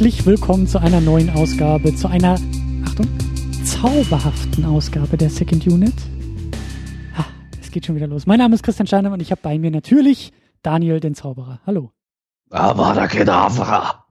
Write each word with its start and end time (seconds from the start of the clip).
herzlich 0.00 0.24
willkommen 0.24 0.66
zu 0.66 0.80
einer 0.80 1.02
neuen 1.02 1.28
Ausgabe, 1.28 1.94
zu 1.94 2.08
einer, 2.08 2.38
Achtung, 2.86 3.06
zauberhaften 3.66 4.64
Ausgabe 4.64 5.18
der 5.18 5.28
Second 5.28 5.66
Unit. 5.66 5.92
Ha, 7.18 7.26
es 7.60 7.70
geht 7.70 7.84
schon 7.84 7.96
wieder 7.96 8.06
los. 8.06 8.24
Mein 8.24 8.38
Name 8.38 8.54
ist 8.54 8.62
Christian 8.62 8.86
Steiner 8.86 9.12
und 9.12 9.20
ich 9.20 9.30
habe 9.30 9.42
bei 9.42 9.58
mir 9.58 9.70
natürlich 9.70 10.32
Daniel, 10.62 11.00
den 11.00 11.14
Zauberer. 11.14 11.60
Hallo. 11.66 11.92
Avada 12.48 13.08
Kedavra. 13.08 14.06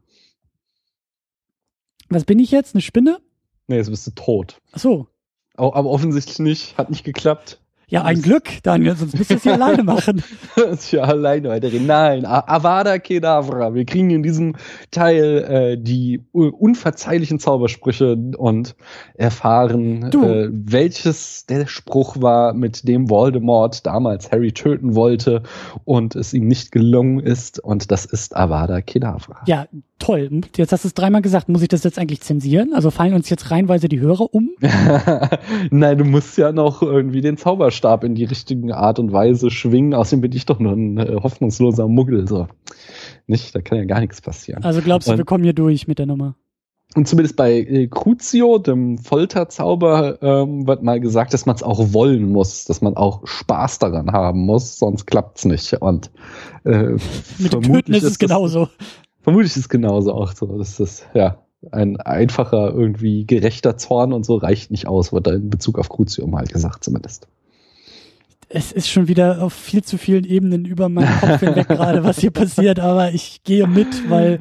Was 2.07 2.23
bin 2.23 2.37
ich 2.37 2.51
jetzt? 2.51 2.75
Eine 2.75 2.83
Spinne? 2.83 3.19
Nee, 3.65 3.77
jetzt 3.77 3.89
bist 3.89 4.05
du 4.05 4.11
tot. 4.11 4.61
Ach 4.73 4.79
so. 4.79 5.07
Aber 5.55 5.89
offensichtlich 5.89 6.37
nicht. 6.37 6.77
Hat 6.77 6.91
nicht 6.91 7.03
geklappt. 7.03 7.59
Ja, 7.89 8.03
ein 8.03 8.21
Glück, 8.21 8.61
Daniel, 8.61 8.95
sonst 8.95 9.17
müsstest 9.17 9.45
du 9.45 9.49
es 9.49 9.57
ja 9.57 9.65
alleine 9.65 9.83
machen. 9.83 10.23
das 10.55 10.81
ist 10.81 10.91
ja 10.91 11.01
alleine 11.01 11.49
weiterreden. 11.49 11.87
Nein, 11.87 12.23
Avada 12.23 12.99
Kedavra. 12.99 13.73
Wir 13.73 13.83
kriegen 13.83 14.11
in 14.11 14.21
diesem 14.21 14.55
Teil 14.91 15.23
äh, 15.49 15.77
die 15.77 16.21
unverzeihlichen 16.31 17.39
Zaubersprüche 17.39 18.15
und 18.37 18.75
erfahren, 19.15 20.03
äh, 20.03 20.49
welches 20.51 21.47
der 21.47 21.65
Spruch 21.65 22.21
war, 22.21 22.53
mit 22.53 22.87
dem 22.87 23.09
Voldemort 23.09 23.83
damals 23.87 24.31
Harry 24.31 24.51
töten 24.51 24.93
wollte 24.93 25.41
und 25.83 26.15
es 26.15 26.33
ihm 26.33 26.47
nicht 26.47 26.71
gelungen 26.71 27.19
ist. 27.19 27.59
Und 27.59 27.89
das 27.89 28.05
ist 28.05 28.37
Avada 28.37 28.81
Kedavra. 28.81 29.41
Ja, 29.47 29.65
toll. 29.97 30.41
Jetzt 30.55 30.71
hast 30.71 30.83
du 30.83 30.89
es 30.89 30.93
dreimal 30.93 31.23
gesagt. 31.23 31.49
Muss 31.49 31.63
ich 31.63 31.69
das 31.69 31.83
jetzt 31.83 31.97
eigentlich 31.97 32.21
zensieren? 32.21 32.73
Also 32.75 32.91
fallen 32.91 33.15
uns 33.15 33.31
jetzt 33.31 33.49
reinweise 33.49 33.89
die 33.89 33.99
Hörer 33.99 34.31
um? 34.31 34.51
Nein, 35.71 35.97
du 35.97 36.05
musst 36.05 36.37
ja 36.37 36.51
noch 36.51 36.83
irgendwie 36.83 37.21
den 37.21 37.37
Zaubersprüch 37.37 37.78
Zauberstab 37.79 38.03
in 38.03 38.15
die 38.15 38.25
richtige 38.25 38.75
Art 38.75 38.99
und 38.99 39.11
Weise 39.11 39.49
schwingen. 39.49 39.93
Außerdem 39.93 40.21
bin 40.21 40.31
ich 40.33 40.45
doch 40.45 40.59
nur 40.59 40.73
ein 40.73 40.97
äh, 40.97 41.15
hoffnungsloser 41.21 41.87
Muggel. 41.87 42.27
So. 42.27 42.47
Nicht? 43.27 43.55
Da 43.55 43.61
kann 43.61 43.77
ja 43.77 43.85
gar 43.85 43.99
nichts 43.99 44.21
passieren. 44.21 44.63
Also 44.63 44.81
glaubst 44.81 45.07
du, 45.07 45.13
und, 45.13 45.17
wir 45.17 45.25
kommen 45.25 45.43
hier 45.43 45.53
durch 45.53 45.87
mit 45.87 45.99
der 45.99 46.05
Nummer? 46.05 46.35
Und 46.95 47.07
zumindest 47.07 47.35
bei 47.35 47.53
äh, 47.53 47.87
Crucio, 47.87 48.57
dem 48.57 48.97
Folterzauber, 48.97 50.21
ähm, 50.21 50.67
wird 50.67 50.83
mal 50.83 50.99
gesagt, 50.99 51.33
dass 51.33 51.45
man 51.45 51.55
es 51.55 51.63
auch 51.63 51.93
wollen 51.93 52.31
muss, 52.31 52.65
dass 52.65 52.81
man 52.81 52.97
auch 52.97 53.25
Spaß 53.25 53.79
daran 53.79 54.11
haben 54.11 54.39
muss, 54.39 54.79
sonst 54.79 55.05
klappt's 55.05 55.45
nicht. 55.45 55.73
Und 55.73 56.09
äh, 56.65 56.95
mit 57.37 57.53
dem 57.53 57.61
Töten 57.61 57.93
ist 57.93 58.03
es 58.03 58.17
genauso. 58.17 58.69
Vermutlich 59.21 59.51
ist 59.51 59.57
es 59.57 59.69
genauso 59.69 60.13
auch 60.13 60.31
so. 60.33 60.57
Das 60.57 60.79
ist, 60.79 61.05
ja, 61.13 61.37
ein 61.71 61.97
einfacher, 61.97 62.73
irgendwie 62.73 63.25
gerechter 63.25 63.77
Zorn 63.77 64.13
und 64.13 64.25
so 64.25 64.37
reicht 64.37 64.71
nicht 64.71 64.87
aus, 64.87 65.13
wird 65.13 65.27
da 65.27 65.33
in 65.33 65.49
Bezug 65.49 65.77
auf 65.77 65.89
Crucio 65.89 66.25
mal 66.25 66.45
gesagt 66.45 66.85
zumindest 66.85 67.27
es 68.49 68.71
ist 68.71 68.89
schon 68.89 69.07
wieder 69.07 69.43
auf 69.43 69.53
viel 69.53 69.83
zu 69.83 69.97
vielen 69.97 70.25
Ebenen 70.25 70.65
über 70.65 70.89
meinen 70.89 71.19
Kopf 71.19 71.39
hinweg 71.39 71.67
gerade, 71.67 72.03
was 72.03 72.19
hier 72.19 72.31
passiert, 72.31 72.79
aber 72.79 73.11
ich 73.11 73.43
gehe 73.43 73.67
mit, 73.67 74.09
weil, 74.09 74.39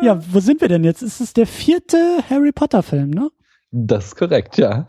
ja, 0.00 0.20
wo 0.32 0.38
sind 0.40 0.60
wir 0.60 0.68
denn 0.68 0.84
jetzt? 0.84 1.02
Ist 1.02 1.20
es 1.20 1.32
der 1.32 1.46
vierte 1.46 1.98
Harry 2.30 2.52
Potter 2.52 2.82
Film, 2.82 3.10
ne? 3.10 3.30
Das 3.70 4.06
ist 4.06 4.16
korrekt, 4.16 4.56
ja. 4.56 4.86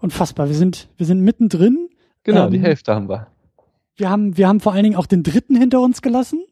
Unfassbar. 0.00 0.48
Wir 0.48 0.56
sind, 0.56 0.88
wir 0.96 1.06
sind 1.06 1.20
mittendrin. 1.20 1.88
Genau, 2.24 2.46
ähm, 2.46 2.52
die 2.52 2.60
Hälfte 2.60 2.94
haben 2.94 3.08
wir. 3.08 3.28
Wir 3.96 4.10
haben, 4.10 4.36
wir 4.36 4.48
haben 4.48 4.60
vor 4.60 4.72
allen 4.72 4.84
Dingen 4.84 4.96
auch 4.96 5.06
den 5.06 5.22
dritten 5.22 5.56
hinter 5.56 5.80
uns 5.80 6.02
gelassen. 6.02 6.44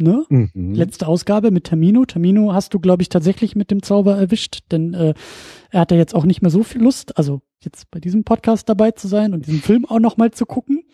Ne? 0.00 0.24
Mhm. 0.28 0.74
Letzte 0.74 1.06
Ausgabe 1.06 1.50
mit 1.50 1.64
Tamino. 1.64 2.04
Tamino 2.04 2.52
hast 2.52 2.72
du, 2.72 2.80
glaube 2.80 3.02
ich, 3.02 3.08
tatsächlich 3.08 3.54
mit 3.54 3.70
dem 3.70 3.82
Zauber 3.82 4.16
erwischt, 4.16 4.60
denn 4.72 4.94
äh, 4.94 5.14
er 5.70 5.80
hat 5.80 5.90
ja 5.90 5.96
jetzt 5.96 6.14
auch 6.14 6.24
nicht 6.24 6.40
mehr 6.40 6.50
so 6.50 6.62
viel 6.62 6.82
Lust. 6.82 7.16
Also 7.18 7.42
jetzt 7.62 7.90
bei 7.90 8.00
diesem 8.00 8.24
Podcast 8.24 8.68
dabei 8.68 8.92
zu 8.92 9.08
sein 9.08 9.34
und 9.34 9.46
diesen 9.46 9.60
Film 9.60 9.84
auch 9.84 9.98
nochmal 9.98 10.30
zu 10.30 10.46
gucken. 10.46 10.84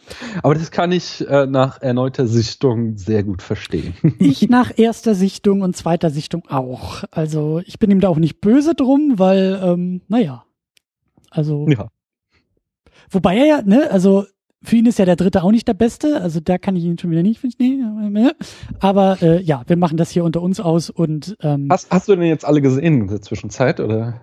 Aber 0.43 0.55
das 0.55 0.71
kann 0.71 0.91
ich 0.91 1.27
äh, 1.28 1.47
nach 1.47 1.81
erneuter 1.81 2.27
Sichtung 2.27 2.97
sehr 2.97 3.22
gut 3.22 3.43
verstehen. 3.43 3.95
ich 4.19 4.49
nach 4.49 4.77
erster 4.77 5.15
Sichtung 5.15 5.62
und 5.62 5.77
zweiter 5.77 6.11
Sichtung 6.11 6.47
auch. 6.49 7.05
Also 7.12 7.61
ich 7.65 7.78
bin 7.78 7.91
ihm 7.91 8.00
da 8.00 8.09
auch 8.09 8.19
nicht 8.19 8.41
böse 8.41 8.75
drum, 8.75 9.19
weil, 9.19 9.61
ähm, 9.62 10.03
naja. 10.09 10.45
Also. 11.31 11.69
Ja. 11.69 11.89
Wobei 13.11 13.37
er 13.37 13.47
ja, 13.47 13.62
ne, 13.62 13.89
also 13.91 14.27
für 14.62 14.77
ihn 14.77 14.87
ist 14.87 14.99
ja 14.99 15.05
der 15.05 15.17
dritte 15.17 15.43
auch 15.43 15.50
nicht 15.50 15.69
der 15.69 15.75
beste, 15.75 16.21
also 16.21 16.41
da 16.41 16.59
kann 16.59 16.77
ich 16.77 16.84
ihn 16.84 16.99
schon 16.99 17.11
wieder 17.11 17.22
nicht 17.22 17.43
nee, 17.59 17.78
aber 18.81 19.22
äh, 19.22 19.41
ja, 19.43 19.62
wir 19.67 19.77
machen 19.77 19.97
das 19.97 20.11
hier 20.11 20.25
unter 20.25 20.43
uns 20.43 20.61
aus 20.61 20.91
und 20.91 21.37
ähm, 21.43 21.69
hast, 21.71 21.91
hast 21.91 22.09
du 22.09 22.17
denn 22.17 22.27
jetzt 22.27 22.44
alle 22.44 22.61
gesehen 22.61 23.03
in 23.03 23.09
der 23.09 23.22
Zwischenzeit 23.22 23.81
oder? 23.81 24.21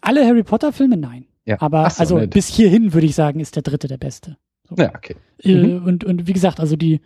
Alle 0.00 0.26
Harry 0.26 0.42
Potter 0.42 0.72
Filme, 0.72 0.96
nein. 0.96 1.26
Ja. 1.44 1.60
Aber 1.60 1.88
so, 1.90 2.00
also 2.00 2.18
ne, 2.18 2.28
bis 2.28 2.48
hierhin 2.48 2.92
würde 2.92 3.06
ich 3.06 3.14
sagen, 3.14 3.38
ist 3.40 3.54
der 3.54 3.62
dritte 3.62 3.86
der 3.86 3.98
beste. 3.98 4.36
So. 4.68 4.74
Ja, 4.76 4.92
okay. 4.94 5.16
Äh, 5.42 5.54
mhm. 5.54 5.84
und, 5.84 6.04
und 6.04 6.26
wie 6.26 6.32
gesagt, 6.32 6.58
also 6.58 6.74
die, 6.76 7.00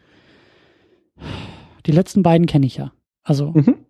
die 1.86 1.92
letzten 1.92 2.22
beiden 2.22 2.46
kenne 2.46 2.66
ich 2.66 2.76
ja. 2.76 2.92
Also, 3.22 3.50
mhm. 3.50 3.84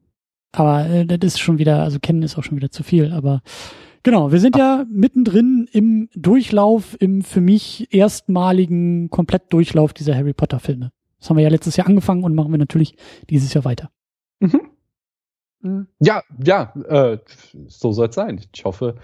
aber 0.52 0.88
äh, 0.88 1.06
das 1.06 1.34
ist 1.34 1.40
schon 1.40 1.58
wieder, 1.58 1.82
also 1.82 2.00
kennen 2.00 2.22
ist 2.22 2.36
auch 2.36 2.44
schon 2.44 2.56
wieder 2.56 2.70
zu 2.70 2.82
viel, 2.82 3.12
aber 3.12 3.42
genau, 4.02 4.32
wir 4.32 4.40
sind 4.40 4.56
ja 4.56 4.84
mittendrin 4.90 5.68
im 5.72 6.08
Durchlauf, 6.14 6.96
im 7.00 7.22
für 7.22 7.40
mich 7.40 7.92
erstmaligen 7.92 9.10
Komplettdurchlauf 9.10 9.92
dieser 9.92 10.14
Harry 10.14 10.32
Potter 10.32 10.60
Filme. 10.60 10.92
Das 11.18 11.28
haben 11.28 11.36
wir 11.36 11.44
ja 11.44 11.50
letztes 11.50 11.76
Jahr 11.76 11.86
angefangen 11.86 12.24
und 12.24 12.34
machen 12.34 12.50
wir 12.50 12.58
natürlich 12.58 12.96
dieses 13.28 13.52
Jahr 13.52 13.64
weiter. 13.64 13.90
Mhm. 14.40 14.69
Mhm. 15.62 15.88
Ja, 15.98 16.22
ja, 16.42 16.72
äh, 16.88 17.18
so 17.66 17.92
soll 17.92 18.08
es 18.08 18.14
sein. 18.14 18.40
Ich 18.54 18.64
hoffe, 18.64 18.94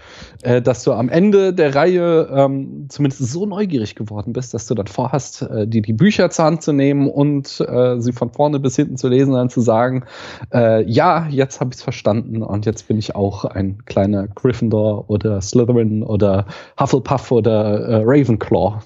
äh, 0.41 0.59
dass 0.59 0.83
du 0.83 0.91
am 0.91 1.07
Ende 1.07 1.53
der 1.53 1.75
Reihe 1.75 2.27
ähm, 2.33 2.87
zumindest 2.89 3.31
so 3.31 3.45
neugierig 3.45 3.93
geworden 3.93 4.33
bist, 4.33 4.55
dass 4.55 4.65
du 4.65 4.73
dann 4.73 4.87
vorhast, 4.87 5.43
äh, 5.43 5.67
dir 5.67 5.83
die 5.83 5.93
Bücher 5.93 6.31
zur 6.31 6.45
Hand 6.45 6.63
zu 6.63 6.73
nehmen 6.73 7.09
und 7.09 7.59
äh, 7.61 7.99
sie 7.99 8.11
von 8.11 8.31
vorne 8.31 8.59
bis 8.59 8.75
hinten 8.75 8.97
zu 8.97 9.07
lesen 9.07 9.33
und 9.33 9.37
dann 9.37 9.49
zu 9.51 9.61
sagen, 9.61 10.05
äh, 10.51 10.83
ja, 10.89 11.27
jetzt 11.29 11.59
habe 11.59 11.69
ich 11.71 11.77
es 11.77 11.83
verstanden 11.83 12.41
und 12.41 12.65
jetzt 12.65 12.87
bin 12.87 12.97
ich 12.97 13.15
auch 13.15 13.45
ein 13.45 13.85
kleiner 13.85 14.27
Gryffindor 14.27 15.11
oder 15.11 15.41
Slytherin 15.41 16.01
oder 16.01 16.47
Hufflepuff 16.79 17.31
oder 17.31 17.81
äh, 17.81 18.01
Ravenclaw. 18.03 18.79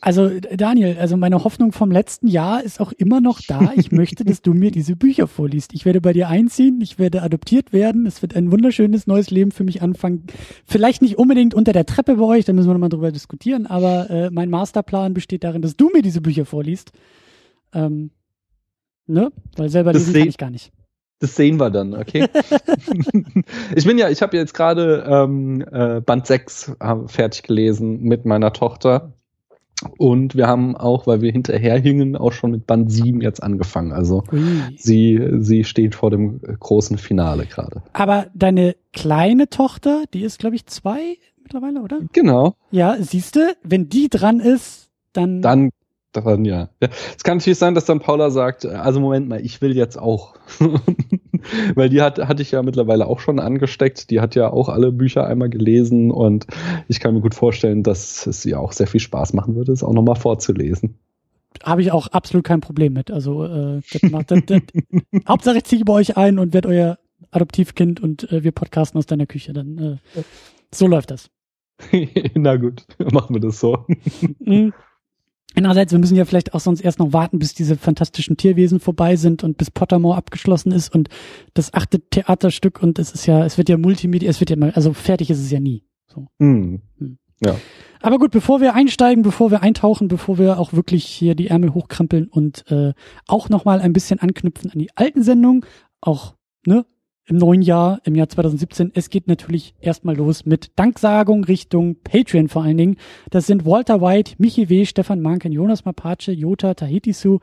Also 0.00 0.30
Daniel, 0.38 0.96
also 0.98 1.16
meine 1.16 1.42
Hoffnung 1.42 1.72
vom 1.72 1.90
letzten 1.90 2.28
Jahr 2.28 2.62
ist 2.62 2.80
auch 2.80 2.92
immer 2.92 3.20
noch 3.20 3.40
da. 3.46 3.72
Ich 3.74 3.90
möchte, 3.92 4.24
dass 4.24 4.42
du 4.42 4.54
mir 4.54 4.70
diese 4.70 4.94
Bücher 4.94 5.26
vorliest. 5.26 5.74
Ich 5.74 5.84
werde 5.84 6.00
bei 6.00 6.12
dir 6.12 6.28
einziehen, 6.28 6.80
ich 6.80 6.98
werde 6.98 7.22
adoptiert 7.22 7.72
werden. 7.72 8.06
Es 8.06 8.22
wird 8.22 8.36
ein 8.36 8.52
wunderschönes 8.52 9.08
neues 9.08 9.30
Leben 9.30 9.50
für 9.50 9.64
mich 9.64 9.82
anfangen. 9.82 10.24
Vielleicht 10.64 11.02
nicht 11.02 11.18
unbedingt 11.18 11.52
unter 11.52 11.72
der 11.72 11.84
Treppe 11.84 12.16
bei 12.16 12.24
euch, 12.24 12.44
da 12.44 12.52
müssen 12.52 12.68
wir 12.68 12.74
nochmal 12.74 12.90
drüber 12.90 13.10
diskutieren, 13.10 13.66
aber 13.66 14.08
äh, 14.08 14.30
mein 14.30 14.50
Masterplan 14.50 15.14
besteht 15.14 15.42
darin, 15.42 15.62
dass 15.62 15.76
du 15.76 15.90
mir 15.92 16.02
diese 16.02 16.20
Bücher 16.20 16.44
vorliest. 16.44 16.92
Ähm, 17.72 18.10
ne? 19.06 19.32
Weil 19.56 19.68
selber 19.68 19.92
das 19.92 20.06
lesen 20.06 20.20
kann 20.20 20.28
ich 20.28 20.38
gar 20.38 20.50
nicht. 20.50 20.72
Das 21.20 21.34
sehen 21.34 21.58
wir 21.58 21.70
dann, 21.70 21.94
okay? 21.94 22.28
ich 23.74 23.84
bin 23.84 23.98
ja, 23.98 24.08
ich 24.08 24.22
habe 24.22 24.36
jetzt 24.36 24.54
gerade 24.54 25.04
ähm, 25.08 25.64
äh, 25.68 26.00
Band 26.00 26.28
6 26.28 26.76
äh, 26.78 26.94
fertig 27.06 27.42
gelesen 27.42 28.02
mit 28.02 28.24
meiner 28.24 28.52
Tochter. 28.52 29.14
Und 29.96 30.34
wir 30.34 30.46
haben 30.46 30.76
auch, 30.76 31.06
weil 31.06 31.20
wir 31.20 31.30
hinterherhingen, 31.30 32.16
auch 32.16 32.32
schon 32.32 32.50
mit 32.50 32.66
Band 32.66 32.90
7 32.90 33.20
jetzt 33.20 33.42
angefangen. 33.42 33.92
Also 33.92 34.24
sie, 34.76 35.20
sie 35.38 35.64
steht 35.64 35.94
vor 35.94 36.10
dem 36.10 36.40
großen 36.40 36.98
Finale 36.98 37.46
gerade. 37.46 37.82
Aber 37.92 38.26
deine 38.34 38.74
kleine 38.92 39.48
Tochter, 39.48 40.04
die 40.12 40.22
ist, 40.22 40.38
glaube 40.38 40.56
ich, 40.56 40.66
zwei 40.66 41.16
mittlerweile, 41.42 41.80
oder? 41.80 42.00
Genau. 42.12 42.56
Ja, 42.70 42.96
siehst 43.00 43.36
du, 43.36 43.56
wenn 43.62 43.88
die 43.88 44.08
dran 44.08 44.40
ist, 44.40 44.90
dann. 45.12 45.42
Dann 45.42 45.70
dran, 46.12 46.44
ja. 46.44 46.68
ja. 46.82 46.88
Es 47.16 47.22
kann 47.22 47.38
natürlich 47.38 47.58
sein, 47.58 47.74
dass 47.74 47.84
dann 47.84 48.00
Paula 48.00 48.30
sagt, 48.30 48.66
also 48.66 49.00
Moment 49.00 49.28
mal, 49.28 49.40
ich 49.40 49.60
will 49.60 49.76
jetzt 49.76 49.98
auch. 49.98 50.34
Weil 51.74 51.88
die 51.88 52.02
hat, 52.02 52.18
hatte 52.18 52.42
ich 52.42 52.50
ja 52.50 52.62
mittlerweile 52.62 53.06
auch 53.06 53.20
schon 53.20 53.38
angesteckt. 53.38 54.10
Die 54.10 54.20
hat 54.20 54.34
ja 54.34 54.50
auch 54.50 54.68
alle 54.68 54.92
Bücher 54.92 55.26
einmal 55.26 55.48
gelesen 55.48 56.10
und 56.10 56.46
ich 56.88 57.00
kann 57.00 57.14
mir 57.14 57.20
gut 57.20 57.34
vorstellen, 57.34 57.82
dass 57.82 58.26
es 58.26 58.44
ihr 58.44 58.60
auch 58.60 58.72
sehr 58.72 58.86
viel 58.86 59.00
Spaß 59.00 59.32
machen 59.32 59.56
würde, 59.56 59.72
es 59.72 59.82
auch 59.82 59.92
nochmal 59.92 60.16
vorzulesen. 60.16 60.94
Habe 61.62 61.82
ich 61.82 61.92
auch 61.92 62.08
absolut 62.08 62.44
kein 62.44 62.60
Problem 62.60 62.92
mit. 62.92 63.10
Also 63.10 63.44
äh, 63.44 63.80
das 63.92 64.10
macht, 64.10 64.30
das, 64.30 64.40
das, 64.46 64.62
Hauptsache 65.28 65.58
ich 65.58 65.64
ziehe 65.64 65.84
bei 65.84 65.94
euch 65.94 66.16
ein 66.16 66.38
und 66.38 66.54
werde 66.54 66.68
euer 66.68 66.98
Adoptivkind 67.30 68.00
und 68.00 68.30
äh, 68.30 68.44
wir 68.44 68.52
podcasten 68.52 68.98
aus 68.98 69.06
deiner 69.06 69.26
Küche. 69.26 69.52
Dann 69.52 69.78
äh, 69.78 70.22
so 70.72 70.86
läuft 70.86 71.10
das. 71.10 71.30
Na 72.34 72.56
gut, 72.56 72.86
machen 73.12 73.34
wir 73.34 73.40
das 73.40 73.60
so. 73.60 73.86
Mhm. 75.54 75.64
Einerseits, 75.64 75.92
wir 75.92 75.98
müssen 75.98 76.16
ja 76.16 76.24
vielleicht 76.24 76.54
auch 76.54 76.60
sonst 76.60 76.80
erst 76.80 76.98
noch 76.98 77.12
warten, 77.12 77.38
bis 77.38 77.54
diese 77.54 77.76
fantastischen 77.76 78.36
Tierwesen 78.36 78.80
vorbei 78.80 79.16
sind 79.16 79.44
und 79.44 79.56
bis 79.56 79.70
Pottermore 79.70 80.16
abgeschlossen 80.16 80.72
ist 80.72 80.94
und 80.94 81.08
das 81.54 81.74
achte 81.74 82.00
Theaterstück 82.00 82.82
und 82.82 82.98
es 82.98 83.12
ist 83.12 83.26
ja, 83.26 83.44
es 83.44 83.58
wird 83.58 83.68
ja 83.68 83.78
Multimedia, 83.78 84.28
es 84.28 84.40
wird 84.40 84.50
ja 84.50 84.56
mal, 84.56 84.72
also 84.72 84.92
fertig 84.92 85.30
ist 85.30 85.40
es 85.40 85.50
ja 85.50 85.60
nie. 85.60 85.84
So. 86.06 86.26
Mm. 86.38 86.80
Hm. 86.98 87.18
Ja. 87.40 87.56
Aber 88.00 88.18
gut, 88.18 88.30
bevor 88.30 88.60
wir 88.60 88.74
einsteigen, 88.74 89.22
bevor 89.22 89.50
wir 89.50 89.62
eintauchen, 89.62 90.08
bevor 90.08 90.38
wir 90.38 90.58
auch 90.58 90.72
wirklich 90.72 91.04
hier 91.04 91.34
die 91.34 91.48
Ärmel 91.48 91.74
hochkrempeln 91.74 92.28
und 92.28 92.64
äh, 92.70 92.92
auch 93.26 93.48
nochmal 93.48 93.80
ein 93.80 93.92
bisschen 93.92 94.20
anknüpfen 94.20 94.70
an 94.70 94.78
die 94.78 94.90
alten 94.96 95.22
Sendungen, 95.22 95.64
auch, 96.00 96.34
ne, 96.66 96.84
im 97.28 97.36
neuen 97.36 97.62
Jahr, 97.62 98.00
im 98.04 98.14
Jahr 98.14 98.28
2017. 98.28 98.92
Es 98.94 99.10
geht 99.10 99.28
natürlich 99.28 99.74
erstmal 99.80 100.16
los 100.16 100.46
mit 100.46 100.72
Danksagung 100.76 101.44
Richtung 101.44 101.96
Patreon 102.02 102.48
vor 102.48 102.62
allen 102.62 102.78
Dingen. 102.78 102.96
Das 103.30 103.46
sind 103.46 103.66
Walter 103.66 104.00
White, 104.00 104.34
Michi 104.38 104.68
W., 104.68 104.86
Stefan 104.86 105.20
Manken, 105.20 105.52
Jonas 105.52 105.84
Mapace, 105.84 106.28
Jota, 106.28 106.74
Tahitisu, 106.74 107.38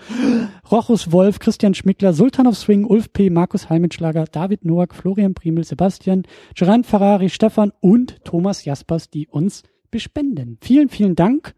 Rochus 0.72 1.12
Wolf, 1.12 1.40
Christian 1.40 1.76
Schmickler, 1.76 2.14
Sultan 2.14 2.48
of 2.48 2.58
Swing, 2.58 2.84
Ulf 2.84 3.14
P., 3.14 3.30
Markus 3.30 3.70
Heimenschlager, 3.70 4.26
David 4.26 4.66
Noack, 4.66 4.96
Florian 4.96 5.36
Primel, 5.36 5.64
Sebastian, 5.64 6.24
Gerard 6.56 6.86
Ferrari, 6.86 7.30
Stefan 7.30 7.72
und 7.80 8.24
Thomas 8.26 8.66
Jaspers, 8.66 9.10
die 9.12 9.28
uns 9.28 9.62
bespenden. 9.92 10.58
Vielen, 10.62 10.90
vielen 10.90 11.16
Dank. 11.16 11.54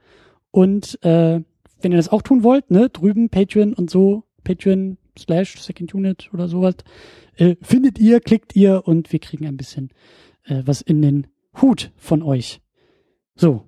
Und 0.51 1.01
äh, 1.03 1.41
wenn 1.81 1.91
ihr 1.91 1.97
das 1.97 2.09
auch 2.09 2.21
tun 2.21 2.43
wollt, 2.43 2.71
ne, 2.71 2.89
drüben 2.89 3.29
Patreon 3.29 3.73
und 3.73 3.89
so, 3.89 4.23
Patreon 4.43 4.97
slash 5.17 5.59
Second 5.59 5.93
Unit 5.93 6.29
oder 6.33 6.47
sowas, 6.47 6.75
äh, 7.35 7.55
findet 7.61 7.99
ihr, 7.99 8.19
klickt 8.19 8.55
ihr 8.55 8.83
und 8.85 9.11
wir 9.11 9.19
kriegen 9.19 9.45
ein 9.45 9.57
bisschen 9.57 9.89
äh, 10.43 10.63
was 10.65 10.81
in 10.81 11.01
den 11.01 11.27
Hut 11.61 11.91
von 11.97 12.21
euch. 12.21 12.61
So, 13.35 13.67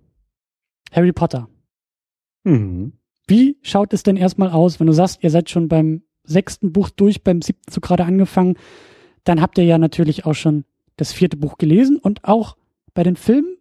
Harry 0.92 1.12
Potter. 1.12 1.50
Mhm. 2.44 2.94
Wie 3.28 3.58
schaut 3.62 3.94
es 3.94 4.04
denn 4.04 4.18
erstmal 4.18 4.50
aus, 4.50 4.80
wenn 4.80 4.88
du 4.88 4.94
sagst, 4.94 5.24
ihr 5.24 5.30
seid 5.30 5.50
schon 5.50 5.68
beim 5.68 6.02
sechsten 6.24 6.72
Buch 6.74 6.90
durch, 6.90 7.24
beim 7.24 7.42
siebten 7.42 7.72
so 7.72 7.82
gerade 7.82 8.06
angefangen, 8.06 8.58
dann 9.24 9.42
habt 9.42 9.58
ihr 9.58 9.66
ja 9.66 9.78
natürlich 9.78 10.26
auch 10.26 10.34
schon 10.34 10.66
das 10.98 11.14
vierte 11.14 11.38
Buch 11.38 11.58
gelesen 11.58 11.98
und 11.98 12.24
auch 12.24 12.58
bei 12.94 13.04
den 13.04 13.16
Filmen 13.16 13.58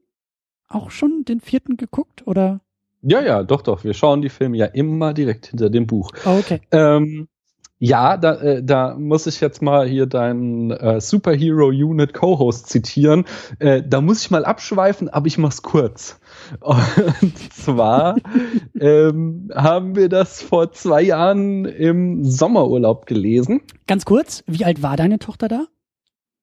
auch 0.69 0.90
schon 0.90 1.25
den 1.25 1.40
vierten 1.40 1.76
geguckt 1.76 2.26
oder? 2.26 2.61
Ja, 3.02 3.20
ja, 3.20 3.43
doch, 3.43 3.62
doch. 3.62 3.85
Wir 3.85 3.94
schauen 3.94 4.23
die 4.23 4.29
Filme 4.29 4.56
ja 4.56 4.67
immer 4.67 5.14
direkt 5.14 5.46
hinter 5.46 5.70
dem 5.70 5.87
Buch. 5.87 6.12
Oh, 6.25 6.38
okay. 6.38 6.61
Ähm, 6.73 7.29
ja, 7.78 8.16
da, 8.16 8.34
äh, 8.34 8.62
da 8.62 8.96
muss 8.98 9.26
ich 9.26 9.40
jetzt 9.40 9.62
mal 9.62 9.86
hier 9.86 10.06
deinen 10.06 10.70
äh, 10.72 11.00
Superhero 11.00 11.69
Unit 11.69 12.12
Co-Host 12.12 12.69
zitieren. 12.69 13.25
Äh, 13.60 13.82
da 13.86 14.00
muss 14.00 14.22
ich 14.22 14.30
mal 14.30 14.44
abschweifen, 14.44 15.08
aber 15.08 15.26
ich 15.26 15.38
mach's 15.38 15.62
kurz. 15.62 16.19
Und 16.60 17.52
zwar 17.52 18.16
ähm, 18.80 19.50
haben 19.54 19.94
wir 19.94 20.08
das 20.08 20.42
vor 20.42 20.72
zwei 20.72 21.02
Jahren 21.02 21.64
im 21.66 22.25
Sommerurlaub 22.25 23.06
gelesen. 23.06 23.60
Ganz 23.86 24.04
kurz, 24.04 24.42
wie 24.46 24.64
alt 24.64 24.82
war 24.82 24.96
deine 24.96 25.19
Tochter 25.19 25.46
da? 25.48 25.66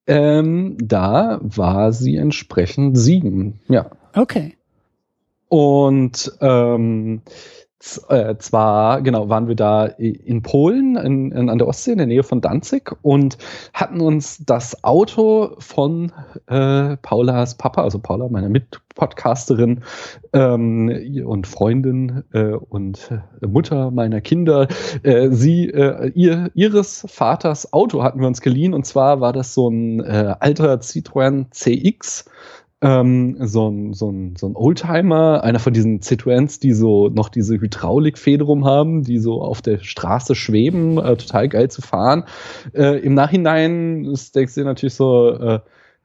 Ähm, 0.07 0.77
da 0.81 1.39
war 1.41 1.91
sie 1.91 2.15
entsprechend 2.15 2.97
sieben, 2.97 3.59
ja. 3.67 3.89
Okay. 4.13 4.55
Und 5.49 6.31
ähm, 6.41 7.21
äh, 8.09 8.37
zwar, 8.37 9.01
genau, 9.01 9.29
waren 9.29 9.47
wir 9.47 9.55
da 9.55 9.85
in 9.85 10.41
Polen, 10.41 10.95
in, 10.97 11.31
in, 11.31 11.49
an 11.49 11.57
der 11.57 11.67
Ostsee, 11.67 11.91
in 11.91 11.97
der 11.97 12.07
Nähe 12.07 12.23
von 12.23 12.41
Danzig 12.41 12.91
und 13.01 13.37
hatten 13.73 14.01
uns 14.01 14.43
das 14.45 14.83
Auto 14.83 15.55
von 15.59 16.11
äh, 16.47 16.97
Paulas 16.97 17.55
Papa, 17.55 17.83
also 17.83 17.99
Paula, 17.99 18.27
meiner 18.29 18.49
Mitpodcasterin 18.49 19.81
ähm, 20.33 21.23
und 21.25 21.47
Freundin 21.47 22.23
äh, 22.33 22.53
und 22.53 23.09
Mutter 23.45 23.91
meiner 23.91 24.21
Kinder, 24.21 24.67
äh, 25.03 25.29
sie, 25.31 25.69
äh, 25.69 26.11
ihr, 26.15 26.49
ihres 26.53 27.05
Vaters 27.07 27.71
Auto 27.73 28.03
hatten 28.03 28.19
wir 28.19 28.27
uns 28.27 28.41
geliehen 28.41 28.73
und 28.73 28.85
zwar 28.85 29.21
war 29.21 29.33
das 29.33 29.53
so 29.53 29.69
ein 29.69 30.01
alter 30.01 30.75
Citroën 30.75 31.49
CX 31.51 32.25
ähm, 32.85 33.37
so 33.39 33.67
ein, 33.67 33.93
so 33.93 34.11
ein, 34.11 34.35
so 34.35 34.47
ein 34.47 34.55
Oldtimer, 34.55 35.43
einer 35.43 35.57
von 35.57 35.73
diesen 35.73 36.01
Citroëns, 36.01 36.59
die 36.61 36.73
so 36.73 37.09
noch 37.09 37.29
diese 37.29 37.59
Hydraulikfederung 37.59 38.63
haben, 38.63 39.01
die 39.01 39.17
so 39.17 39.41
auf 39.41 39.63
der 39.63 39.79
Straße 39.79 40.35
schweben, 40.35 40.99
äh, 40.99 41.17
total 41.17 41.49
geil 41.49 41.71
zu 41.71 41.81
fahren. 41.81 42.25
Äh, 42.73 42.99
Im 42.99 43.15
Nachhinein 43.15 44.05
ist 44.05 44.35
denkst 44.35 44.53
du 44.53 44.63
natürlich 44.63 44.93
so, 44.93 45.31
äh, 45.31 45.59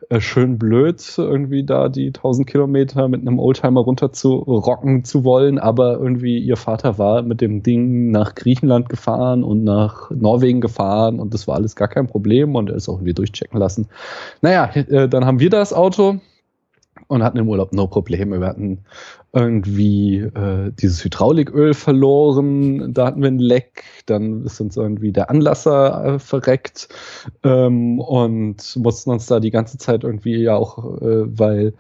äh, 0.09 0.21
schön 0.23 0.59
blöd, 0.59 1.03
irgendwie 1.19 1.65
da 1.65 1.91
die 1.91 2.07
1000 2.07 2.47
Kilometer 2.47 3.09
mit 3.09 3.21
einem 3.21 3.39
Oldtimer 3.39 3.83
runter 3.83 4.13
zu 4.13 4.37
rocken 4.37 5.05
zu 5.05 5.25
wollen, 5.25 5.59
aber 5.59 5.99
irgendwie 5.99 6.39
ihr 6.39 6.57
Vater 6.57 6.97
war 6.97 7.21
mit 7.21 7.43
dem 7.43 7.63
Ding 7.63 8.11
nach 8.11 8.35
Griechenland 8.35 8.89
gefahren 8.89 9.45
und 9.45 9.63
nach 9.65 10.11
Norwegen 10.11 10.63
gefahren 10.63 11.21
und 11.21 11.35
das 11.35 11.47
war 11.47 11.57
alles 11.57 11.77
gar 11.77 11.89
kein 11.89 12.07
Problem 12.07 12.55
und 12.55 12.71
er 12.71 12.77
ist 12.77 12.89
auch 12.89 12.95
irgendwie 12.95 13.13
durchchecken 13.13 13.61
lassen. 13.61 13.89
Naja, 14.41 14.71
äh, 14.75 15.09
dann 15.11 15.27
haben 15.27 15.41
wir 15.41 15.51
das 15.51 15.75
Auto, 15.75 16.21
und 17.11 17.23
hatten 17.23 17.39
im 17.39 17.49
Urlaub 17.49 17.73
no 17.73 17.87
Probleme. 17.87 18.41
Wir 18.41 18.47
hatten 18.47 18.85
irgendwie 19.33 20.19
äh, 20.19 20.73
dieses 20.81 21.05
Hydrauliköl 21.05 21.75
verloren, 21.75 22.95
da 22.95 23.07
hatten 23.07 23.23
wir 23.23 23.29
ein 23.29 23.39
Leck, 23.39 23.85
dann 24.07 24.45
ist 24.45 24.61
uns 24.61 24.77
irgendwie 24.77 25.13
der 25.13 25.31
Anlasser 25.31 26.05
äh, 26.05 26.19
verreckt 26.19 26.89
ähm, 27.45 28.01
und 28.01 28.77
mussten 28.77 29.11
uns 29.11 29.27
da 29.27 29.41
die 29.41 29.51
ganze 29.51 29.79
Zeit 29.79 30.05
irgendwie 30.05 30.37
ja 30.37 30.57
auch, 30.57 31.01
äh, 31.01 31.39
weil 31.39 31.75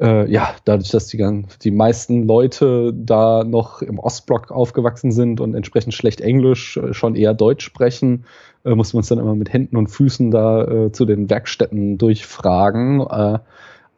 äh, 0.00 0.30
ja, 0.30 0.54
dadurch, 0.64 0.90
dass 0.90 1.06
die, 1.06 1.44
die 1.62 1.70
meisten 1.70 2.26
Leute 2.26 2.92
da 2.92 3.44
noch 3.44 3.80
im 3.80 4.00
Ostblock 4.00 4.50
aufgewachsen 4.50 5.12
sind 5.12 5.40
und 5.40 5.54
entsprechend 5.54 5.94
schlecht 5.94 6.20
Englisch, 6.20 6.76
äh, 6.76 6.94
schon 6.94 7.14
eher 7.14 7.34
Deutsch 7.34 7.64
sprechen, 7.64 8.24
äh, 8.64 8.74
mussten 8.74 8.94
wir 8.94 8.98
uns 8.98 9.08
dann 9.08 9.20
immer 9.20 9.36
mit 9.36 9.52
Händen 9.52 9.76
und 9.76 9.88
Füßen 9.88 10.30
da 10.32 10.64
äh, 10.64 10.92
zu 10.92 11.04
den 11.04 11.30
Werkstätten 11.30 11.96
durchfragen. 11.98 13.00
Äh, 13.02 13.38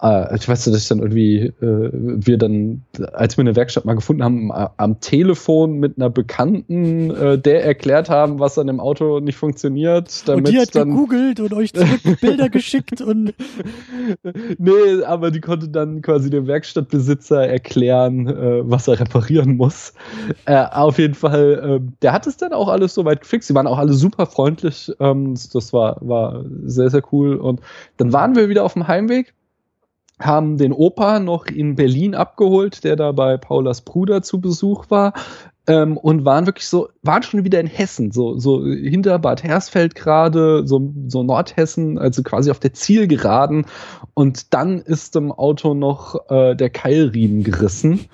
äh, 0.03 0.37
ich 0.37 0.49
weiß, 0.49 0.65
dass 0.65 0.77
ich 0.77 0.89
dann 0.89 0.99
irgendwie, 0.99 1.39
äh, 1.61 1.91
wir 1.93 2.37
dann, 2.37 2.83
als 3.13 3.37
wir 3.37 3.43
eine 3.43 3.57
Werkstatt 3.57 3.85
mal 3.85 3.95
gefunden 3.95 4.23
haben, 4.23 4.53
am 4.53 5.01
Telefon 5.01 5.79
mit 5.79 5.97
einer 5.97 6.11
Bekannten, 6.11 7.11
äh, 7.11 7.39
der 7.39 7.65
erklärt 7.65 8.11
haben, 8.11 8.39
was 8.39 8.59
an 8.59 8.67
dem 8.67 8.81
Auto 8.81 9.21
nicht 9.21 9.37
funktioniert. 9.37 10.29
Damit 10.29 10.47
und 10.47 10.53
die 10.53 10.61
hat 10.61 10.75
dann 10.75 10.91
gegoogelt 10.91 11.41
und 11.41 11.55
euch 11.55 11.73
zurück 11.73 12.01
Bilder 12.21 12.49
geschickt 12.51 13.01
und. 13.01 13.35
nee, 14.59 15.05
aber 15.07 15.31
die 15.31 15.41
konnte 15.41 15.69
dann 15.69 16.03
quasi 16.03 16.29
dem 16.29 16.47
Werkstattbesitzer 16.47 17.47
erklären, 17.47 18.27
äh, 18.27 18.71
was 18.71 18.89
er 18.89 19.01
reparieren 19.01 19.57
muss. 19.57 19.95
Äh, 20.45 20.65
auf 20.73 20.99
jeden 20.99 21.15
Fall, 21.15 21.81
äh, 21.81 21.93
der 22.03 22.13
hat 22.13 22.27
es 22.27 22.37
dann 22.37 22.53
auch 22.53 22.69
alles 22.69 22.95
soweit 22.95 23.23
gefixt. 23.23 23.49
Die 23.49 23.55
waren 23.55 23.67
auch 23.67 23.79
alle 23.79 23.95
super 23.95 24.27
freundlich. 24.27 24.93
Ähm, 25.01 25.35
das 25.53 25.73
war, 25.73 25.97
war 26.01 26.45
sehr, 26.65 26.91
sehr 26.91 27.03
cool. 27.13 27.37
Und 27.37 27.61
dann 27.97 28.13
waren 28.13 28.37
wir 28.37 28.49
wieder 28.49 28.65
auf 28.65 28.75
dem 28.75 28.87
Heimweg 28.87 29.33
haben 30.19 30.57
den 30.57 30.73
Opa 30.73 31.21
noch 31.21 31.47
in 31.47 31.75
Berlin 31.75 32.15
abgeholt, 32.15 32.85
der 32.85 32.97
da 32.97 33.13
bei 33.13 33.37
Paulas 33.37 33.83
Bruder 33.83 34.23
zu 34.23 34.41
Besuch 34.41 34.87
war 34.89 35.13
ähm, 35.67 35.97
und 35.97 36.25
waren 36.25 36.47
wirklich 36.47 36.69
so, 36.69 36.89
waren 37.03 37.23
schon 37.23 37.45
wieder 37.45 37.61
in 37.61 37.67
Hessen, 37.67 38.13
so, 38.13 38.39
so 38.39 38.65
hinter 38.65 39.19
Bad 39.19 39.43
Hersfeld 39.43 39.95
gerade, 39.95 40.67
so, 40.67 40.93
so 41.09 41.23
Nordhessen, 41.23 41.99
also 41.99 42.23
quasi 42.23 42.51
auf 42.51 42.61
der 42.61 42.73
Zielgeraden. 42.73 43.67
Und 44.15 44.55
dann 44.55 44.81
ist 44.81 45.17
im 45.17 45.33
Auto 45.33 45.75
noch 45.75 46.31
äh, 46.31 46.55
der 46.55 46.71
Keilriemen 46.71 47.43
gerissen. 47.43 48.07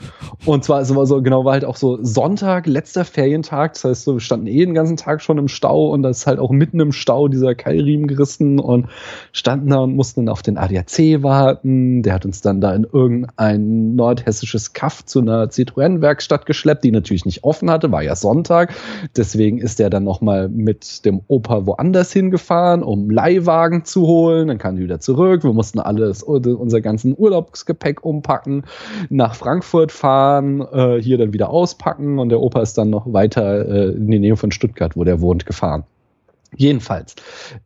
Und 0.47 0.64
zwar, 0.64 0.80
es 0.80 0.94
war 0.94 1.06
so, 1.06 1.23
genau, 1.23 1.44
war 1.44 1.52
halt 1.52 1.64
auch 1.64 1.76
so 1.76 1.99
Sonntag, 2.02 2.66
letzter 2.66 3.04
Ferientag. 3.04 3.75
Das 3.75 3.85
heißt, 3.85 4.04
so, 4.04 4.14
wir 4.14 4.21
standen 4.21 4.47
eh 4.47 4.64
den 4.64 4.75
ganzen 4.75 4.97
Tag 4.97 5.23
schon 5.23 5.38
im 5.38 5.49
Stau 5.49 5.90
und 5.90 6.02
da 6.02 6.09
ist 6.09 6.26
halt 6.26 6.38
auch 6.38 6.50
mitten 6.50 6.80
im 6.80 6.92
Stau 6.92 7.28
dieser 7.28 7.54
Keilriemen 7.54 8.06
gerissen 8.06 8.59
und 8.59 8.87
standen 9.32 9.68
da 9.68 9.78
und 9.78 9.94
mussten 9.94 10.26
dann 10.26 10.32
auf 10.32 10.42
den 10.42 10.56
ADAC 10.56 11.23
warten. 11.23 12.02
Der 12.02 12.14
hat 12.14 12.25
uns 12.25 12.40
dann 12.40 12.61
da 12.61 12.75
in 12.75 12.87
irgendein 12.90 13.94
nordhessisches 13.94 14.73
Kaff 14.73 15.04
zu 15.04 15.21
einer 15.21 15.50
Citroën-Werkstatt 15.50 16.47
geschleppt, 16.47 16.85
die 16.85 16.90
natürlich 16.90 17.25
nicht 17.25 17.41
offen 17.42 17.70
hatte, 17.70 17.92
war 17.92 18.02
ja 18.02 18.16
Sonntag. 18.16 18.75
Deswegen 19.16 19.58
ist 19.58 19.80
er 19.80 19.90
dann 19.90 20.04
nochmal 20.04 20.49
mit 20.49 21.04
dem 21.04 21.20
Opa 21.28 21.66
woanders 21.66 22.12
hingefahren, 22.12 22.82
um 22.82 23.11
Leihwagen 23.11 23.84
zu 23.84 24.06
holen. 24.06 24.49
Dann 24.49 24.58
kam 24.58 24.76
die 24.76 24.82
wieder 24.82 25.00
zurück. 25.00 25.44
Wir 25.44 25.52
mussten 25.52 25.78
alles, 25.78 26.22
unser 26.22 26.80
ganzen 26.80 27.14
Urlaubsgepäck 27.16 28.04
umpacken, 28.04 28.64
nach 29.11 29.34
Frankfurt 29.34 29.92
fahren, 29.92 30.61
äh, 30.72 31.00
hier 31.00 31.18
dann 31.18 31.32
wieder 31.32 31.50
auspacken 31.50 32.18
und 32.18 32.28
der 32.28 32.40
Opa 32.40 32.62
ist 32.62 32.78
dann 32.78 32.90
noch 32.90 33.12
weiter 33.12 33.68
äh, 33.68 33.88
in 33.92 34.11
die 34.11 34.18
Nähe 34.18 34.37
von 34.37 34.50
Stuttgart, 34.50 34.96
wo 34.96 35.04
der 35.04 35.20
wohnt, 35.20 35.46
gefahren. 35.46 35.84
Jedenfalls, 36.56 37.14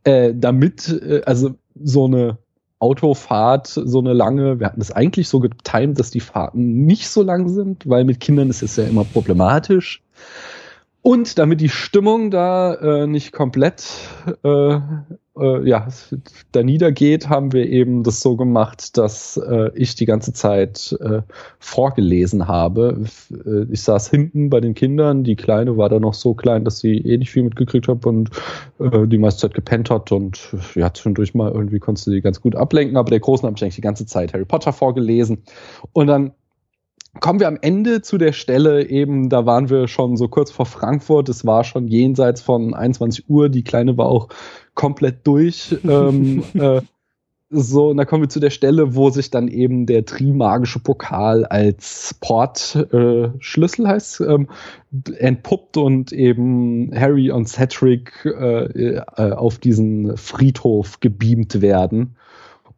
äh, 0.05 0.33
damit, 0.35 0.89
äh, 0.89 1.23
also 1.25 1.55
so 1.75 2.05
eine 2.05 2.39
Autofahrt 2.79 3.67
so 3.69 4.01
eine 4.01 4.13
lange, 4.13 4.61
wir 4.61 4.67
hatten 4.67 4.81
das 4.81 4.93
eigentlich 4.93 5.29
so 5.29 5.41
getimt, 5.41 5.99
dass 5.99 6.11
die 6.11 6.21
Fahrten 6.21 6.85
nicht 6.85 7.09
so 7.09 7.23
lang 7.23 7.49
sind, 7.49 7.89
weil 7.89 8.05
mit 8.05 8.21
Kindern 8.21 8.51
ist 8.51 8.63
es 8.63 8.77
ja 8.77 8.85
immer 8.85 9.05
problematisch. 9.05 10.03
Und 11.03 11.39
damit 11.39 11.61
die 11.61 11.69
Stimmung 11.69 12.31
da 12.31 12.75
äh, 12.75 13.07
nicht 13.07 13.33
komplett 13.33 13.87
äh, 14.43 14.81
äh, 15.39 15.69
ja, 15.69 15.89
da 16.53 16.63
niedergeht, 16.63 17.29
haben 17.29 17.53
wir 17.53 17.67
eben 17.69 18.03
das 18.03 18.21
so 18.21 18.37
gemacht, 18.37 18.97
dass 18.97 19.37
äh, 19.37 19.71
ich 19.75 19.95
die 19.95 20.07
ganze 20.07 20.33
Zeit 20.33 20.97
äh, 21.01 21.23
vorgelesen 21.59 22.49
habe. 22.49 23.05
Äh, 23.31 23.65
ich 23.71 23.83
saß 23.83 24.09
hinten 24.11 24.51
bei 24.51 24.61
den 24.61 24.75
Kindern, 24.75 25.25
die 25.25 25.37
Kleine 25.37 25.77
war 25.77 25.89
da 25.89 26.01
noch 26.01 26.15
so 26.15 26.35
klein, 26.35 26.65
dass 26.65 26.79
sie 26.79 26.99
eh 26.99 27.19
nicht 27.19 27.31
viel 27.31 27.43
mitgekriegt 27.43 27.89
hat 27.89 28.07
und 28.07 28.31
äh, 28.79 29.07
die 29.07 29.19
meiste 29.19 29.43
Zeit 29.43 29.55
gepennt 29.55 29.91
hat 29.91 30.13
und 30.13 30.55
ja, 30.75 30.93
zwischendurch 30.93 31.35
mal 31.35 31.53
irgendwie 31.53 31.79
konntest 31.79 32.07
du 32.07 32.13
die 32.13 32.21
ganz 32.21 32.41
gut 32.41 32.57
ablenken, 32.57 32.97
aber 32.97 33.11
der 33.11 33.21
Großen 33.21 33.47
habe 33.47 33.57
ich 33.57 33.63
eigentlich 33.63 33.77
die 33.77 33.81
ganze 33.83 34.07
Zeit 34.07 34.33
Harry 34.33 34.45
Potter 34.45 34.73
vorgelesen. 34.73 35.43
Und 35.93 36.07
dann 36.07 36.33
kommen 37.21 37.41
wir 37.41 37.49
am 37.49 37.59
Ende 37.61 38.03
zu 38.03 38.19
der 38.19 38.33
Stelle 38.33 38.89
eben, 38.89 39.29
da 39.29 39.47
waren 39.47 39.71
wir 39.71 39.89
schon 39.89 40.17
so 40.17 40.29
kurz 40.29 40.51
vor 40.51 40.67
Frankfurt, 40.67 41.29
es 41.29 41.47
war 41.47 41.65
schon 41.65 41.89
jenseits 41.89 42.43
von 42.43 42.75
21 42.75 43.29
Uhr, 43.29 43.49
die 43.49 43.65
Kleine 43.65 43.97
war 43.97 44.07
auch 44.07 44.29
komplett 44.77 45.27
durch. 45.27 45.77
ähm, 45.83 46.45
äh, 46.55 46.81
so, 47.49 47.91
und 47.91 47.97
da 47.97 48.05
kommen 48.05 48.25
wir 48.25 48.29
zu 48.29 48.41
der 48.41 48.51
Stelle, 48.51 48.97
wo 48.97 49.11
sich 49.11 49.31
dann 49.31 49.47
eben 49.47 49.87
der 49.87 50.05
Trimagische 50.05 50.81
Pokal 50.81 51.45
als 51.45 52.17
Portschlüssel 52.21 53.85
äh, 53.85 53.89
heißt, 53.89 54.21
ähm, 54.23 54.49
entpuppt 55.17 55.77
und 55.77 56.13
eben 56.13 56.91
Harry 56.93 57.31
und 57.31 57.49
Cedric 57.49 58.25
äh, 58.25 58.97
äh, 58.97 59.01
auf 59.17 59.59
diesen 59.59 60.17
Friedhof 60.17 60.99
gebeamt 60.99 61.61
werden. 61.63 62.17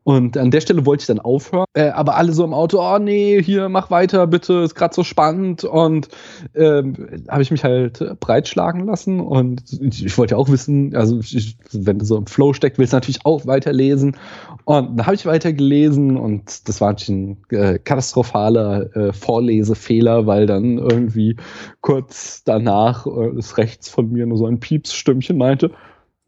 Und 0.05 0.39
an 0.39 0.51
der 0.51 0.63
Stelle 0.63 0.87
wollte 0.87 1.03
ich 1.03 1.07
dann 1.07 1.21
aufhören, 1.21 1.67
äh, 1.75 1.91
aber 1.91 2.17
alle 2.17 2.33
so 2.33 2.43
im 2.45 2.55
Auto, 2.55 2.81
oh 2.81 2.99
nee, 2.99 3.43
hier 3.43 3.69
mach 3.69 3.91
weiter, 3.91 4.27
bitte, 4.27 4.61
ist 4.61 4.75
gerade 4.75 4.95
so 4.95 5.05
spannend. 5.05 5.65
Und 5.65 6.09
ähm, 6.55 7.25
habe 7.29 7.43
ich 7.43 7.51
mich 7.51 7.63
halt 7.63 8.19
breitschlagen 8.19 8.87
lassen 8.87 9.21
und 9.21 9.63
ich, 9.81 10.07
ich 10.07 10.17
wollte 10.17 10.35
ja 10.35 10.39
auch 10.39 10.49
wissen, 10.49 10.97
also 10.97 11.19
ich, 11.21 11.59
wenn 11.73 11.99
du 11.99 12.07
so 12.07 12.17
im 12.17 12.27
Flow 12.27 12.55
steckt, 12.55 12.79
willst 12.79 12.95
du 12.95 12.97
natürlich 12.97 13.27
auch 13.27 13.47
weiterlesen. 13.47 14.17
Und 14.65 14.97
dann 14.97 15.07
habe 15.07 15.15
ich 15.15 15.27
weitergelesen 15.27 16.17
und 16.17 16.69
das 16.69 16.81
war 16.81 16.91
natürlich 16.91 17.21
ein 17.21 17.45
äh, 17.51 17.79
katastrophaler 17.79 18.97
äh, 18.97 19.13
Vorlesefehler, 19.13 20.27
weil 20.27 20.47
dann 20.47 20.79
irgendwie 20.79 21.37
kurz 21.81 22.43
danach 22.45 23.07
äh, 23.07 23.39
ist 23.39 23.59
rechts 23.59 23.89
von 23.89 24.11
mir 24.11 24.27
nur 24.27 24.39
so 24.39 24.47
ein 24.47 24.61
Piepsstimmchen 24.61 25.37
meinte, 25.37 25.71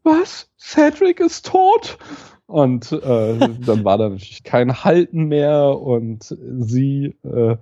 was? 0.03 0.49
Cedric 0.57 1.19
ist 1.19 1.45
tot? 1.45 1.97
Und 2.51 2.91
äh, 2.91 3.37
dann 3.65 3.85
war 3.85 3.97
da 3.97 4.09
natürlich 4.09 4.43
kein 4.43 4.83
Halten 4.83 5.23
mehr 5.23 5.79
und 5.79 6.35
sie, 6.59 7.15
äh, 7.23 7.55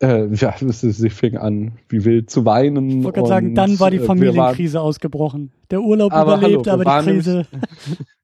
äh, 0.00 0.32
ja, 0.32 0.54
sie 0.60 1.10
fing 1.10 1.36
an, 1.36 1.72
wie 1.88 2.04
wild 2.04 2.30
zu 2.30 2.44
weinen. 2.44 2.88
Ich 2.88 3.04
wollte 3.04 3.18
gerade 3.18 3.28
sagen, 3.28 3.54
dann 3.56 3.80
war 3.80 3.90
die 3.90 3.96
äh, 3.96 4.04
Familienkrise 4.04 4.78
waren, 4.78 4.86
ausgebrochen. 4.86 5.50
Der 5.72 5.80
Urlaub 5.80 6.12
aber 6.12 6.36
überlebt, 6.36 6.68
hallo, 6.68 6.82
aber 6.82 7.02
die 7.02 7.10
Krise. 7.10 7.46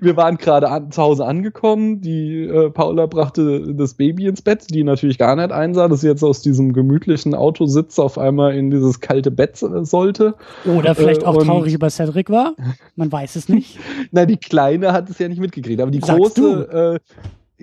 wir 0.00 0.16
waren 0.16 0.36
gerade 0.36 0.68
an, 0.68 0.90
zu 0.90 1.02
Hause 1.02 1.24
angekommen. 1.26 2.00
Die 2.00 2.44
äh, 2.44 2.70
Paula 2.70 3.06
brachte 3.06 3.74
das 3.74 3.94
Baby 3.94 4.26
ins 4.26 4.42
Bett, 4.42 4.66
die 4.70 4.84
natürlich 4.84 5.18
gar 5.18 5.36
nicht 5.36 5.52
einsah, 5.52 5.88
dass 5.88 6.00
sie 6.00 6.08
jetzt 6.08 6.22
aus 6.22 6.42
diesem 6.42 6.72
gemütlichen 6.72 7.34
Autositz 7.34 7.98
auf 7.98 8.18
einmal 8.18 8.54
in 8.54 8.70
dieses 8.70 9.00
kalte 9.00 9.30
Bett 9.30 9.62
äh, 9.62 9.84
sollte. 9.84 10.34
Oder 10.64 10.94
vielleicht 10.94 11.22
äh, 11.22 11.26
auch 11.26 11.42
traurig 11.42 11.74
über 11.74 11.90
Cedric 11.90 12.30
war. 12.30 12.54
Man 12.96 13.10
weiß 13.10 13.36
es 13.36 13.48
nicht. 13.48 13.78
Na, 14.10 14.26
die 14.26 14.36
Kleine 14.36 14.92
hat 14.92 15.10
es 15.10 15.18
ja 15.18 15.28
nicht 15.28 15.40
mitgekriegt, 15.40 15.80
aber 15.80 15.90
die 15.90 16.00
Sagst 16.00 16.36
große, 16.36 17.00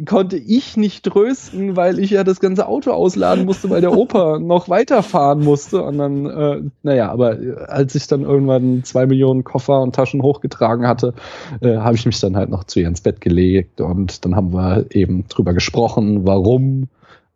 konnte 0.05 0.37
ich 0.37 0.77
nicht 0.77 1.03
trösten, 1.03 1.75
weil 1.75 1.99
ich 1.99 2.11
ja 2.11 2.23
das 2.23 2.39
ganze 2.39 2.67
Auto 2.67 2.91
ausladen 2.91 3.45
musste, 3.45 3.69
weil 3.69 3.81
der 3.81 3.95
Opa 3.95 4.39
noch 4.41 4.69
weiterfahren 4.69 5.43
musste. 5.43 5.83
Und 5.83 5.97
dann, 5.97 6.25
äh, 6.25 6.61
naja, 6.83 7.11
aber 7.11 7.37
als 7.67 7.95
ich 7.95 8.07
dann 8.07 8.21
irgendwann 8.21 8.83
zwei 8.83 9.05
Millionen 9.05 9.43
Koffer 9.43 9.81
und 9.81 9.93
Taschen 9.93 10.21
hochgetragen 10.21 10.87
hatte, 10.87 11.13
äh, 11.59 11.77
habe 11.77 11.95
ich 11.95 12.05
mich 12.05 12.19
dann 12.19 12.37
halt 12.37 12.49
noch 12.49 12.63
zu 12.63 12.79
ihr 12.79 12.87
ins 12.87 13.01
Bett 13.01 13.19
gelegt 13.21 13.81
und 13.81 14.23
dann 14.23 14.35
haben 14.35 14.53
wir 14.53 14.85
eben 14.91 15.25
drüber 15.27 15.53
gesprochen, 15.53 16.25
warum 16.25 16.87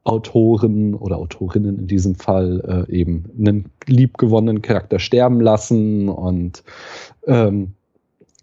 Autoren 0.06 0.94
oder 0.94 1.18
Autorinnen 1.18 1.80
in 1.80 1.88
diesem 1.88 2.16
Fall 2.16 2.86
äh, 2.88 2.92
eben 2.92 3.26
einen 3.38 3.72
liebgewonnenen 3.88 4.62
Charakter 4.62 5.00
sterben 5.00 5.42
lassen 5.42 6.10
und 6.10 6.64
ähm, 7.28 7.74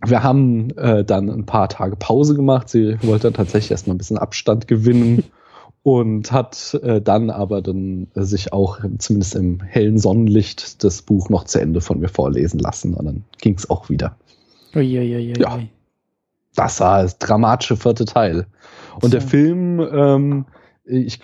wir 0.05 0.23
haben 0.23 0.71
äh, 0.77 1.05
dann 1.05 1.31
ein 1.31 1.47
paar 1.47 1.69
Tage 1.69 1.97
Pause 1.97 2.35
gemacht. 2.35 2.69
Sie 2.69 2.97
wollte 3.03 3.25
dann 3.25 3.35
tatsächlich 3.35 3.71
erstmal 3.71 3.95
ein 3.95 3.99
bisschen 3.99 4.19
Abstand 4.19 4.67
gewinnen 4.67 5.25
und 5.83 6.33
hat 6.33 6.79
äh, 6.83 7.01
dann 7.01 7.31
aber 7.31 7.63
dann 7.63 8.09
äh, 8.15 8.23
sich 8.23 8.53
auch 8.53 8.81
zumindest 8.99 9.35
im 9.35 9.61
hellen 9.61 9.99
Sonnenlicht 9.99 10.83
das 10.85 11.03
Buch 11.03 11.29
noch 11.29 11.45
zu 11.45 11.61
Ende 11.61 11.81
von 11.81 12.01
mir 12.01 12.09
vorlesen 12.09 12.59
lassen 12.59 12.95
und 12.95 13.07
dann 13.07 13.25
ging 13.41 13.55
es 13.55 13.71
auch 13.71 13.89
wieder. 13.89 14.17
Uiuiui. 14.75 15.35
Ja, 15.39 15.61
das 16.55 16.81
war 16.81 17.03
das 17.03 17.19
dramatische 17.19 17.77
vierte 17.77 18.05
Teil. 18.05 18.47
Und 18.97 19.05
so. 19.05 19.09
der 19.09 19.21
Film, 19.21 19.81
ähm, 19.81 20.47
ich, 20.85 21.21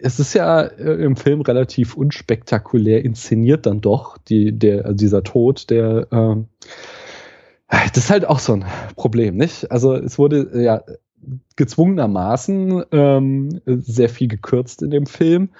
es 0.00 0.20
ist 0.20 0.34
ja 0.34 0.62
äh, 0.62 1.04
im 1.04 1.16
Film 1.16 1.40
relativ 1.40 1.96
unspektakulär 1.96 3.04
inszeniert 3.04 3.66
dann 3.66 3.80
doch, 3.80 4.18
die, 4.18 4.52
der, 4.52 4.92
dieser 4.92 5.22
Tod, 5.22 5.70
der 5.70 6.08
ähm, 6.12 6.48
das 7.68 7.96
ist 7.96 8.10
halt 8.10 8.26
auch 8.26 8.38
so 8.38 8.54
ein 8.54 8.64
Problem, 8.94 9.36
nicht? 9.36 9.70
Also 9.70 9.94
es 9.94 10.18
wurde 10.18 10.62
ja 10.62 10.82
gezwungenermaßen 11.56 12.84
ähm, 12.92 13.60
sehr 13.66 14.08
viel 14.08 14.28
gekürzt 14.28 14.82
in 14.82 14.90
dem 14.90 15.06
Film. 15.06 15.50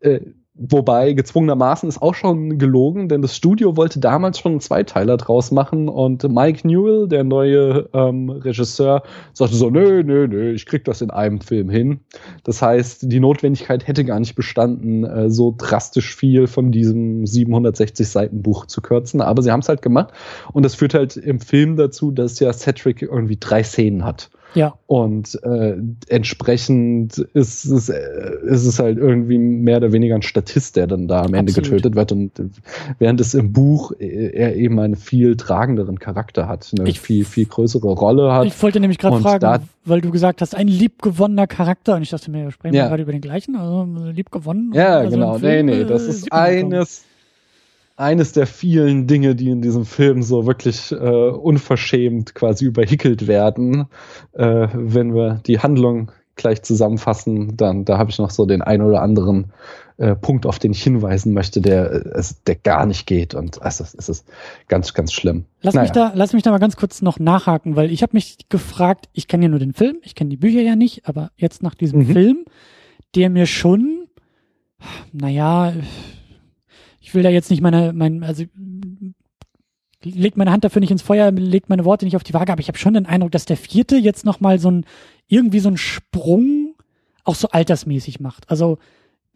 Äh, 0.00 0.20
Wobei 0.62 1.14
gezwungenermaßen 1.14 1.88
ist 1.88 2.02
auch 2.02 2.14
schon 2.14 2.58
gelogen, 2.58 3.08
denn 3.08 3.22
das 3.22 3.34
Studio 3.34 3.78
wollte 3.78 3.98
damals 3.98 4.38
schon 4.38 4.52
einen 4.52 4.60
Zweiteiler 4.60 5.16
draus 5.16 5.50
machen 5.52 5.88
und 5.88 6.22
Mike 6.22 6.68
Newell, 6.68 7.08
der 7.08 7.24
neue 7.24 7.88
ähm, 7.94 8.28
Regisseur, 8.28 9.02
sagte 9.32 9.56
so, 9.56 9.70
nö, 9.70 10.02
nö, 10.04 10.28
nö, 10.28 10.52
ich 10.52 10.66
krieg 10.66 10.84
das 10.84 11.00
in 11.00 11.10
einem 11.10 11.40
Film 11.40 11.70
hin. 11.70 12.00
Das 12.44 12.60
heißt, 12.60 13.10
die 13.10 13.20
Notwendigkeit 13.20 13.86
hätte 13.86 14.04
gar 14.04 14.20
nicht 14.20 14.34
bestanden, 14.34 15.04
äh, 15.04 15.30
so 15.30 15.54
drastisch 15.56 16.14
viel 16.14 16.46
von 16.46 16.72
diesem 16.72 17.24
760 17.24 18.06
Seiten 18.06 18.42
Buch 18.42 18.66
zu 18.66 18.82
kürzen, 18.82 19.22
aber 19.22 19.40
sie 19.40 19.52
haben 19.52 19.60
es 19.60 19.68
halt 19.70 19.80
gemacht 19.80 20.12
und 20.52 20.62
das 20.62 20.74
führt 20.74 20.92
halt 20.92 21.16
im 21.16 21.40
Film 21.40 21.76
dazu, 21.76 22.10
dass 22.10 22.38
ja 22.38 22.52
Cedric 22.52 23.00
irgendwie 23.00 23.38
drei 23.40 23.62
Szenen 23.62 24.04
hat. 24.04 24.28
Ja. 24.54 24.74
Und 24.86 25.38
äh, 25.44 25.76
entsprechend 26.08 27.18
ist 27.18 27.64
es, 27.64 27.88
äh, 27.88 28.00
ist 28.44 28.66
es 28.66 28.78
halt 28.78 28.98
irgendwie 28.98 29.38
mehr 29.38 29.76
oder 29.78 29.92
weniger 29.92 30.14
ein 30.14 30.22
Statist, 30.22 30.76
der 30.76 30.86
dann 30.86 31.08
da 31.08 31.22
am 31.22 31.34
Ende 31.34 31.50
Absolut. 31.52 31.70
getötet 31.70 31.94
wird. 31.94 32.12
Und 32.12 32.32
während 32.98 33.20
es 33.20 33.34
im 33.34 33.52
Buch 33.52 33.92
äh, 33.98 34.30
er 34.32 34.56
eben 34.56 34.78
einen 34.80 34.96
viel 34.96 35.36
tragenderen 35.36 35.98
Charakter 35.98 36.48
hat, 36.48 36.72
eine 36.78 36.88
ich, 36.88 37.00
viel, 37.00 37.24
viel 37.24 37.46
größere 37.46 37.88
Rolle 37.88 38.32
hat. 38.32 38.46
Ich 38.46 38.62
wollte 38.62 38.80
nämlich 38.80 38.98
gerade 38.98 39.20
fragen, 39.20 39.40
da, 39.40 39.60
weil 39.84 40.00
du 40.00 40.10
gesagt 40.10 40.40
hast, 40.40 40.54
ein 40.54 40.68
liebgewonnener 40.68 41.46
Charakter. 41.46 41.96
Und 41.96 42.02
ich 42.02 42.10
dachte 42.10 42.30
mir, 42.30 42.50
sprechen 42.50 42.74
wir 42.74 42.88
gerade 42.88 43.02
über 43.02 43.12
den 43.12 43.20
gleichen, 43.20 43.56
also 43.56 43.86
liebgewonnen. 44.10 44.72
Ja, 44.74 44.98
also 44.98 45.16
genau. 45.16 45.38
Nee, 45.38 45.62
nee, 45.62 45.84
das 45.84 46.06
äh, 46.06 46.10
ist 46.10 46.32
eines 46.32 47.04
eines 48.00 48.32
der 48.32 48.46
vielen 48.46 49.06
Dinge, 49.06 49.34
die 49.34 49.50
in 49.50 49.60
diesem 49.60 49.84
Film 49.84 50.22
so 50.22 50.46
wirklich 50.46 50.90
äh, 50.90 50.96
unverschämt 50.96 52.34
quasi 52.34 52.64
überhickelt 52.64 53.26
werden. 53.26 53.86
Äh, 54.32 54.68
wenn 54.72 55.14
wir 55.14 55.40
die 55.46 55.60
Handlung 55.60 56.10
gleich 56.34 56.62
zusammenfassen, 56.62 57.56
dann 57.56 57.84
da 57.84 57.98
habe 57.98 58.10
ich 58.10 58.18
noch 58.18 58.30
so 58.30 58.46
den 58.46 58.62
ein 58.62 58.80
oder 58.80 59.02
anderen 59.02 59.52
äh, 59.98 60.16
Punkt, 60.16 60.46
auf 60.46 60.58
den 60.58 60.72
ich 60.72 60.82
hinweisen 60.82 61.34
möchte, 61.34 61.60
der, 61.60 62.16
äh, 62.16 62.22
der 62.46 62.54
gar 62.54 62.86
nicht 62.86 63.06
geht. 63.06 63.34
Und 63.34 63.60
also, 63.60 63.84
es 63.84 64.08
ist 64.08 64.26
ganz, 64.66 64.94
ganz 64.94 65.12
schlimm. 65.12 65.44
Lass, 65.60 65.74
naja. 65.74 65.82
mich 65.82 65.92
da, 65.92 66.12
lass 66.14 66.32
mich 66.32 66.42
da 66.42 66.50
mal 66.50 66.58
ganz 66.58 66.76
kurz 66.76 67.02
noch 67.02 67.18
nachhaken, 67.18 67.76
weil 67.76 67.92
ich 67.92 68.02
habe 68.02 68.14
mich 68.14 68.38
gefragt, 68.48 69.10
ich 69.12 69.28
kenne 69.28 69.44
ja 69.44 69.48
nur 69.50 69.58
den 69.58 69.74
Film, 69.74 69.98
ich 70.02 70.14
kenne 70.14 70.30
die 70.30 70.38
Bücher 70.38 70.62
ja 70.62 70.74
nicht, 70.74 71.06
aber 71.06 71.32
jetzt 71.36 71.62
nach 71.62 71.74
diesem 71.74 72.00
mhm. 72.00 72.12
Film, 72.12 72.44
der 73.14 73.28
mir 73.28 73.44
schon, 73.44 74.06
naja, 75.12 75.74
ich 77.10 77.14
will 77.14 77.24
da 77.24 77.28
jetzt 77.28 77.50
nicht 77.50 77.60
meine, 77.60 77.92
mein, 77.92 78.22
also 78.22 78.44
legt 80.04 80.36
meine 80.36 80.52
Hand 80.52 80.62
dafür 80.62 80.78
nicht 80.78 80.92
ins 80.92 81.02
Feuer, 81.02 81.32
legt 81.32 81.68
meine 81.68 81.84
Worte 81.84 82.04
nicht 82.04 82.14
auf 82.14 82.22
die 82.22 82.34
Waage, 82.34 82.52
aber 82.52 82.60
ich 82.60 82.68
habe 82.68 82.78
schon 82.78 82.94
den 82.94 83.06
Eindruck, 83.06 83.32
dass 83.32 83.46
der 83.46 83.56
vierte 83.56 83.96
jetzt 83.96 84.24
nochmal 84.24 84.60
so 84.60 84.70
ein, 84.70 84.86
irgendwie 85.26 85.58
so 85.58 85.68
ein 85.68 85.76
Sprung 85.76 86.76
auch 87.24 87.34
so 87.34 87.48
altersmäßig 87.48 88.20
macht. 88.20 88.48
Also, 88.48 88.78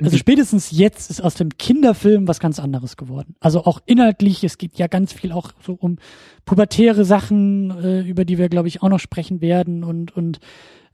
also 0.01 0.15
mhm. 0.15 0.21
spätestens 0.21 0.71
jetzt 0.71 1.11
ist 1.11 1.21
aus 1.21 1.35
dem 1.35 1.59
Kinderfilm 1.59 2.29
was 2.29 2.39
ganz 2.39 2.61
anderes 2.61 2.97
geworden. 2.97 3.35
Also 3.41 3.65
auch 3.65 3.81
inhaltlich, 3.87 4.45
es 4.45 4.57
geht 4.57 4.79
ja 4.79 4.87
ganz 4.87 5.13
viel 5.13 5.33
auch 5.33 5.51
so 5.61 5.73
um 5.73 5.99
pubertäre 6.45 7.05
Sachen, 7.05 7.73
äh, 7.83 8.03
über 8.03 8.25
die 8.25 8.39
wir, 8.39 8.49
glaube 8.49 8.69
ich, 8.69 8.85
auch 8.85 8.89
noch 8.89 9.01
sprechen 9.01 9.41
werden 9.41 9.83
und, 9.83 10.17
und 10.17 10.39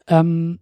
ähm, 0.06 0.60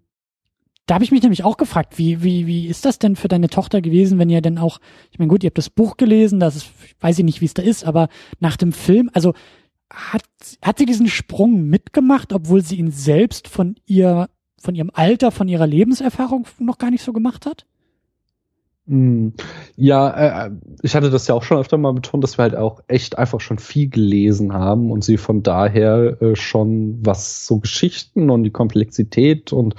da 0.88 0.94
habe 0.94 1.04
ich 1.04 1.10
mich 1.10 1.22
nämlich 1.22 1.44
auch 1.44 1.58
gefragt, 1.58 1.98
wie, 1.98 2.22
wie, 2.22 2.46
wie 2.46 2.66
ist 2.66 2.86
das 2.86 2.98
denn 2.98 3.14
für 3.14 3.28
deine 3.28 3.50
Tochter 3.50 3.82
gewesen, 3.82 4.18
wenn 4.18 4.30
ihr 4.30 4.40
denn 4.40 4.56
auch, 4.56 4.80
ich 5.10 5.18
meine, 5.18 5.28
gut, 5.28 5.44
ihr 5.44 5.48
habt 5.48 5.58
das 5.58 5.68
Buch 5.68 5.98
gelesen, 5.98 6.40
das 6.40 6.56
ist, 6.56 6.70
weiß 7.00 7.18
ich 7.18 7.24
nicht, 7.26 7.42
wie 7.42 7.44
es 7.44 7.52
da 7.52 7.62
ist, 7.62 7.84
aber 7.84 8.08
nach 8.40 8.56
dem 8.56 8.72
Film, 8.72 9.10
also 9.12 9.34
hat, 9.92 10.22
hat 10.62 10.78
sie 10.78 10.86
diesen 10.86 11.08
Sprung 11.08 11.64
mitgemacht, 11.64 12.32
obwohl 12.32 12.62
sie 12.62 12.76
ihn 12.76 12.90
selbst 12.90 13.48
von 13.48 13.76
ihr, 13.84 14.30
von 14.58 14.74
ihrem 14.74 14.90
Alter, 14.94 15.30
von 15.30 15.46
ihrer 15.46 15.66
Lebenserfahrung 15.66 16.46
noch 16.58 16.78
gar 16.78 16.90
nicht 16.90 17.04
so 17.04 17.12
gemacht 17.12 17.44
hat? 17.44 17.66
Hm. 18.86 19.34
Ja, 19.76 20.46
äh, 20.46 20.50
ich 20.80 20.96
hatte 20.96 21.10
das 21.10 21.26
ja 21.26 21.34
auch 21.34 21.42
schon 21.42 21.58
öfter 21.58 21.76
mal 21.76 21.92
betont, 21.92 22.24
dass 22.24 22.38
wir 22.38 22.44
halt 22.44 22.56
auch 22.56 22.80
echt 22.88 23.18
einfach 23.18 23.40
schon 23.40 23.58
viel 23.58 23.90
gelesen 23.90 24.54
haben 24.54 24.90
und 24.90 25.04
sie 25.04 25.18
von 25.18 25.42
daher 25.42 26.16
äh, 26.22 26.34
schon 26.34 27.04
was 27.04 27.46
so 27.46 27.58
Geschichten 27.58 28.30
und 28.30 28.44
die 28.44 28.50
Komplexität 28.50 29.52
und 29.52 29.74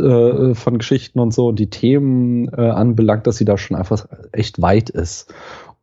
äh, 0.00 0.54
von 0.54 0.78
Geschichten 0.78 1.20
und 1.20 1.32
so 1.32 1.52
die 1.52 1.70
Themen 1.70 2.48
äh, 2.48 2.70
anbelangt, 2.70 3.26
dass 3.26 3.36
sie 3.36 3.44
da 3.44 3.58
schon 3.58 3.76
einfach 3.76 4.06
echt 4.32 4.60
weit 4.60 4.90
ist. 4.90 5.32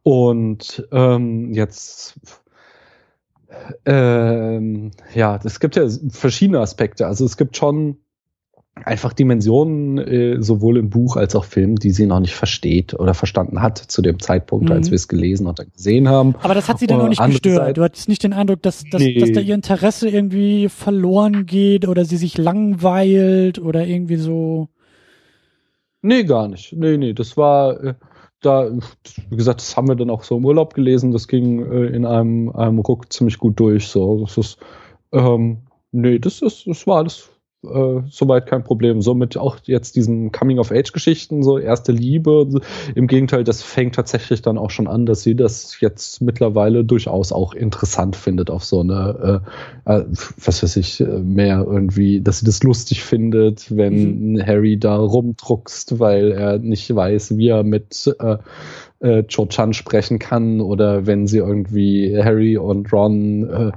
Und 0.03 0.87
ähm, 0.91 1.53
jetzt 1.53 2.19
ähm, 3.85 4.91
ja, 5.13 5.39
es 5.43 5.59
gibt 5.59 5.75
ja 5.75 5.87
verschiedene 6.09 6.59
Aspekte. 6.59 7.07
Also 7.07 7.25
es 7.25 7.37
gibt 7.37 7.57
schon 7.57 7.97
einfach 8.85 9.13
Dimensionen 9.13 9.97
äh, 9.97 10.41
sowohl 10.41 10.77
im 10.77 10.89
Buch 10.89 11.15
als 11.15 11.35
auch 11.35 11.45
Film, 11.45 11.75
die 11.75 11.91
sie 11.91 12.05
noch 12.05 12.19
nicht 12.19 12.35
versteht 12.35 12.93
oder 12.93 13.13
verstanden 13.13 13.61
hat 13.61 13.77
zu 13.77 14.01
dem 14.01 14.19
Zeitpunkt, 14.19 14.65
mhm. 14.65 14.71
als 14.71 14.91
wir 14.91 14.95
es 14.95 15.07
gelesen 15.07 15.47
und 15.47 15.59
gesehen 15.73 16.09
haben. 16.09 16.35
Aber 16.41 16.53
das 16.53 16.69
hat 16.69 16.79
sie 16.79 16.87
dann 16.87 16.99
noch 16.99 17.09
nicht 17.09 17.23
gestört. 17.23 17.57
Seite, 17.57 17.73
du 17.73 17.83
hattest 17.83 18.09
nicht 18.09 18.23
den 18.23 18.33
Eindruck, 18.33 18.61
dass, 18.61 18.83
dass, 18.89 19.01
nee. 19.01 19.19
dass 19.19 19.31
da 19.31 19.39
ihr 19.39 19.55
Interesse 19.55 20.09
irgendwie 20.09 20.69
verloren 20.69 21.45
geht 21.45 21.87
oder 21.87 22.05
sie 22.05 22.17
sich 22.17 22.37
langweilt 22.37 23.59
oder 23.59 23.85
irgendwie 23.85 24.17
so. 24.17 24.69
Nee, 26.01 26.23
gar 26.23 26.47
nicht. 26.47 26.73
Nee, 26.73 26.97
nee, 26.97 27.13
das 27.13 27.37
war 27.37 27.83
äh, 27.83 27.93
da, 28.41 28.69
wie 29.29 29.35
gesagt, 29.35 29.61
das 29.61 29.77
haben 29.77 29.87
wir 29.87 29.95
dann 29.95 30.09
auch 30.09 30.23
so 30.23 30.37
im 30.37 30.45
Urlaub 30.45 30.73
gelesen. 30.73 31.11
Das 31.11 31.27
ging 31.27 31.59
äh, 31.65 31.85
in 31.87 32.05
einem, 32.05 32.49
einem 32.49 32.79
Ruck 32.79 33.11
ziemlich 33.11 33.37
gut 33.37 33.59
durch. 33.59 33.87
So, 33.87 34.21
das 34.21 34.37
ist, 34.37 34.57
ähm, 35.11 35.59
nee, 35.91 36.19
das 36.19 36.41
ist, 36.41 36.67
das 36.67 36.85
war 36.87 36.97
alles 36.97 37.29
äh, 37.63 38.01
soweit 38.09 38.47
kein 38.47 38.63
Problem. 38.63 39.01
Somit 39.01 39.37
auch 39.37 39.57
jetzt 39.63 39.95
diesen 39.95 40.31
Coming-of-Age-Geschichten, 40.31 41.43
so 41.43 41.57
erste 41.57 41.91
Liebe. 41.91 42.47
Im 42.95 43.07
Gegenteil, 43.07 43.43
das 43.43 43.61
fängt 43.61 43.95
tatsächlich 43.95 44.41
dann 44.41 44.57
auch 44.57 44.69
schon 44.69 44.87
an, 44.87 45.05
dass 45.05 45.23
sie 45.23 45.35
das 45.35 45.79
jetzt 45.79 46.21
mittlerweile 46.21 46.83
durchaus 46.83 47.31
auch 47.31 47.53
interessant 47.53 48.15
findet 48.15 48.49
auf 48.49 48.63
so 48.63 48.81
eine, 48.81 49.41
äh, 49.85 49.93
äh, 49.93 50.05
was 50.43 50.63
weiß 50.63 50.75
ich, 50.77 50.99
mehr 50.99 51.65
irgendwie, 51.67 52.21
dass 52.21 52.39
sie 52.39 52.45
das 52.45 52.63
lustig 52.63 53.03
findet, 53.03 53.75
wenn 53.75 54.33
mhm. 54.33 54.45
Harry 54.45 54.77
da 54.77 54.95
rumdruckst, 54.97 55.99
weil 55.99 56.31
er 56.31 56.59
nicht 56.59 56.93
weiß, 56.93 57.37
wie 57.37 57.47
er 57.47 57.63
mit 57.63 58.13
äh, 58.19 58.37
äh, 59.03 59.23
Cho 59.27 59.45
Chan 59.45 59.73
sprechen 59.73 60.17
kann 60.17 60.61
oder 60.61 61.05
wenn 61.05 61.27
sie 61.27 61.39
irgendwie 61.39 62.17
Harry 62.17 62.57
und 62.57 62.91
Ron 62.91 63.71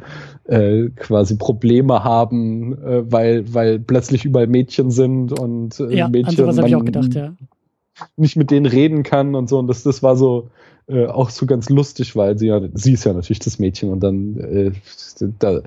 äh, 0.47 0.55
äh, 0.55 0.91
quasi 0.91 1.37
Probleme 1.37 2.05
haben, 2.05 2.73
äh, 2.85 3.11
weil, 3.11 3.53
weil 3.53 3.81
plötzlich 3.81 4.25
überall 4.25 4.47
Mädchen 4.47 4.91
sind 4.91 5.39
und 5.39 5.81
äh, 5.81 5.95
ja, 5.95 6.09
Mädchen 6.09 6.49
an 6.49 6.75
auch 6.75 6.85
gedacht, 6.85 7.15
ja. 7.15 7.35
nicht 8.17 8.37
mit 8.37 8.51
denen 8.51 8.67
reden 8.67 9.03
kann 9.03 9.35
und 9.35 9.49
so. 9.49 9.59
Und 9.59 9.67
das, 9.67 9.83
das 9.83 10.03
war 10.03 10.17
so 10.17 10.49
äh, 10.89 11.07
auch 11.07 11.31
so 11.31 11.47
ganz 11.47 11.69
lustig, 11.69 12.15
weil 12.15 12.39
sie 12.39 12.47
ja, 12.47 12.61
sie 12.75 12.93
ist 12.93 13.05
ja 13.05 13.13
natürlich 13.13 13.41
das 13.41 13.59
Mädchen 13.59 13.91
und 13.91 14.01
dann 14.01 14.37
äh, 14.39 14.71
da, 15.41 15.61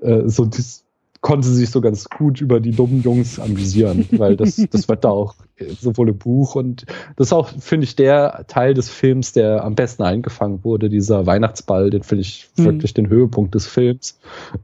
äh, 0.00 0.28
so 0.28 0.44
das, 0.44 0.84
konnte 1.20 1.48
sich 1.48 1.70
so 1.70 1.80
ganz 1.80 2.08
gut 2.08 2.40
über 2.40 2.60
die 2.60 2.72
dummen 2.72 3.02
Jungs 3.02 3.38
amüsieren, 3.38 4.06
weil 4.12 4.36
das, 4.36 4.56
das 4.70 4.88
wird 4.88 5.04
da 5.04 5.10
auch 5.10 5.34
sowohl 5.80 6.10
im 6.10 6.18
Buch 6.18 6.54
und 6.54 6.86
das 7.16 7.28
ist 7.28 7.32
auch, 7.32 7.48
finde 7.48 7.84
ich, 7.84 7.96
der 7.96 8.44
Teil 8.48 8.74
des 8.74 8.88
Films, 8.88 9.32
der 9.32 9.64
am 9.64 9.74
besten 9.74 10.02
eingefangen 10.02 10.64
wurde, 10.64 10.88
dieser 10.88 11.26
Weihnachtsball, 11.26 11.90
den 11.90 12.02
finde 12.02 12.22
ich 12.22 12.48
mhm. 12.56 12.64
wirklich 12.64 12.94
den 12.94 13.08
Höhepunkt 13.08 13.54
des 13.54 13.66
Films. 13.66 14.18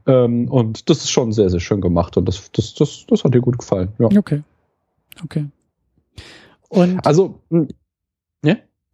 Ähm, 0.06 0.49
und 0.49 0.90
das 0.90 0.99
ist 0.99 1.11
schon 1.11 1.32
sehr, 1.32 1.50
sehr 1.50 1.61
schön 1.61 1.80
gemacht 1.80 2.16
und 2.16 2.26
das, 2.26 2.50
das, 2.52 2.75
das, 2.75 3.06
das 3.06 3.25
hat 3.25 3.35
dir 3.35 3.40
gut 3.40 3.59
gefallen. 3.59 3.88
Ja. 3.99 4.06
Okay. 4.16 4.42
Okay. 5.23 5.47
Und 6.68 7.04
also, 7.06 7.40
hm, 7.50 7.68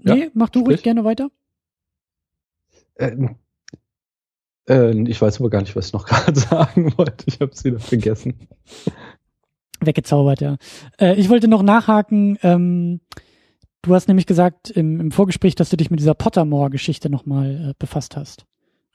ja? 0.01 0.15
Nee, 0.15 0.31
mach 0.35 0.49
du 0.49 0.61
ruhig 0.61 0.83
gerne 0.83 1.05
weiter. 1.05 1.31
Äh, 2.95 3.17
äh, 4.69 4.91
ich 5.09 5.21
weiß 5.21 5.41
aber 5.41 5.51
gar 5.51 5.61
nicht, 5.61 5.77
was 5.77 5.89
ich 5.89 5.93
noch 5.93 6.07
gerade 6.07 6.39
sagen 6.39 6.93
wollte. 6.97 7.25
Ich 7.27 7.41
habe 7.41 7.53
es 7.53 7.65
wieder 7.65 7.79
vergessen. 7.79 8.49
Weggezaubert, 9.81 10.41
ja. 10.41 10.57
Äh, 11.01 11.15
ich 11.15 11.29
wollte 11.29 11.49
noch 11.49 11.63
nachhaken. 11.63 12.39
Ähm, 12.43 13.01
du 13.83 13.95
hast 13.95 14.09
nämlich 14.09 14.27
gesagt 14.27 14.71
im, 14.71 15.01
im, 15.01 15.11
Vorgespräch, 15.13 15.55
dass 15.55 15.71
du 15.71 15.77
dich 15.77 15.91
mit 15.91 16.01
dieser 16.01 16.15
Pottermore-Geschichte 16.15 17.11
nochmal 17.11 17.71
äh, 17.71 17.75
befasst 17.79 18.17
hast. 18.17 18.45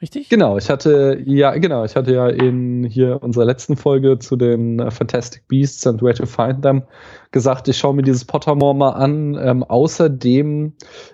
Richtig? 0.03 0.27
Genau, 0.27 0.57
ich 0.57 0.69
hatte, 0.69 1.23
ja, 1.25 1.55
genau, 1.55 1.85
ich 1.85 1.95
hatte 1.95 2.13
ja 2.13 2.27
in 2.27 2.83
hier 2.83 3.23
unserer 3.23 3.45
letzten 3.45 3.77
Folge 3.77 4.19
zu 4.19 4.35
den 4.35 4.81
uh, 4.81 4.91
Fantastic 4.91 5.47
Beasts 5.47 5.87
and 5.87 6.01
Where 6.01 6.13
to 6.13 6.25
Find 6.25 6.61
Them 6.61 6.83
gesagt, 7.31 7.69
ich 7.69 7.77
schaue 7.77 7.93
mir 7.93 8.01
dieses 8.01 8.25
Pottermore 8.25 8.75
mal 8.75 8.89
an. 8.89 9.35
Ähm, 9.41 9.63
außerdem 9.63 10.73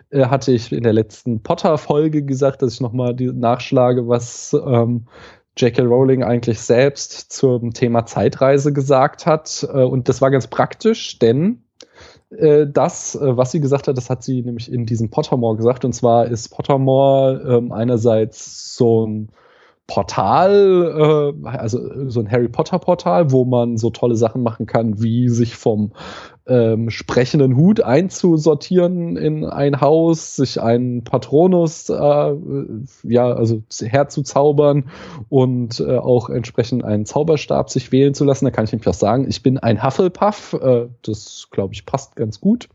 äh, 0.09 0.25
hatte 0.25 0.53
ich 0.53 0.71
in 0.71 0.81
der 0.81 0.93
letzten 0.93 1.43
Potter-Folge 1.43 2.23
gesagt, 2.23 2.63
dass 2.63 2.73
ich 2.73 2.81
nochmal 2.81 3.13
nachschlage, 3.13 4.07
was 4.07 4.57
ähm, 4.65 5.05
J.K. 5.55 5.83
Rowling 5.83 6.23
eigentlich 6.23 6.59
selbst 6.59 7.31
zum 7.31 7.75
Thema 7.75 8.07
Zeitreise 8.07 8.73
gesagt 8.73 9.27
hat. 9.27 9.67
Äh, 9.71 9.83
und 9.83 10.09
das 10.09 10.19
war 10.19 10.31
ganz 10.31 10.47
praktisch, 10.47 11.19
denn 11.19 11.61
äh, 11.67 11.68
das, 12.29 13.15
äh, 13.15 13.37
was 13.37 13.51
sie 13.51 13.59
gesagt 13.59 13.87
hat, 13.87 13.97
das 13.97 14.09
hat 14.09 14.23
sie 14.23 14.41
nämlich 14.41 14.71
in 14.71 14.85
diesem 14.85 15.09
Pottermore 15.09 15.57
gesagt. 15.57 15.83
Und 15.83 15.93
zwar 15.93 16.27
ist 16.27 16.49
Pottermore 16.49 17.57
ähm, 17.57 17.71
einerseits 17.71 18.75
so 18.75 19.05
ein 19.07 19.29
Portal, 19.89 21.33
äh, 21.43 21.47
also 21.47 22.09
so 22.09 22.19
ein 22.19 22.29
Harry 22.29 22.47
Potter 22.47 22.77
Portal, 22.77 23.31
wo 23.31 23.43
man 23.43 23.77
so 23.77 23.89
tolle 23.89 24.15
Sachen 24.15 24.43
machen 24.43 24.67
kann, 24.67 25.01
wie 25.01 25.29
sich 25.29 25.55
vom 25.55 25.93
ähm, 26.45 26.91
sprechenden 26.91 27.55
Hut 27.55 27.81
einzusortieren 27.81 29.17
in 29.17 29.45
ein 29.45 29.81
Haus, 29.81 30.35
sich 30.35 30.61
einen 30.61 31.03
Patronus 31.03 31.89
äh, 31.89 32.33
ja 33.03 33.33
also 33.33 33.63
herzuzaubern 33.81 34.89
und 35.29 35.79
äh, 35.79 35.97
auch 35.97 36.29
entsprechend 36.29 36.83
einen 36.83 37.05
Zauberstab 37.05 37.71
sich 37.71 37.91
wählen 37.91 38.13
zu 38.13 38.25
lassen. 38.25 38.45
Da 38.45 38.51
kann 38.51 38.65
ich 38.65 38.71
nämlich 38.71 38.87
auch 38.87 38.93
sagen, 38.93 39.25
ich 39.27 39.41
bin 39.41 39.57
ein 39.57 39.83
Hufflepuff. 39.83 40.53
Äh, 40.53 40.87
das 41.01 41.47
glaube 41.49 41.73
ich 41.73 41.87
passt 41.87 42.15
ganz 42.15 42.39
gut. 42.39 42.69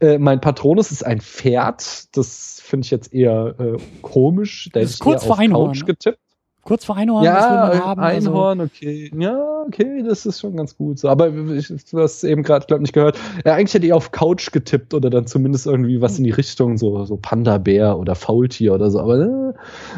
Äh, 0.00 0.16
mein 0.16 0.40
Patronus 0.40 0.90
ist 0.90 1.04
ein 1.04 1.20
Pferd. 1.20 2.16
Das 2.16 2.60
finde 2.62 2.86
ich 2.86 2.90
jetzt 2.90 3.12
eher 3.12 3.54
äh, 3.58 3.76
komisch. 4.00 4.70
Der 4.74 4.82
ist 4.82 5.00
kurz 5.00 5.24
vor 5.24 5.38
Einhorn. 5.38 5.72
Couch 5.72 5.84
getippt. 5.84 6.18
Kurz 6.66 6.84
vor 6.84 6.96
Einhorn, 6.96 7.22
ja, 7.22 7.34
das 7.34 7.44
will 7.44 7.78
man 7.78 7.86
haben. 7.86 8.00
Also 8.00 8.30
Einhorn, 8.30 8.60
also. 8.60 8.72
okay. 8.74 9.10
Ja, 9.16 9.62
okay, 9.68 10.02
das 10.02 10.26
ist 10.26 10.40
schon 10.40 10.56
ganz 10.56 10.76
gut 10.76 10.98
so. 10.98 11.08
Aber 11.08 11.28
ich, 11.28 11.68
du 11.68 12.00
hast 12.00 12.24
eben 12.24 12.42
gerade, 12.42 12.66
glaube 12.66 12.82
nicht 12.82 12.92
gehört. 12.92 13.16
Ja, 13.44 13.54
eigentlich 13.54 13.72
hätte 13.72 13.86
ich 13.86 13.92
auf 13.92 14.10
Couch 14.10 14.50
getippt 14.50 14.92
oder 14.92 15.08
dann 15.08 15.28
zumindest 15.28 15.68
irgendwie 15.68 16.00
was 16.00 16.18
in 16.18 16.24
die 16.24 16.32
Richtung, 16.32 16.76
so, 16.76 17.04
so 17.04 17.16
Panda-Bär 17.18 17.96
oder 17.96 18.16
Faultier 18.16 18.74
oder 18.74 18.90
so. 18.90 18.98
Aber 18.98 19.20
äh, 19.20 19.52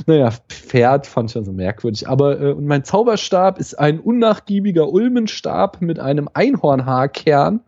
naja, 0.04 0.31
Pferd 0.50 1.07
fand 1.07 1.31
ich 1.31 1.37
also 1.38 1.52
merkwürdig. 1.52 2.07
Aber 2.07 2.38
äh, 2.38 2.52
und 2.52 2.66
mein 2.66 2.85
Zauberstab 2.85 3.59
ist 3.59 3.78
ein 3.78 3.98
unnachgiebiger 3.98 4.90
Ulmenstab 4.90 5.81
mit 5.81 5.98
einem 5.98 6.28
Einhornhaarkern. 6.35 7.61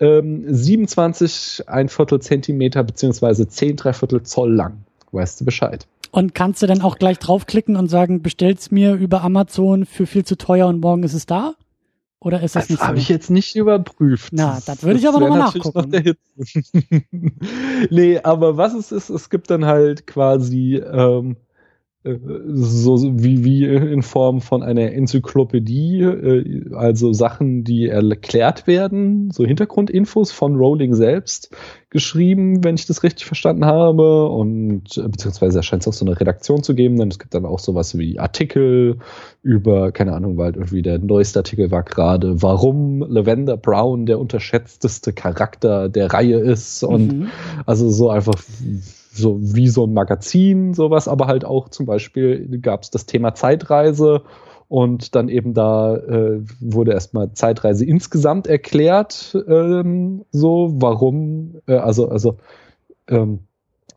Ähm, 0.00 0.44
27, 0.48 1.64
ein 1.66 1.90
Viertel 1.90 2.22
Zentimeter 2.22 2.82
beziehungsweise 2.82 3.46
10, 3.46 3.76
Dreiviertel 3.76 4.22
Zoll 4.22 4.54
lang. 4.54 4.78
Weißt 5.12 5.38
du 5.38 5.44
Bescheid. 5.44 5.86
Und 6.10 6.34
kannst 6.34 6.62
du 6.62 6.66
dann 6.66 6.80
auch 6.80 6.98
gleich 6.98 7.18
draufklicken 7.18 7.76
und 7.76 7.88
sagen, 7.88 8.22
bestell's 8.22 8.70
mir 8.70 8.94
über 8.94 9.22
Amazon 9.22 9.84
für 9.86 10.06
viel 10.06 10.24
zu 10.24 10.36
teuer 10.36 10.66
und 10.66 10.80
morgen 10.80 11.02
ist 11.02 11.14
es 11.14 11.26
da? 11.26 11.54
Oder 12.20 12.42
ist 12.42 12.56
das, 12.56 12.64
das 12.64 12.70
nicht 12.70 12.78
so? 12.78 12.82
Das 12.82 12.88
habe 12.88 12.98
ich 12.98 13.08
jetzt 13.08 13.30
nicht 13.30 13.54
überprüft. 13.54 14.32
Na, 14.32 14.58
das 14.66 14.82
würde 14.82 14.98
ich 14.98 15.06
aber 15.06 15.20
nochmal 15.20 15.38
nachgucken. 15.38 15.90
Noch 15.90 16.14
nee, 17.90 18.18
aber 18.18 18.56
was 18.56 18.74
es 18.74 18.90
ist, 18.90 19.08
es 19.08 19.30
gibt 19.30 19.50
dann 19.50 19.66
halt 19.66 20.06
quasi 20.06 20.76
ähm, 20.76 21.36
so 22.46 23.22
wie, 23.22 23.44
wie 23.44 23.64
in 23.64 24.02
Form 24.02 24.40
von 24.40 24.62
einer 24.62 24.92
Enzyklopädie, 24.92 26.00
äh, 26.02 26.74
also 26.74 27.12
Sachen, 27.12 27.64
die 27.64 27.88
erklärt 27.88 28.66
werden, 28.66 29.30
so 29.30 29.44
Hintergrundinfos 29.44 30.32
von 30.32 30.56
Rowling 30.56 30.94
selbst 30.94 31.54
geschrieben, 31.90 32.62
wenn 32.64 32.74
ich 32.74 32.86
das 32.86 33.02
richtig 33.02 33.26
verstanden 33.26 33.64
habe. 33.64 34.28
Und 34.28 34.98
äh, 34.98 35.08
beziehungsweise 35.08 35.62
scheint 35.62 35.82
es 35.82 35.88
auch 35.88 35.92
so 35.92 36.04
eine 36.04 36.18
Redaktion 36.18 36.62
zu 36.62 36.74
geben, 36.74 36.96
denn 36.96 37.08
es 37.08 37.18
gibt 37.18 37.34
dann 37.34 37.46
auch 37.46 37.58
sowas 37.58 37.96
wie 37.96 38.18
Artikel 38.18 38.98
über, 39.42 39.92
keine 39.92 40.12
Ahnung, 40.12 40.36
weil 40.36 40.54
irgendwie 40.54 40.82
der 40.82 40.98
neueste 40.98 41.38
Artikel 41.40 41.70
war 41.70 41.82
gerade, 41.82 42.42
warum 42.42 43.00
Lavender 43.00 43.56
Brown 43.56 44.06
der 44.06 44.18
unterschätzteste 44.18 45.12
Charakter 45.12 45.88
der 45.88 46.12
Reihe 46.12 46.38
ist. 46.38 46.82
Und 46.82 47.20
mhm. 47.20 47.28
also 47.64 47.88
so 47.88 48.10
einfach 48.10 48.34
so 49.18 49.38
wie 49.40 49.68
so 49.68 49.84
ein 49.84 49.92
Magazin, 49.92 50.74
sowas, 50.74 51.08
aber 51.08 51.26
halt 51.26 51.44
auch 51.44 51.68
zum 51.68 51.86
Beispiel 51.86 52.58
gab 52.60 52.82
es 52.82 52.90
das 52.90 53.06
Thema 53.06 53.34
Zeitreise 53.34 54.22
und 54.68 55.14
dann 55.14 55.28
eben 55.28 55.54
da 55.54 55.96
äh, 55.96 56.40
wurde 56.60 56.92
erstmal 56.92 57.32
Zeitreise 57.32 57.84
insgesamt 57.84 58.46
erklärt, 58.46 59.36
ähm, 59.48 60.24
so 60.30 60.74
warum, 60.76 61.60
äh, 61.66 61.76
also, 61.76 62.08
also 62.08 62.36
ähm, 63.08 63.47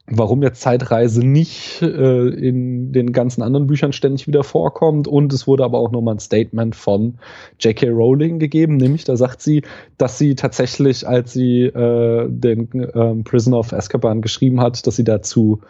warum 0.07 0.43
jetzt 0.43 0.61
Zeitreise 0.61 1.21
nicht 1.21 1.81
äh, 1.81 2.27
in 2.27 2.91
den 2.91 3.11
ganzen 3.11 3.41
anderen 3.41 3.67
Büchern 3.67 3.93
ständig 3.93 4.27
wieder 4.27 4.43
vorkommt. 4.43 5.07
Und 5.07 5.31
es 5.31 5.47
wurde 5.47 5.63
aber 5.63 5.79
auch 5.79 5.91
nochmal 5.91 6.15
ein 6.15 6.19
Statement 6.19 6.75
von 6.75 7.15
J.K. 7.59 7.89
Rowling 7.89 8.39
gegeben, 8.39 8.77
nämlich 8.77 9.03
da 9.03 9.15
sagt 9.15 9.41
sie, 9.41 9.63
dass 9.97 10.17
sie 10.17 10.35
tatsächlich, 10.35 11.07
als 11.07 11.33
sie 11.33 11.63
äh, 11.63 12.27
den 12.29 12.69
ähm, 12.93 13.23
Prisoner 13.23 13.59
of 13.59 13.73
Azkaban 13.73 14.21
geschrieben 14.21 14.59
hat, 14.59 14.85
dass 14.85 14.95
sie 14.95 15.03
dazu 15.03 15.61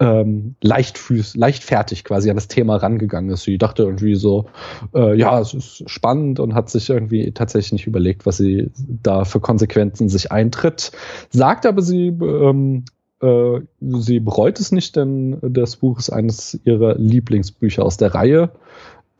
ähm, 0.00 0.54
leichtfüß, 0.62 1.36
leichtfertig 1.36 2.04
quasi 2.04 2.30
an 2.30 2.36
das 2.36 2.48
Thema 2.48 2.76
rangegangen 2.76 3.30
ist. 3.30 3.42
Sie 3.42 3.58
dachte 3.58 3.82
irgendwie 3.82 4.14
so, 4.14 4.46
äh, 4.94 5.14
ja, 5.16 5.38
es 5.38 5.52
ist 5.52 5.90
spannend 5.90 6.40
und 6.40 6.54
hat 6.54 6.70
sich 6.70 6.88
irgendwie 6.88 7.32
tatsächlich 7.32 7.72
nicht 7.72 7.86
überlegt, 7.86 8.24
was 8.24 8.38
sie 8.38 8.70
da 8.78 9.24
für 9.24 9.40
Konsequenzen 9.40 10.08
sich 10.08 10.32
eintritt. 10.32 10.92
Sagt 11.28 11.66
aber 11.66 11.82
sie 11.82 12.08
ähm, 12.08 12.84
äh, 13.20 13.60
sie 13.80 14.20
bereut 14.20 14.60
es 14.60 14.72
nicht, 14.72 14.96
denn 14.96 15.38
das 15.42 15.76
Buch 15.76 15.98
ist 15.98 16.10
eines 16.10 16.58
ihrer 16.64 16.96
Lieblingsbücher 16.96 17.84
aus 17.84 17.96
der 17.96 18.14
Reihe. 18.14 18.50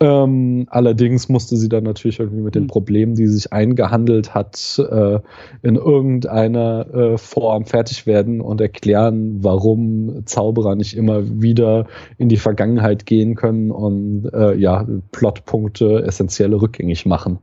Ähm, 0.01 0.65
allerdings 0.71 1.29
musste 1.29 1.55
sie 1.57 1.69
dann 1.69 1.83
natürlich 1.83 2.19
irgendwie 2.19 2.41
mit 2.41 2.55
den 2.55 2.63
hm. 2.63 2.69
Problemen, 2.69 3.13
die 3.13 3.27
sich 3.27 3.53
eingehandelt 3.53 4.33
hat, 4.33 4.79
äh, 4.79 5.19
in 5.61 5.75
irgendeiner 5.75 6.87
äh, 6.91 7.17
Form 7.19 7.65
fertig 7.65 8.07
werden 8.07 8.41
und 8.41 8.59
erklären, 8.61 9.43
warum 9.43 10.25
Zauberer 10.25 10.73
nicht 10.73 10.97
immer 10.97 11.21
wieder 11.39 11.85
in 12.17 12.29
die 12.29 12.37
Vergangenheit 12.37 13.05
gehen 13.05 13.35
können 13.35 13.69
und 13.69 14.27
äh, 14.33 14.55
ja, 14.55 14.87
Plotpunkte 15.11 16.03
essentielle 16.03 16.59
rückgängig 16.59 17.05
machen. 17.05 17.37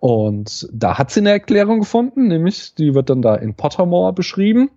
Und 0.00 0.68
da 0.72 0.98
hat 0.98 1.12
sie 1.12 1.20
eine 1.20 1.30
Erklärung 1.30 1.78
gefunden, 1.78 2.26
nämlich 2.26 2.74
die 2.74 2.94
wird 2.96 3.08
dann 3.08 3.22
da 3.22 3.36
in 3.36 3.54
Pottermore 3.54 4.12
beschrieben. 4.12 4.68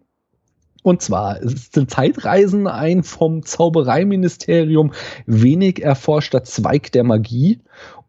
Und 0.88 1.02
zwar 1.02 1.39
sind 1.41 1.91
Zeitreisen 1.91 2.65
ein 2.65 3.04
vom 3.04 3.43
Zaubereiministerium 3.43 4.93
wenig 5.26 5.84
erforschter 5.84 6.45
Zweig 6.45 6.93
der 6.93 7.04
Magie. 7.04 7.60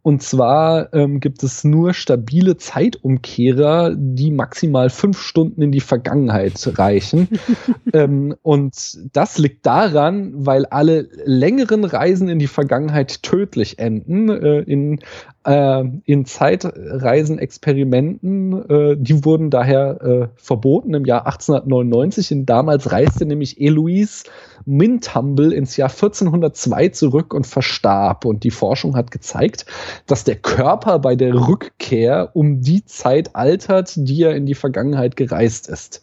Und 0.02 0.22
zwar 0.22 0.94
ähm, 0.94 1.18
gibt 1.18 1.42
es 1.42 1.64
nur 1.64 1.92
stabile 1.92 2.56
Zeitumkehrer, 2.56 3.96
die 3.96 4.30
maximal 4.30 4.90
fünf 4.90 5.20
Stunden 5.20 5.60
in 5.60 5.72
die 5.72 5.80
Vergangenheit 5.80 6.78
reichen. 6.78 7.28
ähm, 7.92 8.36
und 8.42 8.96
das 9.12 9.38
liegt 9.38 9.66
daran, 9.66 10.46
weil 10.46 10.64
alle 10.66 11.08
längeren 11.24 11.84
Reisen 11.84 12.28
in 12.28 12.38
die 12.38 12.46
Vergangenheit 12.46 13.24
tödlich 13.24 13.80
enden. 13.80 14.28
Äh, 14.30 14.60
in 14.60 15.00
äh, 15.44 15.84
in 16.04 16.24
Zeitreisenexperimenten, 16.24 18.70
äh, 18.70 18.96
die 18.98 19.24
wurden 19.24 19.50
daher 19.50 20.00
äh, 20.02 20.28
verboten 20.36 20.94
im 20.94 21.04
Jahr 21.04 21.26
1899. 21.26 22.32
Und 22.32 22.46
damals 22.46 22.92
reiste 22.92 23.26
nämlich 23.26 23.60
Eloise 23.60 24.24
Mintumble 24.64 25.52
ins 25.52 25.76
Jahr 25.76 25.90
1402 25.90 26.88
zurück 26.88 27.34
und 27.34 27.46
verstarb. 27.46 28.24
Und 28.24 28.44
die 28.44 28.50
Forschung 28.50 28.96
hat 28.96 29.10
gezeigt, 29.10 29.66
dass 30.06 30.24
der 30.24 30.36
Körper 30.36 30.98
bei 30.98 31.16
der 31.16 31.34
Rückkehr 31.34 32.30
um 32.34 32.60
die 32.60 32.84
Zeit 32.84 33.34
altert, 33.34 33.92
die 33.96 34.22
er 34.22 34.36
in 34.36 34.46
die 34.46 34.54
Vergangenheit 34.54 35.16
gereist 35.16 35.68
ist. 35.68 36.02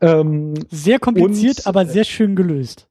Ähm, 0.00 0.54
sehr 0.70 0.98
kompliziert, 0.98 1.58
und, 1.58 1.66
aber 1.66 1.86
sehr 1.86 2.04
schön 2.04 2.36
gelöst. 2.36 2.88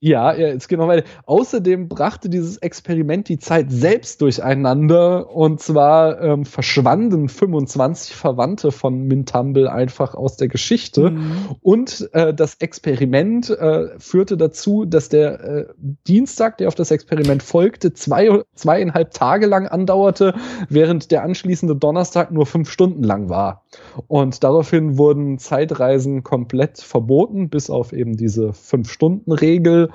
Ja, 0.00 0.32
ja, 0.32 0.48
ist 0.48 0.68
genau, 0.68 0.86
weil 0.86 1.02
außerdem 1.26 1.88
brachte 1.88 2.28
dieses 2.28 2.58
Experiment 2.58 3.28
die 3.28 3.40
Zeit 3.40 3.72
selbst 3.72 4.22
durcheinander 4.22 5.34
und 5.34 5.60
zwar 5.60 6.20
ähm, 6.20 6.44
verschwanden 6.44 7.28
25 7.28 8.14
Verwandte 8.14 8.70
von 8.70 9.08
Mintumble 9.08 9.68
einfach 9.68 10.14
aus 10.14 10.36
der 10.36 10.46
Geschichte 10.46 11.10
mhm. 11.10 11.56
und 11.62 12.08
äh, 12.12 12.32
das 12.32 12.54
Experiment 12.60 13.50
äh, 13.50 13.98
führte 13.98 14.36
dazu, 14.36 14.84
dass 14.84 15.08
der 15.08 15.40
äh, 15.40 15.66
Dienstag, 16.06 16.58
der 16.58 16.68
auf 16.68 16.76
das 16.76 16.92
Experiment 16.92 17.42
folgte, 17.42 17.92
zwei, 17.92 18.42
zweieinhalb 18.54 19.10
Tage 19.12 19.46
lang 19.46 19.66
andauerte, 19.66 20.34
während 20.68 21.10
der 21.10 21.24
anschließende 21.24 21.74
Donnerstag 21.74 22.30
nur 22.30 22.46
fünf 22.46 22.70
Stunden 22.70 23.02
lang 23.02 23.30
war. 23.30 23.64
Und 24.06 24.44
daraufhin 24.44 24.96
wurden 24.96 25.38
Zeitreisen 25.38 26.22
komplett 26.22 26.78
verboten, 26.78 27.48
bis 27.48 27.68
auf 27.68 27.92
eben 27.92 28.16
diese 28.16 28.52
Fünf-Stunden-Regel. 28.52 29.87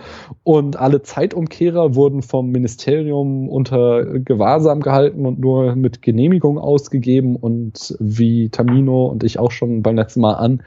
Und 0.43 0.77
alle 0.77 1.01
Zeitumkehrer 1.01 1.95
wurden 1.95 2.21
vom 2.21 2.49
Ministerium 2.49 3.49
unter 3.49 4.19
Gewahrsam 4.19 4.81
gehalten 4.81 5.25
und 5.25 5.39
nur 5.39 5.75
mit 5.75 6.01
Genehmigung 6.01 6.57
ausgegeben. 6.57 7.35
Und 7.35 7.95
wie 7.99 8.49
Tamino 8.49 9.05
und 9.05 9.23
ich 9.23 9.39
auch 9.39 9.51
schon 9.51 9.83
beim 9.83 9.95
letzten 9.95 10.21
Mal 10.21 10.33
an, 10.33 10.63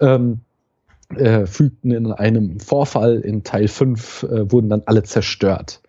ähm, 0.00 0.40
äh, 1.16 1.46
fügten 1.46 1.90
in 1.90 2.12
einem 2.12 2.60
Vorfall 2.60 3.20
in 3.20 3.42
Teil 3.42 3.68
5, 3.68 4.22
äh, 4.22 4.52
wurden 4.52 4.68
dann 4.68 4.82
alle 4.86 5.02
zerstört. 5.02 5.80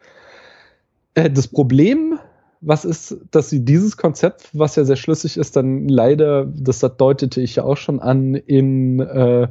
Äh, 1.14 1.30
das 1.30 1.48
Problem 1.48 2.20
was 2.62 2.86
ist, 2.86 3.18
dass 3.32 3.50
sie 3.50 3.66
dieses 3.66 3.98
Konzept, 3.98 4.50
was 4.54 4.76
ja 4.76 4.84
sehr 4.84 4.96
schlüssig 4.96 5.38
ist, 5.38 5.56
dann 5.56 5.88
leider, 5.88 6.46
das 6.46 6.80
deutete 6.80 7.42
ich 7.42 7.56
ja 7.56 7.64
auch 7.64 7.78
schon 7.78 8.00
an, 8.00 8.36
in 8.36 9.00
äh, 9.00 9.48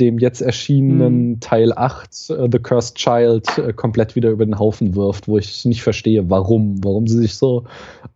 dem 0.00 0.18
jetzt 0.18 0.40
erschienenen 0.40 1.28
mhm. 1.28 1.40
Teil 1.40 1.72
8, 1.72 2.30
uh, 2.30 2.48
The 2.50 2.58
Cursed 2.58 2.96
Child, 2.96 3.46
uh, 3.58 3.72
komplett 3.74 4.16
wieder 4.16 4.30
über 4.30 4.44
den 4.44 4.58
Haufen 4.58 4.96
wirft, 4.96 5.28
wo 5.28 5.38
ich 5.38 5.64
nicht 5.64 5.82
verstehe, 5.82 6.30
warum. 6.30 6.82
Warum 6.82 7.06
sie 7.06 7.18
sich 7.18 7.34
so 7.34 7.64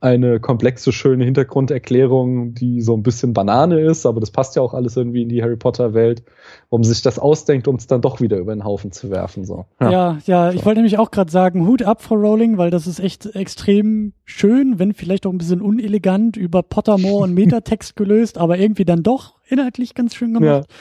eine 0.01 0.40
komplexe, 0.40 0.92
schöne 0.92 1.25
Hintergrunderklärung, 1.25 2.55
die 2.55 2.81
so 2.81 2.94
ein 2.94 3.03
bisschen 3.03 3.33
Banane 3.33 3.81
ist, 3.81 4.07
aber 4.07 4.20
das 4.20 4.31
passt 4.31 4.57
ja 4.57 4.62
auch 4.62 4.75
alles 4.75 4.97
irgendwie 4.97 5.23
in 5.23 5.29
die 5.29 5.42
Harry 5.42 5.57
Potter-Welt, 5.57 6.23
warum 6.70 6.85
sie 6.85 6.92
sich 6.92 7.03
das 7.03 7.18
ausdenkt, 7.18 7.68
um 7.68 7.77
es 7.77 7.87
dann 7.87 8.01
doch 8.01 8.20
wieder 8.20 8.38
über 8.38 8.55
den 8.55 8.64
Haufen 8.64 8.92
zu 8.92 9.11
werfen. 9.11 9.44
So. 9.44 9.66
Ja, 9.81 9.90
ja, 9.90 10.18
ja 10.25 10.51
so. 10.51 10.59
ich 10.59 10.64
wollte 10.64 10.81
nämlich 10.81 10.99
auch 10.99 11.11
gerade 11.11 11.31
sagen, 11.31 11.66
Hut 11.66 11.83
ab 11.83 12.03
vor 12.03 12.18
Rowling, 12.18 12.59
weil 12.59 12.70
das 12.70 12.87
ist 12.87 13.01
echt 13.01 13.27
extrem 13.35 14.12
schön, 14.25 14.79
wenn 14.79 14.92
vielleicht 14.92 15.27
auch 15.27 15.33
ein 15.33 15.38
bisschen 15.38 15.61
unelegant 15.61 16.37
über 16.37 16.62
Pottermore 16.62 17.25
und 17.25 17.35
Metatext 17.35 17.97
gelöst, 17.97 18.38
aber 18.38 18.59
irgendwie 18.59 18.85
dann 18.85 19.03
doch 19.03 19.35
inhaltlich 19.49 19.94
ganz 19.94 20.14
schön 20.14 20.35
gemacht. 20.35 20.66
Ja. 20.68 20.75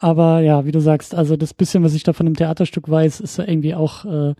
Aber 0.00 0.40
ja, 0.40 0.64
wie 0.64 0.72
du 0.72 0.80
sagst, 0.80 1.14
also 1.14 1.36
das 1.36 1.52
bisschen, 1.52 1.84
was 1.84 1.92
ich 1.94 2.02
da 2.02 2.14
von 2.14 2.26
dem 2.26 2.34
Theaterstück 2.34 2.88
weiß, 2.88 3.20
ist 3.20 3.36
ja 3.36 3.46
irgendwie 3.46 3.74
auch, 3.74 4.06
äh, 4.06 4.34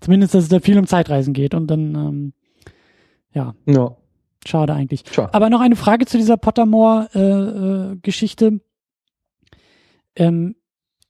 zumindest, 0.00 0.34
dass 0.34 0.44
es 0.44 0.48
da 0.48 0.58
viel 0.58 0.78
um 0.78 0.86
Zeitreisen 0.86 1.34
geht 1.34 1.52
und 1.54 1.66
dann, 1.66 1.94
ähm, 1.94 2.32
ja. 3.34 3.54
ja. 3.66 3.94
Schade 4.44 4.72
eigentlich. 4.72 5.04
Schade. 5.12 5.32
Aber 5.34 5.50
noch 5.50 5.60
eine 5.60 5.76
Frage 5.76 6.06
zu 6.06 6.16
dieser 6.16 6.36
Pottermore-Geschichte. 6.36 8.46
Äh, 8.46 10.24
äh, 10.24 10.26
ähm, 10.26 10.56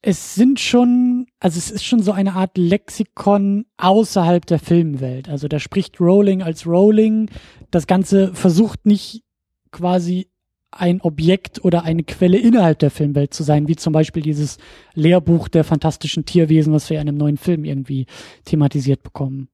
es 0.02 0.34
sind 0.34 0.58
schon, 0.58 1.26
also 1.38 1.58
es 1.58 1.70
ist 1.70 1.84
schon 1.84 2.02
so 2.02 2.10
eine 2.10 2.34
Art 2.34 2.58
Lexikon 2.58 3.66
außerhalb 3.76 4.44
der 4.44 4.58
Filmwelt. 4.58 5.28
Also 5.28 5.46
da 5.46 5.60
spricht 5.60 6.00
Rowling 6.00 6.42
als 6.42 6.66
Rowling. 6.66 7.30
Das 7.70 7.86
Ganze 7.86 8.34
versucht 8.34 8.84
nicht 8.84 9.22
quasi 9.70 10.31
ein 10.72 11.00
Objekt 11.02 11.64
oder 11.64 11.84
eine 11.84 12.02
Quelle 12.02 12.38
innerhalb 12.38 12.78
der 12.78 12.90
Filmwelt 12.90 13.32
zu 13.34 13.42
sein, 13.42 13.68
wie 13.68 13.76
zum 13.76 13.92
Beispiel 13.92 14.22
dieses 14.22 14.58
Lehrbuch 14.94 15.48
der 15.48 15.64
fantastischen 15.64 16.24
Tierwesen, 16.24 16.72
was 16.72 16.90
wir 16.90 17.00
in 17.00 17.08
einem 17.08 17.18
neuen 17.18 17.36
Film 17.36 17.64
irgendwie 17.64 18.06
thematisiert 18.44 19.02
bekommen. 19.02 19.48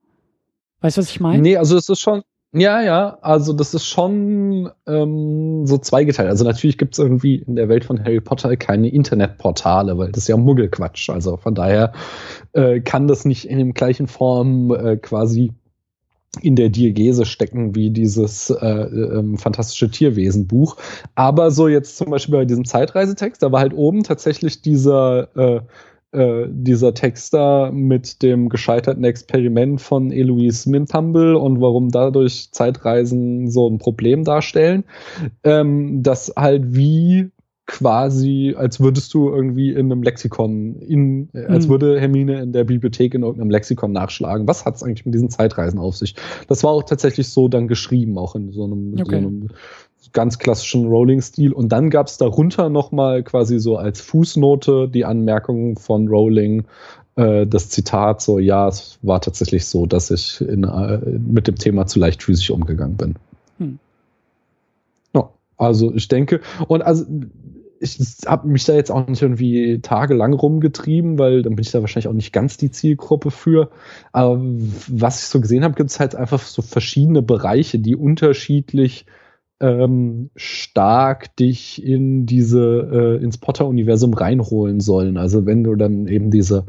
Weißt 0.80 0.96
du, 0.96 1.02
was 1.02 1.10
ich 1.10 1.20
meine? 1.20 1.42
Nee, 1.42 1.56
also 1.56 1.76
es 1.76 1.88
ist 1.88 2.00
schon, 2.00 2.22
ja, 2.52 2.80
ja, 2.80 3.18
also 3.20 3.52
das 3.52 3.74
ist 3.74 3.86
schon 3.86 4.70
ähm, 4.86 5.66
so 5.66 5.76
zweigeteilt. 5.76 6.30
Also 6.30 6.44
natürlich 6.44 6.78
gibt 6.78 6.94
es 6.94 6.98
irgendwie 6.98 7.36
in 7.36 7.56
der 7.56 7.68
Welt 7.68 7.84
von 7.84 8.02
Harry 8.02 8.20
Potter 8.20 8.56
keine 8.56 8.88
Internetportale, 8.88 9.98
weil 9.98 10.12
das 10.12 10.22
ist 10.22 10.28
ja 10.28 10.36
Muggelquatsch. 10.36 11.10
Also 11.10 11.36
von 11.36 11.54
daher 11.54 11.92
äh, 12.52 12.80
kann 12.80 13.06
das 13.08 13.24
nicht 13.24 13.44
in 13.44 13.58
dem 13.58 13.74
gleichen 13.74 14.06
Form 14.06 14.70
äh, 14.70 14.96
quasi 14.96 15.52
in 16.42 16.56
der 16.56 16.68
Diegese 16.68 17.24
stecken 17.24 17.74
wie 17.74 17.90
dieses 17.90 18.50
äh, 18.50 18.66
ähm, 18.66 19.38
fantastische 19.38 19.90
Tierwesenbuch. 19.90 20.76
Aber 21.14 21.50
so 21.50 21.68
jetzt 21.68 21.96
zum 21.96 22.10
Beispiel 22.10 22.34
bei 22.34 22.44
diesem 22.44 22.64
Zeitreisetext, 22.64 23.42
da 23.42 23.50
war 23.50 23.60
halt 23.60 23.74
oben 23.74 24.02
tatsächlich 24.02 24.60
dieser 24.62 25.28
äh, 25.36 25.60
äh, 26.10 26.46
dieser 26.50 26.94
Text 26.94 27.34
da 27.34 27.70
mit 27.70 28.22
dem 28.22 28.48
gescheiterten 28.48 29.04
Experiment 29.04 29.80
von 29.80 30.10
Eloise 30.10 30.70
Mintumble 30.70 31.36
und 31.36 31.60
warum 31.60 31.90
dadurch 31.90 32.50
Zeitreisen 32.50 33.50
so 33.50 33.68
ein 33.68 33.78
Problem 33.78 34.24
darstellen, 34.24 34.84
ähm, 35.44 36.02
dass 36.02 36.32
halt 36.34 36.74
wie 36.74 37.30
quasi, 37.68 38.54
als 38.56 38.80
würdest 38.80 39.12
du 39.12 39.28
irgendwie 39.28 39.70
in 39.70 39.92
einem 39.92 40.02
Lexikon, 40.02 40.76
in, 40.80 41.28
äh, 41.34 41.44
als 41.44 41.66
mhm. 41.66 41.70
würde 41.70 42.00
Hermine 42.00 42.40
in 42.40 42.52
der 42.52 42.64
Bibliothek 42.64 43.14
in 43.14 43.22
irgendeinem 43.22 43.50
Lexikon 43.50 43.92
nachschlagen. 43.92 44.48
Was 44.48 44.64
hat 44.64 44.76
es 44.76 44.82
eigentlich 44.82 45.04
mit 45.04 45.14
diesen 45.14 45.28
Zeitreisen 45.28 45.78
auf 45.78 45.94
sich? 45.94 46.16
Das 46.48 46.64
war 46.64 46.70
auch 46.70 46.82
tatsächlich 46.82 47.28
so 47.28 47.46
dann 47.46 47.68
geschrieben, 47.68 48.16
auch 48.16 48.34
in 48.34 48.52
so 48.52 48.64
einem, 48.64 48.94
okay. 48.94 49.20
so 49.20 49.28
einem 49.28 49.48
ganz 50.14 50.38
klassischen 50.38 50.86
Rowling-Stil. 50.86 51.52
Und 51.52 51.68
dann 51.68 51.90
gab 51.90 52.06
es 52.06 52.16
darunter 52.16 52.70
nochmal 52.70 53.22
quasi 53.22 53.58
so 53.58 53.76
als 53.76 54.00
Fußnote 54.00 54.88
die 54.88 55.04
Anmerkung 55.04 55.76
von 55.78 56.08
Rowling, 56.08 56.64
äh, 57.16 57.46
das 57.46 57.68
Zitat 57.68 58.22
so, 58.22 58.38
ja, 58.38 58.66
es 58.66 58.98
war 59.02 59.20
tatsächlich 59.20 59.66
so, 59.66 59.84
dass 59.84 60.10
ich 60.10 60.40
in, 60.40 60.64
äh, 60.64 61.00
mit 61.18 61.46
dem 61.46 61.56
Thema 61.56 61.86
zu 61.86 61.98
leichtfüßig 61.98 62.50
umgegangen 62.50 62.96
bin. 62.96 63.14
Hm. 63.58 63.78
Ja, 65.14 65.28
also 65.58 65.92
ich 65.92 66.08
denke, 66.08 66.40
und 66.66 66.80
also 66.80 67.04
ich 67.80 67.98
habe 68.26 68.48
mich 68.48 68.64
da 68.64 68.74
jetzt 68.74 68.90
auch 68.90 69.06
nicht 69.06 69.22
irgendwie 69.22 69.80
tagelang 69.80 70.32
rumgetrieben, 70.32 71.18
weil 71.18 71.42
dann 71.42 71.54
bin 71.54 71.62
ich 71.62 71.70
da 71.70 71.80
wahrscheinlich 71.80 72.08
auch 72.08 72.12
nicht 72.12 72.32
ganz 72.32 72.56
die 72.56 72.70
Zielgruppe 72.70 73.30
für. 73.30 73.70
Aber 74.12 74.40
was 74.88 75.22
ich 75.22 75.28
so 75.28 75.40
gesehen 75.40 75.64
habe, 75.64 75.74
gibt 75.74 75.90
es 75.90 76.00
halt 76.00 76.14
einfach 76.14 76.40
so 76.40 76.62
verschiedene 76.62 77.22
Bereiche, 77.22 77.78
die 77.78 77.96
unterschiedlich 77.96 79.06
ähm, 79.60 80.30
stark 80.36 81.34
dich 81.36 81.84
in 81.84 82.26
diese 82.26 83.18
äh, 83.20 83.22
ins 83.22 83.38
Potter-Universum 83.38 84.14
reinholen 84.14 84.78
sollen. 84.78 85.16
Also 85.16 85.46
wenn 85.46 85.64
du 85.64 85.74
dann 85.74 86.06
eben 86.06 86.30
diese 86.30 86.66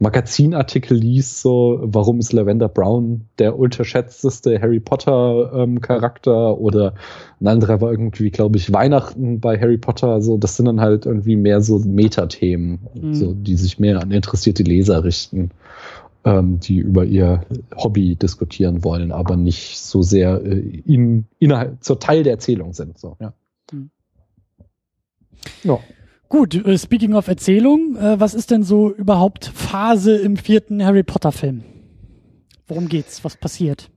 Magazinartikel 0.00 0.96
liest, 0.96 1.40
so 1.40 1.78
warum 1.82 2.18
ist 2.18 2.32
Lavender 2.32 2.68
Brown 2.68 3.26
der 3.38 3.56
unterschätzteste 3.56 4.60
Harry 4.60 4.80
Potter 4.80 5.52
ähm, 5.54 5.80
Charakter 5.80 6.58
oder 6.58 6.94
ein 7.40 7.46
anderer 7.46 7.80
war 7.80 7.92
irgendwie, 7.92 8.30
glaube 8.30 8.56
ich, 8.56 8.72
Weihnachten 8.72 9.38
bei 9.38 9.58
Harry 9.58 9.78
Potter. 9.78 10.20
So, 10.20 10.36
das 10.36 10.56
sind 10.56 10.66
dann 10.66 10.80
halt 10.80 11.06
irgendwie 11.06 11.36
mehr 11.36 11.60
so 11.60 11.78
Metathemen, 11.78 12.80
mhm. 12.94 13.14
so 13.14 13.34
die 13.34 13.56
sich 13.56 13.78
mehr 13.78 14.00
an 14.00 14.10
interessierte 14.10 14.64
Leser 14.64 15.04
richten. 15.04 15.50
Ähm, 16.24 16.60
die 16.60 16.78
über 16.78 17.04
ihr 17.04 17.44
Hobby 17.76 18.16
diskutieren 18.16 18.84
wollen, 18.84 19.12
aber 19.12 19.36
nicht 19.36 19.78
so 19.78 20.02
sehr 20.02 20.40
äh, 20.44 20.82
in, 20.86 21.26
innerhalb 21.38 21.82
zur 21.82 21.98
Teil 21.98 22.22
der 22.22 22.34
Erzählung 22.34 22.72
sind. 22.72 22.98
So, 22.98 23.16
ja. 23.20 23.32
Hm. 23.70 23.90
ja. 25.64 25.78
Gut, 26.28 26.54
äh, 26.54 26.78
speaking 26.78 27.14
of 27.14 27.28
Erzählung, 27.28 27.96
äh, 27.96 28.18
was 28.18 28.34
ist 28.34 28.50
denn 28.50 28.62
so 28.62 28.90
überhaupt 28.90 29.46
Phase 29.46 30.16
im 30.16 30.36
vierten 30.36 30.84
Harry 30.84 31.02
Potter 31.02 31.32
Film? 31.32 31.62
Worum 32.66 32.88
geht's? 32.88 33.24
Was 33.24 33.36
passiert? 33.36 33.90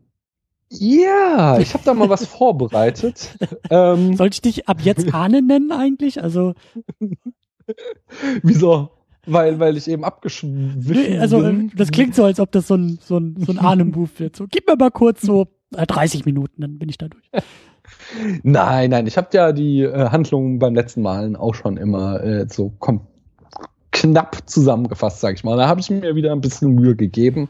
Ja, 0.69 1.59
ich 1.59 1.73
habe 1.73 1.83
da 1.85 1.93
mal 1.93 2.09
was 2.09 2.25
vorbereitet. 2.25 3.37
ähm, 3.69 4.17
Soll 4.17 4.29
ich 4.29 4.41
dich 4.41 4.67
ab 4.67 4.81
jetzt 4.81 5.13
Ahne 5.13 5.41
nennen 5.41 5.71
eigentlich? 5.71 6.21
Also 6.21 6.53
Wieso? 8.43 8.89
Weil, 9.27 9.59
weil 9.59 9.77
ich 9.77 9.87
eben 9.87 10.03
abgeschwiffen 10.03 11.19
also, 11.19 11.39
bin. 11.39 11.55
Also, 11.55 11.75
das 11.75 11.91
klingt 11.91 12.15
so, 12.15 12.23
als 12.23 12.39
ob 12.39 12.51
das 12.51 12.67
so 12.67 12.75
ein, 12.75 12.99
so 13.01 13.17
ein, 13.17 13.35
so 13.39 13.51
ein 13.51 13.59
Ahnen-Move 13.65 14.09
wird. 14.17 14.35
So, 14.35 14.45
gib 14.49 14.67
mir 14.67 14.75
mal 14.75 14.91
kurz 14.91 15.21
so 15.21 15.47
30 15.71 16.21
äh, 16.21 16.23
Minuten, 16.25 16.61
dann 16.61 16.77
bin 16.77 16.89
ich 16.89 16.97
da 16.97 17.07
durch. 17.07 17.23
Nein, 18.43 18.89
nein, 18.89 19.07
ich 19.07 19.17
habe 19.17 19.27
ja 19.33 19.51
die 19.51 19.81
äh, 19.81 20.09
Handlungen 20.09 20.59
beim 20.59 20.75
letzten 20.75 21.01
Malen 21.01 21.35
auch 21.35 21.55
schon 21.55 21.77
immer 21.77 22.23
äh, 22.23 22.47
so 22.49 22.73
knapp 23.91 24.37
zusammengefasst, 24.49 25.21
sag 25.21 25.35
ich 25.35 25.43
mal. 25.43 25.57
Da 25.57 25.67
habe 25.67 25.79
ich 25.79 25.89
mir 25.89 26.15
wieder 26.15 26.31
ein 26.31 26.41
bisschen 26.41 26.73
Mühe 26.73 26.95
gegeben, 26.95 27.47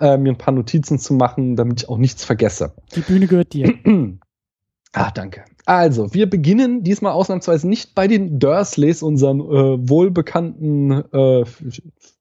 äh, 0.00 0.16
mir 0.16 0.32
ein 0.32 0.38
paar 0.38 0.54
Notizen 0.54 0.98
zu 0.98 1.14
machen, 1.14 1.56
damit 1.56 1.82
ich 1.82 1.88
auch 1.88 1.98
nichts 1.98 2.24
vergesse. 2.24 2.72
Die 2.94 3.00
Bühne 3.00 3.26
gehört 3.26 3.52
dir. 3.52 3.74
Ah, 4.94 5.10
danke. 5.10 5.44
Also, 5.66 6.14
wir 6.14 6.30
beginnen 6.30 6.82
diesmal 6.82 7.12
ausnahmsweise 7.12 7.68
nicht 7.68 7.94
bei 7.94 8.06
den 8.06 8.38
Dursleys, 8.38 9.02
unseren 9.02 9.40
äh, 9.40 9.88
wohlbekannten 9.88 11.04
äh, 11.12 11.44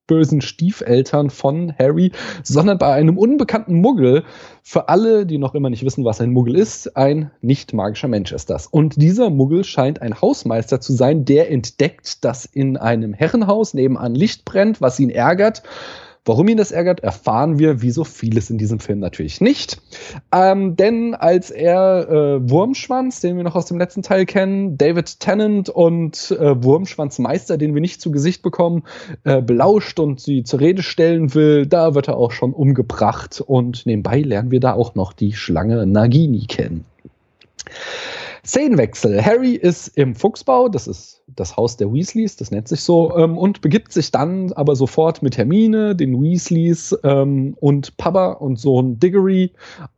bösen 0.08 0.42
Stiefeltern 0.42 1.30
von 1.30 1.74
Harry, 1.78 2.12
sondern 2.44 2.78
bei 2.78 2.94
einem 2.94 3.18
unbekannten 3.18 3.80
Muggel. 3.80 4.24
Für 4.64 4.90
alle, 4.90 5.26
die 5.26 5.38
noch 5.38 5.56
immer 5.56 5.70
nicht 5.70 5.86
wissen, 5.86 6.04
was 6.04 6.20
ein 6.20 6.32
Muggel 6.32 6.56
ist, 6.56 6.98
ein 6.98 7.32
nicht 7.42 7.74
magischer 7.74 8.08
Mensch 8.08 8.32
ist 8.32 8.50
das. 8.50 8.68
Und 8.68 9.02
dieser 9.02 9.30
Muggel 9.30 9.64
scheint 9.64 10.02
ein 10.02 10.20
Hausmeister 10.20 10.82
zu 10.82 10.94
sein, 10.94 11.26
der 11.26 11.52
entdeckt, 11.52 12.26
dass 12.26 12.46
in 12.46 12.76
einem 12.78 13.14
Herrenhaus 13.14 13.74
nebenan 13.74 14.16
Licht 14.16 14.46
brennt, 14.46 14.82
was 14.82 15.00
ihn 15.00 15.10
ärgert 15.10 15.64
Warum 16.26 16.48
ihn 16.48 16.56
das 16.56 16.72
ärgert, 16.72 17.02
erfahren 17.02 17.60
wir, 17.60 17.82
wie 17.82 17.92
so 17.92 18.06
vieles 18.06 18.50
in 18.50 18.58
diesem 18.58 18.80
Film 18.80 19.00
natürlich 19.00 19.42
nicht. 19.42 19.82
Ähm, 20.32 20.78
denn 20.78 21.16
als 21.16 21.52
er 21.52 22.10
äh, 22.10 22.50
Wurmschwanz, 22.50 23.20
den 23.20 23.36
wir 23.36 23.44
noch 23.44 23.56
aus 23.56 23.66
dem 23.66 23.78
letzten 23.78 24.04
Teil 24.04 24.26
kennen, 24.26 24.78
David 24.78 25.20
Tennant 25.20 25.68
und 25.68 26.32
äh, 26.32 26.64
Wurmschwanzmeister, 26.64 27.58
den 27.58 27.74
wir 27.74 27.82
nicht 27.82 28.00
zu 28.00 28.12
Gesicht 28.12 28.42
bekommen, 28.42 28.84
äh, 29.26 29.42
belauscht 29.42 30.00
und 30.00 30.22
sie 30.22 30.46
zur 30.46 30.62
Rede 30.62 30.82
stellen 30.82 31.34
will, 31.34 31.66
da 31.66 31.94
wird 31.94 32.08
er 32.08 32.16
auch 32.16 32.32
schon 32.32 32.54
umgebracht. 32.54 33.44
Und 33.46 33.86
nebenbei 33.86 34.22
lernen 34.22 34.52
wir 34.52 34.62
da 34.62 34.74
auch 34.74 34.96
noch 34.96 35.12
die 35.12 35.34
Schlange 35.34 35.86
Nagini 35.86 36.46
kennen. 36.48 36.86
Szenenwechsel. 38.46 39.24
Harry 39.24 39.54
ist 39.54 39.88
im 39.98 40.16
Fuchsbau, 40.16 40.68
das 40.68 40.88
ist 40.88 41.22
das 41.28 41.56
Haus 41.56 41.78
der 41.78 41.92
Weasleys, 41.94 42.36
das 42.36 42.52
nennt 42.52 42.68
sich 42.68 42.82
so, 42.82 43.16
ähm, 43.18 43.38
und 43.38 43.62
begibt 43.62 43.94
sich 43.94 44.12
dann 44.12 44.52
aber 44.54 44.76
sofort 44.76 45.24
mit 45.24 45.38
Hermine, 45.38 45.96
den 45.96 46.22
Weasleys 46.22 46.96
ähm, 47.06 47.56
und 47.62 47.96
Papa 47.96 48.34
und 48.34 48.60
Sohn 48.60 49.00
Diggory 49.00 49.54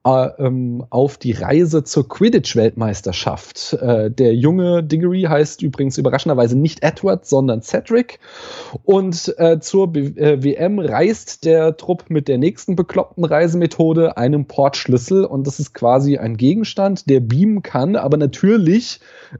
äh, 0.05 0.27
ähm, 0.37 0.85
auf 0.91 1.17
die 1.17 1.31
Reise 1.31 1.83
zur 1.83 2.07
Quidditch-Weltmeisterschaft. 2.07 3.73
Äh, 3.81 4.11
der 4.11 4.35
junge 4.35 4.83
Diggory 4.83 5.23
heißt 5.23 5.63
übrigens 5.63 5.97
überraschenderweise 5.97 6.55
nicht 6.57 6.83
Edward, 6.83 7.25
sondern 7.25 7.63
Cedric. 7.63 8.19
Und 8.83 9.33
äh, 9.39 9.59
zur 9.59 9.91
B 9.91 10.01
äh, 10.15 10.43
WM 10.43 10.77
reist 10.77 11.45
der 11.45 11.77
Trupp 11.77 12.05
mit 12.09 12.27
der 12.27 12.37
nächsten 12.37 12.75
bekloppten 12.75 13.25
Reisemethode, 13.25 14.17
einem 14.17 14.45
Portschlüssel. 14.45 15.25
Und 15.25 15.47
das 15.47 15.59
ist 15.59 15.73
quasi 15.73 16.17
ein 16.17 16.37
Gegenstand, 16.37 17.09
der 17.09 17.19
beamen 17.19 17.63
kann, 17.63 17.95
aber 17.95 18.17
natürlich 18.17 18.34
natürlich 18.35 18.99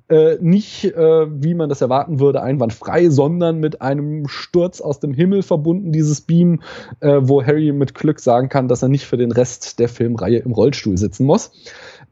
äh, 0.09 0.37
nicht, 0.39 0.85
äh, 0.85 1.27
wie 1.29 1.53
man 1.53 1.69
das 1.69 1.81
erwarten 1.81 2.19
würde, 2.19 2.41
einwandfrei, 2.41 3.09
sondern 3.09 3.59
mit 3.59 3.81
einem 3.81 4.27
Sturz 4.27 4.79
aus 4.81 4.99
dem 4.99 5.13
Himmel 5.13 5.43
verbunden, 5.43 5.91
dieses 5.91 6.21
Beam, 6.21 6.61
äh, 7.01 7.19
wo 7.21 7.43
Harry 7.43 7.71
mit 7.71 7.93
Glück 7.93 8.19
sagen 8.19 8.49
kann, 8.49 8.67
dass 8.67 8.81
er 8.81 8.89
nicht 8.89 9.05
für 9.05 9.17
den 9.17 9.31
Rest 9.31 9.79
der 9.79 9.89
Filmreihe 9.89 10.37
im 10.37 10.51
Rollstuhl 10.53 10.97
sitzen 10.97 11.25
muss. 11.25 11.51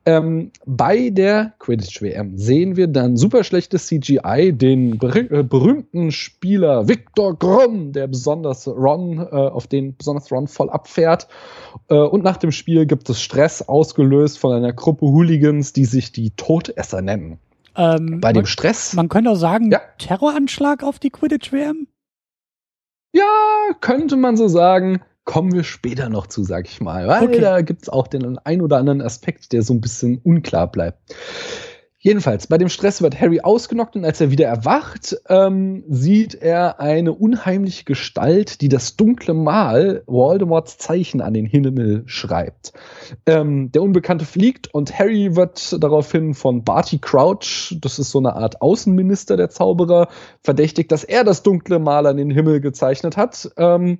Ähm, 0.06 0.52
bei 0.66 1.10
der 1.10 1.54
Quidditch-WM 1.60 2.38
sehen 2.38 2.76
wir 2.76 2.88
dann 2.88 3.16
super 3.16 3.46
schlechtes 3.46 3.88
CGI, 3.88 4.52
den 4.52 4.98
ber 4.98 5.16
äh, 5.16 5.44
berühmten 5.44 6.12
Spieler 6.12 6.90
Victor 6.90 7.38
Grum, 7.40 7.94
der 7.94 8.08
besonders 8.08 8.68
Ron, 8.68 9.20
äh, 9.20 9.30
auf 9.30 9.68
den 9.68 9.96
besonders 9.96 10.30
Ron 10.30 10.48
voll 10.48 10.70
abfährt. 10.70 11.30
Äh, 11.90 11.96
und 11.96 12.24
nach 12.24 12.36
dem 12.36 12.52
Spiel 12.52 12.86
gibt 12.86 13.10
es 13.10 13.22
Stress, 13.22 13.62
ausgelöst 13.62 14.40
von 14.40 14.52
einer 14.52 14.74
Gruppe 14.74 15.06
Hooligans, 15.06 15.72
die 15.72 15.86
sich 15.86 16.12
die 16.12 16.32
Todesser 16.32 17.02
nennen. 17.02 17.40
Ähm, 17.78 18.20
bei 18.20 18.34
dem 18.34 18.46
Stress. 18.46 18.94
Man 18.94 19.08
könnte 19.08 19.32
auch 19.32 19.36
sagen, 19.36 19.72
ja. 19.72 19.80
Terroranschlag 20.00 20.84
auf 20.84 21.00
die 21.00 21.12
Quidditch-WM? 21.12 21.88
Ja, 23.16 23.24
könnte 23.80 24.18
man 24.18 24.36
so 24.36 24.50
sagen 24.50 25.02
kommen 25.26 25.54
wir 25.54 25.64
später 25.64 26.10
noch 26.10 26.28
zu, 26.28 26.44
sag 26.44 26.68
ich 26.68 26.82
mal. 26.82 27.08
Weil 27.08 27.28
okay. 27.28 27.40
da 27.40 27.62
gibt's 27.62 27.90
auch 27.90 28.08
den 28.08 28.38
ein 28.40 28.62
oder 28.62 28.78
anderen 28.78 29.02
Aspekt, 29.02 29.54
der 29.54 29.62
so 29.62 29.74
ein 29.74 29.82
bisschen 29.82 30.20
unklar 30.24 30.72
bleibt. 30.72 31.16
Jedenfalls, 32.06 32.48
bei 32.48 32.58
dem 32.58 32.68
Stress 32.68 33.02
wird 33.02 33.22
Harry 33.22 33.40
ausgenockt 33.40 33.96
und 33.96 34.04
als 34.04 34.20
er 34.20 34.30
wieder 34.30 34.46
erwacht, 34.46 35.16
ähm, 35.30 35.86
sieht 35.88 36.36
er 36.36 36.82
eine 36.82 37.14
unheimliche 37.14 37.86
Gestalt, 37.86 38.60
die 38.60 38.68
das 38.68 38.98
dunkle 38.98 39.34
Mal, 39.34 40.04
Voldemorts 40.06 40.78
Zeichen 40.78 41.22
an 41.22 41.34
den 41.34 41.46
Himmel 41.46 42.04
schreibt. 42.06 42.74
Ähm, 43.26 43.72
der 43.72 43.82
Unbekannte 43.82 44.26
fliegt 44.26 44.74
und 44.74 45.00
Harry 45.00 45.38
wird 45.38 45.82
daraufhin 45.82 46.34
von 46.34 46.66
Barty 46.66 46.98
Crouch, 46.98 47.74
das 47.80 48.00
ist 48.00 48.12
so 48.12 48.20
eine 48.20 48.36
Art 48.36 48.62
Außenminister 48.62 49.38
der 49.38 49.50
Zauberer, 49.50 50.10
verdächtigt, 50.42 50.92
dass 50.92 51.06
er 51.06 51.24
das 51.24 51.42
dunkle 51.42 51.80
Mal 51.80 52.06
an 52.06 52.18
den 52.18 52.32
Himmel 52.32 52.60
gezeichnet 52.60 53.16
hat. 53.16 53.50
Ähm, 53.56 54.00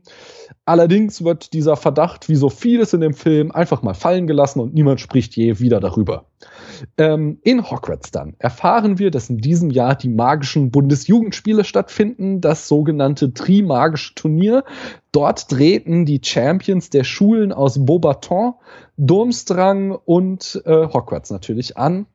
allerdings 0.66 1.24
wird 1.24 1.54
dieser 1.54 1.78
Verdacht, 1.78 2.28
wie 2.28 2.36
so 2.36 2.50
vieles 2.50 2.92
in 2.92 3.00
dem 3.00 3.14
Film, 3.14 3.52
einfach 3.52 3.82
mal 3.82 3.94
fallen 3.94 4.28
gelassen 4.28 4.60
und 4.60 4.74
niemand 4.74 5.00
spricht 5.00 5.38
je 5.38 5.60
wieder 5.60 5.80
darüber. 5.80 6.26
Ähm, 6.98 7.40
in 7.44 7.70
Hogwarts 7.70 7.93
dann 7.98 8.36
erfahren 8.40 9.00
wir, 9.00 9.12
dass 9.12 9.30
in 9.30 9.38
diesem 9.38 9.70
Jahr 9.70 9.96
die 9.96 10.10
magischen 10.10 10.72
Bundesjugendspiele 10.72 11.64
stattfinden, 11.64 12.42
das 12.42 12.68
sogenannte 12.68 13.34
Trimagische 13.34 14.16
Turnier. 14.16 14.64
Dort 15.12 15.50
treten 15.50 16.06
die 16.06 16.22
Champions 16.24 16.90
der 16.90 17.04
Schulen 17.04 17.52
aus 17.52 17.86
Beaubaton, 17.86 18.54
Durmstrang 18.98 19.92
und 19.92 20.62
äh, 20.66 20.88
Hogwarts 20.88 21.32
natürlich 21.32 21.78
an. 21.78 22.08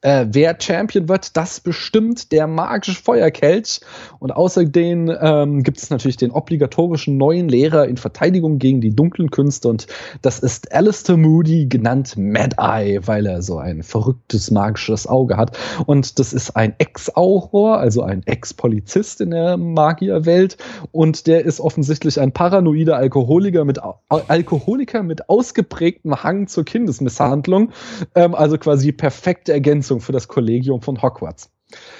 Äh, 0.00 0.26
wer 0.30 0.56
Champion 0.60 1.08
wird, 1.08 1.36
das 1.36 1.58
bestimmt 1.58 2.30
der 2.30 2.46
magische 2.46 3.02
Feuerkelch. 3.02 3.80
Und 4.20 4.30
außerdem 4.30 5.12
ähm, 5.20 5.62
gibt 5.64 5.78
es 5.78 5.90
natürlich 5.90 6.16
den 6.16 6.30
obligatorischen 6.30 7.16
neuen 7.16 7.48
Lehrer 7.48 7.88
in 7.88 7.96
Verteidigung 7.96 8.58
gegen 8.60 8.80
die 8.80 8.94
dunklen 8.94 9.30
Künste. 9.30 9.68
Und 9.68 9.88
das 10.22 10.38
ist 10.38 10.72
Alistair 10.72 11.16
Moody, 11.16 11.66
genannt 11.66 12.14
Mad 12.16 12.56
Eye, 12.58 13.00
weil 13.06 13.26
er 13.26 13.42
so 13.42 13.58
ein 13.58 13.82
verrücktes 13.82 14.52
magisches 14.52 15.08
Auge 15.08 15.36
hat. 15.36 15.58
Und 15.86 16.20
das 16.20 16.32
ist 16.32 16.54
ein 16.54 16.74
Ex-Auror, 16.78 17.78
also 17.78 18.02
ein 18.02 18.22
Ex-Polizist 18.24 19.20
in 19.20 19.30
der 19.30 19.56
Magierwelt. 19.56 20.58
Und 20.92 21.26
der 21.26 21.44
ist 21.44 21.60
offensichtlich 21.60 22.20
ein 22.20 22.30
paranoider 22.30 22.96
Alkoholiker 22.96 23.64
mit, 23.64 23.80
Alkoholiker 24.08 25.02
mit 25.02 25.28
ausgeprägtem 25.28 26.22
Hang 26.22 26.46
zur 26.46 26.64
Kindesmisshandlung. 26.64 27.72
Ähm, 28.14 28.36
also 28.36 28.58
quasi 28.58 28.92
perfekte 28.92 29.52
Ergänzung 29.52 29.87
Ergänzung 29.88 30.00
für 30.00 30.12
das 30.12 30.28
Kollegium 30.28 30.82
von 30.82 31.00
Hogwarts. 31.02 31.50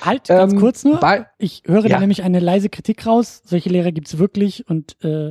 Halt, 0.02 0.28
ganz 0.28 0.52
ähm, 0.52 0.60
kurz 0.60 0.84
nur. 0.84 0.98
Bei, 1.00 1.26
ich 1.38 1.62
höre 1.66 1.84
ja. 1.84 1.88
da 1.90 2.00
nämlich 2.00 2.22
eine 2.22 2.40
leise 2.40 2.68
Kritik 2.68 3.06
raus. 3.06 3.42
Solche 3.44 3.68
Lehrer 3.68 3.92
gibt 3.92 4.08
es 4.08 4.18
wirklich 4.18 4.68
und 4.68 4.96
äh, 5.02 5.30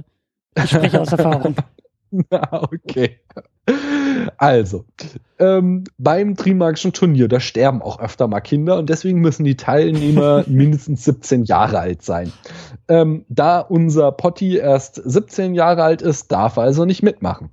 ich 0.56 0.70
spreche 0.70 1.02
aus 1.02 1.12
Erfahrung. 1.12 1.56
Na, 2.12 2.64
okay. 2.64 3.20
Also, 4.38 4.86
ähm, 5.40 5.84
beim 5.98 6.36
Trimagischen 6.36 6.94
Turnier, 6.94 7.28
da 7.28 7.40
sterben 7.40 7.82
auch 7.82 8.00
öfter 8.00 8.28
mal 8.28 8.40
Kinder 8.40 8.78
und 8.78 8.90
deswegen 8.90 9.20
müssen 9.20 9.44
die 9.44 9.58
Teilnehmer 9.58 10.46
mindestens 10.48 11.04
17 11.04 11.44
Jahre 11.44 11.80
alt 11.80 12.02
sein. 12.02 12.32
Ähm, 12.88 13.26
da 13.28 13.60
unser 13.60 14.12
Potti 14.14 14.58
erst 14.58 15.02
17 15.04 15.54
Jahre 15.54 15.84
alt 15.84 16.02
ist, 16.02 16.32
darf 16.32 16.58
er 16.58 16.64
also 16.64 16.86
nicht 16.86 17.04
mitmachen. 17.04 17.50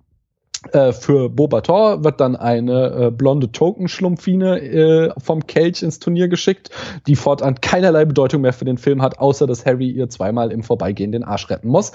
Äh, 0.72 0.92
für 0.92 1.28
Bobator 1.28 2.04
wird 2.04 2.20
dann 2.20 2.36
eine 2.36 3.06
äh, 3.06 3.10
blonde 3.10 3.52
Token-Schlumpfine 3.52 4.60
äh, 4.60 5.12
vom 5.18 5.46
Kelch 5.46 5.82
ins 5.82 5.98
Turnier 5.98 6.28
geschickt, 6.28 6.70
die 7.06 7.16
fortan 7.16 7.60
keinerlei 7.60 8.04
Bedeutung 8.04 8.42
mehr 8.42 8.52
für 8.52 8.64
den 8.64 8.78
Film 8.78 9.02
hat, 9.02 9.18
außer 9.18 9.46
dass 9.46 9.66
Harry 9.66 9.90
ihr 9.90 10.08
zweimal 10.08 10.50
im 10.52 10.62
Vorbeigehen 10.62 11.12
den 11.12 11.24
Arsch 11.24 11.50
retten 11.50 11.68
muss. 11.68 11.92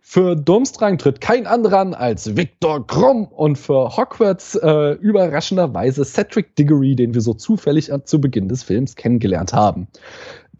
Für 0.00 0.36
Durmstrang 0.36 0.98
tritt 0.98 1.20
kein 1.20 1.46
anderer 1.46 1.80
an 1.80 1.94
als 1.94 2.36
Victor 2.36 2.86
Krumm 2.86 3.24
und 3.26 3.56
für 3.56 3.96
Hogwarts 3.96 4.54
äh, 4.56 4.92
überraschenderweise 4.92 6.04
Cedric 6.04 6.56
Diggory, 6.56 6.96
den 6.96 7.14
wir 7.14 7.20
so 7.20 7.34
zufällig 7.34 7.90
zu 8.04 8.20
Beginn 8.20 8.48
des 8.48 8.62
Films 8.62 8.96
kennengelernt 8.96 9.52
haben. 9.52 9.88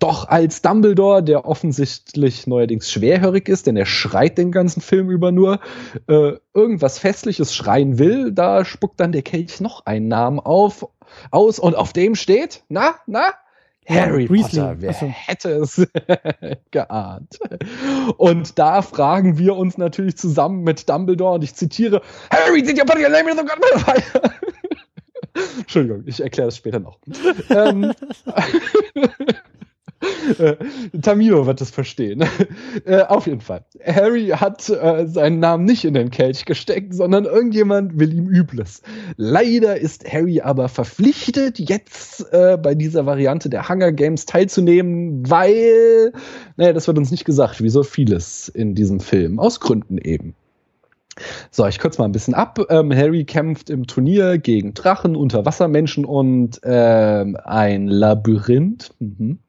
Doch 0.00 0.26
als 0.28 0.62
Dumbledore, 0.62 1.22
der 1.22 1.44
offensichtlich 1.44 2.46
neuerdings 2.46 2.90
schwerhörig 2.90 3.48
ist, 3.48 3.66
denn 3.66 3.76
er 3.76 3.86
schreit 3.86 4.38
den 4.38 4.50
ganzen 4.50 4.80
Film 4.80 5.10
über 5.10 5.30
nur, 5.30 5.60
äh, 6.08 6.32
irgendwas 6.54 6.98
Festliches 6.98 7.54
schreien 7.54 7.98
will, 7.98 8.32
da 8.32 8.64
spuckt 8.64 8.98
dann 8.98 9.12
der 9.12 9.22
Kelch 9.22 9.60
noch 9.60 9.84
einen 9.84 10.08
Namen 10.08 10.40
auf, 10.40 10.88
aus 11.30 11.58
und 11.58 11.76
auf 11.76 11.92
dem 11.92 12.14
steht, 12.14 12.64
na, 12.68 12.94
na, 13.06 13.34
Harry 13.86 14.26
Potter, 14.26 14.76
wer 14.78 14.90
Achso. 14.90 15.06
hätte 15.06 15.50
es 15.50 15.86
geahnt? 16.70 17.38
Und 18.16 18.58
da 18.58 18.82
fragen 18.82 19.36
wir 19.36 19.56
uns 19.56 19.78
natürlich 19.78 20.16
zusammen 20.16 20.62
mit 20.62 20.88
Dumbledore 20.88 21.34
und 21.34 21.44
ich 21.44 21.54
zitiere, 21.54 22.00
Harry, 22.30 22.62
did 22.62 22.78
you 22.78 22.84
put 22.84 22.96
your 22.96 23.08
name 23.08 23.30
in 23.30 23.36
the 23.36 23.44
fire? 23.80 24.02
Entschuldigung, 25.58 26.02
ich 26.06 26.20
erkläre 26.20 26.48
das 26.48 26.56
später 26.56 26.80
noch. 26.80 26.98
ähm, 27.50 27.92
äh, 28.26 29.08
Tamio 31.02 31.46
wird 31.46 31.60
es 31.60 31.70
verstehen. 31.70 32.24
äh, 32.84 33.02
auf 33.02 33.26
jeden 33.26 33.40
Fall. 33.40 33.64
Harry 33.84 34.28
hat 34.28 34.68
äh, 34.68 35.06
seinen 35.06 35.40
Namen 35.40 35.64
nicht 35.64 35.84
in 35.84 35.94
den 35.94 36.10
Kelch 36.10 36.44
gesteckt, 36.44 36.94
sondern 36.94 37.24
irgendjemand 37.24 37.98
will 37.98 38.12
ihm 38.12 38.28
Übles. 38.28 38.82
Leider 39.16 39.78
ist 39.78 40.10
Harry 40.10 40.40
aber 40.40 40.68
verpflichtet, 40.68 41.58
jetzt 41.58 42.32
äh, 42.32 42.56
bei 42.56 42.74
dieser 42.74 43.06
Variante 43.06 43.50
der 43.50 43.68
Hunger 43.68 43.92
Games 43.92 44.26
teilzunehmen, 44.26 45.28
weil, 45.28 46.12
naja, 46.56 46.72
das 46.72 46.86
wird 46.86 46.98
uns 46.98 47.10
nicht 47.10 47.24
gesagt, 47.24 47.62
wie 47.62 47.70
so 47.70 47.82
vieles 47.82 48.48
in 48.48 48.74
diesem 48.74 49.00
Film, 49.00 49.38
aus 49.38 49.60
Gründen 49.60 49.98
eben. 49.98 50.34
So, 51.50 51.66
ich 51.66 51.78
kürze 51.78 52.00
mal 52.00 52.06
ein 52.06 52.12
bisschen 52.12 52.34
ab. 52.34 52.58
Ähm, 52.70 52.94
Harry 52.94 53.24
kämpft 53.24 53.68
im 53.68 53.86
Turnier 53.86 54.38
gegen 54.38 54.74
Drachen, 54.74 55.16
Unterwassermenschen 55.16 56.04
und 56.04 56.60
ähm, 56.62 57.36
ein 57.44 57.88
Labyrinth. 57.88 58.94
Mhm. 59.00 59.40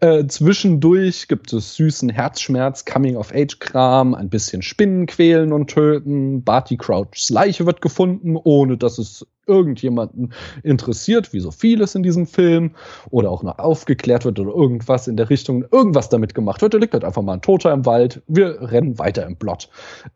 Äh, 0.00 0.26
zwischendurch 0.26 1.28
gibt 1.28 1.52
es 1.52 1.76
süßen 1.76 2.08
Herzschmerz, 2.08 2.84
Coming-of-Age-Kram, 2.84 4.14
ein 4.14 4.30
bisschen 4.30 4.62
Spinnen 4.62 5.06
quälen 5.06 5.52
und 5.52 5.70
töten. 5.70 6.42
Barty 6.42 6.76
Crouchs 6.76 7.30
Leiche 7.30 7.66
wird 7.66 7.80
gefunden, 7.80 8.36
ohne 8.42 8.76
dass 8.76 8.98
es 8.98 9.26
irgendjemanden 9.46 10.32
interessiert, 10.62 11.32
wie 11.32 11.40
so 11.40 11.50
vieles 11.50 11.94
in 11.94 12.02
diesem 12.02 12.26
Film, 12.26 12.72
oder 13.10 13.30
auch 13.30 13.42
noch 13.42 13.58
aufgeklärt 13.58 14.24
wird 14.24 14.38
oder 14.38 14.52
irgendwas 14.52 15.08
in 15.08 15.16
der 15.16 15.30
Richtung, 15.30 15.64
irgendwas 15.70 16.08
damit 16.08 16.34
gemacht 16.34 16.62
wird. 16.62 16.74
Da 16.74 16.78
liegt 16.78 16.94
halt 16.94 17.04
einfach 17.04 17.22
mal 17.22 17.34
ein 17.34 17.42
Toter 17.42 17.72
im 17.72 17.86
Wald. 17.86 18.22
Wir 18.26 18.60
rennen 18.60 18.98
weiter 18.98 19.26
im 19.26 19.36
Plot. 19.36 19.68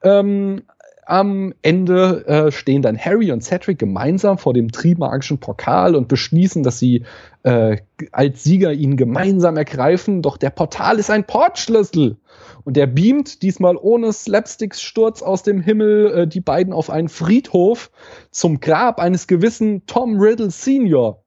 Ähm, 0.03 0.63
am 1.09 1.55
Ende 1.63 2.27
äh, 2.27 2.53
stehen 2.53 2.83
dann 2.83 2.99
Harry 2.99 3.33
und 3.33 3.43
Cedric 3.43 3.79
gemeinsam 3.79 4.37
vor 4.37 4.53
dem 4.53 4.71
Trimagischen 4.71 5.39
Pokal 5.39 5.97
und 5.97 6.07
beschließen, 6.07 6.63
dass 6.63 6.79
sie 6.79 7.05
äh, 7.45 7.79
als 8.13 8.45
Sieger 8.45 8.73
ihn 8.73 8.99
gemeinsam 8.99 9.57
ergreifen. 9.57 10.21
Doch 10.21 10.37
der 10.37 10.51
Portal 10.51 10.99
ist 10.99 11.11
ein 11.11 11.25
Portschlüssel. 11.25 12.19
Und 12.65 12.77
der 12.77 12.87
beamt 12.87 13.43
diesmal 13.43 13.77
ohne 13.77 14.13
Slapsticks-Sturz 14.13 15.23
aus 15.23 15.43
dem 15.43 15.61
Himmel 15.61 16.13
äh, 16.13 16.27
die 16.27 16.41
beiden 16.41 16.73
auf 16.73 16.91
einen 16.91 17.09
Friedhof 17.09 17.91
zum 18.31 18.61
Grab 18.61 19.01
eines 19.01 19.27
gewissen 19.27 19.87
Tom 19.87 20.19
Riddle 20.19 20.51
Senior. 20.51 21.23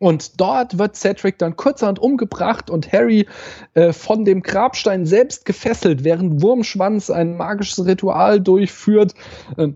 Und 0.00 0.40
dort 0.40 0.76
wird 0.78 0.96
Cedric 0.96 1.38
dann 1.38 1.56
kurzerhand 1.56 1.98
umgebracht 1.98 2.68
und 2.68 2.92
Harry 2.92 3.26
äh, 3.74 3.92
von 3.92 4.24
dem 4.24 4.42
Grabstein 4.42 5.06
selbst 5.06 5.44
gefesselt, 5.44 6.04
während 6.04 6.42
Wurmschwanz 6.42 7.10
ein 7.10 7.36
magisches 7.36 7.86
Ritual 7.86 8.40
durchführt. 8.40 9.14
Äh, 9.56 9.68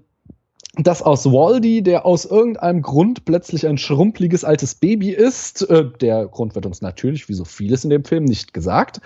das 0.79 1.03
aus 1.03 1.27
Waldy, 1.27 1.83
der 1.83 2.07
aus 2.07 2.25
irgendeinem 2.25 2.83
Grund 2.83 3.25
plötzlich 3.25 3.67
ein 3.67 3.79
schrumpeliges 3.79 4.45
altes 4.45 4.77
Baby 4.77 5.11
ist, 5.11 5.69
äh, 5.69 5.85
der 6.01 6.27
Grund 6.27 6.55
wird 6.55 6.67
uns 6.67 6.81
natürlich, 6.81 7.29
wie 7.29 7.35
so 7.35 7.45
vieles 7.45 7.85
in 7.85 7.91
dem 7.91 8.05
Film, 8.05 8.25
nicht 8.25 8.55
gesagt, 8.55 9.01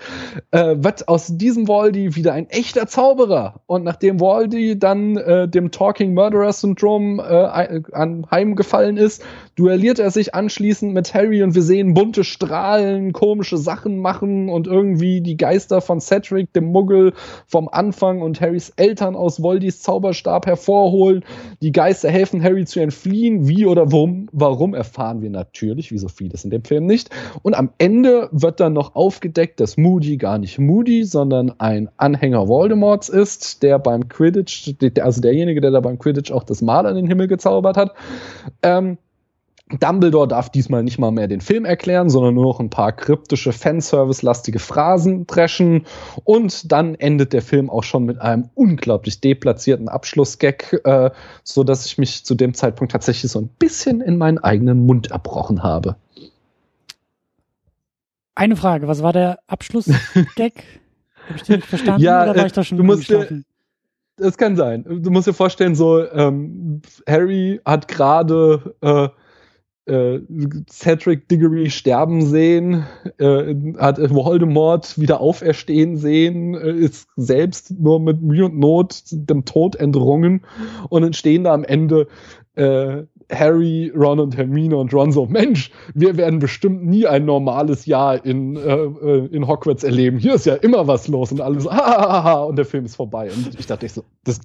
äh, 0.51 0.75
wird 0.77 1.07
aus 1.07 1.35
diesem 1.37 1.67
Waldy 1.67 2.15
wieder 2.15 2.33
ein 2.33 2.49
echter 2.49 2.87
Zauberer. 2.87 3.61
Und 3.65 3.83
nachdem 3.83 4.19
Waldy 4.19 4.77
dann 4.77 5.17
äh, 5.17 5.47
dem 5.47 5.71
Talking 5.71 6.13
Murderer 6.13 6.53
Syndrom 6.53 7.19
äh, 7.19 7.81
anheimgefallen 7.91 8.97
ist, 8.97 9.23
duelliert 9.55 9.99
er 9.99 10.11
sich 10.11 10.35
anschließend 10.35 10.93
mit 10.93 11.13
Harry 11.13 11.43
und 11.43 11.55
wir 11.55 11.61
sehen 11.61 11.93
bunte 11.93 12.23
Strahlen, 12.23 13.13
komische 13.13 13.57
Sachen 13.57 13.99
machen 13.99 14.49
und 14.49 14.67
irgendwie 14.67 15.21
die 15.21 15.37
Geister 15.37 15.81
von 15.81 15.99
Cedric, 15.99 16.51
dem 16.53 16.71
Muggel 16.71 17.13
vom 17.47 17.69
Anfang 17.69 18.21
und 18.21 18.41
Harrys 18.41 18.71
Eltern 18.75 19.15
aus 19.15 19.41
Waldys 19.41 19.81
Zauberstab 19.81 20.45
hervorholen 20.45 21.23
die 21.61 21.71
Geister 21.71 22.09
helfen 22.09 22.43
Harry 22.43 22.65
zu 22.65 22.79
entfliehen. 22.79 23.47
Wie 23.47 23.65
oder 23.65 23.91
warum, 23.91 24.27
warum 24.31 24.73
erfahren 24.73 25.21
wir 25.21 25.29
natürlich, 25.29 25.91
wie 25.91 25.97
so 25.97 26.07
vieles 26.07 26.43
in 26.43 26.49
dem 26.49 26.63
Film 26.63 26.85
nicht. 26.85 27.09
Und 27.41 27.55
am 27.55 27.69
Ende 27.77 28.29
wird 28.31 28.59
dann 28.59 28.73
noch 28.73 28.95
aufgedeckt, 28.95 29.59
dass 29.59 29.77
Moody 29.77 30.17
gar 30.17 30.37
nicht 30.37 30.59
Moody, 30.59 31.03
sondern 31.03 31.53
ein 31.59 31.89
Anhänger 31.97 32.47
Voldemorts 32.47 33.09
ist, 33.09 33.63
der 33.63 33.79
beim 33.79 34.07
Quidditch, 34.07 34.73
also 34.99 35.21
derjenige, 35.21 35.61
der 35.61 35.71
da 35.71 35.79
beim 35.79 35.99
Quidditch 35.99 36.31
auch 36.31 36.43
das 36.43 36.61
Mal 36.61 36.85
an 36.85 36.95
den 36.95 37.07
Himmel 37.07 37.27
gezaubert 37.27 37.77
hat. 37.77 37.93
Ähm, 38.61 38.97
Dumbledore 39.79 40.27
darf 40.27 40.49
diesmal 40.49 40.83
nicht 40.83 40.99
mal 40.99 41.11
mehr 41.11 41.27
den 41.27 41.41
Film 41.41 41.65
erklären, 41.65 42.09
sondern 42.09 42.35
nur 42.35 42.45
noch 42.45 42.59
ein 42.59 42.69
paar 42.69 42.91
kryptische 42.91 43.51
Fanservice-lastige 43.51 44.59
Phrasen 44.59 45.25
dreschen. 45.25 45.85
Und 46.23 46.71
dann 46.71 46.95
endet 46.95 47.33
der 47.33 47.41
Film 47.41 47.69
auch 47.69 47.83
schon 47.83 48.05
mit 48.05 48.19
einem 48.19 48.49
unglaublich 48.53 49.21
deplatzierten 49.21 49.89
Abschlussgag, 49.89 50.81
äh, 50.83 51.11
so 51.43 51.63
dass 51.63 51.85
ich 51.85 51.97
mich 51.97 52.25
zu 52.25 52.35
dem 52.35 52.53
Zeitpunkt 52.53 52.91
tatsächlich 52.91 53.31
so 53.31 53.39
ein 53.39 53.49
bisschen 53.59 54.01
in 54.01 54.17
meinen 54.17 54.37
eigenen 54.37 54.85
Mund 54.85 55.11
erbrochen 55.11 55.63
habe. 55.63 55.95
Eine 58.35 58.55
Frage, 58.55 58.87
was 58.87 59.03
war 59.03 59.13
der 59.13 59.39
Abschlussgag? 59.47 59.97
Habe 61.27 61.37
ich 61.37 61.43
den 61.43 61.55
nicht 61.57 61.67
verstanden 61.67 62.01
ja, 62.01 62.23
oder 62.23 62.35
war 62.35 62.45
ich 62.45 62.51
da 62.51 62.63
schon 62.63 62.77
du 62.77 62.83
musst 62.83 63.09
dir, 63.09 63.43
Das 64.17 64.37
kann 64.37 64.55
sein. 64.55 64.83
Du 64.83 65.09
musst 65.09 65.27
dir 65.27 65.33
vorstellen, 65.33 65.73
so 65.73 66.05
ähm, 66.05 66.81
Harry 67.07 67.61
hat 67.63 67.87
gerade 67.87 68.75
äh, 68.81 69.07
äh, 69.85 70.19
Cedric 70.69 71.27
Diggory 71.27 71.69
sterben 71.69 72.25
sehen, 72.25 72.85
äh, 73.17 73.55
hat 73.77 73.97
Voldemort 74.13 74.97
wieder 74.99 75.19
auferstehen 75.19 75.97
sehen, 75.97 76.55
äh, 76.55 76.71
ist 76.71 77.07
selbst 77.15 77.71
nur 77.79 77.99
mit 77.99 78.21
Mühe 78.21 78.45
und 78.45 78.57
Not 78.57 79.03
dem 79.11 79.45
Tod 79.45 79.75
entrungen 79.75 80.45
und 80.89 81.01
dann 81.01 81.13
stehen 81.13 81.43
da 81.43 81.53
am 81.53 81.63
Ende 81.63 82.07
äh, 82.55 83.03
Harry, 83.31 83.91
Ron 83.95 84.19
und 84.19 84.37
Hermine 84.37 84.77
und 84.77 84.93
Ron 84.93 85.11
so, 85.11 85.25
Mensch, 85.25 85.71
wir 85.93 86.17
werden 86.17 86.39
bestimmt 86.39 86.85
nie 86.85 87.07
ein 87.07 87.25
normales 87.25 87.85
Jahr 87.85 88.23
in, 88.23 88.55
äh, 88.55 88.59
äh 88.59 89.27
in 89.31 89.47
Hogwarts 89.47 89.83
erleben. 89.83 90.19
Hier 90.19 90.35
ist 90.35 90.45
ja 90.45 90.55
immer 90.55 90.87
was 90.87 91.07
los 91.07 91.31
und 91.31 91.41
alles, 91.41 91.67
ah, 91.67 92.43
und 92.43 92.57
der 92.57 92.65
Film 92.65 92.85
ist 92.85 92.95
vorbei. 92.95 93.31
Und 93.35 93.59
ich 93.59 93.65
dachte 93.65 93.85
ich 93.85 93.93
so, 93.93 94.03
das, 94.23 94.41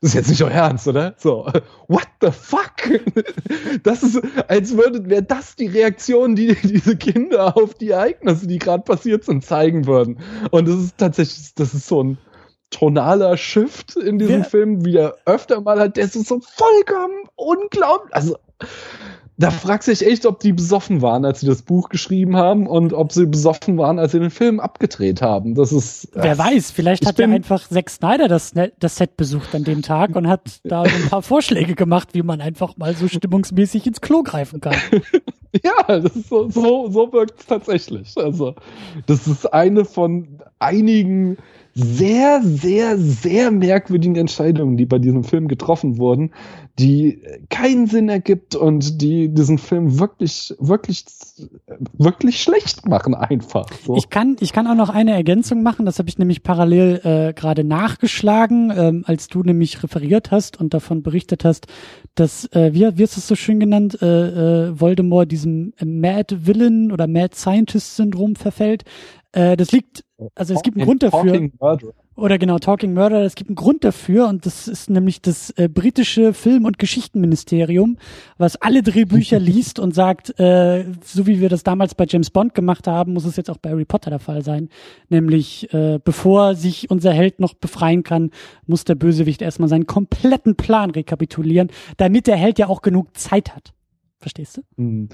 das 0.00 0.10
ist 0.10 0.14
jetzt 0.14 0.28
nicht 0.28 0.42
euer 0.42 0.50
Ernst, 0.50 0.86
oder? 0.88 1.14
So, 1.18 1.46
what 1.88 2.08
the 2.20 2.30
fuck? 2.30 2.72
Das 3.82 4.02
ist, 4.02 4.20
als 4.48 4.76
würde, 4.76 5.08
wäre 5.08 5.22
das 5.22 5.56
die 5.56 5.66
Reaktion, 5.66 6.34
die 6.34 6.54
diese 6.62 6.96
Kinder 6.96 7.56
auf 7.56 7.74
die 7.74 7.90
Ereignisse, 7.90 8.46
die 8.46 8.58
gerade 8.58 8.82
passiert 8.82 9.24
sind, 9.24 9.44
zeigen 9.44 9.86
würden. 9.86 10.18
Und 10.50 10.68
das 10.68 10.76
ist 10.76 10.98
tatsächlich, 10.98 11.54
das 11.54 11.74
ist 11.74 11.86
so 11.86 12.02
ein 12.02 12.18
tonaler 12.70 13.36
Shift 13.36 13.96
in 13.96 14.18
diesem 14.18 14.38
ja. 14.38 14.44
Film, 14.44 14.84
wie 14.84 14.96
er 14.96 15.16
öfter 15.24 15.60
mal 15.60 15.78
hat, 15.78 15.96
der 15.96 16.04
ist 16.04 16.14
so 16.14 16.40
vollkommen 16.40 17.24
unglaublich. 17.36 18.14
Also, 18.14 18.36
da 19.38 19.50
fragst 19.50 19.86
du 19.86 19.92
dich 19.92 20.06
echt, 20.06 20.24
ob 20.24 20.40
die 20.40 20.52
besoffen 20.52 21.02
waren, 21.02 21.24
als 21.24 21.40
sie 21.40 21.46
das 21.46 21.62
Buch 21.62 21.90
geschrieben 21.90 22.36
haben 22.36 22.66
und 22.66 22.94
ob 22.94 23.12
sie 23.12 23.26
besoffen 23.26 23.76
waren, 23.76 23.98
als 23.98 24.12
sie 24.12 24.20
den 24.20 24.30
Film 24.30 24.60
abgedreht 24.60 25.20
haben. 25.20 25.54
Das 25.54 25.72
ist. 25.72 26.08
Wer 26.14 26.32
äh, 26.32 26.38
weiß, 26.38 26.70
vielleicht 26.70 27.06
hat 27.06 27.18
ja 27.18 27.26
einfach 27.26 27.68
Zack 27.68 27.90
Snyder 27.90 28.28
das, 28.28 28.54
das 28.78 28.96
Set 28.96 29.16
besucht 29.16 29.54
an 29.54 29.64
dem 29.64 29.82
Tag 29.82 30.16
und 30.16 30.26
hat 30.26 30.60
da 30.64 30.84
so 30.86 30.96
ein 30.96 31.10
paar 31.10 31.22
Vorschläge 31.22 31.74
gemacht, 31.74 32.08
wie 32.12 32.22
man 32.22 32.40
einfach 32.40 32.76
mal 32.78 32.94
so 32.94 33.08
stimmungsmäßig 33.08 33.86
ins 33.86 34.00
Klo 34.00 34.22
greifen 34.22 34.60
kann. 34.60 34.76
ja, 35.62 36.00
das 36.00 36.16
ist 36.16 36.28
so, 36.30 36.48
so, 36.48 36.88
so 36.90 37.12
wirkt 37.12 37.40
es 37.40 37.46
tatsächlich. 37.46 38.14
Also, 38.16 38.54
das 39.06 39.26
ist 39.26 39.52
eine 39.52 39.84
von 39.84 40.40
einigen 40.58 41.36
sehr, 41.74 42.40
sehr, 42.42 42.96
sehr 42.96 43.50
merkwürdigen 43.50 44.16
Entscheidungen, 44.16 44.78
die 44.78 44.86
bei 44.86 44.98
diesem 44.98 45.24
Film 45.24 45.46
getroffen 45.46 45.98
wurden, 45.98 46.30
die 46.78 47.22
keinen 47.48 47.86
Sinn 47.86 48.10
ergibt 48.10 48.54
und 48.54 49.00
die 49.00 49.30
diesen 49.30 49.56
Film 49.56 49.98
wirklich, 49.98 50.54
wirklich, 50.58 51.04
wirklich 51.94 52.42
schlecht 52.42 52.86
machen 52.86 53.14
einfach. 53.14 53.66
So. 53.84 53.96
Ich 53.96 54.10
kann, 54.10 54.36
ich 54.40 54.52
kann 54.52 54.66
auch 54.66 54.74
noch 54.74 54.90
eine 54.90 55.12
Ergänzung 55.12 55.62
machen. 55.62 55.86
Das 55.86 55.98
habe 55.98 56.10
ich 56.10 56.18
nämlich 56.18 56.42
parallel 56.42 57.00
äh, 57.02 57.32
gerade 57.32 57.64
nachgeschlagen, 57.64 58.72
ähm, 58.76 59.04
als 59.06 59.28
du 59.28 59.42
nämlich 59.42 59.82
referiert 59.82 60.30
hast 60.30 60.60
und 60.60 60.74
davon 60.74 61.02
berichtet 61.02 61.44
hast, 61.44 61.66
dass 62.14 62.44
äh, 62.52 62.74
wie, 62.74 62.80
wie 62.80 63.02
hast 63.02 63.16
du 63.16 63.20
es 63.20 63.26
so 63.26 63.36
schön 63.36 63.58
genannt, 63.58 63.98
äh, 64.02 64.66
äh, 64.68 64.80
Voldemort 64.80 65.32
diesem 65.32 65.72
Mad 65.82 66.46
Villain 66.46 66.92
oder 66.92 67.06
Mad 67.06 67.34
Scientist 67.34 67.96
Syndrom 67.96 68.36
verfällt. 68.36 68.84
Äh, 69.32 69.56
das 69.56 69.72
liegt, 69.72 70.04
also 70.34 70.52
es 70.52 70.62
gibt 70.62 70.76
einen 70.76 70.84
Grund 70.84 71.02
dafür. 71.02 71.48
Murderer. 71.58 71.92
Oder 72.16 72.38
genau, 72.38 72.58
Talking 72.58 72.94
Murder, 72.94 73.24
es 73.24 73.34
gibt 73.34 73.50
einen 73.50 73.56
Grund 73.56 73.84
dafür 73.84 74.26
und 74.28 74.46
das 74.46 74.68
ist 74.68 74.88
nämlich 74.88 75.20
das 75.20 75.50
äh, 75.50 75.68
britische 75.68 76.32
Film- 76.32 76.64
und 76.64 76.78
Geschichtenministerium, 76.78 77.98
was 78.38 78.56
alle 78.56 78.82
Drehbücher 78.82 79.38
liest 79.40 79.78
und 79.78 79.94
sagt, 79.94 80.38
äh, 80.40 80.86
so 81.04 81.26
wie 81.26 81.42
wir 81.42 81.50
das 81.50 81.62
damals 81.62 81.94
bei 81.94 82.06
James 82.08 82.30
Bond 82.30 82.54
gemacht 82.54 82.86
haben, 82.86 83.12
muss 83.12 83.26
es 83.26 83.36
jetzt 83.36 83.50
auch 83.50 83.58
bei 83.58 83.68
Harry 83.68 83.84
Potter 83.84 84.08
der 84.08 84.18
Fall 84.18 84.42
sein. 84.42 84.70
Nämlich, 85.10 85.70
äh, 85.74 86.00
bevor 86.02 86.54
sich 86.54 86.90
unser 86.90 87.12
Held 87.12 87.38
noch 87.38 87.52
befreien 87.52 88.02
kann, 88.02 88.30
muss 88.66 88.84
der 88.84 88.94
Bösewicht 88.94 89.42
erstmal 89.42 89.68
seinen 89.68 89.86
kompletten 89.86 90.56
Plan 90.56 90.90
rekapitulieren, 90.90 91.68
damit 91.98 92.28
der 92.28 92.36
Held 92.36 92.58
ja 92.58 92.68
auch 92.68 92.80
genug 92.80 93.14
Zeit 93.18 93.54
hat. 93.54 93.74
Verstehst 94.20 94.56
du? 94.56 94.62
Hm. 94.78 95.10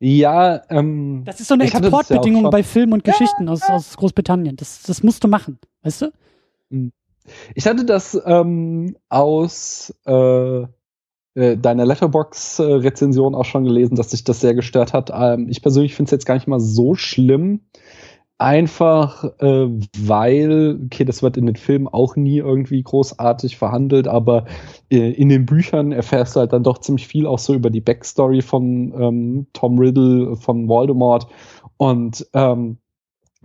Ja, 0.00 0.60
ähm. 0.68 1.22
Das 1.24 1.38
ist 1.38 1.46
so 1.46 1.54
eine 1.54 1.64
Exportbedingung 1.64 2.42
ja 2.42 2.50
bei 2.50 2.64
Filmen 2.64 2.94
und 2.94 3.04
Geschichten 3.04 3.46
ja. 3.46 3.52
aus, 3.52 3.62
aus 3.62 3.96
Großbritannien. 3.96 4.56
Das, 4.56 4.82
das 4.82 5.04
musst 5.04 5.22
du 5.22 5.28
machen, 5.28 5.60
weißt 5.84 6.02
du? 6.02 6.12
Hm. 6.72 6.92
Ich 7.54 7.66
hatte 7.66 7.84
das 7.84 8.20
ähm, 8.26 8.96
aus 9.08 9.94
äh, 10.06 10.62
äh, 11.34 11.56
deiner 11.56 11.86
Letterbox-Rezension 11.86 13.34
auch 13.34 13.44
schon 13.44 13.64
gelesen, 13.64 13.94
dass 13.94 14.10
sich 14.10 14.24
das 14.24 14.40
sehr 14.40 14.54
gestört 14.54 14.92
hat. 14.92 15.10
Ähm, 15.14 15.48
ich 15.48 15.62
persönlich 15.62 15.94
finde 15.94 16.08
es 16.08 16.10
jetzt 16.10 16.26
gar 16.26 16.34
nicht 16.34 16.48
mal 16.48 16.60
so 16.60 16.94
schlimm. 16.94 17.60
Einfach 18.38 19.24
äh, 19.38 19.68
weil, 19.98 20.80
okay, 20.84 21.04
das 21.04 21.22
wird 21.22 21.36
in 21.36 21.46
den 21.46 21.54
Filmen 21.54 21.86
auch 21.86 22.16
nie 22.16 22.38
irgendwie 22.38 22.82
großartig 22.82 23.56
verhandelt, 23.56 24.08
aber 24.08 24.46
äh, 24.90 25.12
in 25.12 25.28
den 25.28 25.46
Büchern 25.46 25.92
erfährst 25.92 26.34
du 26.34 26.40
halt 26.40 26.52
dann 26.52 26.64
doch 26.64 26.78
ziemlich 26.78 27.06
viel 27.06 27.26
auch 27.26 27.38
so 27.38 27.54
über 27.54 27.70
die 27.70 27.80
Backstory 27.80 28.42
von 28.42 28.92
ähm, 28.98 29.46
Tom 29.52 29.78
Riddle, 29.78 30.34
von 30.36 30.68
Voldemort. 30.68 31.28
Und 31.76 32.26
ähm, 32.34 32.78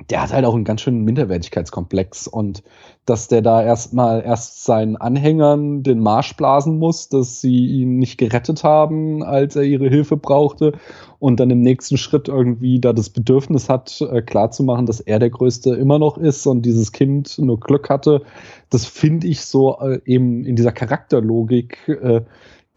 der 0.09 0.21
hat 0.21 0.31
halt 0.31 0.45
auch 0.45 0.53
einen 0.53 0.63
ganz 0.63 0.81
schönen 0.81 1.03
Minderwertigkeitskomplex 1.03 2.27
und 2.27 2.63
dass 3.05 3.27
der 3.29 3.41
da 3.41 3.63
erstmal 3.63 4.21
erst 4.21 4.63
seinen 4.63 4.95
Anhängern 4.95 5.81
den 5.81 5.99
Marsch 5.99 6.35
blasen 6.35 6.77
muss, 6.77 7.09
dass 7.09 7.41
sie 7.41 7.65
ihn 7.65 7.97
nicht 7.97 8.17
gerettet 8.17 8.63
haben, 8.63 9.23
als 9.23 9.55
er 9.55 9.63
ihre 9.63 9.89
Hilfe 9.89 10.15
brauchte 10.15 10.73
und 11.19 11.39
dann 11.39 11.49
im 11.49 11.61
nächsten 11.61 11.97
Schritt 11.97 12.27
irgendwie 12.27 12.79
da 12.79 12.93
das 12.93 13.09
Bedürfnis 13.09 13.69
hat, 13.69 14.01
äh, 14.01 14.21
klarzumachen, 14.21 14.85
dass 14.85 14.99
er 14.99 15.17
der 15.17 15.31
Größte 15.31 15.73
immer 15.73 15.97
noch 15.97 16.17
ist 16.17 16.45
und 16.45 16.61
dieses 16.61 16.91
Kind 16.91 17.39
nur 17.39 17.59
Glück 17.59 17.89
hatte. 17.89 18.21
Das 18.69 18.85
finde 18.85 19.27
ich 19.27 19.41
so 19.41 19.79
äh, 19.79 19.99
eben 20.05 20.45
in 20.45 20.55
dieser 20.55 20.73
Charakterlogik 20.73 21.87
äh, 21.87 22.21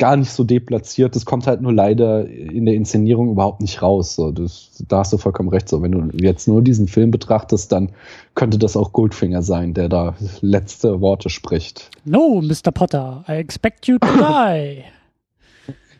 gar 0.01 0.17
nicht 0.17 0.33
so 0.33 0.45
deplatziert. 0.45 1.15
Das 1.15 1.27
kommt 1.27 1.47
halt 1.47 1.61
nur 1.61 1.73
leider 1.73 2.27
in 2.27 2.65
der 2.65 2.75
Inszenierung 2.75 3.31
überhaupt 3.31 3.61
nicht 3.61 3.83
raus. 3.83 4.17
So, 4.17 4.33
das, 4.33 4.83
da 4.89 5.01
hast 5.01 5.13
du 5.13 5.19
vollkommen 5.19 5.51
recht. 5.51 5.69
So, 5.69 5.83
wenn 5.83 5.93
du 5.93 6.09
jetzt 6.17 6.49
nur 6.49 6.63
diesen 6.63 6.89
Film 6.89 7.11
betrachtest, 7.11 7.71
dann 7.71 7.91
könnte 8.35 8.59
das 8.59 8.77
auch 8.77 8.93
Goldfinger 8.93 9.43
sein, 9.43 9.75
der 9.75 9.91
da 9.91 10.17
letzte 10.41 11.01
Worte 11.03 11.29
spricht. 11.29 11.91
No, 12.05 12.41
Mr. 12.43 12.73
Potter, 12.73 13.25
I 13.29 13.33
expect 13.33 13.87
you 13.87 13.99
to 13.99 14.09
die. 14.09 14.83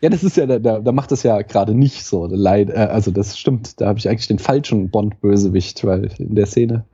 Ja, 0.01 0.09
das 0.09 0.23
ist 0.23 0.35
ja, 0.35 0.47
da, 0.47 0.79
da 0.79 0.91
macht 0.91 1.11
das 1.11 1.21
ja 1.21 1.39
gerade 1.43 1.75
nicht 1.75 2.03
so. 2.03 2.25
Leid, 2.25 2.71
äh, 2.71 2.73
also 2.73 3.11
das 3.11 3.37
stimmt, 3.37 3.79
da 3.79 3.85
habe 3.85 3.99
ich 3.99 4.09
eigentlich 4.09 4.27
den 4.27 4.39
falschen 4.39 4.89
Bond-Bösewicht, 4.89 5.85
weil 5.85 6.09
in 6.17 6.33
der 6.33 6.47
Szene 6.47 6.85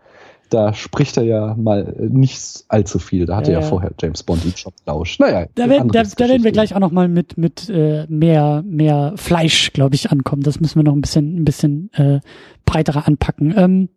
da 0.50 0.74
spricht 0.74 1.18
er 1.18 1.24
ja 1.24 1.56
mal 1.56 1.96
nicht 1.98 2.66
allzu 2.68 3.00
viel. 3.00 3.26
Da 3.26 3.36
hatte 3.38 3.52
ja, 3.52 3.60
ja 3.60 3.66
vorher 3.66 3.92
James 4.00 4.24
Bond 4.24 4.46
ihn 4.46 4.56
schon 4.56 4.74
lauscht. 4.86 5.20
Naja, 5.20 5.48
da, 5.56 5.70
werden, 5.70 5.90
da, 5.90 6.04
da 6.04 6.28
werden 6.30 6.44
wir 6.44 6.52
gleich 6.52 6.76
auch 6.76 6.80
noch 6.80 6.92
mal 6.92 7.08
mit 7.08 7.38
mit 7.38 7.70
äh, 7.70 8.06
mehr 8.08 8.64
mehr 8.66 9.14
Fleisch, 9.16 9.74
glaube 9.74 9.96
ich, 9.96 10.12
ankommen. 10.12 10.44
Das 10.44 10.60
müssen 10.60 10.80
wir 10.80 10.84
noch 10.84 10.94
ein 10.94 11.02
bisschen 11.02 11.38
ein 11.38 11.46
bisschen 11.46 11.92
äh, 11.94 12.20
breiterer 12.66 13.08
anpacken. 13.08 13.54
Ähm, 13.58 13.90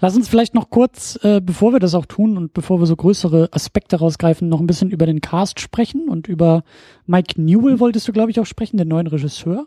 lass 0.00 0.16
uns 0.16 0.28
vielleicht 0.28 0.54
noch 0.54 0.70
kurz, 0.70 1.18
äh, 1.22 1.40
bevor 1.40 1.72
wir 1.72 1.80
das 1.80 1.94
auch 1.94 2.06
tun 2.06 2.36
und 2.36 2.52
bevor 2.52 2.80
wir 2.80 2.86
so 2.86 2.96
größere 2.96 3.48
Aspekte 3.52 3.96
rausgreifen, 3.96 4.48
noch 4.48 4.60
ein 4.60 4.66
bisschen 4.66 4.90
über 4.90 5.06
den 5.06 5.20
Cast 5.20 5.60
sprechen 5.60 6.08
und 6.08 6.28
über 6.28 6.64
Mike 7.06 7.40
Newell 7.40 7.80
wolltest 7.80 8.08
du, 8.08 8.12
glaube 8.12 8.30
ich, 8.30 8.40
auch 8.40 8.46
sprechen, 8.46 8.76
den 8.76 8.88
neuen 8.88 9.06
Regisseur. 9.06 9.66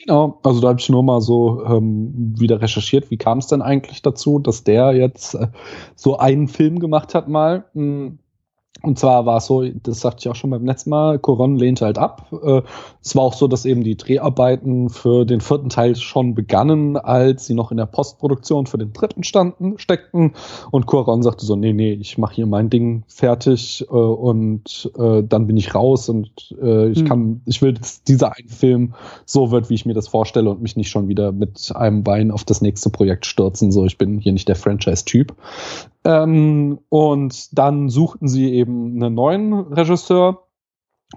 Genau, 0.00 0.40
also 0.42 0.60
da 0.62 0.68
habe 0.68 0.80
ich 0.80 0.88
nur 0.88 1.02
mal 1.02 1.20
so 1.20 1.62
ähm, 1.66 2.34
wieder 2.38 2.62
recherchiert, 2.62 3.10
wie 3.10 3.18
kam 3.18 3.38
es 3.38 3.48
denn 3.48 3.60
eigentlich 3.60 4.00
dazu, 4.00 4.38
dass 4.38 4.64
der 4.64 4.94
jetzt 4.94 5.34
äh, 5.34 5.48
so 5.94 6.16
einen 6.16 6.48
Film 6.48 6.78
gemacht 6.78 7.14
hat 7.14 7.28
mal. 7.28 7.66
Mh, 7.74 7.82
hm, 7.82 8.18
und 8.82 8.98
zwar 8.98 9.26
war 9.26 9.38
es 9.38 9.46
so, 9.46 9.62
das 9.62 10.00
sagte 10.00 10.20
ich 10.20 10.28
auch 10.28 10.34
schon 10.34 10.50
beim 10.50 10.64
letzten 10.64 10.90
Mal, 10.90 11.18
Coron 11.18 11.56
lehnte 11.56 11.84
halt 11.84 11.98
ab. 11.98 12.32
Äh, 12.42 12.62
es 13.02 13.14
war 13.14 13.24
auch 13.24 13.34
so, 13.34 13.46
dass 13.46 13.66
eben 13.66 13.84
die 13.84 13.96
Dreharbeiten 13.96 14.88
für 14.88 15.26
den 15.26 15.40
vierten 15.40 15.68
Teil 15.68 15.96
schon 15.96 16.34
begannen, 16.34 16.96
als 16.96 17.46
sie 17.46 17.54
noch 17.54 17.70
in 17.70 17.76
der 17.76 17.86
Postproduktion 17.86 18.66
für 18.66 18.78
den 18.78 18.92
dritten 18.92 19.22
standen, 19.22 19.78
steckten. 19.78 20.32
Und 20.70 20.86
Coron 20.86 21.22
sagte 21.22 21.44
so, 21.44 21.56
nee, 21.56 21.74
nee, 21.74 21.92
ich 21.92 22.16
mache 22.16 22.36
hier 22.36 22.46
mein 22.46 22.70
Ding 22.70 23.04
fertig 23.06 23.86
äh, 23.90 23.92
und 23.92 24.90
äh, 24.96 25.22
dann 25.24 25.46
bin 25.46 25.58
ich 25.58 25.74
raus 25.74 26.08
und 26.08 26.54
äh, 26.62 26.88
ich 26.88 27.02
mhm. 27.02 27.06
kann, 27.06 27.40
ich 27.44 27.60
will, 27.60 27.74
dass 27.74 28.02
dieser 28.02 28.34
ein 28.34 28.48
Film 28.48 28.94
so 29.26 29.50
wird, 29.50 29.68
wie 29.68 29.74
ich 29.74 29.84
mir 29.84 29.94
das 29.94 30.08
vorstelle 30.08 30.48
und 30.48 30.62
mich 30.62 30.76
nicht 30.76 30.88
schon 30.88 31.08
wieder 31.08 31.32
mit 31.32 31.70
einem 31.74 32.02
Bein 32.02 32.30
auf 32.30 32.44
das 32.44 32.62
nächste 32.62 32.88
Projekt 32.88 33.26
stürzen. 33.26 33.72
So, 33.72 33.84
ich 33.84 33.98
bin 33.98 34.20
hier 34.20 34.32
nicht 34.32 34.48
der 34.48 34.56
Franchise-Typ. 34.56 35.34
Ähm, 36.04 36.78
und 36.88 37.58
dann 37.58 37.88
suchten 37.88 38.28
sie 38.28 38.52
eben 38.52 39.02
einen 39.02 39.14
neuen 39.14 39.52
Regisseur 39.52 40.46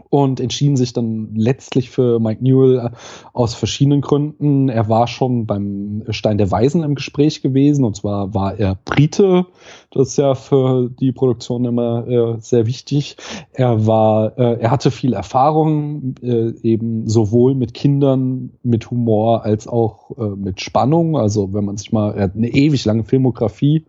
und 0.10 0.40
entschieden 0.40 0.76
sich 0.76 0.94
dann 0.94 1.36
letztlich 1.36 1.92
für 1.92 2.20
Mike 2.20 2.44
Newell 2.44 2.80
äh, 2.80 2.90
aus 3.32 3.54
verschiedenen 3.54 4.02
Gründen. 4.02 4.70
Er 4.70 4.90
war 4.90 5.08
schon 5.08 5.46
beim 5.46 6.04
Stein 6.10 6.40
der 6.40 6.50
Weisen 6.50 6.84
im 6.84 6.96
Gespräch 6.96 7.42
gewesen 7.42 7.86
und 7.86 7.96
zwar 7.96 8.34
war 8.34 8.60
er 8.60 8.76
Brite, 8.86 9.46
das 9.92 10.10
ist 10.10 10.18
ja 10.18 10.34
für 10.34 10.90
die 10.90 11.12
Produktion 11.12 11.66
immer 11.66 12.08
äh, 12.08 12.36
sehr 12.40 12.66
wichtig. 12.66 13.18
Er 13.52 13.86
war, 13.86 14.38
äh, 14.38 14.62
er 14.62 14.72
hatte 14.72 14.90
viel 14.90 15.14
Erfahrung 15.14 16.16
äh, 16.24 16.54
eben 16.64 17.08
sowohl 17.08 17.54
mit 17.54 17.76
Kindern 17.76 18.54
mit 18.64 18.90
Humor 18.90 19.46
als 19.46 19.68
auch 19.68 20.18
äh, 20.18 20.36
mit 20.36 20.60
Spannung. 20.60 21.18
Also 21.18 21.54
wenn 21.54 21.66
man 21.66 21.78
sich 21.78 21.92
mal, 21.92 22.16
er 22.16 22.24
hat 22.24 22.36
eine 22.36 22.50
ewig 22.50 22.84
lange 22.86 23.04
Filmografie 23.04 23.86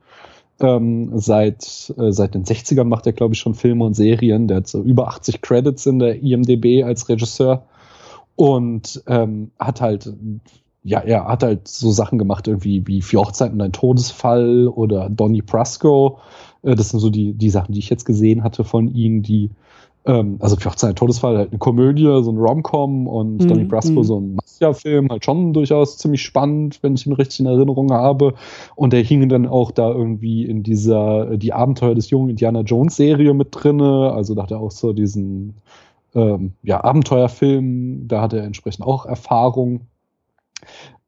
ähm, 0.61 1.11
seit, 1.18 1.92
äh, 1.98 2.12
seit 2.12 2.34
den 2.34 2.44
60ern 2.44 2.84
macht 2.84 3.07
er, 3.07 3.12
glaube 3.12 3.34
ich, 3.34 3.40
schon 3.40 3.55
Filme 3.55 3.84
und 3.84 3.94
Serien. 3.94 4.48
Der 4.48 4.59
hat 4.59 4.68
so 4.68 4.82
über 4.82 5.09
80 5.09 5.40
Credits 5.40 5.86
in 5.86 5.98
der 5.98 6.22
IMDB 6.22 6.84
als 6.84 7.09
Regisseur 7.09 7.64
und 8.36 9.02
ähm, 9.07 9.50
hat 9.59 9.80
halt, 9.80 10.12
ja, 10.82 11.00
er 11.00 11.26
hat 11.26 11.42
halt 11.42 11.68
so 11.68 11.90
Sachen 11.90 12.18
gemacht, 12.18 12.46
irgendwie 12.48 12.86
wie 12.86 13.02
Vier 13.02 13.20
Hochzeiten 13.20 13.61
ein 13.61 13.72
Todesfall 13.72 14.68
oder 14.68 15.09
Donnie 15.09 15.42
Brasco. 15.42 16.18
Äh, 16.62 16.74
das 16.74 16.90
sind 16.90 17.00
so 17.00 17.11
die, 17.11 17.32
die 17.34 17.50
Sachen, 17.50 17.72
die 17.72 17.78
ich 17.78 17.90
jetzt 17.90 18.05
gesehen 18.05 18.44
hatte 18.44 18.64
von 18.64 18.88
ihm, 18.88 19.22
die 19.22 19.50
ähm, 20.07 20.36
also 20.40 20.57
für 20.57 20.70
Hochzeit 20.70 20.96
Todesfall 20.96 21.36
halt 21.36 21.50
eine 21.50 21.59
Komödie, 21.59 22.05
so 22.22 22.30
ein 22.30 22.36
Rom-Com 22.36 23.07
und 23.07 23.38
mm, 23.38 23.48
Donnie 23.48 23.64
Brasco 23.64 24.00
mm. 24.00 24.05
so 24.05 24.20
ein 24.20 24.34
Mafia-Film, 24.34 25.09
halt 25.09 25.24
schon 25.24 25.52
durchaus 25.52 25.96
ziemlich 25.96 26.22
spannend, 26.22 26.78
wenn 26.82 26.94
ich 26.94 27.07
ihn 27.07 27.14
richtig 27.14 27.40
in 27.40 27.46
Erinnerung 27.46 27.90
habe. 27.92 28.34
Und 28.76 28.92
der 28.92 29.02
hing 29.02 29.28
dann 29.28 29.46
auch 29.46 29.70
da 29.70 29.90
irgendwie 29.90 30.44
in 30.44 30.62
dieser 30.62 31.36
Die 31.36 31.52
Abenteuer 31.52 31.94
des 31.94 32.11
jungen 32.11 32.30
Indiana 32.30 32.61
Jones 32.61 32.96
Serie 32.96 33.32
mit 33.34 33.48
drinne. 33.50 34.12
Also 34.12 34.34
da 34.34 34.42
hat 34.42 34.50
er 34.50 34.61
auch 34.61 34.70
so 34.70 34.92
diesen 34.92 35.55
ähm, 36.14 36.52
ja, 36.62 36.84
Abenteuerfilm, 36.84 38.07
da 38.07 38.20
hat 38.20 38.32
er 38.32 38.44
entsprechend 38.44 38.86
auch 38.86 39.07
Erfahrung. 39.07 39.80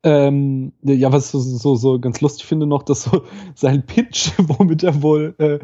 Ähm, 0.07 0.71
ja, 0.85 1.13
was 1.13 1.25
ich 1.25 1.31
so, 1.33 1.41
so, 1.41 1.75
so 1.75 1.99
ganz 1.99 2.21
lustig 2.21 2.47
finde 2.47 2.65
noch, 2.65 2.85
dass 2.85 3.03
so 3.03 3.23
sein 3.57 3.85
Pitch, 3.85 4.31
womit 4.39 4.85
er 4.85 5.03
wohl 5.03 5.35
äh, 5.39 5.55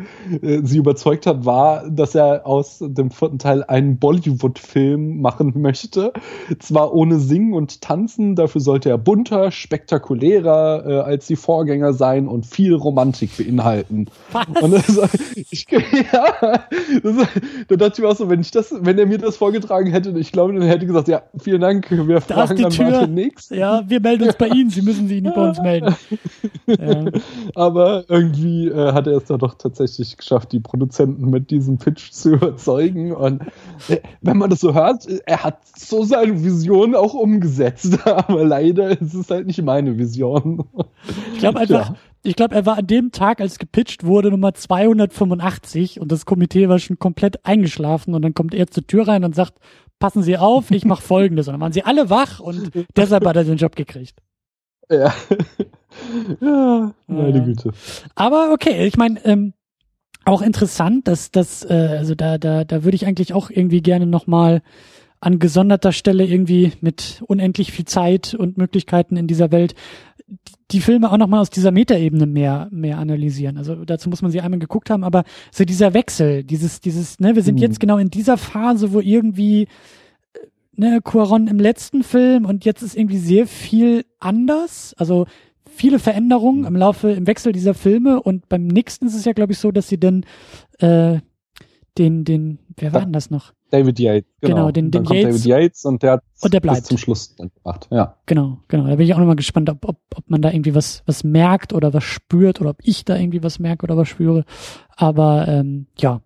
äh, 0.45 0.63
sie 0.65 0.79
überzeugt 0.79 1.29
hat, 1.29 1.45
war, 1.45 1.89
dass 1.89 2.17
er 2.17 2.45
aus 2.45 2.79
dem 2.81 3.13
vierten 3.13 3.39
Teil 3.39 3.63
einen 3.63 4.01
Bollywood-Film 4.01 5.21
machen 5.21 5.53
möchte. 5.63 6.13
Zwar 6.59 6.93
ohne 6.93 7.21
Singen 7.21 7.55
und 7.55 7.83
Tanzen, 7.83 8.35
dafür 8.35 8.61
sollte 8.61 8.89
er 8.89 8.99
bunter, 8.99 9.53
spektakulärer 9.53 10.87
äh, 10.87 11.01
als 11.03 11.29
die 11.29 11.37
Vorgänger 11.37 11.93
sein 11.93 12.27
und 12.27 12.45
viel 12.45 12.75
Romantik 12.75 13.37
beinhalten. 13.37 14.07
Was? 14.33 14.47
Und 14.61 14.73
das, 14.73 15.09
ich, 15.53 15.69
ja, 15.71 16.65
das, 17.01 17.17
da 17.69 17.77
dachte 17.77 17.93
ich 17.95 17.99
mir 18.01 18.09
auch 18.09 18.17
so, 18.17 18.29
wenn 18.29 18.41
ich 18.41 18.51
das, 18.51 18.75
wenn 18.77 18.99
er 18.99 19.07
mir 19.07 19.19
das 19.19 19.37
vorgetragen 19.37 19.93
hätte, 19.93 20.19
ich 20.19 20.33
glaube, 20.33 20.53
dann 20.53 20.63
hätte 20.63 20.85
gesagt, 20.85 21.07
ja, 21.07 21.23
vielen 21.39 21.61
Dank, 21.61 21.89
wir 21.89 22.21
fragen 22.21 22.61
dann 22.61 22.77
Martin 22.77 23.15
nix. 23.15 23.51
Ja, 23.51 23.85
wir 23.87 24.01
melden 24.01 24.25
uns 24.25 24.32
jetzt 24.33 24.39
bei 24.39 24.49
Ihnen, 24.49 24.71
Sie 24.71 24.83
müssen 24.83 25.09
sich 25.09 25.23
nicht 25.23 25.35
bei 25.35 25.49
uns 25.49 25.61
melden. 25.61 25.95
Ja. 26.67 27.05
Aber 27.55 28.05
irgendwie 28.09 28.69
äh, 28.69 28.93
hat 28.93 29.07
er 29.07 29.17
es 29.17 29.25
da 29.25 29.37
doch 29.37 29.55
tatsächlich 29.55 30.17
geschafft, 30.17 30.53
die 30.53 30.61
Produzenten 30.61 31.31
mit 31.31 31.51
diesem 31.51 31.79
Pitch 31.79 32.11
zu 32.11 32.35
überzeugen. 32.35 33.13
Und 33.13 33.43
äh, 33.89 33.99
wenn 34.21 34.37
man 34.37 34.51
das 34.51 34.61
so 34.61 34.75
hört, 34.75 35.07
er 35.27 35.45
hat 35.45 35.59
so 35.77 36.05
seine 36.05 36.43
Vision 36.43 36.95
auch 36.95 37.15
umgesetzt. 37.15 37.99
Aber 38.07 38.45
leider 38.45 39.01
ist 39.01 39.15
es 39.15 39.31
halt 39.31 39.47
nicht 39.47 39.63
meine 39.63 39.99
Vision. 39.99 40.65
Ich 41.35 41.39
glaube 41.41 41.61
einfach, 41.61 41.91
ja. 41.91 41.97
ich 42.23 42.37
glaube, 42.37 42.55
er 42.55 42.67
war 42.67 42.79
an 42.79 42.87
dem 42.87 43.13
Tag, 43.13 43.41
als 43.41 43.59
gepitcht 43.59 44.05
wurde, 44.05 44.31
Nummer 44.31 44.55
285 44.55 46.01
und 46.01 46.11
das 46.11 46.27
Komitee 46.27 46.69
war 46.69 46.79
schon 46.79 46.99
komplett 46.99 47.45
eingeschlafen 47.45 48.15
und 48.15 48.23
dann 48.23 48.35
kommt 48.35 48.55
er 48.55 48.67
zur 48.69 48.87
Tür 48.87 49.09
rein 49.09 49.25
und 49.25 49.35
sagt, 49.35 49.55
passen 50.03 50.25
Sie 50.25 50.37
auf, 50.37 50.73
ich 50.73 50.85
mache 50.85 51.01
folgendes. 51.01 51.47
Und 51.47 51.55
dann 51.55 51.61
waren 51.61 51.73
sie 51.73 51.85
alle 51.85 52.11
wach 52.11 52.41
und 52.41 52.73
deshalb 52.97 53.25
hat 53.25 53.37
er 53.37 53.45
den 53.45 53.57
Job 53.57 53.77
gekriegt. 53.77 54.19
Ja. 54.91 55.15
ja, 56.41 56.93
meine 57.07 57.39
ja. 57.39 57.45
Güte. 57.45 57.71
Aber 58.17 58.51
okay, 58.53 58.85
ich 58.85 58.97
meine, 58.97 59.25
ähm, 59.25 59.55
auch 60.25 60.43
interessant, 60.43 61.07
dass 61.07 61.31
das, 61.31 61.65
äh, 61.65 61.97
also 61.99 62.17
da, 62.17 62.37
da, 62.37 62.65
da 62.65 62.83
würde 62.83 62.97
ich 62.97 63.07
eigentlich 63.07 63.33
auch 63.33 63.49
irgendwie 63.49 63.81
gerne 63.81 64.07
nochmal 64.07 64.63
an 65.21 65.39
gesonderter 65.39 65.93
Stelle 65.93 66.25
irgendwie 66.25 66.73
mit 66.81 67.23
unendlich 67.29 67.71
viel 67.71 67.85
Zeit 67.85 68.35
und 68.35 68.59
Möglichkeiten 68.59 69.17
in 69.17 69.29
dieser 69.29 69.53
Welt 69.53 69.77
die 70.71 70.81
Filme 70.81 71.11
auch 71.11 71.19
nochmal 71.19 71.41
aus 71.41 71.51
dieser 71.51 71.71
Metaebene 71.71 72.27
mehr, 72.27 72.69
mehr 72.71 72.99
analysieren. 72.99 73.59
Also 73.59 73.85
dazu 73.85 74.09
muss 74.09 74.23
man 74.23 74.31
sie 74.31 74.41
einmal 74.41 74.61
geguckt 74.61 74.91
haben, 74.91 75.05
aber 75.05 75.25
so 75.51 75.65
dieser 75.65 75.95
Wechsel, 75.95 76.45
dieses, 76.45 76.81
dieses, 76.81 77.21
ne, 77.21 77.35
wir 77.35 77.43
sind 77.43 77.57
mhm. 77.57 77.63
jetzt 77.63 77.81
genau 77.81 77.99
in 77.99 78.11
dieser 78.11 78.37
Phase, 78.37 78.93
wo 78.93 79.01
irgendwie, 79.01 79.63
äh, 79.63 80.39
ne, 80.75 81.01
Cuaron 81.03 81.49
im 81.49 81.59
letzten 81.59 82.03
Film 82.03 82.47
und 82.47 82.65
jetzt 82.65 82.83
ist 82.83 82.97
irgendwie 82.97 83.19
sehr 83.19 83.47
viel 83.47 84.05
anders. 84.19 84.95
Also 84.97 85.27
viele 85.67 85.99
Veränderungen 85.99 86.61
mhm. 86.61 86.67
im 86.69 86.77
Laufe, 86.77 87.11
im 87.11 87.27
Wechsel 87.27 87.53
dieser 87.53 87.75
Filme 87.75 88.23
und 88.23 88.49
beim 88.49 88.67
nächsten 88.67 89.07
ist 89.07 89.15
es 89.15 89.25
ja, 89.25 89.33
glaube 89.33 89.53
ich, 89.53 89.59
so, 89.59 89.71
dass 89.71 89.89
sie 89.89 90.01
dann 90.01 90.25
äh, 90.79 91.19
den, 91.99 92.25
den, 92.25 92.59
wer 92.77 92.93
war 92.93 93.03
denn 93.03 93.13
das 93.13 93.31
noch? 93.31 93.53
David 93.73 93.99
Yates. 93.99 94.31
Genau, 94.41 94.55
genau 94.55 94.71
den, 94.71 94.91
den 94.91 95.05
Yates. 95.05 95.23
David 95.23 95.45
Yates 95.47 95.85
und 95.87 96.03
der 96.03 96.13
hat 96.13 96.23
und 96.43 96.53
der 96.53 96.61
bleibt. 96.61 96.81
bis 96.81 96.89
zum 96.89 96.99
Schluss 96.99 97.35
gemacht. 97.37 97.89
Ja. 97.91 98.19
Genau, 98.27 98.59
genau. 98.69 98.87
Da 98.87 98.97
bin 98.97 99.07
ich 99.07 99.15
auch 99.15 99.19
nochmal 99.19 99.37
gespannt, 99.37 99.71
ob, 99.71 99.89
ob, 99.89 99.97
ob 100.15 100.31
man 100.31 100.43
da 100.43 100.51
irgendwie 100.51 100.75
was, 100.75 101.03
was 101.07 101.25
merkt 101.25 101.73
oder 101.73 101.95
was 101.95 102.05
spürt 102.05 102.61
oder 102.61 102.71
ob 102.71 102.81
ich 102.83 103.07
da 103.07 103.17
irgendwie 103.17 103.43
was 103.43 103.59
merke 103.59 103.85
oder 103.85 103.97
was 103.97 104.09
spüre. 104.09 104.45
Aber 104.95 105.49
ähm, 105.49 105.87
ja. 105.97 106.21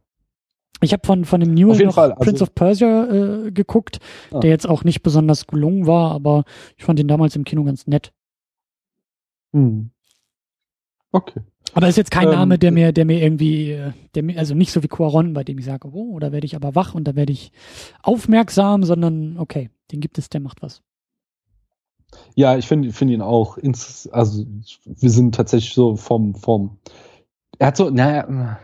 Ich 0.82 0.92
habe 0.92 1.06
von, 1.06 1.24
von 1.24 1.40
dem 1.40 1.54
Newell 1.54 1.86
noch 1.86 1.94
Fall, 1.94 2.12
also, 2.12 2.24
Prince 2.24 2.42
of 2.42 2.54
Persia 2.54 3.04
äh, 3.46 3.50
geguckt, 3.52 3.98
ah. 4.32 4.40
der 4.40 4.50
jetzt 4.50 4.68
auch 4.68 4.82
nicht 4.82 5.02
besonders 5.02 5.46
gelungen 5.46 5.86
war, 5.86 6.10
aber 6.10 6.44
ich 6.76 6.84
fand 6.84 6.98
ihn 6.98 7.08
damals 7.08 7.36
im 7.36 7.44
Kino 7.44 7.64
ganz 7.64 7.86
nett. 7.86 8.12
Hm. 9.52 9.90
Okay. 11.12 11.40
Aber 11.76 11.88
ist 11.88 11.96
jetzt 11.96 12.10
kein 12.10 12.28
ähm, 12.28 12.34
Name, 12.34 12.58
der 12.58 12.72
mir, 12.72 12.90
der 12.92 13.04
mir 13.04 13.22
irgendwie, 13.22 13.78
der 14.14 14.22
mir, 14.22 14.38
also 14.38 14.54
nicht 14.54 14.72
so 14.72 14.82
wie 14.82 14.88
Quaron, 14.88 15.34
bei 15.34 15.44
dem 15.44 15.58
ich 15.58 15.66
sage, 15.66 15.88
oh, 15.92 16.18
da 16.18 16.32
werde 16.32 16.46
ich 16.46 16.56
aber 16.56 16.74
wach 16.74 16.94
und 16.94 17.04
da 17.06 17.14
werde 17.14 17.32
ich 17.32 17.52
aufmerksam, 18.02 18.82
sondern 18.82 19.36
okay, 19.36 19.68
den 19.92 20.00
gibt 20.00 20.16
es, 20.16 20.30
der 20.30 20.40
macht 20.40 20.62
was. 20.62 20.80
Ja, 22.34 22.56
ich 22.56 22.66
finde 22.66 22.92
finde 22.92 23.12
ihn 23.12 23.20
auch, 23.20 23.58
ins, 23.58 24.08
also 24.10 24.46
wir 24.86 25.10
sind 25.10 25.34
tatsächlich 25.34 25.74
so 25.74 25.96
vom, 25.96 26.34
vom, 26.34 26.78
er 27.58 27.66
hat 27.66 27.76
so, 27.76 27.90
naja, 27.90 28.58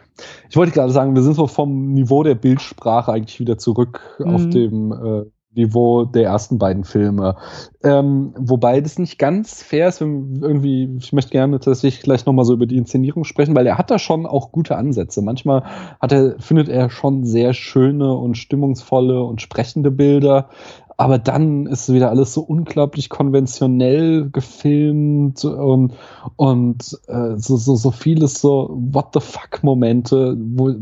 ich 0.48 0.56
wollte 0.56 0.72
gerade 0.72 0.92
sagen, 0.92 1.14
wir 1.14 1.22
sind 1.22 1.34
so 1.34 1.46
vom 1.46 1.92
Niveau 1.92 2.22
der 2.22 2.34
Bildsprache 2.34 3.12
eigentlich 3.12 3.40
wieder 3.40 3.58
zurück 3.58 4.00
mhm. 4.20 4.34
auf 4.34 4.48
dem 4.48 4.92
äh, 4.92 5.24
Niveau 5.54 6.04
der 6.04 6.24
ersten 6.24 6.58
beiden 6.58 6.84
Filme. 6.84 7.36
Ähm, 7.84 8.32
wobei 8.36 8.80
das 8.80 8.98
nicht 8.98 9.18
ganz 9.18 9.62
fair 9.62 9.88
ist, 9.88 10.00
irgendwie, 10.00 10.96
ich 10.98 11.12
möchte 11.12 11.30
gerne 11.30 11.60
tatsächlich 11.60 12.02
gleich 12.02 12.26
nochmal 12.26 12.44
so 12.44 12.54
über 12.54 12.66
die 12.66 12.76
Inszenierung 12.76 13.24
sprechen, 13.24 13.54
weil 13.54 13.66
er 13.66 13.78
hat 13.78 13.90
da 13.90 13.98
schon 13.98 14.26
auch 14.26 14.52
gute 14.52 14.76
Ansätze. 14.76 15.22
Manchmal 15.22 15.64
hat 16.00 16.12
er, 16.12 16.38
findet 16.38 16.68
er 16.68 16.90
schon 16.90 17.24
sehr 17.24 17.52
schöne 17.52 18.14
und 18.14 18.36
stimmungsvolle 18.36 19.22
und 19.22 19.42
sprechende 19.42 19.90
Bilder. 19.90 20.48
Aber 20.96 21.18
dann 21.18 21.66
ist 21.66 21.92
wieder 21.92 22.10
alles 22.10 22.32
so 22.32 22.42
unglaublich 22.42 23.08
konventionell 23.08 24.30
gefilmt 24.30 25.44
und, 25.44 25.94
und 26.36 27.00
äh, 27.08 27.36
so, 27.36 27.56
so, 27.56 27.74
so 27.74 27.90
vieles 27.90 28.40
so 28.40 28.70
What 28.92 29.08
the 29.14 29.20
fuck 29.20 29.64
Momente, 29.64 30.36
wo, 30.38 30.72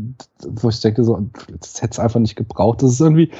wo 0.47 0.69
ich 0.69 0.79
denke, 0.81 1.03
so, 1.03 1.19
das 1.59 1.81
hätte 1.81 1.93
es 1.93 1.99
einfach 1.99 2.19
nicht 2.19 2.35
gebraucht. 2.35 2.83
Das 2.83 2.91
ist 2.91 3.01
irgendwie, 3.01 3.31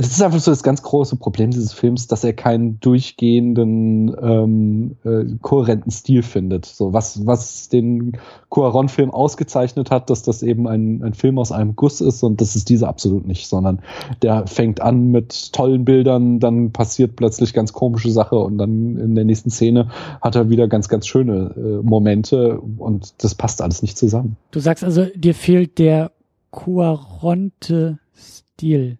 das 0.00 0.12
ist 0.12 0.22
einfach 0.22 0.38
so 0.38 0.50
das 0.50 0.62
ganz 0.62 0.82
große 0.82 1.16
Problem 1.16 1.50
dieses 1.50 1.72
Films, 1.72 2.06
dass 2.06 2.22
er 2.22 2.32
keinen 2.32 2.78
durchgehenden, 2.80 4.14
ähm, 4.20 4.96
äh, 5.04 5.24
kohärenten 5.42 5.90
Stil 5.90 6.22
findet. 6.22 6.66
So 6.66 6.92
was, 6.92 7.26
was 7.26 7.68
den 7.68 8.12
Cuaron-Film 8.50 9.10
ausgezeichnet 9.10 9.90
hat, 9.90 10.10
dass 10.10 10.22
das 10.22 10.42
eben 10.42 10.68
ein, 10.68 11.02
ein 11.02 11.14
Film 11.14 11.38
aus 11.38 11.52
einem 11.52 11.74
Guss 11.74 12.00
ist 12.00 12.22
und 12.22 12.40
das 12.40 12.54
ist 12.54 12.68
dieser 12.68 12.88
absolut 12.88 13.26
nicht, 13.26 13.48
sondern 13.48 13.80
der 14.22 14.46
fängt 14.46 14.80
an 14.80 15.10
mit 15.10 15.52
tollen 15.52 15.84
Bildern, 15.84 16.38
dann 16.38 16.72
passiert 16.72 17.16
plötzlich 17.16 17.52
ganz 17.52 17.72
komische 17.72 18.10
Sache 18.10 18.36
und 18.36 18.58
dann 18.58 18.96
in 18.96 19.14
der 19.14 19.24
nächsten 19.24 19.50
Szene 19.50 19.90
hat 20.20 20.36
er 20.36 20.48
wieder 20.48 20.68
ganz, 20.68 20.88
ganz 20.88 21.06
schöne 21.06 21.54
äh, 21.56 21.86
Momente 21.86 22.60
und 22.60 23.14
das 23.22 23.34
passt 23.34 23.62
alles 23.62 23.82
nicht 23.82 23.98
zusammen. 23.98 24.36
Du 24.50 24.60
sagst 24.60 24.84
also, 24.84 25.06
dir 25.14 25.34
fehlt 25.34 25.78
der 25.78 26.12
Cuaronte 26.50 27.98
Stil 28.16 28.98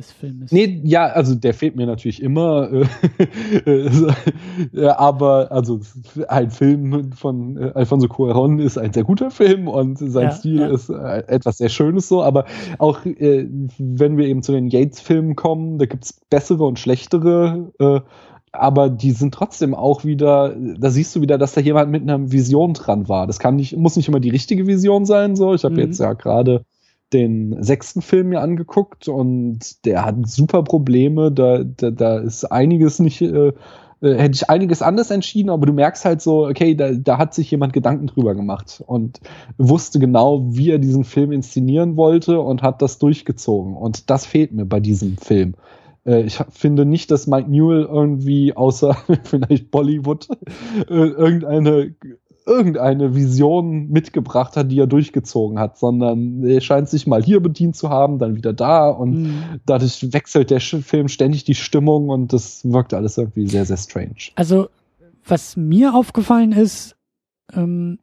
des 0.00 0.12
Filmes. 0.12 0.50
Nee, 0.50 0.80
ja, 0.84 1.06
also 1.06 1.34
der 1.34 1.54
fehlt 1.54 1.76
mir 1.76 1.86
natürlich 1.86 2.22
immer. 2.22 2.68
Äh, 3.66 4.86
aber 4.86 5.52
also 5.52 5.80
ein 6.28 6.50
Film 6.50 7.12
von 7.12 7.56
äh, 7.56 7.72
Alfonso 7.74 8.06
Cuarón 8.06 8.60
ist 8.60 8.78
ein 8.78 8.92
sehr 8.92 9.04
guter 9.04 9.30
Film 9.30 9.68
und 9.68 9.98
sein 9.98 10.24
ja, 10.24 10.30
Stil 10.32 10.60
ja. 10.60 10.68
ist 10.68 10.88
äh, 10.88 11.24
etwas 11.26 11.58
sehr 11.58 11.68
Schönes 11.68 12.08
so. 12.08 12.22
Aber 12.22 12.46
auch 12.78 13.04
äh, 13.04 13.46
wenn 13.78 14.16
wir 14.16 14.26
eben 14.26 14.42
zu 14.42 14.52
den 14.52 14.68
Yates-Filmen 14.68 15.36
kommen, 15.36 15.78
da 15.78 15.86
gibt's 15.86 16.20
bessere 16.30 16.64
und 16.64 16.78
schlechtere. 16.78 17.72
Äh, 17.78 18.00
aber 18.52 18.90
die 18.90 19.12
sind 19.12 19.34
trotzdem 19.34 19.74
auch 19.74 20.04
wieder, 20.04 20.54
da 20.56 20.90
siehst 20.90 21.14
du 21.14 21.20
wieder, 21.20 21.38
dass 21.38 21.52
da 21.52 21.60
jemand 21.60 21.90
mit 21.90 22.02
einer 22.02 22.32
Vision 22.32 22.74
dran 22.74 23.08
war. 23.08 23.26
Das 23.26 23.38
kann 23.38 23.56
nicht, 23.56 23.76
muss 23.76 23.96
nicht 23.96 24.08
immer 24.08 24.20
die 24.20 24.30
richtige 24.30 24.66
Vision 24.66 25.04
sein. 25.04 25.36
So, 25.36 25.54
ich 25.54 25.64
habe 25.64 25.74
mhm. 25.74 25.80
jetzt 25.80 26.00
ja 26.00 26.14
gerade 26.14 26.64
den 27.12 27.62
sechsten 27.62 28.02
Film 28.02 28.30
mir 28.30 28.40
angeguckt 28.40 29.08
und 29.08 29.84
der 29.84 30.04
hat 30.04 30.16
super 30.28 30.62
Probleme. 30.62 31.32
Da, 31.32 31.64
da, 31.64 31.90
da 31.90 32.18
ist 32.18 32.44
einiges 32.44 32.98
nicht, 32.98 33.20
äh, 33.22 33.52
äh, 34.02 34.14
hätte 34.14 34.34
ich 34.34 34.48
einiges 34.48 34.82
anders 34.82 35.10
entschieden, 35.10 35.50
aber 35.50 35.66
du 35.66 35.72
merkst 35.72 36.04
halt 36.04 36.22
so, 36.22 36.46
okay, 36.46 36.74
da, 36.74 36.92
da 36.92 37.18
hat 37.18 37.34
sich 37.34 37.50
jemand 37.50 37.72
Gedanken 37.72 38.06
drüber 38.06 38.34
gemacht 38.34 38.82
und 38.86 39.20
wusste 39.58 39.98
genau, 39.98 40.44
wie 40.46 40.70
er 40.70 40.78
diesen 40.78 41.04
Film 41.04 41.32
inszenieren 41.32 41.96
wollte 41.96 42.40
und 42.40 42.62
hat 42.62 42.82
das 42.82 42.98
durchgezogen. 42.98 43.76
Und 43.76 44.10
das 44.10 44.26
fehlt 44.26 44.52
mir 44.52 44.66
bei 44.66 44.80
diesem 44.80 45.16
Film 45.16 45.54
äh, 46.06 46.22
ich 46.22 46.38
finde 46.50 46.86
nicht, 46.86 47.10
dass 47.10 47.26
Mike 47.26 47.50
Newell 47.50 47.82
irgendwie 47.82 48.56
außer 48.56 48.96
vielleicht 49.24 49.70
Bollywood 49.70 50.28
äh, 50.88 50.94
irgendeine 50.94 51.94
irgendeine 52.50 53.14
Vision 53.14 53.88
mitgebracht 53.90 54.56
hat, 54.56 54.72
die 54.72 54.80
er 54.80 54.88
durchgezogen 54.88 55.60
hat, 55.60 55.78
sondern 55.78 56.42
er 56.44 56.60
scheint 56.60 56.88
sich 56.88 57.06
mal 57.06 57.22
hier 57.22 57.40
bedient 57.40 57.76
zu 57.76 57.90
haben, 57.90 58.18
dann 58.18 58.34
wieder 58.34 58.52
da 58.52 58.88
und 58.88 59.22
mhm. 59.22 59.42
dadurch 59.66 60.12
wechselt 60.12 60.50
der 60.50 60.60
Film 60.60 61.06
ständig 61.06 61.44
die 61.44 61.54
Stimmung 61.54 62.08
und 62.08 62.32
das 62.32 62.64
wirkt 62.64 62.92
alles 62.92 63.16
irgendwie 63.16 63.46
sehr, 63.46 63.64
sehr 63.64 63.76
strange. 63.76 64.32
Also, 64.34 64.68
was 65.24 65.56
mir 65.56 65.94
aufgefallen 65.94 66.50
ist, 66.50 66.96
ähm, 67.54 68.00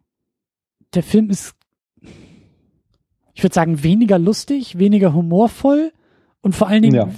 der 0.93 1.03
Film 1.03 1.29
ist, 1.29 1.53
ich 3.33 3.43
würde 3.43 3.53
sagen, 3.53 3.83
weniger 3.83 4.17
lustig, 4.17 4.77
weniger 4.79 5.13
humorvoll 5.13 5.91
und 6.41 6.55
vor 6.55 6.69
allen 6.69 6.83
Dingen, 6.83 6.95
ja. 6.95 7.09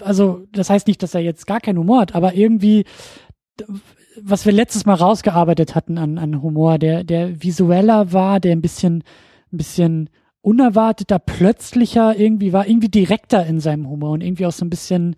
also 0.00 0.46
das 0.52 0.70
heißt 0.70 0.86
nicht, 0.86 1.02
dass 1.02 1.14
er 1.14 1.22
jetzt 1.22 1.48
gar 1.48 1.60
keinen 1.60 1.78
Humor 1.78 2.02
hat, 2.02 2.14
aber 2.14 2.34
irgendwie 2.34 2.84
was 4.22 4.46
wir 4.46 4.52
letztes 4.52 4.86
Mal 4.86 4.94
rausgearbeitet 4.94 5.74
hatten 5.74 5.98
an, 5.98 6.18
an 6.18 6.42
Humor, 6.42 6.78
der, 6.78 7.04
der 7.04 7.42
visueller 7.42 8.12
war, 8.12 8.40
der 8.40 8.52
ein 8.52 8.62
bisschen, 8.62 9.04
ein 9.52 9.56
bisschen 9.56 10.10
unerwarteter, 10.40 11.18
plötzlicher 11.18 12.18
irgendwie 12.18 12.52
war, 12.52 12.66
irgendwie 12.66 12.88
direkter 12.88 13.44
in 13.46 13.60
seinem 13.60 13.88
Humor 13.88 14.12
und 14.12 14.22
irgendwie 14.22 14.46
auch 14.46 14.52
so 14.52 14.64
ein 14.64 14.70
bisschen 14.70 15.16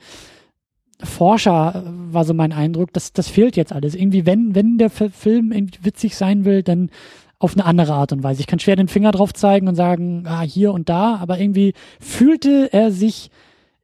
Forscher 1.02 1.82
war 1.86 2.24
so 2.24 2.34
mein 2.34 2.52
Eindruck. 2.52 2.92
Das, 2.92 3.12
das 3.12 3.28
fehlt 3.28 3.56
jetzt 3.56 3.72
alles. 3.72 3.94
Irgendwie, 3.94 4.26
wenn, 4.26 4.54
wenn 4.54 4.78
der 4.78 4.90
Film 4.90 5.52
witzig 5.82 6.16
sein 6.16 6.44
will, 6.44 6.62
dann 6.62 6.90
auf 7.38 7.54
eine 7.54 7.64
andere 7.64 7.94
Art 7.94 8.12
und 8.12 8.22
Weise. 8.22 8.40
Ich 8.40 8.46
kann 8.46 8.58
schwer 8.58 8.76
den 8.76 8.88
Finger 8.88 9.12
drauf 9.12 9.32
zeigen 9.32 9.66
und 9.66 9.74
sagen, 9.74 10.24
ah, 10.26 10.42
hier 10.42 10.72
und 10.72 10.88
da, 10.90 11.16
aber 11.16 11.38
irgendwie 11.40 11.72
fühlte 11.98 12.68
er 12.72 12.92
sich 12.92 13.30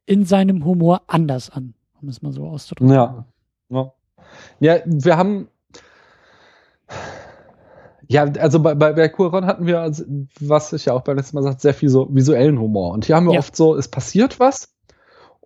in 0.05 0.25
seinem 0.25 0.63
Humor 0.63 1.01
anders 1.07 1.49
an, 1.49 1.73
um 2.01 2.07
es 2.07 2.21
mal 2.21 2.31
so 2.31 2.45
auszudrücken. 2.45 2.93
Ja. 2.93 3.25
Ja. 4.59 4.79
Wir 4.85 5.17
haben. 5.17 5.47
Ja, 8.09 8.23
also 8.39 8.61
bei, 8.61 8.73
bei, 8.73 8.93
bei 8.93 9.09
Cuaron 9.09 9.45
hatten 9.45 9.65
wir, 9.65 9.91
was 10.39 10.71
ich 10.71 10.85
ja 10.85 10.93
auch 10.93 11.01
beim 11.01 11.17
letzten 11.17 11.35
Mal 11.35 11.43
sagt, 11.43 11.59
sehr 11.59 11.73
viel 11.73 11.89
so 11.89 12.07
visuellen 12.09 12.57
Humor. 12.57 12.93
Und 12.93 13.03
hier 13.03 13.17
haben 13.17 13.25
wir 13.25 13.33
ja. 13.33 13.39
oft 13.39 13.53
so, 13.53 13.75
es 13.75 13.89
passiert 13.89 14.39
was 14.39 14.77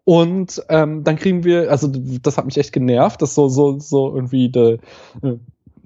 und 0.03 0.63
ähm, 0.69 1.03
dann 1.03 1.15
kriegen 1.15 1.43
wir, 1.43 1.69
also 1.69 1.87
das 1.87 2.37
hat 2.37 2.45
mich 2.45 2.57
echt 2.57 2.73
genervt, 2.73 3.21
dass 3.21 3.35
so, 3.35 3.49
so, 3.49 3.77
so 3.79 4.13
irgendwie 4.13 4.49
de, 4.49 4.79
äh, 5.21 5.37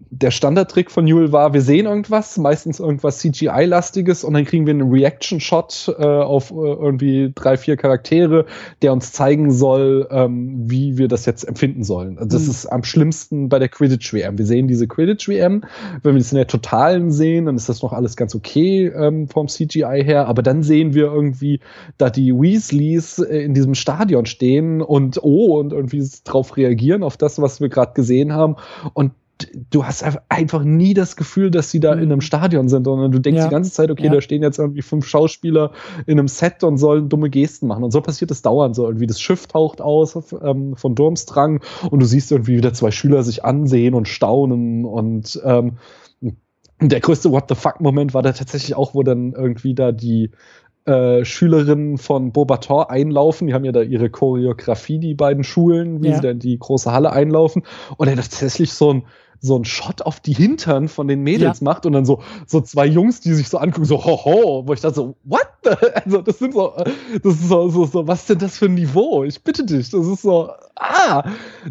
der 0.10 0.32
Standardtrick 0.32 0.92
von 0.92 1.06
Newell 1.06 1.32
war, 1.32 1.54
wir 1.54 1.62
sehen 1.62 1.86
irgendwas, 1.86 2.38
meistens 2.38 2.80
irgendwas 2.80 3.20
CGI-lastiges 3.20 4.24
und 4.24 4.34
dann 4.34 4.46
kriegen 4.46 4.66
wir 4.66 4.74
einen 4.74 4.90
Reaction-Shot 4.90 5.96
äh, 5.98 6.04
auf 6.04 6.52
äh, 6.52 6.54
irgendwie 6.54 7.32
drei, 7.36 7.58
vier 7.58 7.76
Charaktere, 7.76 8.46
der 8.82 8.94
uns 8.94 9.12
zeigen 9.12 9.52
soll, 9.52 10.08
ähm, 10.12 10.70
wie 10.70 10.98
wir 10.98 11.08
das 11.08 11.26
jetzt 11.26 11.44
empfinden 11.44 11.84
sollen. 11.84 12.18
Also 12.18 12.38
das 12.38 12.46
mhm. 12.46 12.52
ist 12.52 12.66
am 12.68 12.84
schlimmsten 12.84 13.50
bei 13.50 13.60
der 13.60 13.68
Quidditch-WM. 13.68 14.38
Wir 14.38 14.46
sehen 14.46 14.68
diese 14.68 14.88
Quidditch-WM, 14.88 15.64
wenn 16.02 16.16
wir 16.16 16.20
das 16.20 16.32
in 16.32 16.38
der 16.38 16.48
Totalen 16.48 17.12
sehen, 17.12 17.46
dann 17.46 17.56
ist 17.56 17.68
das 17.68 17.82
noch 17.82 17.92
alles 17.92 18.16
ganz 18.16 18.36
okay 18.36 18.88
ähm, 18.88 19.28
vom 19.28 19.48
CGI 19.48 20.02
her, 20.04 20.28
aber 20.28 20.44
dann 20.44 20.64
sehen 20.64 20.94
wir 20.94 21.06
irgendwie, 21.06 21.60
da 21.98 22.10
die 22.10 22.34
Weasleys 22.34 23.20
äh, 23.20 23.40
in 23.40 23.54
diesem 23.54 23.76
Stadion 23.76 24.26
stehen 24.26 24.82
und 24.82 25.20
oh 25.22 25.60
und 25.60 25.74
irgendwie 25.74 26.08
drauf 26.24 26.56
reagieren 26.56 27.04
auf 27.04 27.18
das, 27.18 27.42
was 27.42 27.60
wir 27.60 27.70
gerade 27.70 27.94
gesehen 27.94 28.34
haben 28.34 28.56
und 28.94 29.12
du 29.70 29.86
hast 29.86 30.04
einfach 30.30 30.64
nie 30.64 30.94
das 30.94 31.16
Gefühl, 31.16 31.52
dass 31.52 31.70
sie 31.70 31.80
da 31.80 31.96
mhm. 31.96 32.04
in 32.04 32.12
einem 32.12 32.22
Stadion 32.22 32.70
sind, 32.70 32.86
sondern 32.86 33.12
du 33.12 33.20
denkst 33.20 33.40
ja. 33.40 33.48
die 33.48 33.52
ganze 33.52 33.72
Zeit, 33.72 33.92
okay, 33.92 34.06
ja. 34.06 34.12
da 34.12 34.22
stehen 34.22 34.42
jetzt 34.42 34.60
irgendwie 34.60 34.82
fünf 34.82 35.06
Schauspieler 35.06 35.72
in 36.06 36.18
einem 36.18 36.28
Set 36.28 36.64
und 36.64 36.78
sollen 36.78 37.10
dumme 37.10 37.30
Gesten 37.30 37.68
machen. 37.68 37.84
Und 37.84 37.92
so 37.92 38.02
passiert 38.02 38.32
es 38.32 38.42
dauernd 38.42 38.76
so. 38.76 38.86
Irgendwie 38.86 39.08
das 39.08 39.20
Schiff 39.20 39.48
taucht 39.48 39.82
aus 39.82 40.18
ähm, 40.42 40.76
von 40.76 40.96
Durmstrang 40.96 41.62
und 41.90 42.00
du 42.00 42.06
siehst 42.06 42.32
irgendwie 42.32 42.58
wieder 42.58 42.74
zwei 42.74 42.92
Schüler 42.92 43.24
sich 43.24 43.44
ansehen 43.44 43.94
und 43.94 44.08
staunen 44.08 44.86
und 44.86 45.40
ähm, 45.44 45.78
der 46.82 47.00
größte 47.00 47.32
What 47.32 47.46
the 47.48 47.56
fuck-Moment 47.56 48.14
war 48.14 48.22
da 48.22 48.34
tatsächlich 48.34 48.76
auch, 48.76 48.94
wo 48.94 49.04
dann 49.04 49.32
irgendwie 49.32 49.74
da 49.76 49.94
die 49.94 50.32
äh, 50.86 51.24
Schülerinnen 51.26 51.98
von 51.98 52.32
Beaubaton 52.32 52.86
einlaufen. 52.88 53.48
Die 53.48 53.54
haben 53.54 53.66
ja 53.66 53.72
da 53.72 53.82
ihre 53.82 54.10
Choreografie, 54.10 55.00
die 55.00 55.16
beiden 55.16 55.44
Schulen, 55.44 56.04
wie 56.04 56.10
ja. 56.10 56.16
sie 56.16 56.22
dann 56.22 56.40
die 56.40 56.60
große 56.60 56.92
Halle 56.92 57.12
einlaufen. 57.12 57.64
Und 57.98 58.08
er 58.08 58.16
tatsächlich 58.16 58.74
so 58.74 58.94
ein 58.94 59.04
so 59.46 59.58
ein 59.58 59.66
Shot 59.66 60.02
auf 60.02 60.20
die 60.20 60.34
Hintern 60.34 60.88
von 60.88 61.08
den 61.08 61.22
Mädels 61.22 61.60
ja. 61.60 61.64
macht 61.64 61.86
und 61.86 61.94
dann 61.94 62.06
so, 62.06 62.22
so 62.48 62.62
zwei 62.62 62.86
Jungs, 62.86 63.22
die 63.22 63.34
sich 63.34 63.48
so 63.48 63.58
angucken, 63.58 63.86
so, 63.86 64.04
hoho, 64.04 64.64
wo 64.66 64.74
ich 64.74 64.82
dachte 64.82 64.96
so, 64.96 65.16
what? 65.24 65.48
Also, 66.06 66.22
das 66.22 66.38
sind 66.38 66.54
so, 66.54 66.74
das 67.24 67.34
ist 67.34 67.50
so, 67.50 67.70
so, 67.70 67.86
so, 67.86 68.08
was 68.08 68.22
ist 68.22 68.30
denn 68.30 68.40
das 68.40 68.58
für 68.58 68.66
ein 68.66 68.76
Niveau? 68.76 69.24
Ich 69.24 69.42
bitte 69.44 69.64
dich, 69.66 69.90
das 69.90 70.06
ist 70.06 70.22
so, 70.22 70.52
ah, 70.76 71.24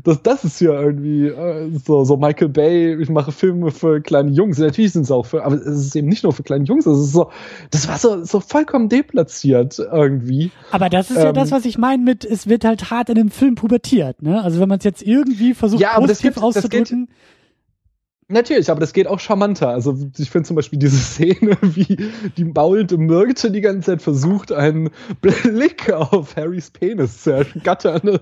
das, 0.03 0.23
das 0.23 0.45
ist 0.45 0.61
ja 0.61 0.81
irgendwie 0.81 1.29
äh, 1.29 1.71
so, 1.85 2.05
so 2.05 2.17
Michael 2.17 2.49
Bay, 2.49 3.01
ich 3.01 3.09
mache 3.09 3.33
Filme 3.33 3.71
für 3.71 4.01
kleine 4.01 4.31
Jungs. 4.31 4.59
Natürlich 4.59 4.93
sind 4.93 5.03
es 5.03 5.11
auch 5.11 5.27
für, 5.27 5.45
aber 5.45 5.57
es 5.57 5.67
ist 5.67 5.97
eben 5.97 6.09
nicht 6.09 6.25
nur 6.25 6.33
für 6.33 6.43
kleine 6.43 6.65
Jungs, 6.65 6.87
es 6.87 6.99
ist 6.99 7.13
so, 7.13 7.31
das 7.71 7.89
war 7.89 7.99
so, 7.99 8.25
so 8.25 8.41
vollkommen 8.41 8.89
deplatziert 8.89 9.79
irgendwie. 9.79 10.51
Aber 10.71 10.89
das 10.89 11.11
ist 11.11 11.19
ähm, 11.19 11.25
ja 11.25 11.33
das, 11.33 11.53
was 11.53 11.65
ich 11.65 11.79
meine 11.79 12.03
mit, 12.03 12.25
es 12.25 12.49
wird 12.49 12.65
halt 12.65 12.91
hart 12.91 13.11
in 13.11 13.17
dem 13.17 13.31
Film 13.31 13.55
pubertiert, 13.55 14.23
ne? 14.23 14.43
Also 14.43 14.61
wenn 14.61 14.69
man 14.69 14.79
es 14.79 14.85
jetzt 14.85 15.03
irgendwie 15.03 15.55
versucht, 15.55 15.81
ja, 15.81 15.99
positiv 15.99 16.37
auszudrücken. 16.39 17.09
Natürlich, 18.35 18.69
aber 18.69 18.81
das 18.81 18.93
geht 18.93 19.07
auch 19.07 19.21
charmanter. 19.21 19.69
Also 19.69 19.97
ich 20.19 20.29
finde 20.29 20.49
zum 20.49 20.57
Beispiel 20.57 20.81
diese 20.81 20.97
Szene, 20.99 21.57
wie 21.63 22.11
die 22.37 22.45
maulte 22.45 22.99
Myrte 22.99 23.53
die 23.53 23.61
ganze 23.61 23.93
Zeit 23.93 24.03
versucht, 24.03 24.51
einen 24.51 24.91
Blick 25.21 25.93
auf 25.93 26.35
Harrys 26.35 26.73
Penis 26.73 27.23
zu 27.23 27.31
ergattern. 27.31 28.19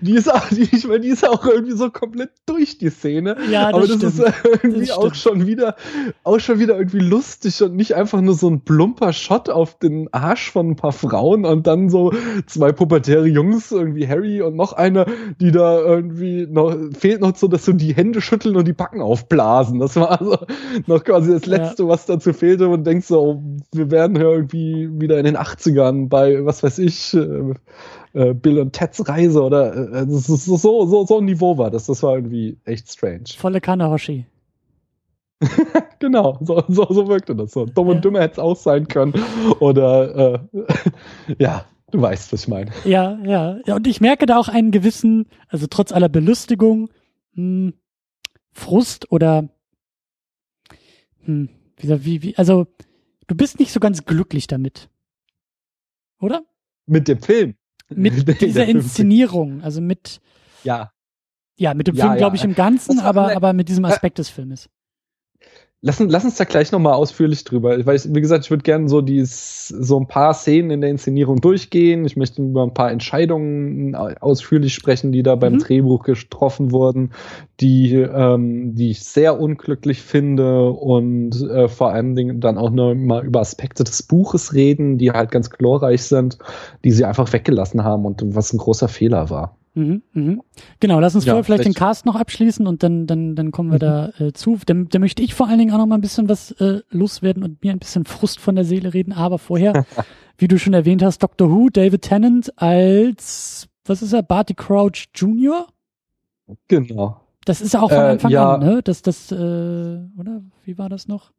Die, 0.00 0.14
ist 0.14 0.32
auch, 0.32 0.48
die, 0.48 0.62
ich 0.62 0.86
meine, 0.86 1.00
die 1.00 1.08
ist 1.08 1.28
auch 1.28 1.44
irgendwie 1.44 1.76
so 1.76 1.90
komplett 1.90 2.30
durch 2.46 2.78
die 2.78 2.88
Szene. 2.88 3.36
Ja, 3.50 3.70
das 3.70 3.74
aber 3.74 3.86
das 3.86 3.96
stimmt. 3.96 4.28
ist 4.28 4.34
irgendwie 4.62 4.86
das 4.86 4.96
auch 4.96 5.14
schon 5.14 5.46
wieder, 5.46 5.76
auch 6.24 6.38
schon 6.40 6.58
wieder 6.58 6.78
irgendwie 6.78 7.00
lustig 7.00 7.62
und 7.62 7.76
nicht 7.76 7.96
einfach 7.96 8.22
nur 8.22 8.34
so 8.34 8.48
ein 8.48 8.62
plumper 8.62 9.12
Shot 9.12 9.50
auf 9.50 9.78
den 9.78 10.10
Arsch 10.10 10.50
von 10.50 10.70
ein 10.70 10.76
paar 10.76 10.92
Frauen 10.92 11.44
und 11.44 11.66
dann 11.66 11.90
so 11.90 12.14
zwei 12.46 12.72
pubertäre 12.72 13.26
Jungs, 13.26 13.72
irgendwie 13.72 14.08
Harry 14.08 14.40
und 14.40 14.56
noch 14.56 14.72
einer, 14.72 15.04
die 15.38 15.50
da 15.50 15.78
irgendwie 15.78 16.46
noch, 16.46 16.74
fehlt 16.98 17.20
noch 17.20 17.36
so, 17.36 17.46
dass 17.46 17.66
so 17.66 17.74
die 17.74 17.94
Hände 17.94 18.22
schütteln 18.22 18.56
und 18.56 18.66
die 18.66 18.72
Backen 18.72 19.02
aufblasen. 19.18 19.80
Das 19.80 19.96
war 19.96 20.20
also 20.20 20.38
noch 20.86 21.04
quasi 21.04 21.32
das 21.32 21.46
Letzte, 21.46 21.84
ja. 21.84 21.88
was 21.88 22.06
dazu 22.06 22.32
fehlte 22.32 22.68
und 22.68 22.84
denkst 22.84 23.06
so, 23.06 23.20
oh, 23.20 23.42
wir 23.72 23.90
werden 23.90 24.16
hier 24.16 24.26
irgendwie 24.26 24.88
wieder 25.00 25.18
in 25.18 25.24
den 25.24 25.36
80ern 25.36 26.08
bei, 26.08 26.44
was 26.44 26.62
weiß 26.62 26.78
ich, 26.78 27.14
äh, 27.14 27.54
äh, 28.12 28.34
Bill 28.34 28.58
und 28.58 28.72
Teds 28.72 29.08
Reise 29.08 29.42
oder 29.42 29.74
äh, 29.74 30.06
das 30.06 30.28
ist 30.28 30.44
so, 30.44 30.56
so, 30.56 31.04
so 31.04 31.18
ein 31.18 31.24
Niveau 31.24 31.58
war 31.58 31.70
das. 31.70 31.86
Das 31.86 32.02
war 32.02 32.16
irgendwie 32.16 32.58
echt 32.64 32.90
strange. 32.90 33.24
Volle 33.36 33.60
Kanne, 33.60 33.90
Hoshi. 33.90 34.26
genau, 36.00 36.38
so, 36.40 36.64
so, 36.68 36.86
so 36.90 37.08
wirkte 37.08 37.36
das 37.36 37.52
so. 37.52 37.64
Dumm 37.66 37.88
ja. 37.88 37.94
und 37.94 38.04
dümmer 38.04 38.20
hätte 38.20 38.32
es 38.32 38.38
auch 38.38 38.56
sein 38.56 38.88
können. 38.88 39.14
Oder 39.60 40.34
äh, 40.34 40.64
ja, 41.38 41.64
du 41.90 42.00
weißt, 42.00 42.32
was 42.32 42.42
ich 42.42 42.48
meine. 42.48 42.70
Ja, 42.84 43.18
ja, 43.24 43.58
ja. 43.64 43.76
Und 43.76 43.86
ich 43.86 44.00
merke 44.00 44.26
da 44.26 44.38
auch 44.38 44.48
einen 44.48 44.72
gewissen, 44.72 45.26
also 45.48 45.66
trotz 45.68 45.92
aller 45.92 46.08
Belustigung, 46.08 46.88
mh, 47.34 47.42
hm, 47.68 47.72
Frust 48.52 49.10
oder 49.12 49.48
hm, 51.24 51.48
wie, 51.76 52.04
wie, 52.04 52.22
wie, 52.22 52.36
also 52.36 52.66
du 53.26 53.34
bist 53.34 53.58
nicht 53.58 53.72
so 53.72 53.80
ganz 53.80 54.04
glücklich 54.04 54.46
damit. 54.46 54.88
Oder? 56.20 56.42
Mit 56.86 57.06
dem 57.08 57.20
Film. 57.20 57.54
Mit 57.88 58.26
dieser 58.40 58.66
Inszenierung, 58.66 59.62
also 59.62 59.80
mit 59.80 60.20
ja. 60.64 60.92
Ja, 61.56 61.74
mit 61.74 61.88
dem 61.88 61.96
ja, 61.96 62.04
Film, 62.04 62.12
ja. 62.14 62.18
glaube 62.18 62.36
ich, 62.36 62.44
im 62.44 62.54
Ganzen, 62.54 63.00
aber, 63.00 63.34
aber 63.34 63.52
mit 63.52 63.68
diesem 63.68 63.84
Aspekt 63.84 64.18
des 64.18 64.28
Filmes. 64.28 64.68
Lass, 65.80 66.00
lass 66.00 66.24
uns 66.24 66.34
da 66.34 66.42
gleich 66.42 66.72
nochmal 66.72 66.94
ausführlich 66.94 67.44
drüber. 67.44 67.86
Weil, 67.86 67.94
ich, 67.94 68.12
wie 68.12 68.20
gesagt, 68.20 68.44
ich 68.44 68.50
würde 68.50 68.64
gerne 68.64 68.88
so 68.88 69.00
dies, 69.00 69.68
so 69.68 70.00
ein 70.00 70.08
paar 70.08 70.34
Szenen 70.34 70.72
in 70.72 70.80
der 70.80 70.90
Inszenierung 70.90 71.40
durchgehen. 71.40 72.04
Ich 72.04 72.16
möchte 72.16 72.42
über 72.42 72.64
ein 72.64 72.74
paar 72.74 72.90
Entscheidungen 72.90 73.94
ausführlich 73.94 74.74
sprechen, 74.74 75.12
die 75.12 75.22
da 75.22 75.36
beim 75.36 75.52
mhm. 75.52 75.58
Drehbuch 75.60 76.02
getroffen 76.02 76.72
wurden, 76.72 77.12
die, 77.60 77.94
ähm, 77.94 78.74
die 78.74 78.90
ich 78.90 79.04
sehr 79.04 79.38
unglücklich 79.38 80.02
finde 80.02 80.70
und 80.70 81.40
äh, 81.42 81.68
vor 81.68 81.92
allen 81.92 82.16
Dingen 82.16 82.40
dann 82.40 82.58
auch 82.58 82.70
noch 82.70 82.94
mal 82.94 83.24
über 83.24 83.38
Aspekte 83.38 83.84
des 83.84 84.02
Buches 84.02 84.54
reden, 84.54 84.98
die 84.98 85.12
halt 85.12 85.30
ganz 85.30 85.48
glorreich 85.48 86.02
sind, 86.02 86.38
die 86.82 86.90
sie 86.90 87.04
einfach 87.04 87.32
weggelassen 87.32 87.84
haben 87.84 88.04
und 88.04 88.34
was 88.34 88.52
ein 88.52 88.58
großer 88.58 88.88
Fehler 88.88 89.30
war. 89.30 89.57
Mhm, 89.78 90.02
mhm. 90.12 90.42
Genau, 90.80 90.98
lass 90.98 91.14
uns 91.14 91.24
ja, 91.24 91.32
vorher 91.32 91.44
vielleicht, 91.44 91.64
den 91.64 91.74
Cast 91.74 92.04
noch 92.04 92.16
abschließen 92.16 92.66
und 92.66 92.82
dann, 92.82 93.06
dann, 93.06 93.36
dann 93.36 93.52
kommen 93.52 93.70
wir 93.70 93.76
mhm. 93.76 94.12
da 94.18 94.26
äh, 94.26 94.32
zu. 94.32 94.58
Da, 94.66 94.74
da 94.74 94.98
möchte 94.98 95.22
ich 95.22 95.34
vor 95.34 95.46
allen 95.46 95.58
Dingen 95.58 95.72
auch 95.72 95.78
noch 95.78 95.86
mal 95.86 95.94
ein 95.94 96.00
bisschen 96.00 96.28
was 96.28 96.50
äh, 96.52 96.80
loswerden 96.90 97.44
und 97.44 97.62
mir 97.62 97.70
ein 97.70 97.78
bisschen 97.78 98.04
Frust 98.04 98.40
von 98.40 98.56
der 98.56 98.64
Seele 98.64 98.92
reden. 98.92 99.12
Aber 99.12 99.38
vorher, 99.38 99.86
wie 100.38 100.48
du 100.48 100.58
schon 100.58 100.74
erwähnt 100.74 101.02
hast, 101.02 101.22
Doctor 101.22 101.48
Who, 101.48 101.68
David 101.70 102.02
Tennant 102.02 102.52
als, 102.60 103.68
was 103.84 104.02
ist 104.02 104.12
er, 104.12 104.24
Barty 104.24 104.54
Crouch 104.54 105.06
Jr.? 105.14 105.68
Genau. 106.66 107.20
Das 107.44 107.60
ist 107.60 107.72
ja 107.72 107.80
auch 107.80 107.90
von 107.90 107.98
äh, 107.98 108.08
Anfang 108.08 108.30
äh, 108.32 108.34
ja. 108.34 108.54
an, 108.54 108.60
ne? 108.60 108.80
Das, 108.82 109.02
das, 109.02 109.30
äh, 109.30 109.36
oder? 109.36 110.42
Wie 110.64 110.76
war 110.76 110.88
das 110.88 111.06
noch? 111.06 111.30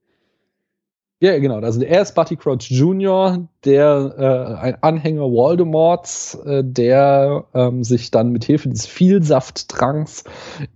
Ja, 1.22 1.38
genau. 1.38 1.60
Also 1.60 1.82
er 1.82 2.02
ist 2.02 2.16
Barty 2.16 2.38
Crouch 2.38 2.70
Jr., 2.70 3.50
der 3.66 4.16
äh, 4.18 4.62
ein 4.62 4.82
Anhänger 4.82 5.24
Voldemorts, 5.24 6.36
äh, 6.46 6.64
der 6.64 7.44
ähm, 7.54 7.84
sich 7.84 8.10
dann 8.10 8.32
mit 8.32 8.46
Hilfe 8.46 8.70
des 8.70 8.86
Vielsafttranks 8.86 10.24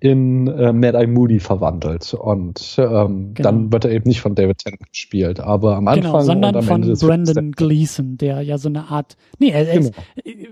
in 0.01 0.47
äh, 0.47 0.73
Mad 0.73 0.97
Eye 0.97 1.07
Moody 1.07 1.39
verwandelt. 1.39 2.13
Und 2.13 2.75
ähm, 2.77 3.33
genau. 3.35 3.49
dann 3.49 3.71
wird 3.71 3.85
er 3.85 3.91
eben 3.91 4.09
nicht 4.09 4.19
von 4.19 4.35
David 4.35 4.57
Tennant 4.57 4.91
gespielt, 4.91 5.39
aber 5.39 5.77
am 5.77 5.85
genau, 5.85 5.95
Anfang 5.95 6.11
genau, 6.11 6.23
sondern 6.23 6.61
von 6.63 7.07
Brandon 7.07 7.51
Gleason, 7.53 8.17
der 8.17 8.41
ja 8.41 8.57
so 8.57 8.67
eine 8.67 8.89
Art. 8.89 9.15
Nee, 9.39 9.51
er, 9.51 9.65
er 9.65 9.79
genau. 9.79 9.91
ist, 10.17 10.25
äh, 10.25 10.47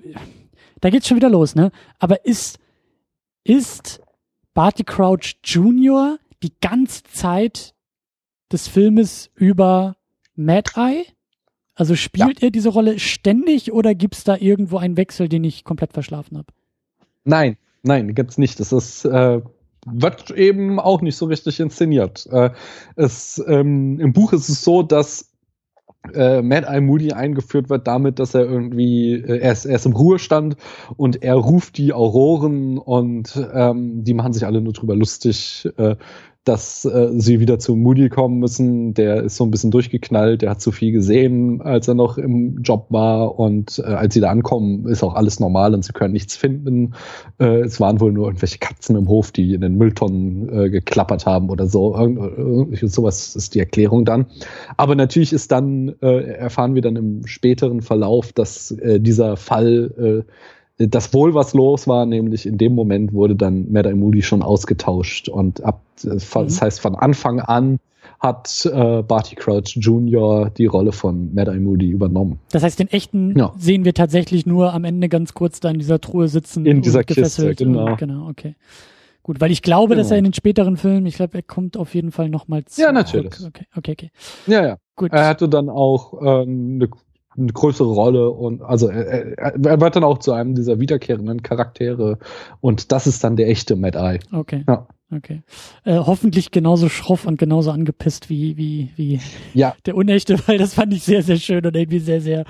da 0.79 0.89
geht's 0.89 1.07
schon 1.09 1.17
wieder 1.17 1.29
los, 1.29 1.53
ne? 1.53 1.69
Aber 1.99 2.25
ist 2.25 2.59
ist 3.43 4.01
Barty 4.53 4.83
Crouch 4.83 5.35
Jr. 5.43 6.17
die 6.43 6.53
ganze 6.61 7.03
Zeit 7.03 7.73
des 8.51 8.67
Filmes 8.67 9.29
über 9.35 9.95
Mad 10.35 10.71
Eye? 10.75 11.05
Also 11.75 11.95
spielt 11.95 12.41
ja. 12.41 12.47
er 12.47 12.51
diese 12.51 12.69
Rolle 12.69 12.99
ständig 12.99 13.71
oder 13.71 13.95
gibt 13.95 14.15
es 14.15 14.23
da 14.23 14.35
irgendwo 14.35 14.77
einen 14.77 14.97
Wechsel, 14.97 15.29
den 15.29 15.43
ich 15.43 15.63
komplett 15.63 15.93
verschlafen 15.93 16.37
habe? 16.37 16.47
Nein, 17.23 17.57
nein, 17.83 18.13
gibt's 18.13 18.37
nicht. 18.37 18.59
Das 18.59 18.71
ist 18.71 19.05
äh, 19.05 19.41
wird 19.85 20.29
eben 20.31 20.79
auch 20.79 21.01
nicht 21.01 21.15
so 21.15 21.25
richtig 21.25 21.59
inszeniert. 21.59 22.27
Äh, 22.31 22.51
es, 22.95 23.43
ähm, 23.47 23.99
Im 23.99 24.13
Buch 24.13 24.33
ist 24.33 24.49
es 24.49 24.63
so, 24.63 24.83
dass 24.83 25.31
äh, 26.13 26.41
Mad 26.41 26.67
Eye 26.67 26.81
Moody 26.81 27.11
eingeführt 27.11 27.69
wird 27.69 27.87
damit, 27.87 28.19
dass 28.19 28.33
er 28.33 28.41
irgendwie, 28.41 29.13
äh, 29.13 29.39
er, 29.39 29.51
ist, 29.51 29.65
er 29.65 29.75
ist 29.75 29.85
im 29.85 29.93
Ruhestand 29.93 30.55
und 30.97 31.23
er 31.23 31.35
ruft 31.35 31.77
die 31.77 31.93
Auroren 31.93 32.77
und 32.77 33.39
ähm, 33.53 34.03
die 34.03 34.13
machen 34.13 34.33
sich 34.33 34.45
alle 34.45 34.61
nur 34.61 34.73
drüber 34.73 34.95
lustig, 34.95 35.67
äh, 35.77 35.95
dass 36.43 36.85
äh, 36.85 37.09
sie 37.13 37.39
wieder 37.39 37.59
zu 37.59 37.75
Moody 37.75 38.09
kommen 38.09 38.39
müssen. 38.39 38.95
Der 38.95 39.23
ist 39.23 39.37
so 39.37 39.43
ein 39.43 39.51
bisschen 39.51 39.69
durchgeknallt, 39.69 40.41
der 40.41 40.49
hat 40.51 40.61
zu 40.61 40.71
viel 40.71 40.91
gesehen, 40.91 41.61
als 41.61 41.87
er 41.87 41.93
noch 41.93 42.17
im 42.17 42.63
Job 42.63 42.87
war. 42.89 43.37
Und 43.37 43.77
äh, 43.77 43.83
als 43.83 44.15
sie 44.15 44.21
da 44.21 44.31
ankommen, 44.31 44.87
ist 44.87 45.03
auch 45.03 45.13
alles 45.13 45.39
normal 45.39 45.75
und 45.75 45.85
sie 45.85 45.93
können 45.93 46.13
nichts 46.13 46.35
finden. 46.35 46.95
Äh, 47.39 47.61
es 47.61 47.79
waren 47.79 47.99
wohl 47.99 48.11
nur 48.11 48.25
irgendwelche 48.25 48.57
Katzen 48.57 48.95
im 48.95 49.07
Hof, 49.07 49.31
die 49.31 49.53
in 49.53 49.61
den 49.61 49.75
Mülltonnen 49.75 50.49
äh, 50.49 50.69
geklappert 50.71 51.27
haben 51.27 51.51
oder 51.51 51.67
so. 51.67 51.95
Irgend, 51.95 52.79
sowas 52.91 53.35
ist 53.35 53.53
die 53.53 53.59
Erklärung 53.59 54.03
dann. 54.03 54.25
Aber 54.77 54.95
natürlich 54.95 55.33
ist 55.33 55.51
dann, 55.51 55.93
äh, 56.01 56.23
erfahren 56.23 56.73
wir 56.73 56.81
dann 56.81 56.95
im 56.95 57.27
späteren 57.27 57.81
Verlauf, 57.81 58.33
dass 58.33 58.71
äh, 58.71 58.99
dieser 58.99 59.37
Fall 59.37 60.25
äh, 60.25 60.31
das 60.87 61.13
wohl 61.13 61.33
was 61.33 61.53
los 61.53 61.87
war, 61.87 62.05
nämlich 62.05 62.45
in 62.45 62.57
dem 62.57 62.75
Moment 62.75 63.13
wurde 63.13 63.35
dann 63.35 63.71
Mad 63.71 63.93
Moody 63.93 64.21
schon 64.21 64.41
ausgetauscht 64.41 65.29
und 65.29 65.63
ab, 65.63 65.81
das 66.03 66.33
mhm. 66.35 66.61
heißt 66.61 66.79
von 66.79 66.95
Anfang 66.95 67.39
an 67.39 67.79
hat 68.21 68.69
äh, 68.71 69.01
Barty 69.01 69.35
Crouch 69.35 69.75
Jr. 69.77 70.51
die 70.51 70.67
Rolle 70.67 70.91
von 70.91 71.33
Mad 71.33 71.49
Eye 71.49 71.59
Moody 71.59 71.89
übernommen. 71.89 72.39
Das 72.51 72.61
heißt, 72.61 72.79
den 72.79 72.87
echten 72.87 73.37
ja. 73.37 73.51
sehen 73.57 73.83
wir 73.83 73.95
tatsächlich 73.95 74.45
nur 74.45 74.73
am 74.73 74.83
Ende 74.83 75.09
ganz 75.09 75.33
kurz 75.33 75.59
da 75.59 75.71
in 75.71 75.79
dieser 75.79 75.99
Truhe 75.99 76.27
sitzen. 76.27 76.65
In 76.67 76.83
dieser 76.83 77.03
Kiste, 77.03 77.55
genau. 77.55 77.87
Und, 77.87 77.97
genau, 77.97 78.29
okay. 78.29 78.55
Gut, 79.23 79.41
weil 79.41 79.51
ich 79.51 79.63
glaube, 79.63 79.95
genau. 79.95 80.01
dass 80.01 80.11
er 80.11 80.17
in 80.17 80.23
den 80.23 80.33
späteren 80.33 80.77
Filmen, 80.77 81.05
ich 81.07 81.15
glaube, 81.15 81.35
er 81.35 81.43
kommt 81.43 81.77
auf 81.77 81.95
jeden 81.95 82.11
Fall 82.11 82.29
nochmals. 82.29 82.77
Ja, 82.77 82.91
natürlich. 82.91 83.33
Okay, 83.43 83.65
okay, 83.75 83.91
okay. 83.91 84.11
Ja, 84.45 84.65
ja. 84.65 84.77
Gut. 84.95 85.11
Er 85.13 85.27
hatte 85.27 85.49
dann 85.49 85.69
auch 85.69 86.21
äh, 86.21 86.41
eine 86.43 86.89
eine 87.37 87.51
größere 87.53 87.89
Rolle 87.89 88.29
und 88.29 88.61
also 88.61 88.89
er, 88.89 89.37
er, 89.37 89.81
wird 89.81 89.95
dann 89.95 90.03
auch 90.03 90.17
zu 90.17 90.33
einem 90.33 90.55
dieser 90.55 90.79
wiederkehrenden 90.79 91.41
Charaktere 91.43 92.17
und 92.59 92.91
das 92.91 93.07
ist 93.07 93.23
dann 93.23 93.35
der 93.35 93.47
echte 93.47 93.75
Mad 93.75 93.97
Eye. 93.97 94.19
Okay. 94.31 94.63
Ja. 94.67 94.87
Okay. 95.13 95.41
Äh, 95.83 95.97
hoffentlich 95.97 96.51
genauso 96.51 96.87
schroff 96.87 97.25
und 97.25 97.37
genauso 97.37 97.71
angepisst 97.71 98.29
wie, 98.29 98.55
wie, 98.55 98.91
wie 98.95 99.19
ja. 99.53 99.75
der 99.85 99.95
Unechte, 99.95 100.39
weil 100.47 100.57
das 100.57 100.73
fand 100.73 100.93
ich 100.93 101.03
sehr, 101.03 101.21
sehr 101.21 101.37
schön 101.37 101.65
und 101.65 101.75
irgendwie 101.75 101.99
sehr, 101.99 102.21
sehr 102.21 102.45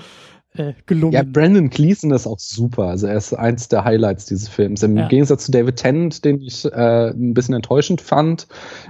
äh, 0.54 0.74
gelungen. 0.86 1.14
Ja, 1.14 1.22
Brandon 1.22 1.70
Gleason 1.70 2.10
ist 2.10 2.26
auch 2.26 2.38
super. 2.38 2.84
Also 2.84 3.06
er 3.06 3.16
ist 3.16 3.32
eins 3.32 3.68
der 3.68 3.84
Highlights 3.84 4.26
dieses 4.26 4.48
Films. 4.48 4.82
Im 4.82 4.96
ja. 4.96 5.08
Gegensatz 5.08 5.46
zu 5.46 5.52
David 5.52 5.76
Tennant, 5.76 6.24
den 6.24 6.40
ich 6.40 6.64
äh, 6.64 7.10
ein 7.10 7.34
bisschen 7.34 7.54
enttäuschend 7.54 8.00
fand. 8.00 8.46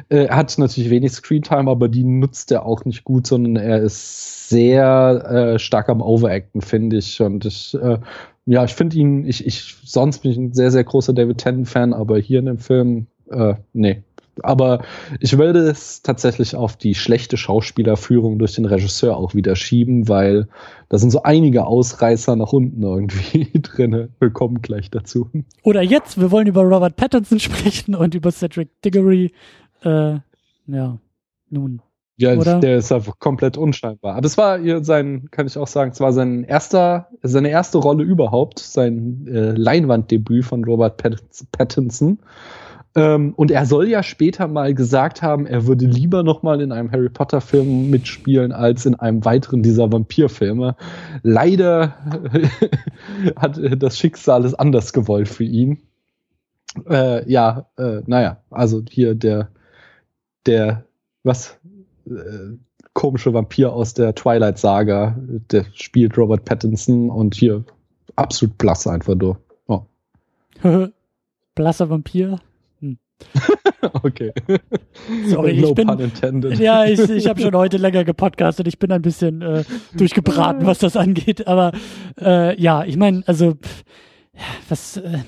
Äh, 0.08 0.24
er 0.24 0.36
hat 0.36 0.56
natürlich 0.58 0.90
wenig 0.90 1.12
Screentime, 1.12 1.70
aber 1.70 1.88
die 1.88 2.04
nutzt 2.04 2.50
er 2.50 2.66
auch 2.66 2.84
nicht 2.84 3.04
gut, 3.04 3.26
sondern 3.26 3.56
er 3.56 3.80
ist 3.80 4.48
sehr 4.48 5.54
äh, 5.54 5.58
stark 5.58 5.88
am 5.88 6.02
Overacten, 6.02 6.60
finde 6.60 6.96
ich. 6.96 7.20
Und 7.20 7.44
ich, 7.44 7.74
äh, 7.74 7.98
ja, 8.46 8.64
ich 8.64 8.74
finde 8.74 8.96
ihn, 8.96 9.26
ich, 9.26 9.46
ich, 9.46 9.76
sonst 9.84 10.20
bin 10.20 10.32
ich 10.32 10.36
ein 10.38 10.52
sehr, 10.52 10.70
sehr 10.70 10.84
großer 10.84 11.12
David 11.12 11.38
Tennant-Fan, 11.38 11.92
aber 11.94 12.18
hier 12.18 12.40
in 12.40 12.46
dem 12.46 12.58
Film, 12.58 13.06
äh, 13.30 13.54
nee, 13.72 14.02
aber 14.42 14.82
ich 15.20 15.36
würde 15.36 15.60
es 15.60 16.02
tatsächlich 16.02 16.56
auf 16.56 16.76
die 16.76 16.94
schlechte 16.94 17.36
Schauspielerführung 17.36 18.38
durch 18.38 18.54
den 18.54 18.64
Regisseur 18.64 19.16
auch 19.16 19.34
wieder 19.34 19.56
schieben, 19.56 20.08
weil 20.08 20.48
da 20.88 20.98
sind 20.98 21.10
so 21.10 21.22
einige 21.22 21.66
Ausreißer 21.66 22.36
nach 22.36 22.52
unten 22.52 22.82
irgendwie 22.82 23.50
drinne. 23.62 24.08
Wir 24.20 24.30
kommen 24.30 24.62
gleich 24.62 24.90
dazu. 24.90 25.28
Oder 25.62 25.82
jetzt, 25.82 26.18
wir 26.20 26.30
wollen 26.30 26.46
über 26.46 26.62
Robert 26.62 26.96
Pattinson 26.96 27.40
sprechen 27.40 27.94
und 27.94 28.14
über 28.14 28.32
Cedric 28.32 28.68
Diggory. 28.82 29.32
Äh, 29.82 30.18
ja, 30.66 30.98
nun. 31.50 31.82
Ja, 32.16 32.34
Oder? 32.36 32.60
der 32.60 32.76
ist 32.76 32.92
einfach 32.92 33.18
komplett 33.18 33.56
unscheinbar. 33.56 34.16
Aber 34.16 34.26
es 34.26 34.38
war 34.38 34.60
sein, 34.84 35.28
kann 35.30 35.46
ich 35.46 35.58
auch 35.58 35.66
sagen, 35.66 35.90
es 35.90 36.00
war 36.00 36.12
sein 36.12 36.44
erster, 36.44 37.08
seine 37.22 37.48
erste 37.48 37.78
Rolle 37.78 38.04
überhaupt, 38.04 38.58
sein 38.60 39.26
äh, 39.26 39.52
Leinwanddebüt 39.52 40.44
von 40.44 40.64
Robert 40.64 41.02
Pattinson. 41.52 42.20
Ähm, 42.94 43.32
und 43.36 43.50
er 43.50 43.64
soll 43.64 43.88
ja 43.88 44.02
später 44.02 44.48
mal 44.48 44.74
gesagt 44.74 45.22
haben, 45.22 45.46
er 45.46 45.66
würde 45.66 45.86
lieber 45.86 46.22
noch 46.22 46.42
mal 46.42 46.60
in 46.60 46.72
einem 46.72 46.92
Harry 46.92 47.08
Potter 47.08 47.40
Film 47.40 47.90
mitspielen 47.90 48.52
als 48.52 48.84
in 48.84 48.94
einem 48.96 49.24
weiteren 49.24 49.62
dieser 49.62 49.90
Vampirfilme. 49.90 50.76
Leider 51.22 51.96
hat 53.36 53.58
das 53.82 53.98
Schicksal 53.98 54.44
es 54.44 54.54
anders 54.54 54.92
gewollt 54.92 55.28
für 55.28 55.44
ihn. 55.44 55.78
Äh, 56.88 57.30
ja, 57.30 57.66
äh, 57.78 58.00
naja, 58.06 58.38
also 58.50 58.82
hier 58.88 59.14
der 59.14 59.48
der 60.46 60.84
was 61.22 61.58
äh, 62.06 62.56
komische 62.94 63.32
Vampir 63.32 63.72
aus 63.72 63.94
der 63.94 64.14
Twilight 64.14 64.58
Saga, 64.58 65.16
der 65.50 65.64
spielt 65.72 66.18
Robert 66.18 66.44
Pattinson 66.44 67.10
und 67.10 67.34
hier 67.34 67.64
absolut 68.16 68.58
blass 68.58 68.86
einfach 68.86 69.14
du. 69.16 69.36
Oh. 69.66 69.82
Blasser 71.54 71.90
Vampir. 71.90 72.38
okay. 74.02 74.32
Sorry, 75.26 75.60
no 75.60 75.68
ich 75.68 75.74
bin. 75.74 76.58
Ja, 76.58 76.84
ich, 76.84 76.98
ich 76.98 77.26
habe 77.26 77.40
schon 77.40 77.54
heute 77.54 77.76
länger 77.76 78.04
gepodcastet. 78.04 78.66
Ich 78.68 78.78
bin 78.78 78.92
ein 78.92 79.02
bisschen 79.02 79.42
äh, 79.42 79.64
durchgebraten, 79.94 80.66
was 80.66 80.78
das 80.78 80.96
angeht. 80.96 81.46
Aber 81.46 81.72
äh, 82.20 82.60
ja, 82.60 82.84
ich 82.84 82.96
meine, 82.96 83.22
also 83.26 83.56
was 84.68 84.96
äh, 84.96 85.18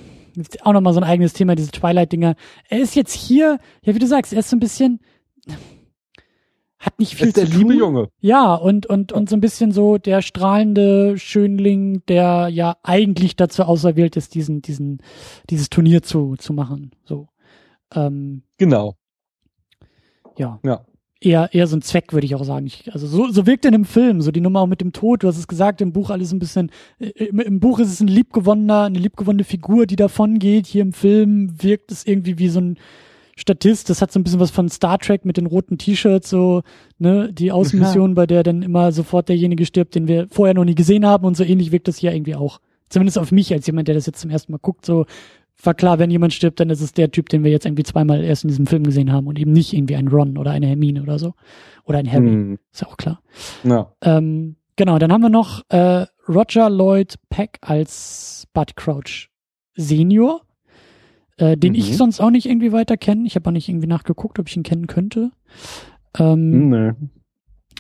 auch 0.62 0.72
nochmal 0.72 0.92
so 0.92 1.01
ein 1.01 1.05
eigenes 1.05 1.32
Thema, 1.32 1.55
diese 1.55 1.70
Twilight-Dinger. 1.70 2.34
Er 2.68 2.78
ist 2.80 2.95
jetzt 2.97 3.14
hier, 3.14 3.59
ja, 3.82 3.95
wie 3.95 3.99
du 3.99 4.07
sagst, 4.07 4.32
er 4.32 4.40
ist 4.40 4.51
so 4.51 4.57
ein 4.57 4.61
bisschen 4.61 5.01
hat 6.84 6.99
nicht 6.99 7.14
viel 7.14 7.28
ist 7.28 7.36
der 7.38 7.47
zu 7.47 7.57
liebe 7.57 7.74
Junge. 7.74 8.09
Ja, 8.20 8.55
und, 8.55 8.86
und, 8.86 9.11
und 9.12 9.30
so 9.30 9.36
ein 9.36 9.40
bisschen 9.40 9.72
so 9.72 9.97
der 9.97 10.20
strahlende 10.20 11.16
Schönling, 11.16 12.03
der 12.09 12.49
ja 12.49 12.76
eigentlich 12.82 13.36
dazu 13.36 13.62
auserwählt 13.62 14.16
ist, 14.16 14.34
diesen, 14.34 14.61
diesen, 14.61 14.99
dieses 15.49 15.70
Turnier 15.70 16.03
zu, 16.03 16.36
zu 16.36 16.53
machen. 16.53 16.90
So. 17.05 17.28
Ähm, 17.95 18.42
genau. 18.59 18.97
Ja. 20.36 20.61
Ja. 20.64 20.84
Eher, 21.20 21.55
eher 21.55 21.66
so 21.66 21.76
ein 21.76 21.82
Zweck, 21.82 22.12
würde 22.12 22.26
ich 22.26 22.34
auch 22.34 22.45
sagen. 22.45 22.66
Ich, 22.66 22.92
also 22.92 23.07
so, 23.07 23.30
so 23.30 23.47
wirkt 23.47 23.64
in 23.64 23.72
dem 23.72 23.86
Film, 23.86 24.20
so 24.20 24.30
die 24.30 24.42
Nummer 24.42 24.61
auch 24.61 24.66
mit 24.66 24.82
dem 24.82 24.92
Tod. 24.92 25.22
Du 25.22 25.28
hast 25.28 25.38
es 25.38 25.49
gesagt, 25.49 25.80
im 25.80 25.92
Buch 25.92 26.11
alles 26.11 26.32
ein 26.32 26.38
bisschen, 26.38 26.70
äh, 26.99 27.07
im, 27.24 27.40
im 27.40 27.61
Buch 27.61 27.78
ist 27.78 27.90
es 27.90 28.01
ein 28.01 28.09
liebgewonnener, 28.09 28.84
eine 28.84 28.99
liebgewonnene 28.99 29.45
Figur, 29.45 29.86
die 29.86 29.97
davon 29.97 30.38
geht. 30.38 30.66
Hier 30.66 30.82
im 30.82 30.92
Film 30.92 31.62
wirkt 31.62 31.92
es 31.92 32.07
irgendwie 32.07 32.38
wie 32.38 32.49
so 32.49 32.61
ein 32.61 32.78
Statist. 33.36 33.88
Das 33.88 34.03
hat 34.03 34.12
so 34.12 34.20
ein 34.20 34.24
bisschen 34.24 34.40
was 34.40 34.51
von 34.51 34.68
Star 34.68 34.99
Trek 34.99 35.24
mit 35.24 35.38
den 35.38 35.47
roten 35.47 35.78
T-Shirts, 35.78 36.28
so, 36.28 36.62
ne, 36.99 37.32
die 37.32 37.53
Außenmission, 37.53 38.11
ja. 38.11 38.14
bei 38.14 38.26
der 38.26 38.42
dann 38.42 38.62
immer 38.62 38.92
sofort 38.92 39.28
derjenige 39.28 39.64
stirbt, 39.64 39.95
den 39.95 40.07
wir 40.07 40.28
vorher 40.30 40.55
noch 40.55 40.64
nie 40.64 40.74
gesehen 40.74 41.07
haben 41.07 41.24
und 41.24 41.36
so 41.36 41.45
ähnlich 41.45 41.72
wirkt 41.72 41.88
das 41.88 41.99
hier 41.99 42.12
irgendwie 42.12 42.36
auch. 42.36 42.61
Zumindest 42.90 43.18
auf 43.18 43.32
mich 43.32 43.53
als 43.53 43.66
jemand, 43.66 43.88
der 43.88 43.95
das 43.95 44.07
jetzt 44.07 44.20
zum 44.20 44.30
ersten 44.30 44.53
Mal 44.53 44.59
guckt, 44.59 44.84
so, 44.84 45.07
war 45.63 45.75
klar, 45.75 45.99
wenn 45.99 46.11
jemand 46.11 46.33
stirbt, 46.33 46.61
dann 46.61 46.71
ist 46.71 46.81
es 46.81 46.93
der 46.93 47.11
Typ, 47.11 47.29
den 47.29 47.45
wir 47.45 47.51
jetzt 47.51 47.65
irgendwie 47.65 47.85
zweimal 47.85 48.23
erst 48.23 48.45
in 48.45 48.49
diesem 48.49 48.67
Film 48.67 48.85
gesehen 48.85 49.13
haben 49.13 49.27
und 49.27 49.39
eben 49.39 49.53
nicht 49.53 49.73
irgendwie 49.73 49.97
ein 49.97 50.09
Ron 50.09 50.37
oder 50.37 50.51
eine 50.51 50.67
Hermine 50.67 51.03
oder 51.03 51.19
so. 51.19 51.35
Oder 51.85 51.99
ein 51.99 52.11
Harry. 52.11 52.29
Hm. 52.29 52.59
Ist 52.73 52.83
ja 52.83 52.89
auch 52.89 52.97
klar. 52.97 53.23
Ja. 53.63 53.93
Ähm, 54.03 54.57
genau, 54.77 54.99
dann 54.99 55.13
haben 55.13 55.23
wir 55.23 55.31
noch 55.31 55.63
äh, 55.69 56.07
Roger 56.29 56.71
Lloyd 56.71 57.17
Peck 57.29 57.59
als 57.61 58.47
Bud 58.53 58.77
Crouch 58.77 59.31
Senior, 59.77 60.43
äh, 61.37 61.57
den 61.57 61.73
mhm. 61.73 61.79
ich 61.79 61.97
sonst 61.97 62.21
auch 62.21 62.31
nicht 62.31 62.47
irgendwie 62.47 62.73
weiter 62.73 62.97
kenne. 62.97 63.27
Ich 63.27 63.35
habe 63.37 63.49
auch 63.49 63.53
nicht 63.53 63.69
irgendwie 63.69 63.87
nachgeguckt, 63.87 64.39
ob 64.39 64.49
ich 64.49 64.57
ihn 64.57 64.63
kennen 64.63 64.87
könnte. 64.87 65.31
Ähm, 66.19 66.69
nee. 66.71 66.93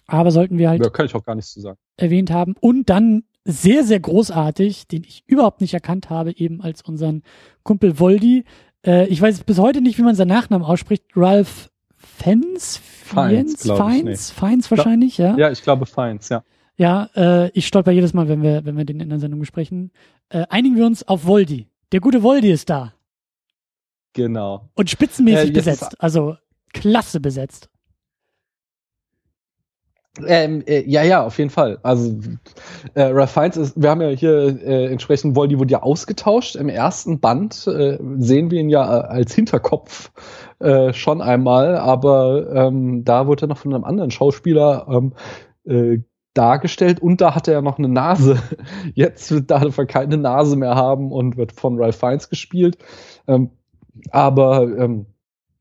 Aber 0.06 0.30
sollten 0.30 0.58
wir 0.58 0.68
halt. 0.68 0.84
Da 0.84 0.90
kann 0.90 1.06
ich 1.06 1.14
auch 1.14 1.24
gar 1.24 1.34
nichts 1.34 1.52
zu 1.52 1.60
sagen. 1.60 1.78
Erwähnt 1.96 2.30
haben. 2.30 2.54
Und 2.60 2.90
dann 2.90 3.24
sehr, 3.44 3.84
sehr 3.84 4.00
großartig, 4.00 4.88
den 4.88 5.04
ich 5.04 5.24
überhaupt 5.26 5.60
nicht 5.60 5.74
erkannt 5.74 6.10
habe, 6.10 6.36
eben 6.36 6.62
als 6.62 6.82
unseren 6.82 7.22
Kumpel 7.62 7.98
Voldi. 7.98 8.44
Äh, 8.84 9.06
ich 9.08 9.20
weiß 9.20 9.44
bis 9.44 9.58
heute 9.58 9.80
nicht, 9.80 9.98
wie 9.98 10.02
man 10.02 10.14
seinen 10.14 10.28
Nachnamen 10.28 10.66
ausspricht. 10.66 11.04
Ralph 11.14 11.70
Fens? 11.96 12.78
Fiennes? 12.78 13.62
Feins? 13.62 14.30
Feins 14.30 14.70
wahrscheinlich, 14.70 15.18
ja? 15.18 15.36
Ja, 15.36 15.50
ich 15.50 15.62
glaube 15.62 15.86
Feins, 15.86 16.28
ja. 16.28 16.42
Ja, 16.76 17.08
äh, 17.14 17.50
ich 17.50 17.66
stolper 17.66 17.92
jedes 17.92 18.14
Mal, 18.14 18.28
wenn 18.28 18.42
wir, 18.42 18.64
wenn 18.64 18.76
wir 18.76 18.84
den 18.84 19.00
in 19.00 19.08
der 19.08 19.20
Sendung 19.20 19.40
besprechen. 19.40 19.92
Äh, 20.28 20.46
einigen 20.48 20.76
wir 20.76 20.86
uns 20.86 21.06
auf 21.06 21.24
Voldi. 21.24 21.68
Der 21.92 22.00
gute 22.00 22.22
Voldi 22.22 22.50
ist 22.50 22.68
da. 22.68 22.94
Genau. 24.14 24.70
Und 24.74 24.90
spitzenmäßig 24.90 25.50
äh, 25.50 25.52
besetzt. 25.52 26.00
Also 26.00 26.36
klasse 26.72 27.20
besetzt. 27.20 27.68
Ähm, 30.26 30.62
äh, 30.66 30.88
ja, 30.88 31.02
ja, 31.02 31.24
auf 31.24 31.38
jeden 31.38 31.50
Fall. 31.50 31.78
Also 31.82 32.14
äh, 32.94 33.02
Ralph 33.02 33.32
Fiennes 33.32 33.56
ist, 33.56 33.82
wir 33.82 33.90
haben 33.90 34.00
ja 34.00 34.08
hier 34.08 34.60
äh, 34.64 34.86
entsprechend 34.86 35.34
Voldy 35.34 35.58
wurde 35.58 35.72
ja 35.72 35.82
ausgetauscht. 35.82 36.54
Im 36.54 36.68
ersten 36.68 37.18
Band 37.18 37.66
äh, 37.66 37.98
sehen 38.18 38.50
wir 38.50 38.60
ihn 38.60 38.68
ja 38.68 38.84
äh, 38.84 39.06
als 39.06 39.34
Hinterkopf 39.34 40.12
äh, 40.60 40.92
schon 40.92 41.20
einmal, 41.20 41.76
aber 41.76 42.48
ähm, 42.54 43.04
da 43.04 43.26
wurde 43.26 43.46
er 43.46 43.48
noch 43.48 43.58
von 43.58 43.74
einem 43.74 43.84
anderen 43.84 44.12
Schauspieler 44.12 44.86
ähm, 44.88 45.14
äh, 45.64 45.98
dargestellt 46.34 47.00
und 47.00 47.20
da 47.20 47.34
hatte 47.34 47.52
er 47.52 47.62
noch 47.62 47.78
eine 47.78 47.88
Nase. 47.88 48.38
Jetzt 48.94 49.32
darf 49.48 49.78
er 49.78 49.86
keine 49.86 50.16
Nase 50.16 50.56
mehr 50.56 50.76
haben 50.76 51.10
und 51.10 51.36
wird 51.36 51.52
von 51.52 51.76
Ralph 51.80 51.96
Fiennes 51.96 52.28
gespielt. 52.28 52.78
Ähm, 53.26 53.50
aber 54.10 54.62
ähm, 54.78 55.06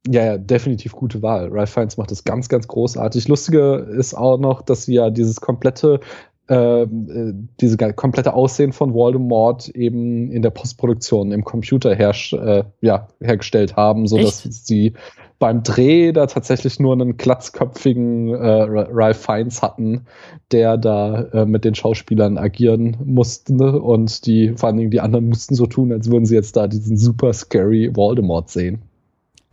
ja, 0.07 0.25
ja, 0.25 0.37
definitiv 0.37 0.93
gute 0.93 1.21
Wahl. 1.21 1.49
Ralph 1.51 1.69
Fiennes 1.69 1.97
macht 1.97 2.11
das 2.11 2.23
ganz, 2.23 2.49
ganz 2.49 2.67
großartig. 2.67 3.27
Lustige 3.27 3.75
ist 3.97 4.13
auch 4.13 4.37
noch, 4.37 4.61
dass 4.61 4.83
sie 4.83 4.95
ja 4.95 5.09
dieses 5.09 5.39
komplette 5.39 6.01
ähm, 6.49 7.07
äh, 7.09 7.47
diese 7.61 7.77
komplette 7.77 8.33
Aussehen 8.33 8.73
von 8.73 8.93
Voldemort 8.93 9.69
eben 9.69 10.29
in 10.29 10.41
der 10.41 10.49
Postproduktion 10.49 11.31
im 11.31 11.45
Computer 11.45 11.95
herrsch, 11.95 12.33
äh, 12.33 12.65
ja, 12.81 13.07
hergestellt 13.21 13.77
haben, 13.77 14.07
so 14.07 14.17
dass 14.17 14.43
sie 14.43 14.93
beim 15.39 15.63
Dreh 15.63 16.11
da 16.11 16.25
tatsächlich 16.25 16.81
nur 16.81 16.93
einen 16.93 17.15
glatzköpfigen 17.15 18.33
äh, 18.33 18.65
Ralph 18.67 19.21
Fiennes 19.25 19.61
hatten, 19.61 20.05
der 20.51 20.77
da 20.77 21.23
äh, 21.31 21.45
mit 21.45 21.63
den 21.63 21.75
Schauspielern 21.75 22.37
agieren 22.37 22.97
musste 23.05 23.55
ne? 23.55 23.79
und 23.79 24.25
die 24.25 24.53
vor 24.57 24.67
allen 24.67 24.77
Dingen 24.77 24.91
die 24.91 25.01
anderen 25.01 25.29
mussten 25.29 25.55
so 25.55 25.65
tun, 25.65 25.93
als 25.93 26.11
würden 26.11 26.25
sie 26.25 26.35
jetzt 26.35 26.57
da 26.57 26.67
diesen 26.67 26.97
super 26.97 27.31
scary 27.31 27.89
Voldemort 27.93 28.49
sehen. 28.49 28.81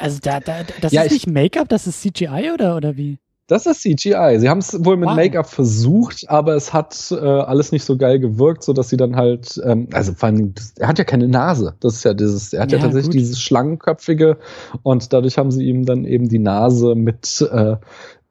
Also 0.01 0.19
da, 0.23 0.41
da 0.41 0.65
das 0.81 0.93
ja, 0.93 1.03
ist 1.03 1.13
nicht 1.13 1.27
Make-up, 1.27 1.69
das 1.69 1.87
ist 1.87 2.01
CGI 2.01 2.51
oder, 2.55 2.77
oder 2.77 2.97
wie? 2.97 3.19
Das 3.51 3.67
ist 3.67 3.83
CGI. 3.83 4.37
Sie 4.39 4.49
haben 4.49 4.59
es 4.59 4.85
wohl 4.85 4.97
mit 4.97 5.09
wow. 5.09 5.17
Make-up 5.17 5.51
versucht, 5.51 6.31
aber 6.31 6.55
es 6.55 6.73
hat 6.73 7.11
äh, 7.11 7.17
alles 7.17 7.73
nicht 7.73 7.85
so 7.85 7.97
geil 7.97 8.21
gewirkt, 8.21 8.63
so 8.63 8.73
dass 8.73 8.91
sie 8.91 8.97
dann 8.97 9.17
halt, 9.17 9.61
ähm, 9.65 9.89
also 9.93 10.15
vor 10.15 10.29
allem, 10.29 10.55
er 10.79 10.87
hat 10.87 10.99
ja 10.99 11.05
keine 11.05 11.27
Nase. 11.27 11.75
Das 11.81 11.95
ist 11.95 12.05
ja 12.05 12.15
dieses, 12.15 12.53
er 12.53 12.63
hat 12.63 12.71
ja, 12.71 12.79
ja 12.79 12.85
tatsächlich 12.85 13.11
gut. 13.11 13.21
dieses 13.21 13.41
Schlangenköpfige 13.41 14.39
und 14.85 15.13
dadurch 15.13 15.37
haben 15.37 15.51
sie 15.51 15.65
ihm 15.65 15.85
dann 15.85 16.05
eben 16.05 16.29
die 16.29 16.39
Nase 16.39 16.95
mit 16.95 17.41
äh, 17.51 17.77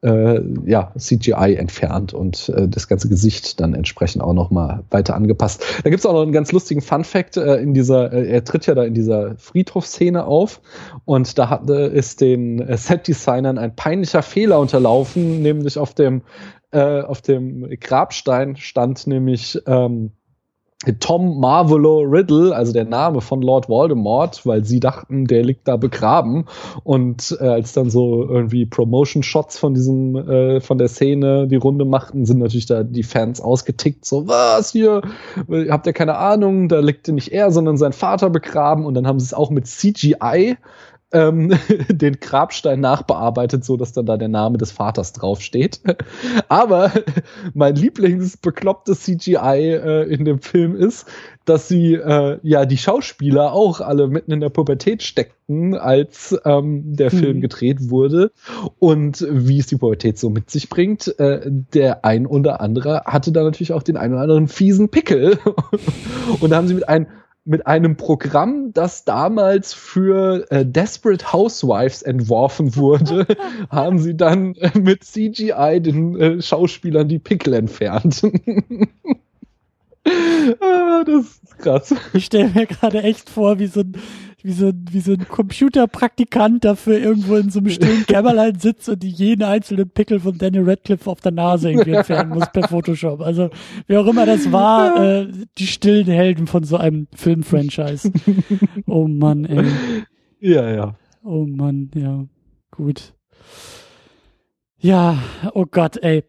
äh, 0.02 0.40
ja, 0.64 0.92
CGI 0.96 1.56
entfernt 1.56 2.14
und 2.14 2.48
äh, 2.50 2.68
das 2.68 2.88
ganze 2.88 3.08
Gesicht 3.08 3.60
dann 3.60 3.74
entsprechend 3.74 4.22
auch 4.22 4.32
noch 4.32 4.50
mal 4.50 4.84
weiter 4.90 5.14
angepasst. 5.14 5.64
Da 5.84 5.90
gibt's 5.90 6.06
auch 6.06 6.14
noch 6.14 6.22
einen 6.22 6.32
ganz 6.32 6.52
lustigen 6.52 6.80
Fun 6.80 7.04
Fact 7.04 7.36
äh, 7.36 7.56
in 7.56 7.74
dieser, 7.74 8.12
äh, 8.12 8.28
er 8.28 8.44
tritt 8.44 8.66
ja 8.66 8.74
da 8.74 8.84
in 8.84 8.94
dieser 8.94 9.36
Friedhofsszene 9.36 10.24
auf 10.24 10.60
und 11.04 11.38
da 11.38 11.50
hat, 11.50 11.68
äh, 11.68 11.88
ist 11.88 12.20
den 12.20 12.60
äh, 12.60 12.76
Set-Designern 12.76 13.58
ein 13.58 13.76
peinlicher 13.76 14.22
Fehler 14.22 14.58
unterlaufen, 14.58 15.42
nämlich 15.42 15.76
auf 15.76 15.94
dem, 15.94 16.22
äh, 16.70 17.02
auf 17.02 17.20
dem 17.20 17.68
Grabstein 17.80 18.56
stand 18.56 19.06
nämlich 19.06 19.60
ähm, 19.66 20.12
Tom 20.98 21.38
Marvolo 21.38 22.00
Riddle, 22.00 22.56
also 22.56 22.72
der 22.72 22.86
Name 22.86 23.20
von 23.20 23.42
Lord 23.42 23.68
Voldemort, 23.68 24.46
weil 24.46 24.64
sie 24.64 24.80
dachten, 24.80 25.26
der 25.26 25.44
liegt 25.44 25.68
da 25.68 25.76
begraben. 25.76 26.46
Und 26.84 27.36
äh, 27.38 27.48
als 27.48 27.74
dann 27.74 27.90
so 27.90 28.26
irgendwie 28.26 28.64
Promotion-Shots 28.64 29.58
von 29.58 29.74
diesem, 29.74 30.16
äh, 30.16 30.60
von 30.62 30.78
der 30.78 30.88
Szene 30.88 31.46
die 31.48 31.56
Runde 31.56 31.84
machten, 31.84 32.24
sind 32.24 32.38
natürlich 32.38 32.64
da 32.64 32.82
die 32.82 33.02
Fans 33.02 33.42
ausgetickt. 33.42 34.06
So, 34.06 34.26
was 34.26 34.72
hier? 34.72 35.02
Habt 35.68 35.86
ihr 35.86 35.92
keine 35.92 36.16
Ahnung? 36.16 36.68
Da 36.68 36.80
liegt 36.80 37.08
nicht 37.08 37.30
er, 37.30 37.50
sondern 37.50 37.76
sein 37.76 37.92
Vater 37.92 38.30
begraben. 38.30 38.86
Und 38.86 38.94
dann 38.94 39.06
haben 39.06 39.20
sie 39.20 39.26
es 39.26 39.34
auch 39.34 39.50
mit 39.50 39.66
CGI 39.66 40.56
ähm, 41.12 41.52
den 41.88 42.20
Grabstein 42.20 42.80
nachbearbeitet, 42.80 43.64
so 43.64 43.76
dass 43.76 43.92
dann 43.92 44.06
da 44.06 44.16
der 44.16 44.28
Name 44.28 44.58
des 44.58 44.72
Vaters 44.72 45.12
draufsteht. 45.12 45.80
Aber 46.48 46.92
mein 47.54 47.76
Lieblingsbeklopptes 47.76 49.00
CGI 49.00 49.36
äh, 49.36 50.02
in 50.12 50.24
dem 50.24 50.40
Film 50.40 50.76
ist, 50.76 51.06
dass 51.44 51.68
sie 51.68 51.94
äh, 51.94 52.38
ja 52.42 52.64
die 52.64 52.76
Schauspieler 52.76 53.52
auch 53.52 53.80
alle 53.80 54.08
mitten 54.08 54.30
in 54.30 54.40
der 54.40 54.50
Pubertät 54.50 55.02
steckten, 55.02 55.74
als 55.74 56.38
ähm, 56.44 56.94
der 56.94 57.10
Film 57.10 57.38
mhm. 57.38 57.40
gedreht 57.40 57.90
wurde. 57.90 58.30
Und 58.78 59.26
wie 59.28 59.58
es 59.58 59.66
die 59.66 59.76
Pubertät 59.76 60.18
so 60.18 60.30
mit 60.30 60.50
sich 60.50 60.68
bringt, 60.68 61.18
äh, 61.18 61.40
der 61.44 62.04
ein 62.04 62.26
oder 62.26 62.60
andere 62.60 63.02
hatte 63.04 63.32
da 63.32 63.42
natürlich 63.42 63.72
auch 63.72 63.82
den 63.82 63.96
ein 63.96 64.12
oder 64.12 64.22
anderen 64.22 64.48
fiesen 64.48 64.90
Pickel. 64.90 65.38
Und 66.40 66.50
da 66.50 66.56
haben 66.56 66.68
sie 66.68 66.74
mit 66.74 66.88
einem 66.88 67.06
mit 67.44 67.66
einem 67.66 67.96
Programm, 67.96 68.72
das 68.72 69.04
damals 69.04 69.72
für 69.72 70.46
äh, 70.50 70.64
Desperate 70.66 71.32
Housewives 71.32 72.02
entworfen 72.02 72.76
wurde, 72.76 73.26
haben 73.70 73.98
sie 73.98 74.16
dann 74.16 74.54
äh, 74.56 74.78
mit 74.78 75.04
CGI 75.04 75.80
den 75.80 76.20
äh, 76.20 76.42
Schauspielern 76.42 77.08
die 77.08 77.18
Pickel 77.18 77.54
entfernt. 77.54 78.22
ah, 80.60 81.04
das 81.04 81.24
ist 81.42 81.58
krass. 81.58 81.94
Ich 82.12 82.26
stelle 82.26 82.50
mir 82.50 82.66
gerade 82.66 83.02
echt 83.02 83.30
vor, 83.30 83.58
wie 83.58 83.66
so 83.66 83.80
ein 83.80 83.96
wie 84.42 84.52
so, 84.52 84.72
wie 84.90 85.00
so 85.00 85.12
ein 85.12 85.28
Computerpraktikant 85.28 86.64
dafür 86.64 86.98
irgendwo 86.98 87.36
in 87.36 87.50
so 87.50 87.60
einem 87.60 87.70
stillen 87.70 88.06
Kämmerlein 88.06 88.58
sitzt 88.58 88.88
und 88.88 89.02
die 89.02 89.10
jeden 89.10 89.42
einzelnen 89.42 89.90
Pickel 89.90 90.20
von 90.20 90.38
Daniel 90.38 90.68
Radcliffe 90.68 91.10
auf 91.10 91.20
der 91.20 91.32
Nase 91.32 91.70
irgendwie 91.70 91.92
entfernen 91.92 92.30
muss 92.30 92.50
per 92.52 92.68
Photoshop. 92.68 93.20
Also, 93.20 93.50
wie 93.86 93.96
auch 93.96 94.06
immer 94.06 94.26
das 94.26 94.50
war, 94.52 95.02
äh, 95.02 95.28
die 95.58 95.66
stillen 95.66 96.06
Helden 96.06 96.46
von 96.46 96.64
so 96.64 96.76
einem 96.76 97.08
Filmfranchise. 97.14 98.12
Oh 98.86 99.06
Mann, 99.08 99.44
ey. 99.44 99.66
Ja, 100.40 100.70
ja. 100.70 100.96
Oh 101.22 101.46
Mann, 101.46 101.90
ja. 101.94 102.24
Gut. 102.70 103.14
Ja, 104.78 105.18
oh 105.52 105.66
Gott, 105.70 105.98
ey. 106.02 106.24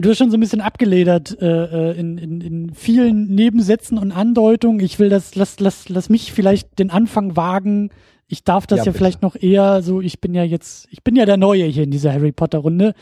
Du 0.00 0.08
hast 0.08 0.18
schon 0.18 0.30
so 0.30 0.36
ein 0.36 0.40
bisschen 0.40 0.60
abgeledert 0.60 1.40
äh, 1.40 1.90
äh, 1.90 1.98
in, 1.98 2.18
in, 2.18 2.40
in 2.40 2.74
vielen 2.74 3.26
Nebensätzen 3.26 3.98
und 3.98 4.12
Andeutungen. 4.12 4.80
Ich 4.80 4.98
will 4.98 5.08
das, 5.08 5.34
lass, 5.34 5.60
lass, 5.60 5.88
lass 5.88 6.08
mich 6.08 6.32
vielleicht 6.32 6.78
den 6.78 6.90
Anfang 6.90 7.36
wagen. 7.36 7.90
Ich 8.26 8.44
darf 8.44 8.66
das 8.66 8.80
ja, 8.80 8.84
ja 8.86 8.92
vielleicht 8.92 9.22
noch 9.22 9.36
eher 9.36 9.82
so, 9.82 10.00
ich 10.00 10.20
bin 10.20 10.34
ja 10.34 10.44
jetzt, 10.44 10.86
ich 10.90 11.02
bin 11.02 11.16
ja 11.16 11.26
der 11.26 11.36
Neue 11.36 11.64
hier 11.64 11.82
in 11.82 11.90
dieser 11.90 12.12
Harry 12.12 12.32
Potter 12.32 12.58
Runde 12.58 12.94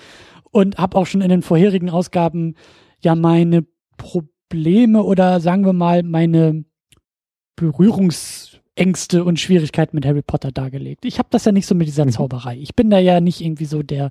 und 0.51 0.79
habe 0.79 0.97
auch 0.97 1.07
schon 1.07 1.21
in 1.21 1.29
den 1.29 1.43
vorherigen 1.43 1.91
Ausgaben 1.91 2.55
ja 3.01 3.15
meine 3.15 3.67
Probleme 3.97 5.03
oder 5.03 5.41
sagen 5.41 5.67
wir 5.67 5.75
mal 5.75 6.03
meine 6.03 6.65
Berührungsängste 7.57 9.25
und 9.25 9.39
Schwierigkeiten 9.39 9.97
mit 9.97 10.07
Harry 10.07 10.23
Potter 10.23 10.53
dargelegt. 10.53 11.05
Ich 11.05 11.19
habe 11.19 11.29
das 11.31 11.45
ja 11.45 11.53
nicht 11.53 11.67
so 11.67 11.75
mit 11.75 11.89
dieser 11.89 12.07
mhm. 12.07 12.13
Zauberei. 12.13 12.57
Ich 12.57 12.75
bin 12.75 12.89
da 12.89 12.99
ja 12.99 13.21
nicht 13.21 13.41
irgendwie 13.41 13.67
so 13.67 13.83
der 13.83 14.11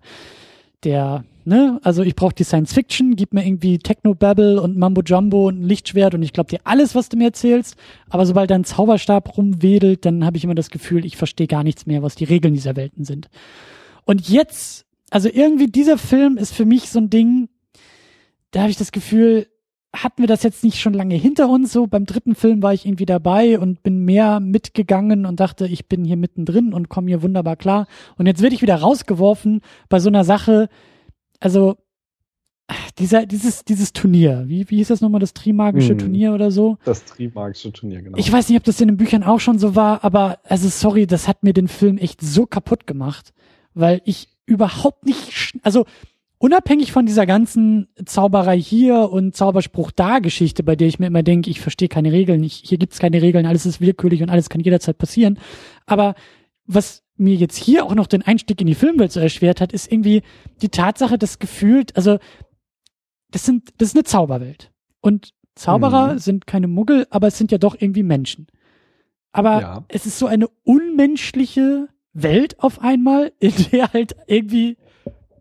der, 0.84 1.26
ne, 1.46 1.80
also 1.84 2.04
ich 2.04 2.16
brauche 2.16 2.36
die 2.36 2.44
Science 2.44 2.74
Fiction, 2.74 3.16
gib 3.16 3.34
mir 3.34 3.46
irgendwie 3.46 3.80
Techno-Babble 3.80 4.62
und 4.62 4.78
Mambo 4.78 5.02
Jumbo 5.02 5.48
und 5.48 5.62
ein 5.62 5.64
Lichtschwert 5.64 6.14
und 6.14 6.24
ich 6.24 6.34
glaube 6.34 6.50
dir 6.50 6.60
alles, 6.64 6.96
was 6.96 7.10
du 7.10 7.18
mir 7.18 7.26
erzählst, 7.26 7.76
aber 8.10 8.26
sobald 8.26 8.52
dein 8.52 8.64
Zauberstab 8.64 9.38
rumwedelt, 9.38 10.06
dann 10.06 10.26
habe 10.26 10.38
ich 10.38 10.44
immer 10.44 10.56
das 10.56 10.70
Gefühl, 10.70 11.06
ich 11.06 11.18
verstehe 11.18 11.48
gar 11.48 11.64
nichts 11.64 11.86
mehr, 11.86 12.04
was 12.04 12.16
die 12.16 12.26
Regeln 12.26 12.54
dieser 12.54 12.76
Welten 12.76 13.06
sind. 13.06 13.30
Und 14.06 14.30
jetzt, 14.30 14.86
also 15.10 15.30
irgendwie 15.32 15.68
dieser 15.68 15.98
Film 15.98 16.38
ist 16.38 16.54
für 16.54 16.66
mich 16.66 16.90
so 16.90 17.00
ein 17.00 17.10
Ding, 17.10 17.50
da 18.52 18.62
habe 18.62 18.72
ich 18.72 18.78
das 18.78 18.92
Gefühl, 18.92 19.48
hatten 20.04 20.22
wir 20.22 20.28
das 20.28 20.44
jetzt 20.44 20.64
nicht 20.64 20.80
schon 20.80 20.94
lange 20.94 21.16
hinter 21.16 21.50
uns? 21.50 21.72
So 21.72 21.88
beim 21.88 22.06
dritten 22.06 22.36
Film 22.36 22.62
war 22.62 22.74
ich 22.74 22.86
irgendwie 22.86 23.06
dabei 23.06 23.60
und 23.60 23.84
bin 23.84 24.06
mehr 24.06 24.40
mitgegangen 24.40 25.26
und 25.26 25.40
dachte, 25.40 25.68
ich 25.68 25.88
bin 25.88 26.04
hier 26.04 26.18
mittendrin 26.18 26.74
und 26.74 26.90
komme 26.90 27.08
hier 27.08 27.22
wunderbar 27.22 27.56
klar. 27.56 27.88
Und 28.18 28.26
jetzt 28.26 28.42
werde 28.42 28.56
ich 28.56 28.62
wieder 28.62 28.76
rausgeworfen 28.76 29.62
bei 29.90 30.00
so 30.00 30.10
einer 30.10 30.24
Sache. 30.24 30.70
Also 31.40 31.78
dieser, 32.98 33.26
dieses, 33.26 33.64
dieses 33.64 33.94
Turnier, 33.94 34.44
wie, 34.48 34.70
wie 34.70 34.78
hieß 34.78 34.90
das 34.90 35.02
nochmal, 35.02 35.22
das 35.22 35.34
Trimagische 35.34 35.92
hm, 35.92 36.00
Turnier 36.00 36.34
oder 36.34 36.52
so? 36.52 36.78
Das 36.84 37.06
Trimagische 37.06 37.72
Turnier, 37.72 38.02
genau. 38.02 38.18
Ich 38.18 38.32
weiß 38.32 38.50
nicht, 38.50 38.58
ob 38.58 38.64
das 38.66 38.82
in 38.82 38.90
den 38.90 38.98
Büchern 38.98 39.24
auch 39.24 39.40
schon 39.40 39.58
so 39.58 39.76
war, 39.76 40.04
aber 40.04 40.40
also 40.44 40.68
sorry, 40.68 41.08
das 41.08 41.28
hat 41.28 41.44
mir 41.44 41.54
den 41.54 41.70
Film 41.70 41.98
echt 41.98 42.22
so 42.22 42.46
kaputt 42.46 42.86
gemacht, 42.86 43.34
weil 43.74 44.02
ich 44.04 44.28
überhaupt 44.46 45.06
nicht, 45.06 45.58
also 45.64 45.86
unabhängig 46.40 46.92
von 46.92 47.06
dieser 47.06 47.26
ganzen 47.26 47.88
Zauberei 48.06 48.60
hier 48.60 49.10
und 49.12 49.36
Zauberspruch 49.36 49.92
da 49.92 50.20
Geschichte, 50.20 50.64
bei 50.64 50.76
der 50.76 50.88
ich 50.88 51.00
mir 51.00 51.08
immer 51.08 51.24
denke, 51.24 51.50
ich 51.50 51.60
verstehe 51.60 51.88
keine 51.88 52.12
Regeln, 52.12 52.44
ich, 52.44 52.62
hier 52.64 52.78
gibt's 52.78 53.00
keine 53.00 53.22
Regeln, 53.22 53.46
alles 53.46 53.66
ist 53.66 53.82
willkürlich 53.82 54.22
und 54.22 54.30
alles 54.30 54.50
kann 54.50 54.62
jederzeit 54.62 54.98
passieren. 54.98 55.40
Aber 55.86 56.16
was 56.66 57.04
mir 57.16 57.36
jetzt 57.36 57.58
hier 57.58 57.86
auch 57.86 57.96
noch 57.96 58.08
den 58.08 58.22
Einstieg 58.22 58.62
in 58.62 58.68
die 58.68 58.76
Filmwelt 58.76 59.12
so 59.12 59.20
erschwert 59.20 59.62
hat, 59.62 59.74
ist 59.74 59.92
irgendwie 59.92 60.22
die 60.62 60.70
Tatsache, 60.70 61.18
dass 61.18 61.40
gefühlt, 61.40 61.96
also 61.96 62.20
das 63.32 63.46
sind, 63.46 63.70
das 63.78 63.90
ist 63.90 63.96
eine 63.96 64.04
Zauberwelt. 64.04 64.72
Und 65.02 65.34
Zauberer 65.56 66.14
mhm. 66.14 66.20
sind 66.20 66.48
keine 66.48 66.68
Muggel, 66.68 67.08
aber 67.10 67.28
es 67.28 67.38
sind 67.38 67.52
ja 67.52 67.58
doch 67.58 67.76
irgendwie 67.80 68.04
Menschen. 68.04 68.48
Aber 69.32 69.62
ja. 69.62 69.86
es 69.88 70.06
ist 70.06 70.20
so 70.20 70.28
eine 70.28 70.48
unmenschliche 70.64 71.90
Welt 72.14 72.60
auf 72.60 72.82
einmal, 72.82 73.32
in 73.40 73.54
der 73.72 73.92
halt 73.94 74.16
irgendwie 74.28 74.78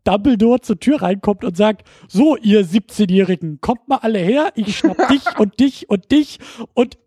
Dumbledore 0.06 0.60
zur 0.60 0.78
Tür 0.78 1.02
reinkommt 1.02 1.44
und 1.44 1.56
sagt, 1.56 1.86
so 2.08 2.36
ihr 2.36 2.64
17-Jährigen, 2.64 3.60
kommt 3.60 3.88
mal 3.88 3.98
alle 3.98 4.18
her, 4.18 4.52
ich 4.54 4.78
schnapp 4.78 5.08
dich 5.10 5.22
und 5.38 5.58
dich 5.60 5.90
und 5.90 6.10
dich 6.10 6.38
und 6.74 6.98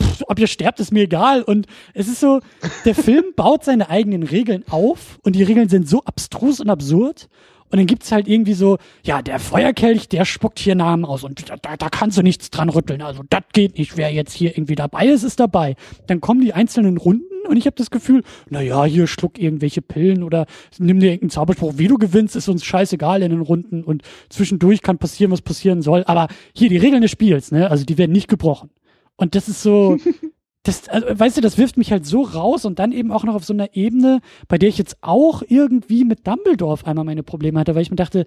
pff, 0.00 0.22
ob 0.26 0.38
ihr 0.38 0.46
sterbt, 0.46 0.80
ist 0.80 0.92
mir 0.92 1.04
egal. 1.04 1.42
Und 1.42 1.66
es 1.94 2.08
ist 2.08 2.20
so, 2.20 2.40
der 2.84 2.94
Film 2.94 3.24
baut 3.36 3.64
seine 3.64 3.88
eigenen 3.88 4.22
Regeln 4.22 4.64
auf 4.68 5.18
und 5.22 5.36
die 5.36 5.42
Regeln 5.42 5.68
sind 5.68 5.88
so 5.88 6.02
abstrus 6.04 6.60
und 6.60 6.70
absurd. 6.70 7.28
Und 7.70 7.78
dann 7.78 7.86
gibt's 7.86 8.12
halt 8.12 8.28
irgendwie 8.28 8.54
so, 8.54 8.78
ja, 9.04 9.20
der 9.22 9.38
Feuerkelch, 9.38 10.08
der 10.08 10.24
spuckt 10.24 10.58
hier 10.58 10.74
Namen 10.74 11.04
aus 11.04 11.24
und 11.24 11.50
da, 11.50 11.76
da 11.76 11.88
kannst 11.90 12.16
du 12.16 12.22
nichts 12.22 12.50
dran 12.50 12.68
rütteln. 12.70 13.02
Also 13.02 13.22
das 13.28 13.42
geht 13.52 13.78
nicht. 13.78 13.96
Wer 13.96 14.12
jetzt 14.12 14.32
hier 14.32 14.56
irgendwie 14.56 14.74
dabei 14.74 15.06
ist, 15.06 15.22
ist 15.22 15.40
dabei. 15.40 15.76
Dann 16.06 16.20
kommen 16.20 16.40
die 16.40 16.54
einzelnen 16.54 16.96
Runden 16.96 17.24
und 17.46 17.56
ich 17.56 17.66
habe 17.66 17.76
das 17.76 17.90
Gefühl, 17.90 18.22
na 18.48 18.60
ja, 18.62 18.84
hier 18.84 19.06
schluck 19.06 19.38
irgendwelche 19.38 19.82
Pillen 19.82 20.22
oder 20.22 20.46
nimm 20.78 21.00
dir 21.00 21.06
irgendeinen 21.06 21.30
Zauberspruch. 21.30 21.74
Wie 21.76 21.88
du 21.88 21.96
gewinnst, 21.96 22.36
ist 22.36 22.48
uns 22.48 22.64
scheißegal 22.64 23.22
in 23.22 23.30
den 23.30 23.40
Runden 23.40 23.84
und 23.84 24.02
zwischendurch 24.28 24.82
kann 24.82 24.98
passieren, 24.98 25.30
was 25.30 25.42
passieren 25.42 25.82
soll. 25.82 26.04
Aber 26.06 26.28
hier 26.54 26.68
die 26.68 26.76
Regeln 26.76 27.02
des 27.02 27.10
Spiels, 27.10 27.50
ne, 27.50 27.70
also 27.70 27.84
die 27.84 27.98
werden 27.98 28.12
nicht 28.12 28.28
gebrochen. 28.28 28.70
Und 29.16 29.34
das 29.34 29.48
ist 29.48 29.62
so, 29.62 29.98
das, 30.62 30.88
also, 30.88 31.06
weißt 31.18 31.36
du, 31.36 31.40
das 31.40 31.58
wirft 31.58 31.76
mich 31.76 31.92
halt 31.92 32.04
so 32.04 32.22
raus 32.22 32.64
und 32.64 32.78
dann 32.78 32.92
eben 32.92 33.12
auch 33.12 33.24
noch 33.24 33.34
auf 33.34 33.44
so 33.44 33.52
einer 33.52 33.74
Ebene, 33.74 34.20
bei 34.48 34.58
der 34.58 34.68
ich 34.68 34.78
jetzt 34.78 34.98
auch 35.00 35.42
irgendwie 35.46 36.04
mit 36.04 36.26
Dumbledore 36.26 36.72
auf 36.72 36.86
einmal 36.86 37.04
meine 37.04 37.22
Probleme 37.22 37.60
hatte, 37.60 37.74
weil 37.74 37.82
ich 37.82 37.90
mir 37.90 37.96
dachte, 37.96 38.26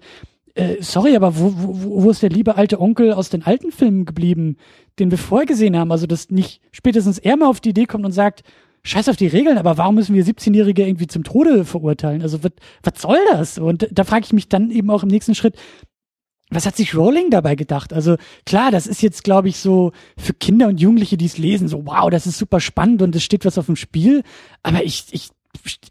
äh, 0.54 0.76
sorry, 0.80 1.16
aber 1.16 1.38
wo, 1.38 1.54
wo, 1.56 2.02
wo 2.04 2.10
ist 2.10 2.22
der 2.22 2.30
liebe 2.30 2.56
alte 2.56 2.80
Onkel 2.80 3.12
aus 3.12 3.30
den 3.30 3.42
alten 3.42 3.72
Filmen 3.72 4.04
geblieben, 4.04 4.56
den 4.98 5.10
wir 5.10 5.18
vorher 5.18 5.46
gesehen 5.46 5.76
haben? 5.76 5.92
Also, 5.92 6.06
dass 6.06 6.30
nicht 6.30 6.60
spätestens 6.72 7.18
er 7.18 7.36
mal 7.36 7.48
auf 7.48 7.60
die 7.60 7.70
Idee 7.70 7.86
kommt 7.86 8.04
und 8.04 8.12
sagt, 8.12 8.42
scheiß 8.84 9.08
auf 9.08 9.16
die 9.16 9.28
Regeln, 9.28 9.58
aber 9.58 9.78
warum 9.78 9.94
müssen 9.94 10.14
wir 10.14 10.24
17-Jährige 10.24 10.86
irgendwie 10.86 11.06
zum 11.06 11.24
Tode 11.24 11.64
verurteilen? 11.64 12.22
Also 12.22 12.42
was, 12.42 12.52
was 12.82 13.00
soll 13.00 13.18
das? 13.30 13.58
Und 13.58 13.88
da 13.92 14.04
frage 14.04 14.24
ich 14.24 14.32
mich 14.32 14.48
dann 14.48 14.70
eben 14.70 14.90
auch 14.90 15.02
im 15.02 15.08
nächsten 15.08 15.34
Schritt, 15.34 15.56
was 16.54 16.66
hat 16.66 16.76
sich 16.76 16.94
Rowling 16.94 17.30
dabei 17.30 17.54
gedacht? 17.54 17.92
Also 17.92 18.16
klar, 18.46 18.70
das 18.70 18.86
ist 18.86 19.02
jetzt, 19.02 19.24
glaube 19.24 19.48
ich, 19.48 19.56
so 19.58 19.92
für 20.16 20.34
Kinder 20.34 20.68
und 20.68 20.80
Jugendliche, 20.80 21.16
die 21.16 21.26
es 21.26 21.38
lesen, 21.38 21.68
so 21.68 21.86
wow, 21.86 22.10
das 22.10 22.26
ist 22.26 22.38
super 22.38 22.60
spannend 22.60 23.02
und 23.02 23.14
es 23.16 23.22
steht 23.22 23.44
was 23.44 23.58
auf 23.58 23.66
dem 23.66 23.76
Spiel. 23.76 24.22
Aber 24.62 24.84
ich, 24.84 25.06
ich, 25.10 25.30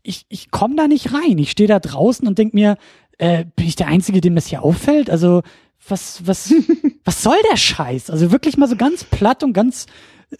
ich, 0.03 0.25
ich 0.29 0.51
komme 0.51 0.75
da 0.75 0.87
nicht 0.87 1.13
rein. 1.13 1.37
Ich 1.37 1.51
stehe 1.51 1.67
da 1.67 1.79
draußen 1.79 2.27
und 2.27 2.37
denk 2.37 2.53
mir, 2.53 2.77
äh, 3.17 3.45
bin 3.55 3.67
ich 3.67 3.75
der 3.75 3.87
Einzige, 3.87 4.21
dem 4.21 4.35
das 4.35 4.47
hier 4.47 4.63
auffällt? 4.63 5.09
Also 5.09 5.41
was, 5.87 6.25
was, 6.25 6.53
was 7.05 7.23
soll 7.23 7.37
der 7.51 7.57
Scheiß? 7.57 8.09
Also 8.09 8.31
wirklich 8.31 8.57
mal 8.57 8.67
so 8.67 8.75
ganz 8.75 9.03
platt 9.03 9.43
und 9.43 9.53
ganz 9.53 9.87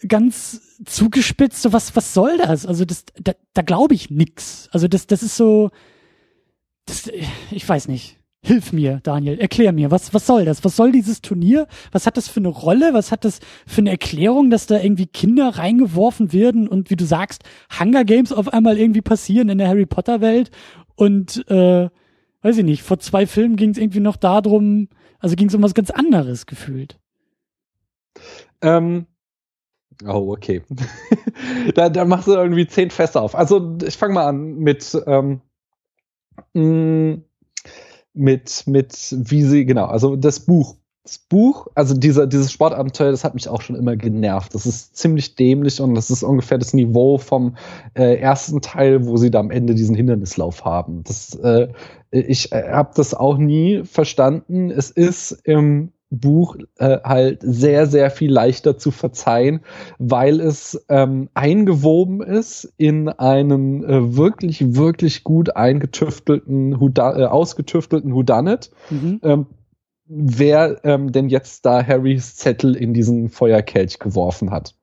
ganz 0.08 0.78
zugespitzt, 0.84 1.62
so 1.62 1.72
was, 1.72 1.94
was 1.94 2.14
soll 2.14 2.38
das? 2.38 2.66
Also 2.66 2.84
das, 2.84 3.04
da, 3.20 3.32
da 3.52 3.62
glaube 3.62 3.94
ich 3.94 4.10
nix. 4.10 4.68
Also 4.72 4.88
das, 4.88 5.06
das 5.06 5.22
ist 5.22 5.36
so, 5.36 5.70
das, 6.86 7.10
ich 7.50 7.68
weiß 7.68 7.88
nicht. 7.88 8.18
Hilf 8.44 8.72
mir, 8.72 8.98
Daniel, 9.04 9.38
erklär 9.38 9.72
mir, 9.72 9.92
was, 9.92 10.12
was 10.14 10.26
soll 10.26 10.44
das? 10.44 10.64
Was 10.64 10.74
soll 10.74 10.90
dieses 10.90 11.22
Turnier? 11.22 11.68
Was 11.92 12.06
hat 12.06 12.16
das 12.16 12.28
für 12.28 12.40
eine 12.40 12.48
Rolle? 12.48 12.92
Was 12.92 13.12
hat 13.12 13.24
das 13.24 13.38
für 13.68 13.82
eine 13.82 13.90
Erklärung, 13.90 14.50
dass 14.50 14.66
da 14.66 14.80
irgendwie 14.80 15.06
Kinder 15.06 15.48
reingeworfen 15.50 16.32
werden 16.32 16.66
und 16.66 16.90
wie 16.90 16.96
du 16.96 17.04
sagst, 17.04 17.44
Hunger 17.78 18.04
Games 18.04 18.32
auf 18.32 18.52
einmal 18.52 18.78
irgendwie 18.78 19.00
passieren 19.00 19.48
in 19.48 19.58
der 19.58 19.68
Harry 19.68 19.86
Potter 19.86 20.20
Welt? 20.20 20.50
Und 20.96 21.48
äh, 21.48 21.88
weiß 22.42 22.58
ich 22.58 22.64
nicht, 22.64 22.82
vor 22.82 22.98
zwei 22.98 23.26
Filmen 23.26 23.54
ging 23.54 23.70
es 23.70 23.78
irgendwie 23.78 24.00
noch 24.00 24.16
darum, 24.16 24.88
also 25.20 25.36
ging 25.36 25.48
es 25.48 25.54
um 25.54 25.62
was 25.62 25.74
ganz 25.74 25.90
anderes 25.90 26.46
gefühlt. 26.46 26.98
Ähm, 28.60 29.06
oh, 30.04 30.32
okay. 30.32 30.62
da, 31.76 31.88
da 31.88 32.04
machst 32.04 32.26
du 32.26 32.32
irgendwie 32.32 32.66
zehn 32.66 32.90
Fässer 32.90 33.22
auf. 33.22 33.36
Also 33.36 33.78
ich 33.84 33.96
fange 33.96 34.14
mal 34.14 34.26
an 34.26 34.56
mit 34.58 35.00
ähm, 35.06 35.42
mm, 36.54 37.22
mit 38.14 38.64
mit 38.66 39.14
wie 39.18 39.42
sie 39.42 39.64
genau. 39.64 39.86
Also 39.86 40.16
das 40.16 40.40
Buch 40.40 40.76
das 41.04 41.18
Buch, 41.18 41.66
also 41.74 41.94
dieser, 41.94 42.28
dieses 42.28 42.52
Sportabenteuer, 42.52 43.10
das 43.10 43.24
hat 43.24 43.34
mich 43.34 43.48
auch 43.48 43.60
schon 43.60 43.74
immer 43.74 43.96
genervt. 43.96 44.54
Das 44.54 44.66
ist 44.66 44.96
ziemlich 44.96 45.34
dämlich 45.34 45.80
und 45.80 45.94
das 45.94 46.10
ist 46.10 46.22
ungefähr 46.22 46.58
das 46.58 46.74
Niveau 46.74 47.18
vom 47.18 47.56
äh, 47.94 48.16
ersten 48.18 48.60
Teil, 48.60 49.04
wo 49.06 49.16
sie 49.16 49.30
da 49.30 49.40
am 49.40 49.50
Ende 49.50 49.74
diesen 49.74 49.96
Hindernislauf 49.96 50.64
haben. 50.64 51.02
Das, 51.02 51.34
äh, 51.34 51.68
ich 52.12 52.52
äh, 52.52 52.70
habe 52.70 52.92
das 52.94 53.14
auch 53.14 53.36
nie 53.36 53.82
verstanden. 53.84 54.70
Es 54.70 54.90
ist 54.90 55.32
im 55.44 55.90
Buch 56.12 56.56
äh, 56.76 56.98
halt 57.02 57.40
sehr, 57.42 57.86
sehr 57.86 58.10
viel 58.10 58.30
leichter 58.30 58.76
zu 58.76 58.90
verzeihen, 58.90 59.60
weil 59.98 60.40
es 60.40 60.84
ähm, 60.88 61.30
eingewoben 61.34 62.22
ist 62.22 62.72
in 62.76 63.08
einen 63.08 63.82
äh, 63.82 64.16
wirklich, 64.16 64.76
wirklich 64.76 65.24
gut 65.24 65.56
eingetüftelten, 65.56 66.78
Huda 66.78 67.18
äh, 67.18 67.24
ausgetüftelten 67.24 68.14
Houdanet. 68.14 68.70
Mhm. 68.90 69.20
Ähm, 69.22 69.46
wer 70.06 70.84
ähm, 70.84 71.12
denn 71.12 71.30
jetzt 71.30 71.64
da 71.64 71.84
Harrys 71.84 72.36
Zettel 72.36 72.76
in 72.76 72.92
diesen 72.92 73.30
Feuerkelch 73.30 73.98
geworfen 73.98 74.50
hat. 74.50 74.74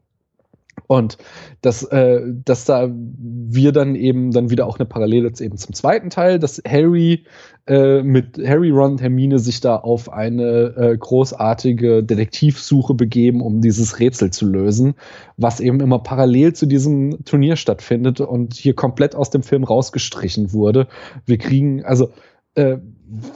Und 0.91 1.19
dass, 1.61 1.83
äh, 1.83 2.19
dass 2.45 2.65
da 2.65 2.89
wir 2.91 3.71
dann 3.71 3.93
eben 3.93 4.31
dann 4.31 4.49
wieder 4.49 4.65
auch 4.65 4.79
eine 4.79 4.87
Parallele 4.87 5.31
eben 5.39 5.55
zum 5.55 5.75
zweiten 5.75 6.09
Teil, 6.09 6.39
dass 6.39 6.63
Harry 6.67 7.25
äh, 7.67 8.01
mit 8.01 8.39
Harry, 8.43 8.71
Ron 8.71 8.93
und 8.93 9.01
Hermine 9.01 9.37
sich 9.37 9.61
da 9.61 9.75
auf 9.75 10.11
eine 10.11 10.73
äh, 10.75 10.97
großartige 10.97 12.03
Detektivsuche 12.03 12.95
begeben, 12.95 13.41
um 13.41 13.61
dieses 13.61 13.99
Rätsel 13.99 14.31
zu 14.31 14.47
lösen, 14.47 14.95
was 15.37 15.59
eben 15.59 15.79
immer 15.79 15.99
parallel 15.99 16.53
zu 16.53 16.65
diesem 16.65 17.23
Turnier 17.23 17.55
stattfindet 17.55 18.19
und 18.19 18.55
hier 18.55 18.73
komplett 18.73 19.13
aus 19.13 19.29
dem 19.29 19.43
Film 19.43 19.65
rausgestrichen 19.65 20.53
wurde. 20.53 20.87
Wir 21.27 21.37
kriegen, 21.37 21.85
also 21.85 22.09
äh, 22.55 22.79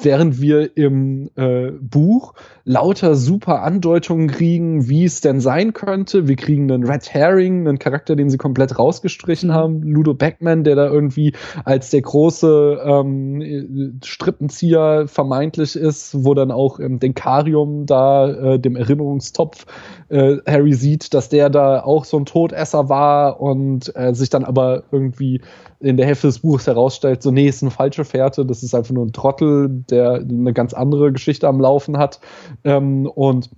während 0.01 0.39
wir 0.41 0.77
im 0.77 1.29
äh, 1.35 1.71
Buch 1.71 2.33
lauter 2.65 3.15
super 3.15 3.63
Andeutungen 3.63 4.27
kriegen, 4.27 4.87
wie 4.87 5.05
es 5.05 5.21
denn 5.21 5.39
sein 5.39 5.73
könnte. 5.73 6.27
Wir 6.27 6.35
kriegen 6.35 6.71
einen 6.71 6.85
Red 6.85 7.13
Herring, 7.13 7.67
einen 7.67 7.79
Charakter, 7.79 8.15
den 8.15 8.29
sie 8.29 8.37
komplett 8.37 8.77
rausgestrichen 8.77 9.49
mhm. 9.49 9.53
haben. 9.53 9.83
Ludo 9.83 10.13
Beckman, 10.13 10.63
der 10.63 10.75
da 10.75 10.87
irgendwie 10.87 11.33
als 11.65 11.89
der 11.89 12.01
große 12.01 12.81
ähm, 12.85 13.99
Strippenzieher 14.03 15.07
vermeintlich 15.07 15.75
ist, 15.75 16.23
wo 16.23 16.33
dann 16.33 16.51
auch 16.51 16.79
ähm, 16.79 16.99
Denkarium 16.99 17.85
da, 17.85 18.29
äh, 18.29 18.59
dem 18.59 18.75
Erinnerungstopf, 18.75 19.65
äh, 20.09 20.37
Harry 20.47 20.73
sieht, 20.73 21.13
dass 21.13 21.29
der 21.29 21.49
da 21.49 21.83
auch 21.83 22.05
so 22.05 22.17
ein 22.17 22.25
Todesser 22.25 22.89
war 22.89 23.41
und 23.41 23.93
äh, 23.95 24.13
sich 24.13 24.29
dann 24.29 24.45
aber 24.45 24.83
irgendwie 24.91 25.41
in 25.83 25.97
der 25.97 26.05
Hälfte 26.05 26.27
des 26.27 26.39
Buches 26.39 26.67
herausstellt, 26.67 27.21
so, 27.21 27.31
nee, 27.31 27.47
ist 27.47 27.61
eine 27.61 27.71
falsche 27.71 28.05
Fährte, 28.05 28.45
das 28.45 28.63
ist 28.63 28.73
einfach 28.73 28.93
nur 28.93 29.05
ein 29.05 29.13
Trottel, 29.13 29.69
der 29.69 30.15
eine 30.15 30.53
ganz 30.53 30.73
andere 30.73 31.11
Geschichte 31.11 31.47
am 31.47 31.59
Laufen 31.59 31.97
hat. 31.97 32.19
Ähm, 32.63 33.05
und 33.07 33.49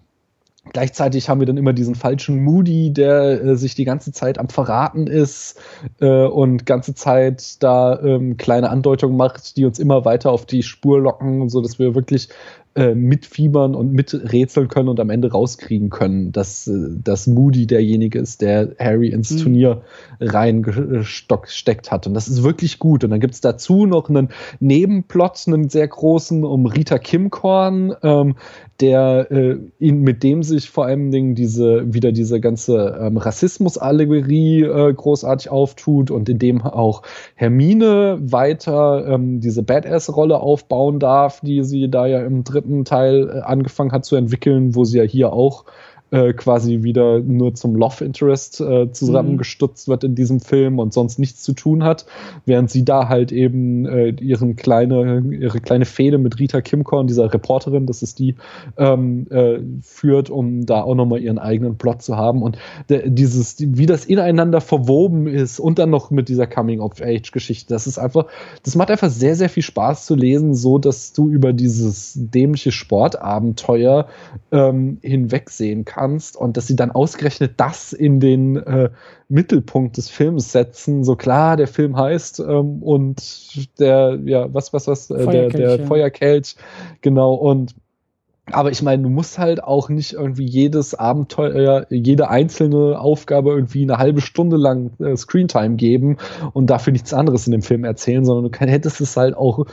Gleichzeitig 0.74 1.30
haben 1.30 1.40
wir 1.40 1.46
dann 1.46 1.58
immer 1.58 1.74
diesen 1.74 1.94
falschen 1.94 2.44
Moody, 2.44 2.92
der 2.92 3.44
äh, 3.44 3.56
sich 3.56 3.76
die 3.76 3.86
ganze 3.86 4.12
Zeit 4.12 4.40
am 4.40 4.50
Verraten 4.50 5.06
ist 5.06 5.60
äh, 6.00 6.26
und 6.26 6.66
ganze 6.66 6.96
Zeit 6.96 7.62
da 7.62 8.00
ähm, 8.02 8.38
kleine 8.38 8.72
Andeutungen 8.72 9.16
macht, 9.16 9.58
die 9.58 9.66
uns 9.66 9.78
immer 9.78 10.06
weiter 10.06 10.32
auf 10.32 10.46
die 10.46 10.64
Spur 10.64 11.00
locken, 11.00 11.50
so 11.50 11.62
dass 11.62 11.78
wir 11.78 11.94
wirklich 11.94 12.30
äh, 12.76 12.94
mitfiebern 12.94 13.74
und 13.74 13.94
miträtseln 13.94 14.68
können 14.68 14.90
und 14.90 15.00
am 15.00 15.10
Ende 15.10 15.32
rauskriegen 15.32 15.90
können, 15.90 16.34
dass, 16.34 16.68
äh, 16.68 16.90
dass 17.04 17.26
Moody 17.26 17.68
derjenige 17.68 18.20
ist, 18.20 18.42
der 18.42 18.76
Harry 18.80 19.08
ins 19.08 19.32
mhm. 19.32 19.38
Turnier 19.38 19.82
reingesteckt 20.20 21.92
hat. 21.92 22.06
Und 22.06 22.14
das 22.14 22.28
ist 22.28 22.44
wirklich 22.44 22.80
gut. 22.80 23.06
Und 23.06 23.12
dann 23.12 23.22
gibt's 23.22 23.40
dazu 23.40 23.86
noch 23.86 24.10
einen 24.10 24.30
Nebenplot, 24.60 25.44
einen 25.48 25.70
sehr 25.70 25.88
großen, 25.88 26.44
um 26.44 26.66
Rita 26.66 26.98
Kimkorn, 26.98 27.96
ähm, 28.04 28.36
der 28.82 29.32
äh, 29.32 29.58
ihn, 29.80 30.02
mit 30.02 30.22
dem 30.24 30.44
sich 30.44 30.70
vor 30.70 30.86
allen 30.86 31.12
Dingen 31.12 31.34
diese 31.36 31.94
wieder 31.94 32.12
diese 32.12 32.42
ganze 32.42 32.98
ähm, 33.00 33.18
Rassismus-Allegorie 33.18 34.64
äh, 34.64 34.94
großartig 34.94 35.50
auftut 35.50 36.12
und 36.12 36.28
in 36.28 36.40
dem 36.40 36.62
auch 36.62 37.02
Hermine 37.36 38.18
weiter 38.22 39.08
ähm, 39.08 39.40
diese 39.40 39.64
Badass-Rolle 39.64 40.40
aufbauen 40.40 41.00
darf, 41.00 41.40
die 41.42 41.64
sie 41.64 41.90
da 41.90 42.06
ja 42.06 42.22
im 42.26 42.44
dritten 42.44 42.84
Teil 42.84 43.30
äh, 43.30 43.40
angefangen 43.42 43.94
hat 43.94 44.04
zu 44.04 44.18
entwickeln, 44.18 44.76
wo 44.76 44.84
sie 44.84 44.98
ja 44.98 45.04
hier 45.04 45.32
auch 45.32 45.66
äh, 46.12 46.34
quasi 46.34 46.84
wieder 46.84 47.20
nur 47.20 47.56
zum 47.56 47.76
Love 47.76 48.06
Interest 48.06 48.62
äh, 48.62 48.92
zusammengestutzt 48.92 49.88
mhm. 49.88 49.92
wird 49.92 50.04
in 50.04 50.14
diesem 50.14 50.40
Film 50.40 50.78
und 50.78 50.94
sonst 50.94 51.18
nichts 51.18 51.42
zu 51.42 51.54
tun 51.54 51.84
hat, 51.84 52.06
während 52.46 52.70
sie 52.70 52.86
da 52.86 53.10
halt 53.10 53.32
eben 53.32 53.88
äh, 53.88 54.10
ihren 54.10 54.56
kleine, 54.56 55.24
ihre 55.32 55.60
kleine 55.60 55.86
Fehde 55.86 56.20
mit 56.20 56.40
Rita 56.40 56.62
Kimkorn, 56.62 57.08
dieser 57.08 57.34
Reporterin, 57.34 57.88
das 57.88 58.04
ist 58.04 58.20
die, 58.20 58.36
ähm, 58.78 59.26
äh, 59.32 59.58
führt, 59.82 60.30
um 60.30 60.68
da 60.68 60.84
auch 60.84 60.94
nochmal 60.94 61.22
ihren 61.22 61.40
eigenen 61.40 61.78
Plot 61.78 62.04
zu 62.04 62.16
haben 62.16 62.44
und 62.44 62.58
dieses, 62.88 63.56
wie 63.60 63.88
das 63.88 64.06
ineinander 64.06 64.62
verwoben 64.62 65.26
ist 65.26 65.60
und 65.60 65.80
dann 65.80 65.90
noch 65.90 66.12
mit 66.12 66.30
dieser 66.30 66.46
Coming-of-Age-Geschichte, 66.46 67.74
das 67.74 67.88
ist 67.88 67.98
einfach, 67.98 68.28
das 68.64 68.76
macht 68.76 68.92
einfach 68.92 69.10
sehr, 69.10 69.36
sehr 69.36 69.50
viel 69.50 69.64
Spaß 69.64 70.06
zu 70.06 70.14
lesen, 70.14 70.54
so 70.54 70.78
dass 70.78 71.14
du 71.14 71.30
über 71.30 71.52
dieses 71.52 72.14
dämliche 72.16 72.72
Sportabenteuer 72.72 74.08
ähm, 74.52 75.00
hinwegsehen 75.02 75.84
kannst 75.84 75.95
kannst 75.96 76.36
und 76.36 76.58
dass 76.58 76.68
sie 76.68 76.76
dann 76.76 76.92
ausgerechnet 76.92 77.54
das 77.58 77.94
in 77.94 78.20
den 78.20 78.58
äh, 78.58 78.90
Mittelpunkt 79.30 79.98
des 79.98 80.10
Films 80.10 80.52
setzen. 80.52 81.04
So 81.04 81.16
klar, 81.16 81.56
der 81.58 81.68
Film 81.68 81.98
heißt 81.98 82.40
ähm, 82.42 82.84
und 82.84 83.80
der, 83.80 84.20
ja, 84.26 84.54
was, 84.54 84.74
was, 84.74 84.88
was, 84.88 85.10
äh, 85.10 85.26
der, 85.26 85.50
der. 85.50 85.88
Feuerkelch, 85.88 86.56
genau, 87.02 87.34
und 87.34 87.76
aber 88.52 88.70
ich 88.70 88.84
meine, 88.84 89.02
du 89.02 89.10
musst 89.10 89.40
halt 89.40 89.64
auch 89.64 89.90
nicht 89.90 90.14
irgendwie 90.14 90.46
jedes 90.46 90.94
Abenteuer, 90.94 91.88
jede 91.90 92.30
einzelne 92.30 93.00
Aufgabe 93.00 93.50
irgendwie 93.50 93.82
eine 93.82 93.98
halbe 93.98 94.22
Stunde 94.22 94.56
lang 94.56 94.92
äh, 95.00 95.18
Screentime 95.18 95.78
geben 95.78 96.18
und 96.54 96.70
dafür 96.70 96.94
nichts 96.94 97.12
anderes 97.12 97.48
in 97.48 97.54
dem 97.54 97.64
Film 97.64 97.86
erzählen, 97.86 98.24
sondern 98.24 98.44
du 98.44 98.52
kann, 98.52 98.70
hättest 98.70 99.02
es 99.02 99.18
halt 99.18 99.36
auch 99.36 99.66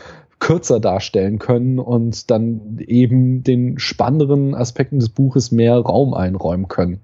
kürzer 0.42 0.80
darstellen 0.80 1.38
können 1.38 1.78
und 1.78 2.28
dann 2.32 2.80
eben 2.80 3.44
den 3.44 3.78
spannenderen 3.78 4.56
Aspekten 4.56 4.98
des 4.98 5.08
Buches 5.08 5.52
mehr 5.52 5.76
Raum 5.78 6.14
einräumen 6.14 6.66
können. 6.66 7.00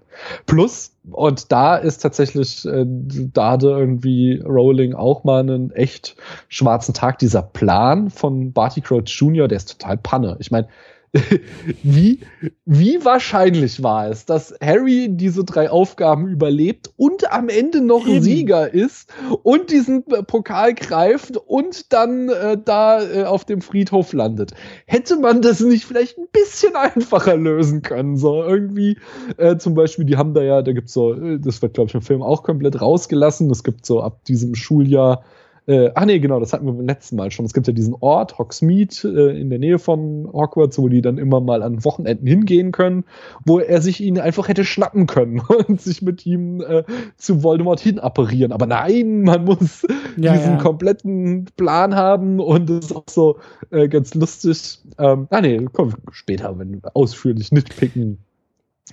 Plus, 0.46 0.90
und 1.12 1.52
da 1.52 1.76
ist 1.76 1.98
tatsächlich, 1.98 2.66
äh, 2.66 2.84
da 2.84 3.52
hatte 3.52 3.68
irgendwie 3.68 4.42
Rowling 4.44 4.94
auch 4.94 5.22
mal 5.22 5.38
einen 5.38 5.70
echt 5.70 6.16
schwarzen 6.48 6.94
Tag. 6.94 7.20
Dieser 7.20 7.42
Plan 7.42 8.10
von 8.10 8.52
Barty 8.52 8.80
Crouch 8.80 9.04
Jr., 9.06 9.46
der 9.46 9.58
ist 9.58 9.78
total 9.78 9.98
Panne. 9.98 10.36
Ich 10.40 10.50
meine, 10.50 10.66
wie, 11.82 12.20
wie 12.64 13.04
wahrscheinlich 13.04 13.82
war 13.82 14.08
es, 14.08 14.26
dass 14.26 14.54
Harry 14.62 15.08
diese 15.10 15.44
drei 15.44 15.70
Aufgaben 15.70 16.28
überlebt 16.28 16.90
und 16.96 17.32
am 17.32 17.48
Ende 17.48 17.80
noch 17.80 18.06
Eben. 18.06 18.22
Sieger 18.22 18.72
ist 18.72 19.12
und 19.42 19.70
diesen 19.70 20.04
Pokal 20.04 20.74
greift 20.74 21.36
und 21.36 21.92
dann 21.92 22.28
äh, 22.28 22.58
da 22.62 23.02
äh, 23.02 23.24
auf 23.24 23.44
dem 23.44 23.62
Friedhof 23.62 24.12
landet? 24.12 24.52
Hätte 24.86 25.16
man 25.16 25.40
das 25.40 25.60
nicht 25.60 25.84
vielleicht 25.84 26.18
ein 26.18 26.28
bisschen 26.30 26.76
einfacher 26.76 27.36
lösen 27.36 27.82
können? 27.82 28.16
So 28.16 28.42
irgendwie, 28.42 28.98
äh, 29.36 29.56
zum 29.56 29.74
Beispiel, 29.74 30.04
die 30.04 30.16
haben 30.16 30.34
da 30.34 30.42
ja, 30.42 30.62
da 30.62 30.72
gibt's 30.72 30.92
so, 30.92 31.14
äh, 31.14 31.38
das 31.38 31.62
wird 31.62 31.74
glaube 31.74 31.88
ich 31.88 31.94
im 31.94 32.02
Film 32.02 32.22
auch 32.22 32.42
komplett 32.42 32.80
rausgelassen. 32.80 33.50
Es 33.50 33.64
gibt 33.64 33.86
so 33.86 34.02
ab 34.02 34.24
diesem 34.24 34.54
Schuljahr 34.54 35.24
äh, 35.68 35.92
ach 35.94 36.06
nee, 36.06 36.18
genau, 36.18 36.40
das 36.40 36.54
hatten 36.54 36.64
wir 36.64 36.72
beim 36.72 36.86
letzten 36.86 37.16
Mal 37.16 37.30
schon. 37.30 37.44
Es 37.44 37.52
gibt 37.52 37.66
ja 37.66 37.74
diesen 37.74 37.94
Ort, 38.00 38.38
Hogsmeade, 38.38 38.94
äh, 39.04 39.38
in 39.38 39.50
der 39.50 39.58
Nähe 39.58 39.78
von 39.78 40.26
Hogwarts, 40.32 40.78
wo 40.78 40.88
die 40.88 41.02
dann 41.02 41.18
immer 41.18 41.42
mal 41.42 41.62
an 41.62 41.84
Wochenenden 41.84 42.26
hingehen 42.26 42.72
können, 42.72 43.04
wo 43.44 43.58
er 43.58 43.82
sich 43.82 44.00
ihn 44.00 44.18
einfach 44.18 44.48
hätte 44.48 44.64
schnappen 44.64 45.06
können 45.06 45.40
und 45.68 45.78
sich 45.78 46.00
mit 46.00 46.24
ihm 46.24 46.62
äh, 46.62 46.84
zu 47.18 47.42
Voldemort 47.42 47.80
hin 47.80 47.98
apparieren. 47.98 48.52
Aber 48.52 48.64
nein, 48.64 49.22
man 49.24 49.44
muss 49.44 49.86
ja, 50.16 50.32
diesen 50.32 50.52
ja. 50.52 50.58
kompletten 50.58 51.44
Plan 51.56 51.94
haben 51.94 52.40
und 52.40 52.70
das 52.70 52.86
ist 52.86 52.96
auch 52.96 53.04
so 53.06 53.38
äh, 53.70 53.88
ganz 53.88 54.14
lustig. 54.14 54.78
Ähm, 54.96 55.26
ah 55.28 55.42
nee, 55.42 55.60
komm 55.70 55.92
später, 56.12 56.58
wenn 56.58 56.82
wir 56.82 56.96
ausführlich 56.96 57.52
nitpicken 57.52 58.24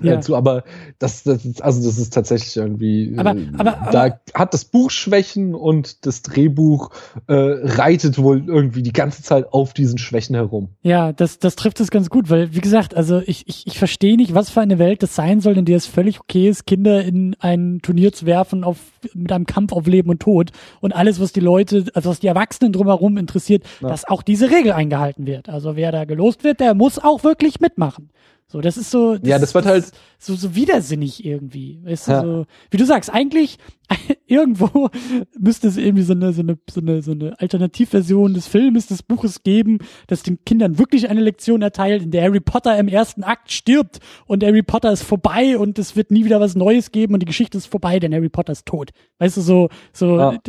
ja. 0.01 0.15
dazu, 0.15 0.35
aber 0.35 0.63
das, 0.99 1.23
das 1.23 1.45
ist, 1.45 1.63
also 1.63 1.83
das 1.83 1.97
ist 1.97 2.13
tatsächlich 2.13 2.55
irgendwie, 2.57 3.13
aber, 3.17 3.35
äh, 3.35 3.47
aber, 3.57 3.81
aber, 3.81 3.91
da 3.91 4.19
hat 4.33 4.53
das 4.53 4.65
Buch 4.65 4.91
Schwächen 4.91 5.55
und 5.55 6.05
das 6.05 6.21
Drehbuch 6.21 6.91
äh, 7.27 7.33
reitet 7.33 8.17
wohl 8.17 8.43
irgendwie 8.47 8.83
die 8.83 8.93
ganze 8.93 9.23
Zeit 9.23 9.51
auf 9.53 9.73
diesen 9.73 9.97
Schwächen 9.97 10.35
herum. 10.35 10.69
Ja, 10.81 11.13
das, 11.13 11.39
das 11.39 11.55
trifft 11.55 11.79
es 11.79 11.91
ganz 11.91 12.09
gut, 12.09 12.29
weil, 12.29 12.53
wie 12.53 12.61
gesagt, 12.61 12.95
also 12.95 13.21
ich, 13.25 13.47
ich, 13.47 13.67
ich 13.67 13.77
verstehe 13.77 14.17
nicht, 14.17 14.33
was 14.33 14.49
für 14.49 14.61
eine 14.61 14.79
Welt 14.79 15.03
das 15.03 15.15
sein 15.15 15.41
soll, 15.41 15.57
in 15.57 15.65
der 15.65 15.77
es 15.77 15.85
völlig 15.85 16.19
okay 16.19 16.49
ist, 16.49 16.65
Kinder 16.65 17.03
in 17.03 17.35
ein 17.39 17.79
Turnier 17.81 18.11
zu 18.13 18.25
werfen 18.25 18.63
auf, 18.63 18.77
mit 19.13 19.31
einem 19.31 19.45
Kampf 19.45 19.71
auf 19.73 19.87
Leben 19.87 20.09
und 20.09 20.19
Tod 20.19 20.51
und 20.81 20.93
alles, 20.95 21.19
was 21.19 21.33
die 21.33 21.39
Leute, 21.39 21.85
also 21.93 22.09
was 22.09 22.19
die 22.19 22.27
Erwachsenen 22.27 22.73
drumherum 22.73 23.17
interessiert, 23.17 23.63
ja. 23.81 23.89
dass 23.89 24.05
auch 24.05 24.23
diese 24.23 24.49
Regel 24.49 24.71
eingehalten 24.71 25.25
wird. 25.25 25.49
Also 25.49 25.75
wer 25.75 25.91
da 25.91 26.05
gelost 26.05 26.43
wird, 26.43 26.59
der 26.59 26.73
muss 26.73 26.99
auch 26.99 27.23
wirklich 27.23 27.59
mitmachen. 27.59 28.09
So, 28.55 28.61
das 28.61 28.77
ist 28.77 28.89
so. 28.89 29.17
Das, 29.17 29.27
ja, 29.27 29.37
das 29.37 29.53
wird 29.53 29.65
das 29.65 29.71
halt 29.71 29.91
so 30.17 30.33
so 30.33 30.55
widersinnig 30.55 31.25
irgendwie. 31.25 31.81
Weißt 31.83 32.07
ja. 32.07 32.21
du, 32.21 32.27
so, 32.27 32.45
wie 32.71 32.77
du 32.77 32.85
sagst, 32.85 33.13
eigentlich 33.13 33.57
irgendwo 34.27 34.89
müsste 35.37 35.67
es 35.67 35.75
irgendwie 35.75 36.03
so 36.03 36.13
eine 36.13 36.31
so 36.31 36.41
eine 36.41 36.57
so 36.69 36.79
eine 36.79 37.01
so 37.01 37.11
eine 37.11 37.37
Alternativversion 37.37 38.33
des 38.33 38.47
Filmes, 38.47 38.87
des 38.87 39.03
Buches 39.03 39.43
geben, 39.43 39.79
das 40.07 40.23
den 40.23 40.45
Kindern 40.45 40.79
wirklich 40.79 41.09
eine 41.09 41.19
Lektion 41.19 41.61
erteilt, 41.63 42.03
in 42.03 42.11
der 42.11 42.23
Harry 42.23 42.39
Potter 42.39 42.79
im 42.79 42.87
ersten 42.87 43.25
Akt 43.25 43.51
stirbt 43.51 43.99
und 44.25 44.41
Harry 44.41 44.63
Potter 44.63 44.93
ist 44.93 45.03
vorbei 45.03 45.57
und 45.57 45.77
es 45.77 45.97
wird 45.97 46.11
nie 46.11 46.23
wieder 46.23 46.39
was 46.39 46.55
Neues 46.55 46.93
geben 46.93 47.13
und 47.13 47.19
die 47.19 47.27
Geschichte 47.27 47.57
ist 47.57 47.65
vorbei, 47.65 47.99
denn 47.99 48.13
Harry 48.13 48.29
Potter 48.29 48.53
ist 48.53 48.65
tot. 48.65 48.91
Weißt 49.19 49.35
du, 49.35 49.41
so 49.41 49.67
so 49.91 50.17
ja. 50.17 50.39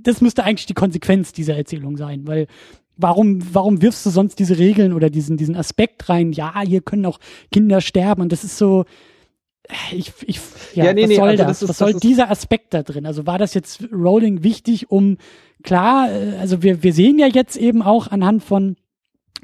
das 0.00 0.20
müsste 0.20 0.44
eigentlich 0.44 0.66
die 0.66 0.74
Konsequenz 0.74 1.32
dieser 1.32 1.56
Erzählung 1.56 1.96
sein, 1.96 2.24
weil 2.24 2.46
warum, 2.96 3.40
warum 3.52 3.82
wirfst 3.82 4.04
du 4.06 4.10
sonst 4.10 4.38
diese 4.38 4.58
Regeln 4.58 4.92
oder 4.92 5.10
diesen, 5.10 5.36
diesen 5.36 5.56
Aspekt 5.56 6.08
rein? 6.08 6.32
Ja, 6.32 6.60
hier 6.60 6.80
können 6.80 7.06
auch 7.06 7.18
Kinder 7.50 7.80
sterben 7.80 8.22
und 8.22 8.32
das 8.32 8.44
ist 8.44 8.58
so, 8.58 8.84
ich, 9.92 10.12
ich, 10.26 10.40
ja, 10.74 10.86
ja 10.86 10.92
nee, 10.92 11.02
was 11.02 11.08
nee, 11.08 11.16
soll 11.16 11.28
also 11.28 11.44
das? 11.44 11.46
das 11.46 11.62
ist, 11.62 11.68
was 11.68 11.78
soll 11.78 11.94
dieser 11.94 12.30
Aspekt 12.30 12.74
da 12.74 12.82
drin? 12.82 13.06
Also 13.06 13.26
war 13.26 13.38
das 13.38 13.54
jetzt 13.54 13.84
Rowling 13.92 14.42
wichtig, 14.42 14.90
um 14.90 15.18
klar, 15.62 16.10
äh, 16.10 16.36
also 16.38 16.62
wir, 16.62 16.82
wir 16.82 16.92
sehen 16.92 17.18
ja 17.18 17.26
jetzt 17.26 17.56
eben 17.56 17.82
auch 17.82 18.08
anhand 18.08 18.42
von, 18.42 18.76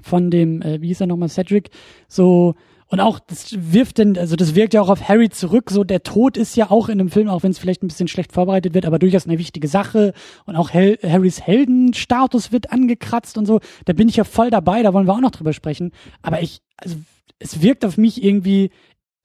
von 0.03 0.31
dem, 0.31 0.63
äh, 0.63 0.81
wie 0.81 0.89
hieß 0.89 1.03
er 1.03 1.07
nochmal, 1.07 1.29
Cedric, 1.29 1.71
so, 2.09 2.55
und 2.91 3.01
auch, 3.01 3.19
das 3.21 3.55
wirft 3.73 3.99
denn, 3.99 4.17
also 4.17 4.35
das 4.35 4.55
wirkt 4.55 4.73
ja 4.73 4.81
auch 4.81 4.89
auf 4.89 5.09
Harry 5.09 5.29
zurück. 5.29 5.71
So, 5.71 5.85
der 5.85 6.03
Tod 6.03 6.39
ist 6.39 6.57
ja 6.57 6.71
auch 6.71 6.89
in 6.89 6.99
einem 7.01 7.11
Film, 7.11 7.29
auch 7.29 7.43
wenn 7.43 7.51
es 7.51 7.59
vielleicht 7.59 7.83
ein 7.83 7.89
bisschen 7.89 8.09
schlecht 8.09 8.33
vorbereitet 8.33 8.73
wird, 8.73 8.87
aber 8.87 8.99
durchaus 8.99 9.27
eine 9.27 9.39
wichtige 9.39 9.69
Sache. 9.69 10.15
Und 10.47 10.57
auch 10.57 10.71
Hel 10.71 10.99
Harrys 11.03 11.43
Heldenstatus 11.43 12.51
wird 12.51 12.73
angekratzt 12.73 13.37
und 13.37 13.45
so. 13.45 13.61
Da 13.85 13.93
bin 13.93 14.09
ich 14.09 14.17
ja 14.17 14.25
voll 14.25 14.49
dabei, 14.51 14.83
da 14.83 14.95
wollen 14.95 15.07
wir 15.07 15.13
auch 15.13 15.21
noch 15.21 15.31
drüber 15.31 15.53
sprechen. 15.53 15.93
Aber 16.23 16.41
ich, 16.41 16.61
also 16.79 16.97
es 17.39 17.61
wirkt 17.61 17.85
auf 17.85 17.99
mich 17.99 18.25
irgendwie, 18.25 18.71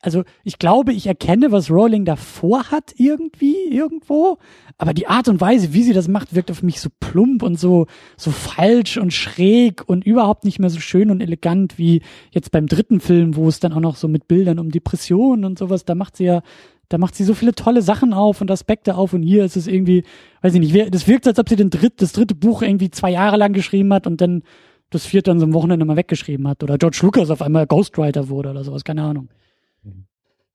also 0.03 0.23
ich 0.43 0.59
glaube, 0.59 0.91
ich 0.91 1.07
erkenne, 1.07 1.53
was 1.53 1.71
Rowling 1.71 2.03
davor 2.03 2.71
hat 2.71 2.93
irgendwie, 2.97 3.55
irgendwo. 3.69 4.37
Aber 4.77 4.93
die 4.93 5.07
Art 5.07 5.29
und 5.29 5.39
Weise, 5.39 5.73
wie 5.73 5.83
sie 5.83 5.93
das 5.93 6.09
macht, 6.09 6.35
wirkt 6.35 6.51
auf 6.51 6.61
mich 6.61 6.81
so 6.81 6.89
plump 6.99 7.41
und 7.41 7.57
so, 7.57 7.87
so 8.17 8.31
falsch 8.31 8.97
und 8.97 9.13
schräg 9.13 9.87
und 9.87 10.05
überhaupt 10.05 10.43
nicht 10.43 10.59
mehr 10.59 10.69
so 10.69 10.81
schön 10.81 11.09
und 11.09 11.21
elegant 11.21 11.77
wie 11.77 12.01
jetzt 12.31 12.51
beim 12.51 12.67
dritten 12.67 12.99
Film, 12.99 13.37
wo 13.37 13.47
es 13.47 13.61
dann 13.61 13.71
auch 13.71 13.79
noch 13.79 13.95
so 13.95 14.09
mit 14.09 14.27
Bildern 14.27 14.59
um 14.59 14.71
Depressionen 14.71 15.45
und 15.45 15.57
sowas, 15.57 15.85
da 15.85 15.95
macht 15.95 16.17
sie 16.17 16.25
ja, 16.25 16.41
da 16.89 16.97
macht 16.97 17.15
sie 17.15 17.23
so 17.23 17.33
viele 17.33 17.53
tolle 17.53 17.81
Sachen 17.81 18.11
auf 18.11 18.41
und 18.41 18.51
Aspekte 18.51 18.95
auf 18.95 19.13
und 19.13 19.23
hier 19.23 19.45
ist 19.45 19.55
es 19.55 19.67
irgendwie, 19.67 20.03
weiß 20.41 20.53
ich 20.53 20.59
nicht, 20.59 20.93
das 20.93 21.07
wirkt, 21.07 21.27
als 21.27 21.39
ob 21.39 21.47
sie 21.47 21.55
den 21.55 21.69
dritt, 21.69 22.01
das 22.01 22.11
dritte 22.11 22.35
Buch 22.35 22.61
irgendwie 22.61 22.91
zwei 22.91 23.11
Jahre 23.11 23.37
lang 23.37 23.53
geschrieben 23.53 23.93
hat 23.93 24.05
und 24.05 24.19
dann 24.19 24.43
das 24.89 25.05
vierte 25.05 25.31
dann 25.31 25.39
so 25.39 25.45
am 25.45 25.53
Wochenende 25.53 25.85
mal 25.85 25.95
weggeschrieben 25.95 26.45
hat 26.49 26.61
oder 26.61 26.77
George 26.77 26.99
Lucas 27.03 27.29
auf 27.29 27.41
einmal 27.41 27.67
Ghostwriter 27.67 28.27
wurde 28.27 28.49
oder 28.49 28.65
sowas, 28.65 28.83
keine 28.83 29.03
Ahnung. 29.03 29.29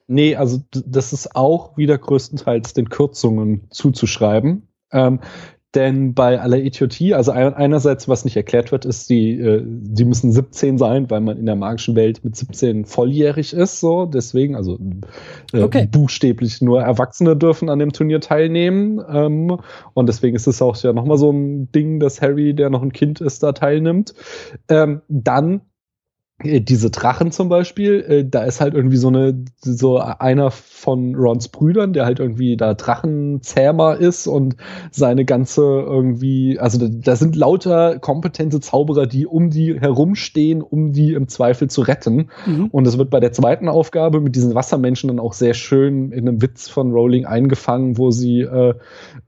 Nee, 0.09 0.37
also 0.37 0.61
das 0.73 1.13
ist 1.13 1.37
auch 1.37 1.77
wieder 1.77 1.99
größtenteils 1.99 2.73
den 2.73 2.89
Kürzungen 2.89 3.69
zuzuschreiben. 3.71 4.67
Ähm, 4.91 5.21
denn 5.75 6.15
bei 6.15 6.41
aller 6.41 6.57
Idiotie, 6.57 7.13
also 7.13 7.31
einerseits, 7.31 8.09
was 8.09 8.25
nicht 8.25 8.37
erklärt 8.37 8.73
wird, 8.73 8.87
ist, 8.87 9.11
die, 9.11 9.39
äh, 9.39 9.63
die 9.65 10.07
müssen 10.07 10.33
17 10.33 10.79
sein, 10.79 11.11
weil 11.11 11.21
man 11.21 11.37
in 11.37 11.45
der 11.45 11.57
magischen 11.57 11.95
Welt 11.95 12.25
mit 12.25 12.37
17 12.37 12.87
volljährig 12.87 13.53
ist, 13.53 13.81
so. 13.81 14.07
Deswegen, 14.07 14.57
also 14.57 14.79
äh, 15.53 15.63
okay. 15.63 15.87
buchstäblich 15.87 16.63
nur 16.63 16.81
Erwachsene 16.81 17.37
dürfen 17.37 17.69
an 17.69 17.81
dem 17.81 17.93
Turnier 17.93 18.23
teilnehmen. 18.23 18.99
Ähm, 19.13 19.59
und 19.93 20.09
deswegen 20.09 20.37
ist 20.37 20.47
es 20.47 20.63
auch 20.63 20.75
ja 20.79 20.95
nochmal 20.95 21.19
so 21.19 21.31
ein 21.31 21.71
Ding, 21.71 22.01
dass 22.01 22.23
Harry, 22.23 22.55
der 22.55 22.71
noch 22.71 22.83
ein 22.83 22.93
Kind 22.93 23.21
ist, 23.21 23.43
da 23.43 23.53
teilnimmt. 23.53 24.15
Ähm, 24.71 25.03
dann 25.09 25.61
diese 26.45 26.91
Drachen 26.91 27.33
zum 27.33 27.49
Beispiel, 27.49 28.01
äh, 28.09 28.25
da 28.25 28.45
ist 28.45 28.61
halt 28.61 28.75
irgendwie 28.75 28.97
so 28.97 29.09
eine, 29.09 29.45
so 29.61 29.99
einer 29.99 30.53
von 30.53 31.17
Rons 31.17 31.49
Brüdern, 31.49 31.93
der 31.93 32.05
halt 32.05 32.21
irgendwie 32.21 32.57
da 32.57 32.75
Drachenzähmer 32.75 33.97
ist 33.97 34.29
und 34.29 34.55
seine 34.93 35.25
ganze 35.25 35.63
irgendwie, 35.63 36.61
also 36.61 36.79
da, 36.79 36.87
da, 36.89 37.17
sind 37.17 37.35
lauter 37.35 37.99
kompetente 37.99 38.61
Zauberer, 38.61 39.07
die 39.07 39.27
um 39.27 39.51
die 39.51 39.81
herumstehen, 39.81 40.63
um 40.63 40.93
die 40.93 41.15
im 41.15 41.27
Zweifel 41.27 41.69
zu 41.69 41.81
retten. 41.81 42.29
Mhm. 42.47 42.67
Und 42.67 42.87
es 42.87 42.99
wird 42.99 43.11
bei 43.11 43.19
der 43.19 43.33
zweiten 43.33 43.69
Aufgabe 43.69 44.21
mit 44.21 44.37
diesen 44.37 44.55
Wassermenschen 44.55 45.09
dann 45.09 45.19
auch 45.19 45.33
sehr 45.33 45.55
schön 45.55 46.13
in 46.13 46.29
einem 46.29 46.41
Witz 46.41 46.69
von 46.69 46.93
Rowling 46.93 47.27
eingefangen, 47.27 47.99
wo 47.99 48.13
sie, 48.13 48.43
äh, 48.43 48.75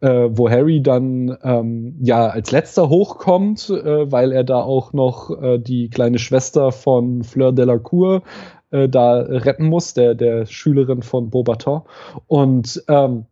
äh, 0.01 0.29
wo 0.31 0.49
Harry 0.49 0.81
dann 0.81 1.37
ähm, 1.43 1.97
ja 2.01 2.29
als 2.29 2.53
letzter 2.53 2.89
hochkommt, 2.89 3.69
äh, 3.69 4.13
weil 4.13 4.31
er 4.31 4.45
da 4.45 4.63
auch 4.63 4.93
noch 4.93 5.43
äh, 5.43 5.59
die 5.59 5.91
kleine 5.91 6.21
Schwester 6.21 6.71
von 6.71 7.00
von 7.01 7.25
Fleur 7.25 7.53
Delacour 7.53 8.23
äh, 8.71 8.89
da 8.89 9.21
retten 9.21 9.67
muss, 9.67 9.95
der, 9.95 10.15
der 10.15 10.47
Schülerin 10.47 11.03
von 11.03 11.31
Beaubaton. 11.31 11.83
Und 12.27 12.83
ähm, 12.89 13.25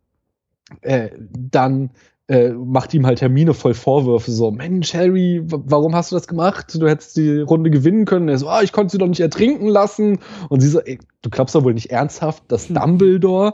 äh, 0.81 1.09
dann 1.17 1.91
äh, 2.27 2.49
macht 2.49 2.93
ihm 2.93 3.05
halt 3.05 3.21
Hermine 3.21 3.53
voll 3.53 3.73
Vorwürfe, 3.73 4.31
so, 4.31 4.51
Mensch, 4.51 4.93
Harry, 4.93 5.41
warum 5.45 5.95
hast 5.95 6.11
du 6.11 6.15
das 6.15 6.27
gemacht? 6.27 6.75
Du 6.79 6.87
hättest 6.87 7.17
die 7.17 7.39
Runde 7.39 7.69
gewinnen 7.69 8.05
können. 8.05 8.29
Er 8.29 8.37
so, 8.37 8.47
ah, 8.47 8.61
ich 8.61 8.71
konnte 8.71 8.91
sie 8.91 8.97
doch 8.97 9.07
nicht 9.07 9.19
ertrinken 9.19 9.67
lassen. 9.67 10.19
Und 10.49 10.61
sie 10.61 10.67
so, 10.67 10.79
ey, 10.79 10.99
du 11.21 11.29
glaubst 11.29 11.55
doch 11.55 11.63
wohl 11.63 11.73
nicht 11.73 11.91
ernsthaft, 11.91 12.43
dass 12.47 12.67
hm. 12.67 12.75
Dumbledore 12.75 13.53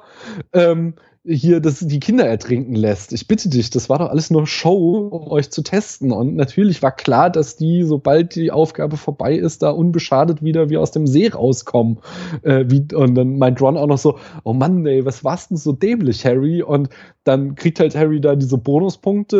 ähm, 0.53 0.95
hier 1.27 1.59
das, 1.59 1.79
die 1.79 1.99
Kinder 1.99 2.25
ertrinken 2.25 2.75
lässt. 2.75 3.11
Ich 3.11 3.27
bitte 3.27 3.49
dich, 3.49 3.69
das 3.69 3.89
war 3.89 3.99
doch 3.99 4.09
alles 4.09 4.29
nur 4.29 4.45
Show, 4.45 5.09
um 5.11 5.31
euch 5.31 5.49
zu 5.49 5.63
testen. 5.63 6.11
Und 6.11 6.35
natürlich 6.35 6.83
war 6.83 6.91
klar, 6.91 7.29
dass 7.29 7.55
die, 7.55 7.83
sobald 7.83 8.35
die 8.35 8.51
Aufgabe 8.51 8.97
vorbei 8.97 9.35
ist, 9.35 9.63
da 9.63 9.71
unbeschadet 9.71 10.43
wieder 10.43 10.69
wie 10.69 10.77
aus 10.77 10.91
dem 10.91 11.07
See 11.07 11.27
rauskommen. 11.27 11.97
Äh, 12.43 12.65
wie, 12.67 12.85
und 12.93 13.15
dann 13.15 13.37
meint 13.37 13.61
Ron 13.61 13.77
auch 13.77 13.87
noch 13.87 13.97
so, 13.97 14.19
oh 14.43 14.53
Mann, 14.53 14.85
ey, 14.85 15.05
was 15.05 15.23
warst 15.23 15.49
denn 15.49 15.57
so 15.57 15.71
dämlich, 15.71 16.25
Harry? 16.25 16.61
Und 16.61 16.89
dann 17.23 17.55
kriegt 17.55 17.79
halt 17.79 17.95
Harry 17.95 18.21
da 18.21 18.35
diese 18.35 18.59
Bonuspunkte, 18.59 19.37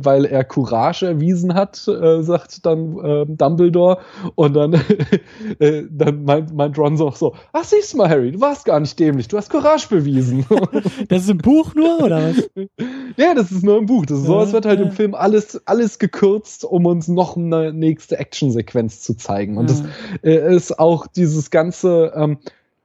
äh, 0.00 0.04
weil 0.04 0.24
er 0.24 0.42
Courage 0.42 1.06
erwiesen 1.06 1.54
hat, 1.54 1.86
äh, 1.86 2.22
sagt 2.22 2.66
dann 2.66 2.98
äh, 2.98 3.26
Dumbledore. 3.26 3.98
Und 4.34 4.54
dann, 4.54 4.74
äh, 5.60 5.84
dann 5.88 6.24
meint, 6.24 6.52
meint 6.52 6.76
Ron 6.76 6.96
so, 6.96 7.12
so, 7.12 7.34
ach 7.52 7.64
siehst 7.64 7.92
du 7.92 7.98
mal, 7.98 8.08
Harry, 8.08 8.32
du 8.32 8.40
warst 8.40 8.64
gar 8.64 8.80
nicht 8.80 8.98
dämlich, 8.98 9.28
du 9.28 9.36
hast 9.36 9.50
Courage 9.50 9.86
bewiesen. 9.88 10.44
das 11.20 11.26
ist 11.26 11.30
im 11.32 11.38
Buch 11.38 11.74
nur, 11.74 12.02
oder 12.02 12.30
was? 12.30 12.50
ja, 13.16 13.34
das 13.34 13.52
ist 13.52 13.62
nur 13.62 13.78
im 13.78 13.86
Buch. 13.86 14.06
Das 14.06 14.18
ist 14.18 14.24
ja, 14.24 14.30
so, 14.30 14.38
als 14.38 14.52
wird 14.52 14.64
halt 14.64 14.80
ja. 14.80 14.86
im 14.86 14.92
Film 14.92 15.14
alles, 15.14 15.60
alles 15.66 15.98
gekürzt, 15.98 16.64
um 16.64 16.86
uns 16.86 17.08
noch 17.08 17.36
eine 17.36 17.72
nächste 17.74 18.18
Actionsequenz 18.18 19.02
zu 19.02 19.14
zeigen. 19.14 19.58
Und 19.58 19.70
ja. 19.70 19.76
das 19.76 19.84
äh, 20.22 20.56
ist 20.56 20.78
auch 20.78 21.06
dieses 21.06 21.50
ganze, 21.50 22.12
ähm, 22.16 22.38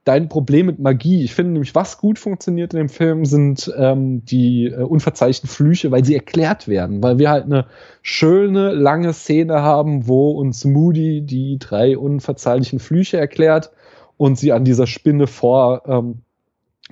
dein 0.04 0.28
Problem 0.28 0.66
mit 0.66 0.78
Magie. 0.78 1.24
Ich 1.24 1.34
finde 1.34 1.52
nämlich, 1.52 1.74
was 1.74 1.96
gut 1.96 2.18
funktioniert 2.18 2.74
in 2.74 2.78
dem 2.78 2.88
Film, 2.90 3.24
sind 3.24 3.72
ähm, 3.78 4.22
die 4.26 4.66
äh, 4.66 4.82
unverzeichneten 4.82 5.48
Flüche, 5.48 5.90
weil 5.90 6.04
sie 6.04 6.14
erklärt 6.14 6.68
werden, 6.68 7.02
weil 7.02 7.18
wir 7.18 7.30
halt 7.30 7.46
eine 7.46 7.66
schöne, 8.02 8.72
lange 8.72 9.14
Szene 9.14 9.62
haben, 9.62 10.06
wo 10.08 10.32
uns 10.32 10.66
Moody 10.66 11.22
die 11.22 11.58
drei 11.58 11.96
unverzeihlichen 11.96 12.80
Flüche 12.80 13.16
erklärt 13.16 13.70
und 14.18 14.38
sie 14.38 14.52
an 14.52 14.64
dieser 14.64 14.86
Spinne 14.86 15.26
vor 15.26 15.82
ähm, 15.86 16.22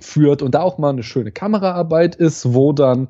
führt 0.01 0.42
und 0.42 0.55
da 0.55 0.62
auch 0.62 0.78
mal 0.78 0.90
eine 0.90 1.03
schöne 1.03 1.32
Kameraarbeit 1.32 2.16
ist, 2.16 2.55
wo 2.55 2.72
dann 2.72 3.09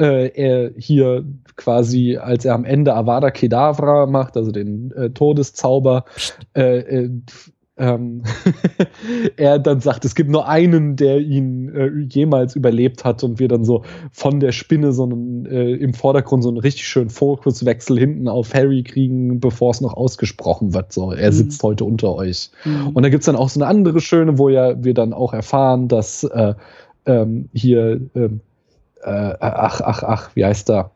äh, 0.00 0.28
er 0.28 0.70
hier 0.76 1.24
quasi, 1.56 2.16
als 2.16 2.44
er 2.44 2.54
am 2.54 2.64
Ende 2.64 2.94
Avada 2.94 3.30
Kedavra 3.30 4.06
macht, 4.06 4.36
also 4.36 4.50
den 4.50 4.92
äh, 4.92 5.10
Todeszauber, 5.10 6.04
äh, 6.54 6.78
äh, 6.78 7.10
ähm, 7.78 8.22
er 9.36 9.58
dann 9.58 9.80
sagt, 9.80 10.04
es 10.04 10.14
gibt 10.14 10.30
nur 10.30 10.48
einen, 10.48 10.96
der 10.96 11.20
ihn 11.20 11.68
äh, 11.74 11.90
jemals 12.08 12.56
überlebt 12.56 13.04
hat 13.04 13.22
und 13.24 13.38
wir 13.38 13.48
dann 13.48 13.64
so 13.64 13.84
von 14.12 14.40
der 14.40 14.52
Spinne 14.52 14.92
so 14.92 15.04
einen, 15.04 15.46
äh, 15.46 15.72
im 15.72 15.94
Vordergrund 15.94 16.42
so 16.42 16.48
einen 16.48 16.58
richtig 16.58 16.86
schönen 16.86 17.10
Fokuswechsel 17.10 17.98
hinten 17.98 18.28
auf 18.28 18.52
Harry 18.54 18.82
kriegen, 18.82 19.40
bevor 19.40 19.70
es 19.70 19.80
noch 19.80 19.94
ausgesprochen 19.94 20.74
wird. 20.74 20.92
So, 20.92 21.12
er 21.12 21.30
mhm. 21.30 21.34
sitzt 21.34 21.62
heute 21.62 21.84
unter 21.84 22.14
euch. 22.14 22.50
Mhm. 22.64 22.88
Und 22.88 23.02
da 23.02 23.08
gibt's 23.08 23.26
dann 23.26 23.36
auch 23.36 23.48
so 23.48 23.60
eine 23.60 23.68
andere 23.68 24.00
schöne, 24.00 24.38
wo 24.38 24.48
ja 24.48 24.82
wir 24.82 24.94
dann 24.94 25.12
auch 25.12 25.32
erfahren, 25.32 25.88
dass 25.88 26.24
äh, 26.24 26.54
ähm, 27.06 27.48
hier 27.52 28.00
ähm, 28.14 28.40
äh, 29.02 29.34
ach, 29.40 29.80
ach, 29.80 30.02
ach, 30.02 30.30
wie 30.34 30.44
heißt 30.44 30.70
er? 30.70 30.90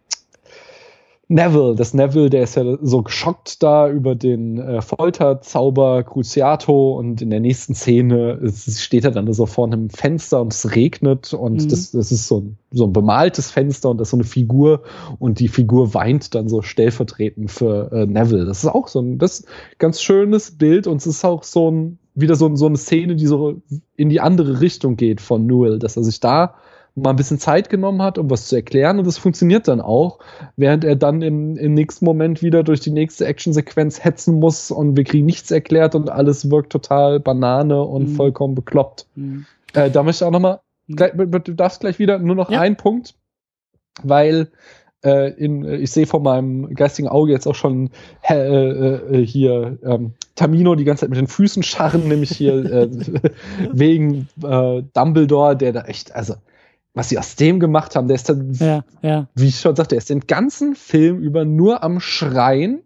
Neville, 1.29 1.75
das 1.77 1.95
Neville, 1.95 2.29
der 2.29 2.43
ist 2.43 2.57
ja 2.57 2.77
so 2.83 3.03
geschockt 3.03 3.63
da 3.63 3.89
über 3.89 4.15
den 4.15 4.59
äh, 4.59 4.83
Folterzauber 4.83 6.03
Cruciato 6.03 6.99
und 6.99 7.23
in 7.23 7.31
der 7.31 7.41
nächsten 7.41 7.75
Szene 7.75 8.41
steht 8.53 9.05
er 9.05 9.13
dann 9.13 9.33
so 9.33 9.47
vor 9.47 9.67
einem 9.67 9.89
Fenster 9.89 10.43
und 10.43 10.53
es 10.53 10.75
regnet 10.75 11.33
und 11.33 11.65
mhm. 11.65 11.69
das, 11.69 11.93
das 11.93 12.13
ist 12.13 12.29
so 12.29 12.41
ein, 12.41 12.59
so 12.71 12.85
ein 12.85 12.93
bemaltes 12.93 13.51
Fenster 13.51 13.91
und 13.91 13.99
das 13.99 14.09
ist 14.09 14.11
so 14.11 14.17
eine 14.19 14.25
Figur 14.25 14.83
und 15.19 15.39
die 15.39 15.49
Figur 15.49 15.95
weint 15.95 16.35
dann 16.35 16.49
so 16.49 16.61
stellvertretend 16.61 17.51
für 17.51 17.91
äh, 17.93 18.07
Neville. 18.07 18.45
Das 18.45 18.65
ist 18.65 18.71
auch 18.71 18.89
so 18.89 19.01
ein 19.01 19.19
das 19.19 19.45
ganz 19.79 20.03
schönes 20.03 20.51
Bild 20.59 20.87
und 20.87 20.99
es 20.99 21.07
ist 21.07 21.25
auch 21.25 21.45
so 21.45 21.71
ein 21.71 21.99
wieder 22.15 22.35
so, 22.35 22.55
so 22.57 22.67
eine 22.67 22.77
Szene, 22.77 23.17
die 23.17 23.27
so 23.27 23.63
in 23.97 24.11
die 24.11 24.21
andere 24.21 24.61
Richtung 24.61 24.97
geht 24.97 25.21
von 25.21 25.47
Newell, 25.47 25.79
dass 25.79 25.97
er 25.97 26.05
sich 26.05 26.21
da 26.21 26.57
mal 26.95 27.11
ein 27.11 27.17
bisschen 27.17 27.39
Zeit 27.39 27.71
genommen 27.71 28.03
hat, 28.03 28.19
um 28.19 28.31
was 28.31 28.49
zu 28.49 28.57
erklären 28.57 28.99
und 28.99 29.07
das 29.07 29.19
funktioniert 29.19 29.67
dann 29.69 29.81
auch, 29.81 30.19
während 30.57 30.85
er 30.85 30.97
dann 30.97 31.23
im, 31.23 31.57
im 31.57 31.75
nächsten 31.75 32.05
Moment 32.05 32.43
wieder 32.43 32.63
durch 32.63 32.81
die 32.81 32.91
nächste 32.91 33.27
Actionsequenz 33.27 34.05
hetzen 34.05 34.39
muss 34.39 34.71
und 34.71 34.97
wir 34.97 35.05
kriegen 35.05 35.27
nichts 35.27 35.51
erklärt 35.51 35.95
und 35.95 36.11
alles 36.11 36.51
wirkt 36.51 36.71
total 36.73 37.21
Banane 37.21 37.83
und 37.83 38.11
mhm. 38.11 38.15
vollkommen 38.17 38.55
bekloppt. 38.55 39.07
Mhm. 39.15 39.47
Äh, 39.73 39.91
da 39.91 40.03
möchte 40.03 40.25
ich 40.25 40.29
auch 40.29 40.33
nochmal, 40.33 40.61
mhm. 40.87 41.31
du 41.45 41.55
darfst 41.55 41.81
gleich 41.81 41.99
wieder 41.99 42.19
nur 42.19 42.35
noch 42.35 42.51
ja. 42.51 42.61
einen 42.61 42.77
Punkt, 42.77 43.15
weil 44.03 44.49
äh, 45.05 45.33
in, 45.33 45.65
ich 45.65 45.91
sehe 45.91 46.07
vor 46.07 46.21
meinem 46.21 46.75
geistigen 46.75 47.09
Auge 47.09 47.33
jetzt 47.33 47.47
auch 47.47 47.55
schon 47.55 47.91
äh, 48.29 48.35
äh, 48.35 49.27
hier 49.27 49.79
ähm, 49.83 50.13
Tamino 50.35 50.75
die 50.75 50.85
ganze 50.85 51.03
Zeit 51.03 51.11
mit 51.11 51.19
den 51.19 51.27
Füßen 51.27 51.63
scharren, 51.63 52.09
nämlich 52.09 52.31
hier 52.31 52.65
äh, 52.65 52.89
wegen 53.73 54.29
äh, 54.43 54.83
Dumbledore, 54.95 55.57
der 55.57 55.73
da 55.73 55.83
echt, 55.83 56.15
also 56.15 56.35
was 56.95 57.09
sie 57.09 57.19
aus 57.19 57.37
dem 57.37 57.59
gemacht 57.59 57.97
haben, 57.97 58.07
der 58.07 58.17
ist 58.17 58.29
dann, 58.29 58.53
ja, 58.53 58.85
ja. 59.01 59.27
wie 59.35 59.49
ich 59.49 59.61
schon 59.61 59.75
sagte, 59.75 59.95
er 59.95 59.99
ist 59.99 60.11
den 60.11 60.21
ganzen 60.21 60.75
Film 60.75 61.21
über 61.21 61.47
nur 61.47 61.83
am 61.83 62.01
Schreien. 62.01 62.83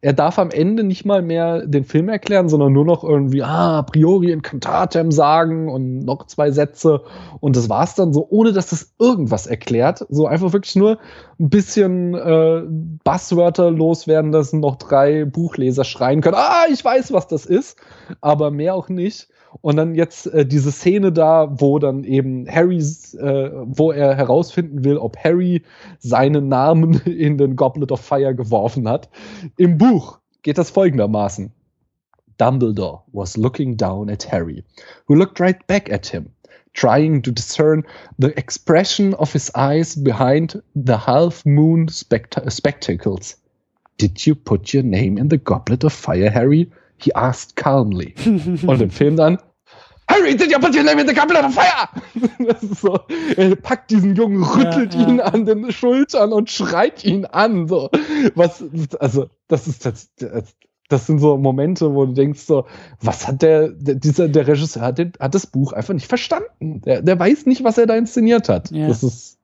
Er 0.00 0.14
darf 0.14 0.38
am 0.38 0.50
Ende 0.50 0.82
nicht 0.82 1.04
mal 1.04 1.20
mehr 1.20 1.66
den 1.66 1.84
Film 1.84 2.08
erklären, 2.08 2.48
sondern 2.48 2.72
nur 2.72 2.86
noch 2.86 3.04
irgendwie, 3.04 3.42
ah, 3.42 3.78
a 3.78 3.82
priori 3.82 4.32
in 4.32 4.40
Cantatem 4.40 5.12
sagen 5.12 5.68
und 5.68 5.98
noch 5.98 6.26
zwei 6.26 6.52
Sätze. 6.52 7.02
Und 7.40 7.54
das 7.54 7.68
war's 7.68 7.94
dann 7.94 8.14
so, 8.14 8.26
ohne 8.30 8.52
dass 8.52 8.70
das 8.70 8.94
irgendwas 8.98 9.46
erklärt. 9.46 10.06
So 10.08 10.26
einfach 10.26 10.54
wirklich 10.54 10.76
nur 10.76 10.98
ein 11.38 11.50
bisschen 11.50 12.14
äh, 12.14 12.62
Buzzwörter 13.04 13.70
loswerden, 13.70 14.32
dass 14.32 14.54
noch 14.54 14.76
drei 14.76 15.26
Buchleser 15.26 15.84
schreien 15.84 16.22
können, 16.22 16.36
ah, 16.36 16.64
ich 16.72 16.82
weiß, 16.82 17.12
was 17.12 17.26
das 17.26 17.44
ist. 17.44 17.76
Aber 18.22 18.50
mehr 18.50 18.74
auch 18.74 18.88
nicht. 18.88 19.28
Und 19.60 19.76
dann 19.76 19.94
jetzt 19.94 20.26
äh, 20.26 20.46
diese 20.46 20.72
Szene 20.72 21.12
da, 21.12 21.60
wo 21.60 21.78
dann 21.78 22.04
eben 22.04 22.46
Harrys, 22.48 23.14
äh, 23.14 23.50
wo 23.52 23.90
er 23.90 24.14
herausfinden 24.14 24.84
will, 24.84 24.96
ob 24.96 25.16
Harry 25.18 25.62
seinen 25.98 26.48
Namen 26.48 26.94
in 27.04 27.36
den 27.36 27.56
Goblet 27.56 27.92
of 27.92 28.00
Fire 28.00 28.34
geworfen 28.34 28.88
hat. 28.88 29.08
Im 29.56 29.78
Buch 29.78 30.18
geht 30.42 30.58
das 30.58 30.70
folgendermaßen. 30.70 31.52
Dumbledore 32.38 33.02
was 33.12 33.36
looking 33.36 33.76
down 33.76 34.08
at 34.08 34.32
Harry, 34.32 34.64
who 35.06 35.14
looked 35.14 35.40
right 35.40 35.66
back 35.66 35.90
at 35.92 36.06
him, 36.06 36.30
trying 36.72 37.20
to 37.20 37.30
discern 37.30 37.84
the 38.18 38.34
expression 38.38 39.12
of 39.14 39.30
his 39.30 39.54
eyes 39.54 39.94
behind 39.94 40.62
the 40.74 40.96
half-moon 40.96 41.88
spect 41.88 42.38
spectacles. 42.50 43.36
Did 43.98 44.26
you 44.26 44.34
put 44.34 44.72
your 44.72 44.82
name 44.84 45.18
in 45.18 45.28
the 45.28 45.36
Goblet 45.36 45.84
of 45.84 45.92
Fire, 45.92 46.30
Harry? 46.30 46.70
He 47.00 47.14
asked 47.14 47.56
calmly. 47.56 48.14
Und 48.26 48.80
im 48.80 48.90
Film 48.90 49.16
dann, 49.16 49.38
Harry, 50.10 50.36
did 50.36 50.50
you 50.50 50.58
put 50.58 50.74
your 50.74 50.82
name 50.82 51.00
in 51.00 51.06
the 51.06 51.14
goblet 51.14 51.44
of 51.44 51.54
fire? 51.54 51.88
Das 52.40 52.62
ist 52.62 52.80
so, 52.80 52.98
er 53.36 53.54
packt 53.54 53.90
diesen 53.90 54.16
Jungen, 54.16 54.42
rüttelt 54.42 54.94
ja, 54.94 55.02
ja. 55.02 55.08
ihn 55.08 55.20
an 55.20 55.46
den 55.46 55.70
Schultern 55.70 56.32
und 56.32 56.50
schreit 56.50 57.04
ihn 57.04 57.26
an. 57.26 57.68
So, 57.68 57.90
was, 58.34 58.64
also, 58.98 59.28
das 59.46 59.68
ist 59.68 59.86
das, 59.86 60.10
das 60.88 61.06
sind 61.06 61.20
so 61.20 61.36
Momente, 61.36 61.94
wo 61.94 62.06
du 62.06 62.12
denkst 62.12 62.40
so, 62.40 62.66
was 63.00 63.28
hat 63.28 63.42
der, 63.42 63.68
der 63.68 63.94
dieser, 63.94 64.28
der 64.28 64.48
Regisseur 64.48 64.82
hat, 64.82 64.98
den, 64.98 65.12
hat 65.20 65.34
das 65.34 65.46
Buch 65.46 65.72
einfach 65.72 65.94
nicht 65.94 66.08
verstanden. 66.08 66.82
Der, 66.82 67.02
der 67.02 67.18
weiß 67.18 67.46
nicht, 67.46 67.62
was 67.62 67.78
er 67.78 67.86
da 67.86 67.94
inszeniert 67.94 68.48
hat. 68.48 68.72
Ja. 68.72 68.88
Das 68.88 69.04
ist, 69.04 69.38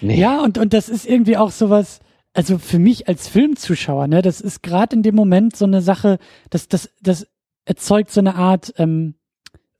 nee. 0.00 0.18
Ja, 0.18 0.42
und, 0.42 0.56
und 0.56 0.72
das 0.72 0.88
ist 0.88 1.06
irgendwie 1.06 1.36
auch 1.36 1.50
sowas, 1.50 2.00
also 2.32 2.58
für 2.58 2.78
mich 2.78 3.08
als 3.08 3.28
Filmzuschauer, 3.28 4.06
ne, 4.06 4.22
das 4.22 4.40
ist 4.40 4.62
gerade 4.62 4.96
in 4.96 5.02
dem 5.02 5.14
Moment 5.14 5.56
so 5.56 5.64
eine 5.64 5.82
Sache, 5.82 6.18
das, 6.50 6.68
das, 6.68 6.90
das 7.02 7.26
erzeugt 7.64 8.10
so 8.10 8.20
eine 8.20 8.34
Art 8.34 8.72
ähm, 8.78 9.14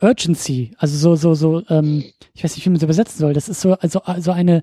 Urgency, 0.01 0.73
also 0.79 0.97
so, 0.97 1.16
so, 1.16 1.35
so, 1.35 1.62
ähm, 1.69 2.05
ich 2.35 2.45
weiß 2.45 2.57
nicht, 2.57 2.66
wie 2.66 2.70
man 2.70 2.77
es 2.77 2.83
übersetzen 2.83 3.19
soll. 3.19 3.33
Das 3.33 3.49
ist 3.49 3.61
so, 3.61 3.74
also, 3.74 4.03
also 4.03 4.33
eine, 4.33 4.62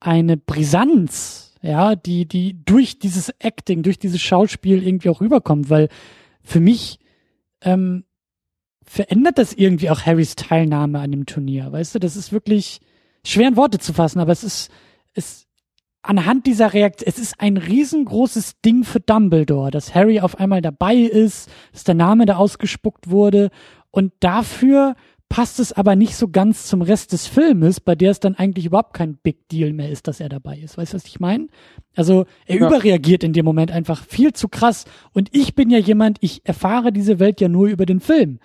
eine 0.00 0.36
Brisanz, 0.36 1.54
ja, 1.62 1.94
die, 1.94 2.26
die 2.26 2.62
durch 2.64 2.98
dieses 2.98 3.30
Acting, 3.38 3.82
durch 3.82 3.98
dieses 3.98 4.20
Schauspiel 4.20 4.82
irgendwie 4.82 5.08
auch 5.10 5.20
rüberkommt, 5.20 5.70
weil 5.70 5.88
für 6.42 6.60
mich 6.60 6.98
ähm, 7.62 8.04
verändert 8.82 9.38
das 9.38 9.52
irgendwie 9.52 9.90
auch 9.90 10.00
Harrys 10.04 10.34
Teilnahme 10.34 10.98
an 10.98 11.12
dem 11.12 11.26
Turnier, 11.26 11.70
weißt 11.70 11.94
du? 11.94 11.98
Das 12.00 12.16
ist 12.16 12.32
wirklich 12.32 12.80
schwer 13.24 13.48
in 13.48 13.56
Worte 13.56 13.78
zu 13.78 13.92
fassen, 13.92 14.18
aber 14.18 14.32
es 14.32 14.42
ist, 14.42 14.70
es, 15.14 15.46
anhand 16.02 16.46
dieser 16.46 16.72
Reaktion, 16.72 17.08
es 17.08 17.18
ist 17.18 17.34
ein 17.38 17.56
riesengroßes 17.56 18.60
Ding 18.60 18.84
für 18.84 19.00
Dumbledore, 19.00 19.70
dass 19.70 19.94
Harry 19.94 20.20
auf 20.20 20.38
einmal 20.38 20.62
dabei 20.62 20.96
ist, 20.96 21.50
dass 21.72 21.84
der 21.84 21.94
Name 21.94 22.26
da 22.26 22.36
ausgespuckt 22.36 23.10
wurde 23.10 23.50
und 23.90 24.12
dafür 24.20 24.94
passt 25.28 25.60
es 25.60 25.72
aber 25.72 25.94
nicht 25.94 26.16
so 26.16 26.28
ganz 26.28 26.66
zum 26.66 26.82
Rest 26.82 27.12
des 27.12 27.28
Filmes, 27.28 27.80
bei 27.80 27.94
der 27.94 28.10
es 28.10 28.18
dann 28.18 28.34
eigentlich 28.34 28.66
überhaupt 28.66 28.94
kein 28.94 29.16
Big 29.16 29.48
Deal 29.48 29.72
mehr 29.72 29.88
ist, 29.88 30.08
dass 30.08 30.18
er 30.18 30.28
dabei 30.28 30.58
ist. 30.58 30.76
Weißt 30.76 30.92
du, 30.92 30.96
was 30.96 31.06
ich 31.06 31.20
meine? 31.20 31.46
Also 31.94 32.26
er 32.46 32.58
ja. 32.58 32.66
überreagiert 32.66 33.22
in 33.22 33.32
dem 33.32 33.44
Moment 33.44 33.70
einfach 33.70 34.04
viel 34.04 34.32
zu 34.32 34.48
krass. 34.48 34.86
Und 35.12 35.28
ich 35.32 35.54
bin 35.54 35.70
ja 35.70 35.78
jemand, 35.78 36.18
ich 36.20 36.44
erfahre 36.44 36.92
diese 36.92 37.20
Welt 37.20 37.40
ja 37.40 37.48
nur 37.48 37.68
über 37.68 37.86
den 37.86 38.00
Film 38.00 38.40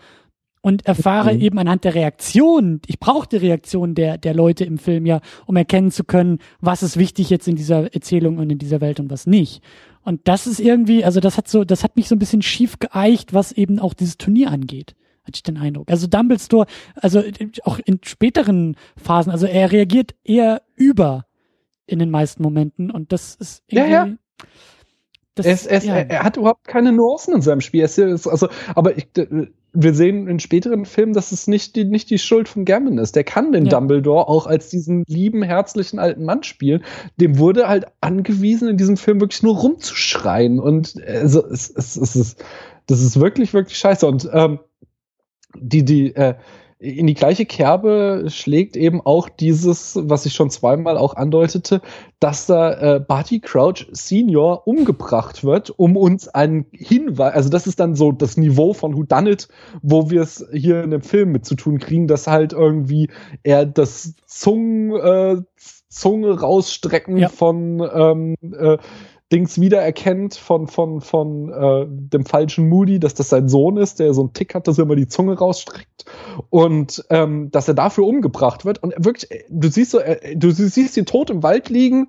und 0.65 0.87
erfahre 0.87 1.35
mhm. 1.35 1.41
eben 1.41 1.59
anhand 1.59 1.83
der 1.83 1.93
Reaktion, 1.93 2.81
ich 2.87 2.99
brauche 2.99 3.29
die 3.29 3.37
Reaktion 3.37 3.93
der, 3.93 4.17
der 4.17 4.33
Leute 4.33 4.65
im 4.65 4.79
Film 4.79 5.05
ja, 5.05 5.21
um 5.45 5.55
erkennen 5.57 5.91
zu 5.91 6.03
können, 6.03 6.39
was 6.59 6.81
ist 6.81 6.97
wichtig 6.97 7.29
jetzt 7.29 7.47
in 7.47 7.55
dieser 7.55 7.93
Erzählung 7.93 8.39
und 8.39 8.49
in 8.49 8.57
dieser 8.57 8.81
Welt 8.81 8.99
und 8.99 9.11
was 9.11 9.27
nicht. 9.27 9.61
Und 10.01 10.21
das 10.27 10.47
ist 10.47 10.59
irgendwie, 10.59 11.05
also 11.05 11.19
das 11.19 11.37
hat 11.37 11.47
so, 11.47 11.65
das 11.65 11.83
hat 11.83 11.95
mich 11.95 12.07
so 12.07 12.15
ein 12.15 12.19
bisschen 12.19 12.41
schief 12.41 12.79
geeicht, 12.79 13.31
was 13.31 13.51
eben 13.51 13.77
auch 13.77 13.93
dieses 13.93 14.17
Turnier 14.17 14.49
angeht 14.49 14.95
hatte 15.23 15.37
ich 15.37 15.43
den 15.43 15.57
Eindruck. 15.57 15.89
Also 15.89 16.05
Dumbledore, 16.05 16.67
also 16.95 17.23
auch 17.63 17.79
in 17.83 17.99
späteren 18.03 18.75
Phasen, 18.95 19.31
also 19.31 19.47
er 19.47 19.71
reagiert 19.71 20.13
eher 20.23 20.61
über 20.75 21.25
in 21.87 21.99
den 21.99 22.11
meisten 22.11 22.43
Momenten 22.43 22.89
und 22.91 23.11
das 23.11 23.35
ist 23.35 23.63
irgendwie. 23.67 23.91
Ja, 23.91 24.05
ja. 24.05 24.13
Das, 25.35 25.45
es, 25.45 25.65
es, 25.65 25.85
ja. 25.85 25.95
er, 25.95 26.09
er, 26.09 26.23
hat 26.23 26.37
überhaupt 26.37 26.65
keine 26.65 26.93
Nuancen 26.93 27.35
in 27.35 27.41
seinem 27.41 27.59
Spiel. 27.59 27.83
Es 27.83 27.99
also, 27.99 28.47
aber 28.73 28.97
ich, 28.97 29.07
wir 29.73 29.93
sehen 29.93 30.27
in 30.29 30.39
späteren 30.39 30.85
Filmen, 30.85 31.11
dass 31.11 31.33
es 31.33 31.47
nicht 31.47 31.75
die, 31.75 31.83
nicht 31.83 32.09
die 32.09 32.17
Schuld 32.17 32.47
von 32.47 32.63
Gammon 32.63 32.97
ist. 32.97 33.17
Der 33.17 33.25
kann 33.25 33.51
den 33.51 33.65
ja. 33.65 33.71
Dumbledore 33.71 34.29
auch 34.29 34.47
als 34.47 34.69
diesen 34.69 35.03
lieben, 35.07 35.43
herzlichen 35.43 35.99
alten 35.99 36.23
Mann 36.23 36.43
spielen. 36.43 36.83
Dem 37.17 37.37
wurde 37.37 37.67
halt 37.67 37.87
angewiesen, 37.99 38.69
in 38.69 38.77
diesem 38.77 38.95
Film 38.95 39.19
wirklich 39.19 39.43
nur 39.43 39.57
rumzuschreien. 39.57 40.59
Und 40.59 40.95
also, 41.05 41.45
es, 41.45 41.69
es, 41.69 41.97
es 41.97 42.15
ist, 42.15 42.43
das 42.87 43.01
ist 43.01 43.19
wirklich, 43.19 43.53
wirklich 43.53 43.77
scheiße. 43.77 44.07
Und 44.07 44.29
ähm, 44.31 44.59
die, 45.57 45.83
die, 45.83 46.15
äh, 46.15 46.35
in 46.77 47.07
die 47.07 47.13
gleiche 47.13 47.45
Kerbe 47.45 48.25
schlägt 48.27 48.75
eben 48.75 48.99
auch 48.99 49.29
dieses, 49.29 49.97
was 50.01 50.25
ich 50.25 50.33
schon 50.33 50.49
zweimal 50.49 50.97
auch 50.97 51.15
andeutete, 51.15 51.81
dass 52.19 52.47
da 52.47 52.95
äh, 52.95 52.99
Barty 52.99 53.39
Crouch 53.39 53.87
Senior 53.91 54.67
umgebracht 54.67 55.43
wird, 55.43 55.69
um 55.69 55.95
uns 55.95 56.27
einen 56.27 56.65
Hinweis, 56.71 57.33
also 57.33 57.49
das 57.49 57.65
ist 57.65 57.79
dann 57.79 57.95
so 57.95 58.11
das 58.11 58.35
Niveau 58.35 58.73
von 58.73 58.95
Who 58.95 59.03
Done 59.03 59.31
It, 59.31 59.47
wo 59.81 60.09
wir 60.09 60.21
es 60.21 60.45
hier 60.51 60.83
in 60.83 60.91
dem 60.91 61.01
Film 61.01 61.31
mit 61.31 61.45
zu 61.45 61.55
tun 61.55 61.79
kriegen, 61.79 62.07
dass 62.07 62.27
halt 62.27 62.51
irgendwie 62.51 63.09
er 63.43 63.65
das 63.65 64.13
Zungen, 64.25 64.95
äh, 64.95 65.41
Zunge 65.87 66.37
rausstrecken 66.39 67.17
ja. 67.17 67.29
von 67.29 67.81
ähm, 67.93 68.35
äh, 68.41 68.77
Dings 69.31 69.59
wiedererkennt 69.59 70.35
von, 70.35 70.67
von, 70.67 71.01
von 71.01 71.49
äh, 71.49 71.85
dem 71.89 72.25
falschen 72.25 72.69
Moody, 72.69 72.99
dass 72.99 73.15
das 73.15 73.29
sein 73.29 73.49
Sohn 73.49 73.77
ist, 73.77 73.99
der 73.99 74.13
so 74.13 74.21
einen 74.21 74.33
Tick 74.33 74.53
hat, 74.53 74.67
dass 74.67 74.77
er 74.77 74.83
immer 74.83 74.95
die 74.95 75.07
Zunge 75.07 75.37
rausstreckt 75.37 76.05
und 76.51 77.03
ähm, 77.09 77.49
dass 77.49 77.67
er 77.67 77.73
dafür 77.73 78.05
umgebracht 78.05 78.65
wird. 78.65 78.83
Und 78.83 78.93
wirklich, 78.97 79.31
äh, 79.31 79.43
du 79.49 79.67
siehst 79.69 79.91
so, 79.91 79.99
äh, 79.99 80.35
du 80.35 80.51
siehst 80.51 80.95
ihn 80.95 81.07
tot 81.07 81.31
im 81.31 81.41
Wald 81.41 81.69
liegen 81.69 82.07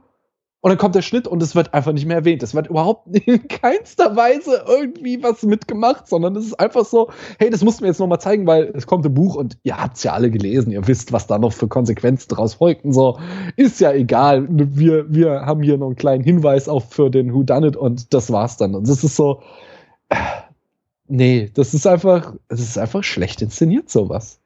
und 0.62 0.70
dann 0.70 0.78
kommt 0.78 0.94
der 0.94 1.02
Schnitt 1.02 1.28
und 1.28 1.42
es 1.42 1.54
wird 1.54 1.74
einfach 1.74 1.92
nicht 1.92 2.06
mehr 2.06 2.16
erwähnt. 2.16 2.42
Es 2.42 2.54
wird 2.54 2.66
überhaupt 2.66 3.06
in 3.26 3.46
keinster 3.46 4.16
Weise 4.16 4.64
irgendwie 4.66 5.22
was 5.22 5.42
mitgemacht, 5.42 6.08
sondern 6.08 6.34
es 6.34 6.46
ist 6.46 6.58
einfach 6.58 6.84
so, 6.84 7.10
hey, 7.38 7.50
das 7.50 7.62
mussten 7.62 7.82
wir 7.82 7.88
jetzt 7.88 8.00
nochmal 8.00 8.20
zeigen, 8.20 8.46
weil 8.46 8.72
es 8.74 8.86
kommt 8.86 9.06
ein 9.06 9.14
Buch 9.14 9.36
und 9.36 9.58
ihr 9.62 9.76
habt 9.76 9.96
es 9.96 10.02
ja 10.02 10.12
alle 10.12 10.30
gelesen, 10.30 10.72
ihr 10.72 10.86
wisst, 10.88 11.12
was 11.12 11.26
da 11.26 11.38
noch 11.38 11.52
für 11.52 11.68
Konsequenzen 11.68 12.28
draus 12.30 12.54
folgten. 12.54 12.92
So, 12.92 13.18
ist 13.56 13.80
ja 13.80 13.92
egal. 13.92 14.46
Wir, 14.48 15.12
wir 15.12 15.42
haben 15.42 15.62
hier 15.62 15.78
noch 15.78 15.86
einen 15.86 15.96
kleinen 15.96 16.24
Hinweis 16.24 16.68
auch 16.68 16.84
für 16.84 17.10
den 17.10 17.32
Who 17.32 17.42
Done 17.42 17.68
It 17.68 17.76
und 17.76 18.12
das 18.12 18.32
war's 18.32 18.56
dann. 18.56 18.74
Und 18.74 18.88
das 18.88 19.04
ist 19.04 19.14
so, 19.14 19.42
äh, 20.08 20.16
nee, 21.06 21.50
das 21.54 21.74
ist 21.74 21.86
einfach, 21.86 22.34
das 22.48 22.60
ist 22.60 22.78
einfach 22.78 23.04
schlecht 23.04 23.42
inszeniert, 23.42 23.90
sowas. 23.90 24.40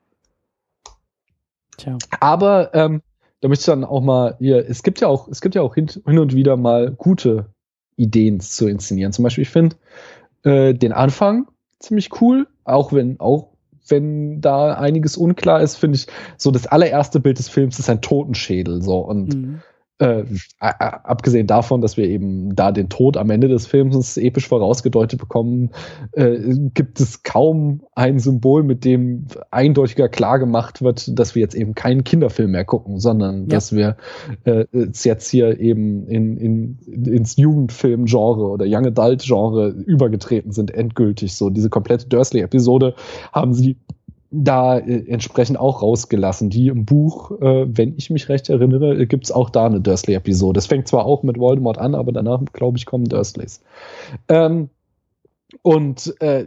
Tja. 1.78 1.96
Aber 2.20 2.74
ähm, 2.74 3.00
da 3.40 3.48
möchte 3.48 3.62
ich 3.62 3.66
dann 3.66 3.84
auch 3.84 4.02
mal 4.02 4.36
hier, 4.38 4.68
es 4.68 4.82
gibt 4.82 5.00
ja 5.00 5.08
auch, 5.08 5.28
es 5.28 5.40
gibt 5.40 5.54
ja 5.54 5.62
auch 5.62 5.74
hin, 5.74 5.88
hin 6.06 6.18
und 6.18 6.34
wieder 6.34 6.56
mal 6.56 6.90
gute 6.90 7.46
Ideen 7.96 8.40
zu 8.40 8.68
inszenieren. 8.68 9.12
Zum 9.12 9.22
Beispiel, 9.22 9.42
ich 9.42 9.50
finde 9.50 9.76
äh, 10.42 10.74
den 10.74 10.92
Anfang 10.92 11.48
ziemlich 11.78 12.20
cool, 12.20 12.46
auch 12.64 12.92
wenn, 12.92 13.18
auch 13.20 13.48
wenn 13.88 14.40
da 14.40 14.74
einiges 14.74 15.16
unklar 15.16 15.62
ist, 15.62 15.76
finde 15.76 15.96
ich, 15.96 16.06
so 16.36 16.50
das 16.50 16.66
allererste 16.66 17.20
Bild 17.20 17.38
des 17.38 17.48
Films 17.48 17.78
ist 17.78 17.90
ein 17.90 18.02
Totenschädel, 18.02 18.82
so 18.82 18.98
und 18.98 19.34
mhm. 19.34 19.62
Äh, 20.00 20.24
abgesehen 20.58 21.46
davon, 21.46 21.82
dass 21.82 21.96
wir 21.98 22.08
eben 22.08 22.56
da 22.56 22.72
den 22.72 22.88
Tod 22.88 23.18
am 23.18 23.28
Ende 23.28 23.48
des 23.48 23.66
Films 23.66 24.16
episch 24.16 24.48
vorausgedeutet 24.48 25.20
bekommen, 25.20 25.70
äh, 26.12 26.38
gibt 26.74 27.00
es 27.00 27.22
kaum 27.22 27.82
ein 27.94 28.18
Symbol, 28.18 28.62
mit 28.62 28.84
dem 28.86 29.26
eindeutiger 29.50 30.08
klar 30.08 30.38
gemacht 30.38 30.80
wird, 30.80 31.18
dass 31.18 31.34
wir 31.34 31.42
jetzt 31.42 31.54
eben 31.54 31.74
keinen 31.74 32.02
Kinderfilm 32.02 32.52
mehr 32.52 32.64
gucken, 32.64 32.98
sondern 32.98 33.42
ja. 33.42 33.48
dass 33.48 33.76
wir 33.76 33.96
äh, 34.44 34.64
jetzt 34.72 35.28
hier 35.30 35.60
eben 35.60 36.06
in, 36.08 36.38
in, 36.38 36.78
ins 37.04 37.36
Jugendfilm-Genre 37.36 38.48
oder 38.48 38.64
Young 38.66 38.86
Adult-Genre 38.86 39.68
übergetreten 39.68 40.52
sind, 40.52 40.70
endgültig. 40.70 41.34
So 41.34 41.50
diese 41.50 41.68
komplette 41.68 42.08
Dursley-Episode 42.08 42.94
haben 43.32 43.52
sie 43.52 43.76
da 44.30 44.78
äh, 44.78 45.08
entsprechend 45.08 45.58
auch 45.58 45.82
rausgelassen. 45.82 46.50
Die 46.50 46.68
im 46.68 46.84
Buch, 46.84 47.32
äh, 47.40 47.66
wenn 47.66 47.96
ich 47.96 48.10
mich 48.10 48.28
recht 48.28 48.48
erinnere, 48.48 49.06
gibt 49.06 49.24
es 49.24 49.32
auch 49.32 49.50
da 49.50 49.66
eine 49.66 49.80
Dursley-Episode. 49.80 50.58
Es 50.58 50.66
fängt 50.66 50.88
zwar 50.88 51.04
auch 51.04 51.22
mit 51.22 51.38
Voldemort 51.38 51.78
an, 51.78 51.94
aber 51.94 52.12
danach, 52.12 52.40
glaube 52.52 52.78
ich, 52.78 52.86
kommen 52.86 53.04
Dursleys. 53.04 53.60
Ähm, 54.28 54.70
und 55.62 56.14
äh, 56.20 56.46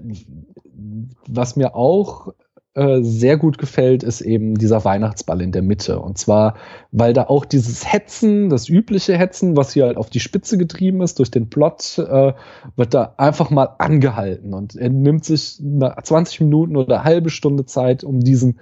was 1.28 1.56
mir 1.56 1.76
auch 1.76 2.34
äh, 2.76 3.04
sehr 3.04 3.38
gut 3.38 3.60
gefällt, 3.60 4.02
ist 4.02 4.22
eben 4.22 4.56
dieser 4.56 4.84
Weihnachtsball 4.84 5.42
in 5.42 5.52
der 5.52 5.62
Mitte. 5.62 6.00
Und 6.00 6.18
zwar, 6.18 6.56
weil 6.92 7.14
da 7.14 7.26
auch 7.26 7.46
dieses 7.46 7.92
Hetzen, 7.92 8.50
das 8.50 8.68
übliche 8.68 9.16
Hetzen, 9.16 9.56
was 9.56 9.74
hier 9.74 9.86
halt 9.86 9.98
auf 9.98 10.10
die 10.10 10.20
Spitze 10.20 10.58
getrieben 10.58 11.02
ist 11.02 11.20
durch 11.20 11.30
den 11.30 11.50
Plot, 11.50 12.00
äh, 12.00 12.34
wird 12.76 12.94
da 12.94 13.14
einfach 13.18 13.52
mal 13.52 13.76
angehalten. 13.78 14.56
Und 14.56 14.76
er 14.76 14.90
nimmt 14.90 15.24
sich 15.24 15.62
20 15.62 16.42
Minuten 16.42 16.76
oder 16.76 17.04
halbe 17.04 17.30
Stunde 17.30 17.66
Zeit, 17.66 18.04
um 18.04 18.20
diesen 18.22 18.60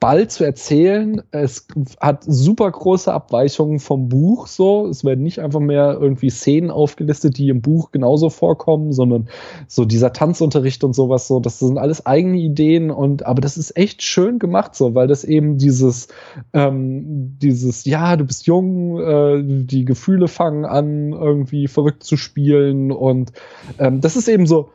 Ball 0.00 0.28
zu 0.28 0.44
erzählen. 0.44 1.22
Es 1.30 1.66
hat 1.98 2.24
super 2.26 2.70
große 2.70 3.12
Abweichungen 3.12 3.78
vom 3.78 4.08
Buch 4.08 4.46
so. 4.48 4.86
Es 4.86 5.04
werden 5.04 5.22
nicht 5.22 5.38
einfach 5.38 5.60
mehr 5.60 5.96
irgendwie 5.98 6.30
Szenen 6.30 6.70
aufgelistet, 6.70 7.38
die 7.38 7.48
im 7.48 7.62
Buch 7.62 7.90
genauso 7.90 8.28
vorkommen, 8.28 8.92
sondern 8.92 9.28
so 9.66 9.84
dieser 9.84 10.12
Tanzunterricht 10.12 10.84
und 10.84 10.94
sowas 10.94 11.26
so. 11.26 11.40
Das 11.40 11.58
sind 11.58 11.78
alles 11.78 12.04
eigene 12.04 12.38
Ideen 12.38 12.90
und 12.90 13.24
aber 13.24 13.40
das 13.40 13.56
ist 13.56 13.76
echt 13.76 14.02
schön 14.02 14.38
gemacht 14.38 14.74
so, 14.74 14.94
weil 14.94 15.06
das 15.06 15.24
eben 15.24 15.56
dieses 15.56 16.08
ähm, 16.52 17.38
dieses 17.40 17.86
ja, 17.86 18.16
du 18.16 18.24
bist 18.24 18.46
jung, 18.46 19.00
äh, 19.00 19.42
die 19.42 19.86
Gefühle 19.86 20.28
fangen 20.28 20.66
an 20.66 21.12
irgendwie 21.12 21.66
verrückt 21.66 22.02
zu 22.02 22.16
spielen 22.16 22.92
und 22.92 23.32
ähm, 23.78 24.00
das 24.00 24.16
ist 24.16 24.28
eben 24.28 24.46
so 24.46 24.70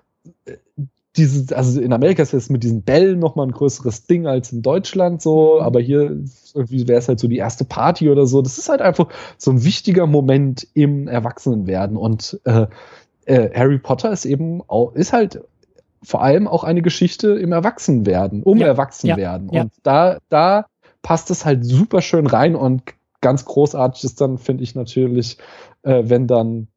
diese, 1.20 1.56
also 1.56 1.80
in 1.80 1.94
Amerika 1.94 2.24
ist 2.24 2.34
es 2.34 2.50
mit 2.50 2.64
diesen 2.64 2.82
Bällen 2.82 3.20
nochmal 3.20 3.48
ein 3.48 3.52
größeres 3.52 4.08
Ding 4.08 4.26
als 4.26 4.52
in 4.52 4.62
Deutschland 4.62 5.22
so, 5.22 5.56
mhm. 5.56 5.66
aber 5.66 5.80
hier 5.80 6.24
irgendwie 6.54 6.88
wäre 6.88 7.00
es 7.00 7.08
halt 7.08 7.20
so 7.20 7.28
die 7.28 7.38
erste 7.38 7.66
Party 7.66 8.10
oder 8.10 8.26
so. 8.26 8.41
Das 8.41 8.58
ist 8.58 8.70
halt 8.70 8.82
einfach 8.82 9.08
so 9.38 9.52
ein 9.52 9.64
wichtiger 9.64 10.08
Moment 10.08 10.68
im 10.74 11.08
Erwachsenenwerden 11.08 11.98
und 11.98 12.40
äh, 12.46 12.68
äh, 13.26 13.50
Harry 13.54 13.78
Potter 13.78 14.12
ist 14.12 14.26
eben 14.26 14.64
auch, 14.68 14.94
ist 14.94 15.14
halt 15.14 15.41
vor 16.02 16.24
allem 16.24 16.48
auch 16.48 16.64
eine 16.64 16.82
Geschichte 16.82 17.32
im 17.34 17.52
Erwachsenwerden, 17.52 18.41
um 18.44 18.58
ja, 18.58 18.68
Erwachsenwerden. 18.68 19.50
Ja, 19.52 19.64
und 19.64 19.74
da, 19.84 20.18
da 20.30 20.66
passt 21.02 21.30
es 21.30 21.46
halt 21.46 21.66
super 21.66 22.02
schön 22.02 22.26
rein 22.26 22.56
und 22.56 22.84
ganz 23.22 23.46
großartig 23.46 24.06
ist 24.06 24.22
dann, 24.22 24.38
finde 24.38 24.64
ich 24.64 24.76
natürlich, 24.76 25.38
äh, 25.84 26.04
wenn 26.06 26.26
dann 26.26 26.68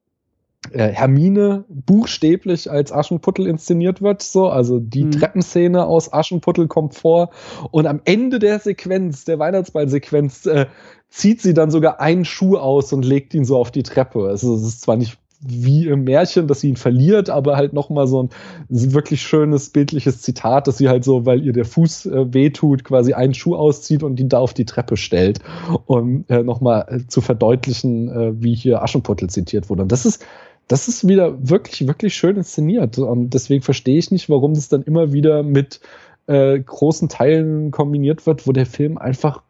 äh, 0.71 0.89
Hermine 0.89 1.65
buchstäblich 1.69 2.71
als 2.71 2.93
Aschenputtel 2.93 3.47
inszeniert 3.47 4.01
wird, 4.01 4.23
so, 4.23 4.49
also 4.49 4.79
die 4.79 5.05
mhm. 5.05 5.11
Treppenszene 5.13 5.85
aus 5.85 6.13
Aschenputtel 6.13 6.69
kommt 6.69 6.95
vor 6.95 7.31
und 7.71 7.87
am 7.87 8.01
Ende 8.05 8.39
der 8.39 8.59
Sequenz, 8.61 9.25
der 9.25 9.39
Weihnachtsball-Sequenz, 9.39 10.47
äh, 10.47 10.67
zieht 11.09 11.43
sie 11.43 11.53
dann 11.53 11.71
sogar 11.71 12.01
einen 12.01 12.25
Schuh 12.25 12.57
aus 12.57 12.93
und 12.93 13.05
legt 13.05 13.35
ihn 13.35 13.45
so 13.45 13.59
auf 13.59 13.71
die 13.71 13.83
Treppe. 13.83 14.29
Also 14.29 14.55
es 14.55 14.63
ist 14.63 14.81
zwar 14.81 14.97
nicht 14.97 15.19
wie 15.45 15.89
im 15.89 16.05
Märchen, 16.05 16.47
dass 16.47 16.61
sie 16.61 16.69
ihn 16.69 16.77
verliert, 16.77 17.29
aber 17.29 17.57
halt 17.57 17.73
nochmal 17.73 18.07
so 18.07 18.23
ein 18.23 18.31
wirklich 18.69 19.23
schönes 19.23 19.71
bildliches 19.71 20.23
Zitat, 20.23 20.69
dass 20.69 20.79
sie 20.79 20.89
halt 20.89 21.05
so, 21.05 21.27
weil 21.27 21.45
ihr 21.45 21.53
der 21.53 21.65
Fuß 21.65 22.07
äh, 22.07 22.33
wehtut, 22.33 22.85
quasi 22.85 23.13
einen 23.13 23.35
Schuh 23.35 23.57
auszieht 23.57 24.05
und 24.05 24.21
ihn 24.21 24.29
da 24.29 24.39
auf 24.39 24.55
die 24.55 24.65
Treppe 24.65 24.97
stellt, 24.97 25.41
um 25.87 26.25
äh, 26.29 26.43
nochmal 26.43 26.87
äh, 26.89 27.07
zu 27.09 27.21
verdeutlichen, 27.21 28.09
äh, 28.09 28.33
wie 28.41 28.55
hier 28.55 28.83
Aschenputtel 28.83 29.29
zitiert 29.29 29.69
wurde. 29.69 29.83
Und 29.83 29.93
das 29.93 30.07
ist 30.07 30.25
das 30.73 30.89
ist 30.89 31.07
wieder 31.07 31.51
wirklich, 31.51 31.87
wirklich 31.87 32.15
schön 32.15 32.37
inszeniert. 32.37 32.99
Und 32.99 33.35
deswegen 33.35 33.63
verstehe 33.63 33.99
ich 33.99 34.11
nicht, 34.11 34.31
warum 34.31 34.55
das 34.55 34.71
dann 34.71 34.83
immer 34.83 35.13
wieder 35.13 35.43
mit 35.43 35.81
äh, 36.27 36.59
großen 36.59 37.11
Teilen 37.11 37.71
kombiniert 37.71 38.27
wird, 38.27 38.47
wo 38.47 38.53
der 38.53 38.65
Film 38.65 38.97
einfach 38.97 39.43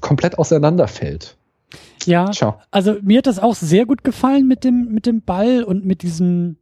komplett 0.00 0.36
auseinanderfällt. 0.36 1.36
Ja, 2.06 2.32
Ciao. 2.32 2.56
also 2.72 2.96
mir 3.02 3.18
hat 3.18 3.28
das 3.28 3.38
auch 3.38 3.54
sehr 3.54 3.86
gut 3.86 4.02
gefallen 4.02 4.48
mit 4.48 4.64
dem, 4.64 4.88
mit 4.90 5.06
dem 5.06 5.22
Ball 5.22 5.62
und 5.62 5.84
mit 5.86 6.02
diesem, 6.02 6.56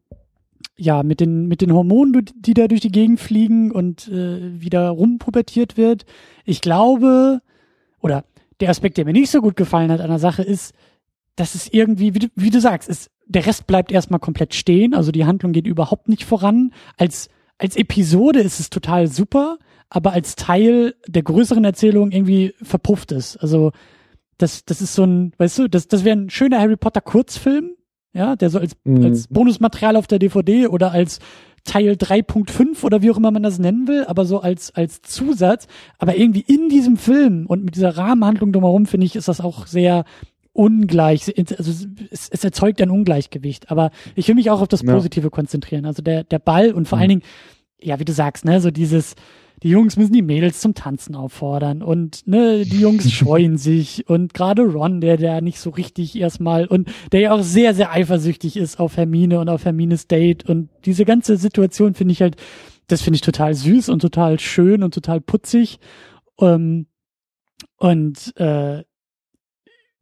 ja, 0.76 1.02
mit 1.02 1.20
den, 1.20 1.48
mit 1.48 1.62
den 1.62 1.72
Hormonen, 1.72 2.26
die 2.38 2.52
da 2.52 2.68
durch 2.68 2.82
die 2.82 2.92
Gegend 2.92 3.18
fliegen 3.18 3.70
und 3.70 4.08
äh, 4.08 4.60
wieder 4.60 4.90
rumpubertiert 4.90 5.78
wird. 5.78 6.04
Ich 6.44 6.60
glaube, 6.60 7.40
oder 8.02 8.24
der 8.60 8.68
Aspekt, 8.68 8.98
der 8.98 9.06
mir 9.06 9.14
nicht 9.14 9.30
so 9.30 9.40
gut 9.40 9.56
gefallen 9.56 9.90
hat 9.90 10.02
an 10.02 10.10
der 10.10 10.18
Sache 10.18 10.42
ist, 10.42 10.74
dass 11.34 11.54
es 11.54 11.72
irgendwie, 11.72 12.14
wie 12.14 12.18
du, 12.18 12.26
wie 12.34 12.50
du 12.50 12.60
sagst, 12.60 12.90
es, 12.90 13.10
der 13.26 13.46
Rest 13.46 13.66
bleibt 13.66 13.92
erstmal 13.92 14.20
komplett 14.20 14.54
stehen, 14.54 14.94
also 14.94 15.12
die 15.12 15.26
Handlung 15.26 15.52
geht 15.52 15.66
überhaupt 15.66 16.08
nicht 16.08 16.24
voran. 16.24 16.72
Als, 16.96 17.28
als 17.58 17.76
Episode 17.76 18.40
ist 18.40 18.60
es 18.60 18.70
total 18.70 19.08
super, 19.08 19.58
aber 19.90 20.12
als 20.12 20.36
Teil 20.36 20.94
der 21.06 21.22
größeren 21.22 21.64
Erzählung 21.64 22.12
irgendwie 22.12 22.54
verpufft 22.62 23.12
es. 23.12 23.36
Also 23.36 23.72
das, 24.38 24.64
das 24.64 24.80
ist 24.80 24.94
so 24.94 25.04
ein, 25.04 25.32
weißt 25.38 25.58
du, 25.58 25.68
das, 25.68 25.88
das 25.88 26.04
wäre 26.04 26.16
ein 26.16 26.30
schöner 26.30 26.60
Harry 26.60 26.76
Potter 26.76 27.00
Kurzfilm, 27.00 27.72
ja, 28.12 28.36
der 28.36 28.50
so 28.50 28.58
als, 28.58 28.76
mhm. 28.84 29.04
als 29.04 29.28
Bonusmaterial 29.28 29.96
auf 29.96 30.06
der 30.06 30.18
DVD 30.18 30.68
oder 30.68 30.92
als 30.92 31.18
Teil 31.64 31.92
3.5 31.92 32.84
oder 32.84 33.02
wie 33.02 33.10
auch 33.10 33.16
immer 33.16 33.32
man 33.32 33.42
das 33.42 33.58
nennen 33.58 33.88
will, 33.88 34.04
aber 34.06 34.24
so 34.24 34.40
als, 34.40 34.72
als 34.74 35.02
Zusatz. 35.02 35.66
Aber 35.98 36.16
irgendwie 36.16 36.44
in 36.46 36.68
diesem 36.68 36.96
Film 36.96 37.46
und 37.46 37.64
mit 37.64 37.74
dieser 37.74 37.96
Rahmenhandlung 37.96 38.52
drumherum, 38.52 38.86
finde 38.86 39.06
ich, 39.06 39.16
ist 39.16 39.28
das 39.28 39.40
auch 39.40 39.66
sehr 39.66 40.04
ungleich, 40.56 41.32
also 41.36 41.70
es, 42.10 42.28
es, 42.30 42.44
erzeugt 42.44 42.80
ein 42.80 42.90
Ungleichgewicht. 42.90 43.70
Aber 43.70 43.90
ich 44.14 44.26
will 44.28 44.34
mich 44.34 44.50
auch 44.50 44.60
auf 44.60 44.68
das 44.68 44.82
Positive 44.82 45.26
ja. 45.26 45.30
konzentrieren. 45.30 45.84
Also 45.84 46.02
der, 46.02 46.24
der 46.24 46.38
Ball 46.38 46.72
und 46.72 46.88
vor 46.88 46.96
mhm. 46.96 47.00
allen 47.00 47.08
Dingen, 47.10 47.22
ja, 47.80 48.00
wie 48.00 48.04
du 48.04 48.12
sagst, 48.12 48.44
ne, 48.44 48.60
so 48.60 48.70
dieses, 48.70 49.14
die 49.62 49.68
Jungs 49.68 49.96
müssen 49.96 50.12
die 50.12 50.22
Mädels 50.22 50.60
zum 50.60 50.74
Tanzen 50.74 51.14
auffordern 51.14 51.82
und 51.82 52.26
ne, 52.26 52.64
die 52.64 52.80
Jungs 52.80 53.10
scheuen 53.12 53.58
sich 53.58 54.08
und 54.08 54.32
gerade 54.34 54.62
Ron, 54.62 55.00
der 55.00 55.16
der 55.16 55.40
nicht 55.42 55.60
so 55.60 55.70
richtig 55.70 56.16
erstmal 56.16 56.66
und 56.66 56.90
der 57.12 57.20
ja 57.20 57.32
auch 57.32 57.42
sehr 57.42 57.74
sehr 57.74 57.92
eifersüchtig 57.92 58.56
ist 58.56 58.80
auf 58.80 58.96
Hermine 58.96 59.40
und 59.40 59.48
auf 59.48 59.64
Hermines 59.64 60.08
Date 60.08 60.48
und 60.48 60.70
diese 60.84 61.04
ganze 61.04 61.36
Situation 61.36 61.94
finde 61.94 62.12
ich 62.12 62.22
halt, 62.22 62.36
das 62.86 63.02
finde 63.02 63.16
ich 63.16 63.22
total 63.22 63.54
süß 63.54 63.88
und 63.88 64.00
total 64.00 64.40
schön 64.40 64.82
und 64.82 64.94
total 64.94 65.20
putzig 65.20 65.78
ähm, 66.40 66.86
und 67.78 68.34
äh, 68.36 68.84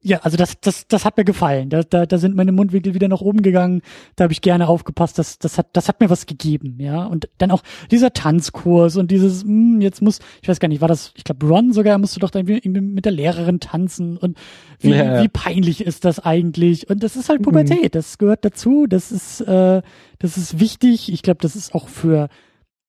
ja, 0.06 0.18
also 0.18 0.36
das, 0.36 0.60
das, 0.60 0.86
das 0.86 1.06
hat 1.06 1.16
mir 1.16 1.24
gefallen. 1.24 1.70
Da, 1.70 1.82
da, 1.82 2.04
da 2.04 2.18
sind 2.18 2.36
meine 2.36 2.52
Mundwinkel 2.52 2.92
wieder 2.92 3.08
nach 3.08 3.22
oben 3.22 3.40
gegangen. 3.40 3.80
Da 4.16 4.24
habe 4.24 4.34
ich 4.34 4.42
gerne 4.42 4.68
aufgepasst. 4.68 5.18
Das, 5.18 5.38
das 5.38 5.56
hat, 5.56 5.68
das 5.72 5.88
hat 5.88 6.00
mir 6.00 6.10
was 6.10 6.26
gegeben, 6.26 6.76
ja. 6.78 7.06
Und 7.06 7.30
dann 7.38 7.50
auch 7.50 7.62
dieser 7.90 8.12
Tanzkurs 8.12 8.96
und 8.98 9.10
dieses, 9.10 9.44
mh, 9.44 9.50
hm, 9.50 9.80
jetzt 9.80 10.02
muss, 10.02 10.18
ich 10.42 10.48
weiß 10.48 10.60
gar 10.60 10.68
nicht, 10.68 10.82
war 10.82 10.88
das, 10.88 11.12
ich 11.16 11.24
glaube, 11.24 11.46
Ron 11.46 11.72
sogar 11.72 11.96
musste 11.96 12.20
doch 12.20 12.28
dann 12.28 12.46
irgendwie 12.46 12.82
mit 12.82 13.06
der 13.06 13.12
Lehrerin 13.12 13.60
tanzen 13.60 14.18
und 14.18 14.36
wie, 14.78 14.90
ja. 14.90 15.22
wie 15.22 15.28
peinlich 15.28 15.80
ist 15.80 16.04
das 16.04 16.18
eigentlich? 16.18 16.90
Und 16.90 17.02
das 17.02 17.16
ist 17.16 17.30
halt 17.30 17.40
Pubertät. 17.40 17.94
Mhm. 17.94 17.98
Das 17.98 18.18
gehört 18.18 18.44
dazu. 18.44 18.86
Das 18.86 19.10
ist, 19.10 19.40
äh, 19.40 19.80
das 20.18 20.36
ist 20.36 20.60
wichtig. 20.60 21.10
Ich 21.10 21.22
glaube, 21.22 21.38
das 21.40 21.56
ist 21.56 21.74
auch 21.74 21.88
für 21.88 22.28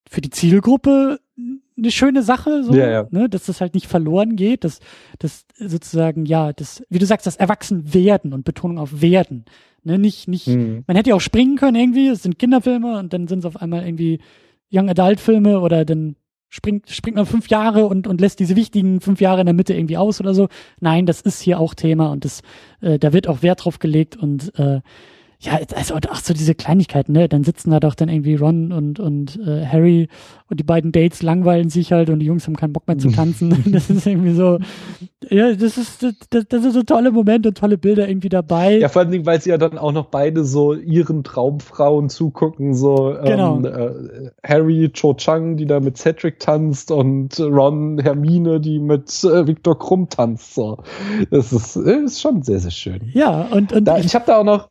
für 0.10 0.22
die 0.22 0.30
Zielgruppe 0.30 1.20
eine 1.78 1.92
schöne 1.92 2.24
Sache, 2.24 2.64
so, 2.64 2.74
ja, 2.74 2.90
ja. 2.90 3.08
Ne, 3.12 3.30
dass 3.30 3.46
das 3.46 3.62
halt 3.62 3.74
nicht 3.74 3.88
verloren 3.88 4.36
geht, 4.36 4.64
dass 4.64 4.80
das 5.20 5.46
sozusagen, 5.58 6.26
ja, 6.26 6.54
das, 6.54 6.84
wie 6.90 7.00
du 7.00 7.06
sagst, 7.06 7.28
das 7.28 7.36
Erwachsenwerden 7.36 8.34
und 8.34 8.46
Betonung 8.46 8.78
auf 8.78 9.02
werden. 9.02 9.46
Ne, 9.84 10.00
nicht, 10.00 10.28
nicht, 10.28 10.48
mhm. 10.48 10.84
man 10.88 10.98
hätte 10.98 11.10
ja 11.10 11.16
auch 11.16 11.22
springen 11.22 11.58
können 11.58 11.76
irgendwie, 11.76 12.08
es 12.08 12.24
sind 12.24 12.40
Kinderfilme 12.40 12.98
und 12.98 13.14
dann 13.14 13.28
sind 13.28 13.40
es 13.40 13.46
auf 13.46 13.62
einmal 13.62 13.86
irgendwie 13.86 14.20
Young 14.72 14.90
Adult 14.90 15.20
Filme 15.20 15.60
oder 15.60 15.86
dann 15.86 16.16
springt, 16.50 16.90
springt 16.90 17.18
man 17.18 17.26
fünf 17.26 17.50
Jahre 17.50 17.86
und, 17.86 18.08
und 18.08 18.22
lässt 18.22 18.40
diese 18.40 18.56
wichtigen 18.56 19.02
fünf 19.02 19.22
Jahre 19.22 19.42
in 19.42 19.46
der 19.46 19.54
Mitte 19.54 19.74
irgendwie 19.74 19.98
aus 19.98 20.20
oder 20.20 20.34
so. 20.34 20.48
Nein, 20.80 21.06
das 21.06 21.22
ist 21.22 21.42
hier 21.42 21.60
auch 21.60 21.74
Thema 21.74 22.12
und 22.12 22.26
das, 22.26 22.42
äh, 22.82 22.98
da 22.98 23.14
wird 23.14 23.28
auch 23.28 23.44
Wert 23.44 23.66
drauf 23.66 23.80
gelegt 23.80 24.16
und 24.16 24.58
äh, 24.58 24.82
ja, 25.40 25.60
also 25.76 25.95
ach 26.10 26.22
so 26.22 26.34
diese 26.34 26.56
Kleinigkeiten, 26.56 27.12
ne? 27.12 27.28
Dann 27.28 27.44
sitzen 27.44 27.72
da 27.72 27.80
doch 27.80 27.95
dann 27.95 28.10
irgendwie 28.10 28.36
Ron 28.36 28.72
und 28.72 28.99
und 28.99 29.38
äh, 29.45 29.66
Harry 29.66 30.07
und 30.49 30.60
die 30.60 30.64
beiden 30.64 30.91
Dates 30.91 31.22
langweilen 31.22 31.70
sich 31.70 31.91
halt 31.91 32.10
und 32.10 32.20
die 32.20 32.26
Jungs 32.26 32.48
haben 32.48 32.56
keinen 32.56 32.74
Bock 32.74 32.88
mehr 32.88 32.98
zu 32.98 33.10
tanzen. 33.12 33.64
das 33.72 33.90
ist 33.90 34.07
irgendwie 34.07 34.34
so, 34.34 34.60
ja, 35.30 35.53
das 35.53 35.78
ist 35.78 36.03
das, 36.30 36.45
das 36.48 36.66
ist 36.66 36.74
so 36.74 36.84
tolle 36.84 37.12
Momente 37.12 37.49
und 37.49 37.57
tolle 37.57 37.78
Bilder 37.78 38.07
irgendwie 38.07 38.30
dabei. 38.30 38.78
Ja, 38.78 38.88
vor 38.88 39.02
allen 39.02 39.12
Dingen, 39.12 39.26
weil 39.26 39.41
sie 39.41 39.49
ja 39.49 39.57
dann 39.57 39.78
auch 39.78 39.91
noch 39.91 40.06
beide 40.06 40.45
so 40.45 40.74
ihren 40.74 41.24
Traumfrauen 41.24 42.10
zugucken, 42.10 42.74
so 42.74 43.16
ähm, 43.18 43.26
genau. 43.26 43.60
äh, 43.62 44.32
Harry 44.44 44.90
Cho 44.94 45.16
Chang, 45.16 45.57
die 45.57 45.66
da 45.66 45.80
mit 45.80 45.98
Cedric 45.98 46.40
tanzt 46.40 46.91
und 46.91 47.40
Ron 47.40 47.99
Hermine, 47.99 48.62
die 48.62 48.80
mit 48.80 49.24
äh, 49.24 49.48
Viktor 49.48 49.78
Krumm 49.78 50.07
tanzt. 50.10 50.56
So, 50.56 50.78
das 51.30 51.52
ist, 51.52 51.76
ist 51.76 52.22
schon 52.22 52.41
sehr 52.41 52.60
sehr 52.60 52.72
schön. 52.72 53.02
Ja 53.14 53.48
und 53.52 53.74
und 53.74 53.86
da, 53.86 53.98
ich, 53.98 54.06
ich 54.06 54.16
habe 54.16 54.26
da 54.26 54.38
auch 54.38 54.44
noch 54.44 54.70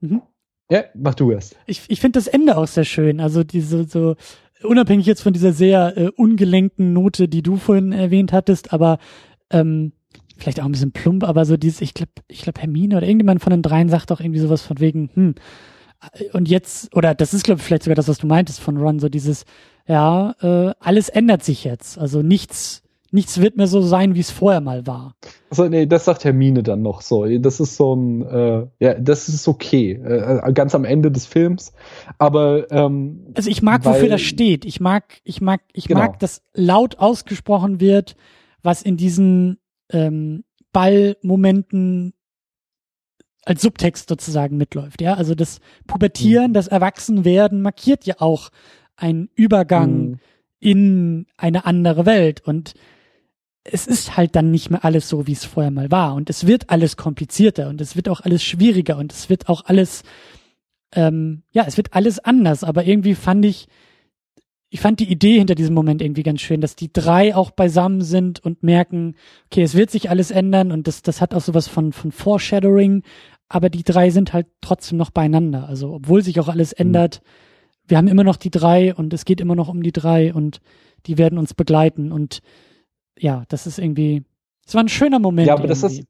Mhm. 0.00 0.22
Ja, 0.70 0.84
mach 0.94 1.14
du 1.14 1.30
erst. 1.30 1.56
Ich, 1.66 1.82
ich 1.88 2.00
finde 2.00 2.18
das 2.18 2.26
Ende 2.26 2.56
auch 2.56 2.66
sehr 2.66 2.84
schön. 2.84 3.20
Also 3.20 3.44
diese 3.44 3.84
so 3.84 4.16
unabhängig 4.62 5.06
jetzt 5.06 5.22
von 5.22 5.32
dieser 5.32 5.52
sehr 5.52 5.96
äh, 5.96 6.08
ungelenken 6.16 6.92
Note, 6.92 7.28
die 7.28 7.42
du 7.42 7.56
vorhin 7.56 7.92
erwähnt 7.92 8.32
hattest, 8.32 8.72
aber 8.72 8.98
ähm, 9.50 9.92
vielleicht 10.36 10.60
auch 10.60 10.64
ein 10.64 10.72
bisschen 10.72 10.92
plump, 10.92 11.24
aber 11.24 11.44
so 11.44 11.56
dieses, 11.56 11.80
ich 11.80 11.94
glaube, 11.94 12.12
ich 12.28 12.42
glaube 12.42 12.60
Hermine 12.60 12.96
oder 12.96 13.06
irgendjemand 13.06 13.42
von 13.42 13.50
den 13.50 13.62
dreien 13.62 13.88
sagt 13.88 14.10
auch 14.12 14.20
irgendwie 14.20 14.40
sowas 14.40 14.62
von 14.62 14.80
wegen, 14.80 15.10
hm, 15.14 15.34
und 16.32 16.48
jetzt, 16.48 16.94
oder 16.94 17.14
das 17.14 17.34
ist, 17.34 17.44
glaube 17.44 17.60
ich, 17.60 17.66
vielleicht 17.66 17.84
sogar 17.84 17.94
das, 17.94 18.08
was 18.08 18.18
du 18.18 18.26
meintest 18.26 18.60
von 18.60 18.76
Ron, 18.76 18.98
so 18.98 19.08
dieses, 19.08 19.44
ja, 19.86 20.34
äh, 20.40 20.74
alles 20.78 21.08
ändert 21.08 21.42
sich 21.42 21.64
jetzt. 21.64 21.98
Also 21.98 22.22
nichts, 22.22 22.82
nichts 23.10 23.40
wird 23.40 23.56
mehr 23.56 23.66
so 23.66 23.82
sein, 23.82 24.14
wie 24.14 24.20
es 24.20 24.30
vorher 24.30 24.60
mal 24.60 24.86
war. 24.86 25.14
Also 25.50 25.68
nee, 25.68 25.86
das 25.86 26.04
sagt 26.04 26.24
Hermine 26.24 26.62
dann 26.62 26.82
noch 26.82 27.00
so. 27.00 27.26
Das 27.38 27.60
ist 27.60 27.76
so 27.76 27.94
ein, 27.94 28.22
äh, 28.22 28.66
ja, 28.80 28.94
das 28.94 29.28
ist 29.28 29.46
okay, 29.48 29.92
äh, 29.92 30.52
ganz 30.52 30.74
am 30.74 30.84
Ende 30.84 31.10
des 31.10 31.26
Films. 31.26 31.72
Aber 32.18 32.70
ähm, 32.70 33.26
also 33.34 33.50
ich 33.50 33.62
mag, 33.62 33.84
weil, 33.84 33.94
wofür 33.94 34.08
das 34.08 34.22
steht. 34.22 34.64
Ich 34.64 34.80
mag, 34.80 35.20
ich 35.24 35.40
mag, 35.40 35.60
ich 35.72 35.88
genau. 35.88 36.00
mag, 36.00 36.18
dass 36.18 36.42
laut 36.54 36.98
ausgesprochen 36.98 37.80
wird, 37.80 38.16
was 38.62 38.82
in 38.82 38.96
diesen 38.96 39.58
ähm, 39.92 40.44
Ballmomenten 40.72 42.12
als 43.44 43.62
Subtext 43.62 44.08
sozusagen 44.08 44.56
mitläuft. 44.56 45.00
Ja, 45.00 45.14
also 45.14 45.34
das 45.34 45.60
Pubertieren, 45.86 46.50
mhm. 46.50 46.54
das 46.54 46.66
Erwachsenwerden 46.66 47.62
markiert 47.62 48.04
ja 48.04 48.16
auch 48.18 48.50
einen 48.96 49.30
Übergang 49.34 49.90
mhm. 49.90 50.18
in 50.58 51.26
eine 51.36 51.64
andere 51.64 52.06
Welt 52.06 52.40
und 52.44 52.74
es 53.70 53.86
ist 53.86 54.16
halt 54.16 54.36
dann 54.36 54.50
nicht 54.50 54.70
mehr 54.70 54.84
alles 54.84 55.08
so, 55.08 55.26
wie 55.26 55.32
es 55.32 55.44
vorher 55.44 55.70
mal 55.70 55.90
war. 55.90 56.14
Und 56.14 56.30
es 56.30 56.46
wird 56.46 56.70
alles 56.70 56.96
komplizierter 56.96 57.68
und 57.68 57.80
es 57.80 57.96
wird 57.96 58.08
auch 58.08 58.20
alles 58.20 58.42
schwieriger 58.42 58.96
und 58.96 59.12
es 59.12 59.28
wird 59.28 59.48
auch 59.48 59.64
alles, 59.64 60.02
ähm, 60.94 61.42
ja, 61.52 61.64
es 61.66 61.76
wird 61.76 61.94
alles 61.94 62.18
anders. 62.18 62.64
Aber 62.64 62.84
irgendwie 62.84 63.14
fand 63.14 63.44
ich, 63.44 63.68
ich 64.70 64.80
fand 64.80 65.00
die 65.00 65.10
Idee 65.10 65.38
hinter 65.38 65.54
diesem 65.54 65.74
Moment 65.74 66.02
irgendwie 66.02 66.22
ganz 66.22 66.40
schön, 66.40 66.60
dass 66.60 66.76
die 66.76 66.92
drei 66.92 67.34
auch 67.34 67.50
beisammen 67.50 68.02
sind 68.02 68.40
und 68.40 68.62
merken, 68.62 69.14
okay, 69.46 69.62
es 69.62 69.74
wird 69.74 69.90
sich 69.90 70.10
alles 70.10 70.30
ändern 70.30 70.72
und 70.72 70.86
das, 70.86 71.02
das 71.02 71.20
hat 71.20 71.34
auch 71.34 71.40
sowas 71.40 71.68
von, 71.68 71.92
von 71.92 72.12
Foreshadowing, 72.12 73.02
aber 73.48 73.70
die 73.70 73.84
drei 73.84 74.10
sind 74.10 74.32
halt 74.32 74.48
trotzdem 74.60 74.98
noch 74.98 75.10
beieinander. 75.10 75.68
Also, 75.68 75.92
obwohl 75.92 76.22
sich 76.22 76.40
auch 76.40 76.48
alles 76.48 76.72
mhm. 76.72 76.86
ändert, 76.86 77.22
wir 77.86 77.96
haben 77.96 78.08
immer 78.08 78.24
noch 78.24 78.36
die 78.36 78.50
drei 78.50 78.94
und 78.94 79.12
es 79.14 79.24
geht 79.24 79.40
immer 79.40 79.54
noch 79.54 79.68
um 79.68 79.82
die 79.82 79.92
drei 79.92 80.34
und 80.34 80.60
die 81.06 81.18
werden 81.18 81.38
uns 81.38 81.54
begleiten 81.54 82.10
und 82.10 82.40
ja, 83.18 83.44
das 83.48 83.66
ist 83.66 83.78
irgendwie, 83.78 84.24
es 84.66 84.74
war 84.74 84.82
ein 84.82 84.88
schöner 84.88 85.18
Moment. 85.18 85.48
Ja, 85.48 85.54
aber 85.54 85.64
irgendwie. 85.64 85.80
das 85.80 85.92
ist, 85.92 86.04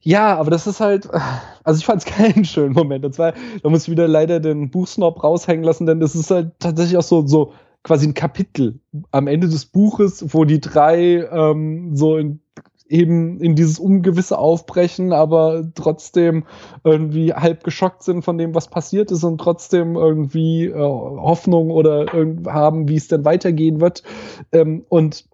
ja, 0.00 0.36
aber 0.36 0.50
das 0.50 0.66
ist 0.66 0.80
halt, 0.80 1.08
also 1.64 1.78
ich 1.78 1.84
fand 1.84 2.02
es 2.02 2.06
keinen 2.12 2.44
schönen 2.44 2.72
Moment. 2.72 3.04
Und 3.04 3.14
zwar, 3.14 3.34
da 3.62 3.68
muss 3.68 3.84
ich 3.84 3.90
wieder 3.90 4.08
leider 4.08 4.40
den 4.40 4.70
Buchsnob 4.70 5.22
raushängen 5.22 5.64
lassen, 5.64 5.86
denn 5.86 6.00
das 6.00 6.14
ist 6.14 6.30
halt 6.30 6.52
tatsächlich 6.58 6.96
auch 6.96 7.02
so, 7.02 7.26
so 7.26 7.52
quasi 7.82 8.06
ein 8.06 8.14
Kapitel 8.14 8.80
am 9.12 9.26
Ende 9.26 9.48
des 9.48 9.66
Buches, 9.66 10.34
wo 10.34 10.44
die 10.44 10.60
drei 10.60 11.26
ähm, 11.30 11.94
so 11.94 12.16
in, 12.16 12.40
eben 12.88 13.40
in 13.40 13.54
dieses 13.54 13.78
Ungewisse 13.78 14.38
aufbrechen, 14.38 15.12
aber 15.12 15.70
trotzdem 15.74 16.44
irgendwie 16.84 17.34
halb 17.34 17.62
geschockt 17.62 18.02
sind 18.02 18.22
von 18.22 18.38
dem, 18.38 18.54
was 18.54 18.68
passiert 18.68 19.10
ist 19.10 19.24
und 19.24 19.38
trotzdem 19.38 19.94
irgendwie 19.94 20.66
äh, 20.66 20.74
Hoffnung 20.74 21.70
oder 21.70 22.06
haben, 22.46 22.88
wie 22.88 22.96
es 22.96 23.08
denn 23.08 23.24
weitergehen 23.24 23.80
wird. 23.80 24.02
Ähm, 24.52 24.84
und 24.88 25.27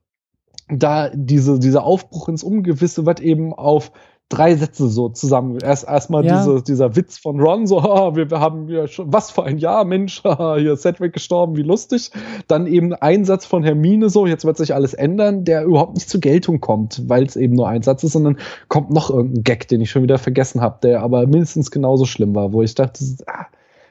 da 0.68 1.10
diese, 1.14 1.58
dieser 1.58 1.84
Aufbruch 1.84 2.28
ins 2.28 2.42
Ungewisse 2.42 3.06
wird 3.06 3.20
eben 3.20 3.52
auf 3.52 3.92
drei 4.28 4.56
Sätze 4.56 4.88
so 4.88 5.10
zusammen. 5.10 5.58
Erst 5.62 5.86
erstmal 5.86 6.24
ja. 6.24 6.38
diese, 6.38 6.62
dieser 6.62 6.96
Witz 6.96 7.18
von 7.18 7.38
Ron, 7.40 7.66
so, 7.66 7.80
ah, 7.80 8.16
wir, 8.16 8.30
wir 8.30 8.40
haben 8.40 8.68
ja 8.68 8.86
schon, 8.86 9.12
was 9.12 9.30
für 9.30 9.44
ein 9.44 9.58
Jahr, 9.58 9.84
Mensch, 9.84 10.22
hier 10.22 10.72
ist 10.72 10.82
Cedric 10.82 11.12
gestorben, 11.12 11.56
wie 11.56 11.62
lustig. 11.62 12.10
Dann 12.48 12.66
eben 12.66 12.94
ein 12.94 13.24
Satz 13.24 13.44
von 13.44 13.62
Hermine, 13.62 14.08
so, 14.08 14.26
jetzt 14.26 14.44
wird 14.44 14.56
sich 14.56 14.74
alles 14.74 14.94
ändern, 14.94 15.44
der 15.44 15.64
überhaupt 15.64 15.94
nicht 15.94 16.08
zur 16.08 16.20
Geltung 16.20 16.60
kommt, 16.60 17.02
weil 17.08 17.24
es 17.24 17.36
eben 17.36 17.54
nur 17.54 17.68
ein 17.68 17.82
Satz 17.82 18.02
ist, 18.02 18.12
sondern 18.12 18.38
kommt 18.68 18.90
noch 18.90 19.10
irgendein 19.10 19.44
Gag, 19.44 19.68
den 19.68 19.80
ich 19.80 19.90
schon 19.90 20.02
wieder 20.02 20.18
vergessen 20.18 20.60
habe, 20.60 20.78
der 20.82 21.02
aber 21.02 21.26
mindestens 21.26 21.70
genauso 21.70 22.06
schlimm 22.06 22.34
war, 22.34 22.52
wo 22.52 22.62
ich 22.62 22.74
dachte, 22.74 23.04
ah, 23.26 23.46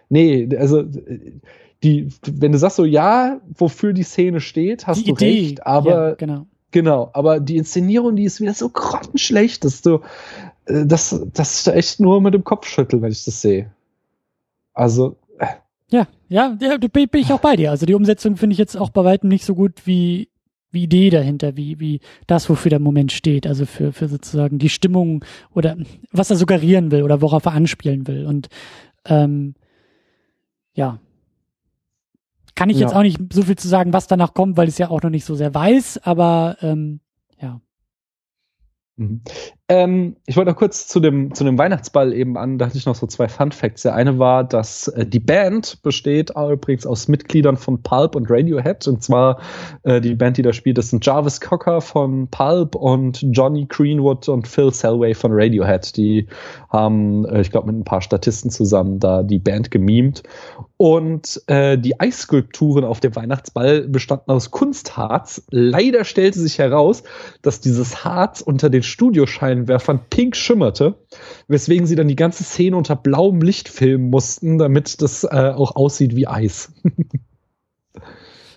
nee, 0.10 0.50
also 0.58 0.84
die, 1.84 2.10
wenn 2.26 2.54
du 2.54 2.58
sagst 2.58 2.78
so, 2.78 2.86
ja, 2.86 3.40
wofür 3.58 3.94
die 3.94 4.04
Szene 4.04 4.40
steht, 4.40 4.88
hast 4.88 5.02
die 5.02 5.12
du 5.12 5.12
Idee. 5.12 5.42
recht, 5.42 5.68
aber 5.68 6.10
ja, 6.10 6.16
genau 6.16 6.46
Genau, 6.74 7.12
aber 7.14 7.40
die 7.40 7.58
Inszenierung, 7.58 8.16
die 8.16 8.24
ist 8.24 8.42
wieder 8.42 8.56
so 8.56 8.68
grottenschlecht, 8.68 9.64
dass 9.64 9.84
du, 9.84 10.00
äh, 10.66 10.88
dass, 10.88 11.24
dass 11.32 11.60
ich 11.60 11.64
da 11.66 11.74
echt 11.74 12.00
nur 12.00 12.20
mit 12.20 12.34
dem 12.34 12.44
Kopf 12.44 12.68
schüttel, 12.68 13.00
wenn 13.04 13.12
ich 13.12 13.24
das 13.24 13.42
sehe. 13.42 13.72
Also. 14.74 15.18
Äh. 15.38 15.54
Ja, 15.92 16.08
ja, 16.30 16.58
ja, 16.60 16.78
bin 16.78 17.08
ich 17.14 17.32
auch 17.32 17.42
bei 17.42 17.56
dir. 17.56 17.70
Also 17.70 17.86
die 17.86 17.94
Umsetzung 17.94 18.38
finde 18.38 18.54
ich 18.56 18.58
jetzt 18.58 18.76
auch 18.76 18.90
bei 18.90 19.04
weitem 19.04 19.30
nicht 19.30 19.46
so 19.46 19.54
gut 19.54 19.86
wie, 19.86 20.30
wie 20.72 20.86
Idee 20.86 21.12
dahinter, 21.12 21.56
wie, 21.56 21.80
wie 21.80 22.00
das, 22.26 22.50
wofür 22.50 22.72
der 22.72 22.80
Moment 22.80 23.12
steht. 23.12 23.46
Also 23.46 23.68
für, 23.68 23.94
für 23.94 24.08
sozusagen 24.08 24.58
die 24.58 24.70
Stimmung 24.70 25.24
oder 25.54 25.78
was 26.12 26.32
er 26.32 26.38
suggerieren 26.38 26.90
will 26.90 27.04
oder 27.04 27.22
worauf 27.22 27.46
er 27.46 27.52
anspielen 27.52 28.08
will. 28.08 28.26
Und 28.26 28.50
ähm, 29.06 29.54
ja, 30.74 30.98
kann 32.56 32.70
ich 32.70 32.78
ja. 32.78 32.88
jetzt 32.88 32.96
auch 32.96 33.02
nicht 33.02 33.20
so 33.32 33.44
viel 33.44 33.58
zu 33.58 33.68
sagen, 33.68 33.94
was 33.94 34.08
danach 34.08 34.34
kommt, 34.34 34.58
weil 34.58 34.68
ich 34.68 34.76
es 34.76 34.78
ja 34.78 34.90
auch 34.90 35.02
noch 35.02 35.10
nicht 35.10 35.26
so 35.26 35.36
sehr 35.36 35.54
weiß, 35.54 36.00
aber 36.04 36.58
ähm, 36.62 37.00
ja. 37.40 37.62
Mhm. 38.96 39.22
Ähm, 39.70 40.18
ich 40.28 40.38
wollte 40.38 40.52
noch 40.52 40.58
kurz 40.58 40.88
zu 40.88 41.00
dem, 41.00 41.34
zu 41.34 41.44
dem 41.44 41.58
Weihnachtsball 41.58 42.14
eben 42.14 42.38
an, 42.38 42.60
da 42.60 42.68
hatte 42.68 42.78
ich 42.78 42.86
noch 42.86 42.94
so 42.94 43.08
zwei 43.08 43.28
Fun 43.28 43.52
Facts. 43.52 43.82
Der 43.82 43.96
eine 43.96 44.20
war, 44.20 44.44
dass 44.44 44.88
äh, 44.90 45.06
die 45.06 45.20
Band 45.20 45.82
besteht 45.82 46.32
übrigens 46.32 46.86
aus 46.86 47.08
Mitgliedern 47.08 47.58
von 47.58 47.82
Pulp 47.82 48.16
und 48.16 48.30
Radiohead. 48.30 48.88
Und 48.88 49.02
zwar 49.02 49.40
äh, 49.82 50.00
die 50.00 50.14
Band, 50.14 50.38
die 50.38 50.44
da 50.44 50.54
spielt, 50.54 50.78
das 50.78 50.90
sind 50.90 51.04
Jarvis 51.04 51.42
Cocker 51.42 51.82
von 51.82 52.28
Pulp 52.28 52.76
und 52.76 53.26
Johnny 53.32 53.66
Greenwood 53.68 54.30
und 54.30 54.48
Phil 54.48 54.72
Selway 54.72 55.16
von 55.16 55.32
Radiohead. 55.34 55.98
Die 55.98 56.28
haben, 56.70 57.26
äh, 57.26 57.42
ich 57.42 57.50
glaube, 57.50 57.68
mit 57.68 57.78
ein 57.78 57.86
paar 57.86 58.02
Statisten 58.02 58.52
zusammen 58.52 59.00
da 59.00 59.24
die 59.24 59.40
Band 59.40 59.72
gemimt. 59.72 60.22
Und 60.84 61.42
äh, 61.48 61.78
die 61.78 62.02
Eisskulpturen 62.02 62.84
auf 62.84 63.00
dem 63.00 63.16
Weihnachtsball 63.16 63.88
bestanden 63.88 64.32
aus 64.32 64.52
Kunstharz. 64.52 65.42
Leider 65.50 66.04
stellte 66.04 66.42
sich 66.42 66.60
heraus, 66.60 67.04
dass 67.42 67.62
dieses 67.62 68.04
Harz 68.04 68.42
unter 68.42 68.70
den 68.70 68.84
Studioscheinen 68.84 69.64
Scheinwerfern 69.64 70.02
pink 70.10 70.36
schimmerte, 70.36 70.96
weswegen 71.48 71.88
sie 71.88 71.96
dann 71.96 72.10
die 72.10 72.18
ganze 72.18 72.44
Szene 72.44 72.76
unter 72.76 72.98
blauem 72.98 73.42
Licht 73.42 73.70
filmen 73.70 74.10
mussten, 74.10 74.58
damit 74.58 75.02
das 75.02 75.24
äh, 75.24 75.54
auch 75.56 75.78
aussieht 75.78 76.18
wie 76.18 76.28
Eis. 76.28 76.74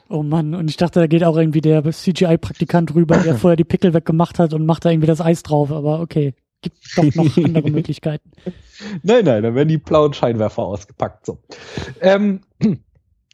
Oh 0.09 0.25
Mann, 0.25 0.57
und 0.57 0.69
ich 0.69 0.77
dachte, 0.77 0.99
da 0.99 1.07
geht 1.07 1.23
auch 1.23 1.37
irgendwie 1.37 1.61
der 1.61 1.85
CGI-Praktikant 1.85 2.93
rüber, 2.97 3.19
der 3.19 3.35
vorher 3.39 3.57
die 3.57 3.63
Pickel 3.63 3.95
weggemacht 3.95 4.41
hat 4.41 4.53
und 4.53 4.67
macht 4.67 4.85
da 4.85 4.91
irgendwie 4.91 5.07
das 5.07 5.21
Eis 5.21 5.45
drauf, 5.45 5.71
aber 5.71 6.01
okay, 6.01 6.35
gibt 6.63 6.79
doch 6.97 7.15
noch 7.15 7.37
andere 7.37 7.71
Möglichkeiten. 7.71 8.31
Nein, 9.03 9.25
nein, 9.25 9.43
da 9.43 9.55
werden 9.55 9.69
die 9.69 9.79
blauen 9.79 10.13
Scheinwerfer 10.13 10.63
ausgepackt. 10.63 11.27
So. 11.27 11.39
Ähm, 12.01 12.41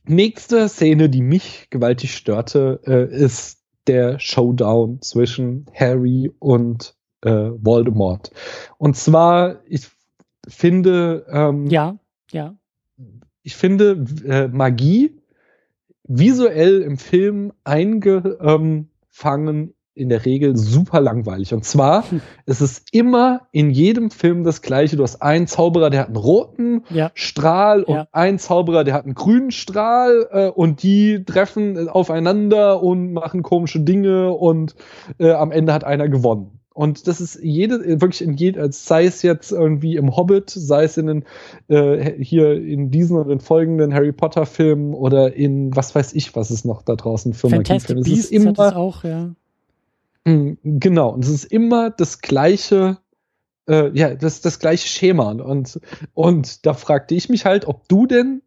nächste 0.05 0.69
Szene, 0.69 1.09
die 1.09 1.23
mich 1.23 1.69
gewaltig 1.70 2.15
störte, 2.15 2.81
äh, 2.86 3.15
ist 3.15 3.62
der 3.86 4.19
Showdown 4.19 5.01
zwischen 5.03 5.66
Harry 5.74 6.31
und 6.39 6.94
äh, 7.23 7.31
Voldemort. 7.31 8.31
Und 8.78 8.97
zwar, 8.97 9.61
ich 9.66 9.89
finde, 10.47 11.27
ähm, 11.31 11.66
ja, 11.66 11.99
ja. 12.31 12.57
Ich 13.43 13.57
finde 13.57 14.05
äh, 14.24 14.47
Magie 14.49 15.20
visuell 16.05 16.82
im 16.82 16.97
Film 16.97 17.53
eingefangen 17.65 18.89
in 19.94 20.09
der 20.09 20.24
Regel 20.24 20.56
super 20.56 21.01
langweilig. 21.01 21.52
Und 21.52 21.64
zwar 21.64 22.10
hm. 22.10 22.20
ist 22.47 22.60
es 22.60 22.85
immer 22.93 23.43
in 23.52 23.70
jedem 23.70 24.10
Film 24.10 24.44
das 24.44 24.62
gleiche. 24.62 24.97
Du 24.97 25.02
hast 25.02 25.20
einen 25.20 25.47
Zauberer, 25.47 25.90
der 25.90 26.01
hat 26.01 26.06
einen 26.09 26.16
roten 26.16 26.85
ja. 26.90 27.10
Strahl 27.14 27.82
und 27.82 27.94
ja. 27.94 28.09
einen 28.12 28.39
Zauberer, 28.39 28.85
der 28.85 28.94
hat 28.94 29.05
einen 29.05 29.14
grünen 29.14 29.51
Strahl 29.51 30.28
äh, 30.31 30.48
und 30.48 30.82
die 30.82 31.24
treffen 31.24 31.89
aufeinander 31.89 32.82
und 32.82 33.12
machen 33.12 33.43
komische 33.43 33.81
Dinge 33.81 34.32
und 34.32 34.74
äh, 35.19 35.32
am 35.32 35.52
Ende 35.52 35.73
hat 35.73 35.85
einer 35.85 36.09
gewonnen. 36.09 36.59
Und 36.74 37.06
das 37.06 37.20
ist 37.20 37.39
jede, 37.43 38.01
wirklich 38.01 38.23
in 38.23 38.35
jedem, 38.35 38.73
sei 38.73 39.05
es 39.05 39.23
jetzt 39.23 39.52
irgendwie 39.52 39.97
im 39.97 40.16
Hobbit, 40.16 40.48
sei 40.48 40.85
es 40.85 40.97
in 40.97 41.06
den, 41.06 41.24
äh, 41.69 42.12
hier 42.23 42.52
in 42.55 42.90
diesen 42.90 43.19
oder 43.19 43.28
den 43.28 43.40
folgenden 43.40 43.93
Harry 43.93 44.12
Potter 44.12 44.47
Filmen 44.47 44.94
oder 44.94 45.35
in 45.35 45.77
was 45.77 45.94
weiß 45.94 46.14
ich, 46.14 46.35
was 46.35 46.51
es 46.51 46.64
noch 46.64 46.81
da 46.82 46.97
draußen 46.97 47.35
für 47.35 47.51
Fantastic 47.51 47.97
Beasts 47.97 48.10
es 48.10 48.31
ist 48.31 48.32
immer, 48.32 48.77
auch, 48.77 49.05
ja. 49.05 49.35
Hm, 50.27 50.59
genau, 50.62 51.11
und 51.11 51.24
es 51.24 51.31
ist 51.31 51.44
immer 51.44 51.90
das 51.90 52.20
gleiche, 52.20 52.99
äh, 53.69 53.90
ja, 53.97 54.15
das, 54.15 54.40
das 54.40 54.59
gleiche 54.59 54.89
Schema. 54.89 55.32
Und, 55.32 55.81
und 56.15 56.65
da 56.65 56.74
fragte 56.74 57.15
ich 57.15 57.28
mich 57.28 57.44
halt, 57.44 57.66
ob 57.66 57.89
du 57.89 58.07
denn 58.07 58.43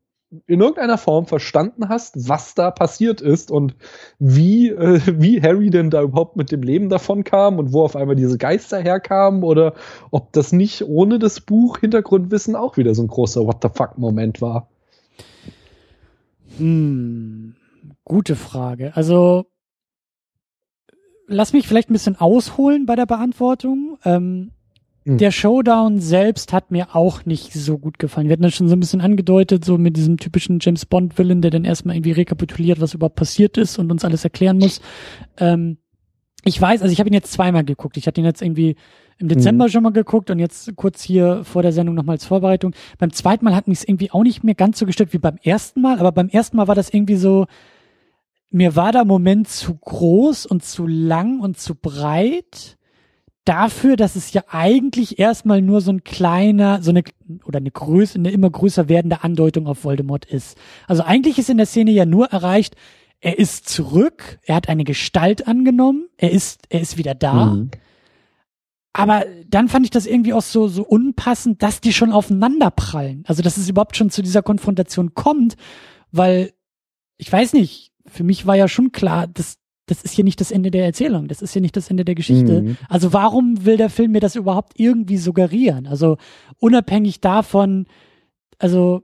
in 0.48 0.60
irgendeiner 0.60 0.98
Form 0.98 1.28
verstanden 1.28 1.88
hast, 1.90 2.28
was 2.30 2.56
da 2.56 2.72
passiert 2.72 3.22
ist 3.22 3.52
und 3.52 3.76
wie, 4.20 4.70
äh, 4.70 5.00
wie 5.20 5.42
Harry 5.42 5.70
denn 5.70 5.90
da 5.90 6.02
überhaupt 6.02 6.36
mit 6.36 6.52
dem 6.52 6.64
Leben 6.64 6.90
davon 6.90 7.24
kam 7.24 7.60
und 7.60 7.74
wo 7.74 7.84
auf 7.84 7.96
einmal 7.96 8.16
diese 8.16 8.38
Geister 8.38 8.80
herkamen 8.80 9.44
oder 9.44 9.76
ob 10.12 10.34
das 10.34 10.52
nicht 10.52 10.84
ohne 10.84 11.20
das 11.20 11.42
Buch 11.42 11.80
Hintergrundwissen 11.80 12.56
auch 12.56 12.78
wieder 12.78 12.96
so 12.96 13.04
ein 13.04 13.08
großer 13.08 13.46
What 13.46 13.58
the 13.62 13.70
fuck-Moment 13.74 14.42
war. 14.42 14.70
Hm, 16.58 17.56
gute 18.04 18.36
Frage. 18.36 18.96
Also 18.96 19.46
lass 21.28 21.54
mich 21.54 21.68
vielleicht 21.68 21.90
ein 21.90 21.94
bisschen 21.94 22.16
ausholen 22.16 22.86
bei 22.86 22.96
der 22.96 23.06
Beantwortung. 23.06 23.98
Ähm, 24.04 24.52
hm. 25.06 25.18
Der 25.18 25.32
Showdown 25.32 26.00
selbst 26.00 26.52
hat 26.52 26.72
mir 26.72 26.96
auch 26.96 27.26
nicht 27.26 27.54
so 27.54 27.78
gut 27.78 28.00
gefallen. 28.00 28.28
Wir 28.28 28.34
hatten 28.34 28.44
das 28.44 28.56
schon 28.56 28.68
so 28.68 28.76
ein 28.76 28.80
bisschen 28.80 29.02
angedeutet, 29.02 29.64
so 29.64 29.78
mit 29.78 29.98
diesem 29.98 30.18
typischen 30.18 30.60
James 30.60 30.86
Bond-Villain, 30.86 31.42
der 31.42 31.52
dann 31.52 31.64
erstmal 31.64 31.96
irgendwie 31.96 32.12
rekapituliert, 32.12 32.82
was 32.82 32.94
überhaupt 32.94 33.16
passiert 33.16 33.58
ist 33.58 33.78
und 33.78 33.92
uns 33.92 34.04
alles 34.04 34.24
erklären 34.24 34.58
muss. 34.58 34.82
Ähm, 35.38 35.78
ich 36.44 36.60
weiß, 36.60 36.82
also 36.82 36.92
ich 36.92 37.00
habe 37.00 37.10
ihn 37.10 37.14
jetzt 37.14 37.32
zweimal 37.32 37.64
geguckt. 37.64 37.98
Ich 37.98 38.08
hatte 38.08 38.22
ihn 38.22 38.26
jetzt 38.26 38.42
irgendwie 38.42 38.76
im 39.18 39.28
Dezember 39.28 39.66
mhm. 39.66 39.70
schon 39.70 39.84
mal 39.84 39.92
geguckt 39.92 40.30
und 40.30 40.40
jetzt 40.40 40.76
kurz 40.76 41.02
hier 41.02 41.44
vor 41.44 41.62
der 41.62 41.72
Sendung 41.72 41.96
nochmal 41.96 42.16
als 42.16 42.26
Vorbereitung. 42.26 42.76
Beim 42.98 43.12
zweiten 43.12 43.46
Mal 43.46 43.56
hat 43.56 43.68
mich 43.68 43.80
es 43.80 43.88
irgendwie 43.88 44.12
auch 44.12 44.24
nicht 44.24 44.44
mehr 44.44 44.56
ganz 44.56 44.78
so 44.78 44.86
gestört 44.86 45.14
wie 45.14 45.20
beim 45.20 45.38
ersten 45.42 45.82
Mal, 45.82 46.00
aber 46.00 46.12
beim 46.12 46.30
ersten 46.30 46.58
Mal 46.58 46.68
war 46.68 46.76
das 46.76 46.94
irgendwie 46.94 47.16
so, 47.16 47.46
mir 48.56 48.78
war 48.78 48.94
der 48.94 49.04
Moment 49.04 49.50
zu 49.50 49.76
groß 49.76 50.46
und 50.46 50.64
zu 50.64 50.88
lang 50.88 51.42
und 51.42 51.60
zu 51.60 51.76
breit 51.76 52.78
dafür, 53.44 53.98
dass 53.98 54.16
es 54.16 54.32
ja 54.32 54.44
eigentlich 54.48 55.20
erstmal 55.20 55.62
nur 55.62 55.82
so 55.82 55.92
ein 55.92 56.06
kleiner, 56.06 56.82
so 56.82 56.92
eine, 56.92 57.04
oder 57.44 57.58
eine 57.58 57.70
größere, 57.70 58.20
eine 58.20 58.32
immer 58.32 58.50
größer 58.50 58.88
werdende 58.88 59.24
Andeutung 59.24 59.68
auf 59.68 59.84
Voldemort 59.84 60.24
ist. 60.24 60.58
Also 60.88 61.04
eigentlich 61.04 61.38
ist 61.38 61.50
in 61.50 61.58
der 61.58 61.66
Szene 61.66 61.92
ja 61.92 62.06
nur 62.06 62.28
erreicht, 62.28 62.78
er 63.20 63.38
ist 63.38 63.68
zurück, 63.68 64.40
er 64.44 64.56
hat 64.56 64.70
eine 64.70 64.86
Gestalt 64.86 65.48
angenommen, 65.48 66.08
er 66.16 66.32
ist, 66.32 66.64
er 66.70 66.80
ist 66.80 66.98
wieder 66.98 67.14
da. 67.14 67.48
Mhm. 67.48 67.72
Aber 68.94 69.26
dann 69.50 69.68
fand 69.68 69.86
ich 69.86 69.92
das 69.92 70.06
irgendwie 70.06 70.32
auch 70.32 70.42
so, 70.42 70.70
so 70.70 70.84
unpassend, 70.84 71.62
dass 71.62 71.82
die 71.82 71.92
schon 71.92 72.14
aufeinander 72.14 72.72
prallen. 72.72 73.26
Also, 73.28 73.42
dass 73.42 73.58
es 73.58 73.68
überhaupt 73.68 73.98
schon 73.98 74.12
zu 74.12 74.22
dieser 74.22 74.44
Konfrontation 74.44 75.14
kommt, 75.14 75.58
weil, 76.14 76.54
ich 77.18 77.30
weiß 77.30 77.52
nicht, 77.52 77.92
für 78.08 78.24
mich 78.24 78.46
war 78.46 78.56
ja 78.56 78.68
schon 78.68 78.92
klar, 78.92 79.28
dass 79.28 79.58
das 79.88 80.02
ist 80.02 80.14
hier 80.14 80.24
nicht 80.24 80.42
das 80.42 80.52
Ende 80.52 80.72
der 80.72 80.86
Erzählung, 80.86 81.28
das 81.28 81.44
ist 81.44 81.54
hier 81.54 81.62
nicht 81.62 81.78
das 81.78 81.90
Ende 81.92 82.06
der 82.06 82.16
Geschichte. 82.16 82.64
Mhm. 82.64 82.78
Also 82.90 83.14
warum 83.14 83.66
will 83.66 83.78
der 83.78 83.92
Film 83.92 84.14
mir 84.14 84.20
das 84.20 84.36
überhaupt 84.36 84.74
irgendwie 84.78 85.18
suggerieren? 85.18 85.86
Also 85.86 86.18
unabhängig 86.58 87.22
davon, 87.22 87.86
also 88.58 89.04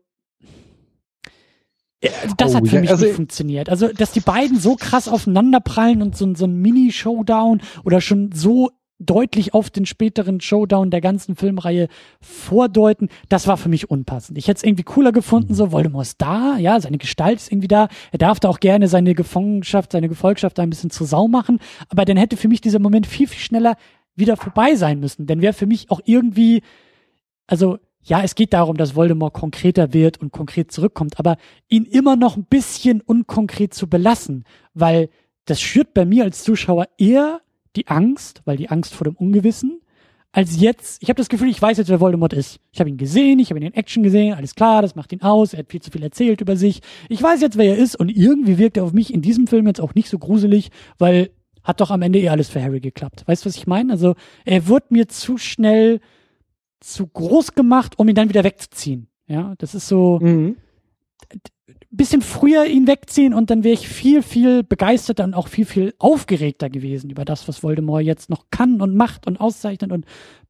äh, 2.01 2.09
das 2.37 2.53
oh, 2.53 2.55
hat 2.55 2.67
für 2.67 2.75
ja, 2.75 2.81
mich 2.81 2.89
also 2.89 3.05
nicht 3.05 3.15
funktioniert. 3.15 3.69
Also, 3.69 3.89
dass 3.89 4.11
die 4.11 4.21
beiden 4.21 4.59
so 4.59 4.75
krass 4.75 5.07
aufeinanderprallen 5.07 6.01
und 6.01 6.17
so, 6.17 6.33
so 6.33 6.45
ein 6.45 6.55
Mini-Showdown 6.55 7.61
oder 7.83 8.01
schon 8.01 8.31
so 8.33 8.71
deutlich 9.05 9.53
auf 9.53 9.69
den 9.69 9.85
späteren 9.85 10.41
Showdown 10.41 10.91
der 10.91 11.01
ganzen 11.01 11.35
Filmreihe 11.35 11.87
vordeuten, 12.21 13.09
das 13.29 13.47
war 13.47 13.57
für 13.57 13.69
mich 13.69 13.89
unpassend. 13.89 14.37
Ich 14.37 14.47
hätte 14.47 14.57
es 14.57 14.63
irgendwie 14.63 14.83
cooler 14.83 15.11
gefunden, 15.11 15.53
so 15.53 15.71
Voldemort 15.71 16.05
ist 16.05 16.21
da, 16.21 16.57
ja, 16.57 16.79
seine 16.79 16.97
Gestalt 16.97 17.37
ist 17.37 17.51
irgendwie 17.51 17.67
da, 17.67 17.87
er 18.11 18.19
darf 18.19 18.39
da 18.39 18.49
auch 18.49 18.59
gerne 18.59 18.87
seine 18.87 19.15
Gefangenschaft, 19.15 19.91
seine 19.91 20.09
Gefolgschaft 20.09 20.57
da 20.57 20.63
ein 20.63 20.69
bisschen 20.69 20.89
zur 20.89 21.07
Sau 21.07 21.27
machen, 21.27 21.59
aber 21.89 22.05
dann 22.05 22.17
hätte 22.17 22.37
für 22.37 22.47
mich 22.47 22.61
dieser 22.61 22.79
Moment 22.79 23.07
viel, 23.07 23.27
viel 23.27 23.41
schneller 23.41 23.75
wieder 24.15 24.37
vorbei 24.37 24.75
sein 24.75 24.99
müssen, 24.99 25.25
denn 25.25 25.41
wäre 25.41 25.53
für 25.53 25.65
mich 25.65 25.89
auch 25.89 26.01
irgendwie, 26.05 26.61
also 27.47 27.77
ja, 28.03 28.23
es 28.23 28.35
geht 28.35 28.53
darum, 28.53 28.77
dass 28.77 28.95
Voldemort 28.95 29.33
konkreter 29.33 29.93
wird 29.93 30.19
und 30.19 30.31
konkret 30.31 30.71
zurückkommt, 30.71 31.19
aber 31.19 31.37
ihn 31.69 31.85
immer 31.85 32.15
noch 32.15 32.35
ein 32.35 32.45
bisschen 32.45 33.01
unkonkret 33.01 33.73
zu 33.73 33.87
belassen, 33.87 34.43
weil 34.73 35.09
das 35.45 35.61
schürt 35.61 35.93
bei 35.93 36.05
mir 36.05 36.23
als 36.23 36.43
Zuschauer 36.43 36.87
eher 36.97 37.41
die 37.75 37.87
Angst, 37.87 38.41
weil 38.45 38.57
die 38.57 38.69
Angst 38.69 38.93
vor 38.93 39.05
dem 39.05 39.15
Ungewissen, 39.15 39.81
als 40.33 40.59
jetzt, 40.61 41.03
ich 41.03 41.09
habe 41.09 41.17
das 41.17 41.27
Gefühl, 41.27 41.49
ich 41.49 41.61
weiß 41.61 41.77
jetzt, 41.77 41.89
wer 41.89 41.99
Voldemort 41.99 42.31
ist. 42.33 42.59
Ich 42.71 42.79
habe 42.79 42.89
ihn 42.89 42.97
gesehen, 42.97 43.39
ich 43.39 43.49
habe 43.49 43.59
ihn 43.59 43.67
in 43.67 43.73
Action 43.73 44.01
gesehen, 44.01 44.33
alles 44.33 44.55
klar, 44.55 44.81
das 44.81 44.95
macht 44.95 45.11
ihn 45.11 45.21
aus, 45.21 45.53
er 45.53 45.59
hat 45.59 45.71
viel 45.71 45.81
zu 45.81 45.91
viel 45.91 46.03
erzählt 46.03 46.39
über 46.39 46.55
sich. 46.55 46.81
Ich 47.09 47.21
weiß 47.21 47.41
jetzt, 47.41 47.57
wer 47.57 47.75
er 47.75 47.77
ist 47.77 47.97
und 47.97 48.09
irgendwie 48.09 48.57
wirkt 48.57 48.77
er 48.77 48.85
auf 48.85 48.93
mich 48.93 49.13
in 49.13 49.21
diesem 49.21 49.47
Film 49.47 49.67
jetzt 49.67 49.81
auch 49.81 49.93
nicht 49.93 50.07
so 50.07 50.17
gruselig, 50.17 50.69
weil 50.97 51.31
hat 51.63 51.81
doch 51.81 51.91
am 51.91 52.01
Ende 52.01 52.19
eh 52.19 52.29
alles 52.29 52.49
für 52.49 52.61
Harry 52.61 52.79
geklappt. 52.79 53.23
Weißt 53.27 53.43
du, 53.43 53.49
was 53.49 53.55
ich 53.55 53.67
meine? 53.67 53.91
Also, 53.91 54.15
er 54.45 54.67
wird 54.67 54.89
mir 54.89 55.07
zu 55.07 55.37
schnell 55.37 55.99
zu 56.79 57.05
groß 57.05 57.53
gemacht, 57.53 57.99
um 57.99 58.07
ihn 58.07 58.15
dann 58.15 58.29
wieder 58.29 58.43
wegzuziehen. 58.43 59.07
Ja, 59.27 59.53
das 59.59 59.75
ist 59.75 59.87
so, 59.87 60.17
mhm 60.21 60.55
bisschen 61.91 62.21
früher 62.21 62.65
ihn 62.65 62.87
wegziehen 62.87 63.33
und 63.33 63.49
dann 63.49 63.63
wäre 63.63 63.73
ich 63.73 63.87
viel, 63.87 64.23
viel 64.23 64.63
begeisterter 64.63 65.25
und 65.25 65.33
auch 65.33 65.47
viel, 65.47 65.65
viel 65.65 65.93
aufgeregter 65.99 66.69
gewesen 66.69 67.09
über 67.09 67.25
das, 67.25 67.47
was 67.47 67.63
Voldemort 67.63 68.03
jetzt 68.03 68.29
noch 68.29 68.45
kann 68.49 68.81
und 68.81 68.95
macht 68.95 69.27
und 69.27 69.39
auszeichnet 69.39 69.91
und 69.91 70.05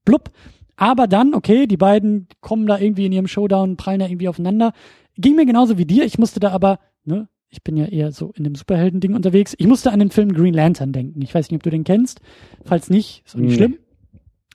blub. 0.05 0.31
Aber 0.75 1.07
dann, 1.07 1.33
okay, 1.33 1.67
die 1.67 1.77
beiden 1.77 2.27
kommen 2.39 2.67
da 2.67 2.79
irgendwie 2.79 3.05
in 3.05 3.11
ihrem 3.11 3.27
Showdown, 3.27 3.75
prallen 3.75 3.99
da 3.99 4.07
irgendwie 4.07 4.27
aufeinander. 4.27 4.73
Ging 5.15 5.35
mir 5.35 5.45
genauso 5.45 5.77
wie 5.77 5.85
dir. 5.85 6.05
Ich 6.05 6.17
musste 6.17 6.39
da 6.39 6.51
aber, 6.51 6.79
ne, 7.05 7.27
ich 7.49 7.63
bin 7.63 7.75
ja 7.75 7.85
eher 7.85 8.11
so 8.11 8.31
in 8.35 8.43
dem 8.43 8.55
Superhelden-Ding 8.55 9.13
unterwegs. 9.13 9.53
Ich 9.57 9.67
musste 9.67 9.91
an 9.91 9.99
den 9.99 10.09
Film 10.09 10.33
Green 10.33 10.53
Lantern 10.53 10.93
denken. 10.93 11.21
Ich 11.21 11.35
weiß 11.35 11.49
nicht, 11.49 11.57
ob 11.57 11.63
du 11.63 11.69
den 11.69 11.83
kennst. 11.83 12.21
Falls 12.65 12.89
nicht, 12.89 13.23
ist 13.25 13.35
auch 13.35 13.39
nicht 13.39 13.51
nee. 13.51 13.55
schlimm. 13.57 13.77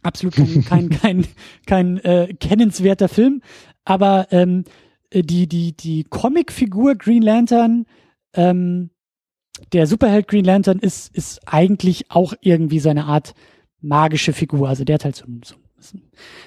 Absolut 0.02 0.34
kein, 0.36 0.62
kein, 0.62 0.88
kein, 0.90 1.26
kein 1.66 1.98
äh, 1.98 2.34
kennenswerter 2.34 3.08
Film. 3.08 3.42
Aber 3.84 4.28
ähm, 4.30 4.64
äh, 4.64 4.70
die, 5.22 5.47
die, 5.47 5.76
die 5.76 6.05
Comicfigur 6.05 6.94
Green 6.94 7.22
Lantern, 7.22 7.86
ähm, 8.34 8.90
der 9.72 9.86
Superheld 9.86 10.28
Green 10.28 10.44
Lantern 10.44 10.78
ist, 10.78 11.14
ist 11.14 11.40
eigentlich 11.47 12.10
auch 12.10 12.34
irgendwie 12.40 12.78
so 12.78 12.88
eine 12.88 13.05
Art 13.05 13.34
magische 13.80 14.32
Figur. 14.32 14.68
Also 14.68 14.84
der 14.84 14.94
hat 14.94 15.05
halt 15.05 15.16
so, 15.16 15.24
so 15.44 15.55
ein 15.94 16.02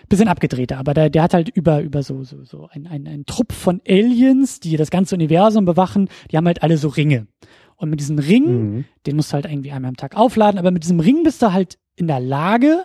bisschen 0.07 0.27
abgedrehter, 0.27 0.77
aber 0.77 0.93
der, 0.93 1.09
der 1.09 1.23
hat 1.23 1.33
halt 1.33 1.49
über, 1.49 1.81
über 1.81 2.03
so, 2.03 2.23
so, 2.23 2.43
so 2.43 2.67
ein, 2.71 2.87
ein, 2.87 3.07
ein 3.07 3.25
Trupp 3.25 3.51
von 3.53 3.81
Aliens, 3.87 4.59
die 4.59 4.77
das 4.77 4.91
ganze 4.91 5.15
Universum 5.15 5.65
bewachen, 5.65 6.09
die 6.31 6.37
haben 6.37 6.47
halt 6.47 6.63
alle 6.63 6.77
so 6.77 6.89
Ringe. 6.89 7.27
Und 7.75 7.89
mit 7.89 8.01
diesem 8.01 8.19
Ring, 8.19 8.45
mhm. 8.45 8.85
den 9.05 9.15
musst 9.15 9.31
du 9.31 9.35
halt 9.35 9.45
irgendwie 9.45 9.71
einmal 9.71 9.89
am 9.89 9.97
Tag 9.97 10.15
aufladen, 10.15 10.59
aber 10.59 10.71
mit 10.71 10.83
diesem 10.83 10.99
Ring 10.99 11.23
bist 11.23 11.41
du 11.41 11.53
halt 11.53 11.79
in 11.95 12.07
der 12.07 12.19
Lage, 12.19 12.83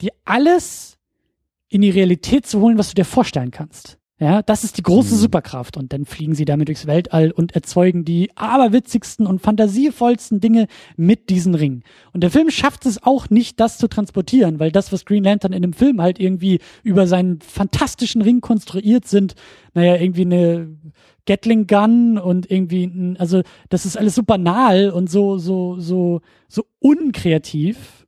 dir 0.00 0.12
alles 0.24 0.98
in 1.68 1.82
die 1.82 1.90
Realität 1.90 2.46
zu 2.46 2.60
holen, 2.60 2.78
was 2.78 2.88
du 2.88 2.94
dir 2.94 3.04
vorstellen 3.04 3.50
kannst. 3.50 3.99
Ja, 4.22 4.42
das 4.42 4.64
ist 4.64 4.76
die 4.76 4.82
große 4.82 5.14
mhm. 5.14 5.18
Superkraft. 5.18 5.78
Und 5.78 5.94
dann 5.94 6.04
fliegen 6.04 6.34
sie 6.34 6.44
damit 6.44 6.68
durchs 6.68 6.86
Weltall 6.86 7.30
und 7.30 7.54
erzeugen 7.54 8.04
die 8.04 8.30
aberwitzigsten 8.36 9.26
und 9.26 9.40
fantasievollsten 9.40 10.40
Dinge 10.40 10.66
mit 10.96 11.30
diesen 11.30 11.54
Ringen. 11.54 11.84
Und 12.12 12.22
der 12.22 12.30
Film 12.30 12.50
schafft 12.50 12.84
es 12.84 13.02
auch 13.02 13.30
nicht, 13.30 13.58
das 13.58 13.78
zu 13.78 13.88
transportieren, 13.88 14.60
weil 14.60 14.72
das, 14.72 14.92
was 14.92 15.06
Green 15.06 15.24
Lantern 15.24 15.54
in 15.54 15.62
dem 15.62 15.72
Film 15.72 16.02
halt 16.02 16.20
irgendwie 16.20 16.60
über 16.82 17.06
seinen 17.06 17.40
fantastischen 17.40 18.20
Ring 18.20 18.42
konstruiert 18.42 19.08
sind, 19.08 19.34
naja, 19.72 19.96
irgendwie 19.96 20.22
eine 20.22 20.76
Gatling 21.26 21.66
Gun 21.66 22.18
und 22.18 22.50
irgendwie, 22.50 22.84
ein, 22.84 23.16
also 23.16 23.40
das 23.70 23.86
ist 23.86 23.96
alles 23.96 24.14
so 24.14 24.22
banal 24.22 24.90
und 24.90 25.08
so, 25.08 25.38
so, 25.38 25.80
so, 25.80 26.20
so 26.46 26.66
unkreativ, 26.78 27.99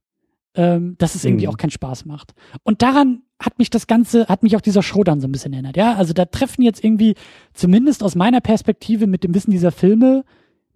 ähm, 0.55 0.97
dass 0.99 1.15
es 1.15 1.25
irgendwie 1.25 1.47
mhm. 1.47 1.53
auch 1.53 1.57
keinen 1.57 1.71
Spaß 1.71 2.05
macht. 2.05 2.35
Und 2.63 2.83
daran 2.83 3.23
hat 3.41 3.59
mich 3.59 3.71
das 3.71 3.87
Ganze, 3.87 4.27
hat 4.27 4.43
mich 4.43 4.57
auch 4.57 4.61
dieser 4.61 4.83
Showdown 4.83 5.21
so 5.21 5.29
ein 5.29 5.33
bisschen 5.33 5.53
erinnert. 5.53 5.77
Ja, 5.77 5.95
also 5.95 6.13
da 6.13 6.25
treffen 6.25 6.63
jetzt 6.63 6.85
irgendwie, 6.85 7.15
zumindest 7.55 8.03
aus 8.03 8.15
meiner 8.15 8.41
Perspektive 8.41 9.07
mit 9.07 9.25
dem 9.25 9.35
Wissen 9.35 9.51
dieser 9.51 9.73
Filme, 9.73 10.25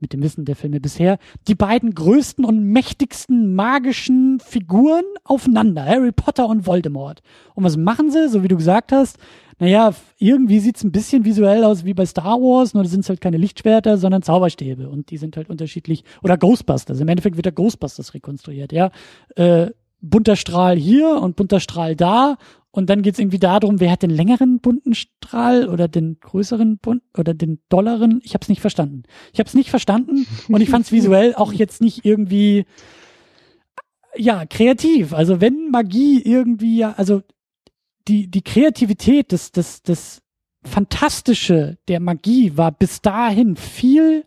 mit 0.01 0.13
dem 0.13 0.23
Wissen 0.23 0.45
der 0.45 0.57
Filme 0.57 0.81
bisher, 0.81 1.19
die 1.49 1.55
beiden 1.55 1.95
größten 1.95 2.45
und 2.45 2.65
mächtigsten 2.65 3.55
magischen 3.55 4.41
Figuren 4.41 5.05
aufeinander. 5.25 5.85
Harry 5.85 6.13
Potter 6.13 6.49
und 6.49 6.67
Voldemort. 6.67 7.23
Und 7.55 7.65
was 7.65 7.77
machen 7.77 8.11
sie, 8.11 8.29
so 8.29 8.43
wie 8.43 8.49
du 8.49 8.57
gesagt 8.57 8.93
hast? 8.93 9.19
Naja, 9.59 9.95
irgendwie 10.19 10.61
sieht's 10.61 10.85
ein 10.85 10.93
bisschen 10.93 11.25
visuell 11.25 11.65
aus 11.65 11.85
wie 11.85 11.95
bei 11.95 12.05
Star 12.05 12.41
Wars, 12.41 12.75
nur 12.75 12.85
sind 12.85 13.01
es 13.01 13.09
halt 13.09 13.23
keine 13.23 13.39
Lichtschwerter, 13.39 13.97
sondern 13.97 14.23
Zauberstäbe. 14.23 14.89
Und 14.89 15.11
die 15.11 15.17
sind 15.17 15.37
halt 15.37 15.49
unterschiedlich. 15.49 16.05
Oder 16.23 16.37
Ghostbusters. 16.37 17.01
Im 17.01 17.09
Endeffekt 17.09 17.37
wird 17.37 17.47
der 17.47 17.53
Ghostbusters 17.53 18.13
rekonstruiert, 18.13 18.73
ja. 18.73 18.91
Äh, 19.35 19.71
bunter 20.03 20.37
Strahl 20.37 20.77
hier 20.77 21.21
und 21.23 21.37
bunter 21.37 21.61
Strahl 21.61 21.97
da. 21.97 22.37
Und 22.71 22.91
dann 22.91 23.01
geht's 23.01 23.19
irgendwie 23.19 23.39
darum, 23.39 23.81
wer 23.81 23.91
hat 23.91 24.03
den 24.03 24.11
längeren 24.11 24.61
bunten 24.61 24.95
Strahl 24.95 25.67
oder 25.67 25.89
den 25.89 26.19
größeren 26.21 26.77
bunt 26.77 27.03
oder 27.17 27.33
den 27.33 27.61
dolleren. 27.71 28.21
Ich 28.23 28.35
habe 28.35 28.43
es 28.43 28.51
nicht 28.51 28.61
verstanden. 28.61 29.05
Ich 29.33 29.39
habe 29.39 29.49
es 29.49 29.55
nicht 29.55 29.71
verstanden 29.71 30.27
und 30.49 30.61
ich 30.61 30.69
fand 30.69 30.85
es 30.85 30.93
visuell 30.93 31.35
auch 31.35 31.55
jetzt 31.55 31.81
nicht 31.81 32.05
irgendwie 32.05 32.67
ja, 34.19 34.45
kreativ. 34.45 35.15
Also 35.15 35.41
wenn 35.41 35.71
Magie 35.71 36.21
irgendwie 36.21 36.77
ja, 36.77 36.93
also 36.99 37.23
die, 38.09 38.29
die 38.29 38.43
Kreativität, 38.43 39.33
das, 39.33 39.53
das, 39.53 39.83
das 39.83 40.23
Fantastische 40.63 41.79
der 41.89 42.01
Magie 42.01 42.57
war 42.57 42.73
bis 42.73 43.01
dahin 43.01 43.57
viel, 43.57 44.25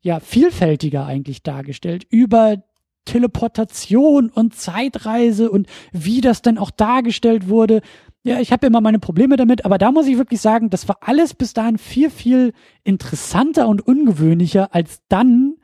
ja, 0.00 0.20
vielfältiger 0.20 1.06
eigentlich 1.06 1.42
dargestellt. 1.42 2.06
Über 2.10 2.62
Teleportation 3.04 4.28
und 4.30 4.54
Zeitreise 4.54 5.50
und 5.50 5.68
wie 5.92 6.20
das 6.20 6.42
dann 6.42 6.58
auch 6.58 6.70
dargestellt 6.70 7.48
wurde. 7.48 7.80
Ja, 8.24 8.40
ich 8.40 8.50
habe 8.50 8.66
immer 8.66 8.80
meine 8.80 8.98
Probleme 8.98 9.36
damit, 9.36 9.64
aber 9.64 9.78
da 9.78 9.92
muss 9.92 10.08
ich 10.08 10.18
wirklich 10.18 10.40
sagen, 10.40 10.68
das 10.70 10.88
war 10.88 10.98
alles 11.00 11.32
bis 11.32 11.54
dahin 11.54 11.78
viel, 11.78 12.10
viel 12.10 12.52
interessanter 12.82 13.68
und 13.68 13.86
ungewöhnlicher 13.86 14.74
als 14.74 15.00
dann 15.08 15.54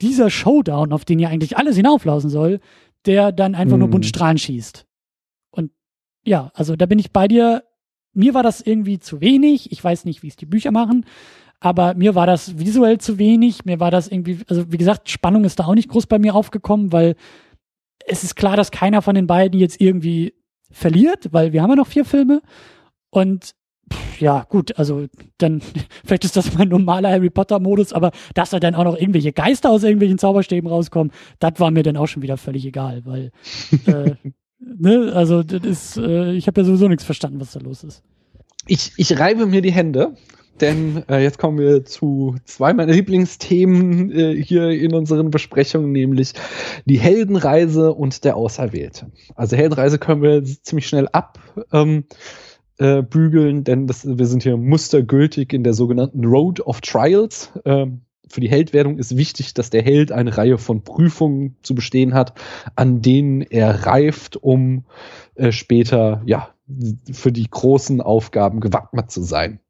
dieser 0.00 0.30
Showdown, 0.30 0.92
auf 0.92 1.04
den 1.04 1.18
ja 1.18 1.28
eigentlich 1.28 1.56
alles 1.56 1.76
hinauflaufen 1.76 2.30
soll, 2.30 2.60
der 3.06 3.32
dann 3.32 3.54
einfach 3.54 3.76
mhm. 3.76 3.80
nur 3.80 3.90
bunt 3.90 4.06
Strahlen 4.06 4.38
schießt. 4.38 4.86
Ja, 6.24 6.50
also 6.54 6.76
da 6.76 6.86
bin 6.86 6.98
ich 6.98 7.12
bei 7.12 7.28
dir. 7.28 7.64
Mir 8.12 8.34
war 8.34 8.42
das 8.42 8.60
irgendwie 8.60 8.98
zu 8.98 9.20
wenig. 9.20 9.72
Ich 9.72 9.82
weiß 9.82 10.04
nicht, 10.04 10.22
wie 10.22 10.28
es 10.28 10.36
die 10.36 10.46
Bücher 10.46 10.70
machen, 10.70 11.04
aber 11.60 11.94
mir 11.94 12.14
war 12.14 12.26
das 12.26 12.58
visuell 12.58 12.98
zu 12.98 13.18
wenig. 13.18 13.64
Mir 13.64 13.80
war 13.80 13.90
das 13.90 14.08
irgendwie, 14.08 14.38
also 14.48 14.70
wie 14.70 14.78
gesagt, 14.78 15.10
Spannung 15.10 15.44
ist 15.44 15.58
da 15.58 15.64
auch 15.64 15.74
nicht 15.74 15.88
groß 15.88 16.06
bei 16.06 16.18
mir 16.18 16.34
aufgekommen, 16.34 16.92
weil 16.92 17.16
es 18.06 18.22
ist 18.22 18.36
klar, 18.36 18.56
dass 18.56 18.70
keiner 18.70 19.02
von 19.02 19.14
den 19.14 19.26
beiden 19.26 19.58
jetzt 19.58 19.80
irgendwie 19.80 20.34
verliert, 20.70 21.32
weil 21.32 21.52
wir 21.52 21.62
haben 21.62 21.70
ja 21.70 21.76
noch 21.76 21.86
vier 21.86 22.04
Filme. 22.04 22.42
Und 23.10 23.54
pff, 23.92 24.20
ja, 24.20 24.44
gut, 24.48 24.78
also 24.78 25.06
dann, 25.38 25.60
vielleicht 26.04 26.24
ist 26.24 26.36
das 26.36 26.54
mein 26.54 26.68
normaler 26.68 27.10
Harry 27.10 27.30
Potter-Modus, 27.30 27.92
aber 27.92 28.10
dass 28.34 28.50
da 28.50 28.60
dann 28.60 28.74
auch 28.74 28.84
noch 28.84 28.96
irgendwelche 28.96 29.32
Geister 29.32 29.70
aus 29.70 29.84
irgendwelchen 29.84 30.18
Zauberstäben 30.18 30.68
rauskommen, 30.68 31.12
das 31.38 31.54
war 31.58 31.70
mir 31.70 31.82
dann 31.82 31.96
auch 31.96 32.06
schon 32.06 32.22
wieder 32.22 32.36
völlig 32.36 32.64
egal, 32.66 33.04
weil, 33.04 33.30
äh, 33.86 34.16
ne, 34.78 35.12
also 35.14 35.42
das 35.42 35.64
ist, 35.64 35.96
äh, 35.96 36.32
ich 36.32 36.46
habe 36.46 36.60
ja 36.60 36.64
sowieso 36.64 36.88
nichts 36.88 37.04
verstanden, 37.04 37.40
was 37.40 37.52
da 37.52 37.60
los 37.60 37.84
ist. 37.84 38.02
Ich, 38.66 38.92
ich 38.96 39.18
reibe 39.18 39.46
mir 39.46 39.60
die 39.60 39.72
Hände, 39.72 40.14
denn 40.60 41.02
äh, 41.08 41.22
jetzt 41.22 41.38
kommen 41.38 41.58
wir 41.58 41.84
zu 41.84 42.36
zwei 42.44 42.72
meiner 42.72 42.92
Lieblingsthemen 42.92 44.10
äh, 44.12 44.42
hier 44.42 44.70
in 44.70 44.94
unseren 44.94 45.30
Besprechungen, 45.30 45.92
nämlich 45.92 46.32
die 46.84 46.98
Heldenreise 46.98 47.92
und 47.92 48.24
der 48.24 48.36
Auserwählte. 48.36 49.10
Also 49.34 49.56
Heldenreise 49.56 49.98
können 49.98 50.22
wir 50.22 50.44
ziemlich 50.44 50.86
schnell 50.86 51.08
abbügeln, 51.08 52.04
ähm, 52.78 53.58
äh, 53.58 53.62
denn 53.62 53.86
das, 53.86 54.06
wir 54.06 54.26
sind 54.26 54.44
hier 54.44 54.56
mustergültig 54.56 55.52
in 55.52 55.64
der 55.64 55.74
sogenannten 55.74 56.24
Road 56.24 56.60
of 56.60 56.80
Trials. 56.80 57.52
Ähm, 57.64 58.02
für 58.34 58.40
die 58.40 58.50
Heldwerdung 58.50 58.98
ist 58.98 59.16
wichtig, 59.16 59.54
dass 59.54 59.70
der 59.70 59.82
Held 59.82 60.10
eine 60.10 60.36
Reihe 60.36 60.58
von 60.58 60.82
Prüfungen 60.82 61.54
zu 61.62 61.76
bestehen 61.76 62.14
hat, 62.14 62.34
an 62.74 63.00
denen 63.00 63.42
er 63.42 63.86
reift, 63.86 64.36
um 64.36 64.84
äh, 65.36 65.52
später 65.52 66.20
ja 66.26 66.48
für 67.12 67.30
die 67.30 67.48
großen 67.48 68.00
Aufgaben 68.00 68.58
gewappnet 68.58 69.08
zu 69.12 69.22
sein. 69.22 69.60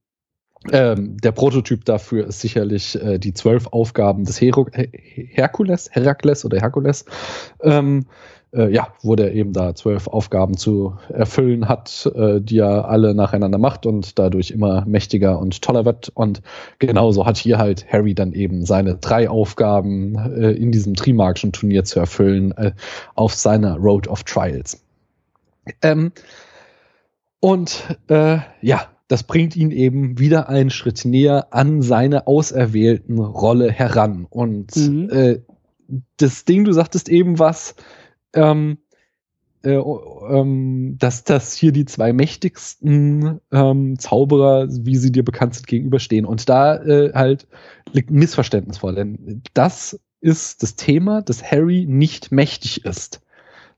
Ähm, 0.72 1.18
der 1.18 1.32
Prototyp 1.32 1.84
dafür 1.84 2.26
ist 2.26 2.40
sicherlich 2.40 2.98
äh, 2.98 3.18
die 3.18 3.34
zwölf 3.34 3.66
Aufgaben 3.66 4.24
des 4.24 4.40
Hero 4.40 4.66
Herkules, 4.72 5.90
Herakles 5.92 6.46
oder 6.46 6.58
Herkules. 6.58 7.04
Ähm, 7.60 8.06
äh, 8.54 8.72
ja, 8.72 8.88
wo 9.02 9.16
der 9.16 9.34
eben 9.34 9.52
da 9.52 9.74
zwölf 9.74 10.06
Aufgaben 10.06 10.56
zu 10.56 10.96
erfüllen 11.08 11.68
hat, 11.68 12.10
äh, 12.14 12.40
die 12.40 12.58
er 12.58 12.88
alle 12.88 13.14
nacheinander 13.14 13.58
macht 13.58 13.86
und 13.86 14.18
dadurch 14.18 14.50
immer 14.50 14.84
mächtiger 14.86 15.38
und 15.38 15.62
toller 15.62 15.84
wird. 15.84 16.10
Und 16.14 16.42
genauso 16.78 17.26
hat 17.26 17.36
hier 17.36 17.58
halt 17.58 17.86
Harry 17.92 18.14
dann 18.14 18.32
eben 18.32 18.64
seine 18.64 18.96
drei 18.96 19.28
Aufgaben 19.28 20.16
äh, 20.16 20.52
in 20.52 20.72
diesem 20.72 20.94
Trimagischen 20.94 21.52
Turnier 21.52 21.84
zu 21.84 21.98
erfüllen 21.98 22.52
äh, 22.52 22.72
auf 23.14 23.34
seiner 23.34 23.76
Road 23.76 24.08
of 24.08 24.22
Trials. 24.22 24.82
Ähm, 25.82 26.12
und 27.40 27.98
äh, 28.08 28.38
ja, 28.60 28.88
das 29.08 29.22
bringt 29.22 29.54
ihn 29.54 29.70
eben 29.70 30.18
wieder 30.18 30.48
einen 30.48 30.70
Schritt 30.70 31.04
näher 31.04 31.48
an 31.50 31.82
seine 31.82 32.26
auserwählten 32.26 33.18
Rolle 33.18 33.70
heran. 33.70 34.26
Und 34.28 34.74
mhm. 34.76 35.10
äh, 35.10 35.40
das 36.16 36.44
Ding, 36.44 36.64
du 36.64 36.72
sagtest 36.72 37.08
eben 37.08 37.38
was, 37.38 37.74
ähm, 38.34 38.78
äh, 39.64 39.76
ähm, 39.76 40.96
dass 40.98 41.24
das 41.24 41.54
hier 41.54 41.72
die 41.72 41.86
zwei 41.86 42.12
mächtigsten 42.12 43.40
ähm, 43.50 43.98
Zauberer, 43.98 44.68
wie 44.68 44.96
sie 44.96 45.10
dir 45.10 45.24
bekannt 45.24 45.54
sind, 45.54 45.66
gegenüberstehen. 45.66 46.26
Und 46.26 46.50
da 46.50 46.76
äh, 46.76 47.12
halt 47.14 47.46
liegt 47.92 48.10
ein 48.10 48.18
Missverständnis 48.18 48.78
vor, 48.78 48.92
denn 48.92 49.42
das 49.54 49.98
ist 50.20 50.62
das 50.62 50.76
Thema, 50.76 51.22
dass 51.22 51.50
Harry 51.50 51.86
nicht 51.88 52.30
mächtig 52.30 52.84
ist, 52.84 53.22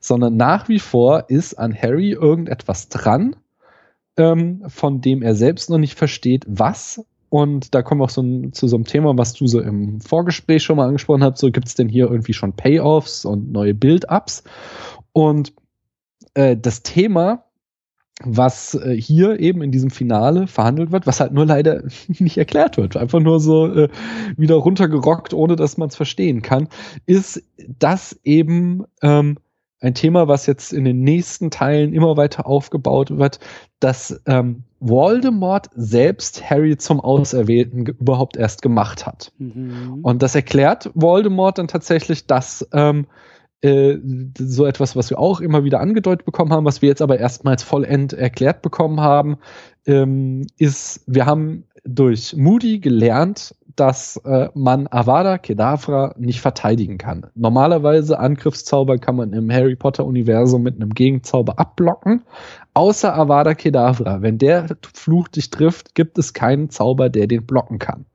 sondern 0.01 0.37
nach 0.37 0.69
wie 0.69 0.81
vor 0.81 1.27
ist 1.29 1.55
an 1.55 1.73
Harry 1.75 2.11
irgendetwas 2.11 2.89
dran, 2.89 3.37
ähm, 4.17 4.63
von 4.67 5.01
dem 5.01 5.23
er 5.23 5.37
selbst 5.37 5.71
noch 5.71 5.79
nicht 5.79 5.97
versteht, 5.97 6.45
was. 6.49 7.05
Und 7.29 7.75
da 7.75 7.83
kommen 7.83 8.01
wir 8.01 8.05
auch 8.05 8.11
so 8.11 8.23
ein, 8.23 8.53
zu 8.53 8.69
so 8.69 8.77
einem 8.77 8.85
Thema, 8.85 9.17
was 9.19 9.33
du 9.33 9.47
so 9.47 9.61
im 9.61 10.01
Vorgespräch 10.01 10.63
schon 10.63 10.77
mal 10.77 10.87
angesprochen 10.87 11.25
hast. 11.25 11.39
So 11.39 11.51
gibt 11.51 11.67
es 11.67 11.75
denn 11.75 11.89
hier 11.89 12.11
irgendwie 12.11 12.33
schon 12.33 12.53
Payoffs 12.53 13.25
und 13.25 13.51
neue 13.53 13.75
Build-ups. 13.75 14.45
Und 15.13 15.53
äh, 16.35 16.57
das 16.57 16.83
Thema, 16.83 17.45
was 18.23 18.75
äh, 18.75 18.95
hier 18.95 19.41
eben 19.41 19.63
in 19.63 19.73
diesem 19.73 19.91
Finale 19.91 20.47
verhandelt 20.47 20.93
wird, 20.93 21.07
was 21.07 21.21
halt 21.21 21.33
nur 21.33 21.47
leider 21.47 21.83
nicht 22.09 22.39
erklärt 22.39 22.77
wird, 22.77 22.97
einfach 22.97 23.21
nur 23.21 23.41
so 23.41 23.67
äh, 23.67 23.89
wieder 24.37 24.57
runtergerockt, 24.57 25.35
ohne 25.35 25.57
dass 25.57 25.77
man 25.77 25.89
es 25.89 25.97
verstehen 25.97 26.43
kann, 26.43 26.69
ist, 27.07 27.43
dass 27.79 28.19
eben 28.25 28.85
ähm, 29.03 29.39
ein 29.81 29.95
Thema, 29.95 30.27
was 30.27 30.47
jetzt 30.47 30.73
in 30.73 30.85
den 30.85 31.01
nächsten 31.01 31.51
Teilen 31.51 31.93
immer 31.93 32.17
weiter 32.17 32.47
aufgebaut 32.47 33.19
wird, 33.19 33.41
dass 33.79 34.23
ähm, 34.27 34.65
Voldemort 34.81 35.69
selbst 35.75 36.49
Harry 36.49 36.77
zum 36.77 37.01
Auserwählten 37.01 37.87
überhaupt 37.87 38.37
erst 38.37 38.63
gemacht 38.63 39.07
hat. 39.07 39.33
Mhm. 39.39 40.01
Und 40.03 40.23
das 40.23 40.35
erklärt 40.35 40.91
Voldemort 40.95 41.59
dann 41.59 41.69
tatsächlich, 41.69 42.27
dass 42.27 42.67
ähm, 42.73 43.07
äh, 43.61 43.99
so 44.39 44.65
etwas, 44.65 44.97
was 44.97 45.11
wir 45.11 45.19
auch 45.19 45.41
immer 45.41 45.65
wieder 45.65 45.81
angedeutet 45.81 46.25
bekommen 46.25 46.53
haben, 46.53 46.65
was 46.65 46.83
wir 46.83 46.89
jetzt 46.89 47.03
aber 47.03 47.19
erstmals 47.19 47.63
vollend 47.63 48.13
erklärt 48.13 48.63
bekommen 48.63 49.01
haben, 49.01 49.37
ähm, 49.87 50.47
ist, 50.59 51.03
wir 51.07 51.27
haben 51.27 51.65
durch 51.87 52.35
Moody 52.37 52.79
gelernt, 52.81 53.55
dass 53.77 54.17
äh, 54.25 54.49
man 54.55 54.89
Avada 54.91 55.39
Kedavra 55.39 56.15
nicht 56.19 56.41
verteidigen 56.41 56.99
kann. 56.99 57.27
Normalerweise 57.35 58.19
Angriffszauber 58.19 58.99
kann 58.99 59.17
man 59.17 59.33
im 59.33 59.53
Harry 59.53 59.77
Potter 59.77 60.07
Universum 60.07 60.63
mit 60.63 60.77
einem 60.77 60.95
Gegenzauber 60.95 61.59
abblocken, 61.59 62.23
außer 62.75 63.15
Avada 63.15 63.55
Kedavra. 63.55 64.23
Wenn 64.23 64.39
der 64.39 64.69
Fluch 64.95 65.29
dich 65.29 65.51
trifft, 65.51 65.95
gibt 65.95 66.19
es 66.19 66.33
keinen 66.33 66.71
Zauber, 66.71 67.11
der 67.11 67.27
den 67.27 67.45
blocken 67.45 67.79
kann. 67.79 68.07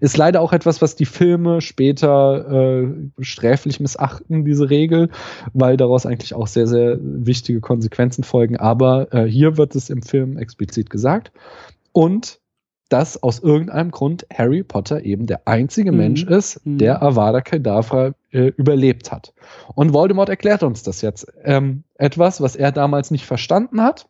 Ist 0.00 0.16
leider 0.16 0.40
auch 0.40 0.52
etwas, 0.52 0.82
was 0.82 0.96
die 0.96 1.04
Filme 1.04 1.60
später 1.60 2.82
äh, 2.82 2.88
sträflich 3.20 3.78
missachten, 3.78 4.44
diese 4.44 4.68
Regel, 4.68 5.10
weil 5.52 5.76
daraus 5.76 6.06
eigentlich 6.06 6.34
auch 6.34 6.48
sehr, 6.48 6.66
sehr 6.66 6.98
wichtige 7.00 7.60
Konsequenzen 7.60 8.24
folgen. 8.24 8.56
Aber 8.56 9.12
äh, 9.14 9.26
hier 9.26 9.58
wird 9.58 9.76
es 9.76 9.90
im 9.90 10.02
Film 10.02 10.38
explizit 10.38 10.90
gesagt. 10.90 11.30
Und 11.92 12.40
dass 12.90 13.22
aus 13.22 13.38
irgendeinem 13.38 13.90
Grund 13.90 14.26
Harry 14.34 14.62
Potter 14.62 15.02
eben 15.04 15.26
der 15.26 15.46
einzige 15.46 15.92
mhm. 15.92 15.98
Mensch 15.98 16.24
ist, 16.24 16.64
mhm. 16.66 16.78
der 16.78 17.02
Avada 17.02 17.40
Kedavra 17.40 18.12
äh, 18.32 18.48
überlebt 18.56 19.10
hat. 19.10 19.32
Und 19.74 19.94
Voldemort 19.94 20.28
erklärt 20.28 20.62
uns 20.62 20.82
das 20.82 21.00
jetzt. 21.00 21.32
Ähm, 21.42 21.84
etwas, 21.94 22.40
was 22.40 22.56
er 22.56 22.72
damals 22.72 23.10
nicht 23.10 23.24
verstanden 23.24 23.80
hat, 23.82 24.08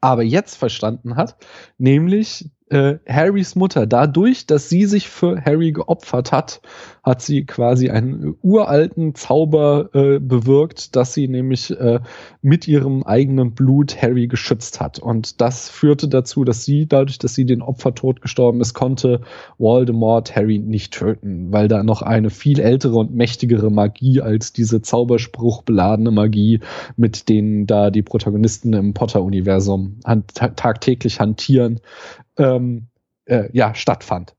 aber 0.00 0.22
jetzt 0.22 0.54
verstanden 0.56 1.16
hat, 1.16 1.36
nämlich 1.78 2.50
äh, 2.70 2.98
Harrys 3.08 3.54
Mutter, 3.54 3.86
dadurch, 3.86 4.46
dass 4.46 4.68
sie 4.68 4.84
sich 4.84 5.08
für 5.08 5.40
Harry 5.44 5.72
geopfert 5.72 6.32
hat, 6.32 6.60
hat 7.02 7.22
sie 7.22 7.46
quasi 7.46 7.88
einen 7.90 8.36
uralten 8.42 9.14
Zauber 9.14 9.90
äh, 9.94 10.18
bewirkt, 10.18 10.94
dass 10.94 11.14
sie 11.14 11.28
nämlich 11.28 11.70
äh, 11.70 12.00
mit 12.42 12.68
ihrem 12.68 13.02
eigenen 13.02 13.52
Blut 13.52 14.00
Harry 14.00 14.26
geschützt 14.26 14.80
hat. 14.80 14.98
Und 14.98 15.40
das 15.40 15.70
führte 15.70 16.08
dazu, 16.08 16.44
dass 16.44 16.64
sie, 16.64 16.86
dadurch, 16.86 17.18
dass 17.18 17.34
sie 17.34 17.46
den 17.46 17.62
Opfertod 17.62 18.20
gestorben 18.20 18.60
ist, 18.60 18.74
konnte 18.74 19.22
Voldemort 19.56 20.36
Harry 20.36 20.58
nicht 20.58 20.92
töten, 20.92 21.52
weil 21.52 21.68
da 21.68 21.82
noch 21.82 22.02
eine 22.02 22.30
viel 22.30 22.60
ältere 22.60 22.96
und 22.96 23.14
mächtigere 23.14 23.70
Magie 23.70 24.20
als 24.20 24.52
diese 24.52 24.82
Zauberspruch 24.82 25.62
beladene 25.62 26.10
Magie, 26.10 26.60
mit 26.96 27.28
denen 27.28 27.66
da 27.66 27.90
die 27.90 28.02
Protagonisten 28.02 28.72
im 28.74 28.92
Potter-Universum 28.92 30.00
tagtäglich 30.34 31.20
hantieren, 31.20 31.80
ähm, 32.38 32.88
äh, 33.26 33.48
ja, 33.52 33.74
stattfand. 33.74 34.34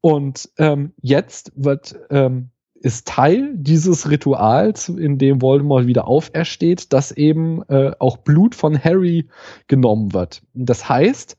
Und 0.00 0.48
ähm, 0.58 0.92
jetzt 1.02 1.52
wird 1.56 1.94
ähm, 2.10 2.50
ist 2.82 3.06
Teil 3.06 3.52
dieses 3.54 4.08
Rituals, 4.08 4.88
in 4.88 5.18
dem 5.18 5.42
Voldemort 5.42 5.86
wieder 5.86 6.08
aufersteht, 6.08 6.92
dass 6.92 7.12
eben 7.12 7.62
äh, 7.68 7.92
auch 7.98 8.16
Blut 8.16 8.54
von 8.54 8.82
Harry 8.82 9.28
genommen 9.66 10.14
wird. 10.14 10.42
Das 10.54 10.88
heißt, 10.88 11.36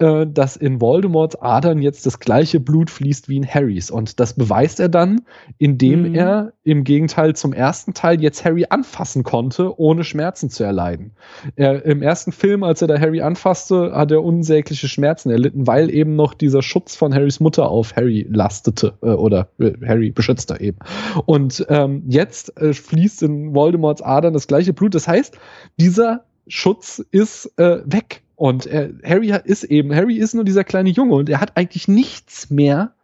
äh, 0.00 0.26
dass 0.26 0.56
in 0.56 0.80
Voldemorts 0.80 1.40
Adern 1.40 1.82
jetzt 1.82 2.06
das 2.06 2.18
gleiche 2.18 2.58
Blut 2.58 2.90
fließt 2.90 3.28
wie 3.28 3.36
in 3.36 3.46
Harrys. 3.46 3.90
Und 3.90 4.18
das 4.18 4.34
beweist 4.34 4.80
er 4.80 4.88
dann, 4.88 5.20
indem 5.58 6.08
mhm. 6.08 6.14
er 6.14 6.52
im 6.64 6.84
Gegenteil 6.84 7.36
zum 7.36 7.52
ersten 7.52 7.94
Teil 7.94 8.20
jetzt 8.22 8.44
Harry 8.44 8.66
anfassen 8.68 9.22
konnte, 9.22 9.78
ohne 9.78 10.04
Schmerzen 10.04 10.50
zu 10.50 10.64
erleiden. 10.64 11.12
Er, 11.56 11.84
Im 11.84 12.02
ersten 12.02 12.32
Film, 12.32 12.62
als 12.62 12.82
er 12.82 12.88
da 12.88 12.98
Harry 12.98 13.20
anfasste, 13.20 13.92
hat 13.94 14.10
er 14.10 14.24
unsägliche 14.24 14.88
Schmerzen 14.88 15.30
erlitten, 15.30 15.66
weil 15.66 15.90
eben 15.90 16.16
noch 16.16 16.34
dieser 16.34 16.62
Schutz 16.62 16.96
von 16.96 17.14
Harrys 17.14 17.38
Mutter 17.38 17.68
auf 17.68 17.94
Harry 17.94 18.26
lastete 18.30 18.94
äh, 19.02 19.10
oder 19.10 19.48
äh, 19.58 19.72
Harry 19.86 20.10
beschützte 20.10 20.60
eben. 20.60 20.78
Und 21.26 21.66
ähm, 21.68 22.04
jetzt 22.08 22.56
äh, 22.60 22.72
fließt 22.72 23.22
in 23.22 23.54
Voldemorts 23.54 24.02
Adern 24.02 24.32
das 24.32 24.46
gleiche 24.46 24.72
Blut. 24.72 24.94
Das 24.94 25.06
heißt, 25.06 25.38
dieser 25.78 26.24
Schutz 26.48 27.04
ist 27.10 27.52
äh, 27.58 27.80
weg 27.84 28.22
und 28.40 28.64
er, 28.64 28.88
Harry 29.04 29.34
ist 29.44 29.64
eben, 29.64 29.94
Harry 29.94 30.16
ist 30.16 30.32
nur 30.32 30.44
dieser 30.44 30.64
kleine 30.64 30.88
Junge 30.88 31.14
und 31.14 31.28
er 31.28 31.42
hat 31.42 31.58
eigentlich 31.58 31.88
nichts 31.88 32.48
mehr, 32.48 32.94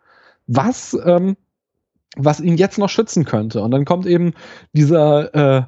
was, 0.47 0.97
ähm, 1.05 1.37
was 2.17 2.41
ihn 2.41 2.57
jetzt 2.57 2.79
noch 2.79 2.89
schützen 2.89 3.27
könnte. 3.27 3.61
Und 3.61 3.71
dann 3.71 3.85
kommt 3.85 4.07
eben 4.07 4.33
dieser 4.73 5.35
äh, 5.35 5.63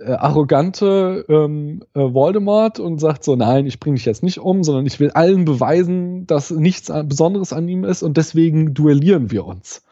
äh, 0.00 0.12
arrogante 0.12 1.24
ähm, 1.30 1.82
äh, 1.94 2.00
Voldemort 2.00 2.78
und 2.78 2.98
sagt 2.98 3.24
so, 3.24 3.36
nein, 3.36 3.64
ich 3.64 3.80
bringe 3.80 3.96
dich 3.96 4.04
jetzt 4.04 4.22
nicht 4.22 4.38
um, 4.38 4.62
sondern 4.62 4.84
ich 4.84 5.00
will 5.00 5.12
allen 5.12 5.46
beweisen, 5.46 6.26
dass 6.26 6.50
nichts 6.50 6.92
Besonderes 7.06 7.54
an 7.54 7.66
ihm 7.68 7.84
ist 7.84 8.02
und 8.02 8.18
deswegen 8.18 8.74
duellieren 8.74 9.30
wir 9.30 9.46
uns. 9.46 9.82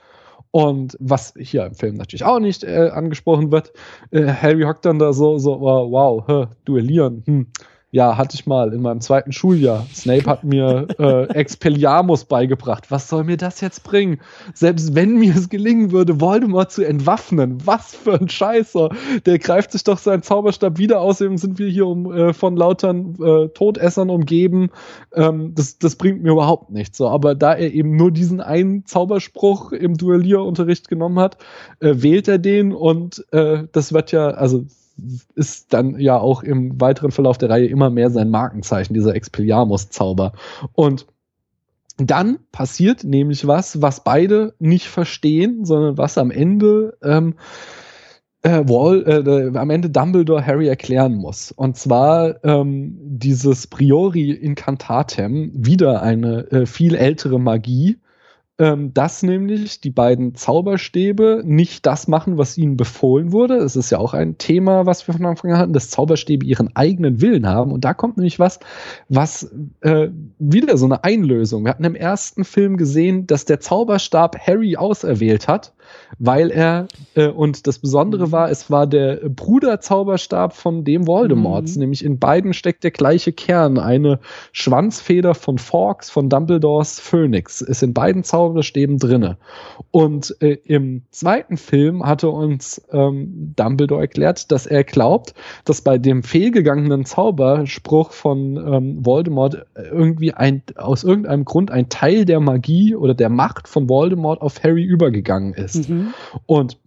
Und 0.51 0.98
was 1.01 1.32
hier 1.38 1.64
im 1.64 1.74
Film 1.74 1.94
natürlich 1.96 2.24
auch 2.24 2.40
nicht 2.40 2.62
äh, 2.62 2.90
angesprochen 2.92 3.51
wird, 3.51 3.72
äh, 4.10 4.26
Harry 4.26 4.64
hockt 4.64 4.84
dann 4.84 4.98
da 4.98 5.14
so, 5.14 5.38
so, 5.38 5.62
wow, 5.62 5.90
wow 5.90 6.28
hä, 6.28 6.46
duellieren, 6.66 7.22
hm 7.24 7.46
ja, 7.95 8.16
hatte 8.16 8.35
ich 8.35 8.45
mal 8.45 8.73
in 8.73 8.83
meinem 8.83 9.01
zweiten 9.01 9.31
Schuljahr. 9.31 9.87
Snape 9.95 10.27
hat 10.27 10.43
mir 10.43 10.89
äh, 10.99 11.29
Expelliarmus 11.33 12.25
beigebracht. 12.25 12.91
Was 12.91 13.09
soll 13.09 13.23
mir 13.23 13.37
das 13.37 13.61
jetzt 13.61 13.85
bringen? 13.85 14.19
Selbst 14.53 14.97
wenn 14.97 15.16
mir 15.16 15.33
es 15.33 15.49
gelingen 15.49 15.93
würde, 15.93 16.21
Voldemort 16.21 16.73
zu 16.73 16.83
entwaffnen, 16.83 17.65
was 17.65 17.95
für 17.95 18.15
ein 18.15 18.29
Scheißer. 18.29 18.89
Der 19.27 19.39
greift 19.39 19.71
sich 19.71 19.85
doch 19.85 19.99
seinen 19.99 20.25
Zauberstab 20.25 20.77
wieder 20.77 21.01
aus. 21.01 21.21
Eben 21.21 21.39
sind 21.39 21.61
wir 21.61 21.69
hier 21.69 21.87
um, 21.87 22.12
äh, 22.12 22.33
von 22.33 22.57
lautern 22.57 23.15
äh, 23.23 23.47
Todessern 23.51 24.11
umgeben. 24.11 24.71
Ähm, 25.12 25.53
das, 25.55 25.79
das 25.79 25.95
bringt 25.95 26.21
mir 26.21 26.33
überhaupt 26.33 26.71
nichts. 26.71 26.99
So. 26.99 27.07
Aber 27.07 27.37
da 27.37 27.55
er 27.55 27.73
eben 27.73 27.95
nur 27.95 28.11
diesen 28.11 28.41
einen 28.41 28.85
Zauberspruch 28.87 29.71
im 29.71 29.97
Duellierunterricht 29.97 30.89
genommen 30.89 31.21
hat, 31.21 31.37
äh, 31.79 31.95
wählt 31.99 32.27
er 32.27 32.39
den 32.39 32.73
und 32.73 33.25
äh, 33.31 33.69
das 33.71 33.93
wird 33.93 34.11
ja, 34.11 34.31
also 34.31 34.65
ist 35.35 35.73
dann 35.73 35.99
ja 35.99 36.19
auch 36.19 36.43
im 36.43 36.81
weiteren 36.81 37.11
Verlauf 37.11 37.39
der 37.39 37.51
Reihe 37.51 37.66
immer 37.66 37.91
mehr 37.91 38.11
sein 38.11 38.31
Markenzeichen, 38.31 38.95
dieser 38.95 39.15
Expelliarmus-Zauber. 39.15 40.33
Und 40.73 41.07
dann 41.97 42.39
passiert 42.51 43.05
nämlich 43.05 43.47
was, 43.47 43.81
was 43.81 44.03
beide 44.03 44.55
nicht 44.59 44.89
verstehen, 44.89 45.65
sondern 45.65 45.97
was 45.99 46.19
am 46.19 46.31
Ende 46.31 46.97
ähm, 47.03 47.35
äh, 48.43 48.62
Wall, 48.69 49.05
äh, 49.07 49.59
am 49.59 49.71
Ende 49.71 49.91
Dumbledore 49.91 50.45
Harry 50.45 50.69
erklären 50.69 51.15
muss. 51.15 51.51
Und 51.53 51.77
zwar 51.77 52.45
ähm, 52.45 52.99
dieses 53.01 53.66
Priori 53.66 54.31
Incantatem, 54.31 55.51
wieder 55.55 56.03
eine 56.03 56.51
äh, 56.51 56.66
viel 56.66 56.95
ältere 56.95 57.41
Magie, 57.41 57.99
ähm, 58.59 58.94
dass 58.94 59.24
nämlich 59.24 59.81
die 59.81 59.90
beiden 59.90 60.36
Zauberstäbe 60.36 61.43
nicht 61.44 61.86
das 61.86 62.06
machen, 62.06 62.39
was 62.39 62.56
ihnen 62.56 62.76
befohlen 62.76 63.32
wurde. 63.32 63.56
Es 63.56 63.74
ist 63.74 63.90
ja 63.90 63.98
auch 63.98 64.14
ein 64.14 64.39
Thema, 64.39 64.86
was 64.86 65.06
wir 65.09 65.14
von 65.14 65.26
Anfang 65.26 65.52
an 65.52 65.59
hatten, 65.59 65.72
dass 65.72 65.90
Zauberstäbe 65.90 66.47
ihren 66.47 66.74
eigenen 66.76 67.20
Willen 67.20 67.48
haben. 67.48 67.72
Und 67.72 67.85
da 67.85 67.94
kommt 67.94 68.16
nämlich 68.16 68.39
was, 68.39 68.60
was 69.09 69.51
äh, 69.81 70.09
wieder 70.39 70.76
so 70.76 70.85
eine 70.86 71.02
Einlösung. 71.02 71.64
Wir 71.64 71.70
hatten 71.70 71.85
im 71.85 71.97
ersten 71.97 72.44
Film 72.44 72.76
gesehen, 72.76 73.26
dass 73.26 73.44
der 73.44 73.59
Zauberstab 73.59 74.39
Harry 74.39 74.76
auserwählt 74.76 75.48
hat 75.48 75.72
weil 76.19 76.51
er, 76.51 76.89
äh, 77.15 77.28
und 77.28 77.66
das 77.66 77.78
Besondere 77.78 78.32
war, 78.32 78.51
es 78.51 78.70
war 78.70 78.86
der 78.86 79.16
Bruderzauberstab 79.28 80.55
von 80.55 80.85
dem 80.85 81.06
Voldemorts, 81.06 81.74
mhm. 81.74 81.81
nämlich 81.81 82.05
in 82.05 82.19
beiden 82.19 82.52
steckt 82.52 82.85
der 82.85 82.90
gleiche 82.90 83.32
Kern, 83.32 83.78
eine 83.78 84.20
Schwanzfeder 84.52 85.35
von 85.35 85.59
Fawkes, 85.59 86.11
von 86.11 86.28
Dumbledores 86.28 87.01
Phönix, 87.01 87.61
ist 87.61 87.82
in 87.82 87.94
beiden 87.94 88.24
Zauberstäben 88.24 88.98
drinne. 88.98 89.39
Und 89.90 90.36
äh, 90.40 90.59
im 90.65 91.02
zweiten 91.11 91.56
Film 91.56 92.05
hatte 92.05 92.31
uns 92.31 92.82
ähm, 92.93 93.55
Dumbledore 93.56 94.02
erklärt, 94.02 94.51
dass 94.52 94.66
er 94.66 94.85
glaubt, 94.85 95.35
dass 95.65 95.82
bei 95.82 95.98
dem 95.98 96.23
fehlgegangenen 96.23 97.05
Zauberspruch 97.05 98.12
von 98.12 98.56
ähm, 98.56 99.05
Voldemort 99.05 99.66
irgendwie 99.74 100.32
ein, 100.32 100.62
aus 100.77 101.05
irgendeinem 101.05 101.44
Grund 101.44 101.70
ein 101.70 101.89
Teil 101.89 102.24
der 102.24 102.40
Magie 102.40 102.94
oder 102.94 103.15
der 103.15 103.28
Macht 103.28 103.69
von 103.69 103.89
Voldemort 103.89 104.40
auf 104.40 104.62
Harry 104.62 104.85
übergegangen 104.85 105.55
ist 105.55 105.73
ist. 105.74 105.88
Mhm. 105.88 106.14
Und 106.46 106.78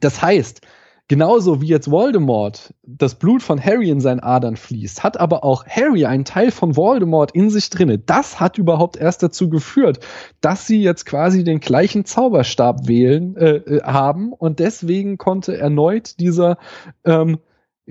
das 0.00 0.22
heißt, 0.22 0.60
genauso 1.08 1.60
wie 1.62 1.66
jetzt 1.66 1.90
Voldemort 1.90 2.74
das 2.82 3.14
Blut 3.14 3.42
von 3.42 3.62
Harry 3.62 3.88
in 3.88 4.00
seinen 4.00 4.20
Adern 4.20 4.56
fließt, 4.56 5.02
hat 5.02 5.18
aber 5.18 5.42
auch 5.42 5.66
Harry 5.66 6.04
einen 6.04 6.24
Teil 6.24 6.50
von 6.50 6.76
Voldemort 6.76 7.32
in 7.32 7.50
sich 7.50 7.70
drinne. 7.70 7.98
Das 7.98 8.38
hat 8.40 8.58
überhaupt 8.58 8.96
erst 8.96 9.22
dazu 9.22 9.48
geführt, 9.48 10.00
dass 10.40 10.66
sie 10.66 10.82
jetzt 10.82 11.06
quasi 11.06 11.44
den 11.44 11.60
gleichen 11.60 12.04
Zauberstab 12.04 12.86
wählen 12.86 13.36
äh, 13.36 13.56
äh 13.56 13.82
haben 13.82 14.32
und 14.32 14.58
deswegen 14.58 15.18
konnte 15.18 15.56
erneut 15.56 16.20
dieser 16.20 16.58
ähm, 17.04 17.38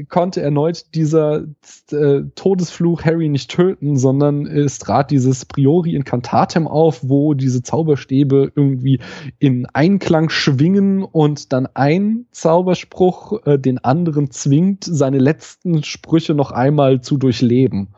konnte 0.09 0.41
erneut 0.41 0.93
dieser 0.95 1.45
äh, 1.91 2.21
Todesfluch 2.35 3.03
Harry 3.03 3.29
nicht 3.29 3.49
töten, 3.49 3.97
sondern 3.97 4.45
es 4.45 4.79
trat 4.79 5.11
dieses 5.11 5.45
Priori 5.45 5.95
Incantatem 5.95 6.67
auf, 6.67 7.01
wo 7.07 7.33
diese 7.33 7.63
Zauberstäbe 7.63 8.51
irgendwie 8.55 8.99
in 9.39 9.65
Einklang 9.67 10.29
schwingen 10.29 11.03
und 11.03 11.51
dann 11.53 11.67
ein 11.73 12.25
Zauberspruch 12.31 13.45
äh, 13.45 13.57
den 13.57 13.79
anderen 13.79 14.29
zwingt, 14.29 14.83
seine 14.83 15.17
letzten 15.17 15.83
Sprüche 15.83 16.33
noch 16.33 16.51
einmal 16.51 17.01
zu 17.01 17.17
durchleben. 17.17 17.89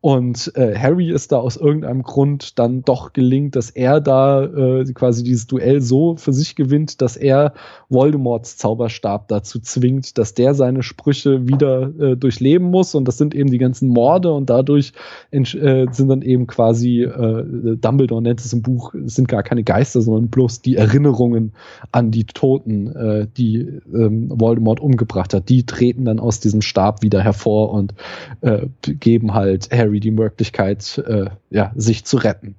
Und 0.00 0.52
äh, 0.56 0.76
Harry 0.76 1.10
ist 1.10 1.32
da 1.32 1.38
aus 1.38 1.56
irgendeinem 1.56 2.02
Grund 2.02 2.58
dann 2.58 2.82
doch 2.82 3.12
gelingt, 3.12 3.56
dass 3.56 3.70
er 3.70 4.00
da 4.00 4.44
äh, 4.44 4.84
quasi 4.92 5.22
dieses 5.22 5.46
Duell 5.46 5.80
so 5.80 6.16
für 6.16 6.32
sich 6.32 6.56
gewinnt, 6.56 7.00
dass 7.00 7.16
er 7.16 7.54
Voldemorts 7.88 8.56
Zauberstab 8.56 9.28
dazu 9.28 9.60
zwingt, 9.60 10.18
dass 10.18 10.34
der 10.34 10.54
seine 10.54 10.82
Sprüche 10.82 11.43
wieder 11.48 11.90
äh, 11.98 12.16
durchleben 12.16 12.70
muss. 12.70 12.94
Und 12.94 13.06
das 13.06 13.18
sind 13.18 13.34
eben 13.34 13.50
die 13.50 13.58
ganzen 13.58 13.88
Morde. 13.88 14.32
Und 14.32 14.50
dadurch 14.50 14.92
äh, 15.30 15.42
sind 15.42 16.08
dann 16.08 16.22
eben 16.22 16.46
quasi, 16.46 17.02
äh, 17.02 17.76
Dumbledore 17.76 18.22
nennt 18.22 18.40
es 18.40 18.52
im 18.52 18.62
Buch, 18.62 18.94
es 18.94 19.14
sind 19.14 19.28
gar 19.28 19.42
keine 19.42 19.64
Geister, 19.64 20.02
sondern 20.02 20.28
bloß 20.28 20.62
die 20.62 20.76
Erinnerungen 20.76 21.52
an 21.92 22.10
die 22.10 22.24
Toten, 22.24 22.94
äh, 22.94 23.26
die 23.36 23.60
ähm, 23.92 24.28
Voldemort 24.30 24.80
umgebracht 24.80 25.34
hat, 25.34 25.48
die 25.48 25.64
treten 25.64 26.04
dann 26.04 26.20
aus 26.20 26.40
diesem 26.40 26.62
Stab 26.62 27.02
wieder 27.02 27.22
hervor 27.22 27.70
und 27.70 27.94
äh, 28.40 28.66
geben 28.82 29.34
halt 29.34 29.70
Harry 29.72 30.00
die 30.00 30.10
Möglichkeit, 30.10 30.98
äh, 31.06 31.26
ja, 31.50 31.72
sich 31.74 32.04
zu 32.04 32.16
retten. 32.18 32.56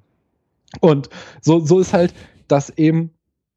Und 0.81 1.09
so, 1.41 1.59
so 1.59 1.79
ist 1.79 1.93
halt 1.93 2.13
das 2.47 2.69
eben 2.77 3.11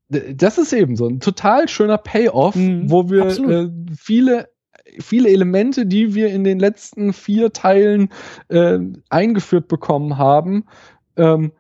das 0.08 0.56
ist 0.58 0.72
eben 0.72 0.96
so 0.96 1.06
ein 1.06 1.20
total 1.20 1.68
schöner 1.68 1.98
Payoff, 1.98 2.54
mhm, 2.54 2.90
wo 2.90 3.10
wir 3.10 3.26
äh, 3.26 3.70
viele 3.94 4.48
viele 4.98 5.30
Elemente, 5.30 5.86
die 5.86 6.14
wir 6.14 6.28
in 6.28 6.44
den 6.44 6.58
letzten 6.58 7.12
vier 7.12 7.52
Teilen 7.52 8.10
äh, 8.48 8.78
eingeführt 9.08 9.68
bekommen 9.68 10.18
haben, 10.18 10.64
ähm, 11.16 11.52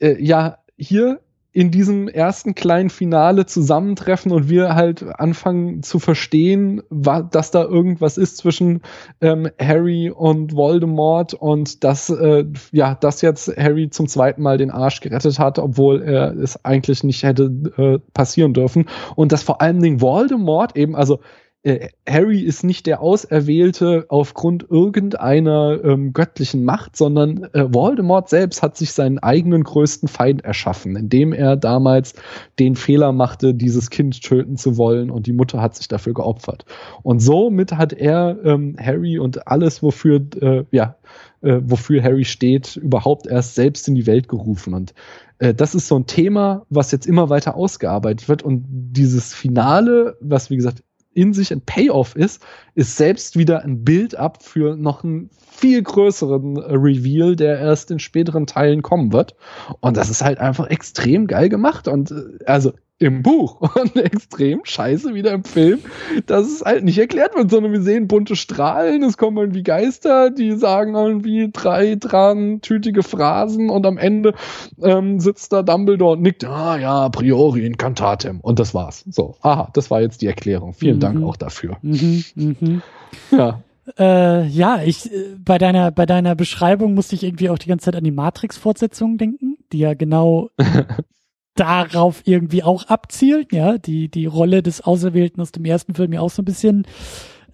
äh, 0.00 0.22
ja, 0.22 0.58
hier 0.76 1.20
in 1.56 1.70
diesem 1.70 2.06
ersten 2.06 2.54
kleinen 2.54 2.90
Finale 2.90 3.46
zusammentreffen 3.46 4.30
und 4.30 4.50
wir 4.50 4.74
halt 4.74 5.02
anfangen 5.18 5.82
zu 5.82 5.98
verstehen, 5.98 6.82
dass 6.90 7.50
da 7.50 7.64
irgendwas 7.64 8.18
ist 8.18 8.36
zwischen 8.36 8.82
ähm, 9.22 9.48
Harry 9.58 10.10
und 10.10 10.54
Voldemort 10.54 11.32
und 11.32 11.82
dass 11.82 12.10
äh, 12.10 12.44
ja, 12.72 12.94
dass 12.94 13.22
jetzt 13.22 13.56
Harry 13.56 13.88
zum 13.88 14.06
zweiten 14.06 14.42
Mal 14.42 14.58
den 14.58 14.70
Arsch 14.70 15.00
gerettet 15.00 15.38
hat, 15.38 15.58
obwohl 15.58 16.02
er 16.02 16.36
es 16.36 16.62
eigentlich 16.62 17.02
nicht 17.04 17.22
hätte 17.22 17.44
äh, 17.78 17.98
passieren 18.12 18.52
dürfen. 18.52 18.84
Und 19.14 19.32
dass 19.32 19.42
vor 19.42 19.62
allen 19.62 19.80
Dingen 19.80 20.02
Voldemort 20.02 20.76
eben, 20.76 20.94
also 20.94 21.20
äh, 21.66 21.88
Harry 22.08 22.40
ist 22.40 22.62
nicht 22.62 22.86
der 22.86 23.00
Auserwählte 23.00 24.06
aufgrund 24.08 24.70
irgendeiner 24.70 25.80
ähm, 25.82 26.12
göttlichen 26.12 26.64
Macht, 26.64 26.96
sondern 26.96 27.42
äh, 27.54 27.74
Voldemort 27.74 28.28
selbst 28.28 28.62
hat 28.62 28.76
sich 28.76 28.92
seinen 28.92 29.18
eigenen 29.18 29.64
größten 29.64 30.08
Feind 30.08 30.44
erschaffen, 30.44 30.94
indem 30.94 31.32
er 31.32 31.56
damals 31.56 32.14
den 32.60 32.76
Fehler 32.76 33.10
machte, 33.10 33.52
dieses 33.52 33.90
Kind 33.90 34.22
töten 34.22 34.56
zu 34.56 34.76
wollen 34.76 35.10
und 35.10 35.26
die 35.26 35.32
Mutter 35.32 35.60
hat 35.60 35.74
sich 35.74 35.88
dafür 35.88 36.14
geopfert. 36.14 36.64
Und 37.02 37.18
somit 37.18 37.72
hat 37.72 37.92
er 37.92 38.38
ähm, 38.44 38.76
Harry 38.80 39.18
und 39.18 39.48
alles, 39.48 39.82
wofür, 39.82 40.24
äh, 40.40 40.64
ja, 40.70 40.96
äh, 41.42 41.60
wofür 41.64 42.00
Harry 42.00 42.24
steht, 42.24 42.76
überhaupt 42.76 43.26
erst 43.26 43.56
selbst 43.56 43.88
in 43.88 43.96
die 43.96 44.06
Welt 44.06 44.28
gerufen. 44.28 44.72
Und 44.72 44.94
äh, 45.40 45.52
das 45.52 45.74
ist 45.74 45.88
so 45.88 45.98
ein 45.98 46.06
Thema, 46.06 46.64
was 46.70 46.92
jetzt 46.92 47.06
immer 47.06 47.28
weiter 47.28 47.56
ausgearbeitet 47.56 48.28
wird. 48.28 48.44
Und 48.44 48.64
dieses 48.68 49.34
Finale, 49.34 50.16
was 50.20 50.48
wie 50.48 50.56
gesagt 50.56 50.84
in 51.16 51.32
sich 51.32 51.50
ein 51.50 51.62
Payoff 51.62 52.14
ist, 52.14 52.44
ist 52.74 52.96
selbst 52.96 53.38
wieder 53.38 53.64
ein 53.64 53.84
Build-up 53.84 54.42
für 54.42 54.76
noch 54.76 55.02
einen 55.02 55.30
viel 55.50 55.82
größeren 55.82 56.56
äh, 56.56 56.74
Reveal, 56.74 57.34
der 57.34 57.58
erst 57.58 57.90
in 57.90 57.98
späteren 57.98 58.46
Teilen 58.46 58.82
kommen 58.82 59.12
wird. 59.12 59.34
Und 59.80 59.96
das 59.96 60.10
ist 60.10 60.22
halt 60.22 60.38
einfach 60.38 60.68
extrem 60.68 61.26
geil 61.26 61.48
gemacht. 61.48 61.88
Und 61.88 62.10
äh, 62.10 62.44
also 62.44 62.72
im 62.98 63.22
Buch 63.22 63.60
und 63.74 63.96
extrem 63.96 64.60
scheiße 64.64 65.14
wieder 65.14 65.32
im 65.32 65.44
Film, 65.44 65.80
dass 66.26 66.46
es 66.46 66.62
halt 66.64 66.84
nicht 66.84 66.98
erklärt 66.98 67.34
wird, 67.34 67.50
sondern 67.50 67.72
wir 67.72 67.82
sehen 67.82 68.08
bunte 68.08 68.36
Strahlen, 68.36 69.02
es 69.02 69.18
kommen 69.18 69.36
irgendwie 69.36 69.62
Geister, 69.62 70.30
die 70.30 70.52
sagen 70.52 70.94
irgendwie 70.94 71.50
drei 71.52 71.96
dran 71.96 72.60
tütige 72.62 73.02
Phrasen 73.02 73.68
und 73.68 73.84
am 73.86 73.98
Ende 73.98 74.34
ähm, 74.82 75.20
sitzt 75.20 75.52
da 75.52 75.62
Dumbledore 75.62 76.16
und 76.16 76.22
nickt, 76.22 76.44
ah 76.44 76.78
ja, 76.78 77.04
a 77.04 77.08
priori 77.10 77.66
incantatem 77.66 78.40
und 78.40 78.58
das 78.58 78.74
war's. 78.74 79.04
So, 79.10 79.36
aha, 79.42 79.68
das 79.74 79.90
war 79.90 80.00
jetzt 80.00 80.22
die 80.22 80.26
Erklärung. 80.26 80.72
Vielen 80.72 80.96
mhm. 80.96 81.00
Dank 81.00 81.22
auch 81.24 81.36
dafür. 81.36 81.76
Mhm, 81.82 82.24
mhm. 82.34 82.82
Ja. 83.30 83.60
Äh, 83.98 84.46
ja, 84.48 84.80
ich 84.84 85.12
äh, 85.12 85.36
bei 85.38 85.58
deiner 85.58 85.92
bei 85.92 86.06
deiner 86.06 86.34
Beschreibung 86.34 86.94
musste 86.94 87.14
ich 87.14 87.22
irgendwie 87.22 87.50
auch 87.50 87.58
die 87.58 87.68
ganze 87.68 87.84
Zeit 87.84 87.96
an 87.96 88.02
die 88.02 88.10
Matrix-Fortsetzung 88.10 89.16
denken, 89.16 89.58
die 89.72 89.78
ja 89.78 89.94
genau 89.94 90.50
darauf 91.56 92.22
irgendwie 92.24 92.62
auch 92.62 92.84
abzielt, 92.84 93.52
ja, 93.52 93.78
die, 93.78 94.08
die 94.08 94.26
Rolle 94.26 94.62
des 94.62 94.80
Auserwählten 94.82 95.40
aus 95.40 95.52
dem 95.52 95.64
ersten 95.64 95.94
Film 95.94 96.12
ja 96.12 96.20
auch 96.20 96.30
so 96.30 96.42
ein 96.42 96.46
bisschen 96.46 96.86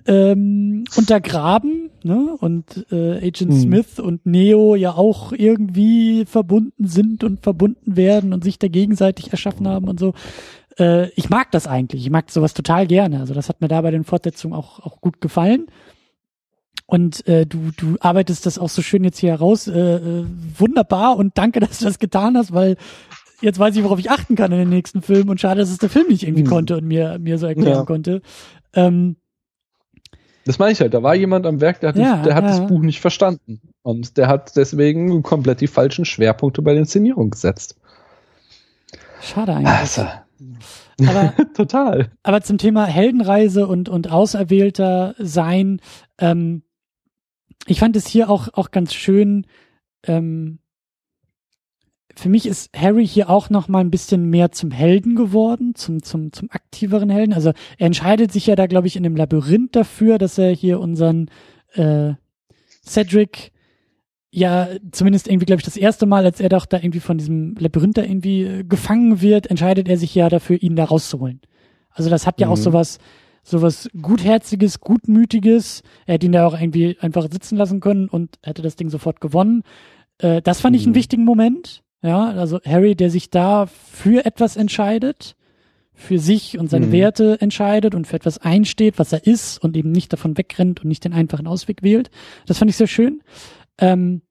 ähm, 0.07 0.85
untergraben, 0.97 1.91
ne? 2.03 2.37
Und 2.41 2.87
äh, 2.91 3.19
Agent 3.19 3.53
hm. 3.53 3.61
Smith 3.61 4.01
und 4.01 4.27
Neo 4.27 4.75
ja 4.75 4.95
auch 4.95 5.33
irgendwie 5.33 6.25
verbunden 6.27 6.87
sind 6.87 7.23
und 7.23 7.41
verbunden 7.41 7.97
werden 7.97 8.33
und 8.33 8.43
sich 8.43 8.59
da 8.59 8.69
gegenseitig 8.69 9.31
erschaffen 9.31 9.69
haben 9.69 9.89
und 9.89 10.01
so. 10.01 10.15
Äh, 10.79 11.11
ich 11.11 11.31
mag 11.31 11.51
das 11.53 11.67
eigentlich. 11.67 12.03
Ich 12.03 12.11
mag 12.11 12.31
sowas 12.31 12.55
total 12.55 12.87
gerne. 12.87 13.21
Also 13.21 13.35
das 13.35 13.49
hat 13.49 13.61
mir 13.61 13.69
da 13.69 13.81
bei 13.81 13.91
den 13.91 14.05
Fortsetzungen 14.05 14.57
auch, 14.57 14.81
auch 14.81 15.01
gut 15.01 15.21
gefallen. 15.21 15.67
Und 16.87 17.27
äh, 17.27 17.47
du, 17.47 17.71
du 17.77 17.97
arbeitest 18.01 18.45
das 18.45 18.59
auch 18.59 18.69
so 18.69 18.83
schön 18.83 19.05
jetzt 19.05 19.19
hier 19.19 19.31
heraus. 19.31 19.69
Äh, 19.69 19.79
äh, 19.79 20.27
wunderbar 20.59 21.17
und 21.17 21.39
danke, 21.39 21.61
dass 21.61 21.79
du 21.79 21.85
das 21.85 21.99
getan 21.99 22.37
hast, 22.37 22.53
weil 22.53 22.77
jetzt 23.43 23.59
weiß 23.59 23.77
ich, 23.77 23.85
worauf 23.85 23.99
ich 23.99 24.11
achten 24.11 24.37
kann 24.37 24.53
in 24.53 24.59
den 24.59 24.69
nächsten 24.71 25.03
Film 25.03 25.29
und 25.29 25.41
schade, 25.41 25.61
dass 25.61 25.71
es 25.71 25.79
der 25.79 25.91
Film 25.91 26.09
nicht 26.09 26.23
irgendwie 26.23 26.43
hm. 26.43 26.49
konnte 26.49 26.77
und 26.77 26.85
mir, 26.87 27.19
mir 27.19 27.39
so 27.39 27.47
erklären 27.47 27.79
ja. 27.79 27.85
konnte. 27.85 28.23
Ähm, 28.75 29.17
das 30.45 30.59
meine 30.59 30.73
ich 30.73 30.81
halt, 30.81 30.95
da 30.95 31.03
war 31.03 31.15
jemand 31.15 31.47
am 31.47 31.61
Werk, 31.61 31.81
der 31.81 31.91
hat, 31.91 31.97
ja, 31.97 32.23
der 32.23 32.35
hat 32.35 32.45
ja. 32.45 32.51
das 32.51 32.67
Buch 32.67 32.81
nicht 32.81 33.01
verstanden. 33.01 33.61
Und 33.83 34.17
der 34.17 34.29
hat 34.29 34.57
deswegen 34.57 35.23
komplett 35.23 35.61
die 35.61 35.67
falschen 35.67 36.05
Schwerpunkte 36.05 36.63
bei 36.63 36.73
der 36.73 36.81
Inszenierung 36.81 37.31
gesetzt. 37.31 37.77
Schade 39.21 39.55
eigentlich. 39.55 39.69
Also, 39.69 40.07
aber, 41.01 41.35
Total. 41.55 42.11
Aber 42.23 42.41
zum 42.43 42.59
Thema 42.59 42.87
Heldenreise 42.87 43.67
und, 43.67 43.89
und 43.89 44.11
Auserwählter 44.11 45.15
sein, 45.19 45.81
ähm, 46.19 46.63
ich 47.67 47.79
fand 47.79 47.95
es 47.97 48.07
hier 48.07 48.29
auch, 48.29 48.49
auch 48.55 48.73
ganz 48.73 48.93
schön, 48.95 49.47
ähm, 50.05 50.59
für 52.17 52.29
mich 52.29 52.47
ist 52.47 52.71
Harry 52.77 53.07
hier 53.07 53.31
auch 53.31 53.51
noch 53.51 53.69
mal 53.69 53.81
ein 53.81 53.91
bisschen 53.91 54.29
mehr 54.29 54.53
zum 54.53 54.71
Helden 54.71 55.15
geworden, 55.15 55.75
zum 55.75 56.03
zum 56.03 56.33
zum 56.33 56.51
aktiveren 56.51 57.11
Helden. 57.11 57.33
Also 57.33 57.53
er 57.79 57.87
entscheidet 57.87 58.33
sich 58.33 58.47
ja 58.47 58.57
da, 58.57 58.67
glaube 58.67 58.87
ich, 58.87 58.97
in 58.97 59.03
dem 59.03 59.17
Labyrinth 59.17 59.75
dafür, 59.75 60.19
dass 60.19 60.39
er 60.39 60.51
hier 60.51 60.81
unseren 60.81 61.31
äh, 61.75 62.13
Cedric 62.85 63.53
ja 64.31 64.69
zumindest 64.91 65.29
irgendwie, 65.29 65.47
glaube 65.47 65.61
ich, 65.61 65.65
das 65.65 65.77
erste 65.77 66.07
Mal, 66.07 66.25
als 66.25 66.41
er 66.41 66.49
doch 66.49 66.67
da 66.67 66.79
irgendwie 66.79 67.01
von 67.01 67.19
diesem 67.19 67.55
Labyrinth 67.59 67.99
da 67.99 68.03
irgendwie 68.03 68.43
äh, 68.43 68.65
gefangen 68.65 69.21
wird, 69.21 69.49
entscheidet 69.49 69.89
er 69.89 69.97
sich 69.97 70.15
ja 70.15 70.29
dafür, 70.29 70.63
ihn 70.63 70.77
da 70.77 70.85
rauszuholen. 70.85 71.41
Also 71.91 72.11
das 72.11 72.27
hat 72.27 72.41
ja 72.41 72.47
mhm. 72.47 72.53
auch 72.55 72.57
sowas 72.57 72.99
sowas 73.45 73.89
gutherziges, 74.01 74.81
gutmütiges. 74.81 75.83
Er 76.07 76.15
hätte 76.15 76.27
ihn 76.27 76.33
da 76.33 76.47
auch 76.47 76.59
irgendwie 76.59 76.97
einfach 77.01 77.29
sitzen 77.31 77.57
lassen 77.57 77.81
können 77.81 78.09
und 78.09 78.39
hätte 78.43 78.63
das 78.63 78.77
Ding 78.77 78.89
sofort 78.89 79.21
gewonnen. 79.21 79.63
Äh, 80.19 80.43
das 80.43 80.61
fand 80.61 80.75
mhm. 80.75 80.79
ich 80.79 80.85
einen 80.85 80.93
mhm. 80.93 80.97
wichtigen 80.97 81.25
Moment. 81.25 81.83
Ja, 82.03 82.31
also 82.31 82.61
Harry, 82.67 82.97
der 82.97 83.11
sich 83.11 83.31
da 83.31 83.67
für 83.67 84.27
etwas 84.27 84.57
entscheidet, 84.57 85.37
für 85.95 86.19
sich 86.19 86.59
und 86.59 86.69
seine 86.69 86.87
mhm. 86.87 86.93
Werte 86.93 87.41
entscheidet 87.41 87.95
und 87.95 88.07
für 88.07 88.17
etwas 88.17 88.39
einsteht, 88.39 88.99
was 88.99 89.13
er 89.13 89.25
ist 89.27 89.59
und 89.59 89.77
eben 89.77 89.93
nicht 89.93 90.13
davon 90.13 90.37
wegrennt 90.37 90.81
und 90.81 90.89
nicht 90.89 91.05
den 91.05 91.13
einfachen 91.13 91.47
Ausweg 91.47 91.83
wählt. 91.83 92.11
Das 92.47 92.59
fand 92.59 92.71
ich 92.71 92.77
sehr 92.77 92.89
schön. 92.89 93.23
Ähm, 93.79 94.23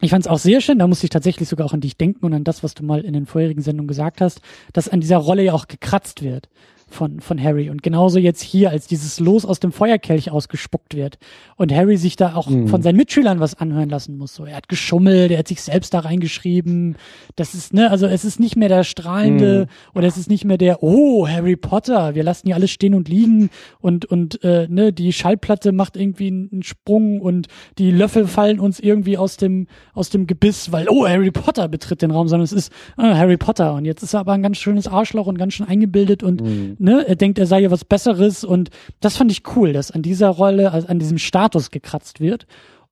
ich 0.00 0.10
fand 0.10 0.24
es 0.24 0.30
auch 0.30 0.38
sehr 0.40 0.60
schön, 0.60 0.80
da 0.80 0.88
musste 0.88 1.06
ich 1.06 1.10
tatsächlich 1.10 1.48
sogar 1.48 1.64
auch 1.64 1.72
an 1.72 1.80
dich 1.80 1.96
denken 1.96 2.26
und 2.26 2.34
an 2.34 2.42
das, 2.42 2.64
was 2.64 2.74
du 2.74 2.82
mal 2.84 3.02
in 3.02 3.12
den 3.12 3.26
vorherigen 3.26 3.62
Sendungen 3.62 3.86
gesagt 3.86 4.20
hast, 4.20 4.40
dass 4.72 4.88
an 4.88 5.00
dieser 5.00 5.18
Rolle 5.18 5.44
ja 5.44 5.52
auch 5.52 5.68
gekratzt 5.68 6.22
wird 6.22 6.48
von, 6.92 7.20
von 7.20 7.42
Harry. 7.42 7.70
Und 7.70 7.82
genauso 7.82 8.18
jetzt 8.18 8.42
hier, 8.42 8.70
als 8.70 8.86
dieses 8.86 9.18
Los 9.20 9.44
aus 9.44 9.60
dem 9.60 9.72
Feuerkelch 9.72 10.30
ausgespuckt 10.30 10.94
wird 10.94 11.18
und 11.56 11.72
Harry 11.72 11.96
sich 11.96 12.16
da 12.16 12.34
auch 12.34 12.48
mhm. 12.48 12.68
von 12.68 12.82
seinen 12.82 12.96
Mitschülern 12.96 13.40
was 13.40 13.54
anhören 13.54 13.88
lassen 13.88 14.16
muss. 14.18 14.34
So, 14.34 14.44
er 14.44 14.56
hat 14.56 14.68
geschummelt, 14.68 15.30
er 15.30 15.38
hat 15.38 15.48
sich 15.48 15.62
selbst 15.62 15.94
da 15.94 16.00
reingeschrieben. 16.00 16.96
Das 17.36 17.54
ist, 17.54 17.74
ne, 17.74 17.90
also 17.90 18.06
es 18.06 18.24
ist 18.24 18.40
nicht 18.40 18.56
mehr 18.56 18.68
der 18.68 18.84
strahlende 18.84 19.66
mhm. 19.68 19.98
oder 19.98 20.06
es 20.06 20.16
ist 20.16 20.28
nicht 20.30 20.44
mehr 20.44 20.58
der, 20.58 20.82
oh, 20.82 21.26
Harry 21.26 21.56
Potter, 21.56 22.14
wir 22.14 22.22
lassen 22.22 22.46
hier 22.46 22.56
alles 22.56 22.70
stehen 22.70 22.94
und 22.94 23.08
liegen 23.08 23.50
und, 23.80 24.04
und, 24.04 24.42
äh, 24.44 24.66
ne, 24.68 24.92
die 24.92 25.12
Schallplatte 25.12 25.72
macht 25.72 25.96
irgendwie 25.96 26.28
einen 26.28 26.62
Sprung 26.62 27.20
und 27.20 27.48
die 27.78 27.90
Löffel 27.90 28.26
fallen 28.26 28.60
uns 28.60 28.80
irgendwie 28.80 29.18
aus 29.18 29.36
dem, 29.36 29.66
aus 29.94 30.10
dem 30.10 30.26
Gebiss, 30.26 30.72
weil, 30.72 30.88
oh, 30.88 31.06
Harry 31.06 31.30
Potter 31.30 31.68
betritt 31.68 32.02
den 32.02 32.10
Raum, 32.10 32.28
sondern 32.28 32.44
es 32.44 32.52
ist 32.52 32.72
äh, 32.98 33.14
Harry 33.14 33.36
Potter 33.36 33.74
und 33.74 33.84
jetzt 33.84 34.02
ist 34.02 34.14
er 34.14 34.20
aber 34.20 34.32
ein 34.32 34.42
ganz 34.42 34.58
schönes 34.58 34.86
Arschloch 34.86 35.26
und 35.26 35.38
ganz 35.38 35.54
schön 35.54 35.66
eingebildet 35.66 36.22
und 36.22 36.42
mhm 36.42 36.76
ne, 36.82 37.06
er 37.06 37.16
denkt, 37.16 37.38
er 37.38 37.46
sei 37.46 37.60
ja 37.60 37.70
was 37.70 37.84
Besseres 37.84 38.44
und 38.44 38.70
das 39.00 39.16
fand 39.16 39.30
ich 39.30 39.42
cool, 39.56 39.72
dass 39.72 39.90
an 39.90 40.02
dieser 40.02 40.28
Rolle, 40.28 40.72
also 40.72 40.88
an 40.88 40.98
diesem 40.98 41.18
Status 41.18 41.70
gekratzt 41.70 42.20
wird. 42.20 42.46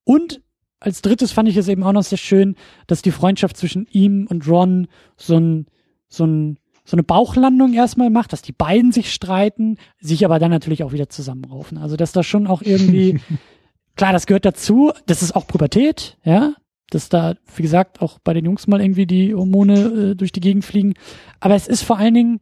Und 0.04 0.40
als 0.78 1.02
drittes 1.02 1.32
fand 1.32 1.48
ich 1.48 1.56
es 1.56 1.68
eben 1.68 1.82
auch 1.82 1.92
noch 1.92 2.02
sehr 2.02 2.18
schön, 2.18 2.56
dass 2.86 3.02
die 3.02 3.10
Freundschaft 3.10 3.56
zwischen 3.56 3.86
ihm 3.90 4.26
und 4.30 4.48
Ron 4.48 4.88
so 5.16 5.36
ein, 5.36 5.66
so 6.08 6.24
ein, 6.24 6.58
so 6.84 6.96
eine 6.96 7.02
Bauchlandung 7.02 7.74
erstmal 7.74 8.10
macht, 8.10 8.32
dass 8.32 8.42
die 8.42 8.52
beiden 8.52 8.90
sich 8.90 9.12
streiten, 9.12 9.76
sich 10.00 10.24
aber 10.24 10.38
dann 10.38 10.50
natürlich 10.50 10.82
auch 10.82 10.92
wieder 10.92 11.08
zusammenraufen. 11.08 11.76
Also, 11.76 11.96
dass 11.96 12.12
da 12.12 12.22
schon 12.22 12.46
auch 12.46 12.62
irgendwie, 12.62 13.20
klar, 13.96 14.12
das 14.12 14.26
gehört 14.26 14.46
dazu, 14.46 14.92
das 15.06 15.22
ist 15.22 15.36
auch 15.36 15.46
Pubertät, 15.46 16.16
ja, 16.24 16.54
dass 16.90 17.08
da, 17.08 17.34
wie 17.54 17.62
gesagt, 17.62 18.00
auch 18.00 18.18
bei 18.20 18.34
den 18.34 18.44
Jungs 18.44 18.66
mal 18.66 18.80
irgendwie 18.80 19.06
die 19.06 19.34
Hormone 19.34 20.12
äh, 20.12 20.14
durch 20.16 20.32
die 20.32 20.40
Gegend 20.40 20.64
fliegen. 20.64 20.94
Aber 21.38 21.54
es 21.54 21.68
ist 21.68 21.82
vor 21.82 21.98
allen 21.98 22.14
Dingen 22.14 22.40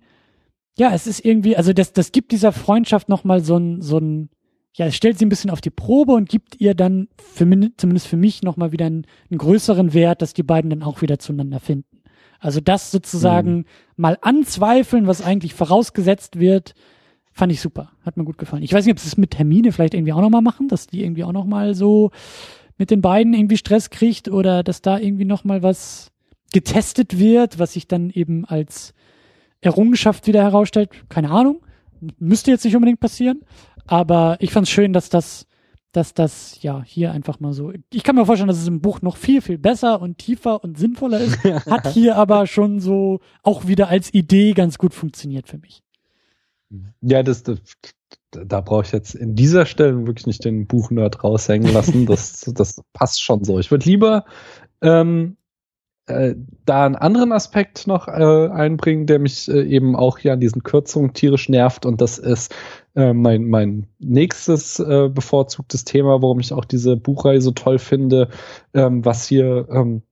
ja, 0.79 0.93
es 0.95 1.07
ist 1.07 1.25
irgendwie, 1.25 1.57
also 1.57 1.73
das, 1.73 1.93
das 1.93 2.13
gibt 2.13 2.33
dieser 2.33 2.53
Freundschaft 2.53 3.09
nochmal 3.09 3.41
so 3.41 3.57
ein, 3.57 3.83
so 3.83 3.99
ein, 3.99 4.31
ja, 4.75 4.87
es 4.87 4.95
stellt 4.95 5.19
sie 5.19 5.27
ein 5.27 5.29
bisschen 5.29 5.51
auf 5.51 5.61
die 5.61 5.71
Probe 5.71 6.13
und 6.13 6.29
gibt 6.29 6.61
ihr 6.61 6.75
dann, 6.75 7.09
für, 7.17 7.45
zumindest 7.77 8.07
für 8.07 8.17
mich, 8.17 8.43
nochmal 8.43 8.71
wieder 8.71 8.87
einen, 8.87 9.07
einen, 9.29 9.39
größeren 9.39 9.93
Wert, 9.93 10.23
dass 10.23 10.35
die 10.35 10.45
beiden 10.45 10.71
dann 10.71 10.85
auch 10.85 11.03
wieder 11.03 11.19
zueinander 11.19 11.59
finden. 11.59 12.03
Also 12.39 12.61
das 12.61 12.93
sozusagen 12.93 13.57
mhm. 13.57 13.65
mal 13.97 14.19
anzweifeln, 14.21 15.09
was 15.09 15.21
eigentlich 15.21 15.55
vorausgesetzt 15.55 16.39
wird, 16.39 16.75
fand 17.33 17.51
ich 17.51 17.61
super. 17.61 17.91
Hat 18.05 18.17
mir 18.17 18.25
gut 18.25 18.39
gefallen. 18.39 18.63
Ich 18.63 18.73
weiß 18.73 18.85
nicht, 18.85 18.93
ob 18.93 19.01
sie 19.01 19.09
es 19.09 19.17
mit 19.17 19.33
Termine 19.33 19.73
vielleicht 19.73 19.95
irgendwie 19.95 20.13
auch 20.13 20.21
nochmal 20.21 20.43
machen, 20.43 20.69
dass 20.69 20.87
die 20.87 21.03
irgendwie 21.03 21.25
auch 21.25 21.33
nochmal 21.33 21.75
so 21.75 22.13
mit 22.77 22.93
den 22.93 23.01
beiden 23.01 23.35
irgendwie 23.35 23.57
Stress 23.57 23.91
kriegt 23.91 24.29
oder 24.29 24.63
dass 24.63 24.81
da 24.81 24.99
irgendwie 24.99 25.25
nochmal 25.25 25.65
was 25.65 26.13
getestet 26.53 27.19
wird, 27.19 27.59
was 27.59 27.73
sich 27.73 27.89
dann 27.89 28.11
eben 28.11 28.45
als 28.45 28.95
Errungenschaft 29.61 30.27
wieder 30.27 30.43
herausstellt, 30.43 30.91
keine 31.09 31.31
Ahnung. 31.31 31.61
Müsste 32.19 32.51
jetzt 32.51 32.65
nicht 32.65 32.77
unbedingt 32.77 33.01
passieren. 33.01 33.41
Aber 33.87 34.37
ich 34.41 34.53
fand 34.53 34.67
es 34.67 34.71
schön, 34.71 34.93
dass 34.93 35.09
das, 35.09 35.47
dass 35.93 36.15
das 36.15 36.63
ja 36.63 36.83
hier 36.85 37.13
einfach 37.13 37.41
mal 37.41 37.53
so. 37.53 37.73
Ich 37.93 38.05
kann 38.05 38.15
mir 38.15 38.27
vorstellen, 38.27 38.49
dass 38.49 38.59
es 38.59 38.69
im 38.69 38.81
Buch 38.81 39.01
noch 39.03 39.17
viel, 39.17 39.41
viel 39.41 39.59
besser 39.59 40.01
und 40.01 40.19
tiefer 40.19 40.63
und 40.63 40.79
sinnvoller 40.79 41.21
ist. 41.21 41.43
Hat 41.67 41.89
hier 41.89 42.17
aber 42.17 42.47
schon 42.47 42.81
so 42.81 43.21
auch 43.43 43.67
wieder 43.67 43.89
als 43.89 44.13
Idee 44.13 44.53
ganz 44.53 44.79
gut 44.79 44.95
funktioniert 44.95 45.49
für 45.49 45.59
mich. 45.59 45.83
Ja, 47.01 47.23
das, 47.23 47.43
das 47.43 47.61
da 48.31 48.61
brauche 48.61 48.85
ich 48.85 48.93
jetzt 48.93 49.15
in 49.15 49.35
dieser 49.35 49.65
Stelle 49.67 50.07
wirklich 50.07 50.27
nicht 50.27 50.45
den 50.45 50.67
Buchnerd 50.67 51.25
raushängen 51.25 51.73
lassen. 51.73 52.07
Das, 52.07 52.41
das 52.55 52.83
passt 52.93 53.23
schon 53.23 53.45
so. 53.45 53.59
Ich 53.59 53.71
würde 53.71 53.87
lieber 53.87 54.25
ähm, 54.83 55.37
äh, 56.09 56.35
da 56.65 56.87
einen 56.87 56.97
anderen 56.97 57.33
Aspekt 57.33 57.87
noch 57.87 58.09
äh, 58.09 58.49
einbringen, 58.49 59.07
der 59.07 59.19
mich 59.19 59.49
äh, 59.49 59.63
eben 59.63 59.97
auch 59.97 60.19
hier 60.19 60.33
an 60.33 60.41
diesen 60.41 60.63
Kürzungen 60.63 61.13
tierisch 61.13 61.49
nervt 61.49 61.87
und 61.87 62.01
das 62.01 62.19
ist 62.19 62.55
äh, 62.95 63.13
mein, 63.13 63.45
mein 63.45 63.87
nächstes 63.99 64.79
äh, 64.79 65.09
bevorzugtes 65.09 65.85
Thema, 65.85 66.23
warum 66.23 66.41
ich 66.41 66.53
auch 66.53 66.65
diese 66.65 66.97
Buchreihe 66.97 67.41
so 67.41 67.53
toll 67.53 67.79
finde, 67.79 68.29
ähm, 68.75 69.05
was 69.05 69.27
hier 69.27 69.69
ähm, 69.71 70.03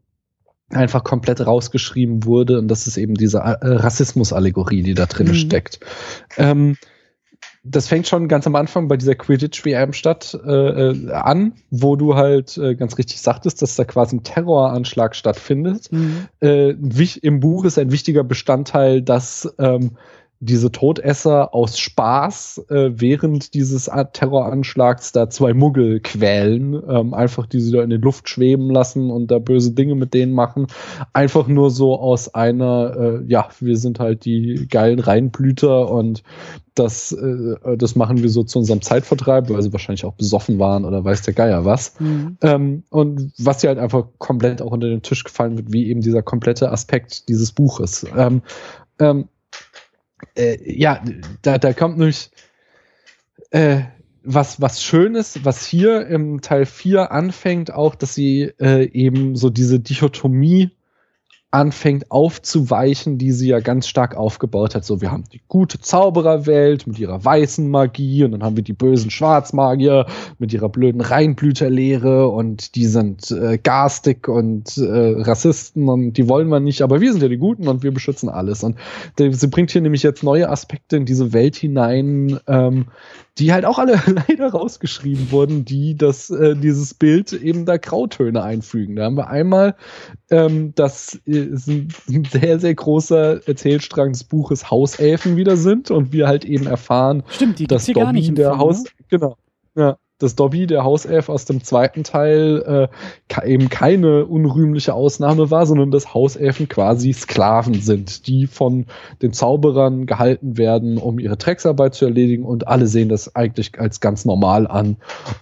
einfach 0.71 1.05
komplett 1.05 1.47
rausgeschrieben 1.47 2.25
wurde 2.25 2.59
und 2.59 2.69
das 2.69 2.87
ist 2.87 2.97
eben 2.97 3.15
diese 3.15 3.39
äh, 3.39 3.57
Rassismus-Allegorie, 3.63 4.83
die 4.83 4.95
da 4.95 5.07
drin 5.07 5.29
mhm. 5.29 5.35
steckt. 5.35 5.81
Ähm, 6.37 6.77
das 7.69 7.89
fängt 7.89 8.07
schon 8.07 8.29
ganz 8.29 8.47
am 8.47 8.55
Anfang 8.55 8.89
bei 8.89 8.97
dieser 8.97 9.15
Quidditch-WM 9.15 9.93
statt 9.93 10.39
äh, 10.45 10.51
äh, 10.51 11.13
an, 11.13 11.53
wo 11.71 11.97
du 11.97 12.15
halt 12.15 12.57
äh, 12.59 12.75
ganz 12.75 12.99
richtig 12.99 13.21
sagtest, 13.21 13.63
dass 13.63 13.77
da 13.77 13.85
quasi 13.85 14.17
ein 14.17 14.23
Terroranschlag 14.23 15.17
stattfindet. 15.17 15.91
Mhm. 15.91 16.27
Äh, 16.41 16.71
Im 17.23 17.41
Buch 17.41 17.65
ist 17.65 17.79
ein 17.79 17.93
wichtiger 17.93 18.25
Bestandteil, 18.25 19.03
dass 19.03 19.53
ähm, 19.59 19.93
diese 20.41 20.71
Todesser 20.71 21.55
aus 21.55 21.79
Spaß 21.79 22.67
äh, 22.69 22.91
während 22.95 23.55
dieses 23.55 23.91
Terroranschlags 24.13 25.13
da 25.13 25.31
zwei 25.31 25.55
Muggel 25.55 26.01
quälen, 26.01 26.81
ähm, 26.89 27.15
einfach 27.15 27.47
die 27.47 27.61
sie 27.61 27.73
da 27.73 27.83
in 27.83 27.91
die 27.91 27.97
Luft 27.97 28.29
schweben 28.29 28.71
lassen 28.71 29.11
und 29.11 29.31
da 29.31 29.39
böse 29.39 29.73
Dinge 29.73 29.95
mit 29.95 30.13
denen 30.13 30.33
machen. 30.33 30.67
Einfach 31.13 31.47
nur 31.47 31.71
so 31.71 31.99
aus 31.99 32.35
einer, 32.35 32.97
äh, 32.97 33.25
ja, 33.27 33.49
wir 33.61 33.77
sind 33.79 33.99
halt 33.99 34.25
die 34.25 34.67
geilen 34.69 34.99
Reinblüter 34.99 35.91
und 35.91 36.23
das, 36.75 37.13
äh, 37.13 37.77
das 37.79 37.97
machen 37.97 38.23
wir 38.23 38.29
so 38.29 38.45
zu 38.45 38.59
unserem 38.59 38.83
Zeitvertreib, 38.83 39.49
weil 39.49 39.63
sie 39.63 39.73
wahrscheinlich 39.73 40.05
auch 40.05 40.13
besoffen 40.13 40.59
waren 40.59 40.85
oder 40.85 41.03
weiß 41.03 41.23
der 41.23 41.33
Geier 41.33 41.65
was. 41.65 41.99
Mhm. 41.99 42.37
Ähm, 42.43 42.83
und 42.91 43.33
was 43.39 43.63
sie 43.63 43.69
halt 43.69 43.79
einfach 43.79 44.07
komplett 44.19 44.61
auch 44.61 44.73
unter 44.73 44.89
den 44.89 45.01
Tisch 45.01 45.25
gefallen 45.25 45.57
wird, 45.57 45.73
wie 45.73 45.89
eben 45.89 46.03
dieser 46.03 46.23
komplette 46.23 46.71
Aspekt 46.71 47.31
dieses 47.31 47.53
Buches. 47.53 48.07
Ähm, 48.15 48.43
ähm, 48.99 49.29
äh, 50.37 50.59
ja, 50.65 51.03
da, 51.43 51.59
da 51.59 51.73
kommt 51.73 51.99
nämlich 51.99 52.31
äh, 53.51 53.83
was, 54.23 54.61
was 54.61 54.83
Schönes, 54.83 55.45
was 55.45 55.65
hier 55.67 56.07
im 56.07 56.41
Teil 56.41 56.67
4 56.67 57.13
anfängt, 57.13 57.73
auch, 57.73 57.95
dass 57.95 58.15
sie 58.15 58.53
äh, 58.61 58.85
eben 58.91 59.37
so 59.37 59.51
diese 59.51 59.79
Dichotomie 59.81 60.71
anfängt 61.57 62.11
aufzuweichen, 62.11 63.17
die 63.17 63.33
sie 63.33 63.49
ja 63.49 63.61
ganz 63.61 63.89
stark 63.89 64.15
aufgebaut 64.15 64.75
hat. 64.75 64.85
So, 64.85 65.01
wir 65.01 65.11
haben 65.11 65.25
die 65.33 65.41
gute 65.49 65.81
Zaubererwelt 65.81 66.87
mit 66.87 66.99
ihrer 66.99 67.25
weißen 67.25 67.67
Magie 67.71 68.25
und 68.25 68.33
dann 68.33 68.43
haben 68.43 68.57
wir 68.57 68.63
die 68.63 68.75
bösen 68.75 69.11
Schwarzmagier 69.11 70.05
mit 70.39 70.53
ihrer 70.53 70.69
blöden 70.69 71.01
Reinblüterlehre 71.01 72.29
und 72.29 72.75
die 72.75 72.85
sind 72.85 73.31
äh, 73.31 73.57
garstig 73.57 74.29
und 74.29 74.77
äh, 74.77 75.23
Rassisten 75.23 75.89
und 75.89 76.13
die 76.19 76.29
wollen 76.29 76.49
wir 76.49 76.61
nicht, 76.61 76.83
aber 76.83 77.01
wir 77.01 77.11
sind 77.11 77.23
ja 77.23 77.29
die 77.29 77.39
Guten 77.39 77.69
und 77.69 77.83
wir 77.83 77.93
beschützen 77.93 78.29
alles. 78.29 78.63
Und 78.63 78.77
äh, 79.19 79.33
sie 79.33 79.47
bringt 79.47 79.71
hier 79.71 79.81
nämlich 79.81 80.03
jetzt 80.03 80.23
neue 80.23 80.51
Aspekte 80.51 80.99
in 80.99 81.07
diese 81.07 81.33
Welt 81.33 81.57
hinein, 81.57 82.39
ähm, 82.47 82.89
die 83.39 83.53
halt 83.53 83.65
auch 83.65 83.79
alle 83.79 84.01
leider 84.29 84.51
rausgeschrieben 84.51 85.31
wurden, 85.31 85.65
die 85.65 85.97
das, 85.97 86.31
äh, 86.31 86.55
dieses 86.55 86.95
Bild 86.95 87.33
eben 87.33 87.67
da 87.67 87.77
Grautöne 87.77 88.43
einfügen. 88.43 88.97
Da 88.97 89.05
haben 89.05 89.17
wir 89.17 89.29
einmal, 89.29 89.75
ähm, 90.31 90.73
das 90.75 91.21
ist 91.47 91.69
ein, 91.69 91.89
ein 92.09 92.25
sehr, 92.25 92.59
sehr 92.59 92.75
großer 92.75 93.47
Erzählstrang 93.47 94.13
des 94.13 94.25
Buches 94.25 94.71
Hauselfen 94.71 95.37
wieder 95.37 95.57
sind 95.57 95.91
und 95.91 96.13
wir 96.13 96.29
halt 96.29 96.45
eben 96.45 96.67
erfahren, 96.67 97.23
Stimmt, 97.29 97.59
die 97.59 97.67
dass 97.67 97.87
Dobby 97.87 98.33
der 98.33 98.51
Film, 98.51 98.59
Haus, 98.59 98.85
ne? 98.85 98.91
genau, 99.09 99.37
ja, 99.75 99.97
dass 100.19 100.35
Dobby, 100.35 100.67
der 100.67 100.83
Hauself 100.83 101.29
aus 101.29 101.45
dem 101.45 101.63
zweiten 101.63 102.03
Teil, 102.03 102.89
äh, 103.31 103.47
eben 103.47 103.69
keine 103.69 104.25
unrühmliche 104.25 104.95
Ausnahme 104.95 105.51
war, 105.51 105.67
sondern 105.67 105.91
dass 105.91 106.15
Hauselfen 106.15 106.69
quasi 106.69 107.13
Sklaven 107.13 107.75
sind, 107.75 108.27
die 108.27 108.47
von 108.47 108.87
den 109.21 109.35
Zauberern 109.35 110.07
gehalten 110.07 110.57
werden, 110.57 110.97
um 110.97 111.19
ihre 111.19 111.37
Drecksarbeit 111.37 111.95
zu 111.95 112.07
erledigen 112.07 112.45
und 112.45 112.67
alle 112.67 112.87
sehen 112.87 113.11
das 113.11 113.37
eigentlich 113.37 113.79
als 113.79 114.01
ganz 114.01 114.25
normal 114.25 114.67
an. 114.67 114.97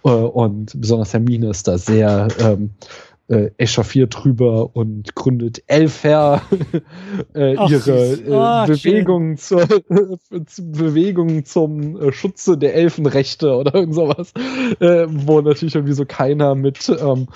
Äh, 0.04 0.08
und 0.08 0.80
besonders 0.80 1.12
Hermine 1.12 1.50
ist 1.50 1.68
da 1.68 1.78
sehr 1.78 2.28
ähm, 2.40 2.70
äh, 3.28 3.50
echauffiert 3.56 4.14
drüber 4.16 4.76
und 4.76 5.14
gründet 5.14 5.62
Elfer 5.66 6.42
äh, 7.34 7.56
Ach, 7.56 7.70
ihre 7.70 8.12
äh, 8.12 8.30
oh, 8.30 8.66
Bewegungen 8.66 9.36
zur 9.36 9.62
äh, 9.70 10.40
Bewegungen 10.58 11.44
zum 11.44 12.00
äh, 12.00 12.12
Schutze 12.12 12.58
der 12.58 12.74
Elfenrechte 12.74 13.54
oder 13.56 13.74
irgend 13.74 13.94
sowas, 13.94 14.32
äh, 14.80 15.06
wo 15.08 15.40
natürlich 15.40 15.74
irgendwie 15.74 15.94
so 15.94 16.04
keiner 16.04 16.54
mit 16.54 16.88
ähm, 16.88 17.28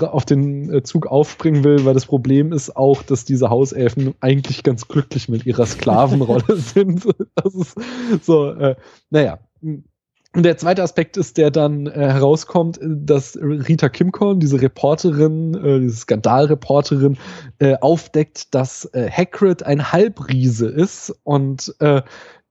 auf 0.00 0.24
den 0.24 0.72
äh, 0.72 0.82
Zug 0.82 1.06
aufspringen 1.06 1.64
will, 1.64 1.84
weil 1.84 1.94
das 1.94 2.06
Problem 2.06 2.52
ist 2.52 2.76
auch, 2.76 3.02
dass 3.02 3.24
diese 3.24 3.50
Hauselfen 3.50 4.14
eigentlich 4.20 4.62
ganz 4.62 4.88
glücklich 4.88 5.28
mit 5.28 5.46
ihrer 5.46 5.66
Sklavenrolle 5.66 6.56
sind. 6.56 7.06
Das 7.34 7.54
ist 7.54 7.76
so, 8.22 8.50
äh, 8.50 8.76
naja, 9.10 9.38
und 10.32 10.44
der 10.44 10.56
zweite 10.56 10.82
Aspekt 10.84 11.16
ist, 11.16 11.38
der 11.38 11.50
dann 11.50 11.88
äh, 11.88 11.90
herauskommt, 11.90 12.78
dass 12.82 13.36
Rita 13.36 13.88
Kimcorn, 13.88 14.38
diese 14.38 14.62
Reporterin, 14.62 15.54
äh, 15.54 15.80
diese 15.80 15.96
Skandalreporterin, 15.96 17.18
äh, 17.58 17.76
aufdeckt, 17.80 18.54
dass 18.54 18.84
äh, 18.92 19.10
Hagrid 19.10 19.64
ein 19.64 19.90
Halbriese 19.92 20.68
ist. 20.68 21.12
Und 21.24 21.74
äh, 21.80 22.02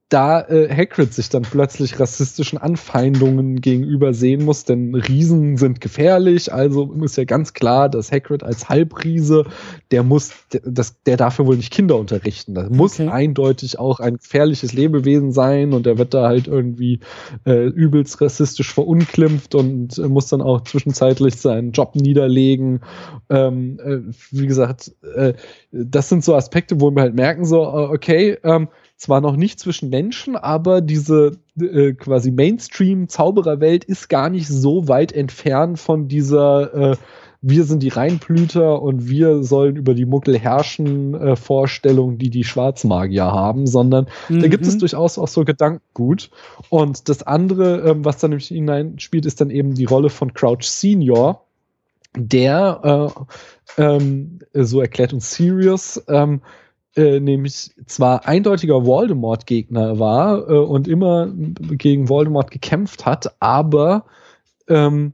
da 0.10 0.42
äh, 0.42 0.68
Hagrid 0.76 1.14
sich 1.14 1.30
dann 1.30 1.44
plötzlich 1.44 2.00
rassistischen 2.00 2.58
Anfeindungen 2.58 3.62
gegenüber 3.62 4.14
sehen 4.16 4.44
muss, 4.44 4.66
denn 4.66 4.96
Riesen 4.96 5.58
sind 5.58 5.82
gefährlich, 5.82 6.52
also 6.52 6.92
ist 7.04 7.18
ja 7.18 7.26
ganz 7.26 7.54
klar, 7.54 7.90
dass 7.90 8.12
Hagrid 8.12 8.44
als 8.44 8.70
Halbriese, 8.70 9.46
der 9.92 10.02
muss, 10.02 10.32
der, 10.52 10.62
das, 10.66 11.02
der 11.04 11.16
darf 11.16 11.38
ja 11.38 11.46
wohl 11.46 11.58
nicht 11.58 11.72
Kinder 11.72 11.96
unterrichten. 11.98 12.56
Das 12.56 12.72
muss 12.72 13.00
okay. 13.00 13.10
eindeutig 13.10 13.78
auch 13.78 14.00
ein 14.00 14.18
gefährliches 14.18 14.74
Lebewesen 14.74 15.32
sein 15.32 15.74
und 15.74 15.86
der 15.86 16.00
wird 16.00 16.16
da 16.16 16.28
halt 16.28 16.48
irgendwie 16.48 17.00
äh, 17.46 17.68
übelst 17.68 18.20
rassistisch 18.20 18.74
verunglimpft 18.74 19.54
und 19.54 20.00
äh, 20.00 20.08
muss 20.08 20.28
dann 20.28 20.42
auch 20.42 20.62
zwischenzeitlich 20.62 21.36
seinen 21.36 21.72
Job 21.72 21.96
niederlegen. 21.96 22.82
Ähm, 23.30 23.80
äh, 23.84 24.00
wie 24.32 24.48
gesagt, 24.48 24.92
äh, 25.16 25.34
das 25.72 26.10
sind 26.10 26.24
so 26.24 26.34
Aspekte, 26.34 26.82
wo 26.82 26.90
wir 26.90 27.04
halt 27.04 27.16
merken, 27.16 27.46
so, 27.46 27.62
äh, 27.62 27.94
okay, 27.94 28.38
ähm, 28.44 28.70
zwar 29.00 29.22
noch 29.22 29.38
nicht 29.38 29.60
zwischen 29.60 29.90
Menschen, 29.90 30.36
aber 30.36 30.82
diese 30.82 31.38
äh, 31.60 31.94
quasi 31.94 32.32
Mainstream-Zaubererwelt 32.32 33.86
ist 33.86 34.10
gar 34.10 34.30
nicht 34.30 34.48
so 34.48 34.90
weit 34.90 35.14
entfernt 35.14 35.80
von 35.80 36.10
dieser 36.10 36.74
äh, 36.92 36.96
wir 37.42 37.64
sind 37.64 37.82
die 37.84 37.90
Reinblüter 37.90 38.82
und 38.82 39.08
wir 39.08 39.44
sollen 39.44 39.78
über 39.78 39.94
die 39.94 40.06
Muggel 40.06 40.38
herrschen 40.38 41.14
äh, 41.14 41.36
Vorstellung, 41.38 42.18
die 42.18 42.30
die 42.30 42.44
Schwarzmagier 42.44 43.28
haben, 43.28 43.66
sondern 43.66 44.08
mhm. 44.28 44.42
da 44.42 44.48
gibt 44.50 44.66
es 44.66 44.76
mhm. 44.76 44.80
durchaus 44.80 45.18
auch 45.18 45.30
so 45.30 45.46
Gedankengut. 45.46 46.32
Und 46.68 47.08
das 47.08 47.24
andere, 47.24 47.90
ähm, 47.90 48.04
was 48.04 48.18
da 48.18 48.28
nämlich 48.28 48.50
hineinspielt, 48.50 49.26
ist 49.26 49.40
dann 49.40 49.52
eben 49.52 49.74
die 49.74 49.86
Rolle 49.86 50.10
von 50.10 50.34
Crouch 50.34 50.64
Senior, 50.64 51.46
der, 52.18 53.14
äh, 53.78 53.82
ähm, 53.82 54.40
so 54.54 54.82
erklärt 54.82 55.14
uns 55.14 55.32
Sirius, 55.32 56.04
ähm, 56.10 56.42
äh, 57.00 57.20
nämlich 57.22 57.72
zwar 57.86 58.28
eindeutiger 58.28 58.86
Voldemort-Gegner 58.86 60.00
war 60.00 60.50
äh, 60.50 60.58
und 60.58 60.88
immer 60.88 61.32
gegen 61.34 62.10
Voldemort 62.10 62.52
gekämpft 62.52 63.06
hat, 63.06 63.36
aber 63.40 64.06
ähm, 64.68 65.14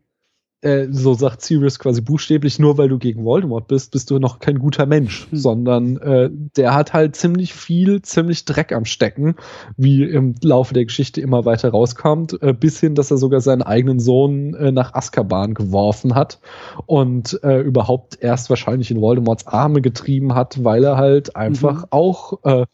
äh, 0.65 0.87
so 0.89 1.13
sagt 1.13 1.41
Sirius 1.41 1.77
quasi 1.77 2.01
buchstäblich, 2.01 2.57
nur 2.57 2.77
weil 2.77 2.89
du 2.89 2.97
gegen 2.97 3.23
Voldemort 3.23 3.67
bist, 3.67 3.91
bist 3.91 4.09
du 4.09 4.17
noch 4.17 4.39
kein 4.39 4.57
guter 4.57 4.85
Mensch, 4.85 5.27
hm. 5.29 5.37
sondern 5.37 5.97
äh, 5.97 6.29
der 6.31 6.73
hat 6.73 6.93
halt 6.93 7.15
ziemlich 7.15 7.53
viel, 7.53 8.01
ziemlich 8.01 8.45
Dreck 8.45 8.71
am 8.71 8.85
Stecken, 8.85 9.35
wie 9.77 10.03
im 10.03 10.35
Laufe 10.41 10.73
der 10.73 10.85
Geschichte 10.85 11.21
immer 11.21 11.45
weiter 11.45 11.69
rauskommt, 11.69 12.41
äh, 12.41 12.53
bis 12.53 12.79
hin, 12.79 12.95
dass 12.95 13.11
er 13.11 13.17
sogar 13.17 13.41
seinen 13.41 13.61
eigenen 13.61 13.99
Sohn 13.99 14.55
äh, 14.55 14.71
nach 14.71 14.93
Azkaban 14.93 15.53
geworfen 15.53 16.15
hat 16.15 16.39
und 16.87 17.39
äh, 17.43 17.59
überhaupt 17.59 18.17
erst 18.19 18.49
wahrscheinlich 18.49 18.89
in 18.89 19.01
Voldemorts 19.01 19.47
Arme 19.47 19.81
getrieben 19.81 20.33
hat, 20.33 20.63
weil 20.63 20.83
er 20.83 20.97
halt 20.97 21.35
einfach 21.35 21.83
mhm. 21.83 21.87
auch 21.91 22.39
äh, 22.43 22.65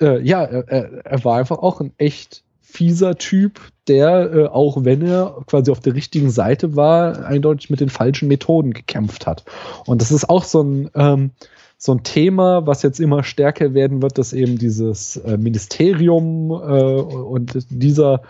äh, 0.00 0.20
ja, 0.22 0.42
er, 0.42 1.04
er 1.04 1.24
war 1.24 1.38
einfach 1.38 1.58
auch 1.58 1.80
ein 1.80 1.92
echt 1.98 2.44
fieser 2.70 3.16
Typ, 3.16 3.60
der, 3.88 4.32
äh, 4.32 4.46
auch 4.46 4.84
wenn 4.84 5.02
er 5.02 5.42
quasi 5.46 5.70
auf 5.70 5.80
der 5.80 5.94
richtigen 5.94 6.30
Seite 6.30 6.76
war, 6.76 7.24
eindeutig 7.24 7.70
mit 7.70 7.80
den 7.80 7.88
falschen 7.88 8.28
Methoden 8.28 8.72
gekämpft 8.72 9.26
hat. 9.26 9.44
Und 9.86 10.00
das 10.00 10.12
ist 10.12 10.28
auch 10.28 10.44
so 10.44 10.62
ein, 10.62 10.90
ähm, 10.94 11.30
so 11.76 11.92
ein 11.92 12.02
Thema, 12.02 12.66
was 12.66 12.82
jetzt 12.82 13.00
immer 13.00 13.24
stärker 13.24 13.74
werden 13.74 14.02
wird, 14.02 14.18
dass 14.18 14.32
eben 14.32 14.58
dieses 14.58 15.16
äh, 15.16 15.38
Ministerium 15.38 16.50
äh, 16.50 16.54
und 16.54 17.66
dieser 17.70 18.22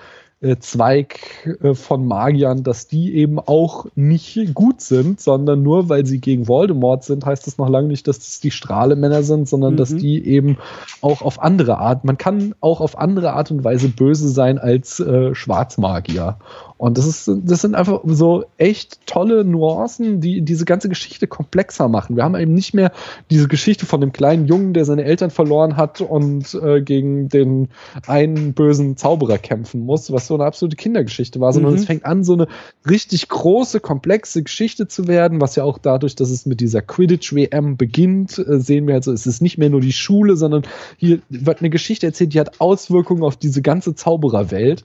äh, 0.42 0.56
Zweig 0.58 1.20
äh, 1.62 1.74
von 1.74 2.06
Magiern, 2.06 2.62
dass 2.62 2.86
die 2.86 3.14
eben 3.14 3.38
auch 3.38 3.86
nicht 3.94 4.54
gut 4.54 4.80
sind, 4.80 5.20
sondern 5.20 5.62
nur 5.62 5.88
weil 5.88 6.06
sie 6.06 6.18
gegen 6.18 6.48
Voldemort 6.48 7.04
sind, 7.04 7.26
heißt 7.26 7.46
das 7.46 7.58
noch 7.58 7.68
lange 7.68 7.88
nicht, 7.88 8.08
dass 8.08 8.18
das 8.18 8.40
die 8.40 8.50
Strahlemänner 8.50 9.22
sind, 9.22 9.48
sondern 9.48 9.74
mhm. 9.74 9.76
dass 9.76 9.94
die 9.94 10.24
eben 10.26 10.56
auch 11.02 11.20
auf 11.22 11.42
andere 11.42 11.78
Art, 11.78 12.04
man 12.04 12.16
kann 12.16 12.54
auch 12.60 12.80
auf 12.80 12.96
andere 12.96 13.34
Art 13.34 13.50
und 13.50 13.64
Weise 13.64 13.88
böse 13.88 14.28
sein 14.28 14.58
als 14.58 14.98
äh, 15.00 15.34
Schwarzmagier. 15.34 16.38
Und 16.78 16.96
das 16.96 17.06
ist, 17.06 17.30
das 17.44 17.60
sind 17.60 17.74
einfach 17.74 18.00
so 18.06 18.46
echt 18.56 19.06
tolle 19.06 19.44
Nuancen, 19.44 20.22
die 20.22 20.40
diese 20.40 20.64
ganze 20.64 20.88
Geschichte 20.88 21.26
komplexer 21.26 21.88
machen. 21.88 22.16
Wir 22.16 22.24
haben 22.24 22.34
eben 22.36 22.54
nicht 22.54 22.72
mehr 22.72 22.92
diese 23.30 23.48
Geschichte 23.48 23.84
von 23.84 24.00
dem 24.00 24.12
kleinen 24.12 24.46
Jungen, 24.46 24.72
der 24.72 24.86
seine 24.86 25.04
Eltern 25.04 25.28
verloren 25.28 25.76
hat 25.76 26.00
und 26.00 26.54
äh, 26.54 26.80
gegen 26.80 27.28
den 27.28 27.68
einen 28.06 28.54
bösen 28.54 28.96
Zauberer 28.96 29.36
kämpfen 29.36 29.84
muss, 29.84 30.10
was 30.10 30.29
so 30.30 30.36
eine 30.36 30.44
absolute 30.44 30.76
Kindergeschichte 30.76 31.40
war, 31.40 31.52
sondern 31.52 31.72
mhm. 31.72 31.78
es 31.78 31.84
fängt 31.84 32.06
an, 32.06 32.22
so 32.24 32.34
eine 32.34 32.46
richtig 32.88 33.28
große, 33.28 33.80
komplexe 33.80 34.42
Geschichte 34.42 34.86
zu 34.86 35.08
werden, 35.08 35.40
was 35.40 35.56
ja 35.56 35.64
auch 35.64 35.78
dadurch, 35.78 36.14
dass 36.14 36.30
es 36.30 36.46
mit 36.46 36.60
dieser 36.60 36.82
Quidditch-WM 36.82 37.76
beginnt, 37.76 38.38
äh, 38.38 38.60
sehen 38.60 38.86
wir 38.86 38.94
also, 38.94 39.12
es 39.12 39.26
ist 39.26 39.42
nicht 39.42 39.58
mehr 39.58 39.70
nur 39.70 39.80
die 39.80 39.92
Schule, 39.92 40.36
sondern 40.36 40.62
hier 40.96 41.18
wird 41.28 41.58
eine 41.58 41.70
Geschichte 41.70 42.06
erzählt, 42.06 42.32
die 42.32 42.40
hat 42.40 42.60
Auswirkungen 42.60 43.24
auf 43.24 43.36
diese 43.36 43.60
ganze 43.60 43.94
Zaubererwelt. 43.94 44.84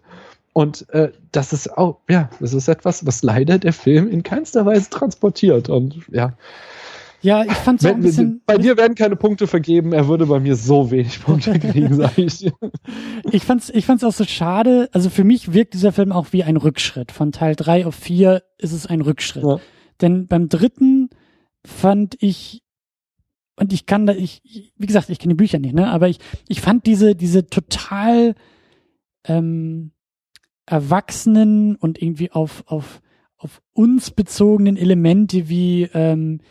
Und 0.54 0.90
äh, 0.90 1.12
das 1.32 1.54
ist 1.54 1.78
auch, 1.78 1.98
ja, 2.10 2.30
das 2.40 2.54
ist 2.54 2.68
etwas, 2.70 3.06
was 3.06 3.22
leider 3.24 3.60
der 3.60 3.74
Film 3.74 4.10
in 4.10 4.24
keinster 4.24 4.66
Weise 4.66 4.90
transportiert. 4.90 5.70
Und 5.70 6.02
ja, 6.12 6.34
Ja, 7.22 7.44
ich 7.44 7.54
fand 7.54 7.82
es 7.82 7.88
auch 7.88 7.96
ein 7.96 8.02
bisschen. 8.02 8.42
Bei 8.46 8.58
dir 8.58 8.78
werden 8.78 8.96
keine 8.96 9.16
Punkte 9.16 9.48
vergeben, 9.48 9.94
er 9.94 10.08
würde 10.08 10.26
bei 10.28 10.40
mir 10.40 10.56
so 10.56 10.92
wenig 10.92 11.22
Punkte 11.22 11.60
kriegen, 11.60 11.94
sag 11.96 12.18
ich 12.18 12.38
dir. 12.38 12.54
Ich 13.32 13.44
fand's, 13.44 13.70
ich 13.70 13.86
fand's 13.86 14.04
auch 14.04 14.14
so 14.14 14.26
schade. 14.26 14.90
Also 14.92 15.10
für 15.10 15.24
mich 15.24 15.54
wirkt 15.54 15.74
dieser 15.74 15.92
Film 15.92 16.12
auch 16.12 16.28
wie 16.32 16.44
ein 16.44 16.58
Rückschritt. 16.58 17.12
Von 17.12 17.32
Teil 17.32 17.56
drei 17.56 17.86
auf 17.86 17.96
vier 17.96 18.44
ist 18.58 18.74
es 18.74 18.86
ein 18.86 19.02
Rückschritt. 19.02 19.44
Ja. 19.44 19.60
Denn 20.02 20.28
beim 20.28 20.50
dritten 20.50 21.10
fand 21.66 22.16
ich, 22.20 22.64
und 23.56 23.74
ich 23.74 23.86
kann 23.86 24.06
da, 24.06 24.14
ich, 24.14 24.74
wie 24.78 24.86
gesagt, 24.86 25.10
ich 25.10 25.20
kenne 25.20 25.34
die 25.34 25.38
Bücher 25.38 25.60
nicht, 25.60 25.74
ne? 25.74 25.90
Aber 25.90 26.10
ich, 26.10 26.20
ich 26.48 26.62
fand 26.62 26.86
diese, 26.86 27.16
diese 27.16 27.48
total 27.48 28.36
ähm, 29.24 29.92
erwachsenen 30.66 31.76
und 31.76 32.02
irgendwie 32.02 32.32
auf, 32.32 32.64
auf, 32.68 33.02
auf 33.38 33.62
uns 33.74 34.12
bezogenen 34.12 34.78
Elemente 34.78 35.48
wie 35.48 35.90
ähm, 35.94 36.42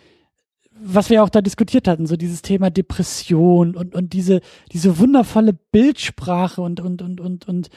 was 0.86 1.10
wir 1.10 1.22
auch 1.22 1.30
da 1.30 1.40
diskutiert 1.40 1.88
hatten, 1.88 2.06
so 2.06 2.16
dieses 2.16 2.42
Thema 2.42 2.70
Depression 2.70 3.74
und, 3.74 3.94
und 3.94 4.12
diese, 4.12 4.40
diese 4.72 4.98
wundervolle 4.98 5.54
Bildsprache 5.54 6.60
und, 6.60 6.80
und, 6.80 7.00
und, 7.00 7.20
und, 7.20 7.48
und 7.48 7.70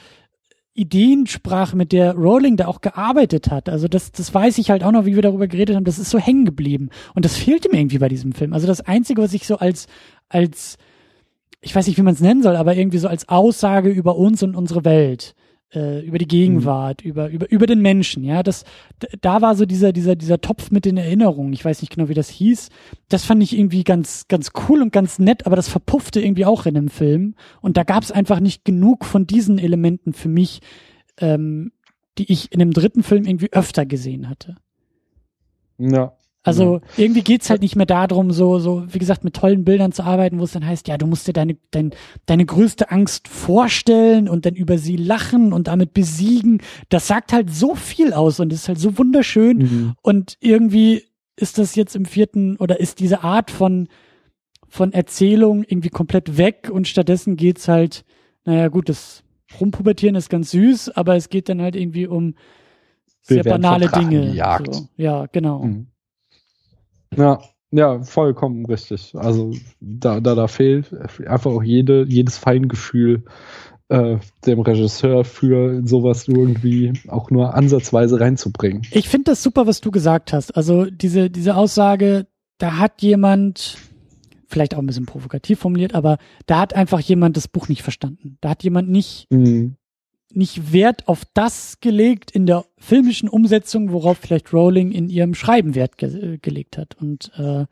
Ideensprache, 0.73 1.75
mit 1.75 1.91
der 1.91 2.13
Rowling 2.13 2.55
da 2.55 2.67
auch 2.67 2.81
gearbeitet 2.81 3.49
hat. 3.49 3.67
Also 3.69 3.87
das, 3.87 4.11
das 4.11 4.31
weiß 4.31 4.59
ich 4.59 4.69
halt 4.69 4.83
auch 4.83 4.91
noch, 4.91 5.05
wie 5.05 5.15
wir 5.15 5.23
darüber 5.23 5.47
geredet 5.47 5.75
haben, 5.75 5.85
das 5.85 5.97
ist 5.97 6.11
so 6.11 6.19
hängen 6.19 6.45
geblieben. 6.45 6.89
Und 7.15 7.25
das 7.25 7.35
fehlte 7.35 7.69
mir 7.69 7.79
irgendwie 7.79 7.97
bei 7.97 8.09
diesem 8.09 8.33
Film. 8.33 8.53
Also 8.53 8.67
das 8.67 8.81
Einzige, 8.81 9.21
was 9.21 9.33
ich 9.33 9.47
so 9.47 9.57
als, 9.57 9.87
als, 10.29 10.77
ich 11.61 11.73
weiß 11.73 11.87
nicht, 11.87 11.97
wie 11.97 12.03
man 12.03 12.13
es 12.13 12.21
nennen 12.21 12.43
soll, 12.43 12.55
aber 12.55 12.75
irgendwie 12.75 12.99
so 12.99 13.07
als 13.07 13.27
Aussage 13.27 13.89
über 13.89 14.17
uns 14.17 14.43
und 14.43 14.55
unsere 14.55 14.85
Welt 14.85 15.33
äh, 15.73 16.05
über 16.05 16.17
die 16.17 16.27
Gegenwart, 16.27 17.03
mhm. 17.03 17.09
über, 17.09 17.29
über, 17.29 17.51
über 17.51 17.65
den 17.65 17.81
Menschen, 17.81 18.23
ja. 18.23 18.43
Das, 18.43 18.63
da 19.21 19.41
war 19.41 19.55
so 19.55 19.65
dieser, 19.65 19.91
dieser, 19.91 20.15
dieser 20.15 20.39
Topf 20.39 20.71
mit 20.71 20.85
den 20.85 20.97
Erinnerungen. 20.97 21.53
Ich 21.53 21.65
weiß 21.65 21.81
nicht 21.81 21.93
genau, 21.93 22.09
wie 22.09 22.13
das 22.13 22.29
hieß. 22.29 22.69
Das 23.09 23.25
fand 23.25 23.43
ich 23.43 23.57
irgendwie 23.57 23.83
ganz, 23.83 24.27
ganz 24.27 24.51
cool 24.67 24.81
und 24.81 24.91
ganz 24.91 25.19
nett, 25.19 25.45
aber 25.45 25.55
das 25.55 25.67
verpuffte 25.67 26.21
irgendwie 26.21 26.45
auch 26.45 26.65
in 26.65 26.75
dem 26.75 26.89
Film. 26.89 27.35
Und 27.61 27.77
da 27.77 27.83
gab 27.83 28.03
es 28.03 28.11
einfach 28.11 28.39
nicht 28.39 28.65
genug 28.65 29.05
von 29.05 29.27
diesen 29.27 29.59
Elementen 29.59 30.13
für 30.13 30.29
mich, 30.29 30.61
ähm, 31.19 31.71
die 32.17 32.31
ich 32.31 32.51
in 32.51 32.59
dem 32.59 32.73
dritten 32.73 33.03
Film 33.03 33.25
irgendwie 33.25 33.51
öfter 33.51 33.85
gesehen 33.85 34.29
hatte. 34.29 34.55
Ja. 35.77 36.13
Also 36.43 36.79
irgendwie 36.95 37.23
geht's 37.23 37.49
halt 37.49 37.61
nicht 37.61 37.75
mehr 37.75 37.85
darum, 37.85 38.31
so, 38.31 38.59
so, 38.59 38.85
wie 38.87 38.99
gesagt, 38.99 39.25
mit 39.25 39.35
tollen 39.35 39.65
Bildern 39.65 39.91
zu 39.91 40.03
arbeiten, 40.03 40.39
wo 40.39 40.45
es 40.45 40.53
dann 40.53 40.65
heißt, 40.65 40.87
ja, 40.87 40.97
du 40.97 41.05
musst 41.05 41.27
dir 41.27 41.33
deine, 41.33 41.57
dein, 41.71 41.91
deine 42.25 42.45
größte 42.45 42.89
Angst 42.89 43.27
vorstellen 43.27 44.29
und 44.29 44.45
dann 44.45 44.55
über 44.55 44.77
sie 44.77 44.95
lachen 44.95 45.51
und 45.51 45.67
damit 45.67 45.93
besiegen. 45.93 46.61
Das 46.87 47.07
sagt 47.07 47.33
halt 47.33 47.53
so 47.53 47.75
viel 47.75 48.13
aus 48.13 48.39
und 48.39 48.53
ist 48.53 48.69
halt 48.69 48.79
so 48.79 48.97
wunderschön. 48.97 49.57
Mhm. 49.57 49.93
Und 50.01 50.37
irgendwie 50.39 51.03
ist 51.35 51.57
das 51.57 51.75
jetzt 51.75 51.95
im 51.97 52.05
vierten 52.05 52.55
oder 52.57 52.79
ist 52.79 53.01
diese 53.01 53.23
Art 53.23 53.51
von, 53.51 53.89
von 54.69 54.93
Erzählung 54.93 55.65
irgendwie 55.67 55.89
komplett 55.89 56.37
weg 56.37 56.69
und 56.71 56.87
stattdessen 56.87 57.35
geht's 57.35 57.67
halt, 57.67 58.05
naja, 58.45 58.69
gut, 58.69 58.87
das 58.87 59.23
Rumpubertieren 59.59 60.15
ist 60.15 60.29
ganz 60.29 60.51
süß, 60.51 60.89
aber 60.89 61.15
es 61.15 61.29
geht 61.29 61.49
dann 61.49 61.61
halt 61.61 61.75
irgendwie 61.75 62.07
um 62.07 62.35
sehr 63.21 63.43
banale 63.43 63.89
Dinge. 63.89 64.33
So. 64.73 64.87
Ja, 64.95 65.25
genau. 65.25 65.63
Mhm. 65.63 65.87
Ja, 67.15 67.39
ja, 67.71 68.01
vollkommen 68.01 68.65
richtig. 68.65 69.13
Also 69.15 69.51
da, 69.79 70.19
da, 70.19 70.35
da 70.35 70.47
fehlt 70.47 70.93
einfach 71.27 71.51
auch 71.51 71.63
jede, 71.63 72.05
jedes 72.07 72.37
Feingefühl 72.37 73.23
äh, 73.89 74.17
dem 74.45 74.59
Regisseur 74.61 75.25
für 75.25 75.85
sowas 75.85 76.27
irgendwie 76.27 76.93
auch 77.07 77.29
nur 77.29 77.53
ansatzweise 77.55 78.19
reinzubringen. 78.19 78.83
Ich 78.91 79.09
finde 79.09 79.31
das 79.31 79.43
super, 79.43 79.67
was 79.67 79.81
du 79.81 79.91
gesagt 79.91 80.33
hast. 80.33 80.55
Also 80.55 80.85
diese, 80.85 81.29
diese 81.29 81.55
Aussage, 81.55 82.27
da 82.57 82.77
hat 82.77 83.01
jemand, 83.01 83.77
vielleicht 84.47 84.75
auch 84.75 84.79
ein 84.79 84.87
bisschen 84.87 85.05
provokativ 85.05 85.59
formuliert, 85.59 85.93
aber 85.93 86.17
da 86.45 86.59
hat 86.59 86.73
einfach 86.73 87.01
jemand 87.01 87.35
das 87.35 87.47
Buch 87.47 87.67
nicht 87.67 87.83
verstanden. 87.83 88.37
Da 88.41 88.49
hat 88.49 88.63
jemand 88.63 88.89
nicht 88.89 89.27
mhm 89.29 89.75
nicht 90.33 90.73
Wert 90.73 91.07
auf 91.07 91.23
das 91.33 91.79
gelegt 91.79 92.31
in 92.31 92.45
der 92.45 92.65
filmischen 92.77 93.29
Umsetzung, 93.29 93.91
worauf 93.91 94.17
vielleicht 94.17 94.53
Rowling 94.53 94.91
in 94.91 95.09
ihrem 95.09 95.33
Schreiben 95.33 95.75
Wert 95.75 95.97
ge 95.97 96.33
äh, 96.33 96.37
gelegt 96.37 96.77
hat. 96.77 96.95
Und 96.99 97.31
äh, 97.37 97.65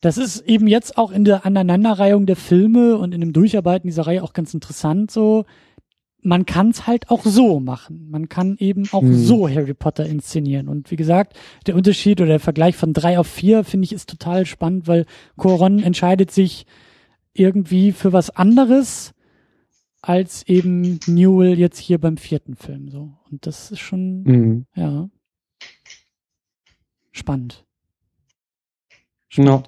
das 0.00 0.18
ist 0.18 0.40
eben 0.42 0.66
jetzt 0.66 0.98
auch 0.98 1.10
in 1.10 1.24
der 1.24 1.46
Aneinanderreihung 1.46 2.26
der 2.26 2.36
Filme 2.36 2.98
und 2.98 3.14
in 3.14 3.20
dem 3.20 3.32
Durcharbeiten 3.32 3.88
dieser 3.88 4.06
Reihe 4.06 4.22
auch 4.22 4.34
ganz 4.34 4.52
interessant 4.52 5.10
so. 5.10 5.46
Man 6.26 6.46
kann 6.46 6.70
es 6.70 6.86
halt 6.86 7.10
auch 7.10 7.24
so 7.24 7.60
machen. 7.60 8.08
Man 8.10 8.30
kann 8.30 8.56
eben 8.58 8.84
auch 8.92 9.02
hm. 9.02 9.14
so 9.14 9.48
Harry 9.48 9.74
Potter 9.74 10.06
inszenieren. 10.06 10.68
Und 10.68 10.90
wie 10.90 10.96
gesagt, 10.96 11.34
der 11.66 11.74
Unterschied 11.74 12.20
oder 12.20 12.28
der 12.30 12.40
Vergleich 12.40 12.76
von 12.76 12.94
drei 12.94 13.18
auf 13.18 13.26
vier 13.26 13.64
finde 13.64 13.84
ich 13.84 13.92
ist 13.92 14.08
total 14.08 14.46
spannend, 14.46 14.86
weil 14.86 15.04
Coron 15.36 15.82
entscheidet 15.82 16.30
sich 16.30 16.66
irgendwie 17.34 17.92
für 17.92 18.12
was 18.12 18.30
anderes 18.30 19.13
als 20.08 20.46
eben 20.46 21.00
Newell 21.06 21.58
jetzt 21.58 21.78
hier 21.78 21.98
beim 21.98 22.16
vierten 22.16 22.56
Film 22.56 22.88
so. 22.88 23.12
Und 23.30 23.46
das 23.46 23.70
ist 23.70 23.80
schon, 23.80 24.22
mhm. 24.22 24.66
ja, 24.74 25.08
spannend. 27.12 27.64
spannend. 29.28 29.48
No. 29.48 29.62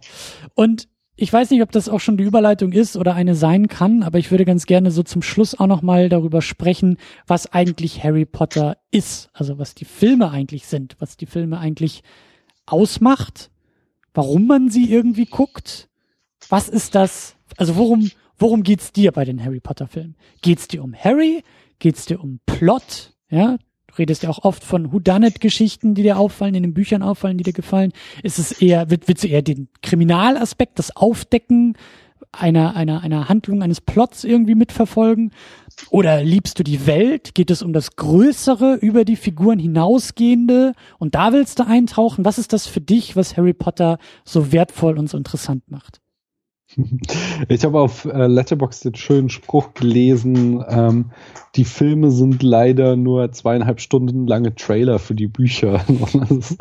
Und 0.54 0.88
ich 1.18 1.32
weiß 1.32 1.50
nicht, 1.50 1.62
ob 1.62 1.72
das 1.72 1.88
auch 1.88 2.00
schon 2.00 2.18
die 2.18 2.24
Überleitung 2.24 2.72
ist 2.72 2.96
oder 2.96 3.14
eine 3.14 3.34
sein 3.34 3.68
kann, 3.68 4.02
aber 4.02 4.18
ich 4.18 4.30
würde 4.30 4.44
ganz 4.44 4.66
gerne 4.66 4.90
so 4.90 5.02
zum 5.02 5.22
Schluss 5.22 5.58
auch 5.58 5.66
nochmal 5.66 6.10
darüber 6.10 6.42
sprechen, 6.42 6.98
was 7.26 7.50
eigentlich 7.50 8.04
Harry 8.04 8.26
Potter 8.26 8.76
ist. 8.90 9.30
Also 9.32 9.58
was 9.58 9.74
die 9.74 9.86
Filme 9.86 10.30
eigentlich 10.30 10.66
sind, 10.66 10.96
was 10.98 11.16
die 11.16 11.24
Filme 11.24 11.58
eigentlich 11.58 12.02
ausmacht, 12.66 13.50
warum 14.12 14.46
man 14.46 14.68
sie 14.68 14.92
irgendwie 14.92 15.24
guckt. 15.24 15.88
Was 16.50 16.68
ist 16.68 16.94
das? 16.94 17.36
Also 17.56 17.76
worum, 17.76 18.10
Worum 18.38 18.62
geht's 18.62 18.92
dir 18.92 19.12
bei 19.12 19.24
den 19.24 19.42
Harry 19.42 19.60
Potter 19.60 19.86
Filmen? 19.86 20.16
Geht's 20.42 20.68
dir 20.68 20.84
um 20.84 20.94
Harry? 20.94 21.42
Geht's 21.78 22.04
dir 22.04 22.20
um 22.22 22.40
Plot? 22.44 23.14
Ja, 23.30 23.56
du 23.86 23.94
redest 23.98 24.22
ja 24.22 24.30
auch 24.30 24.44
oft 24.44 24.62
von 24.62 24.92
Whodunit-Geschichten, 24.92 25.94
die 25.94 26.02
dir 26.02 26.18
auffallen, 26.18 26.54
in 26.54 26.62
den 26.62 26.74
Büchern 26.74 27.02
auffallen, 27.02 27.38
die 27.38 27.44
dir 27.44 27.52
gefallen. 27.52 27.92
Ist 28.22 28.38
es 28.38 28.52
eher, 28.60 28.90
willst 28.90 29.24
du 29.24 29.28
eher 29.28 29.42
den 29.42 29.68
Kriminalaspekt, 29.82 30.78
das 30.78 30.94
Aufdecken 30.94 31.76
einer, 32.32 32.76
einer, 32.76 33.02
einer 33.02 33.28
Handlung, 33.28 33.62
eines 33.62 33.80
Plots 33.80 34.24
irgendwie 34.24 34.54
mitverfolgen? 34.54 35.32
Oder 35.90 36.22
liebst 36.22 36.58
du 36.58 36.62
die 36.62 36.86
Welt? 36.86 37.34
Geht 37.34 37.50
es 37.50 37.62
um 37.62 37.72
das 37.72 37.96
Größere, 37.96 38.74
über 38.74 39.04
die 39.04 39.16
Figuren 39.16 39.58
hinausgehende? 39.58 40.72
Und 40.98 41.14
da 41.14 41.32
willst 41.32 41.58
du 41.58 41.66
eintauchen? 41.66 42.24
Was 42.24 42.38
ist 42.38 42.52
das 42.52 42.66
für 42.66 42.80
dich, 42.80 43.16
was 43.16 43.36
Harry 43.36 43.54
Potter 43.54 43.98
so 44.24 44.52
wertvoll 44.52 44.98
und 44.98 45.08
so 45.08 45.16
interessant 45.16 45.70
macht? 45.70 46.00
Ich 47.48 47.64
habe 47.64 47.80
auf 47.80 48.04
äh, 48.04 48.26
Letterboxd 48.26 48.84
den 48.84 48.94
schönen 48.94 49.28
Spruch 49.30 49.72
gelesen, 49.74 50.62
ähm, 50.68 51.06
die 51.54 51.64
Filme 51.64 52.10
sind 52.10 52.42
leider 52.42 52.96
nur 52.96 53.32
zweieinhalb 53.32 53.80
Stunden 53.80 54.26
lange 54.26 54.54
Trailer 54.54 54.98
für 54.98 55.14
die 55.14 55.26
Bücher. 55.26 55.82
das, 56.28 56.56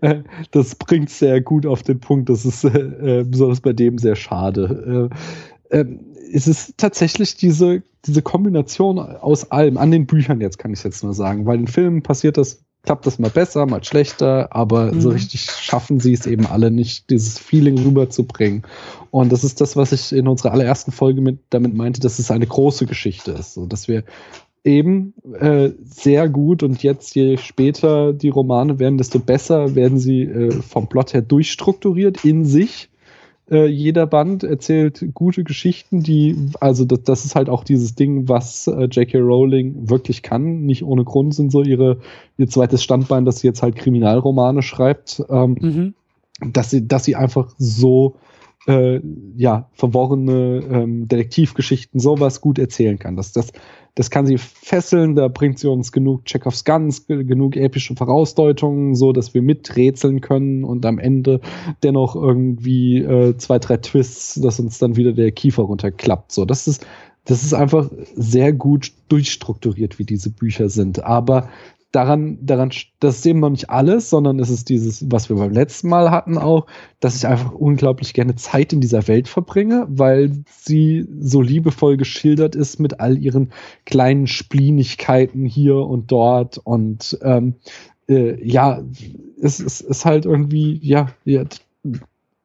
äh, 0.00 0.22
das 0.50 0.74
bringt 0.74 1.10
sehr 1.10 1.40
gut 1.40 1.66
auf 1.66 1.82
den 1.82 2.00
Punkt, 2.00 2.28
das 2.28 2.44
ist 2.44 2.64
äh, 2.64 3.20
äh 3.20 3.24
besonders 3.24 3.60
bei 3.60 3.72
dem 3.72 3.98
sehr 3.98 4.16
schade. 4.16 5.10
Äh, 5.70 5.78
ähm, 5.78 6.00
es 6.32 6.48
ist 6.48 6.76
tatsächlich 6.76 7.36
diese, 7.36 7.82
diese 8.06 8.22
Kombination 8.22 8.98
aus 8.98 9.50
allem, 9.50 9.76
an 9.76 9.90
den 9.90 10.06
Büchern 10.06 10.40
jetzt 10.40 10.58
kann 10.58 10.72
ich 10.72 10.82
jetzt 10.82 11.04
nur 11.04 11.14
sagen, 11.14 11.46
weil 11.46 11.60
in 11.60 11.68
Filmen 11.68 12.02
passiert 12.02 12.36
das 12.36 12.64
klappt 12.82 13.06
das 13.06 13.18
mal 13.18 13.30
besser, 13.30 13.66
mal 13.66 13.84
schlechter, 13.84 14.54
aber 14.54 14.92
mhm. 14.92 15.00
so 15.00 15.10
richtig 15.10 15.42
schaffen 15.42 16.00
sie 16.00 16.14
es 16.14 16.26
eben 16.26 16.46
alle 16.46 16.70
nicht, 16.70 17.10
dieses 17.10 17.38
Feeling 17.38 17.78
rüberzubringen. 17.78 18.62
Und 19.10 19.32
das 19.32 19.44
ist 19.44 19.60
das, 19.60 19.76
was 19.76 19.92
ich 19.92 20.12
in 20.12 20.28
unserer 20.28 20.52
allerersten 20.52 20.92
Folge 20.92 21.20
mit, 21.20 21.40
damit 21.50 21.74
meinte, 21.74 22.00
dass 22.00 22.18
es 22.18 22.30
eine 22.30 22.46
große 22.46 22.86
Geschichte 22.86 23.32
ist, 23.32 23.54
so 23.54 23.66
dass 23.66 23.88
wir 23.88 24.04
eben 24.62 25.14
äh, 25.38 25.70
sehr 25.84 26.28
gut 26.28 26.62
und 26.62 26.82
jetzt 26.82 27.14
je 27.14 27.38
später 27.38 28.12
die 28.12 28.28
Romane 28.28 28.78
werden, 28.78 28.98
desto 28.98 29.18
besser 29.18 29.74
werden 29.74 29.98
sie 29.98 30.22
äh, 30.22 30.52
vom 30.52 30.88
Plot 30.88 31.14
her 31.14 31.22
durchstrukturiert 31.22 32.24
in 32.24 32.44
sich 32.44 32.90
äh, 33.50 33.66
jeder 33.66 34.06
Band 34.06 34.44
erzählt 34.44 35.04
gute 35.12 35.42
Geschichten, 35.42 36.02
die, 36.02 36.36
also 36.60 36.84
das, 36.84 37.02
das 37.02 37.24
ist 37.24 37.34
halt 37.34 37.48
auch 37.48 37.64
dieses 37.64 37.94
Ding, 37.96 38.28
was 38.28 38.68
äh, 38.68 38.84
J.K. 38.84 39.18
Rowling 39.18 39.90
wirklich 39.90 40.22
kann. 40.22 40.62
Nicht 40.62 40.84
ohne 40.84 41.04
Grund 41.04 41.34
sind 41.34 41.50
so 41.50 41.62
ihre, 41.62 41.98
ihr 42.38 42.48
zweites 42.48 42.82
Standbein, 42.82 43.24
dass 43.24 43.40
sie 43.40 43.48
jetzt 43.48 43.62
halt 43.62 43.74
Kriminalromane 43.74 44.62
schreibt, 44.62 45.22
ähm, 45.28 45.56
mhm. 45.60 45.94
dass 46.52 46.70
sie, 46.70 46.86
dass 46.86 47.04
sie 47.04 47.16
einfach 47.16 47.52
so 47.58 48.14
äh, 48.66 49.00
ja, 49.36 49.68
verworrene 49.72 50.62
ähm, 50.70 51.08
Detektivgeschichten 51.08 51.98
sowas 51.98 52.40
gut 52.40 52.58
erzählen 52.58 52.98
kann. 52.98 53.16
Das, 53.16 53.32
das, 53.32 53.52
das 53.94 54.10
kann 54.10 54.26
sie 54.26 54.38
fesseln, 54.38 55.14
da 55.16 55.28
bringt 55.28 55.58
sie 55.58 55.68
uns 55.68 55.92
genug 55.92 56.24
Chekhovs 56.26 56.64
Guns, 56.64 57.06
genug 57.06 57.56
epische 57.56 57.96
Vorausdeutungen, 57.96 58.94
so 58.94 59.12
dass 59.12 59.34
wir 59.34 59.42
miträtseln 59.42 60.20
können 60.20 60.64
und 60.64 60.84
am 60.86 60.98
Ende 60.98 61.40
dennoch 61.82 62.14
irgendwie 62.14 62.98
äh, 62.98 63.36
zwei, 63.36 63.58
drei 63.58 63.78
Twists, 63.78 64.34
dass 64.40 64.60
uns 64.60 64.78
dann 64.78 64.96
wieder 64.96 65.12
der 65.12 65.32
Kiefer 65.32 65.62
runterklappt. 65.62 66.32
So, 66.32 66.44
das 66.44 66.68
ist, 66.68 66.86
das 67.24 67.42
ist 67.42 67.54
einfach 67.54 67.90
sehr 68.14 68.52
gut 68.52 68.92
durchstrukturiert, 69.08 69.98
wie 69.98 70.04
diese 70.04 70.30
Bücher 70.30 70.68
sind. 70.68 71.02
Aber 71.02 71.48
daran, 71.92 72.38
daran, 72.40 72.70
das 73.00 73.18
ist 73.18 73.26
eben 73.26 73.40
noch 73.40 73.50
nicht 73.50 73.70
alles, 73.70 74.10
sondern 74.10 74.38
es 74.38 74.50
ist 74.50 74.68
dieses, 74.68 75.10
was 75.10 75.28
wir 75.28 75.36
beim 75.36 75.52
letzten 75.52 75.88
Mal 75.88 76.10
hatten 76.10 76.38
auch, 76.38 76.66
dass 77.00 77.16
ich 77.16 77.26
einfach 77.26 77.52
unglaublich 77.52 78.14
gerne 78.14 78.36
Zeit 78.36 78.72
in 78.72 78.80
dieser 78.80 79.08
Welt 79.08 79.28
verbringe, 79.28 79.86
weil 79.88 80.44
sie 80.48 81.06
so 81.20 81.40
liebevoll 81.40 81.96
geschildert 81.96 82.54
ist 82.54 82.78
mit 82.78 83.00
all 83.00 83.18
ihren 83.18 83.52
kleinen 83.86 84.26
Splinigkeiten 84.26 85.44
hier 85.44 85.76
und 85.76 86.12
dort 86.12 86.58
und 86.58 87.18
ähm, 87.22 87.56
äh, 88.08 88.42
ja, 88.46 88.82
es, 89.40 89.60
ist 89.60 90.04
halt 90.04 90.26
irgendwie, 90.26 90.78
ja, 90.82 91.08
ja, 91.24 91.44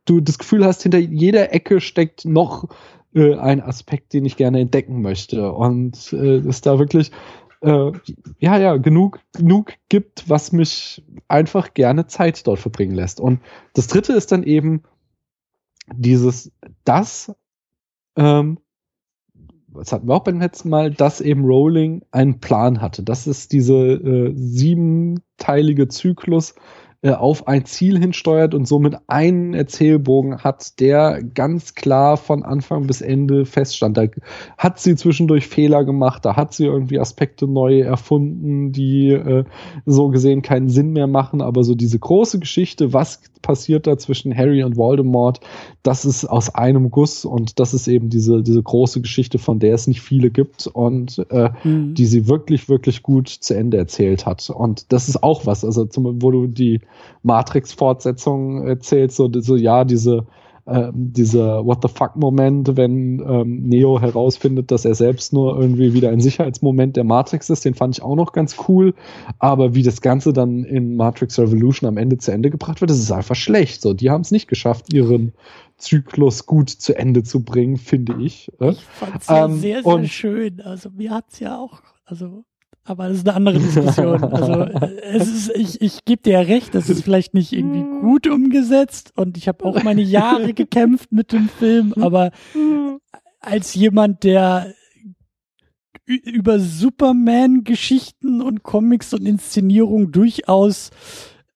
du 0.06 0.22
das 0.22 0.38
Gefühl 0.38 0.66
hast, 0.66 0.84
hinter 0.84 1.00
jeder 1.00 1.54
Ecke 1.54 1.82
steckt 1.82 2.26
noch 2.26 2.70
äh, 3.14 3.36
ein 3.36 3.62
Aspekt, 3.62 4.14
den 4.14 4.26
ich 4.26 4.38
gerne 4.38 4.60
entdecken 4.60 5.02
möchte 5.02 5.52
und 5.52 6.14
äh, 6.14 6.38
es 6.38 6.62
da 6.62 6.80
wirklich 6.80 7.12
äh, 7.62 7.92
ja, 8.40 8.58
ja, 8.58 8.78
genug, 8.78 9.20
genug 9.34 9.74
gibt, 9.90 10.30
was 10.30 10.52
mich 10.52 11.04
einfach 11.28 11.74
gerne 11.74 12.08
Zeit 12.08 12.46
dort 12.48 12.60
verbringen 12.60 12.96
lässt. 12.96 13.20
Und 13.20 13.42
das 13.74 13.88
dritte 13.88 14.14
ist 14.14 14.32
dann 14.32 14.44
eben 14.44 14.84
dieses, 15.94 16.52
das, 16.84 17.34
ähm, 18.16 18.60
das 19.68 19.92
hatten 19.92 20.08
wir 20.08 20.16
auch 20.16 20.24
beim 20.24 20.40
letzten 20.40 20.70
Mal, 20.70 20.92
dass 20.92 21.22
eben 21.22 21.44
Rowling 21.44 22.04
einen 22.12 22.40
Plan 22.40 22.82
hatte. 22.82 23.04
Das 23.04 23.28
ist 23.28 23.52
diese 23.52 23.76
äh, 23.76 24.34
siebenteilige 24.36 25.88
Zyklus, 25.88 26.56
äh, 27.06 27.12
auf 27.12 27.48
ein 27.48 27.66
Ziel 27.66 28.00
hinsteuert 28.00 28.56
und 28.56 28.68
somit 28.68 28.96
einen 29.06 29.54
Erzählbogen 29.54 30.40
hat, 30.40 30.80
der 30.80 31.22
ganz 31.22 31.76
klar 31.76 32.18
von 32.18 32.42
Anfang 32.42 32.88
bis 32.88 33.02
Ende 33.02 33.46
feststand. 33.46 33.96
Da 33.96 34.08
hat 34.58 34.80
sie 34.80 34.96
zwischendurch 34.96 35.48
Fehler 35.48 35.84
gemacht, 35.86 36.26
da 36.26 36.36
hat 36.36 36.56
sie 36.56 36.66
irgendwie 36.66 37.00
Aspekte 37.00 37.46
neu 37.46 37.82
erfunden, 37.82 38.72
die 38.72 39.12
äh, 39.12 39.44
so 39.86 40.08
gesehen 40.08 40.42
keinen 40.42 40.70
Sinn 40.70 40.94
mehr 40.94 41.06
machen, 41.06 41.42
aber 41.42 41.64
so 41.64 41.76
diese 41.76 42.00
große 42.00 42.40
Geschichte, 42.40 42.92
was 42.92 43.22
passiert 43.44 43.86
da 43.86 44.00
zwischen 44.00 44.36
Harry 44.36 44.64
und 44.64 44.76
Voldemort, 44.76 45.40
das 45.84 46.04
ist 46.06 46.26
aus 46.26 46.56
einem 46.56 46.90
Guss 46.90 47.24
und 47.26 47.60
das 47.60 47.76
ist 47.76 47.88
eben 47.88 48.10
diese, 48.10 48.42
diese 48.42 48.64
große 48.64 49.02
Geschichte, 49.02 49.38
von 49.38 49.60
der 49.60 49.76
es 49.76 49.86
nicht 49.86 50.02
viele 50.02 50.32
gibt 50.32 50.66
und 50.66 51.24
äh, 51.30 51.52
mhm. 51.64 51.94
die 51.94 52.08
sie 52.08 52.28
wirklich, 52.28 52.68
wirklich 52.68 53.04
gut 53.04 53.30
zu 53.30 53.56
Ende 53.56 53.78
erzählt 53.78 54.26
hat. 54.26 54.50
Und 54.50 54.92
das 54.92 55.08
ist 55.08 55.22
auch 55.22 55.46
was, 55.46 55.64
also 55.64 55.86
zum, 55.86 56.24
wo 56.24 56.32
du 56.32 56.48
die 56.48 56.82
Matrix-Fortsetzung 57.24 58.68
erzählt, 58.68 59.12
so, 59.12 59.30
so 59.34 59.56
ja, 59.56 59.84
diese, 59.84 60.26
äh, 60.66 60.92
dieser 60.94 61.66
What 61.66 61.80
the 61.84 61.88
fuck-Moment, 61.88 62.76
wenn 62.76 63.20
ähm, 63.20 63.64
Neo 63.64 64.00
herausfindet, 64.02 64.72
dass 64.72 64.86
er 64.86 64.96
selbst 64.96 65.32
nur 65.32 65.60
irgendwie 65.60 65.94
wieder 65.94 66.10
ein 66.10 66.20
Sicherheitsmoment 66.20 66.96
der 66.96 67.04
Matrix 67.04 67.50
ist, 67.50 67.66
den 67.66 67.76
fand 67.76 67.98
ich 67.98 68.04
auch 68.04 68.16
noch 68.16 68.34
ganz 68.34 68.56
cool. 68.68 68.96
Aber 69.40 69.76
wie 69.76 69.84
das 69.84 70.02
Ganze 70.02 70.34
dann 70.34 70.64
in 70.64 70.96
Matrix 70.96 71.38
Revolution 71.38 71.88
am 71.88 71.98
Ende 71.98 72.18
zu 72.18 72.32
Ende 72.32 72.50
gebracht 72.50 72.82
wird, 72.82 72.90
das 72.90 73.00
ist 73.00 73.12
einfach 73.12 73.36
schlecht. 73.36 73.82
So, 73.82 73.94
die 73.94 74.10
haben 74.10 74.22
es 74.22 74.32
nicht 74.32 74.48
geschafft, 74.48 74.92
ihren 74.94 75.34
Zyklus 75.78 76.46
gut 76.46 76.70
zu 76.70 76.98
Ende 76.98 77.24
zu 77.24 77.44
bringen, 77.44 77.78
finde 77.78 78.16
ich. 78.22 78.52
Äh. 78.60 78.72
Ich 78.72 78.82
fand 78.82 79.22
es 79.22 79.28
ja 79.28 79.46
ähm, 79.46 79.60
sehr, 79.60 79.84
sehr 79.84 80.04
schön. 80.06 80.62
Also 80.62 80.90
mir 80.90 81.12
hat 81.12 81.26
es 81.32 81.40
ja 81.40 81.60
auch, 81.60 81.82
also 82.06 82.44
aber 82.86 83.10
das 83.10 83.18
ist 83.18 83.28
eine 83.28 83.36
andere 83.36 83.60
Diskussion. 83.60 84.22
Also 84.32 84.62
es 85.02 85.28
ist, 85.28 85.52
ich, 85.56 85.82
ich 85.82 86.06
gebe 86.06 86.22
dir 86.22 86.34
ja 86.34 86.40
recht, 86.42 86.76
das 86.76 86.90
ist 86.90 87.04
vielleicht 87.04 87.34
nicht 87.34 87.52
irgendwie 87.52 87.84
gut 88.02 88.28
umgesetzt 88.28 89.12
und 89.16 89.38
ich 89.38 89.48
habe 89.48 89.66
auch 89.66 89.84
meine 89.84 90.02
Jahre 90.02 90.54
gekämpft 90.56 91.12
mit 91.12 91.32
dem 91.32 91.50
Film, 91.50 91.94
aber 92.00 92.32
als 93.40 93.74
jemand, 93.74 94.24
der 94.24 94.74
über 96.06 96.60
Superman-Geschichten 96.60 98.42
und 98.42 98.62
Comics 98.62 99.14
und 99.14 99.26
Inszenierung 99.26 100.12
durchaus 100.12 100.92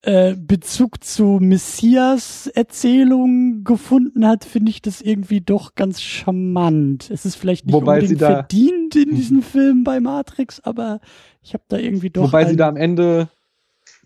äh, 0.02 0.34
Bezug 0.36 1.04
zu 1.04 1.40
Messias-Erzählungen 1.42 3.66
gefunden 3.66 4.26
hat, 4.26 4.46
finde 4.46 4.72
ich 4.72 4.82
das 4.82 5.02
irgendwie 5.02 5.42
doch 5.42 5.76
ganz 5.76 6.02
charmant. 6.02 7.12
Es 7.12 7.26
ist 7.26 7.36
vielleicht 7.36 7.66
nicht 7.66 7.74
Wobei 7.74 7.96
unbedingt 7.96 8.22
verdient 8.22 8.96
in 8.96 9.16
diesem 9.16 9.42
Film 9.42 9.84
bei 9.84 10.00
Matrix, 10.00 10.62
aber 10.62 11.02
ich 11.42 11.54
habe 11.54 11.66
da 11.68 11.76
irgendwie 11.78 12.10
doch. 12.10 12.24
Wobei 12.24 12.46
sie 12.46 12.56
da 12.56 12.70
am 12.70 12.78
Ende 12.78 13.28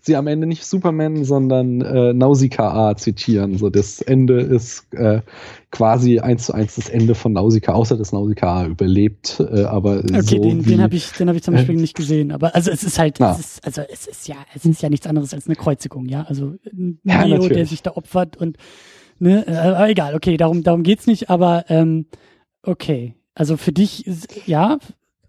sie 0.04 0.16
am 0.16 0.26
Ende 0.26 0.46
nicht 0.46 0.64
Superman, 0.64 1.24
sondern 1.24 1.80
äh, 1.80 2.12
Nausicaa 2.12 2.94
zitieren. 2.96 3.56
So 3.56 3.70
das 3.70 4.02
Ende 4.02 4.40
ist 4.40 4.92
äh, 4.92 5.22
quasi 5.70 6.20
eins 6.20 6.46
zu 6.46 6.52
eins 6.54 6.76
das 6.76 6.90
Ende 6.90 7.14
von 7.14 7.32
Nausicaa, 7.32 7.72
außer 7.72 7.96
dass 7.96 8.12
Nausicaa 8.12 8.66
überlebt. 8.66 9.40
Äh, 9.40 9.64
aber 9.64 9.98
okay, 9.98 10.20
so 10.22 10.42
den, 10.42 10.62
den 10.62 10.82
habe 10.82 10.94
ich, 10.94 11.10
den 11.12 11.28
habe 11.28 11.38
ich 11.38 11.42
zum 11.42 11.54
Beispiel 11.54 11.76
äh, 11.76 11.80
nicht 11.80 11.96
gesehen. 11.96 12.32
Aber 12.32 12.54
also 12.54 12.70
es 12.70 12.84
ist 12.84 12.98
halt, 12.98 13.18
es 13.18 13.38
ist, 13.38 13.64
also 13.64 13.80
es 13.90 14.06
ist 14.06 14.28
ja, 14.28 14.36
es 14.54 14.64
ist 14.64 14.82
ja 14.82 14.90
nichts 14.90 15.06
anderes 15.06 15.32
als 15.32 15.46
eine 15.46 15.56
Kreuzigung, 15.56 16.06
ja. 16.06 16.24
Also 16.28 16.54
ein 16.70 17.00
ja, 17.04 17.26
Neo, 17.26 17.48
der 17.48 17.66
sich 17.66 17.82
da 17.82 17.92
opfert 17.92 18.36
und 18.36 18.58
ne, 19.18 19.46
äh, 19.46 19.56
aber 19.56 19.88
egal, 19.88 20.14
okay, 20.14 20.36
darum, 20.36 20.62
darum 20.62 20.82
geht's 20.82 21.06
nicht. 21.06 21.30
Aber 21.30 21.64
ähm, 21.68 22.06
okay, 22.62 23.14
also 23.34 23.56
für 23.56 23.72
dich, 23.72 24.04
ja, 24.46 24.78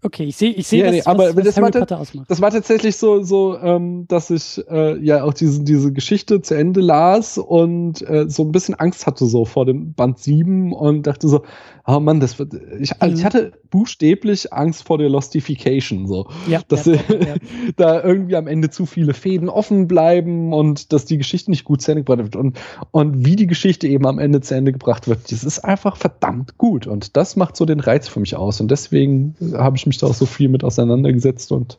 Okay, 0.06 0.22
ich 0.22 0.36
sehe, 0.36 0.52
ich 0.52 0.68
sehe, 0.68 0.84
ja, 0.84 0.90
nee, 0.92 1.02
aber 1.04 1.34
was, 1.34 1.42
das, 1.42 1.60
war 1.60 1.68
das 1.72 2.40
war 2.40 2.52
tatsächlich 2.52 2.96
so, 2.96 3.24
so, 3.24 3.58
ähm, 3.58 4.06
dass 4.06 4.30
ich 4.30 4.62
äh, 4.70 4.96
ja 5.04 5.24
auch 5.24 5.34
diese 5.34 5.64
diese 5.64 5.92
Geschichte 5.92 6.40
zu 6.40 6.54
Ende 6.54 6.80
las 6.80 7.38
und 7.38 8.08
äh, 8.08 8.26
so 8.28 8.44
ein 8.44 8.52
bisschen 8.52 8.76
Angst 8.76 9.08
hatte 9.08 9.26
so 9.26 9.44
vor 9.44 9.66
dem 9.66 9.94
Band 9.94 10.20
7 10.20 10.72
und 10.72 11.08
dachte 11.08 11.26
so, 11.26 11.42
oh 11.88 11.98
Mann, 11.98 12.20
das 12.20 12.38
wird, 12.38 12.54
ich, 12.78 12.92
mhm. 13.00 13.14
ich 13.14 13.24
hatte 13.24 13.50
buchstäblich 13.76 14.54
Angst 14.54 14.84
vor 14.84 14.96
der 14.96 15.10
Lostification, 15.10 16.06
so, 16.06 16.28
ja, 16.48 16.62
dass 16.66 16.86
ja, 16.86 16.94
ja, 16.94 17.34
da 17.76 18.02
irgendwie 18.02 18.34
am 18.34 18.46
Ende 18.46 18.70
zu 18.70 18.86
viele 18.86 19.12
Fäden 19.12 19.50
offen 19.50 19.86
bleiben 19.86 20.54
und 20.54 20.94
dass 20.94 21.04
die 21.04 21.18
Geschichte 21.18 21.50
nicht 21.50 21.64
gut 21.64 21.82
zu 21.82 21.90
Ende 21.90 22.02
gebracht 22.02 22.24
wird 22.24 22.36
und 22.36 22.56
und 22.90 23.26
wie 23.26 23.36
die 23.36 23.46
Geschichte 23.46 23.86
eben 23.86 24.06
am 24.06 24.18
Ende 24.18 24.40
zu 24.40 24.54
Ende 24.54 24.72
gebracht 24.72 25.08
wird, 25.08 25.30
das 25.30 25.44
ist 25.44 25.58
einfach 25.58 25.98
verdammt 25.98 26.56
gut 26.56 26.86
und 26.86 27.18
das 27.18 27.36
macht 27.36 27.54
so 27.54 27.66
den 27.66 27.80
Reiz 27.80 28.08
für 28.08 28.18
mich 28.18 28.34
aus 28.34 28.62
und 28.62 28.70
deswegen 28.70 29.34
habe 29.52 29.76
ich 29.76 29.86
mich 29.86 29.98
da 29.98 30.06
auch 30.06 30.14
so 30.14 30.24
viel 30.24 30.48
mit 30.48 30.64
auseinandergesetzt 30.64 31.52
und 31.52 31.78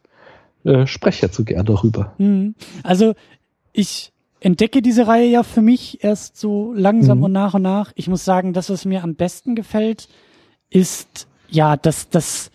äh, 0.66 0.86
spreche 0.86 1.26
jetzt 1.26 1.36
so 1.36 1.46
gern 1.46 1.66
darüber. 1.66 2.14
Mhm. 2.20 2.54
Also 2.84 3.16
ich 3.74 4.14
entdecke 4.40 4.84
diese 4.84 5.08
Reihe 5.08 5.28
ja 5.28 5.42
für 5.42 5.64
mich 5.64 6.04
erst 6.04 6.38
so 6.38 6.74
langsam 6.76 7.18
mhm. 7.18 7.24
und 7.24 7.32
nach 7.32 7.56
und 7.56 7.64
nach. 7.64 7.92
Ich 7.96 8.08
muss 8.08 8.24
sagen, 8.24 8.54
das, 8.54 8.70
was 8.70 8.86
mir 8.86 9.04
am 9.04 9.16
besten 9.16 9.56
gefällt, 9.56 10.10
ist 10.70 11.28
ja, 11.50 11.78
dass 11.78 12.10
das, 12.10 12.52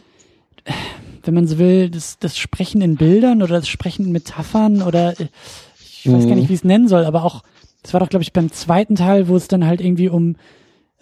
wenn 1.25 1.35
man 1.35 1.47
so 1.47 1.59
will, 1.59 1.91
das, 1.91 2.19
das 2.19 2.37
Sprechen 2.37 2.83
in 2.83 2.97
Bildern 2.97 3.43
oder 3.43 3.57
das 3.57 3.69
Sprechen 3.69 4.07
in 4.07 4.13
Metaphern 4.13 4.83
oder 4.83 5.19
ich 5.21 6.11
weiß 6.11 6.25
mhm. 6.25 6.29
gar 6.29 6.37
nicht, 6.37 6.49
wie 6.49 6.55
ich 6.55 6.61
es 6.61 6.65
nennen 6.65 6.89
soll, 6.89 7.05
aber 7.05 7.25
auch, 7.25 7.43
das 7.83 7.93
war 7.93 8.01
doch, 8.01 8.09
glaube 8.09 8.23
ich, 8.23 8.33
beim 8.33 8.53
zweiten 8.53 8.97
Teil, 8.97 9.29
wo 9.29 9.37
es 9.37 9.49
dann 9.49 9.67
halt 9.67 9.81
irgendwie 9.81 10.09
um 10.09 10.37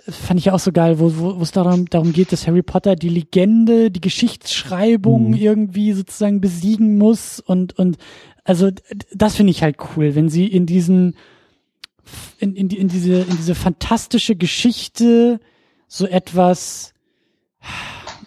fand 0.08 0.40
ich 0.40 0.50
auch 0.50 0.58
so 0.58 0.72
geil, 0.72 0.98
wo, 0.98 1.12
wo, 1.18 1.38
wo 1.38 1.42
es 1.42 1.52
darum, 1.52 1.88
darum 1.88 2.12
geht, 2.12 2.32
dass 2.32 2.46
Harry 2.46 2.62
Potter 2.62 2.96
die 2.96 3.08
Legende, 3.08 3.90
die 3.90 4.00
Geschichtsschreibung 4.00 5.28
mhm. 5.28 5.36
irgendwie 5.36 5.92
sozusagen 5.92 6.40
besiegen 6.40 6.98
muss 6.98 7.40
und, 7.40 7.78
und 7.78 7.98
also 8.44 8.70
das 9.12 9.36
finde 9.36 9.50
ich 9.50 9.62
halt 9.62 9.76
cool, 9.96 10.14
wenn 10.14 10.28
sie 10.28 10.46
in 10.46 10.66
diesen 10.66 11.16
in, 12.38 12.56
in, 12.56 12.70
in 12.70 12.88
diese 12.88 13.20
in 13.20 13.36
diese 13.36 13.54
fantastische 13.54 14.34
Geschichte 14.34 15.38
so 15.86 16.06
etwas 16.06 16.94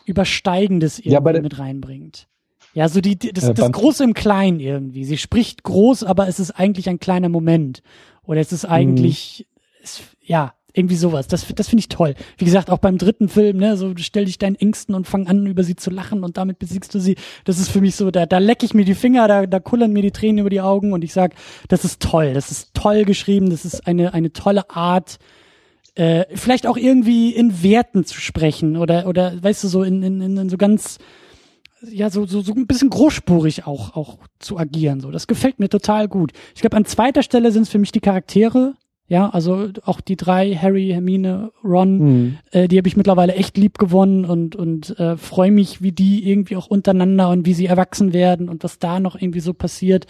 übersteigendes 0.06 1.00
irgendwie 1.00 1.14
ja, 1.14 1.42
mit 1.42 1.60
reinbringt. 1.60 2.28
Ja, 2.74 2.90
so 2.90 3.02
die, 3.02 3.18
das, 3.18 3.50
äh, 3.50 3.54
das 3.54 3.72
Große 3.72 4.04
im 4.04 4.14
Kleinen 4.14 4.60
irgendwie. 4.60 5.06
Sie 5.06 5.18
spricht 5.18 5.64
groß, 5.64 6.04
aber 6.04 6.28
es 6.28 6.40
ist 6.40 6.52
eigentlich 6.52 6.90
ein 6.90 7.00
kleiner 7.00 7.30
Moment. 7.30 7.84
Oder 8.26 8.42
es 8.42 8.52
ist 8.52 8.66
eigentlich, 8.66 9.46
mhm. 9.48 9.84
es, 9.84 10.02
ja, 10.22 10.54
irgendwie 10.74 10.96
sowas. 10.96 11.28
Das, 11.28 11.46
das 11.56 11.70
finde 11.70 11.82
ich 11.82 11.90
toll. 11.90 12.16
Wie 12.38 12.46
gesagt, 12.46 12.72
auch 12.72 12.80
beim 12.80 12.98
dritten 12.98 13.30
Film, 13.30 13.58
ne, 13.58 13.78
so 13.78 13.94
stell 13.98 14.26
dich 14.26 14.40
deinen 14.40 14.56
Ängsten 14.56 14.96
und 14.96 15.08
fang 15.08 15.28
an, 15.28 15.46
über 15.46 15.64
sie 15.64 15.76
zu 15.76 15.92
lachen 15.92 16.24
und 16.24 16.38
damit 16.38 16.58
besiegst 16.58 16.94
du 16.96 17.00
sie. 17.00 17.16
Das 17.46 17.60
ist 17.60 17.70
für 17.70 17.80
mich 17.80 17.96
so, 17.96 18.10
da, 18.10 18.26
da 18.26 18.40
leck 18.40 18.64
ich 18.64 18.74
mir 18.74 18.84
die 18.84 18.96
Finger, 18.96 19.28
da, 19.28 19.46
da 19.46 19.60
kullern 19.60 19.94
mir 19.94 20.02
die 20.02 20.12
Tränen 20.12 20.40
über 20.40 20.50
die 20.50 20.62
Augen 20.62 20.92
und 20.92 21.04
ich 21.04 21.14
sag, 21.14 21.36
das 21.68 21.86
ist 21.86 22.02
toll, 22.02 22.34
das 22.34 22.50
ist 22.50 22.74
toll 22.74 23.06
geschrieben, 23.06 23.52
das 23.52 23.66
ist 23.66 23.86
eine, 23.86 24.16
eine 24.16 24.34
tolle 24.34 24.68
Art, 24.72 25.20
äh, 25.96 26.26
vielleicht 26.36 26.68
auch 26.68 26.78
irgendwie 26.78 27.32
in 27.32 27.64
Werten 27.64 28.06
zu 28.06 28.20
sprechen 28.20 28.78
oder, 28.78 29.08
oder 29.08 29.42
weißt 29.42 29.64
du, 29.64 29.68
so 29.68 29.84
in, 29.84 30.02
in, 30.04 30.22
in 30.22 30.50
so 30.50 30.58
ganz, 30.58 30.98
ja, 31.82 32.10
so, 32.10 32.26
so, 32.26 32.42
so 32.42 32.54
ein 32.54 32.68
bisschen 32.68 32.90
großspurig 32.90 33.68
auch, 33.68 33.96
auch 33.96 34.18
zu 34.40 34.58
agieren. 34.58 35.02
So, 35.02 35.12
das 35.12 35.28
gefällt 35.28 35.60
mir 35.60 35.70
total 35.70 36.08
gut. 36.08 36.32
Ich 36.56 36.62
glaube, 36.62 36.78
an 36.78 36.86
zweiter 36.86 37.24
Stelle 37.24 37.52
sind 37.52 37.64
es 37.64 37.70
für 37.70 37.80
mich 37.80 37.92
die 37.92 38.00
Charaktere, 38.00 38.76
ja, 39.14 39.30
also 39.30 39.70
auch 39.86 40.02
die 40.02 40.16
drei, 40.16 40.56
Harry, 40.56 40.90
Hermine, 40.92 41.52
Ron, 41.64 41.98
mhm. 41.98 42.38
äh, 42.50 42.68
die 42.68 42.80
habe 42.80 42.88
ich 42.88 42.98
mittlerweile 42.98 43.36
echt 43.36 43.60
lieb 43.60 43.78
gewonnen 43.78 44.26
und, 44.26 44.56
und 44.56 44.98
äh, 44.98 45.18
freue 45.18 45.52
mich, 45.52 45.84
wie 45.84 45.92
die 45.92 46.28
irgendwie 46.28 46.56
auch 46.56 46.66
untereinander 46.66 47.30
und 47.30 47.46
wie 47.46 47.54
sie 47.54 47.68
erwachsen 47.68 48.12
werden 48.12 48.50
und 48.50 48.64
was 48.64 48.80
da 48.80 49.00
noch 49.00 49.16
irgendwie 49.16 49.40
so 49.40 49.54
passiert. 49.54 50.08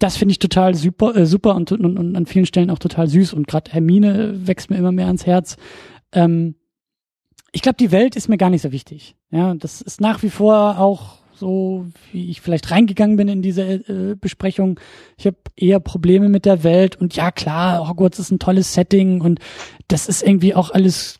Das 0.00 0.16
finde 0.16 0.32
ich 0.32 0.40
total 0.40 0.74
super, 0.74 1.14
äh, 1.14 1.26
super 1.26 1.54
und, 1.54 1.70
und, 1.70 1.96
und 1.96 2.16
an 2.16 2.26
vielen 2.26 2.44
Stellen 2.44 2.70
auch 2.70 2.80
total 2.80 3.06
süß. 3.06 3.34
Und 3.34 3.46
gerade 3.46 3.70
Hermine 3.70 4.48
wächst 4.48 4.68
mir 4.68 4.78
immer 4.78 4.90
mehr 4.90 5.06
ans 5.06 5.26
Herz. 5.26 5.56
Ähm, 6.10 6.56
ich 7.52 7.62
glaube, 7.62 7.76
die 7.78 7.92
Welt 7.92 8.16
ist 8.16 8.28
mir 8.28 8.36
gar 8.36 8.50
nicht 8.50 8.62
so 8.62 8.72
wichtig. 8.72 9.14
Ja, 9.30 9.54
das 9.54 9.80
ist 9.80 10.00
nach 10.00 10.24
wie 10.24 10.30
vor 10.30 10.80
auch 10.80 11.19
so 11.40 11.86
wie 12.12 12.30
ich 12.30 12.40
vielleicht 12.40 12.70
reingegangen 12.70 13.16
bin 13.16 13.28
in 13.28 13.42
diese 13.42 13.62
äh, 13.62 14.14
Besprechung. 14.14 14.78
Ich 15.16 15.26
habe 15.26 15.38
eher 15.56 15.80
Probleme 15.80 16.28
mit 16.28 16.44
der 16.44 16.62
Welt 16.62 16.96
und 16.96 17.16
ja 17.16 17.30
klar, 17.32 17.88
Hogwarts 17.88 18.18
ist 18.18 18.30
ein 18.30 18.38
tolles 18.38 18.74
Setting 18.74 19.20
und 19.20 19.40
das 19.88 20.06
ist 20.06 20.22
irgendwie 20.22 20.54
auch 20.54 20.70
alles 20.70 21.19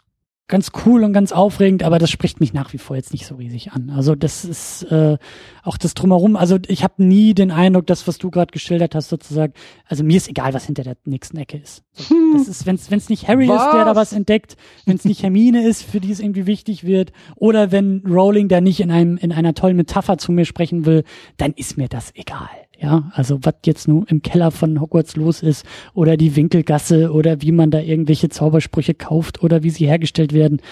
ganz 0.51 0.72
cool 0.85 1.05
und 1.05 1.12
ganz 1.14 1.32
aufregend, 1.32 1.82
aber 1.82 1.98
das 1.98 2.10
spricht 2.10 2.40
mich 2.40 2.52
nach 2.52 2.72
wie 2.72 2.78
vor 2.78 2.97
jetzt 2.97 3.12
nicht 3.12 3.24
so 3.24 3.36
riesig 3.36 3.72
an. 3.72 3.89
Also 3.90 4.14
das 4.14 4.44
ist 4.44 4.82
äh, 4.85 5.16
auch 5.62 5.78
das 5.78 5.94
drumherum. 5.94 6.36
Also 6.36 6.59
ich 6.66 6.85
habe 6.85 7.02
nie 7.02 7.32
den 7.32 7.51
Eindruck, 7.51 7.86
dass 7.86 8.06
was 8.06 8.18
du 8.18 8.31
gerade 8.31 8.52
geschildert 8.52 8.94
hast, 8.94 9.09
sozusagen. 9.09 9.55
Also 9.86 10.05
mir 10.05 10.16
ist 10.16 10.28
egal, 10.28 10.52
was 10.52 10.66
hinter 10.66 10.82
der 10.82 10.97
nächsten 11.05 11.39
Ecke 11.39 11.56
ist. 11.56 11.82
So, 11.93 12.10
hm. 12.10 12.35
Das 12.35 12.48
ist, 12.48 12.66
wenn 12.66 12.77
es 12.77 13.09
nicht 13.09 13.28
Harry 13.28 13.48
was? 13.48 13.64
ist, 13.64 13.72
der 13.72 13.85
da 13.85 13.97
was 13.97 14.12
entdeckt, 14.12 14.56
wenn 14.85 14.97
es 14.97 15.05
nicht 15.05 15.22
Hermine 15.22 15.66
ist, 15.66 15.82
für 15.82 16.01
die 16.01 16.10
es 16.10 16.20
irgendwie 16.20 16.47
wichtig 16.47 16.85
wird, 16.85 17.12
oder 17.36 17.72
wenn 17.72 18.02
Rowling 18.06 18.48
da 18.48 18.60
nicht 18.60 18.81
in 18.81 18.90
einem 18.90 19.16
in 19.16 19.32
einer 19.32 19.55
tollen 19.55 19.77
Metapher 19.77 20.18
zu 20.18 20.32
mir 20.32 20.44
sprechen 20.44 20.85
will, 20.85 21.05
dann 21.36 21.52
ist 21.52 21.78
mir 21.78 21.89
das 21.89 22.14
egal. 22.14 22.48
Ja, 22.81 23.11
also 23.15 23.39
was 23.43 23.57
jetzt 23.66 23.89
nur 23.89 24.09
im 24.11 24.23
Keller 24.23 24.51
von 24.51 24.81
Hogwarts 24.81 25.15
los 25.15 25.43
ist 25.43 25.66
oder 25.93 26.16
die 26.16 26.35
Winkelgasse 26.35 27.12
oder 27.12 27.43
wie 27.43 27.52
man 27.52 27.70
da 27.70 27.78
irgendwelche 27.78 28.31
Zaubersprüche 28.31 28.94
kauft 28.94 29.43
oder 29.43 29.62
wie 29.62 29.69
sie 29.69 29.86
hergestellt 29.86 30.32
werden, 30.32 30.62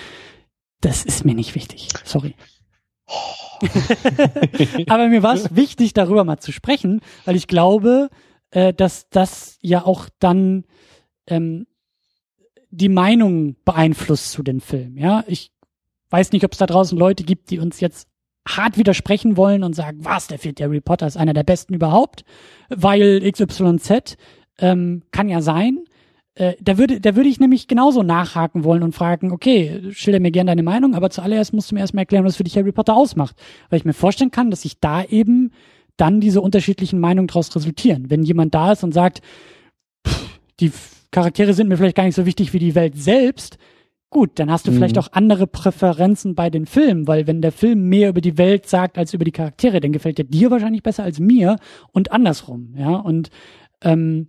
das 0.80 1.04
ist 1.04 1.26
mir 1.26 1.34
nicht 1.34 1.54
wichtig. 1.54 1.88
Sorry. 2.04 2.34
Aber 4.88 5.08
mir 5.08 5.22
war 5.22 5.34
es 5.34 5.54
wichtig, 5.54 5.92
darüber 5.92 6.24
mal 6.24 6.38
zu 6.38 6.50
sprechen, 6.50 7.00
weil 7.26 7.36
ich 7.36 7.46
glaube, 7.46 8.08
äh, 8.52 8.72
dass 8.72 9.10
das 9.10 9.58
ja 9.60 9.84
auch 9.84 10.08
dann 10.18 10.64
ähm, 11.26 11.66
die 12.70 12.88
Meinung 12.88 13.56
beeinflusst 13.64 14.32
zu 14.32 14.42
den 14.42 14.60
Filmen. 14.60 14.96
Ja, 14.96 15.24
ich 15.26 15.50
weiß 16.08 16.32
nicht, 16.32 16.44
ob 16.44 16.52
es 16.52 16.58
da 16.58 16.66
draußen 16.66 16.96
Leute 16.96 17.24
gibt, 17.24 17.50
die 17.50 17.58
uns 17.58 17.80
jetzt 17.80 18.08
hart 18.46 18.78
widersprechen 18.78 19.36
wollen 19.36 19.62
und 19.62 19.74
sagen, 19.74 20.04
was, 20.04 20.26
der 20.26 20.38
vierte 20.38 20.64
Harry 20.64 20.80
Potter 20.80 21.06
ist 21.06 21.16
einer 21.16 21.34
der 21.34 21.42
besten 21.42 21.74
überhaupt, 21.74 22.24
weil 22.68 23.20
XYZ 23.30 24.16
ähm, 24.58 25.02
kann 25.10 25.28
ja 25.28 25.40
sein. 25.40 25.84
Äh, 26.34 26.54
da 26.60 26.78
würde, 26.78 27.00
da 27.00 27.16
würde 27.16 27.28
ich 27.28 27.40
nämlich 27.40 27.68
genauso 27.68 28.02
nachhaken 28.02 28.64
wollen 28.64 28.82
und 28.82 28.94
fragen, 28.94 29.32
okay, 29.32 29.82
schilder 29.90 30.20
mir 30.20 30.30
gerne 30.30 30.52
deine 30.52 30.62
Meinung, 30.62 30.94
aber 30.94 31.10
zuallererst 31.10 31.52
musst 31.52 31.70
du 31.70 31.74
mir 31.74 31.80
erstmal 31.80 32.02
erklären, 32.02 32.24
was 32.24 32.36
für 32.36 32.44
dich 32.44 32.56
Harry 32.56 32.72
Potter 32.72 32.96
ausmacht. 32.96 33.36
Weil 33.70 33.78
ich 33.78 33.84
mir 33.84 33.92
vorstellen 33.92 34.30
kann, 34.30 34.50
dass 34.50 34.62
sich 34.62 34.78
da 34.80 35.04
eben 35.04 35.50
dann 35.96 36.20
diese 36.20 36.40
unterschiedlichen 36.40 37.00
Meinungen 37.00 37.26
daraus 37.26 37.54
resultieren. 37.54 38.08
Wenn 38.08 38.22
jemand 38.22 38.54
da 38.54 38.72
ist 38.72 38.84
und 38.84 38.94
sagt, 38.94 39.20
pff, 40.06 40.38
die 40.60 40.72
Charaktere 41.10 41.54
sind 41.54 41.68
mir 41.68 41.76
vielleicht 41.76 41.96
gar 41.96 42.04
nicht 42.04 42.14
so 42.14 42.26
wichtig 42.26 42.52
wie 42.52 42.58
die 42.58 42.74
Welt 42.74 42.96
selbst, 42.96 43.58
Gut, 44.10 44.38
dann 44.38 44.50
hast 44.50 44.66
du 44.66 44.70
mhm. 44.70 44.76
vielleicht 44.76 44.98
auch 44.98 45.12
andere 45.12 45.46
Präferenzen 45.46 46.34
bei 46.34 46.48
den 46.48 46.64
Filmen, 46.64 47.06
weil 47.06 47.26
wenn 47.26 47.42
der 47.42 47.52
Film 47.52 47.88
mehr 47.88 48.08
über 48.08 48.22
die 48.22 48.38
Welt 48.38 48.66
sagt 48.66 48.96
als 48.96 49.12
über 49.12 49.24
die 49.24 49.32
Charaktere, 49.32 49.80
dann 49.80 49.92
gefällt 49.92 50.16
der 50.16 50.24
dir 50.24 50.50
wahrscheinlich 50.50 50.82
besser 50.82 51.04
als 51.04 51.20
mir 51.20 51.56
und 51.92 52.10
andersrum, 52.10 52.74
ja. 52.74 52.96
Und 52.96 53.28
ähm, 53.82 54.28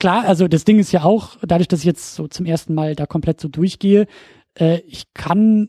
klar, 0.00 0.24
also 0.24 0.48
das 0.48 0.64
Ding 0.64 0.80
ist 0.80 0.90
ja 0.90 1.04
auch, 1.04 1.36
dadurch, 1.42 1.68
dass 1.68 1.80
ich 1.80 1.86
jetzt 1.86 2.16
so 2.16 2.26
zum 2.26 2.44
ersten 2.44 2.74
Mal 2.74 2.96
da 2.96 3.06
komplett 3.06 3.40
so 3.40 3.46
durchgehe, 3.46 4.08
äh, 4.58 4.80
ich 4.80 5.14
kann, 5.14 5.68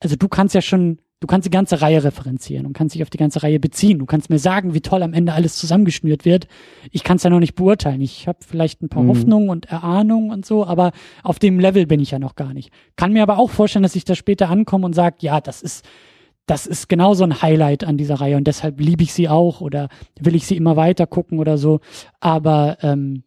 also 0.00 0.16
du 0.16 0.28
kannst 0.28 0.54
ja 0.54 0.62
schon 0.62 1.00
Du 1.20 1.26
kannst 1.26 1.46
die 1.46 1.50
ganze 1.50 1.82
Reihe 1.82 2.04
referenzieren 2.04 2.64
und 2.64 2.74
kannst 2.74 2.94
dich 2.94 3.02
auf 3.02 3.10
die 3.10 3.18
ganze 3.18 3.42
Reihe 3.42 3.58
beziehen. 3.58 3.98
Du 3.98 4.06
kannst 4.06 4.30
mir 4.30 4.38
sagen, 4.38 4.72
wie 4.72 4.80
toll 4.80 5.02
am 5.02 5.12
Ende 5.12 5.32
alles 5.32 5.56
zusammengeschnürt 5.56 6.24
wird. 6.24 6.46
Ich 6.92 7.02
kann 7.02 7.16
es 7.16 7.24
ja 7.24 7.30
noch 7.30 7.40
nicht 7.40 7.56
beurteilen. 7.56 8.00
Ich 8.00 8.28
habe 8.28 8.38
vielleicht 8.46 8.82
ein 8.82 8.88
paar 8.88 9.02
mhm. 9.02 9.08
Hoffnungen 9.08 9.48
und 9.48 9.66
Erahnungen 9.66 10.30
und 10.30 10.46
so, 10.46 10.64
aber 10.64 10.92
auf 11.24 11.40
dem 11.40 11.58
Level 11.58 11.86
bin 11.86 11.98
ich 11.98 12.12
ja 12.12 12.20
noch 12.20 12.36
gar 12.36 12.54
nicht. 12.54 12.70
Kann 12.94 13.12
mir 13.12 13.24
aber 13.24 13.38
auch 13.38 13.50
vorstellen, 13.50 13.82
dass 13.82 13.96
ich 13.96 14.04
da 14.04 14.14
später 14.14 14.48
ankomme 14.48 14.86
und 14.86 14.94
sage, 14.94 15.16
ja, 15.20 15.40
das 15.40 15.60
ist 15.62 15.84
das 16.48 16.66
ist 16.66 16.88
genauso 16.88 17.24
ein 17.24 17.42
Highlight 17.42 17.84
an 17.84 17.98
dieser 17.98 18.14
Reihe 18.14 18.36
und 18.36 18.46
deshalb 18.46 18.80
liebe 18.80 19.02
ich 19.02 19.12
sie 19.12 19.28
auch 19.28 19.60
oder 19.60 19.88
will 20.18 20.34
ich 20.34 20.46
sie 20.46 20.56
immer 20.56 20.76
weiter 20.76 21.06
gucken 21.06 21.38
oder 21.38 21.58
so. 21.58 21.80
Aber 22.20 22.78
ähm, 22.80 23.22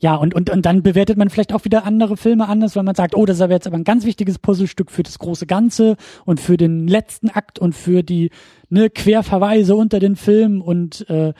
ja, 0.00 0.14
und, 0.14 0.34
und, 0.34 0.48
und 0.48 0.64
dann 0.64 0.82
bewertet 0.82 1.18
man 1.18 1.28
vielleicht 1.28 1.52
auch 1.52 1.66
wieder 1.66 1.84
andere 1.84 2.16
Filme 2.16 2.48
anders, 2.48 2.74
weil 2.74 2.84
man 2.84 2.94
sagt, 2.94 3.14
oh, 3.14 3.26
das 3.26 3.36
ist 3.36 3.42
aber 3.42 3.52
jetzt 3.52 3.66
aber 3.66 3.76
ein 3.76 3.84
ganz 3.84 4.06
wichtiges 4.06 4.38
Puzzlestück 4.38 4.90
für 4.90 5.02
das 5.02 5.18
große 5.18 5.46
Ganze 5.46 5.96
und 6.24 6.40
für 6.40 6.56
den 6.56 6.88
letzten 6.88 7.28
Akt 7.28 7.58
und 7.58 7.74
für 7.74 8.02
die 8.02 8.30
ne, 8.70 8.88
Querverweise 8.88 9.76
unter 9.76 10.00
den 10.00 10.16
Filmen 10.16 10.62
und 10.62 11.08
äh, 11.10 11.34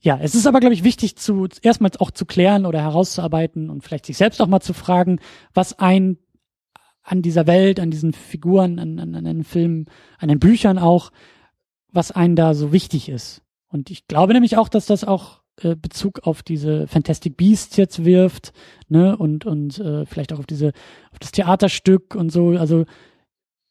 ja, 0.00 0.18
es 0.22 0.34
ist 0.34 0.46
aber, 0.46 0.60
glaube 0.60 0.74
ich, 0.74 0.84
wichtig 0.84 1.16
zu 1.16 1.48
erstmals 1.62 2.00
auch 2.00 2.10
zu 2.10 2.24
klären 2.26 2.64
oder 2.64 2.80
herauszuarbeiten 2.80 3.68
und 3.68 3.82
vielleicht 3.82 4.06
sich 4.06 4.16
selbst 4.16 4.40
auch 4.40 4.46
mal 4.46 4.60
zu 4.60 4.72
fragen, 4.72 5.18
was 5.52 5.78
ein 5.78 6.18
an 7.02 7.22
dieser 7.22 7.46
Welt, 7.46 7.80
an 7.80 7.90
diesen 7.90 8.12
Figuren, 8.12 8.78
an, 8.78 8.98
an, 8.98 9.14
an 9.14 9.24
den 9.24 9.44
Filmen, 9.44 9.86
an 10.18 10.28
den 10.28 10.40
Büchern 10.40 10.78
auch, 10.78 11.12
was 11.92 12.12
einen 12.12 12.34
da 12.34 12.54
so 12.54 12.72
wichtig 12.72 13.08
ist. 13.08 13.42
Und 13.68 13.90
ich 13.90 14.06
glaube 14.06 14.32
nämlich 14.32 14.56
auch, 14.56 14.68
dass 14.68 14.86
das 14.86 15.04
auch 15.04 15.40
äh, 15.62 15.76
Bezug 15.76 16.20
auf 16.24 16.42
diese 16.42 16.86
Fantastic 16.86 17.36
Beasts 17.36 17.76
jetzt 17.76 18.04
wirft, 18.04 18.52
ne, 18.88 19.16
und, 19.16 19.46
und 19.46 19.78
äh, 19.78 20.04
vielleicht 20.06 20.32
auch 20.32 20.38
auf 20.38 20.46
diese, 20.46 20.72
auf 21.12 21.18
das 21.18 21.32
Theaterstück 21.32 22.14
und 22.14 22.30
so. 22.30 22.50
Also 22.50 22.84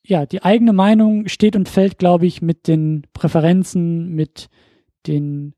ja, 0.03 0.25
die 0.25 0.43
eigene 0.43 0.73
Meinung 0.73 1.27
steht 1.27 1.55
und 1.55 1.69
fällt, 1.69 1.97
glaube 1.97 2.25
ich, 2.25 2.41
mit 2.41 2.67
den 2.67 3.07
Präferenzen, 3.13 4.09
mit 4.09 4.49
den 5.07 5.53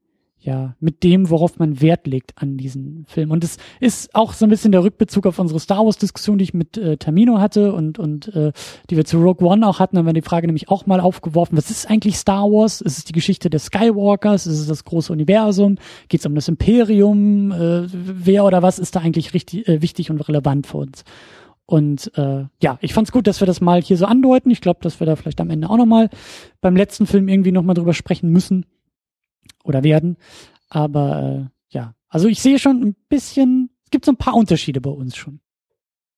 ja, 0.47 0.75
mit 0.79 1.03
dem, 1.03 1.29
worauf 1.29 1.59
man 1.59 1.81
Wert 1.81 2.07
legt 2.07 2.31
an 2.37 2.55
diesen 2.55 3.03
Film. 3.09 3.31
Und 3.31 3.43
es 3.43 3.57
ist 3.81 4.15
auch 4.15 4.31
so 4.31 4.45
ein 4.45 4.49
bisschen 4.49 4.71
der 4.71 4.81
Rückbezug 4.81 5.25
auf 5.25 5.39
unsere 5.39 5.59
Star 5.59 5.85
Wars-Diskussion, 5.85 6.37
die 6.37 6.45
ich 6.45 6.53
mit 6.53 6.77
äh, 6.77 6.95
Tamino 6.95 7.39
hatte 7.41 7.73
und, 7.73 7.99
und 7.99 8.33
äh, 8.33 8.53
die 8.89 8.95
wir 8.95 9.03
zu 9.03 9.17
Rogue 9.17 9.45
One 9.45 9.67
auch 9.67 9.79
hatten, 9.79 9.97
haben 9.97 10.05
wir 10.05 10.13
die 10.13 10.21
Frage 10.21 10.47
nämlich 10.47 10.69
auch 10.69 10.85
mal 10.85 11.01
aufgeworfen, 11.01 11.57
was 11.57 11.69
ist 11.69 11.89
eigentlich 11.89 12.15
Star 12.15 12.45
Wars? 12.45 12.79
Ist 12.79 12.97
es 12.97 13.03
die 13.03 13.11
Geschichte 13.11 13.49
des 13.49 13.65
Skywalkers? 13.65 14.47
Ist 14.47 14.59
es 14.59 14.67
das 14.67 14.85
große 14.85 15.11
Universum? 15.11 15.79
Geht 16.07 16.21
es 16.21 16.25
um 16.25 16.33
das 16.33 16.47
Imperium? 16.47 17.51
Äh, 17.51 17.87
wer 17.91 18.45
oder 18.45 18.61
was 18.61 18.79
ist 18.79 18.95
da 18.95 19.01
eigentlich 19.01 19.33
richtig, 19.33 19.67
äh, 19.67 19.81
wichtig 19.81 20.11
und 20.11 20.21
relevant 20.29 20.65
für 20.65 20.77
uns? 20.77 21.03
Und 21.65 22.09
äh, 22.17 22.45
ja, 22.63 22.77
ich 22.79 22.93
fand's 22.93 23.11
gut, 23.11 23.27
dass 23.27 23.41
wir 23.41 23.47
das 23.47 23.59
mal 23.59 23.81
hier 23.81 23.97
so 23.97 24.05
andeuten. 24.05 24.49
Ich 24.49 24.61
glaube, 24.61 24.79
dass 24.81 25.01
wir 25.01 25.07
da 25.07 25.17
vielleicht 25.17 25.41
am 25.41 25.49
Ende 25.49 25.69
auch 25.69 25.75
nochmal 25.75 26.09
beim 26.61 26.77
letzten 26.77 27.05
Film 27.05 27.27
irgendwie 27.27 27.51
nochmal 27.51 27.75
drüber 27.75 27.93
sprechen 27.93 28.29
müssen 28.29 28.65
oder 29.63 29.83
werden. 29.83 30.17
Aber 30.69 31.49
äh, 31.49 31.75
ja, 31.75 31.95
also 32.07 32.27
ich 32.27 32.41
sehe 32.41 32.59
schon 32.59 32.81
ein 32.81 32.95
bisschen, 33.09 33.69
es 33.85 33.91
gibt 33.91 34.05
so 34.05 34.11
ein 34.11 34.17
paar 34.17 34.35
Unterschiede 34.35 34.81
bei 34.81 34.89
uns 34.89 35.15
schon. 35.15 35.39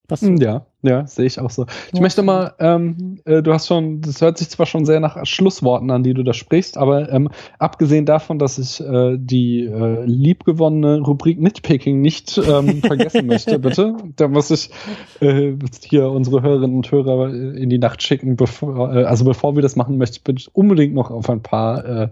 Was? 0.08 0.22
Ja, 0.22 0.66
ja, 0.82 1.06
sehe 1.06 1.26
ich 1.26 1.40
auch 1.40 1.50
so. 1.50 1.66
Ich 1.92 2.00
möchte 2.00 2.22
mal, 2.22 2.54
ähm, 2.60 3.20
äh, 3.26 3.42
du 3.42 3.54
hast 3.54 3.68
schon, 3.68 4.00
das 4.00 4.22
hört 4.22 4.38
sich 4.38 4.50
zwar 4.50 4.66
schon 4.66 4.86
sehr 4.86 5.02
nach 5.02 5.26
Schlussworten 5.26 5.92
an, 5.92 6.04
die 6.04 6.14
du 6.14 6.24
da 6.24 6.34
sprichst, 6.34 6.78
aber 6.78 7.12
ähm, 7.12 7.30
abgesehen 7.58 8.06
davon, 8.06 8.40
dass 8.40 8.58
ich 8.58 8.80
äh, 8.80 9.18
die 9.18 9.66
äh, 9.66 10.06
liebgewonnene 10.06 11.02
Rubrik 11.02 11.40
Nitpicking 11.42 12.00
nicht 12.00 12.38
ähm, 12.38 12.82
vergessen 12.86 13.28
möchte, 13.28 13.60
bitte, 13.60 13.96
da 14.16 14.30
muss 14.30 14.52
ich 14.52 14.70
äh, 15.20 15.54
hier 15.84 16.10
unsere 16.12 16.44
Hörerinnen 16.44 16.78
und 16.78 16.90
Hörer 16.90 17.34
in 17.34 17.70
die 17.70 17.80
Nacht 17.80 18.02
schicken, 18.02 18.38
bevor, 18.38 18.96
äh, 18.96 19.04
also 19.04 19.26
bevor 19.26 19.56
wir 19.56 19.62
das 19.62 19.76
machen, 19.76 19.98
möchte 19.98 20.18
ich 20.18 20.24
bitte 20.24 20.50
unbedingt 20.54 20.94
noch 20.94 21.12
auf 21.12 21.30
ein 21.30 21.42
paar 21.42 21.86
äh, 21.86 22.10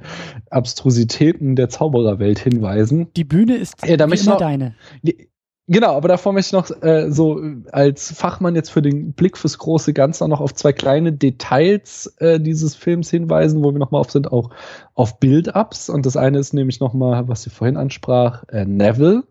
Abstrusitäten 0.50 1.56
der 1.56 1.70
Zaubererwelt 1.70 2.40
hinweisen. 2.40 3.08
Die 3.16 3.24
Bühne 3.24 3.56
ist 3.56 3.82
äh, 3.88 3.94
immer 3.94 4.08
noch, 4.08 4.38
deine. 4.38 4.76
Die, 5.04 5.30
Genau, 5.70 5.98
aber 5.98 6.08
davor 6.08 6.32
möchte 6.32 6.56
ich 6.56 6.72
noch 6.72 6.82
äh, 6.82 7.12
so 7.12 7.42
als 7.74 8.14
Fachmann 8.14 8.56
jetzt 8.56 8.70
für 8.70 8.82
den 8.82 9.12
Blick 9.12 9.38
fürs 9.38 9.58
große 9.58 9.92
Ganze 9.94 10.24
auch 10.24 10.30
noch 10.30 10.40
auf 10.40 10.54
zwei 10.54 10.72
kleine 10.72 11.12
Details 11.12 12.16
äh, 12.20 12.40
dieses 12.40 12.74
Films 12.74 13.10
hinweisen, 13.10 13.64
wo 13.64 13.74
wir 13.74 13.80
nochmal 13.80 14.00
auf 14.00 14.12
sind, 14.12 14.32
auch 14.32 14.50
auf 14.96 15.20
Build-Ups. 15.20 15.90
Und 15.90 16.06
das 16.06 16.16
eine 16.16 16.40
ist 16.40 16.54
nämlich 16.54 16.80
nochmal, 16.80 17.28
was 17.28 17.44
sie 17.44 17.50
vorhin 17.50 17.76
ansprach, 17.76 18.46
äh, 18.48 18.64
Neville 18.64 19.24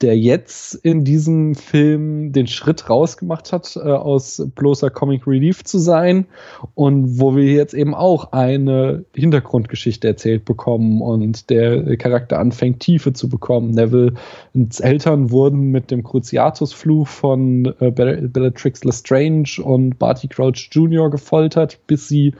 der 0.00 0.18
jetzt 0.18 0.74
in 0.74 1.04
diesem 1.04 1.54
Film 1.54 2.32
den 2.32 2.46
Schritt 2.46 2.88
rausgemacht 2.88 3.52
hat, 3.52 3.76
äh, 3.76 3.80
aus 3.80 4.42
bloßer 4.54 4.88
Comic 4.88 5.26
Relief 5.26 5.62
zu 5.64 5.78
sein 5.78 6.26
und 6.74 7.20
wo 7.20 7.36
wir 7.36 7.44
jetzt 7.44 7.74
eben 7.74 7.94
auch 7.94 8.32
eine 8.32 9.04
Hintergrundgeschichte 9.14 10.08
erzählt 10.08 10.46
bekommen 10.46 11.02
und 11.02 11.50
der 11.50 11.96
Charakter 11.98 12.38
anfängt 12.38 12.80
Tiefe 12.80 13.12
zu 13.12 13.28
bekommen. 13.28 13.72
Neville's 13.72 14.80
Eltern 14.80 15.30
wurden 15.30 15.70
mit 15.70 15.90
dem 15.90 16.02
Cruciatus-Fluch 16.02 17.06
von 17.06 17.74
äh, 17.80 17.90
Bellatrix 17.90 18.84
Lestrange 18.84 19.62
und 19.62 19.98
Barty 19.98 20.28
Crouch 20.28 20.70
Jr. 20.72 21.10
gefoltert, 21.10 21.78
bis 21.86 22.08
sie 22.08 22.34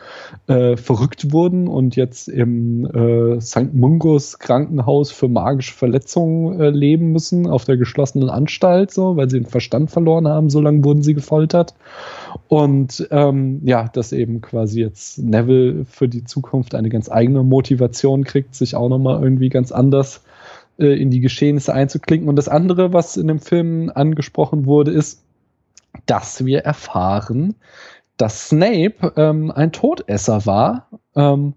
äh, 0.47 0.77
verrückt 0.77 1.33
wurden 1.33 1.69
und 1.69 1.97
jetzt 1.97 2.29
im 2.29 2.87
äh, 2.87 3.41
St. 3.41 3.75
Mungus 3.75 4.39
Krankenhaus 4.39 5.11
für 5.11 5.29
magische 5.29 5.75
Verletzungen 5.75 6.59
äh, 6.59 6.71
leben 6.71 7.13
müssen 7.13 7.50
auf 7.51 7.65
der 7.65 7.77
geschlossenen 7.77 8.31
Anstalt, 8.31 8.91
so, 8.91 9.17
weil 9.17 9.29
sie 9.29 9.41
den 9.41 9.49
Verstand 9.49 9.91
verloren 9.91 10.29
haben, 10.29 10.51
so 10.51 10.61
lange 10.61 10.85
wurden 10.85 11.03
sie 11.03 11.15
gefoltert. 11.15 11.75
Und 12.49 13.07
ähm, 13.11 13.61
ja, 13.65 13.89
dass 13.89 14.13
eben 14.13 14.41
quasi 14.41 14.81
jetzt 14.81 15.19
Neville 15.19 15.85
für 15.85 16.09
die 16.09 16.25
Zukunft 16.25 16.75
eine 16.75 16.89
ganz 16.89 17.11
eigene 17.11 17.43
Motivation 17.43 18.25
kriegt, 18.25 18.55
sich 18.55 18.75
auch 18.75 18.89
nochmal 18.89 19.23
irgendwie 19.23 19.49
ganz 19.49 19.73
anders 19.73 20.23
äh, 20.79 21.01
in 21.01 21.11
die 21.11 21.21
Geschehnisse 21.21 21.75
einzuklinken. 21.75 22.29
Und 22.29 22.37
das 22.37 22.49
andere, 22.49 22.93
was 22.93 23.17
in 23.17 23.29
dem 23.29 23.41
Film 23.41 23.91
angesprochen 23.95 24.67
wurde, 24.67 24.91
ist, 24.91 25.23
dass 26.07 26.45
wir 26.45 26.61
erfahren, 26.61 27.55
dass 28.17 28.49
Snape 28.49 29.13
ähm, 29.17 29.51
ein 29.51 29.73
Todesser 29.73 30.47
war 30.47 30.89
ähm, 31.17 31.55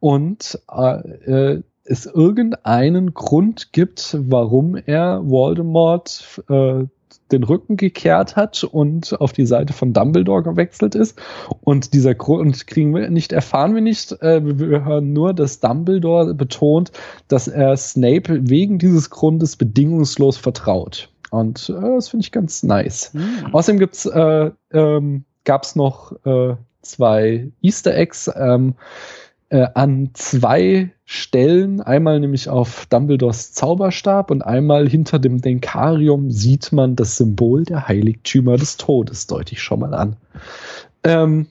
und 0.00 0.58
äh, 0.70 1.60
es 1.86 2.06
irgendeinen 2.06 3.14
Grund 3.14 3.72
gibt, 3.72 4.16
warum 4.20 4.76
er 4.76 5.22
Voldemort 5.24 6.42
äh, 6.48 6.84
den 7.32 7.42
Rücken 7.42 7.76
gekehrt 7.76 8.36
hat 8.36 8.62
und 8.62 9.20
auf 9.20 9.32
die 9.32 9.46
Seite 9.46 9.72
von 9.72 9.92
Dumbledore 9.92 10.42
gewechselt 10.42 10.94
ist. 10.94 11.20
Und 11.62 11.92
dieser 11.92 12.14
Grund 12.14 12.66
kriegen 12.66 12.94
wir 12.94 13.10
nicht, 13.10 13.32
erfahren 13.32 13.74
wir 13.74 13.82
nicht. 13.82 14.12
Äh, 14.22 14.40
wir 14.58 14.84
hören 14.84 15.12
nur, 15.12 15.34
dass 15.34 15.60
Dumbledore 15.60 16.34
betont, 16.34 16.92
dass 17.28 17.48
er 17.48 17.76
Snape 17.76 18.48
wegen 18.48 18.78
dieses 18.78 19.10
Grundes 19.10 19.56
bedingungslos 19.56 20.36
vertraut. 20.36 21.08
Und 21.30 21.68
äh, 21.68 21.80
das 21.80 22.08
finde 22.08 22.24
ich 22.24 22.32
ganz 22.32 22.62
nice. 22.62 23.12
Mhm. 23.12 23.52
Außerdem 23.52 23.80
gibt's, 23.80 24.06
äh, 24.06 24.50
ähm, 24.72 25.24
gab 25.44 25.64
es 25.64 25.74
noch 25.74 26.12
äh, 26.24 26.54
zwei 26.82 27.50
Easter 27.60 27.94
Eggs. 27.94 28.30
Ähm, 28.36 28.74
äh, 29.48 29.66
an 29.74 30.10
zwei 30.14 30.90
Stellen, 31.08 31.80
einmal 31.80 32.18
nämlich 32.18 32.48
auf 32.48 32.86
Dumbledores 32.86 33.52
Zauberstab 33.52 34.32
und 34.32 34.42
einmal 34.42 34.88
hinter 34.88 35.20
dem 35.20 35.40
Denkarium 35.40 36.32
sieht 36.32 36.72
man 36.72 36.96
das 36.96 37.16
Symbol 37.16 37.64
der 37.64 37.86
Heiligtümer 37.86 38.56
des 38.56 38.76
Todes, 38.76 39.28
deute 39.28 39.52
ich 39.52 39.62
schon 39.62 39.80
mal 39.80 39.94
an. 39.94 40.16
Ähm, 41.04 41.46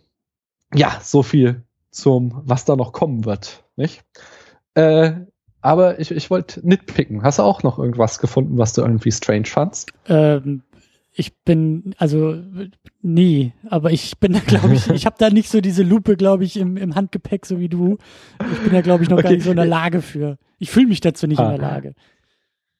ja, 0.73 0.99
so 1.01 1.23
viel 1.23 1.63
zum, 1.89 2.41
was 2.43 2.65
da 2.65 2.75
noch 2.75 2.91
kommen 2.91 3.23
wird, 3.23 3.63
nicht? 3.77 4.03
Äh, 4.73 5.13
aber 5.61 5.99
ich, 5.99 6.11
ich 6.11 6.29
wollte 6.29 6.59
nitpicken. 6.67 7.23
Hast 7.23 7.39
du 7.39 7.43
auch 7.43 7.63
noch 7.63 7.79
irgendwas 7.79 8.19
gefunden, 8.19 8.57
was 8.57 8.73
du 8.73 8.81
irgendwie 8.81 9.11
strange 9.13 9.45
fandst? 9.45 9.93
Ähm, 10.09 10.63
ich 11.17 11.33
bin, 11.33 11.95
also 11.97 12.37
nie, 13.01 13.53
aber 13.69 13.91
ich 13.91 14.19
bin 14.19 14.33
da, 14.33 14.39
glaube 14.39 14.75
ich, 14.75 14.89
ich 14.89 15.05
habe 15.05 15.15
da 15.17 15.29
nicht 15.29 15.49
so 15.49 15.61
diese 15.61 15.81
Lupe, 15.81 16.17
glaube 16.17 16.43
ich, 16.43 16.57
im, 16.57 16.75
im 16.75 16.95
Handgepäck, 16.95 17.45
so 17.45 17.59
wie 17.59 17.69
du. 17.69 17.97
Ich 18.51 18.59
bin 18.59 18.73
da, 18.73 18.81
glaube 18.81 19.03
ich, 19.03 19.09
noch 19.09 19.17
okay. 19.17 19.27
gar 19.27 19.31
nicht 19.31 19.43
so 19.43 19.51
in 19.51 19.55
der 19.55 19.65
Lage 19.65 20.01
für. 20.01 20.37
Ich 20.59 20.71
fühle 20.71 20.87
mich 20.87 20.99
dazu 20.99 21.25
nicht 21.25 21.39
ah. 21.39 21.53
in 21.53 21.61
der 21.61 21.69
Lage. 21.69 21.95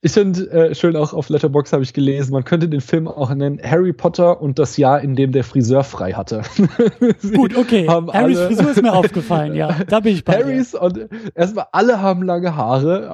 Ich 0.06 0.12
finde 0.12 0.52
äh, 0.52 0.76
schön 0.76 0.96
auch 0.96 1.14
auf 1.14 1.30
Letterbox 1.30 1.74
habe 1.74 1.82
ich 1.82 1.92
gelesen, 1.92 2.32
man 2.32 2.44
könnte 2.44 2.70
den 2.70 2.82
Film 2.82 3.08
auch 3.08 3.34
nennen 3.34 3.60
Harry 3.64 3.92
Potter 3.92 4.40
und 4.40 4.60
das 4.60 4.78
Jahr, 4.78 5.02
in 5.02 5.16
dem 5.16 5.32
der 5.32 5.44
Friseur 5.44 5.84
frei 5.84 6.12
hatte. 6.12 6.44
Gut, 7.34 7.58
okay. 7.58 7.88
Harrys 7.88 8.40
Frisur 8.40 8.70
ist 8.70 8.84
mir 8.84 8.94
aufgefallen, 8.94 9.56
ja. 9.56 9.80
Da 9.90 10.02
bin 10.02 10.14
ich 10.14 10.24
bei 10.24 10.34
Harrys 10.34 10.74
dir. 10.74 10.82
und 10.84 11.10
erstmal 11.34 11.66
alle 11.72 12.04
haben 12.04 12.22
lange 12.22 12.56
Haare, 12.56 13.10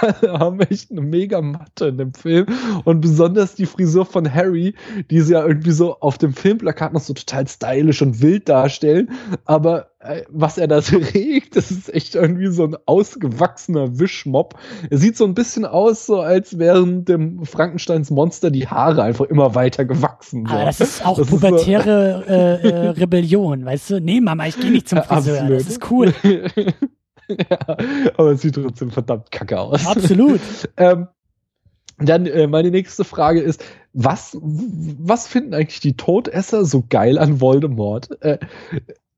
alle 0.00 0.38
haben 0.38 0.60
echt 0.60 0.92
eine 0.92 1.00
mega 1.00 1.40
Matte 1.40 1.86
in 1.86 1.98
dem 1.98 2.14
Film 2.14 2.46
und 2.84 3.00
besonders 3.00 3.56
die 3.56 3.66
Frisur 3.66 4.06
von 4.06 4.32
Harry, 4.32 4.76
die 5.10 5.22
sie 5.22 5.32
ja 5.32 5.44
irgendwie 5.44 5.72
so 5.72 5.98
auf 5.98 6.16
dem 6.16 6.32
Filmplakat 6.32 6.92
noch 6.92 7.00
so 7.00 7.12
total 7.12 7.48
stylisch 7.48 8.02
und 8.02 8.22
wild 8.22 8.48
darstellen, 8.48 9.10
aber 9.46 9.88
was 10.30 10.58
er 10.58 10.68
da 10.68 10.80
trägt, 10.82 11.56
das 11.56 11.70
ist 11.70 11.92
echt 11.92 12.14
irgendwie 12.14 12.48
so 12.48 12.64
ein 12.64 12.76
ausgewachsener 12.86 13.98
Wischmob. 13.98 14.54
Er 14.90 14.98
sieht 14.98 15.16
so 15.16 15.24
ein 15.24 15.34
bisschen 15.34 15.64
aus, 15.64 16.06
so 16.06 16.20
als 16.20 16.58
wären 16.58 17.04
dem 17.04 17.44
Frankensteins 17.44 18.10
Monster 18.10 18.50
die 18.50 18.68
Haare 18.68 19.02
einfach 19.02 19.26
immer 19.26 19.54
weiter 19.54 19.84
gewachsen. 19.84 20.46
So. 20.46 20.54
Ah, 20.54 20.64
das 20.64 20.80
ist 20.80 21.04
auch 21.04 21.18
das 21.18 21.28
pubertäre 21.28 22.20
ist 22.20 22.28
so 22.28 22.32
äh, 22.32 22.86
äh, 22.86 22.88
Rebellion, 22.90 23.64
weißt 23.64 23.90
du? 23.90 24.00
Nee, 24.00 24.20
Mama, 24.20 24.46
ich 24.46 24.58
gehe 24.58 24.70
nicht 24.70 24.88
zum 24.88 25.02
Friseur. 25.02 25.40
Absolut. 25.40 25.60
Das 25.60 25.68
ist 25.68 25.90
cool. 25.90 26.14
ja, 27.28 27.58
aber 28.16 28.32
es 28.32 28.40
sieht 28.42 28.54
trotzdem 28.54 28.90
verdammt 28.90 29.30
kacke 29.30 29.58
aus. 29.58 29.86
Absolut. 29.86 30.40
ähm, 30.76 31.08
dann 31.98 32.26
äh, 32.26 32.46
meine 32.46 32.70
nächste 32.70 33.04
Frage 33.04 33.40
ist, 33.40 33.64
was, 33.92 34.36
was 34.42 35.26
finden 35.26 35.54
eigentlich 35.54 35.80
die 35.80 35.96
Todesser 35.96 36.64
so 36.64 36.84
geil 36.88 37.18
an 37.18 37.40
Voldemort? 37.40 38.22
Äh, 38.22 38.38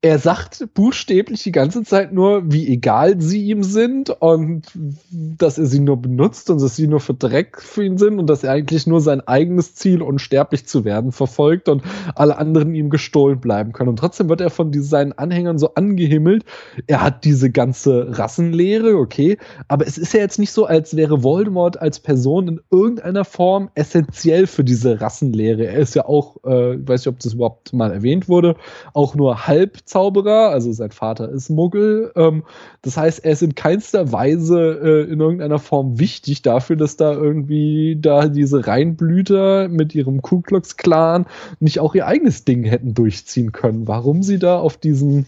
er 0.00 0.20
sagt 0.20 0.64
buchstäblich 0.74 1.42
die 1.42 1.50
ganze 1.50 1.82
Zeit 1.82 2.12
nur, 2.12 2.52
wie 2.52 2.68
egal 2.68 3.20
sie 3.20 3.46
ihm 3.46 3.64
sind 3.64 4.10
und 4.10 4.66
dass 5.10 5.58
er 5.58 5.66
sie 5.66 5.80
nur 5.80 5.96
benutzt 5.96 6.50
und 6.50 6.62
dass 6.62 6.76
sie 6.76 6.86
nur 6.86 7.00
für 7.00 7.14
Dreck 7.14 7.60
für 7.60 7.84
ihn 7.84 7.98
sind 7.98 8.20
und 8.20 8.28
dass 8.30 8.44
er 8.44 8.52
eigentlich 8.52 8.86
nur 8.86 9.00
sein 9.00 9.26
eigenes 9.26 9.74
Ziel, 9.74 10.00
unsterblich 10.00 10.66
zu 10.66 10.84
werden, 10.84 11.10
verfolgt 11.10 11.68
und 11.68 11.82
alle 12.14 12.38
anderen 12.38 12.76
ihm 12.76 12.90
gestohlen 12.90 13.40
bleiben 13.40 13.72
können. 13.72 13.88
Und 13.88 13.98
trotzdem 13.98 14.28
wird 14.28 14.40
er 14.40 14.50
von 14.50 14.72
seinen 14.72 15.14
Anhängern 15.14 15.58
so 15.58 15.74
angehimmelt. 15.74 16.44
Er 16.86 17.02
hat 17.02 17.24
diese 17.24 17.50
ganze 17.50 18.16
Rassenlehre, 18.16 18.94
okay, 18.94 19.36
aber 19.66 19.84
es 19.84 19.98
ist 19.98 20.14
ja 20.14 20.20
jetzt 20.20 20.38
nicht 20.38 20.52
so, 20.52 20.66
als 20.66 20.94
wäre 20.94 21.24
Voldemort 21.24 21.80
als 21.80 21.98
Person 21.98 22.46
in 22.46 22.60
irgendeiner 22.70 23.24
Form 23.24 23.68
essentiell 23.74 24.46
für 24.46 24.62
diese 24.62 25.00
Rassenlehre. 25.00 25.66
Er 25.66 25.80
ist 25.80 25.96
ja 25.96 26.04
auch, 26.04 26.36
äh, 26.44 26.76
ich 26.76 26.86
weiß 26.86 27.00
nicht, 27.00 27.14
ob 27.14 27.18
das 27.18 27.34
überhaupt 27.34 27.72
mal 27.72 27.90
erwähnt 27.90 28.28
wurde, 28.28 28.54
auch 28.94 29.16
nur 29.16 29.48
halb 29.48 29.87
Zauberer, 29.88 30.50
also 30.50 30.72
sein 30.72 30.90
Vater 30.90 31.28
ist 31.30 31.50
Muggel. 31.50 32.12
Ähm, 32.14 32.44
das 32.82 32.96
heißt, 32.96 33.24
er 33.24 33.32
ist 33.32 33.42
in 33.42 33.54
keinster 33.54 34.12
Weise 34.12 34.78
äh, 34.82 35.10
in 35.10 35.20
irgendeiner 35.20 35.58
Form 35.58 35.98
wichtig 35.98 36.42
dafür, 36.42 36.76
dass 36.76 36.96
da 36.96 37.12
irgendwie 37.12 37.98
da 38.00 38.28
diese 38.28 38.66
Reinblüter 38.66 39.68
mit 39.68 39.94
ihrem 39.94 40.22
Ku 40.22 40.40
Klux 40.40 40.76
Klan 40.76 41.26
nicht 41.58 41.80
auch 41.80 41.94
ihr 41.94 42.06
eigenes 42.06 42.44
Ding 42.44 42.64
hätten 42.64 42.94
durchziehen 42.94 43.52
können. 43.52 43.88
Warum 43.88 44.22
sie 44.22 44.38
da 44.38 44.58
auf 44.58 44.76
diesen 44.76 45.26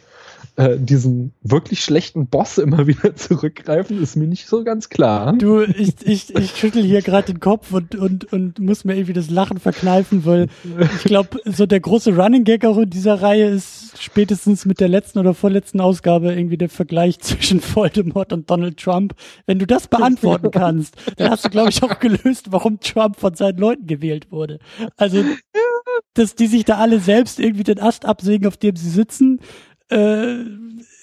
äh, 0.57 0.79
diesen 0.79 1.33
wirklich 1.43 1.83
schlechten 1.83 2.27
Boss 2.27 2.59
immer 2.59 2.87
wieder 2.87 3.17
zurückgreifen, 3.17 4.03
ist 4.03 4.17
mir 4.17 4.27
nicht 4.27 4.47
so 4.47 4.65
ganz 4.65 4.89
klar. 4.89 5.33
Du, 5.35 5.63
ich, 5.63 5.95
ich, 6.05 6.35
ich 6.35 6.57
schüttel 6.57 6.83
hier 6.83 7.03
gerade 7.03 7.33
den 7.33 7.41
Kopf 7.41 7.73
und, 7.73 7.95
und, 7.95 8.33
und 8.33 8.59
muss 8.59 8.85
mir 8.85 8.95
irgendwie 8.95 9.13
das 9.13 9.31
Lachen 9.31 9.59
verkneifen, 9.59 10.25
weil 10.25 10.49
ich 10.97 11.05
glaube, 11.05 11.39
so 11.45 11.67
der 11.67 11.81
große 11.81 12.17
Running 12.17 12.45
Gag 12.45 12.65
auch 12.65 12.79
in 12.79 12.91
dieser 12.91 13.23
Reihe 13.23 13.47
ist 13.47 13.81
spätestens 14.01 14.65
mit 14.65 14.81
der 14.81 14.89
letzten 14.89 15.19
oder 15.19 15.35
vorletzten 15.35 15.81
Ausgabe 15.81 16.33
irgendwie 16.33 16.57
der 16.57 16.69
Vergleich 16.69 17.19
zwischen 17.21 17.61
Voldemort 17.63 18.33
und 18.33 18.51
Donald 18.51 18.79
Trump. 18.79 19.15
Wenn 19.47 19.59
du 19.59 19.67
das 19.67 19.89
beantworten 19.89 20.51
kannst, 20.51 20.97
dann 21.17 21.31
hast 21.31 21.45
du, 21.45 21.51
glaube 21.51 21.71
ich, 21.71 21.83
auch 21.83 21.99
gelöst, 21.99 22.47
warum 22.51 22.81
Trump 22.81 23.19
von 23.19 23.35
seinen 23.35 23.59
Leuten 23.59 23.87
gewählt 23.87 24.31
wurde. 24.31 24.59
Also, 24.97 25.25
dass 26.15 26.35
die 26.35 26.47
sich 26.47 26.65
da 26.65 26.79
alle 26.79 27.01
selbst 27.01 27.39
irgendwie 27.39 27.65
den 27.65 27.81
Ast 27.81 28.05
absägen, 28.05 28.47
auf 28.47 28.57
dem 28.57 28.77
sie 28.77 28.91
sitzen, 28.91 29.41
äh, 29.91 30.45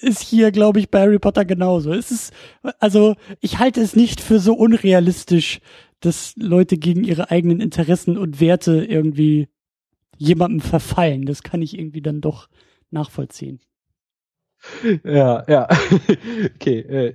ist 0.00 0.22
hier, 0.22 0.50
glaube 0.52 0.78
ich, 0.78 0.90
bei 0.90 1.00
Harry 1.00 1.18
Potter 1.18 1.44
genauso. 1.44 1.92
Es 1.92 2.10
ist, 2.10 2.32
also 2.78 3.14
ich 3.40 3.58
halte 3.58 3.80
es 3.80 3.96
nicht 3.96 4.20
für 4.20 4.38
so 4.38 4.54
unrealistisch, 4.54 5.60
dass 6.00 6.34
Leute 6.36 6.78
gegen 6.78 7.04
ihre 7.04 7.30
eigenen 7.30 7.60
Interessen 7.60 8.16
und 8.16 8.40
Werte 8.40 8.84
irgendwie 8.84 9.48
jemandem 10.16 10.60
verfallen. 10.60 11.26
Das 11.26 11.42
kann 11.42 11.62
ich 11.62 11.78
irgendwie 11.78 12.02
dann 12.02 12.20
doch 12.20 12.48
nachvollziehen. 12.90 13.60
Ja, 15.04 15.44
ja. 15.48 15.68
Okay, 16.56 16.80
äh, 16.80 17.14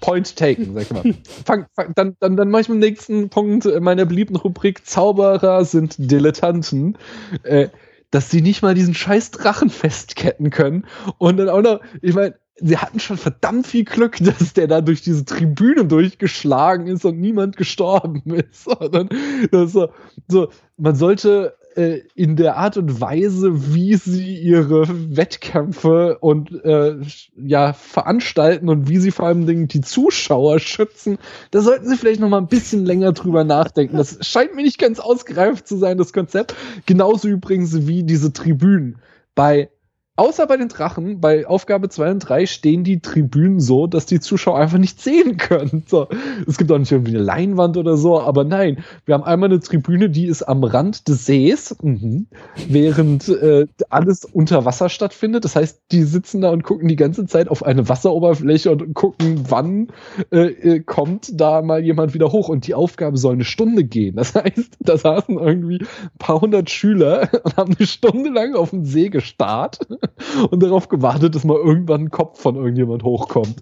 Point 0.00 0.36
taken, 0.36 0.74
sag 0.74 0.82
ich 0.82 0.90
mal. 0.90 1.14
Fang, 1.44 1.66
fang, 1.74 1.92
dann, 1.94 2.16
dann, 2.18 2.36
dann 2.36 2.50
mache 2.50 2.62
ich 2.62 2.68
mit 2.68 2.76
dem 2.76 2.88
nächsten 2.88 3.28
Punkt 3.28 3.64
meiner 3.80 4.04
beliebten 4.04 4.36
Rubrik 4.36 4.84
Zauberer 4.84 5.64
sind 5.64 5.96
Dilettanten. 5.98 6.98
Äh, 7.44 7.68
dass 8.10 8.30
sie 8.30 8.40
nicht 8.40 8.62
mal 8.62 8.74
diesen 8.74 8.94
scheiß 8.94 9.30
Drachen 9.32 9.70
festketten 9.70 10.50
können. 10.50 10.86
Und 11.18 11.36
dann 11.36 11.48
auch 11.48 11.62
noch, 11.62 11.80
ich 12.00 12.14
meine, 12.14 12.34
sie 12.56 12.78
hatten 12.78 13.00
schon 13.00 13.18
verdammt 13.18 13.66
viel 13.66 13.84
Glück, 13.84 14.16
dass 14.20 14.52
der 14.52 14.66
da 14.66 14.80
durch 14.80 15.02
diese 15.02 15.24
Tribüne 15.24 15.84
durchgeschlagen 15.84 16.86
ist 16.86 17.04
und 17.04 17.20
niemand 17.20 17.56
gestorben 17.56 18.22
ist. 18.34 18.64
Sondern 18.64 19.08
das 19.50 19.72
so, 19.72 19.90
so, 20.28 20.48
man 20.76 20.96
sollte 20.96 21.56
äh, 21.78 22.02
in 22.16 22.34
der 22.34 22.56
Art 22.56 22.76
und 22.76 23.00
Weise, 23.00 23.72
wie 23.72 23.94
sie 23.94 24.36
ihre 24.36 24.86
Wettkämpfe 25.16 26.18
und 26.18 26.52
äh, 26.64 26.96
ja 27.36 27.72
veranstalten 27.72 28.68
und 28.68 28.88
wie 28.88 28.98
sie 28.98 29.12
vor 29.12 29.26
allem 29.26 29.68
die 29.68 29.80
Zuschauer 29.80 30.58
schützen, 30.58 31.18
da 31.52 31.60
sollten 31.60 31.88
sie 31.88 31.96
vielleicht 31.96 32.20
noch 32.20 32.28
mal 32.28 32.38
ein 32.38 32.48
bisschen 32.48 32.84
länger 32.84 33.12
drüber 33.12 33.44
nachdenken. 33.44 33.96
Das 33.96 34.18
scheint 34.26 34.56
mir 34.56 34.62
nicht 34.62 34.78
ganz 34.78 34.98
ausgereift 34.98 35.68
zu 35.68 35.76
sein, 35.76 35.98
das 35.98 36.12
Konzept. 36.12 36.56
Genauso 36.86 37.28
übrigens 37.28 37.86
wie 37.86 38.02
diese 38.02 38.32
Tribünen. 38.32 38.96
Bei 39.36 39.70
Außer 40.18 40.48
bei 40.48 40.56
den 40.56 40.66
Drachen, 40.66 41.20
bei 41.20 41.46
Aufgabe 41.46 41.88
2 41.88 42.10
und 42.10 42.18
3 42.18 42.46
stehen 42.46 42.82
die 42.82 42.98
Tribünen 42.98 43.60
so, 43.60 43.86
dass 43.86 44.04
die 44.04 44.18
Zuschauer 44.18 44.58
einfach 44.58 44.78
nicht 44.78 45.00
sehen 45.00 45.36
können. 45.36 45.84
So. 45.86 46.08
Es 46.44 46.58
gibt 46.58 46.72
auch 46.72 46.78
nicht 46.78 46.90
irgendwie 46.90 47.14
eine 47.14 47.22
Leinwand 47.22 47.76
oder 47.76 47.96
so, 47.96 48.20
aber 48.20 48.42
nein, 48.42 48.82
wir 49.04 49.14
haben 49.14 49.22
einmal 49.22 49.48
eine 49.48 49.60
Tribüne, 49.60 50.10
die 50.10 50.26
ist 50.26 50.42
am 50.42 50.64
Rand 50.64 51.06
des 51.06 51.24
Sees, 51.24 51.76
mhm, 51.80 52.26
während 52.68 53.28
äh, 53.28 53.68
alles 53.90 54.24
unter 54.24 54.64
Wasser 54.64 54.88
stattfindet. 54.88 55.44
Das 55.44 55.54
heißt, 55.54 55.82
die 55.92 56.02
sitzen 56.02 56.40
da 56.40 56.50
und 56.50 56.64
gucken 56.64 56.88
die 56.88 56.96
ganze 56.96 57.26
Zeit 57.26 57.48
auf 57.48 57.62
eine 57.62 57.88
Wasseroberfläche 57.88 58.72
und 58.72 58.94
gucken, 58.94 59.44
wann 59.48 59.86
äh, 60.32 60.46
äh 60.48 60.80
kommt 60.80 61.40
da 61.40 61.62
mal 61.62 61.84
jemand 61.84 62.12
wieder 62.12 62.32
hoch. 62.32 62.48
Und 62.48 62.66
die 62.66 62.74
Aufgabe 62.74 63.18
soll 63.18 63.34
eine 63.34 63.44
Stunde 63.44 63.84
gehen. 63.84 64.16
Das 64.16 64.34
heißt, 64.34 64.78
da 64.80 64.98
saßen 64.98 65.38
irgendwie 65.38 65.78
ein 65.78 66.18
paar 66.18 66.40
hundert 66.40 66.70
Schüler 66.70 67.28
und 67.44 67.56
haben 67.56 67.76
eine 67.78 67.86
Stunde 67.86 68.30
lang 68.30 68.56
auf 68.56 68.70
dem 68.70 68.84
See 68.84 69.10
gestarrt 69.10 69.78
und 70.50 70.62
darauf 70.62 70.88
gewartet, 70.88 71.34
dass 71.34 71.44
mal 71.44 71.56
irgendwann 71.56 72.02
ein 72.02 72.10
Kopf 72.10 72.40
von 72.40 72.56
irgendjemand 72.56 73.02
hochkommt. 73.02 73.56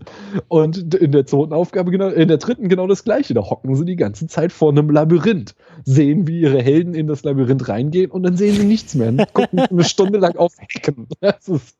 Und 0.48 0.94
in 0.94 1.12
der 1.12 1.26
zweiten 1.26 1.52
Aufgabe, 1.52 1.90
genau, 1.90 2.08
in 2.08 2.28
der 2.28 2.38
dritten 2.38 2.68
genau 2.68 2.86
das 2.86 3.04
gleiche. 3.04 3.34
Da 3.34 3.42
hocken 3.42 3.74
sie 3.74 3.84
die 3.84 3.96
ganze 3.96 4.26
Zeit 4.26 4.52
vor 4.52 4.70
einem 4.70 4.90
Labyrinth, 4.90 5.54
sehen, 5.84 6.26
wie 6.26 6.40
ihre 6.40 6.62
Helden 6.62 6.94
in 6.94 7.06
das 7.06 7.24
Labyrinth 7.24 7.68
reingehen 7.68 8.10
und 8.10 8.22
dann 8.22 8.36
sehen 8.36 8.54
sie 8.54 8.64
nichts 8.64 8.94
mehr. 8.94 9.08
Und 9.08 9.32
gucken 9.32 9.60
eine 9.60 9.84
Stunde 9.84 10.18
lang 10.18 10.36
auf 10.36 10.54
Hecken. 10.58 11.08
Das 11.20 11.48
ist 11.48 11.76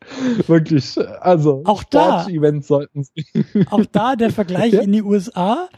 wirklich, 0.48 0.98
also 1.20 1.62
auch 1.64 1.84
da, 1.84 2.26
Events 2.26 2.68
sollten 2.68 3.04
sie. 3.04 3.26
Auch 3.70 3.84
da 3.84 4.16
der 4.16 4.30
Vergleich 4.30 4.72
ja? 4.72 4.80
in 4.80 4.92
die 4.92 5.02
USA 5.02 5.68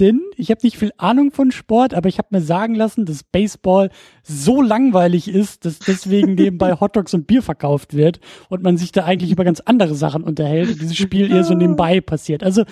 denn 0.00 0.20
ich 0.36 0.50
habe 0.50 0.60
nicht 0.62 0.78
viel 0.78 0.92
Ahnung 0.96 1.32
von 1.32 1.50
Sport, 1.50 1.94
aber 1.94 2.08
ich 2.08 2.18
habe 2.18 2.28
mir 2.30 2.40
sagen 2.40 2.74
lassen, 2.74 3.04
dass 3.04 3.22
Baseball 3.22 3.90
so 4.22 4.62
langweilig 4.62 5.28
ist, 5.28 5.64
dass 5.64 5.78
deswegen 5.78 6.34
nebenbei 6.34 6.74
Hotdogs 6.80 7.14
und 7.14 7.26
Bier 7.26 7.42
verkauft 7.42 7.94
wird 7.94 8.20
und 8.48 8.62
man 8.62 8.76
sich 8.76 8.92
da 8.92 9.04
eigentlich 9.04 9.30
über 9.30 9.44
ganz 9.44 9.60
andere 9.60 9.94
Sachen 9.94 10.22
unterhält 10.22 10.70
und 10.70 10.80
dieses 10.80 10.96
Spiel 10.96 11.30
eher 11.30 11.44
so 11.44 11.54
nebenbei 11.54 12.00
passiert. 12.00 12.42
Also 12.42 12.64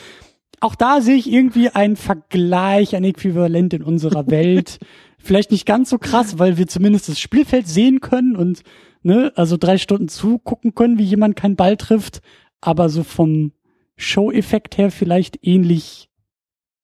auch 0.61 0.75
da 0.75 1.01
sehe 1.01 1.17
ich 1.17 1.31
irgendwie 1.31 1.69
einen 1.71 1.97
Vergleich, 1.97 2.97
ein 2.97 3.05
Äquivalent 3.05 3.75
in 3.75 3.83
unserer 3.83 4.27
Welt. 4.31 4.79
Vielleicht 5.19 5.51
nicht 5.51 5.67
ganz 5.67 5.91
so 5.91 5.99
krass, 5.99 6.39
weil 6.39 6.57
wir 6.57 6.67
zumindest 6.67 7.09
das 7.09 7.19
Spielfeld 7.19 7.67
sehen 7.67 8.01
können 8.01 8.37
und 8.37 8.63
ne, 9.03 9.33
also 9.35 9.57
drei 9.57 9.79
Stunden 9.79 10.09
zugucken 10.09 10.75
können, 10.75 10.99
wie 10.99 11.05
jemand 11.05 11.37
keinen 11.37 11.57
Ball 11.57 11.77
trifft, 11.77 12.21
aber 12.61 12.89
so 12.89 13.03
vom 13.03 13.53
Show-Effekt 13.97 14.79
her 14.79 14.91
vielleicht 14.91 15.39
ähnlich 15.43 16.06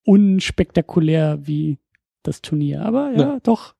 unspektakulär 0.04 1.46
wie 1.46 1.78
das 2.22 2.42
Turnier. 2.42 2.82
Aber 2.82 3.12
ja, 3.12 3.18
ja. 3.18 3.40
doch. 3.42 3.74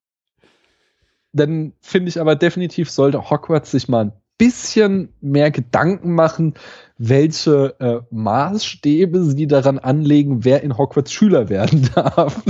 Dann 1.33 1.73
finde 1.81 2.11
ich 2.11 2.21
aber 2.21 2.37
definitiv 2.37 2.91
sollte 2.91 3.31
Hogwarts 3.31 3.71
sich 3.71 3.89
mal 3.89 4.07
ein 4.07 4.13
bisschen 4.39 5.13
mehr 5.21 5.51
Gedanken 5.51 6.15
machen, 6.15 6.55
welche 6.99 7.75
äh, 7.81 8.01
Maßstäbe 8.11 9.25
sie 9.25 9.47
daran 9.47 9.79
anlegen, 9.79 10.45
wer 10.45 10.63
in 10.63 10.77
Hogwarts 10.77 11.13
Schüler 11.13 11.49
werden 11.49 11.89
darf. 11.95 12.43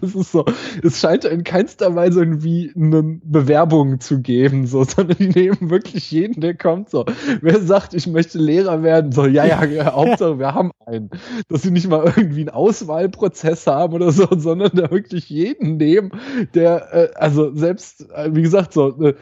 das 0.00 0.14
ist 0.14 0.32
so, 0.32 0.44
es 0.82 1.00
scheint 1.00 1.24
in 1.24 1.44
keinster 1.44 1.94
Weise 1.94 2.20
irgendwie 2.20 2.72
eine 2.76 3.02
Bewerbung 3.22 4.00
zu 4.00 4.20
geben, 4.20 4.66
so, 4.66 4.84
sondern 4.84 5.16
die 5.18 5.28
nehmen 5.28 5.70
wirklich 5.70 6.10
jeden, 6.10 6.40
der 6.40 6.54
kommt, 6.54 6.90
so. 6.90 7.04
Wer 7.40 7.60
sagt, 7.60 7.94
ich 7.94 8.06
möchte 8.06 8.38
Lehrer 8.38 8.82
werden, 8.82 9.12
so, 9.12 9.26
ja, 9.26 9.44
ja, 9.44 9.58
Hauptsache, 9.94 10.38
wir 10.38 10.54
haben 10.54 10.70
einen. 10.86 11.10
Dass 11.48 11.62
sie 11.62 11.70
nicht 11.70 11.88
mal 11.88 12.04
irgendwie 12.04 12.40
einen 12.40 12.50
Auswahlprozess 12.50 13.66
haben 13.66 13.94
oder 13.94 14.12
so, 14.12 14.26
sondern 14.36 14.70
da 14.74 14.90
wirklich 14.90 15.28
jeden 15.28 15.76
nehmen, 15.76 16.12
der, 16.54 16.92
äh, 16.92 17.08
also 17.14 17.54
selbst, 17.54 18.10
äh, 18.12 18.34
wie 18.34 18.42
gesagt, 18.42 18.72
so, 18.72 18.98
äh, 19.02 19.14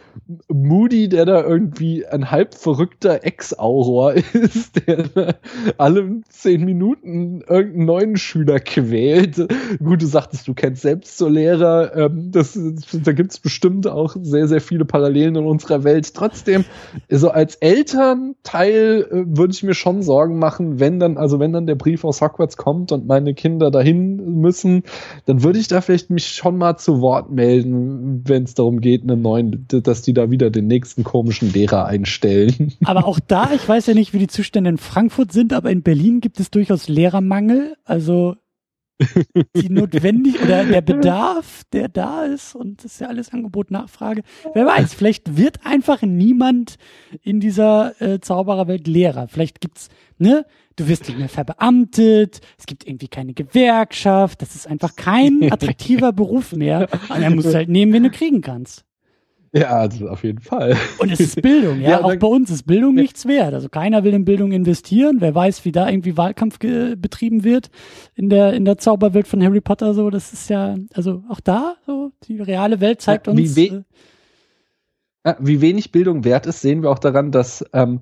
Moody, 0.49 1.09
der 1.09 1.25
da 1.25 1.43
irgendwie 1.43 2.07
ein 2.07 2.31
halb 2.31 2.55
verrückter 2.55 3.25
Ex-Auror 3.25 4.15
ist, 4.15 4.56
ist, 4.57 4.87
der 4.87 5.37
alle 5.79 6.21
zehn 6.29 6.65
Minuten 6.65 7.43
irgendeinen 7.47 7.85
neuen 7.85 8.17
Schüler 8.17 8.61
quält. 8.61 9.37
Gut, 9.83 10.03
du 10.03 10.07
sagtest, 10.07 10.49
du 10.49 10.55
kennst 10.55 10.83
selbst 10.83 11.19
so 11.19 11.29
Lehrer. 11.29 11.95
Ähm, 11.97 12.31
das, 12.33 12.59
da 12.93 13.13
gibt 13.13 13.33
es 13.33 13.39
bestimmt 13.39 13.87
auch 13.87 14.17
sehr, 14.21 14.49
sehr 14.49 14.61
viele 14.61 14.85
Parallelen 14.85 15.37
in 15.37 15.47
unserer 15.47 15.85
Welt. 15.85 16.15
Trotzdem, 16.15 16.65
so 17.11 17.31
als 17.31 17.57
Elternteil 17.57 19.07
äh, 19.11 19.25
würde 19.27 19.53
ich 19.53 19.63
mir 19.63 19.75
schon 19.75 20.03
Sorgen 20.03 20.39
machen, 20.39 20.81
wenn 20.81 20.99
dann, 20.99 21.19
also 21.19 21.39
wenn 21.39 21.53
dann 21.53 21.67
der 21.67 21.75
Brief 21.75 22.05
aus 22.05 22.21
Hogwarts 22.21 22.57
kommt 22.57 22.93
und 22.93 23.07
meine 23.07 23.35
Kinder 23.35 23.71
dahin 23.71 24.41
müssen, 24.41 24.83
dann 25.27 25.43
würde 25.43 25.59
ich 25.59 25.69
da 25.69 25.81
vielleicht 25.81 26.11
mich 26.11 26.29
schon 26.29 26.57
mal 26.57 26.77
zu 26.77 27.01
Wort 27.01 27.31
melden, 27.31 28.23
wenn 28.27 28.45
es 28.45 28.55
darum 28.55 28.81
geht, 28.81 29.03
einen 29.03 29.23
neuen, 29.23 29.67
dass 29.69 30.03
die 30.03 30.13
da 30.13 30.31
wieder 30.31 30.51
den 30.51 30.67
nächsten 30.67 31.05
komischen 31.05 31.53
Lehrer 31.53 31.87
einstellen. 31.87 32.73
Aber 32.85 33.07
auch 33.07 33.21
da, 33.21 33.51
ich 33.55 33.69
weiß 33.69 33.87
ja 33.87 33.95
nicht, 33.95 34.13
wie 34.13 34.19
die 34.19 34.27
Zustände 34.27 34.46
Zustände 34.47 34.71
in 34.71 34.79
Frankfurt 34.79 35.33
sind, 35.33 35.53
aber 35.53 35.73
in 35.73 35.83
Berlin 35.83 36.21
gibt 36.21 36.39
es 36.39 36.53
durchaus 36.53 36.87
Lehrermangel. 36.87 37.75
Also 37.85 38.37
die 39.57 39.69
notwendig 39.69 40.41
oder 40.41 40.65
der 40.65 40.83
Bedarf, 40.83 41.65
der 41.73 41.89
da 41.89 42.23
ist 42.23 42.55
und 42.55 42.85
das 42.85 42.93
ist 42.93 43.01
ja 43.01 43.09
alles 43.09 43.33
Angebot, 43.33 43.73
Nachfrage. 43.73 44.23
Wer 44.55 44.65
weiß, 44.65 44.95
vielleicht 44.95 45.37
wird 45.37 45.67
einfach 45.67 46.03
niemand 46.03 46.77
in 47.23 47.41
dieser 47.41 48.01
äh, 48.01 48.21
Zaubererwelt 48.21 48.87
Lehrer. 48.87 49.27
Vielleicht 49.27 49.61
gibt's, 49.61 49.89
ne, 50.17 50.47
du 50.77 50.87
wirst 50.87 51.09
nicht 51.09 51.19
mehr 51.19 51.29
verbeamtet, 51.29 52.41
es 52.57 52.67
gibt 52.67 52.87
irgendwie 52.87 53.09
keine 53.09 53.35
Gewerkschaft, 53.35 54.41
das 54.43 54.55
ist 54.55 54.69
einfach 54.69 54.95
kein 54.95 55.43
attraktiver 55.51 56.13
Beruf 56.13 56.53
mehr. 56.53 56.89
Und 57.09 57.35
musst 57.35 57.49
du 57.49 57.55
halt 57.55 57.69
nehmen, 57.69 57.93
wenn 57.93 58.05
du 58.05 58.11
kriegen 58.11 58.43
kannst. 58.43 58.85
Ja, 59.53 59.79
also 59.79 60.09
auf 60.09 60.25
jeden 60.25 60.41
Fall. 60.41 60.77
Und 60.99 61.11
es 61.11 61.21
ist 61.21 61.43
Bildung, 61.43 61.81
ja. 61.81 61.91
ja 61.91 62.05
auch 62.05 62.17
bei 62.17 62.27
uns 62.27 62.51
ist 62.51 62.65
Bildung 62.65 62.97
ja. 62.97 63.03
nichts 63.03 63.27
wert. 63.27 63.55
Also 63.55 63.69
keiner 63.69 64.05
will 64.05 64.15
in 64.15 64.25
Bildung 64.25 64.53
investieren. 64.53 65.17
Wer 65.21 65.35
weiß, 65.35 65.65
wie 65.65 65.73
da 65.73 65.89
irgendwie 65.89 66.17
Wahlkampf 66.17 66.59
betrieben 66.59 67.45
wird 67.45 67.71
in 68.15 68.29
der, 68.29 68.55
in 68.55 68.65
der 68.65 68.79
Zauberwelt 68.79 69.27
von 69.27 69.43
Harry 69.43 69.61
Potter, 69.61 69.95
so. 69.95 70.11
Das 70.11 70.33
ist 70.33 70.51
ja, 70.51 70.77
also 70.95 71.23
auch 71.29 71.41
da, 71.41 71.77
so, 71.87 72.13
die 72.25 72.41
reale 72.41 72.81
Welt 72.81 73.01
zeigt 73.01 73.27
ja, 73.27 73.33
uns. 73.33 73.57
Wie, 73.57 73.71
we 73.71 73.85
äh, 75.23 75.35
wie 75.41 75.61
wenig 75.61 75.93
Bildung 75.93 76.25
wert 76.25 76.47
ist, 76.47 76.61
sehen 76.61 76.83
wir 76.83 76.91
auch 76.91 76.99
daran, 76.99 77.33
dass 77.33 77.65
ähm, 77.73 78.01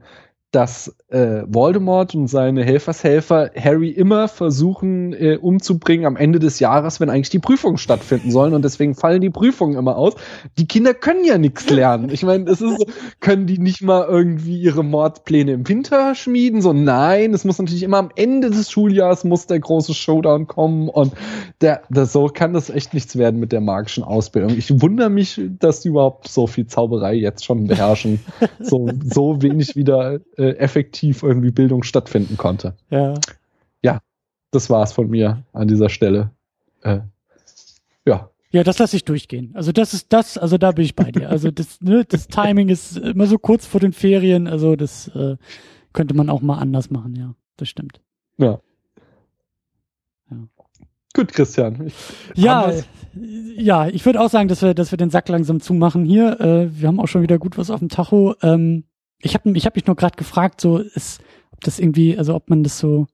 dass 0.54 0.94
äh, 1.08 1.42
Voldemort 1.46 2.14
und 2.14 2.28
seine 2.28 2.64
Helfershelfer 2.64 3.50
Harry 3.58 3.90
immer 3.90 4.28
versuchen 4.28 5.12
äh, 5.12 5.36
umzubringen 5.36 6.06
am 6.06 6.16
Ende 6.16 6.38
des 6.38 6.60
Jahres, 6.60 7.00
wenn 7.00 7.10
eigentlich 7.10 7.30
die 7.30 7.38
Prüfungen 7.38 7.76
stattfinden 7.76 8.30
sollen 8.30 8.54
und 8.54 8.64
deswegen 8.64 8.94
fallen 8.94 9.20
die 9.20 9.30
Prüfungen 9.30 9.76
immer 9.76 9.96
aus. 9.96 10.14
Die 10.58 10.66
Kinder 10.66 10.94
können 10.94 11.24
ja 11.24 11.38
nichts 11.38 11.68
lernen. 11.70 12.08
Ich 12.10 12.22
meine, 12.22 12.44
es 12.50 12.60
ist 12.60 12.78
so, 12.78 12.86
können 13.20 13.46
die 13.46 13.58
nicht 13.58 13.82
mal 13.82 14.06
irgendwie 14.08 14.60
ihre 14.60 14.84
Mordpläne 14.84 15.52
im 15.52 15.68
Winter 15.68 16.14
schmieden? 16.14 16.62
So 16.62 16.72
nein, 16.72 17.34
es 17.34 17.44
muss 17.44 17.58
natürlich 17.58 17.82
immer 17.82 17.98
am 17.98 18.10
Ende 18.14 18.50
des 18.50 18.70
Schuljahres 18.70 19.24
muss 19.24 19.46
der 19.46 19.60
große 19.60 19.94
Showdown 19.94 20.46
kommen 20.46 20.88
und 20.88 21.12
der, 21.60 21.82
der 21.88 22.06
so 22.06 22.26
kann 22.26 22.52
das 22.52 22.70
echt 22.70 22.94
nichts 22.94 23.16
werden 23.16 23.40
mit 23.40 23.52
der 23.52 23.60
magischen 23.60 24.04
Ausbildung. 24.04 24.56
Ich 24.56 24.80
wundere 24.80 25.10
mich, 25.10 25.40
dass 25.58 25.80
die 25.80 25.88
überhaupt 25.88 26.28
so 26.28 26.46
viel 26.46 26.66
Zauberei 26.66 27.14
jetzt 27.14 27.44
schon 27.44 27.66
beherrschen, 27.66 28.20
so 28.60 28.88
so 29.02 29.42
wenig 29.42 29.76
wieder 29.76 30.20
äh, 30.36 30.43
äh, 30.44 30.56
effektiv 30.56 31.22
irgendwie 31.22 31.50
Bildung 31.50 31.82
stattfinden 31.82 32.36
konnte. 32.36 32.74
Ja. 32.90 33.14
Ja, 33.82 34.00
das 34.50 34.70
war's 34.70 34.92
von 34.92 35.08
mir 35.08 35.42
an 35.52 35.68
dieser 35.68 35.88
Stelle. 35.88 36.30
Äh, 36.82 37.00
ja. 38.04 38.30
Ja, 38.50 38.62
das 38.62 38.78
lasse 38.78 38.96
ich 38.96 39.04
durchgehen. 39.04 39.50
Also 39.54 39.72
das 39.72 39.94
ist 39.94 40.12
das, 40.12 40.38
also 40.38 40.58
da 40.58 40.72
bin 40.72 40.84
ich 40.84 40.94
bei 40.94 41.10
dir. 41.10 41.28
Also 41.28 41.50
das, 41.50 41.80
ne, 41.80 42.04
das 42.04 42.28
Timing 42.28 42.68
ist 42.68 42.96
immer 42.96 43.26
so 43.26 43.38
kurz 43.38 43.66
vor 43.66 43.80
den 43.80 43.92
Ferien, 43.92 44.46
also 44.46 44.76
das 44.76 45.08
äh, 45.08 45.36
könnte 45.92 46.14
man 46.14 46.30
auch 46.30 46.40
mal 46.40 46.58
anders 46.58 46.90
machen, 46.90 47.14
ja. 47.16 47.34
Das 47.56 47.68
stimmt. 47.68 48.00
Ja. 48.36 48.60
ja. 50.30 50.36
Gut, 51.14 51.32
Christian. 51.32 51.86
Ich, 51.86 51.94
ja, 52.34 52.72
ja, 53.56 53.86
ich 53.86 54.04
würde 54.04 54.20
auch 54.20 54.28
sagen, 54.28 54.48
dass 54.48 54.62
wir, 54.62 54.74
dass 54.74 54.90
wir 54.90 54.98
den 54.98 55.10
Sack 55.10 55.28
langsam 55.28 55.60
zumachen 55.60 56.04
hier. 56.04 56.40
Äh, 56.40 56.80
wir 56.80 56.88
haben 56.88 56.98
auch 56.98 57.06
schon 57.06 57.22
wieder 57.22 57.38
gut 57.38 57.56
was 57.56 57.70
auf 57.70 57.78
dem 57.78 57.88
Tacho. 57.88 58.34
Ähm, 58.42 58.84
ich 59.24 59.34
habe 59.34 59.50
ich 59.56 59.66
hab 59.66 59.74
mich 59.74 59.86
nur 59.86 59.96
gerade 59.96 60.16
gefragt, 60.16 60.60
so 60.60 60.78
ist, 60.78 61.20
ob 61.50 61.60
das 61.62 61.78
irgendwie, 61.78 62.16
also 62.16 62.34
ob 62.34 62.50
man 62.50 62.62
das 62.62 62.78
so, 62.78 63.06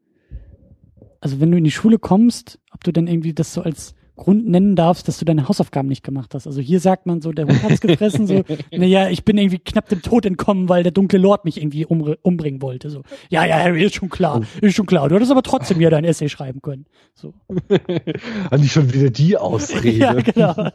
also 1.21 1.41
wenn 1.41 1.51
du 1.51 1.59
in 1.59 1.65
die 1.65 1.71
Schule 1.71 1.99
kommst, 1.99 2.59
ob 2.73 2.85
du 2.85 2.93
dann 2.93 3.07
irgendwie 3.07 3.33
das 3.33 3.55
so 3.55 3.63
als 3.63 3.95
Grund 4.17 4.47
nennen 4.47 4.77
darfst, 4.77 5.09
dass 5.09 5.19
du 5.19 5.25
deine 5.25 5.49
Hausaufgaben 5.49 5.89
nicht 5.89 6.05
gemacht 6.05 6.35
hast. 6.35 6.47
Also 6.47 6.61
hier 6.61 6.79
sagt 6.79 7.07
man 7.07 7.23
so, 7.23 7.33
der 7.33 7.47
Hund 7.47 7.63
hat's 7.63 7.81
gefressen, 7.81 8.27
so, 8.27 8.45
naja, 8.71 9.09
ich 9.09 9.25
bin 9.25 9.39
irgendwie 9.39 9.59
knapp 9.59 9.89
dem 9.89 10.03
Tod 10.03 10.27
entkommen, 10.27 10.69
weil 10.69 10.83
der 10.83 10.93
dunkle 10.93 11.19
Lord 11.19 11.47
mich 11.47 11.57
irgendwie 11.57 11.87
um, 11.87 12.15
umbringen 12.21 12.61
wollte. 12.61 12.91
So, 12.91 13.03
ja, 13.31 13.47
ja, 13.47 13.57
Harry, 13.57 13.83
ist 13.83 13.95
schon 13.95 14.11
klar, 14.11 14.43
oh. 14.43 14.67
ist 14.67 14.77
schon 14.77 14.85
klar. 14.85 15.09
Du 15.09 15.15
hättest 15.15 15.31
aber 15.31 15.43
trotzdem 15.43 15.81
ja 15.81 15.89
dein 15.89 16.05
Essay 16.05 16.29
schreiben 16.29 16.61
können. 16.61 16.85
So. 17.15 17.33
An 18.51 18.61
nicht 18.61 18.73
schon 18.73 18.93
wieder 18.93 19.09
die 19.09 19.37
Ausrede. 19.39 19.91
ja, 19.91 20.13
genau. 20.13 20.71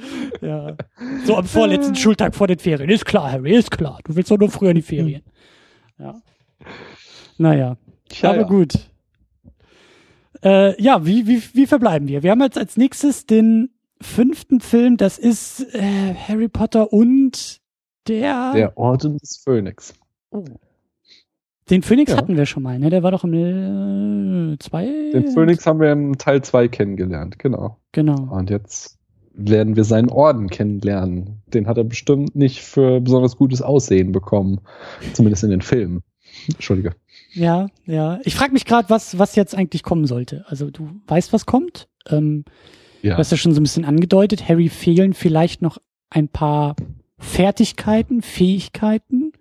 ja. 0.40 0.76
So 1.24 1.36
am 1.36 1.44
vorletzten 1.44 1.94
Schultag 1.94 2.34
vor 2.34 2.46
den 2.46 2.58
Ferien. 2.58 2.90
Ist 2.90 3.04
klar, 3.04 3.32
Harry, 3.32 3.56
ist 3.56 3.70
klar. 3.70 3.98
Du 4.04 4.16
willst 4.16 4.30
doch 4.30 4.38
nur 4.38 4.50
früher 4.50 4.70
in 4.70 4.76
die 4.76 4.82
Ferien. 4.82 5.22
Ja. 5.98 6.20
Naja. 7.38 7.76
Tja, 8.08 8.30
aber 8.30 8.40
ja. 8.40 8.46
gut. 8.46 8.74
Äh, 10.42 10.80
ja, 10.80 11.04
wie, 11.04 11.26
wie, 11.26 11.42
wie 11.52 11.66
verbleiben 11.66 12.08
wir? 12.08 12.22
Wir 12.22 12.30
haben 12.30 12.40
jetzt 12.42 12.58
als 12.58 12.76
nächstes 12.76 13.26
den 13.26 13.70
fünften 14.00 14.60
Film, 14.60 14.96
das 14.96 15.18
ist 15.18 15.74
äh, 15.74 16.14
Harry 16.14 16.48
Potter 16.48 16.92
und 16.92 17.60
der. 18.06 18.52
Der 18.54 18.78
Orden 18.78 19.18
des 19.18 19.40
Phönix. 19.42 19.94
Oh. 20.30 20.44
Den 21.70 21.82
Phönix 21.82 22.12
ja. 22.12 22.18
hatten 22.18 22.36
wir 22.36 22.46
schon 22.46 22.62
mal, 22.62 22.78
ne? 22.78 22.88
Der 22.88 23.02
war 23.02 23.10
doch 23.10 23.24
im 23.24 23.34
äh, 24.52 24.58
zwei. 24.58 24.86
Den 25.12 25.32
Phönix 25.32 25.66
haben 25.66 25.80
wir 25.80 25.92
im 25.92 26.16
Teil 26.16 26.42
2 26.42 26.68
kennengelernt, 26.68 27.38
genau. 27.38 27.78
Genau. 27.92 28.34
Und 28.34 28.48
jetzt 28.48 28.97
werden 29.38 29.76
wir 29.76 29.84
seinen 29.84 30.10
Orden 30.10 30.48
kennenlernen. 30.50 31.42
Den 31.46 31.66
hat 31.68 31.78
er 31.78 31.84
bestimmt 31.84 32.34
nicht 32.34 32.60
für 32.60 33.00
besonders 33.00 33.36
gutes 33.36 33.62
Aussehen 33.62 34.12
bekommen. 34.12 34.60
Zumindest 35.14 35.44
in 35.44 35.50
den 35.50 35.62
Filmen. 35.62 36.02
Entschuldige. 36.48 36.94
Ja, 37.32 37.68
ja. 37.86 38.18
Ich 38.24 38.34
frage 38.34 38.52
mich 38.52 38.64
gerade, 38.64 38.90
was, 38.90 39.18
was 39.18 39.36
jetzt 39.36 39.54
eigentlich 39.54 39.82
kommen 39.82 40.06
sollte. 40.06 40.44
Also 40.48 40.70
du 40.70 40.90
weißt, 41.06 41.32
was 41.32 41.46
kommt. 41.46 41.88
Ähm, 42.08 42.44
ja. 43.02 43.14
Du 43.14 43.18
hast 43.18 43.30
ja 43.30 43.36
schon 43.36 43.54
so 43.54 43.60
ein 43.60 43.62
bisschen 43.62 43.84
angedeutet. 43.84 44.48
Harry 44.48 44.68
fehlen 44.68 45.14
vielleicht 45.14 45.62
noch 45.62 45.78
ein 46.10 46.28
paar 46.28 46.74
Fertigkeiten, 47.18 48.22
Fähigkeiten. 48.22 49.32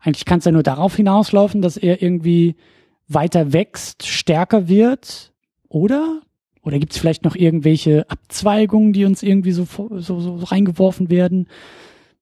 eigentlich 0.00 0.24
kann 0.24 0.40
es 0.40 0.44
ja 0.44 0.52
nur 0.52 0.62
darauf 0.62 0.96
hinauslaufen, 0.96 1.62
dass 1.62 1.76
er 1.76 2.02
irgendwie 2.02 2.56
weiter 3.08 3.52
wächst, 3.52 4.06
stärker 4.06 4.68
wird, 4.68 5.32
oder? 5.68 6.22
Oder 6.64 6.78
gibt 6.78 6.92
es 6.92 6.98
vielleicht 6.98 7.24
noch 7.24 7.36
irgendwelche 7.36 8.08
Abzweigungen, 8.10 8.92
die 8.92 9.04
uns 9.04 9.22
irgendwie 9.22 9.52
so, 9.52 9.66
so, 9.66 10.20
so 10.20 10.34
reingeworfen 10.36 11.10
werden? 11.10 11.48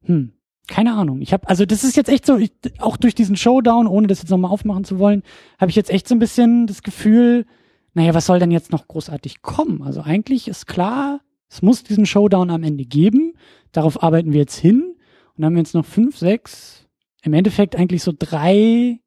Hm, 0.03 0.33
keine 0.67 0.95
Ahnung. 0.95 1.21
Ich 1.23 1.33
habe, 1.33 1.49
also 1.49 1.65
das 1.65 1.85
ist 1.85 1.97
jetzt 1.97 2.09
echt 2.09 2.27
so, 2.27 2.37
ich, 2.37 2.53
auch 2.79 2.97
durch 2.97 3.15
diesen 3.15 3.37
Showdown, 3.37 3.87
ohne 3.87 4.09
das 4.09 4.19
jetzt 4.19 4.31
nochmal 4.31 4.51
aufmachen 4.51 4.85
zu 4.85 4.99
wollen, 4.99 5.23
habe 5.61 5.71
ich 5.71 5.77
jetzt 5.77 5.91
echt 5.91 6.09
so 6.09 6.17
ein 6.17 6.19
bisschen 6.19 6.67
das 6.67 6.83
Gefühl, 6.83 7.47
naja, 7.95 8.15
was 8.15 8.27
soll 8.27 8.41
denn 8.41 8.51
jetzt 8.51 8.73
noch 8.73 8.89
großartig 8.89 9.43
kommen? 9.43 9.83
Also 9.83 10.03
eigentlich 10.03 10.49
ist 10.49 10.67
klar, 10.67 11.21
es 11.49 11.63
muss 11.63 11.85
diesen 11.85 12.07
Showdown 12.07 12.51
am 12.51 12.65
Ende 12.65 12.85
geben. 12.85 13.35
Darauf 13.71 14.03
arbeiten 14.03 14.33
wir 14.33 14.41
jetzt 14.41 14.59
hin. 14.59 14.83
Und 14.83 14.97
dann 15.37 15.47
haben 15.47 15.55
wir 15.55 15.63
jetzt 15.63 15.75
noch 15.75 15.87
fünf, 15.87 16.19
sechs, 16.19 16.89
im 17.23 17.33
Endeffekt 17.33 17.77
eigentlich 17.77 18.03
so 18.03 18.13
drei 18.19 18.99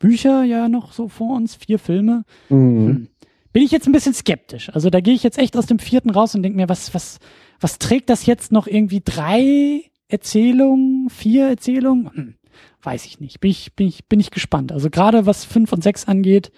Bücher 0.00 0.42
ja 0.42 0.68
noch 0.68 0.92
so 0.92 1.08
vor 1.08 1.36
uns, 1.36 1.54
vier 1.54 1.78
Filme. 1.78 2.24
Mhm. 2.48 2.86
Hm 2.86 3.08
bin 3.54 3.62
ich 3.62 3.70
jetzt 3.70 3.86
ein 3.86 3.92
bisschen 3.92 4.14
skeptisch. 4.14 4.68
Also 4.74 4.90
da 4.90 5.00
gehe 5.00 5.14
ich 5.14 5.22
jetzt 5.22 5.38
echt 5.38 5.56
aus 5.56 5.66
dem 5.66 5.78
vierten 5.78 6.10
raus 6.10 6.34
und 6.34 6.42
denke 6.42 6.56
mir, 6.56 6.68
was, 6.68 6.92
was, 6.92 7.20
was 7.60 7.78
trägt 7.78 8.10
das 8.10 8.26
jetzt 8.26 8.50
noch 8.50 8.66
irgendwie 8.66 9.00
drei 9.00 9.84
Erzählungen, 10.08 11.08
vier 11.08 11.50
Erzählungen? 11.50 12.10
Hm, 12.12 12.34
weiß 12.82 13.06
ich 13.06 13.20
nicht. 13.20 13.38
Bin 13.38 13.52
ich, 13.52 13.76
bin 13.76 13.86
ich, 13.86 14.08
bin 14.08 14.18
ich 14.18 14.32
gespannt. 14.32 14.72
Also 14.72 14.90
gerade 14.90 15.24
was 15.24 15.44
fünf 15.44 15.72
und 15.72 15.82
sechs 15.82 16.06
angeht, 16.06 16.50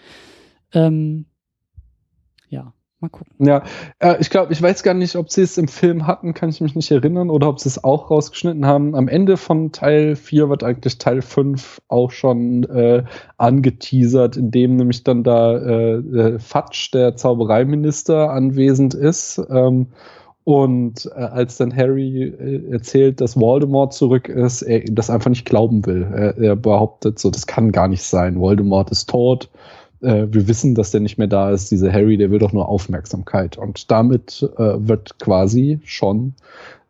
ähm. 0.73 1.27
Mal 3.07 3.11
gucken. 3.11 3.47
Ja, 3.47 3.63
äh, 4.01 4.17
ich 4.21 4.31
glaube, 4.31 4.53
ich 4.53 4.61
weiß 4.61 4.83
gar 4.83 4.95
nicht, 4.95 5.15
ob 5.15 5.31
sie 5.31 5.43
es 5.43 5.59
im 5.59 5.69
Film 5.69 6.09
hatten, 6.09 6.35
kann 6.35 6.49
ich 6.49 6.61
mich 6.61 6.75
nicht 6.75 6.91
erinnern, 6.91 7.31
oder 7.31 7.49
ob 7.49 7.61
sie 7.61 7.69
es 7.69 7.85
auch 7.85 8.11
rausgeschnitten 8.11 8.67
haben. 8.67 8.97
Am 8.97 9.07
Ende 9.07 9.37
von 9.37 9.71
Teil 9.71 10.17
4 10.17 10.49
wird 10.49 10.65
eigentlich 10.65 10.99
Teil 10.99 11.23
5 11.23 11.83
auch 11.87 12.11
schon 12.11 12.65
äh, 12.65 13.05
angeteasert, 13.37 14.37
indem 14.37 14.77
nämlich 14.77 15.05
dann 15.05 15.23
da 15.23 15.57
äh, 15.57 15.95
äh, 15.95 16.39
Fatsch, 16.41 16.93
der 16.93 17.15
Zaubereiminister, 17.15 18.31
anwesend 18.31 18.95
ist. 18.95 19.41
Ähm, 19.51 19.87
und 20.43 21.09
äh, 21.15 21.21
als 21.21 21.59
dann 21.59 21.77
Harry 21.77 22.25
äh, 22.25 22.73
erzählt, 22.73 23.21
dass 23.21 23.39
Voldemort 23.39 23.95
zurück 23.95 24.29
ist, 24.29 24.63
er 24.63 24.81
das 24.91 25.11
einfach 25.11 25.31
nicht 25.31 25.45
glauben 25.45 25.87
will. 25.87 26.09
Er, 26.13 26.39
er 26.39 26.57
behauptet 26.57 27.21
so, 27.21 27.31
das 27.31 27.47
kann 27.47 27.71
gar 27.71 27.87
nicht 27.87 28.03
sein. 28.03 28.41
Voldemort 28.41 28.91
ist 28.91 29.09
tot 29.09 29.49
äh, 30.01 30.27
wir 30.31 30.49
wissen, 30.49 30.75
dass 30.75 30.91
der 30.91 31.01
nicht 31.01 31.19
mehr 31.19 31.27
da 31.27 31.51
ist. 31.51 31.71
Dieser 31.71 31.93
Harry, 31.93 32.17
der 32.17 32.31
will 32.31 32.39
doch 32.39 32.53
nur 32.53 32.69
Aufmerksamkeit. 32.69 33.59
Und 33.59 33.91
damit 33.91 34.49
äh, 34.57 34.89
wird 34.89 35.19
quasi 35.19 35.81
schon 35.85 36.35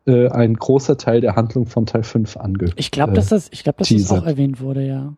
äh, 0.05 0.27
ein 0.29 0.55
großer 0.55 0.97
Teil 0.97 1.21
der 1.21 1.35
Handlung 1.35 1.65
von 1.65 1.85
Teil 1.85 2.03
5 2.03 2.37
ange. 2.37 2.71
Ich 2.75 2.91
glaube, 2.91 3.13
dass 3.13 3.27
das, 3.27 3.49
ich 3.51 3.63
glaube, 3.63 3.79
dass 3.79 3.89
das 3.89 4.11
auch 4.11 4.25
erwähnt 4.25 4.61
wurde, 4.61 4.85
ja. 4.85 5.13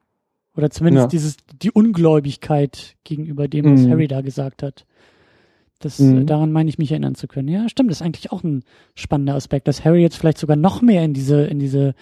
Oder 0.55 0.69
zumindest 0.71 1.05
ja. 1.05 1.07
dieses, 1.07 1.37
die 1.61 1.71
Ungläubigkeit 1.71 2.95
gegenüber 3.03 3.47
dem, 3.47 3.71
was 3.71 3.81
mhm. 3.81 3.91
Harry 3.91 4.07
da 4.07 4.21
gesagt 4.21 4.63
hat. 4.63 4.85
Das, 5.79 5.99
mhm. 5.99 6.25
daran 6.25 6.51
meine 6.51 6.69
ich 6.69 6.77
mich 6.77 6.91
erinnern 6.91 7.15
zu 7.15 7.27
können. 7.27 7.47
Ja, 7.47 7.69
stimmt, 7.69 7.89
das 7.89 8.01
ist 8.01 8.05
eigentlich 8.05 8.31
auch 8.31 8.43
ein 8.43 8.63
spannender 8.95 9.35
Aspekt, 9.35 9.67
dass 9.67 9.85
Harry 9.85 10.01
jetzt 10.01 10.17
vielleicht 10.17 10.37
sogar 10.37 10.57
noch 10.57 10.81
mehr 10.81 11.05
in 11.05 11.13
diese, 11.13 11.43
in 11.43 11.59
diese 11.59 11.93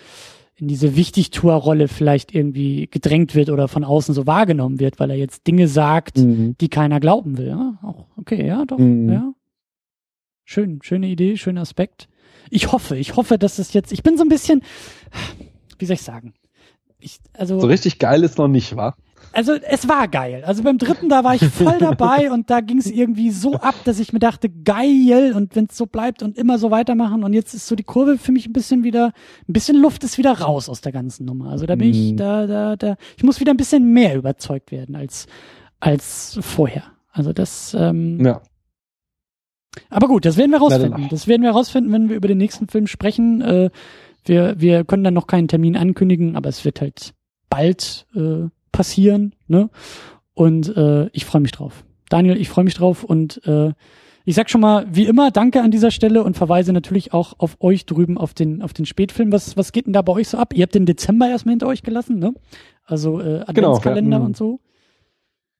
in 0.59 0.67
diese 0.67 0.95
Wichtigtour-Rolle 0.95 1.87
vielleicht 1.87 2.33
irgendwie 2.33 2.87
gedrängt 2.87 3.35
wird 3.35 3.49
oder 3.51 3.67
von 3.67 3.83
außen 3.83 4.15
so 4.15 4.25
wahrgenommen 4.25 4.79
wird, 4.79 4.99
weil 4.99 5.11
er 5.11 5.17
jetzt 5.17 5.45
Dinge 5.45 5.67
sagt, 5.67 6.17
mhm. 6.17 6.55
die 6.59 6.69
keiner 6.69 6.99
glauben 6.99 7.37
will. 7.37 7.47
Ja, 7.47 7.77
auch 7.83 8.07
okay, 8.17 8.45
ja, 8.45 8.65
doch, 8.65 8.79
mhm. 8.79 9.11
ja. 9.11 9.33
Schön, 10.45 10.79
schöne 10.81 11.07
Idee, 11.07 11.37
schöner 11.37 11.61
Aspekt. 11.61 12.09
Ich 12.49 12.71
hoffe, 12.71 12.97
ich 12.97 13.15
hoffe, 13.15 13.37
dass 13.37 13.59
es 13.59 13.73
jetzt, 13.73 13.91
ich 13.91 14.01
bin 14.01 14.17
so 14.17 14.23
ein 14.23 14.29
bisschen, 14.29 14.63
wie 15.77 15.85
soll 15.85 15.95
ich 15.95 16.01
sagen? 16.01 16.33
Ich, 16.99 17.19
also, 17.33 17.59
so 17.59 17.67
richtig 17.67 17.99
geil 17.99 18.23
ist 18.23 18.39
noch 18.39 18.47
nicht, 18.47 18.75
wa? 18.75 18.95
Also 19.37 19.53
es 19.53 19.87
war 19.87 20.07
geil. 20.07 20.43
Also 20.43 20.63
beim 20.63 20.79
dritten, 20.79 21.09
da 21.09 21.23
war 21.23 21.35
ich 21.35 21.45
voll 21.45 21.77
dabei 21.77 22.31
und 22.31 22.49
da 22.49 22.59
ging 22.59 22.79
es 22.79 22.87
irgendwie 22.87 23.29
so 23.29 23.53
ab, 23.53 23.75
dass 23.85 23.99
ich 23.99 24.11
mir 24.11 24.17
dachte, 24.17 24.49
geil 24.49 25.33
und 25.35 25.55
wenn 25.55 25.65
es 25.65 25.77
so 25.77 25.85
bleibt 25.85 26.23
und 26.23 26.35
immer 26.39 26.57
so 26.57 26.71
weitermachen 26.71 27.23
und 27.23 27.33
jetzt 27.33 27.53
ist 27.53 27.67
so 27.67 27.75
die 27.75 27.83
Kurve 27.83 28.17
für 28.17 28.31
mich 28.31 28.47
ein 28.47 28.53
bisschen 28.53 28.83
wieder, 28.83 29.13
ein 29.47 29.53
bisschen 29.53 29.79
Luft 29.79 30.03
ist 30.03 30.17
wieder 30.17 30.39
raus 30.39 30.69
aus 30.69 30.81
der 30.81 30.91
ganzen 30.91 31.25
Nummer. 31.25 31.51
Also 31.51 31.67
da 31.67 31.75
bin 31.75 31.91
ich, 31.91 32.13
mhm. 32.13 32.17
da, 32.17 32.47
da, 32.47 32.75
da, 32.77 32.95
ich 33.15 33.23
muss 33.23 33.39
wieder 33.39 33.53
ein 33.53 33.57
bisschen 33.57 33.93
mehr 33.93 34.15
überzeugt 34.15 34.71
werden 34.71 34.95
als, 34.95 35.27
als 35.79 36.39
vorher. 36.41 36.85
Also 37.11 37.31
das, 37.31 37.75
ähm, 37.77 38.25
ja. 38.25 38.41
Aber 39.91 40.07
gut, 40.07 40.25
das 40.25 40.37
werden 40.37 40.49
wir 40.49 40.57
rausfinden. 40.57 41.09
Das 41.11 41.27
werden 41.27 41.43
wir 41.43 41.51
rausfinden, 41.51 41.93
wenn 41.93 42.09
wir 42.09 42.15
über 42.15 42.27
den 42.27 42.39
nächsten 42.39 42.67
Film 42.69 42.87
sprechen. 42.87 43.41
Äh, 43.41 43.69
wir, 44.25 44.59
wir 44.59 44.83
können 44.83 45.03
dann 45.03 45.13
noch 45.13 45.27
keinen 45.27 45.47
Termin 45.47 45.77
ankündigen, 45.77 46.35
aber 46.35 46.49
es 46.49 46.65
wird 46.65 46.81
halt 46.81 47.13
bald 47.51 48.07
äh, 48.15 48.47
passieren. 48.77 49.33
Ne? 49.47 49.69
Und 50.35 50.77
äh, 50.77 51.07
ich 51.07 51.25
freue 51.25 51.41
mich 51.41 51.51
drauf. 51.51 51.83
Daniel, 52.09 52.37
ich 52.37 52.47
freue 52.47 52.63
mich 52.63 52.75
drauf 52.75 53.03
und 53.03 53.43
äh, 53.45 53.73
ich 54.23 54.35
sag 54.35 54.51
schon 54.51 54.61
mal, 54.61 54.85
wie 54.91 55.05
immer, 55.05 55.31
danke 55.31 55.61
an 55.63 55.71
dieser 55.71 55.89
Stelle 55.89 56.23
und 56.23 56.37
verweise 56.37 56.73
natürlich 56.73 57.11
auch 57.11 57.33
auf 57.39 57.57
euch 57.59 57.85
drüben 57.87 58.17
auf 58.17 58.35
den, 58.35 58.61
auf 58.61 58.73
den 58.73 58.85
Spätfilm. 58.85 59.31
Was, 59.31 59.57
was 59.57 59.71
geht 59.71 59.87
denn 59.87 59.93
da 59.93 60.03
bei 60.03 60.13
euch 60.13 60.27
so 60.27 60.37
ab? 60.37 60.53
Ihr 60.53 60.61
habt 60.61 60.75
den 60.75 60.85
Dezember 60.85 61.27
erstmal 61.27 61.53
hinter 61.53 61.67
euch 61.67 61.81
gelassen, 61.81 62.19
ne? 62.19 62.33
Also 62.85 63.19
äh, 63.19 63.43
genau, 63.53 63.69
Adventskalender 63.69 64.17
genau, 64.17 64.25
und 64.25 64.37
so. 64.37 64.59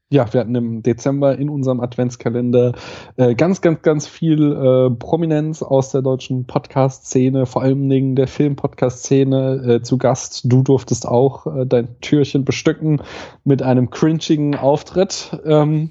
Ja, 0.09 0.31
wir 0.31 0.39
hatten 0.39 0.55
im 0.55 0.83
Dezember 0.83 1.37
in 1.37 1.49
unserem 1.49 1.81
Adventskalender 1.81 2.71
äh, 3.17 3.35
ganz, 3.35 3.59
ganz, 3.59 3.81
ganz 3.81 4.07
viel 4.07 4.53
äh, 4.53 4.89
Prominenz 4.89 5.61
aus 5.61 5.91
der 5.91 6.01
deutschen 6.01 6.45
Podcast-Szene, 6.45 7.45
vor 7.45 7.61
allen 7.61 7.89
Dingen 7.89 8.15
der 8.15 8.29
Film-Podcast-Szene 8.29 9.65
äh, 9.67 9.81
zu 9.81 9.97
Gast. 9.97 10.43
Du 10.45 10.63
durftest 10.63 11.05
auch 11.05 11.45
äh, 11.47 11.65
dein 11.65 11.99
Türchen 11.99 12.45
bestücken 12.45 13.01
mit 13.43 13.61
einem 13.61 13.89
cringigen 13.89 14.55
Auftritt. 14.55 15.37
Ähm, 15.43 15.89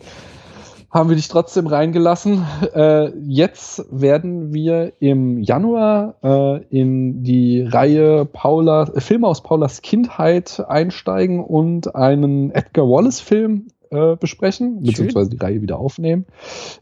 haben 0.91 1.11
wir 1.11 1.17
dich 1.17 1.29
trotzdem 1.29 1.67
reingelassen. 1.67 2.47
Äh, 2.75 3.11
jetzt 3.19 3.85
werden 3.91 4.55
wir 4.55 4.95
im 4.99 5.41
Januar 5.41 6.15
äh, 6.23 6.65
in 6.71 7.23
die 7.23 7.61
Reihe 7.61 8.25
Paula, 8.25 8.85
äh, 8.95 9.01
Filme 9.03 9.27
aus 9.27 9.43
Paulas 9.43 9.83
Kindheit 9.83 10.65
einsteigen 10.67 11.45
und 11.45 11.95
einen 11.95 12.51
Edgar 12.51 12.89
Wallace-Film 12.89 13.67
äh, 13.91 14.17
besprechen, 14.17 14.83
beziehungsweise 14.83 15.31
die 15.31 15.37
Reihe 15.37 15.63
wieder 15.63 15.79
aufnehmen. 15.79 16.27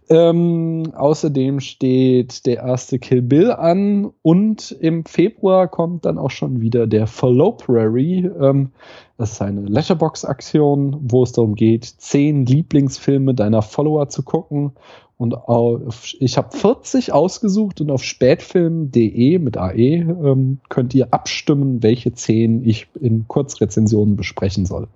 Ähm, 0.09 0.93
außerdem 0.95 1.61
steht 1.61 2.47
der 2.47 2.59
erste 2.59 2.99
Kill 2.99 3.23
Bill 3.23 3.53
an 3.53 4.13
und 4.23 4.73
im 4.73 5.05
Februar 5.05 5.69
kommt 5.69 6.05
dann 6.05 6.19
auch 6.19 6.31
schon 6.31 6.61
wieder 6.61 6.87
der 6.87 7.07
Falloprary. 7.07 8.31
Ähm, 8.41 8.71
das 9.17 9.33
ist 9.33 9.43
eine 9.43 9.63
Letterbox-Aktion, 9.63 10.97
wo 11.03 11.23
es 11.23 11.33
darum 11.33 11.55
geht, 11.55 11.85
zehn 11.85 12.47
Lieblingsfilme 12.47 13.35
deiner 13.35 13.63
Follower 13.63 14.09
zu 14.09 14.23
gucken. 14.23 14.73
Und 15.17 15.35
auf, 15.35 16.13
ich 16.19 16.37
habe 16.37 16.57
40 16.57 17.13
ausgesucht 17.13 17.81
und 17.81 17.91
auf 17.91 18.03
spätfilm.de 18.03 19.39
mit 19.39 19.57
AE 19.57 19.77
ähm, 19.77 20.59
könnt 20.69 20.95
ihr 20.95 21.15
abstimmen, 21.15 21.83
welche 21.85 22.13
zehn 22.13 22.65
ich 22.65 22.89
in 23.01 23.29
Kurzrezensionen 23.29 24.17
besprechen 24.17 24.67
soll. 24.67 24.89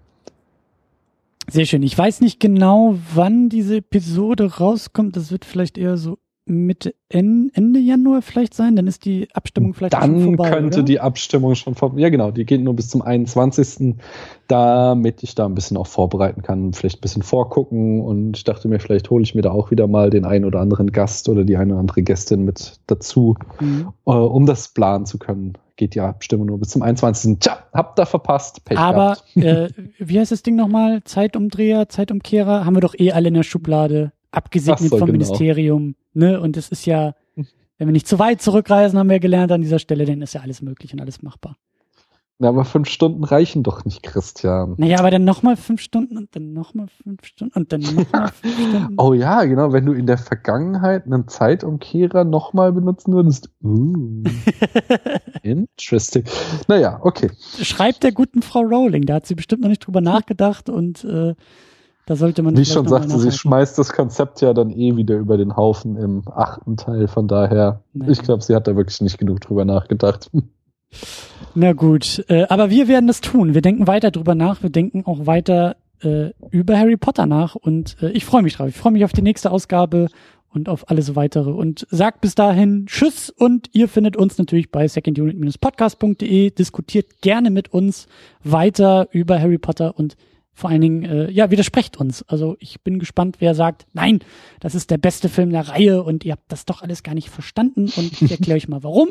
Sehr 1.50 1.64
schön. 1.64 1.82
Ich 1.82 1.96
weiß 1.96 2.20
nicht 2.20 2.40
genau, 2.40 2.96
wann 3.14 3.48
diese 3.48 3.76
Episode 3.76 4.58
rauskommt. 4.58 5.16
Das 5.16 5.30
wird 5.32 5.44
vielleicht 5.44 5.78
eher 5.78 5.96
so 5.96 6.18
Mitte 6.48 6.94
Ende 7.10 7.78
Januar 7.78 8.22
vielleicht 8.22 8.54
sein, 8.54 8.76
dann 8.76 8.86
ist 8.86 9.04
die 9.04 9.28
Abstimmung 9.32 9.74
vielleicht 9.74 9.94
dann 9.94 10.14
schon 10.14 10.22
vorbei. 10.22 10.50
Dann 10.50 10.58
könnte 10.60 10.78
oder? 10.78 10.84
die 10.84 11.00
Abstimmung 11.00 11.54
schon 11.54 11.74
vorbei. 11.74 12.00
Ja, 12.00 12.08
genau, 12.08 12.30
die 12.30 12.44
geht 12.44 12.62
nur 12.62 12.74
bis 12.74 12.88
zum 12.88 13.02
21. 13.02 13.96
Damit 14.46 15.22
ich 15.22 15.34
da 15.34 15.46
ein 15.46 15.54
bisschen 15.54 15.76
auch 15.76 15.86
vorbereiten 15.86 16.42
kann, 16.42 16.72
vielleicht 16.72 16.98
ein 16.98 17.00
bisschen 17.02 17.22
vorgucken 17.22 18.00
und 18.00 18.36
ich 18.36 18.44
dachte 18.44 18.68
mir, 18.68 18.80
vielleicht 18.80 19.10
hole 19.10 19.22
ich 19.22 19.34
mir 19.34 19.42
da 19.42 19.50
auch 19.50 19.70
wieder 19.70 19.86
mal 19.86 20.10
den 20.10 20.24
einen 20.24 20.44
oder 20.44 20.60
anderen 20.60 20.90
Gast 20.90 21.28
oder 21.28 21.44
die 21.44 21.56
eine 21.56 21.72
oder 21.72 21.80
andere 21.80 22.02
Gästin 22.02 22.44
mit 22.44 22.80
dazu, 22.86 23.36
mhm. 23.60 23.88
äh, 24.06 24.10
um 24.10 24.46
das 24.46 24.68
planen 24.68 25.06
zu 25.06 25.18
können. 25.18 25.54
Geht 25.78 25.94
die 25.94 26.00
Abstimmung 26.00 26.46
nur 26.46 26.58
bis 26.58 26.70
zum 26.70 26.82
21. 26.82 27.38
Tja, 27.38 27.56
habt 27.72 28.00
da 28.00 28.04
verpasst. 28.04 28.64
Pech 28.64 28.76
Aber 28.76 29.16
äh, 29.36 29.68
wie 29.98 30.18
heißt 30.18 30.32
das 30.32 30.42
Ding 30.42 30.56
nochmal? 30.56 31.04
Zeitumdreher, 31.04 31.88
Zeitumkehrer? 31.88 32.64
Haben 32.64 32.74
wir 32.74 32.80
doch 32.80 32.96
eh 32.98 33.12
alle 33.12 33.28
in 33.28 33.34
der 33.34 33.44
Schublade 33.44 34.12
abgesegnet 34.32 34.90
so, 34.90 34.98
vom 34.98 35.06
genau. 35.06 35.12
Ministerium. 35.12 35.94
Ne? 36.14 36.40
Und 36.40 36.56
es 36.56 36.70
ist 36.70 36.84
ja, 36.84 37.14
wenn 37.36 37.86
wir 37.86 37.92
nicht 37.92 38.08
zu 38.08 38.18
weit 38.18 38.42
zurückreisen, 38.42 38.98
haben 38.98 39.08
wir 39.08 39.20
gelernt 39.20 39.52
an 39.52 39.62
dieser 39.62 39.78
Stelle, 39.78 40.04
dann 40.04 40.20
ist 40.20 40.34
ja 40.34 40.40
alles 40.40 40.62
möglich 40.62 40.92
und 40.92 41.00
alles 41.00 41.22
machbar. 41.22 41.56
Na, 42.40 42.50
aber 42.50 42.64
fünf 42.64 42.88
Stunden 42.88 43.24
reichen 43.24 43.64
doch 43.64 43.84
nicht, 43.84 44.04
Christian. 44.04 44.74
Naja, 44.76 45.00
aber 45.00 45.10
dann 45.10 45.24
nochmal 45.24 45.56
fünf 45.56 45.80
Stunden 45.80 46.16
und 46.16 46.36
dann 46.36 46.52
nochmal 46.52 46.86
fünf 47.02 47.24
Stunden 47.24 47.58
und 47.58 47.72
dann 47.72 47.80
nochmal 47.80 48.28
fünf 48.28 48.54
Stunden. 48.68 48.94
oh 48.96 49.12
ja, 49.12 49.44
genau, 49.44 49.72
wenn 49.72 49.84
du 49.84 49.92
in 49.92 50.06
der 50.06 50.18
Vergangenheit 50.18 51.06
einen 51.06 51.26
Zeitumkehrer 51.26 52.22
nochmal 52.22 52.72
benutzen 52.72 53.12
würdest. 53.12 53.50
Uh, 53.64 54.22
interesting. 55.42 56.24
Naja, 56.68 57.00
okay. 57.02 57.30
Schreibt 57.60 58.02
der 58.02 58.12
guten 58.12 58.40
Frau 58.40 58.60
Rowling, 58.60 59.04
da 59.04 59.14
hat 59.14 59.26
sie 59.26 59.34
bestimmt 59.34 59.62
noch 59.62 59.68
nicht 59.68 59.86
drüber 59.86 60.00
nachgedacht 60.00 60.70
und 60.70 61.04
äh, 61.04 61.34
da 62.06 62.16
sollte 62.16 62.42
man. 62.42 62.56
Wie 62.56 62.62
ich 62.62 62.72
schon 62.72 62.88
sagte, 62.88 63.18
sie 63.18 63.32
schmeißt 63.32 63.76
das 63.78 63.92
Konzept 63.92 64.40
ja 64.40 64.54
dann 64.54 64.70
eh 64.70 64.96
wieder 64.96 65.16
über 65.16 65.36
den 65.36 65.56
Haufen 65.56 65.96
im 65.96 66.22
achten 66.26 66.76
Teil. 66.76 67.08
Von 67.08 67.28
daher, 67.28 67.82
Nein. 67.92 68.10
ich 68.10 68.22
glaube, 68.22 68.42
sie 68.42 68.54
hat 68.54 68.66
da 68.66 68.76
wirklich 68.76 69.00
nicht 69.00 69.18
genug 69.18 69.40
drüber 69.40 69.64
nachgedacht. 69.64 70.30
Na 71.54 71.72
gut, 71.72 72.24
äh, 72.28 72.44
aber 72.48 72.70
wir 72.70 72.88
werden 72.88 73.06
das 73.06 73.20
tun. 73.20 73.54
Wir 73.54 73.62
denken 73.62 73.86
weiter 73.86 74.10
drüber 74.10 74.34
nach. 74.34 74.62
Wir 74.62 74.70
denken 74.70 75.04
auch 75.06 75.26
weiter 75.26 75.76
äh, 76.02 76.30
über 76.50 76.78
Harry 76.78 76.96
Potter 76.96 77.26
nach 77.26 77.54
und 77.54 77.96
äh, 78.00 78.10
ich 78.10 78.24
freue 78.24 78.42
mich 78.42 78.54
drauf. 78.54 78.68
Ich 78.68 78.76
freue 78.76 78.92
mich 78.92 79.04
auf 79.04 79.12
die 79.12 79.22
nächste 79.22 79.50
Ausgabe 79.50 80.08
und 80.50 80.68
auf 80.68 80.90
alles 80.90 81.14
weitere 81.14 81.50
und 81.50 81.86
sagt 81.90 82.20
bis 82.20 82.34
dahin 82.34 82.86
Tschüss 82.86 83.30
und 83.30 83.68
ihr 83.72 83.88
findet 83.88 84.16
uns 84.16 84.38
natürlich 84.38 84.70
bei 84.70 84.86
secondunit-podcast.de. 84.86 86.50
Diskutiert 86.50 87.20
gerne 87.20 87.50
mit 87.50 87.72
uns 87.72 88.06
weiter 88.42 89.08
über 89.12 89.40
Harry 89.40 89.58
Potter 89.58 89.98
und 89.98 90.16
vor 90.54 90.70
allen 90.70 90.80
Dingen, 90.80 91.04
äh, 91.04 91.30
ja, 91.30 91.52
widersprecht 91.52 91.98
uns. 91.98 92.24
Also 92.24 92.56
ich 92.58 92.80
bin 92.82 92.98
gespannt, 92.98 93.36
wer 93.38 93.54
sagt, 93.54 93.86
nein, 93.92 94.18
das 94.58 94.74
ist 94.74 94.90
der 94.90 94.98
beste 94.98 95.28
Film 95.28 95.50
der 95.50 95.68
Reihe 95.68 96.02
und 96.02 96.24
ihr 96.24 96.32
habt 96.32 96.50
das 96.50 96.64
doch 96.64 96.82
alles 96.82 97.04
gar 97.04 97.14
nicht 97.14 97.30
verstanden 97.30 97.92
und 97.94 98.20
ich 98.22 98.30
erkläre 98.32 98.56
euch 98.56 98.68
mal 98.68 98.82
warum. 98.82 99.10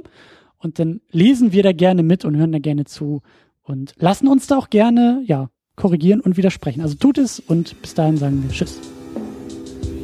Und 0.57 0.79
dann 0.79 1.01
lesen 1.11 1.51
wir 1.51 1.63
da 1.63 1.71
gerne 1.71 2.03
mit 2.03 2.25
und 2.25 2.35
hören 2.35 2.51
da 2.51 2.59
gerne 2.59 2.85
zu 2.85 3.21
und 3.63 3.93
lassen 3.97 4.27
uns 4.27 4.47
da 4.47 4.57
auch 4.57 4.69
gerne, 4.69 5.23
ja, 5.25 5.49
korrigieren 5.75 6.21
und 6.21 6.37
widersprechen. 6.37 6.81
Also 6.81 6.95
tut 6.95 7.17
es 7.17 7.39
und 7.39 7.79
bis 7.81 7.93
dahin 7.93 8.17
sagen 8.17 8.43
wir 8.43 8.49
Tschüss. 8.49 8.79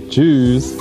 Tschüss. 0.10 0.78